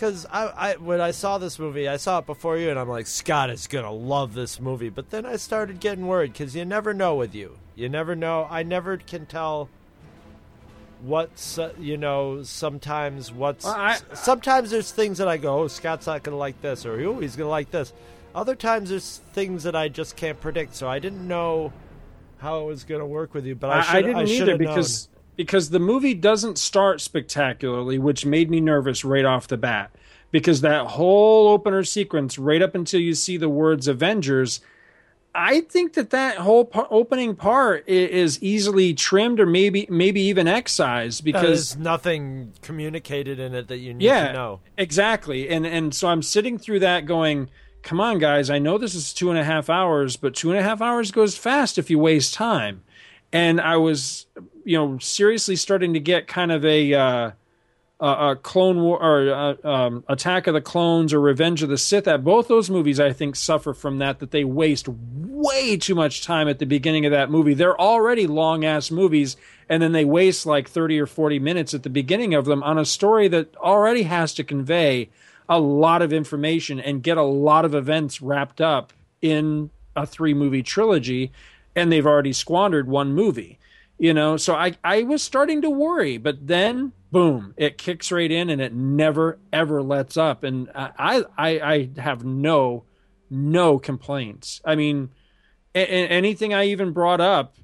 because 0.03 0.27
I, 0.27 0.47
I 0.47 0.77
when 0.79 1.01
I 1.01 1.13
saw 1.13 1.39
this 1.39 1.61
movie, 1.61 1.89
I 1.89 1.97
saw 1.97 2.19
it 2.19 2.27
before 2.27 2.59
you, 2.59 2.71
and 2.71 2.77
I'm 2.79 2.89
like, 2.89 3.07
Scott 3.07 3.51
is 3.51 3.69
gonna 3.69 3.93
love 3.93 4.35
this 4.35 4.59
movie. 4.59 4.89
But 4.89 5.11
then 5.11 5.25
I 5.25 5.37
started 5.37 5.79
getting 5.79 6.09
worried 6.09 6.33
because 6.33 6.57
you 6.57 6.65
never 6.65 6.93
know 6.93 7.15
with 7.15 7.37
you. 7.37 7.57
You 7.77 7.89
never 7.89 8.17
know. 8.17 8.49
I 8.51 8.65
never 8.65 8.97
can 8.97 9.27
tell. 9.27 9.69
What's 11.03 11.57
uh, 11.57 11.73
you 11.79 11.97
know? 11.97 12.43
Sometimes 12.43 13.31
what's 13.31 13.65
Well, 13.65 13.77
I- 13.77 13.99
sometimes 14.13 14.73
there's 14.73 14.91
things 14.91 15.19
that 15.19 15.29
I 15.29 15.37
go, 15.37 15.61
oh, 15.61 15.69
Scott's 15.69 16.09
not 16.09 16.25
gonna 16.25 16.37
like 16.37 16.61
this, 16.63 16.85
or 16.85 17.01
oh, 17.01 17.21
he's 17.21 17.37
gonna 17.37 17.49
like 17.49 17.71
this. 17.71 17.93
Other 18.35 18.57
times 18.57 18.91
there's 18.91 19.19
things 19.33 19.63
that 19.63 19.77
I 19.77 19.89
just 19.89 20.17
can't 20.17 20.41
predict. 20.41 20.75
So 20.75 20.89
I 20.89 20.99
didn't 20.99 21.29
know 21.29 21.73
how 22.39 22.63
it 22.63 22.65
was 22.65 22.83
gonna 22.83 23.07
work 23.07 23.35
with 23.35 23.47
you, 23.47 23.55
but 23.55 23.71
I, 23.71 23.79
I, 23.79 23.99
I 23.99 24.03
didn't 24.03 24.17
I 24.17 24.25
either 24.25 24.59
because 24.59 25.09
because 25.37 25.71
the 25.71 25.79
movie 25.79 26.15
doesn't 26.15 26.59
start 26.59 27.01
spectacularly, 27.01 27.99
which 27.99 28.27
made 28.27 28.51
me 28.51 28.61
nervous 28.61 29.05
right 29.05 29.25
off 29.25 29.49
the 29.49 29.57
bat. 29.57 29.91
Because 30.31 30.63
that 30.63 30.87
whole 30.87 31.49
opener 31.49 31.85
sequence, 31.85 32.39
right 32.39 32.63
up 32.63 32.75
until 32.75 33.01
you 33.01 33.15
see 33.15 33.37
the 33.37 33.51
words 33.51 33.87
Avengers, 33.87 34.61
I 35.35 35.61
think 35.61 35.95
that 35.95 36.11
that 36.11 36.39
whole 36.39 36.65
par- 36.65 36.89
opening 36.91 37.35
part 37.35 37.89
is 37.89 38.43
easily 38.43 38.93
trimmed 38.93 39.41
or 39.41 39.47
maybe 39.47 39.87
maybe 39.89 40.21
even 40.23 40.47
excised 40.47 41.25
because 41.25 41.43
because 41.43 41.75
there's 41.75 41.83
nothing 41.83 42.53
communicated 42.61 43.39
in 43.39 43.55
it 43.55 43.69
that 43.69 43.79
you 43.79 43.95
need 43.95 44.05
yeah, 44.05 44.29
to 44.29 44.33
know. 44.33 44.61
exactly. 44.77 45.49
And 45.49 45.67
and 45.67 45.95
so 45.95 46.09
I'm 46.09 46.23
sitting 46.23 46.59
through 46.59 46.81
that 46.81 47.07
going, 47.07 47.49
come 47.83 48.01
on, 48.01 48.19
guys. 48.19 48.51
I 48.51 48.59
know 48.59 48.77
this 48.77 48.95
is 48.95 49.15
two 49.15 49.31
and 49.31 49.39
a 49.39 49.45
half 49.45 49.71
hours, 49.71 50.17
but 50.17 50.35
two 50.35 50.51
and 50.51 50.59
a 50.59 50.63
half 50.63 50.83
hours 50.83 51.11
goes 51.11 51.37
fast 51.37 51.79
if 51.79 51.91
you 51.91 51.99
waste 51.99 52.35
time. 52.35 52.83
And 53.33 53.61
I 53.61 53.77
was, 53.77 54.27
you 54.65 54.77
know, 54.77 54.99
seriously 54.99 55.57
starting 55.57 55.95
to 55.95 56.01
get 56.01 56.27
kind 56.27 56.53
of 56.53 56.65
a 56.65 56.95
uh, 56.95 57.31
a, 58.03 58.37
Clone 58.37 58.83
War 58.83 59.03
or 59.03 59.33
uh, 59.33 59.69
um, 59.69 60.05
Attack 60.09 60.49
of 60.49 60.55
the 60.55 60.61
Clones 60.61 61.13
or 61.13 61.21
Revenge 61.21 61.63
of 61.63 61.69
the 61.69 61.79
Sith. 61.79 62.05
That 62.05 62.25
both 62.25 62.49
those 62.49 62.69
movies, 62.69 62.99
I 62.99 63.13
think, 63.13 63.37
suffer 63.37 63.73
from 63.73 63.99
that. 63.99 64.19
That 64.19 64.33
they 64.33 64.45
waste 64.45 64.89
way 64.89 65.77
too 65.77 65.95
much 65.95 66.23
time 66.23 66.49
at 66.49 66.59
the 66.59 66.67
beginning 66.67 67.07
of 67.07 67.13
that 67.13 67.31
movie. 67.31 67.55
They're 67.55 67.81
already 67.81 68.27
long 68.27 68.65
ass 68.65 68.91
movies, 68.91 69.37
and 69.69 69.83
then 69.83 69.93
they 69.93 70.05
waste 70.05 70.47
like 70.47 70.69
thirty 70.69 70.99
or 70.99 71.07
forty 71.07 71.39
minutes 71.39 71.75
at 71.75 71.85
the 71.85 71.91
beginning 71.91 72.35
of 72.35 72.45
them 72.45 72.63
on 72.63 72.77
a 72.77 72.85
story 72.85 73.29
that 73.29 73.57
already 73.57 74.03
has 74.03 74.35
to 74.35 74.45
convey 74.45 75.09
a 75.49 75.61
lot 75.61 76.03
of 76.03 76.13
information 76.13 76.81
and 76.81 77.03
get 77.03 77.19
a 77.19 77.23
lot 77.23 77.65
of 77.65 77.75
events 77.75 78.21
wrapped 78.21 78.61
up 78.61 78.93
in 79.21 79.71
a 79.95 80.07
three 80.07 80.35
movie 80.35 80.63
trilogy, 80.63 81.31
and 81.75 81.91
they've 81.91 82.07
already 82.07 82.33
squandered 82.33 82.89
one 82.89 83.13
movie 83.15 83.59
you 84.03 84.13
know? 84.13 84.37
So 84.37 84.55
i 84.57 84.75
i 84.83 85.05
was 85.05 85.23
starting 85.23 85.63
to 85.63 85.71
worry 85.71 86.19
but 86.19 86.49
then 86.49 86.93
boom 87.13 87.55
it 87.57 87.79
kicks 87.79 88.11
right 88.11 88.31
in 88.31 88.51
and 88.51 88.61
it 88.61 88.75
never 88.75 89.39
ever 89.53 89.81
lets 89.81 90.17
up. 90.17 90.43
And 90.43 90.69
i 90.75 91.25
i 91.39 91.49
i 91.61 91.91
have 92.01 92.25
no 92.25 92.83
no 93.31 93.79
complaints. 93.79 94.61
I 94.65 94.75
mean 94.75 95.11
a- 95.75 95.89
anything 95.89 96.53
i 96.53 96.65
even 96.65 96.91
brought 96.93 97.21
up 97.21 97.55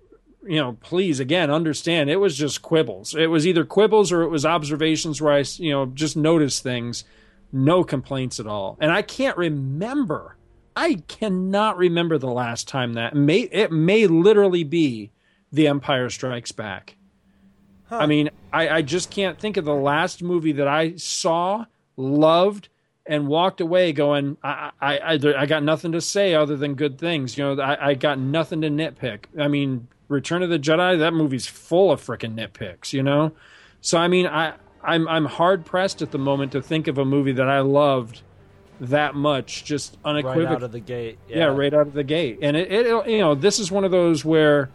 you 0.47 0.57
know 0.57 0.78
please 0.81 1.19
again 1.19 1.51
understand 1.51 2.09
it 2.09 2.17
was 2.17 2.39
just 2.39 2.62
quibbles. 2.62 3.17
It 3.17 3.27
was 3.27 3.45
either 3.45 3.65
quibbles 3.65 4.12
or 4.12 4.23
it 4.23 4.28
was 4.28 4.47
observations 4.47 5.20
where 5.20 5.35
i 5.35 5.45
you 5.57 5.73
know 5.73 5.87
just 5.87 6.17
noticed 6.17 6.62
things. 6.62 7.03
No 7.51 7.83
complaints 7.83 8.39
at 8.39 8.47
all. 8.47 8.78
And 8.81 8.93
i 8.93 9.03
can't 9.03 9.37
remember 9.37 10.37
i 10.78 10.94
cannot 11.08 11.76
remember 11.76 12.18
the 12.18 12.31
last 12.31 12.68
time 12.68 12.94
that 12.94 13.15
may 13.15 13.40
it 13.40 13.73
may 13.73 14.07
literally 14.07 14.65
be 14.65 15.10
the 15.52 15.66
empire 15.66 16.10
strikes 16.10 16.52
back. 16.52 16.97
I 17.90 18.07
mean 18.07 18.31
I, 18.52 18.68
I 18.68 18.82
just 18.82 19.10
can't 19.10 19.39
think 19.39 19.57
of 19.57 19.65
the 19.65 19.74
last 19.74 20.23
movie 20.23 20.52
that 20.52 20.68
i 20.68 20.94
saw 20.97 21.65
loved 21.97 22.68
and 23.07 23.26
walked 23.26 23.60
away 23.60 23.92
going 23.92 24.36
I, 24.42 24.70
I, 24.81 24.98
I, 24.98 25.18
I 25.39 25.47
got 25.47 25.62
nothing 25.62 25.92
to 25.92 26.00
say 26.00 26.34
other 26.34 26.57
than 26.57 26.74
good 26.74 26.98
things. 26.98 27.36
You 27.36 27.44
know 27.44 27.62
I, 27.62 27.90
I 27.90 27.94
got 27.94 28.18
nothing 28.18 28.60
to 28.60 28.68
nitpick. 28.68 29.24
I 29.39 29.48
mean 29.48 29.89
return 30.07 30.42
of 30.42 30.50
the 30.50 30.58
jedi 30.58 30.98
that 30.98 31.15
movie's 31.15 31.47
full 31.47 31.90
of 31.90 32.00
freaking 32.00 32.34
nitpicks 32.34 32.92
you 32.92 33.02
know? 33.02 33.32
So 33.81 33.98
i 33.98 34.07
mean 34.07 34.26
i 34.26 34.55
i'm 34.82 35.08
i'm 35.08 35.24
hard 35.24 35.65
pressed 35.65 36.02
at 36.02 36.12
the 36.12 36.18
moment 36.18 36.52
to 36.52 36.62
think 36.62 36.86
of 36.86 36.98
a 36.98 37.05
movie 37.05 37.32
that 37.32 37.48
i 37.48 37.60
loved 37.60 38.23
that 38.81 39.15
much 39.15 39.65
just 39.65 39.97
unequivocally 40.05 40.47
Right 40.47 40.55
out 40.55 40.62
of 40.62 40.73
the 40.73 40.81
gate. 40.81 41.18
yeah. 41.28 41.47
right 41.47 41.73
out 41.74 41.86
of 41.89 41.92
the 41.94 42.05
gate. 42.05 42.39
And 42.42 42.57
it, 42.57 42.70
it, 42.70 43.08
you 43.08 43.18
know, 43.18 43.34
this 43.34 43.58
is 43.58 43.70
one 43.70 43.84
of 43.84 43.90
those 43.90 44.24
where 44.24 44.70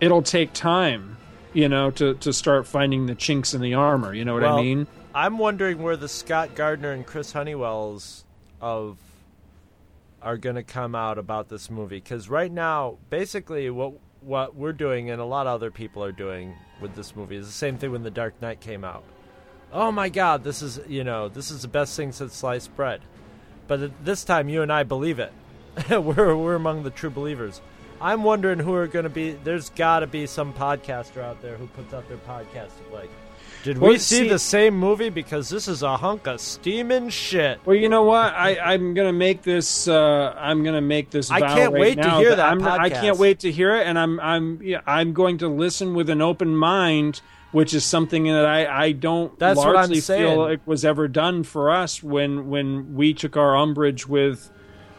it'll 0.00 0.22
take 0.22 0.52
time, 0.52 1.16
you 1.52 1.68
know, 1.68 1.90
to 1.92 2.14
to 2.14 2.32
start 2.32 2.66
finding 2.66 3.06
the 3.06 3.14
chinks 3.14 3.54
in 3.54 3.60
the 3.60 3.74
armor. 3.74 4.14
You 4.14 4.24
know 4.24 4.34
what 4.34 4.42
Well, 4.42 4.58
I 4.58 4.62
mean? 4.62 4.86
I'm 5.14 5.38
wondering 5.38 5.82
where 5.82 5.96
the 5.96 6.08
Scott 6.08 6.54
Gardner 6.54 6.92
and 6.92 7.04
Chris 7.06 7.32
Honeywells 7.32 8.24
of 8.60 8.96
are 10.22 10.36
going 10.36 10.54
to 10.56 10.62
come 10.62 10.94
out 10.94 11.18
about 11.18 11.48
this 11.48 11.68
movie 11.68 11.96
because 11.96 12.28
right 12.28 12.50
now, 12.52 12.98
basically, 13.10 13.68
what 13.70 13.94
what 14.20 14.54
we're 14.54 14.72
doing 14.72 15.10
and 15.10 15.20
a 15.20 15.24
lot 15.24 15.48
of 15.48 15.54
other 15.54 15.70
people 15.72 16.04
are 16.04 16.12
doing 16.12 16.54
with 16.80 16.94
this 16.94 17.16
movie 17.16 17.34
is 17.36 17.46
the 17.46 17.52
same 17.52 17.76
thing 17.76 17.90
when 17.90 18.04
The 18.04 18.10
Dark 18.10 18.40
Knight 18.40 18.60
came 18.60 18.84
out. 18.84 19.02
"Oh 19.72 19.90
my 19.90 20.08
God, 20.08 20.44
this 20.44 20.62
is 20.62 20.80
you 20.88 21.02
know 21.02 21.28
this 21.28 21.50
is 21.50 21.62
the 21.62 21.68
best 21.68 21.96
thing 21.96 22.12
since 22.12 22.34
sliced 22.36 22.74
bread," 22.76 23.00
but 23.72 24.04
this 24.04 24.22
time 24.22 24.50
you 24.50 24.60
and 24.60 24.70
I 24.70 24.82
believe 24.82 25.18
it. 25.18 25.32
we're 25.90 26.36
we're 26.36 26.54
among 26.56 26.82
the 26.82 26.90
true 26.90 27.08
believers. 27.08 27.62
I'm 28.02 28.22
wondering 28.22 28.58
who 28.58 28.74
are 28.74 28.86
going 28.86 29.04
to 29.04 29.08
be. 29.08 29.32
There's 29.32 29.70
got 29.70 30.00
to 30.00 30.06
be 30.06 30.26
some 30.26 30.52
podcaster 30.52 31.22
out 31.22 31.40
there 31.40 31.56
who 31.56 31.66
puts 31.68 31.94
out 31.94 32.06
their 32.06 32.18
podcast 32.18 32.72
like. 32.92 33.08
Did 33.62 33.78
we 33.78 33.88
Well, 33.88 33.98
see, 33.98 34.24
see- 34.24 34.28
the 34.28 34.38
same 34.38 34.74
movie? 34.74 35.08
Because 35.08 35.48
this 35.48 35.68
is 35.68 35.82
a 35.82 35.96
hunk 35.96 36.26
of 36.26 36.38
steaming 36.42 37.08
shit. 37.08 37.60
Well, 37.64 37.76
you 37.76 37.88
know 37.88 38.02
what? 38.02 38.34
I, 38.34 38.58
I'm 38.58 38.92
gonna 38.92 39.14
make 39.14 39.40
this. 39.40 39.88
Uh, 39.88 40.34
I'm 40.36 40.62
gonna 40.64 40.82
make 40.82 41.08
this. 41.08 41.30
I 41.30 41.40
can't 41.40 41.72
right 41.72 41.80
wait 41.80 42.02
to 42.02 42.10
hear 42.16 42.36
that 42.36 42.52
I'm, 42.52 42.62
I 42.62 42.90
can't 42.90 43.16
wait 43.16 43.38
to 43.40 43.50
hear 43.50 43.74
it, 43.74 43.86
and 43.86 43.98
I'm 43.98 44.20
I'm 44.20 44.60
yeah, 44.62 44.82
I'm 44.86 45.14
going 45.14 45.38
to 45.38 45.48
listen 45.48 45.94
with 45.94 46.10
an 46.10 46.20
open 46.20 46.54
mind, 46.54 47.22
which 47.52 47.72
is 47.74 47.84
something 47.84 48.24
that 48.24 48.44
I 48.44 48.66
I 48.86 48.92
don't 48.92 49.38
That's 49.38 49.56
largely 49.58 50.00
feel 50.00 50.36
like 50.38 50.66
was 50.66 50.84
ever 50.84 51.06
done 51.08 51.44
for 51.44 51.70
us 51.70 52.02
when 52.02 52.48
when 52.50 52.94
we 52.94 53.14
took 53.14 53.36
our 53.36 53.56
umbrage 53.56 54.06
with. 54.08 54.50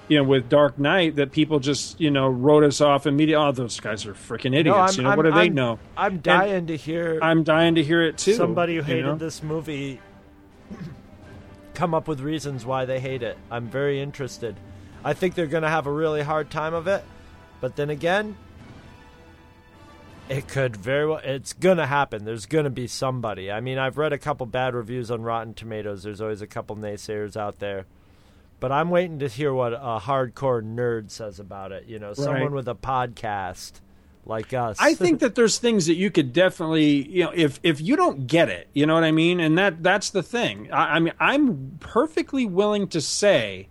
You 0.09 0.17
know, 0.17 0.25
with 0.25 0.49
Dark 0.49 0.77
Knight, 0.77 1.15
that 1.15 1.31
people 1.31 1.59
just 1.61 1.99
you 1.99 2.11
know 2.11 2.27
wrote 2.27 2.65
us 2.65 2.81
off 2.81 3.07
immediately. 3.07 3.43
Oh, 3.47 3.53
those 3.53 3.79
guys 3.79 4.05
are 4.05 4.13
freaking 4.13 4.53
idiots. 4.53 4.97
No, 4.97 5.01
you 5.01 5.03
know 5.03 5.09
I'm- 5.09 5.17
what 5.17 5.23
do 5.23 5.31
they 5.31 5.37
I'm- 5.43 5.53
know? 5.53 5.79
I'm 5.95 6.17
dying 6.19 6.67
to 6.67 6.75
hear. 6.75 7.19
I'm 7.21 7.43
dying 7.43 7.75
to 7.75 7.83
hear 7.83 8.03
it 8.03 8.17
too. 8.17 8.33
somebody 8.33 8.73
who 8.73 8.79
you 8.79 8.83
hated 8.83 9.05
know? 9.05 9.15
this 9.15 9.41
movie 9.41 10.01
come 11.73 11.93
up 11.93 12.07
with 12.07 12.19
reasons 12.19 12.65
why 12.65 12.83
they 12.83 12.99
hate 12.99 13.23
it. 13.23 13.37
I'm 13.49 13.67
very 13.69 14.01
interested. 14.01 14.57
I 15.05 15.13
think 15.13 15.35
they're 15.35 15.47
going 15.47 15.63
to 15.63 15.69
have 15.69 15.87
a 15.87 15.91
really 15.91 16.21
hard 16.21 16.49
time 16.51 16.73
of 16.73 16.85
it, 16.85 17.03
but 17.61 17.77
then 17.77 17.89
again, 17.89 18.35
it 20.29 20.47
could 20.47 20.75
very 20.75 21.07
well. 21.07 21.21
It's 21.23 21.53
going 21.53 21.77
to 21.77 21.85
happen. 21.85 22.25
There's 22.25 22.45
going 22.45 22.63
to 22.65 22.69
be 22.69 22.87
somebody. 22.87 23.51
I 23.51 23.61
mean, 23.61 23.77
I've 23.77 23.97
read 23.97 24.13
a 24.13 24.17
couple 24.17 24.45
bad 24.45 24.73
reviews 24.73 25.11
on 25.11 25.21
Rotten 25.21 25.53
Tomatoes. 25.53 26.03
There's 26.03 26.21
always 26.21 26.41
a 26.41 26.47
couple 26.47 26.75
naysayers 26.75 27.35
out 27.37 27.59
there. 27.59 27.85
But 28.59 28.71
I'm 28.71 28.89
waiting 28.89 29.19
to 29.19 29.27
hear 29.27 29.53
what 29.53 29.73
a 29.73 29.99
hardcore 30.01 30.63
nerd 30.63 31.11
says 31.11 31.39
about 31.39 31.73
it. 31.73 31.85
You 31.85 31.99
know, 31.99 32.13
someone 32.13 32.53
with 32.53 32.67
a 32.69 32.75
podcast 32.75 33.81
like 34.25 34.53
us. 34.53 34.77
I 34.79 34.93
think 34.93 35.19
that 35.19 35.35
there's 35.35 35.57
things 35.57 35.87
that 35.87 35.95
you 35.95 36.09
could 36.09 36.33
definitely, 36.33 37.07
you 37.09 37.25
know, 37.25 37.31
if 37.35 37.59
if 37.63 37.81
you 37.81 37.95
don't 37.95 38.25
get 38.25 38.49
it, 38.49 38.69
you 38.73 38.85
know 38.85 38.93
what 38.93 39.03
I 39.03 39.11
mean, 39.11 39.39
and 39.41 39.57
that 39.57 39.83
that's 39.83 40.11
the 40.11 40.23
thing. 40.23 40.71
I, 40.71 40.95
I 40.95 40.99
mean, 40.99 41.13
I'm 41.19 41.77
perfectly 41.79 42.45
willing 42.45 42.87
to 42.89 43.01
say 43.01 43.67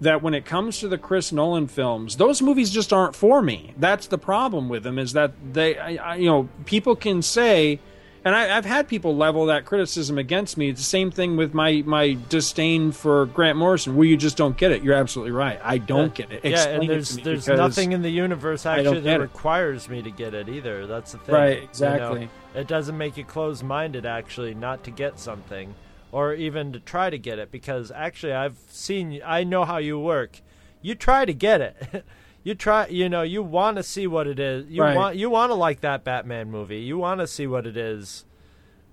that 0.00 0.22
when 0.22 0.34
it 0.34 0.44
comes 0.44 0.80
to 0.80 0.88
the 0.88 0.98
Chris 0.98 1.30
Nolan 1.32 1.66
films, 1.66 2.16
those 2.16 2.40
movies 2.40 2.70
just 2.70 2.92
aren't 2.92 3.14
for 3.14 3.42
me. 3.42 3.74
That's 3.76 4.06
the 4.06 4.18
problem 4.18 4.68
with 4.68 4.82
them 4.82 4.98
is 4.98 5.12
that 5.12 5.32
they, 5.52 5.78
I, 5.78 6.12
I, 6.12 6.14
you 6.16 6.26
know, 6.26 6.48
people 6.64 6.96
can 6.96 7.22
say. 7.22 7.80
And 8.22 8.34
I, 8.34 8.54
I've 8.54 8.66
had 8.66 8.86
people 8.86 9.16
level 9.16 9.46
that 9.46 9.64
criticism 9.64 10.18
against 10.18 10.58
me. 10.58 10.68
It's 10.68 10.80
the 10.80 10.84
same 10.84 11.10
thing 11.10 11.38
with 11.38 11.54
my, 11.54 11.82
my 11.86 12.18
disdain 12.28 12.92
for 12.92 13.24
Grant 13.24 13.56
Morrison, 13.56 13.96
where 13.96 14.06
you 14.06 14.18
just 14.18 14.36
don't 14.36 14.58
get 14.58 14.72
it. 14.72 14.82
You're 14.82 14.94
absolutely 14.94 15.32
right. 15.32 15.58
I 15.64 15.78
don't 15.78 16.14
get 16.14 16.30
it. 16.30 16.44
Yeah, 16.44 16.50
Explain 16.50 16.74
and 16.74 16.84
it 16.84 16.88
there's 16.88 17.16
there's 17.16 17.48
nothing 17.48 17.92
in 17.92 18.02
the 18.02 18.10
universe 18.10 18.66
actually 18.66 19.00
that 19.00 19.20
requires 19.20 19.88
me 19.88 20.02
to 20.02 20.10
get 20.10 20.34
it 20.34 20.50
either. 20.50 20.86
That's 20.86 21.12
the 21.12 21.18
thing. 21.18 21.34
Right, 21.34 21.54
you 21.54 21.60
know? 21.60 21.64
exactly. 21.64 22.28
It 22.54 22.68
doesn't 22.68 22.98
make 22.98 23.16
you 23.16 23.24
closed 23.24 23.64
minded 23.64 24.04
actually 24.04 24.52
not 24.52 24.84
to 24.84 24.90
get 24.90 25.18
something 25.18 25.74
or 26.12 26.34
even 26.34 26.72
to 26.72 26.80
try 26.80 27.10
to 27.10 27.18
get 27.18 27.38
it 27.38 27.50
because 27.50 27.90
actually 27.94 28.32
I've 28.32 28.58
seen 28.68 29.20
I 29.24 29.44
know 29.44 29.64
how 29.64 29.78
you 29.78 29.98
work. 29.98 30.40
You 30.82 30.94
try 30.94 31.24
to 31.24 31.32
get 31.34 31.60
it. 31.60 32.04
you 32.42 32.54
try 32.54 32.86
you 32.86 33.08
know, 33.08 33.22
you 33.22 33.42
want 33.42 33.76
to 33.76 33.82
see 33.82 34.06
what 34.06 34.26
it 34.26 34.38
is. 34.38 34.66
You 34.68 34.82
Right. 34.82 34.94
want 34.96 35.16
you 35.16 35.30
want 35.30 35.50
to 35.50 35.54
like 35.54 35.80
that 35.80 36.04
Batman 36.04 36.50
movie. 36.50 36.80
You 36.80 36.98
want 36.98 37.20
to 37.20 37.26
see 37.26 37.46
what 37.46 37.66
it 37.66 37.76
is 37.76 38.24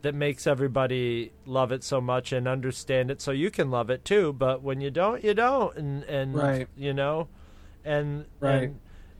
that 0.04 0.14
makes 0.14 0.46
everybody 0.46 1.32
love 1.46 1.72
it 1.72 1.84
so 1.84 2.00
much 2.00 2.32
and 2.32 2.48
understand 2.48 3.10
it 3.10 3.20
so 3.20 3.32
you 3.32 3.50
can 3.50 3.72
love 3.72 3.90
it 3.90 4.06
too 4.06 4.32
but 4.32 4.62
when 4.62 4.80
you 4.80 4.92
don't 4.92 5.24
you 5.24 5.34
don't 5.34 5.76
and 5.76 6.04
and 6.04 6.36
Right. 6.36 6.68
you 6.78 6.94
know 6.94 7.28
and 7.84 8.26
Right. 8.40 8.64
and, 8.64 8.80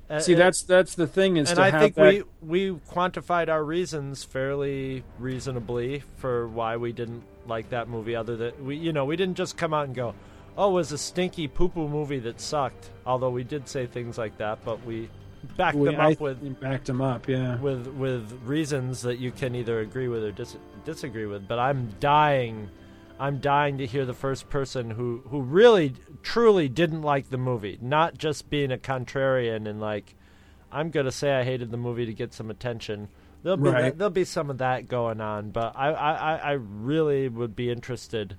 uh, 0.10 0.20
See, 0.20 0.36
that's 0.36 0.62
that's 0.62 0.94
the 0.94 1.08
thing 1.08 1.36
is 1.38 1.50
and 1.50 1.58
to 1.58 1.64
I 1.64 1.72
have 1.72 1.82
think 1.82 1.96
that. 1.96 2.04
we 2.42 2.70
we 2.70 2.80
quantified 2.88 3.50
our 3.50 3.64
reasons 3.64 4.24
fairly 4.24 5.04
reasonably 5.18 6.04
for 6.18 6.48
why 6.48 6.78
we 6.78 6.92
didn't 6.94 7.24
like 7.48 7.70
that 7.70 7.88
movie. 7.90 8.16
Other 8.16 8.36
than 8.36 8.66
we, 8.66 8.76
you 8.76 8.94
know, 8.94 9.06
we 9.06 9.16
didn't 9.16 9.36
just 9.36 9.58
come 9.58 9.74
out 9.74 9.86
and 9.86 9.96
go, 9.96 10.14
"Oh, 10.58 10.70
it 10.72 10.74
was 10.74 10.92
a 10.92 10.98
stinky 10.98 11.48
poo 11.48 11.70
poo 11.70 11.88
movie 11.88 12.20
that 12.20 12.40
sucked." 12.42 12.90
Although 13.06 13.30
we 13.32 13.44
did 13.44 13.68
say 13.68 13.86
things 13.88 14.18
like 14.18 14.38
that, 14.38 14.60
but 14.66 14.86
we 14.86 15.10
backed 15.56 15.78
we- 15.78 15.90
them 15.92 16.00
I 16.02 16.12
up 16.14 16.20
with 16.20 16.60
backed 16.60 16.86
them 16.88 17.02
up. 17.02 17.28
Yeah. 17.28 17.60
with 17.60 17.88
with 17.88 18.40
reasons 18.44 19.02
that 19.04 19.18
you 19.20 19.32
can 19.32 19.56
either 19.56 19.80
agree 19.80 20.08
with 20.08 20.24
or 20.24 20.32
dis- 20.32 20.58
disagree 20.86 21.26
with. 21.26 21.48
But 21.48 21.60
I'm 21.60 21.90
dying, 22.00 22.70
I'm 23.20 23.40
dying 23.40 23.78
to 23.80 23.86
hear 23.86 24.06
the 24.06 24.14
first 24.14 24.50
person 24.50 24.92
who 24.92 25.24
who 25.30 25.42
really 25.42 25.94
truly 26.24 26.68
didn't 26.70 27.02
like 27.04 27.30
the 27.30 27.38
movie, 27.38 27.78
not 27.82 28.18
just 28.18 28.50
being 28.50 28.72
a 28.72 28.78
contrarian 28.78 29.68
and 29.68 29.80
like 29.80 30.16
I'm 30.72 30.90
gonna 30.90 31.12
say 31.12 31.34
I 31.34 31.44
hated 31.44 31.72
the 31.72 31.78
movie 31.78 32.06
to 32.06 32.14
get 32.14 32.34
some 32.34 32.50
attention. 32.50 33.08
There'll 33.44 33.58
be 33.58 33.70
Right. 33.70 33.98
there'll 33.98 34.10
be 34.10 34.24
some 34.26 34.50
of 34.50 34.58
that 34.60 34.88
going 34.88 35.22
on, 35.22 35.52
but 35.52 35.74
I, 35.76 35.90
I, 35.92 36.12
I- 36.36 36.38
I 36.38 36.52
really 36.54 37.30
would 37.30 37.56
be 37.56 37.70
interested 37.72 38.36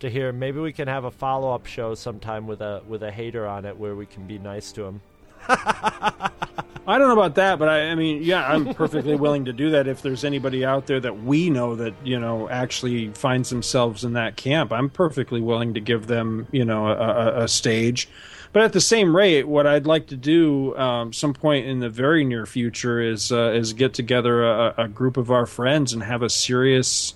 to 0.00 0.08
hear. 0.08 0.32
Maybe 0.32 0.60
we 0.60 0.72
can 0.72 0.88
have 0.88 1.04
a 1.04 1.10
follow 1.10 1.52
up 1.54 1.66
show 1.66 1.94
sometime 1.94 2.46
with 2.46 2.60
a 2.60 2.82
with 2.88 3.02
a 3.02 3.10
hater 3.10 3.46
on 3.46 3.64
it 3.64 3.76
where 3.76 3.94
we 3.96 4.06
can 4.06 4.26
be 4.26 4.38
nice 4.38 4.72
to 4.72 4.84
him. 4.84 5.00
I 5.48 6.96
don't 6.96 7.08
know 7.08 7.12
about 7.12 7.34
that, 7.34 7.58
but 7.58 7.68
I, 7.68 7.90
I 7.90 7.94
mean, 7.94 8.22
yeah, 8.22 8.46
I'm 8.50 8.72
perfectly 8.74 9.14
willing 9.24 9.44
to 9.44 9.52
do 9.52 9.70
that 9.72 9.86
if 9.86 10.00
there's 10.00 10.24
anybody 10.24 10.64
out 10.64 10.86
there 10.86 11.00
that 11.00 11.22
we 11.22 11.50
know 11.50 11.74
that 11.76 11.92
you 12.02 12.18
know 12.18 12.48
actually 12.48 13.08
finds 13.12 13.50
themselves 13.50 14.04
in 14.04 14.14
that 14.14 14.36
camp. 14.36 14.72
I'm 14.72 14.88
perfectly 14.88 15.40
willing 15.42 15.74
to 15.74 15.80
give 15.80 16.06
them 16.06 16.46
you 16.50 16.64
know 16.64 16.86
a, 16.88 16.94
a, 16.96 17.44
a 17.44 17.48
stage. 17.48 18.08
But 18.52 18.62
at 18.62 18.72
the 18.72 18.80
same 18.80 19.14
rate, 19.14 19.46
what 19.46 19.66
I'd 19.66 19.86
like 19.86 20.06
to 20.08 20.16
do 20.16 20.76
um, 20.76 21.12
some 21.12 21.34
point 21.34 21.66
in 21.66 21.80
the 21.80 21.90
very 21.90 22.24
near 22.24 22.46
future 22.46 23.00
is 23.00 23.30
uh, 23.30 23.50
is 23.52 23.72
get 23.72 23.94
together 23.94 24.44
a, 24.44 24.74
a 24.78 24.88
group 24.88 25.16
of 25.16 25.30
our 25.30 25.46
friends 25.46 25.92
and 25.92 26.02
have 26.02 26.22
a 26.22 26.30
serious 26.30 27.14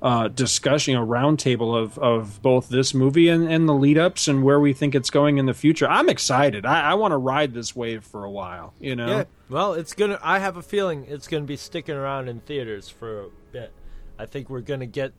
uh, 0.00 0.26
discussion, 0.28 0.96
a 0.96 1.00
roundtable 1.06 1.80
of, 1.80 1.96
of 1.98 2.42
both 2.42 2.68
this 2.68 2.92
movie 2.92 3.28
and, 3.28 3.48
and 3.48 3.68
the 3.68 3.74
lead 3.74 3.96
ups 3.96 4.26
and 4.26 4.42
where 4.42 4.58
we 4.58 4.72
think 4.72 4.96
it's 4.96 5.10
going 5.10 5.38
in 5.38 5.46
the 5.46 5.54
future. 5.54 5.86
I'm 5.88 6.08
excited. 6.08 6.66
I, 6.66 6.90
I 6.90 6.94
want 6.94 7.12
to 7.12 7.16
ride 7.18 7.54
this 7.54 7.76
wave 7.76 8.02
for 8.02 8.24
a 8.24 8.30
while. 8.30 8.74
You 8.80 8.96
know, 8.96 9.06
Yeah. 9.06 9.24
Well, 9.48 9.74
it's 9.74 9.92
gonna. 9.94 10.18
I 10.22 10.38
have 10.38 10.56
a 10.56 10.62
feeling 10.62 11.06
it's 11.08 11.28
gonna 11.28 11.44
be 11.44 11.56
sticking 11.56 11.94
around 11.94 12.28
in 12.28 12.40
theaters 12.40 12.88
for 12.88 13.20
a 13.20 13.28
bit. 13.52 13.72
I 14.18 14.26
think 14.26 14.50
we're 14.50 14.60
gonna 14.60 14.86
get 14.86 15.12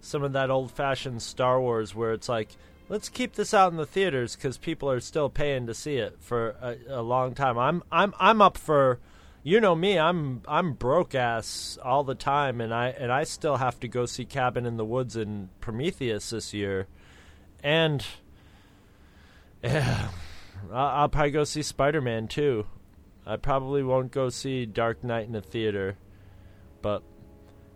some 0.00 0.22
of 0.22 0.34
that 0.34 0.50
old-fashioned 0.50 1.20
Star 1.20 1.60
Wars 1.60 1.92
where 1.94 2.12
it's 2.12 2.28
like, 2.28 2.50
let's 2.88 3.08
keep 3.08 3.34
this 3.34 3.52
out 3.52 3.70
in 3.70 3.76
the 3.76 3.86
theaters 3.86 4.36
because 4.36 4.56
people 4.58 4.90
are 4.90 5.00
still 5.00 5.28
paying 5.28 5.66
to 5.66 5.74
see 5.74 5.96
it 5.96 6.16
for 6.20 6.50
a, 6.60 6.76
a 6.88 7.02
long 7.02 7.34
time. 7.34 7.58
I'm 7.58 7.82
I'm 7.90 8.14
I'm 8.18 8.42
up 8.42 8.58
for. 8.58 8.98
You 9.44 9.60
know 9.60 9.74
me, 9.74 9.98
I'm 9.98 10.42
I'm 10.46 10.72
broke 10.72 11.14
ass 11.14 11.78
all 11.82 12.04
the 12.04 12.14
time, 12.14 12.60
and 12.60 12.74
I 12.74 12.88
and 12.88 13.12
I 13.12 13.24
still 13.24 13.56
have 13.56 13.78
to 13.80 13.88
go 13.88 14.04
see 14.04 14.24
Cabin 14.24 14.66
in 14.66 14.76
the 14.76 14.84
Woods 14.84 15.16
and 15.16 15.48
Prometheus 15.60 16.30
this 16.30 16.52
year, 16.52 16.86
and 17.62 18.04
yeah, 19.62 20.08
I'll, 20.72 21.02
I'll 21.02 21.08
probably 21.08 21.30
go 21.30 21.44
see 21.44 21.62
Spider 21.62 22.00
Man 22.00 22.28
too. 22.28 22.66
I 23.24 23.36
probably 23.36 23.82
won't 23.82 24.10
go 24.10 24.28
see 24.28 24.66
Dark 24.66 25.04
Knight 25.04 25.28
in 25.28 25.34
a 25.34 25.40
theater, 25.40 25.96
but 26.82 27.02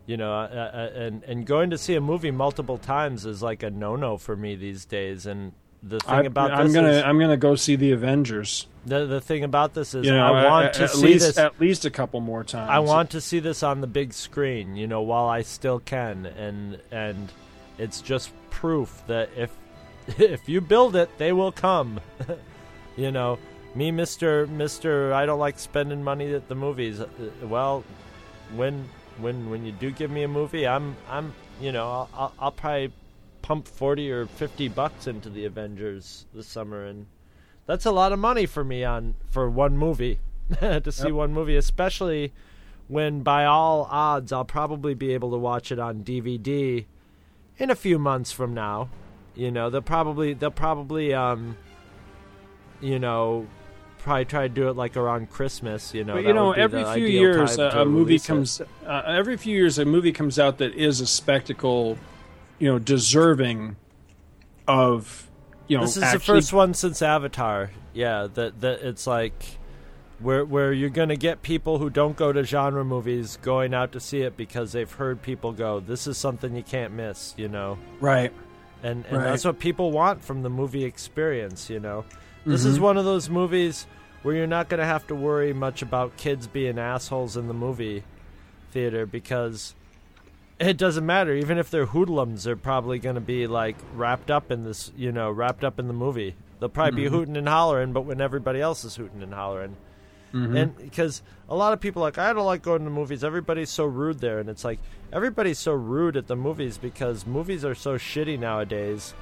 you 0.07 0.17
know, 0.17 0.33
I, 0.33 0.45
I, 0.47 0.85
and 0.87 1.23
and 1.25 1.47
going 1.47 1.71
to 1.71 1.79
see 1.79 1.95
a 1.95 2.01
movie 2.01 2.31
multiple 2.31 2.79
times 2.79 3.25
is 3.25 3.43
like 3.43 3.63
a 3.63 3.71
no 3.71 3.97
no 3.97 4.17
for 4.17 4.37
me 4.37 4.57
these 4.57 4.85
days. 4.85 5.27
And 5.27 5.53
the 5.83 6.01
thing 6.01 6.15
I, 6.15 6.23
about 6.23 6.53
I'm 6.53 6.73
gonna 6.73 6.89
is 6.89 7.03
I'm 7.03 7.19
gonna 7.19 7.37
go 7.37 7.55
see 7.55 7.77
the 7.77 7.93
Avengers. 7.93 8.67
the 8.87 9.07
the 9.07 9.21
thing 9.21 9.45
about 9.45 9.75
this 9.75 9.95
is 9.95 10.07
You 10.07 10.13
know, 10.13 10.25
I 10.25 10.45
want 10.45 10.67
at, 10.67 10.75
to 10.75 10.89
see 10.89 11.07
least 11.07 11.27
this. 11.27 11.39
at 11.39 11.61
least 11.61 11.85
a 11.85 11.91
couple 11.91 12.21
more 12.21 12.45
times. 12.45 12.71
I 12.71 12.79
want 12.81 13.11
to 13.11 13.21
see 13.21 13.41
this 13.41 13.63
on 13.63 13.81
the 13.81 13.87
big 13.87 14.13
screen, 14.13 14.77
you 14.77 14.87
know, 14.87 15.03
while 15.03 15.27
I 15.29 15.43
still 15.43 15.81
can, 15.81 16.27
and 16.27 16.79
and 16.91 17.33
it's 17.79 18.01
just 18.01 18.31
proof 18.51 19.03
that 19.07 19.31
if 19.37 19.51
if 20.19 20.49
you 20.49 20.61
build 20.61 20.97
it, 20.97 21.11
they 21.19 21.33
will 21.33 21.53
come. 21.53 22.01
you 22.97 23.11
know, 23.11 23.39
me, 23.75 23.91
Mister 23.91 24.47
Mister, 24.47 25.13
I 25.13 25.27
don't 25.27 25.41
like 25.41 25.59
spending 25.59 26.03
money 26.03 26.33
at 26.35 26.49
the 26.49 26.55
movies. 26.55 27.01
Uh, 27.01 27.09
Well, 27.43 27.85
when 28.55 28.89
when 29.19 29.51
when 29.51 29.65
you 29.65 29.73
do 29.73 29.91
give 29.91 30.11
me 30.11 30.23
a 30.23 30.29
movie, 30.29 30.67
I'm 30.67 30.97
I'm 31.09 31.33
you 31.61 31.73
know 31.73 31.85
I'll, 31.91 32.11
I'll, 32.15 32.35
I'll 32.39 32.53
probably 32.53 32.93
pump 33.43 33.69
forty 33.69 34.11
or 34.11 34.27
fifty 34.27 34.69
bucks 34.69 35.07
into 35.07 35.29
the 35.31 35.45
Avengers 35.45 36.27
this 36.35 36.47
summer, 36.47 36.85
and 36.85 37.07
that's 37.67 37.87
a 37.87 37.93
lot 37.93 38.13
of 38.13 38.19
money 38.19 38.47
for 38.47 38.65
me 38.65 38.85
on 38.85 39.15
for 39.31 39.49
one 39.51 39.77
movie 39.77 40.19
to 40.61 40.91
see 40.93 41.05
Yep. 41.05 41.13
one 41.13 41.33
movie, 41.33 41.57
especially 41.57 42.33
when 42.89 43.23
by 43.23 43.45
all 43.45 43.87
odds 43.91 44.33
I'll 44.33 44.45
probably 44.45 44.95
be 44.95 45.15
able 45.15 45.31
to 45.31 45.39
watch 45.39 45.71
it 45.73 45.79
on 45.79 46.03
DVD 46.03 46.85
in 47.59 47.71
a 47.71 47.77
few 47.77 47.99
months 47.99 48.33
from 48.33 48.53
now. 48.55 48.89
You 49.35 49.51
know, 49.51 49.71
they'll 49.71 49.81
probably 49.83 50.35
they'll 50.35 50.51
probably 50.51 51.15
um 51.15 51.57
you 52.81 52.99
know 52.99 53.47
probably 54.03 54.25
try 54.25 54.43
to 54.43 54.49
do 54.49 54.69
it 54.69 54.77
like 54.77 54.97
around 54.97 55.31
Christmas, 55.31 55.95
you 55.95 56.05
know. 56.05 56.15
But 56.15 56.25
you 56.25 56.33
know, 56.35 56.53
every 56.53 56.85
few 56.85 57.07
years 57.07 57.59
a, 57.59 57.69
a 57.69 57.85
movie 57.85 58.19
comes. 58.19 58.61
Uh, 58.87 59.03
every 59.07 59.37
few 59.37 59.57
years, 59.57 59.79
a 59.79 59.85
movie 59.85 60.13
comes 60.13 60.39
out 60.39 60.59
that 60.59 60.75
is 60.75 61.01
a 61.01 61.07
spectacle 61.07 61.99
you 62.59 62.69
know 62.69 62.79
deserving 62.79 63.77
of 64.69 65.29
you 65.69 65.77
know 65.77 65.85
this 65.85 65.97
is 65.97 66.03
actually, 66.03 66.19
the 66.19 66.25
first 66.43 66.53
one 66.53 66.75
since 66.75 67.03
Avatar. 67.03 67.71
Yeah, 67.95 68.29
that 68.35 68.61
that 68.61 68.81
it's 68.83 69.07
like 69.07 69.59
where 70.19 70.45
where 70.45 70.73
you're 70.73 70.91
gonna 70.91 71.17
get 71.17 71.43
people 71.43 71.79
who 71.79 71.91
don't 71.91 72.17
go 72.17 72.33
to 72.33 72.45
genre 72.45 72.85
movies 72.85 73.39
going 73.43 73.75
out 73.75 73.93
to 73.93 74.01
see 74.01 74.21
it 74.21 74.37
because 74.37 74.73
they've 74.73 74.91
heard 74.93 75.23
people 75.23 75.53
go. 75.53 75.81
This 75.81 76.07
is 76.07 76.17
something 76.17 76.55
you 76.55 76.63
can't 76.63 76.93
miss, 76.93 77.35
you 77.37 77.49
know. 77.49 77.79
right 78.01 78.33
And 78.83 79.05
and 79.07 79.19
Right. 79.19 79.25
that's 79.25 79.45
what 79.45 79.59
people 79.59 79.91
want 79.91 80.23
from 80.23 80.43
the 80.43 80.51
movie 80.51 80.85
experience, 80.85 81.69
you 81.71 81.81
know. 81.81 82.05
This 82.45 82.65
is 82.65 82.79
Mhm. 82.79 82.83
one 82.83 82.97
of 82.99 83.05
those 83.05 83.31
movies 83.31 83.87
where 84.23 84.35
you're 84.35 84.47
not 84.47 84.69
gonna 84.69 84.85
have 84.85 85.07
to 85.09 85.15
worry 85.15 85.53
much 85.53 85.83
about 85.83 86.17
kids 86.17 86.47
being 86.47 86.79
assholes 86.79 87.37
in 87.37 87.49
the 87.49 87.55
movie 87.55 88.05
theater 88.71 89.07
because 89.07 89.75
it 90.59 90.77
doesn't 90.77 91.05
matter. 91.05 91.35
Even 91.35 91.59
if 91.59 91.71
they're 91.71 91.87
hoodlums, 91.87 92.45
they're 92.45 92.55
probably 92.57 92.99
going 92.99 93.17
to 93.17 93.21
be 93.21 93.47
like 93.49 93.75
wrapped 93.95 94.31
up 94.31 94.51
in 94.53 94.63
this, 94.65 94.93
you 94.97 95.11
know, 95.11 95.29
wrapped 95.31 95.65
up 95.65 95.79
in 95.81 95.89
the 95.89 95.93
movie. 95.93 96.37
They'll 96.61 96.69
probably 96.69 96.93
Mhm. 96.93 97.05
be 97.05 97.11
hooting 97.11 97.37
and 97.37 97.49
hollering, 97.49 97.93
but 97.93 98.03
when 98.03 98.21
everybody 98.21 98.61
else 98.61 98.85
is 98.85 98.95
hooting 98.95 99.23
and 99.25 99.35
hollering, 99.35 99.77
Mhm. 100.33 100.57
and 100.57 100.77
because 100.77 101.21
a 101.49 101.57
lot 101.57 101.73
of 101.73 101.81
people 101.81 102.03
are 102.03 102.07
like 102.07 102.19
I 102.19 102.33
don't 102.33 102.47
like 102.47 102.63
going 102.63 102.85
to 102.85 102.91
movies. 102.91 103.25
Everybody's 103.25 103.71
so 103.71 103.85
rude 103.85 104.21
there, 104.21 104.39
and 104.39 104.49
it's 104.49 104.65
like 104.65 104.79
everybody's 105.13 105.59
so 105.59 105.73
rude 105.73 106.17
at 106.17 106.29
the 106.29 106.37
movies 106.37 106.79
because 106.79 107.27
movies 107.27 107.65
are 107.65 107.75
so 107.75 107.97
shitty 107.97 108.39
nowadays 108.39 109.15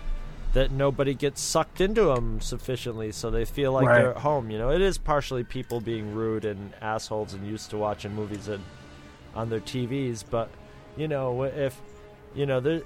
that 0.53 0.70
nobody 0.73 1.15
gets 1.15 1.41
sucked 1.41 1.81
into 1.81 2.05
them 2.05 2.41
sufficiently, 2.41 3.12
so 3.12 3.31
they 3.31 3.45
feel 3.45 3.73
like 3.73 3.87
Right. 3.87 4.01
they're 4.03 4.11
at 4.11 4.17
home. 4.19 4.51
You 4.51 4.59
know, 4.59 4.70
it 4.70 4.81
is 4.81 4.99
partially 4.99 5.45
people 5.45 5.81
being 5.81 6.15
rude 6.15 6.45
and 6.45 6.73
assholes 6.81 7.35
and 7.35 7.47
used 7.47 7.70
to 7.70 7.77
watching 7.77 8.15
movies 8.15 8.49
and 8.49 8.62
on 9.35 9.49
their 9.49 9.61
TVs, 9.61 10.25
but 10.29 10.49
you 10.97 11.07
know, 11.07 11.45
if 11.45 11.81
you 12.35 12.47
know, 12.47 12.59
there, 12.61 12.83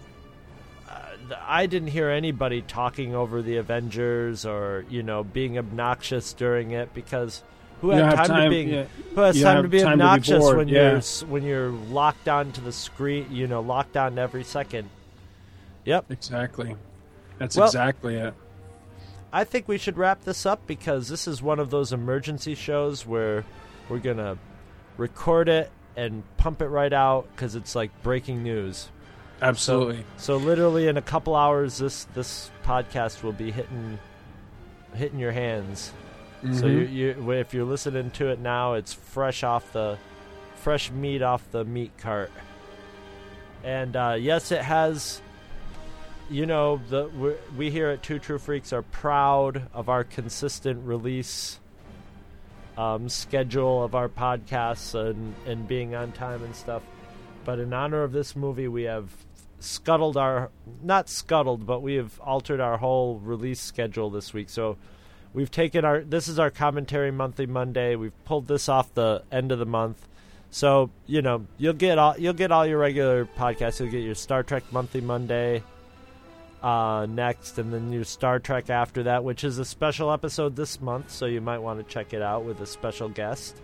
uh, 0.90 1.00
I 1.46 1.64
didn't 1.66 1.88
hear 1.88 2.10
anybody 2.10 2.60
talking 2.60 3.14
over 3.14 3.40
the 3.40 3.56
Avengers 3.56 4.44
or 4.44 4.84
you 4.90 5.02
know 5.02 5.24
being 5.24 5.56
obnoxious 5.56 6.34
during 6.34 6.72
it 6.72 6.92
because 6.92 7.42
who 7.80 7.92
You 7.94 8.02
had 8.02 8.16
time, 8.16 8.26
time- 8.26 8.44
to 8.44 8.50
be 8.50 8.62
yeah. 8.70 8.84
who 9.14 9.20
has 9.22 9.40
time 9.40 9.62
to 9.62 9.68
be 9.68 9.80
time 9.80 9.92
to 9.92 9.96
be 9.96 10.02
obnoxious 10.02 10.44
when 10.54 10.68
yeah. 10.68 10.92
you're 10.92 11.28
when 11.30 11.42
you're 11.44 11.70
locked 11.70 12.28
onto 12.28 12.60
the 12.60 12.72
screen, 12.72 13.26
you 13.30 13.46
know, 13.46 13.62
locked 13.62 13.96
on 13.96 14.18
every 14.18 14.44
second. 14.44 14.90
Yep. 15.86 16.10
exactly 16.10 16.76
that's 17.38 17.56
Well- 17.56 17.66
exactly 17.66 18.16
it 18.16 18.34
I 19.32 19.42
think 19.42 19.66
we 19.66 19.78
should 19.78 19.98
wrap 19.98 20.22
this 20.22 20.46
up 20.46 20.64
because 20.64 21.08
this 21.08 21.26
is 21.26 21.42
one 21.42 21.58
of 21.58 21.70
those 21.70 21.92
emergency 21.92 22.54
shows 22.54 23.04
where 23.04 23.44
we're 23.88 23.98
going 23.98 24.18
to 24.18 24.38
record 24.96 25.48
it 25.48 25.72
and 25.96 26.22
pump 26.36 26.62
it 26.62 26.68
right 26.68 26.92
out 26.92 27.26
because 27.34 27.56
it's 27.56 27.74
like 27.74 27.90
breaking 28.04 28.44
news. 28.44 28.90
absolutely 29.42 30.04
So 30.18 30.36
literally 30.36 30.86
in 30.86 30.96
a 30.96 31.02
couple 31.02 31.34
hours, 31.34 31.78
this 31.78 32.04
this 32.14 32.52
podcast 32.64 33.24
will 33.24 33.32
be 33.32 33.50
hitting 33.50 33.98
hitting 34.94 35.18
your 35.18 35.32
hands. 35.32 35.92
So 36.52 36.66
you, 36.66 36.80
you 36.80 37.30
if 37.32 37.52
you're 37.52 37.64
listening 37.64 38.12
to 38.12 38.28
it 38.28 38.38
now, 38.38 38.74
it's 38.74 38.92
fresh 38.92 39.42
off 39.42 39.72
the 39.72 39.98
fresh 40.54 40.92
meat 40.92 41.22
off 41.22 41.50
the 41.50 41.64
meat 41.64 41.90
cart. 41.98 42.30
And 43.64 43.96
uh, 43.96 44.16
yes, 44.18 44.52
it 44.52 44.62
has. 44.62 45.20
You 46.30 46.46
know, 46.46 46.80
the 46.88 47.36
we 47.54 47.70
here 47.70 47.90
at 47.90 48.02
Two 48.02 48.18
True 48.18 48.38
Freaks 48.38 48.72
are 48.72 48.80
proud 48.80 49.68
of 49.74 49.90
our 49.90 50.04
consistent 50.04 50.86
release 50.86 51.60
um, 52.78 53.10
schedule 53.10 53.84
of 53.84 53.94
our 53.94 54.08
podcasts 54.08 54.94
and 54.94 55.34
and 55.46 55.68
being 55.68 55.94
on 55.94 56.12
time 56.12 56.42
and 56.42 56.56
stuff. 56.56 56.82
But 57.44 57.58
in 57.58 57.74
honor 57.74 58.02
of 58.02 58.12
this 58.12 58.34
movie, 58.34 58.68
we 58.68 58.84
have 58.84 59.10
scuttled 59.60 60.16
our 60.16 60.50
not 60.82 61.10
scuttled, 61.10 61.66
but 61.66 61.80
we 61.82 61.96
have 61.96 62.18
altered 62.20 62.58
our 62.58 62.78
whole 62.78 63.18
release 63.18 63.60
schedule 63.60 64.08
this 64.08 64.32
week. 64.32 64.48
So 64.48 64.78
we've 65.34 65.50
taken 65.50 65.84
our 65.84 66.00
this 66.00 66.26
is 66.26 66.38
our 66.38 66.50
commentary 66.50 67.10
monthly 67.10 67.46
Monday. 67.46 67.96
We've 67.96 68.24
pulled 68.24 68.46
this 68.46 68.66
off 68.70 68.94
the 68.94 69.24
end 69.30 69.52
of 69.52 69.58
the 69.58 69.66
month. 69.66 70.08
So, 70.50 70.90
you 71.06 71.20
know, 71.20 71.46
you'll 71.58 71.74
get 71.74 71.98
all 71.98 72.16
you'll 72.18 72.32
get 72.32 72.50
all 72.50 72.66
your 72.66 72.78
regular 72.78 73.26
podcasts. 73.26 73.78
You'll 73.78 73.90
get 73.90 74.02
your 74.02 74.14
Star 74.14 74.42
Trek 74.42 74.62
monthly 74.72 75.02
Monday 75.02 75.62
uh, 76.64 77.04
next, 77.04 77.58
and 77.58 77.70
then 77.70 77.92
your 77.92 78.04
Star 78.04 78.38
Trek 78.38 78.70
after 78.70 79.02
that, 79.02 79.22
which 79.22 79.44
is 79.44 79.58
a 79.58 79.66
special 79.66 80.10
episode 80.10 80.56
this 80.56 80.80
month, 80.80 81.10
so 81.10 81.26
you 81.26 81.42
might 81.42 81.58
want 81.58 81.78
to 81.78 81.92
check 81.92 82.14
it 82.14 82.22
out 82.22 82.46
with 82.46 82.58
a 82.60 82.66
special 82.66 83.10
guest. 83.10 83.60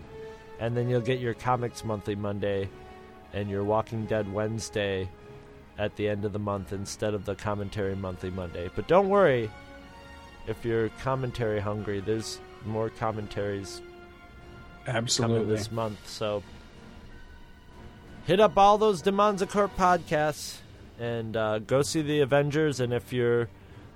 And 0.59 0.77
then 0.77 0.91
you'll 0.91 1.01
get 1.01 1.19
your 1.19 1.33
Comics 1.33 1.83
Monthly 1.83 2.15
Monday 2.15 2.69
and 3.33 3.49
your 3.49 3.65
Walking 3.65 4.05
Dead 4.05 4.31
Wednesday 4.31 5.09
at 5.79 5.97
the 5.97 6.11
end 6.11 6.27
of 6.27 6.35
the 6.35 6.39
month 6.39 6.75
instead 6.75 7.15
of 7.15 7.25
the 7.25 7.35
Commentary 7.35 7.97
Monthly 7.97 8.29
Monday. 8.31 8.69
But 8.77 8.87
don't 8.87 9.09
worry, 9.09 9.51
if 10.47 10.62
you're 10.62 10.91
commentary 11.03 11.59
hungry, 11.59 12.01
there's 12.01 12.39
more 12.67 12.91
commentaries 12.91 13.81
coming 14.85 15.49
this 15.49 15.73
month. 15.73 16.07
So 16.07 16.43
hit 18.27 18.41
up 18.41 18.59
all 18.59 18.77
those 18.77 19.01
Demands 19.01 19.41
of 19.41 19.49
Court 19.49 19.75
podcasts 19.79 20.59
and 21.01 21.37
uh, 21.37 21.59
go 21.61 21.83
see 21.83 22.03
the 22.03 22.20
Avengers. 22.20 22.79
And 22.79 22.93
if 22.93 23.12
you're 23.12 23.49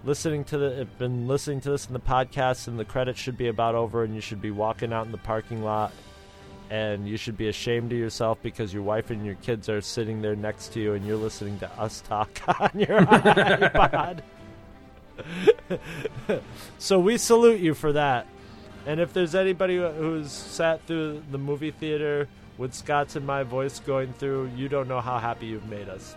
listening 0.04 0.42
to 0.44 0.58
the, 0.58 0.88
been 0.98 1.28
listening 1.28 1.60
to 1.60 1.70
this 1.70 1.86
in 1.86 1.92
the 1.92 2.00
podcast, 2.00 2.66
and 2.66 2.78
the 2.78 2.84
credits 2.84 3.20
should 3.20 3.36
be 3.36 3.48
about 3.48 3.74
over, 3.74 4.02
and 4.02 4.14
you 4.14 4.20
should 4.20 4.40
be 4.40 4.50
walking 4.50 4.92
out 4.92 5.06
in 5.06 5.12
the 5.12 5.18
parking 5.18 5.62
lot, 5.62 5.92
and 6.70 7.06
you 7.06 7.16
should 7.16 7.36
be 7.36 7.48
ashamed 7.48 7.92
of 7.92 7.98
yourself 7.98 8.38
because 8.42 8.72
your 8.72 8.82
wife 8.82 9.10
and 9.10 9.24
your 9.24 9.34
kids 9.36 9.68
are 9.68 9.82
sitting 9.82 10.22
there 10.22 10.34
next 10.34 10.72
to 10.72 10.80
you, 10.80 10.94
and 10.94 11.06
you're 11.06 11.16
listening 11.16 11.58
to 11.58 11.70
us 11.78 12.00
talk 12.00 12.40
on 12.60 12.70
your 12.74 13.00
iPod. 13.00 14.20
so 16.78 16.98
we 16.98 17.18
salute 17.18 17.60
you 17.60 17.74
for 17.74 17.92
that. 17.92 18.26
And 18.86 19.00
if 19.00 19.12
there's 19.12 19.34
anybody 19.34 19.76
who's 19.76 20.30
sat 20.30 20.82
through 20.86 21.22
the 21.30 21.38
movie 21.38 21.70
theater 21.70 22.28
with 22.58 22.74
Scott's 22.74 23.16
and 23.16 23.26
my 23.26 23.42
voice 23.42 23.78
going 23.80 24.12
through, 24.14 24.50
you 24.56 24.68
don't 24.68 24.88
know 24.88 25.00
how 25.00 25.18
happy 25.18 25.46
you've 25.46 25.68
made 25.68 25.88
us. 25.88 26.16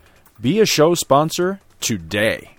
Be 0.41 0.59
a 0.59 0.65
show 0.65 0.95
sponsor 0.95 1.61
today. 1.79 2.57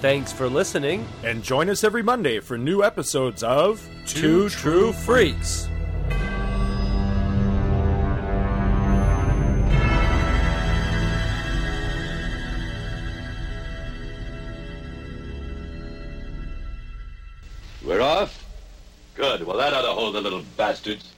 Thanks 0.00 0.32
for 0.32 0.48
listening. 0.48 1.04
And 1.24 1.42
join 1.42 1.68
us 1.68 1.82
every 1.82 2.04
Monday 2.04 2.38
for 2.38 2.56
new 2.56 2.84
episodes 2.84 3.42
of 3.42 3.84
Two 4.06 4.48
True 4.48 4.92
Freaks. 4.92 5.68
We're 17.84 18.00
off? 18.00 18.44
Good. 19.16 19.42
Well, 19.42 19.56
that 19.56 19.72
ought 19.72 19.82
to 19.82 19.88
hold 19.88 20.14
the 20.14 20.20
little 20.20 20.42
bastards. 20.56 21.12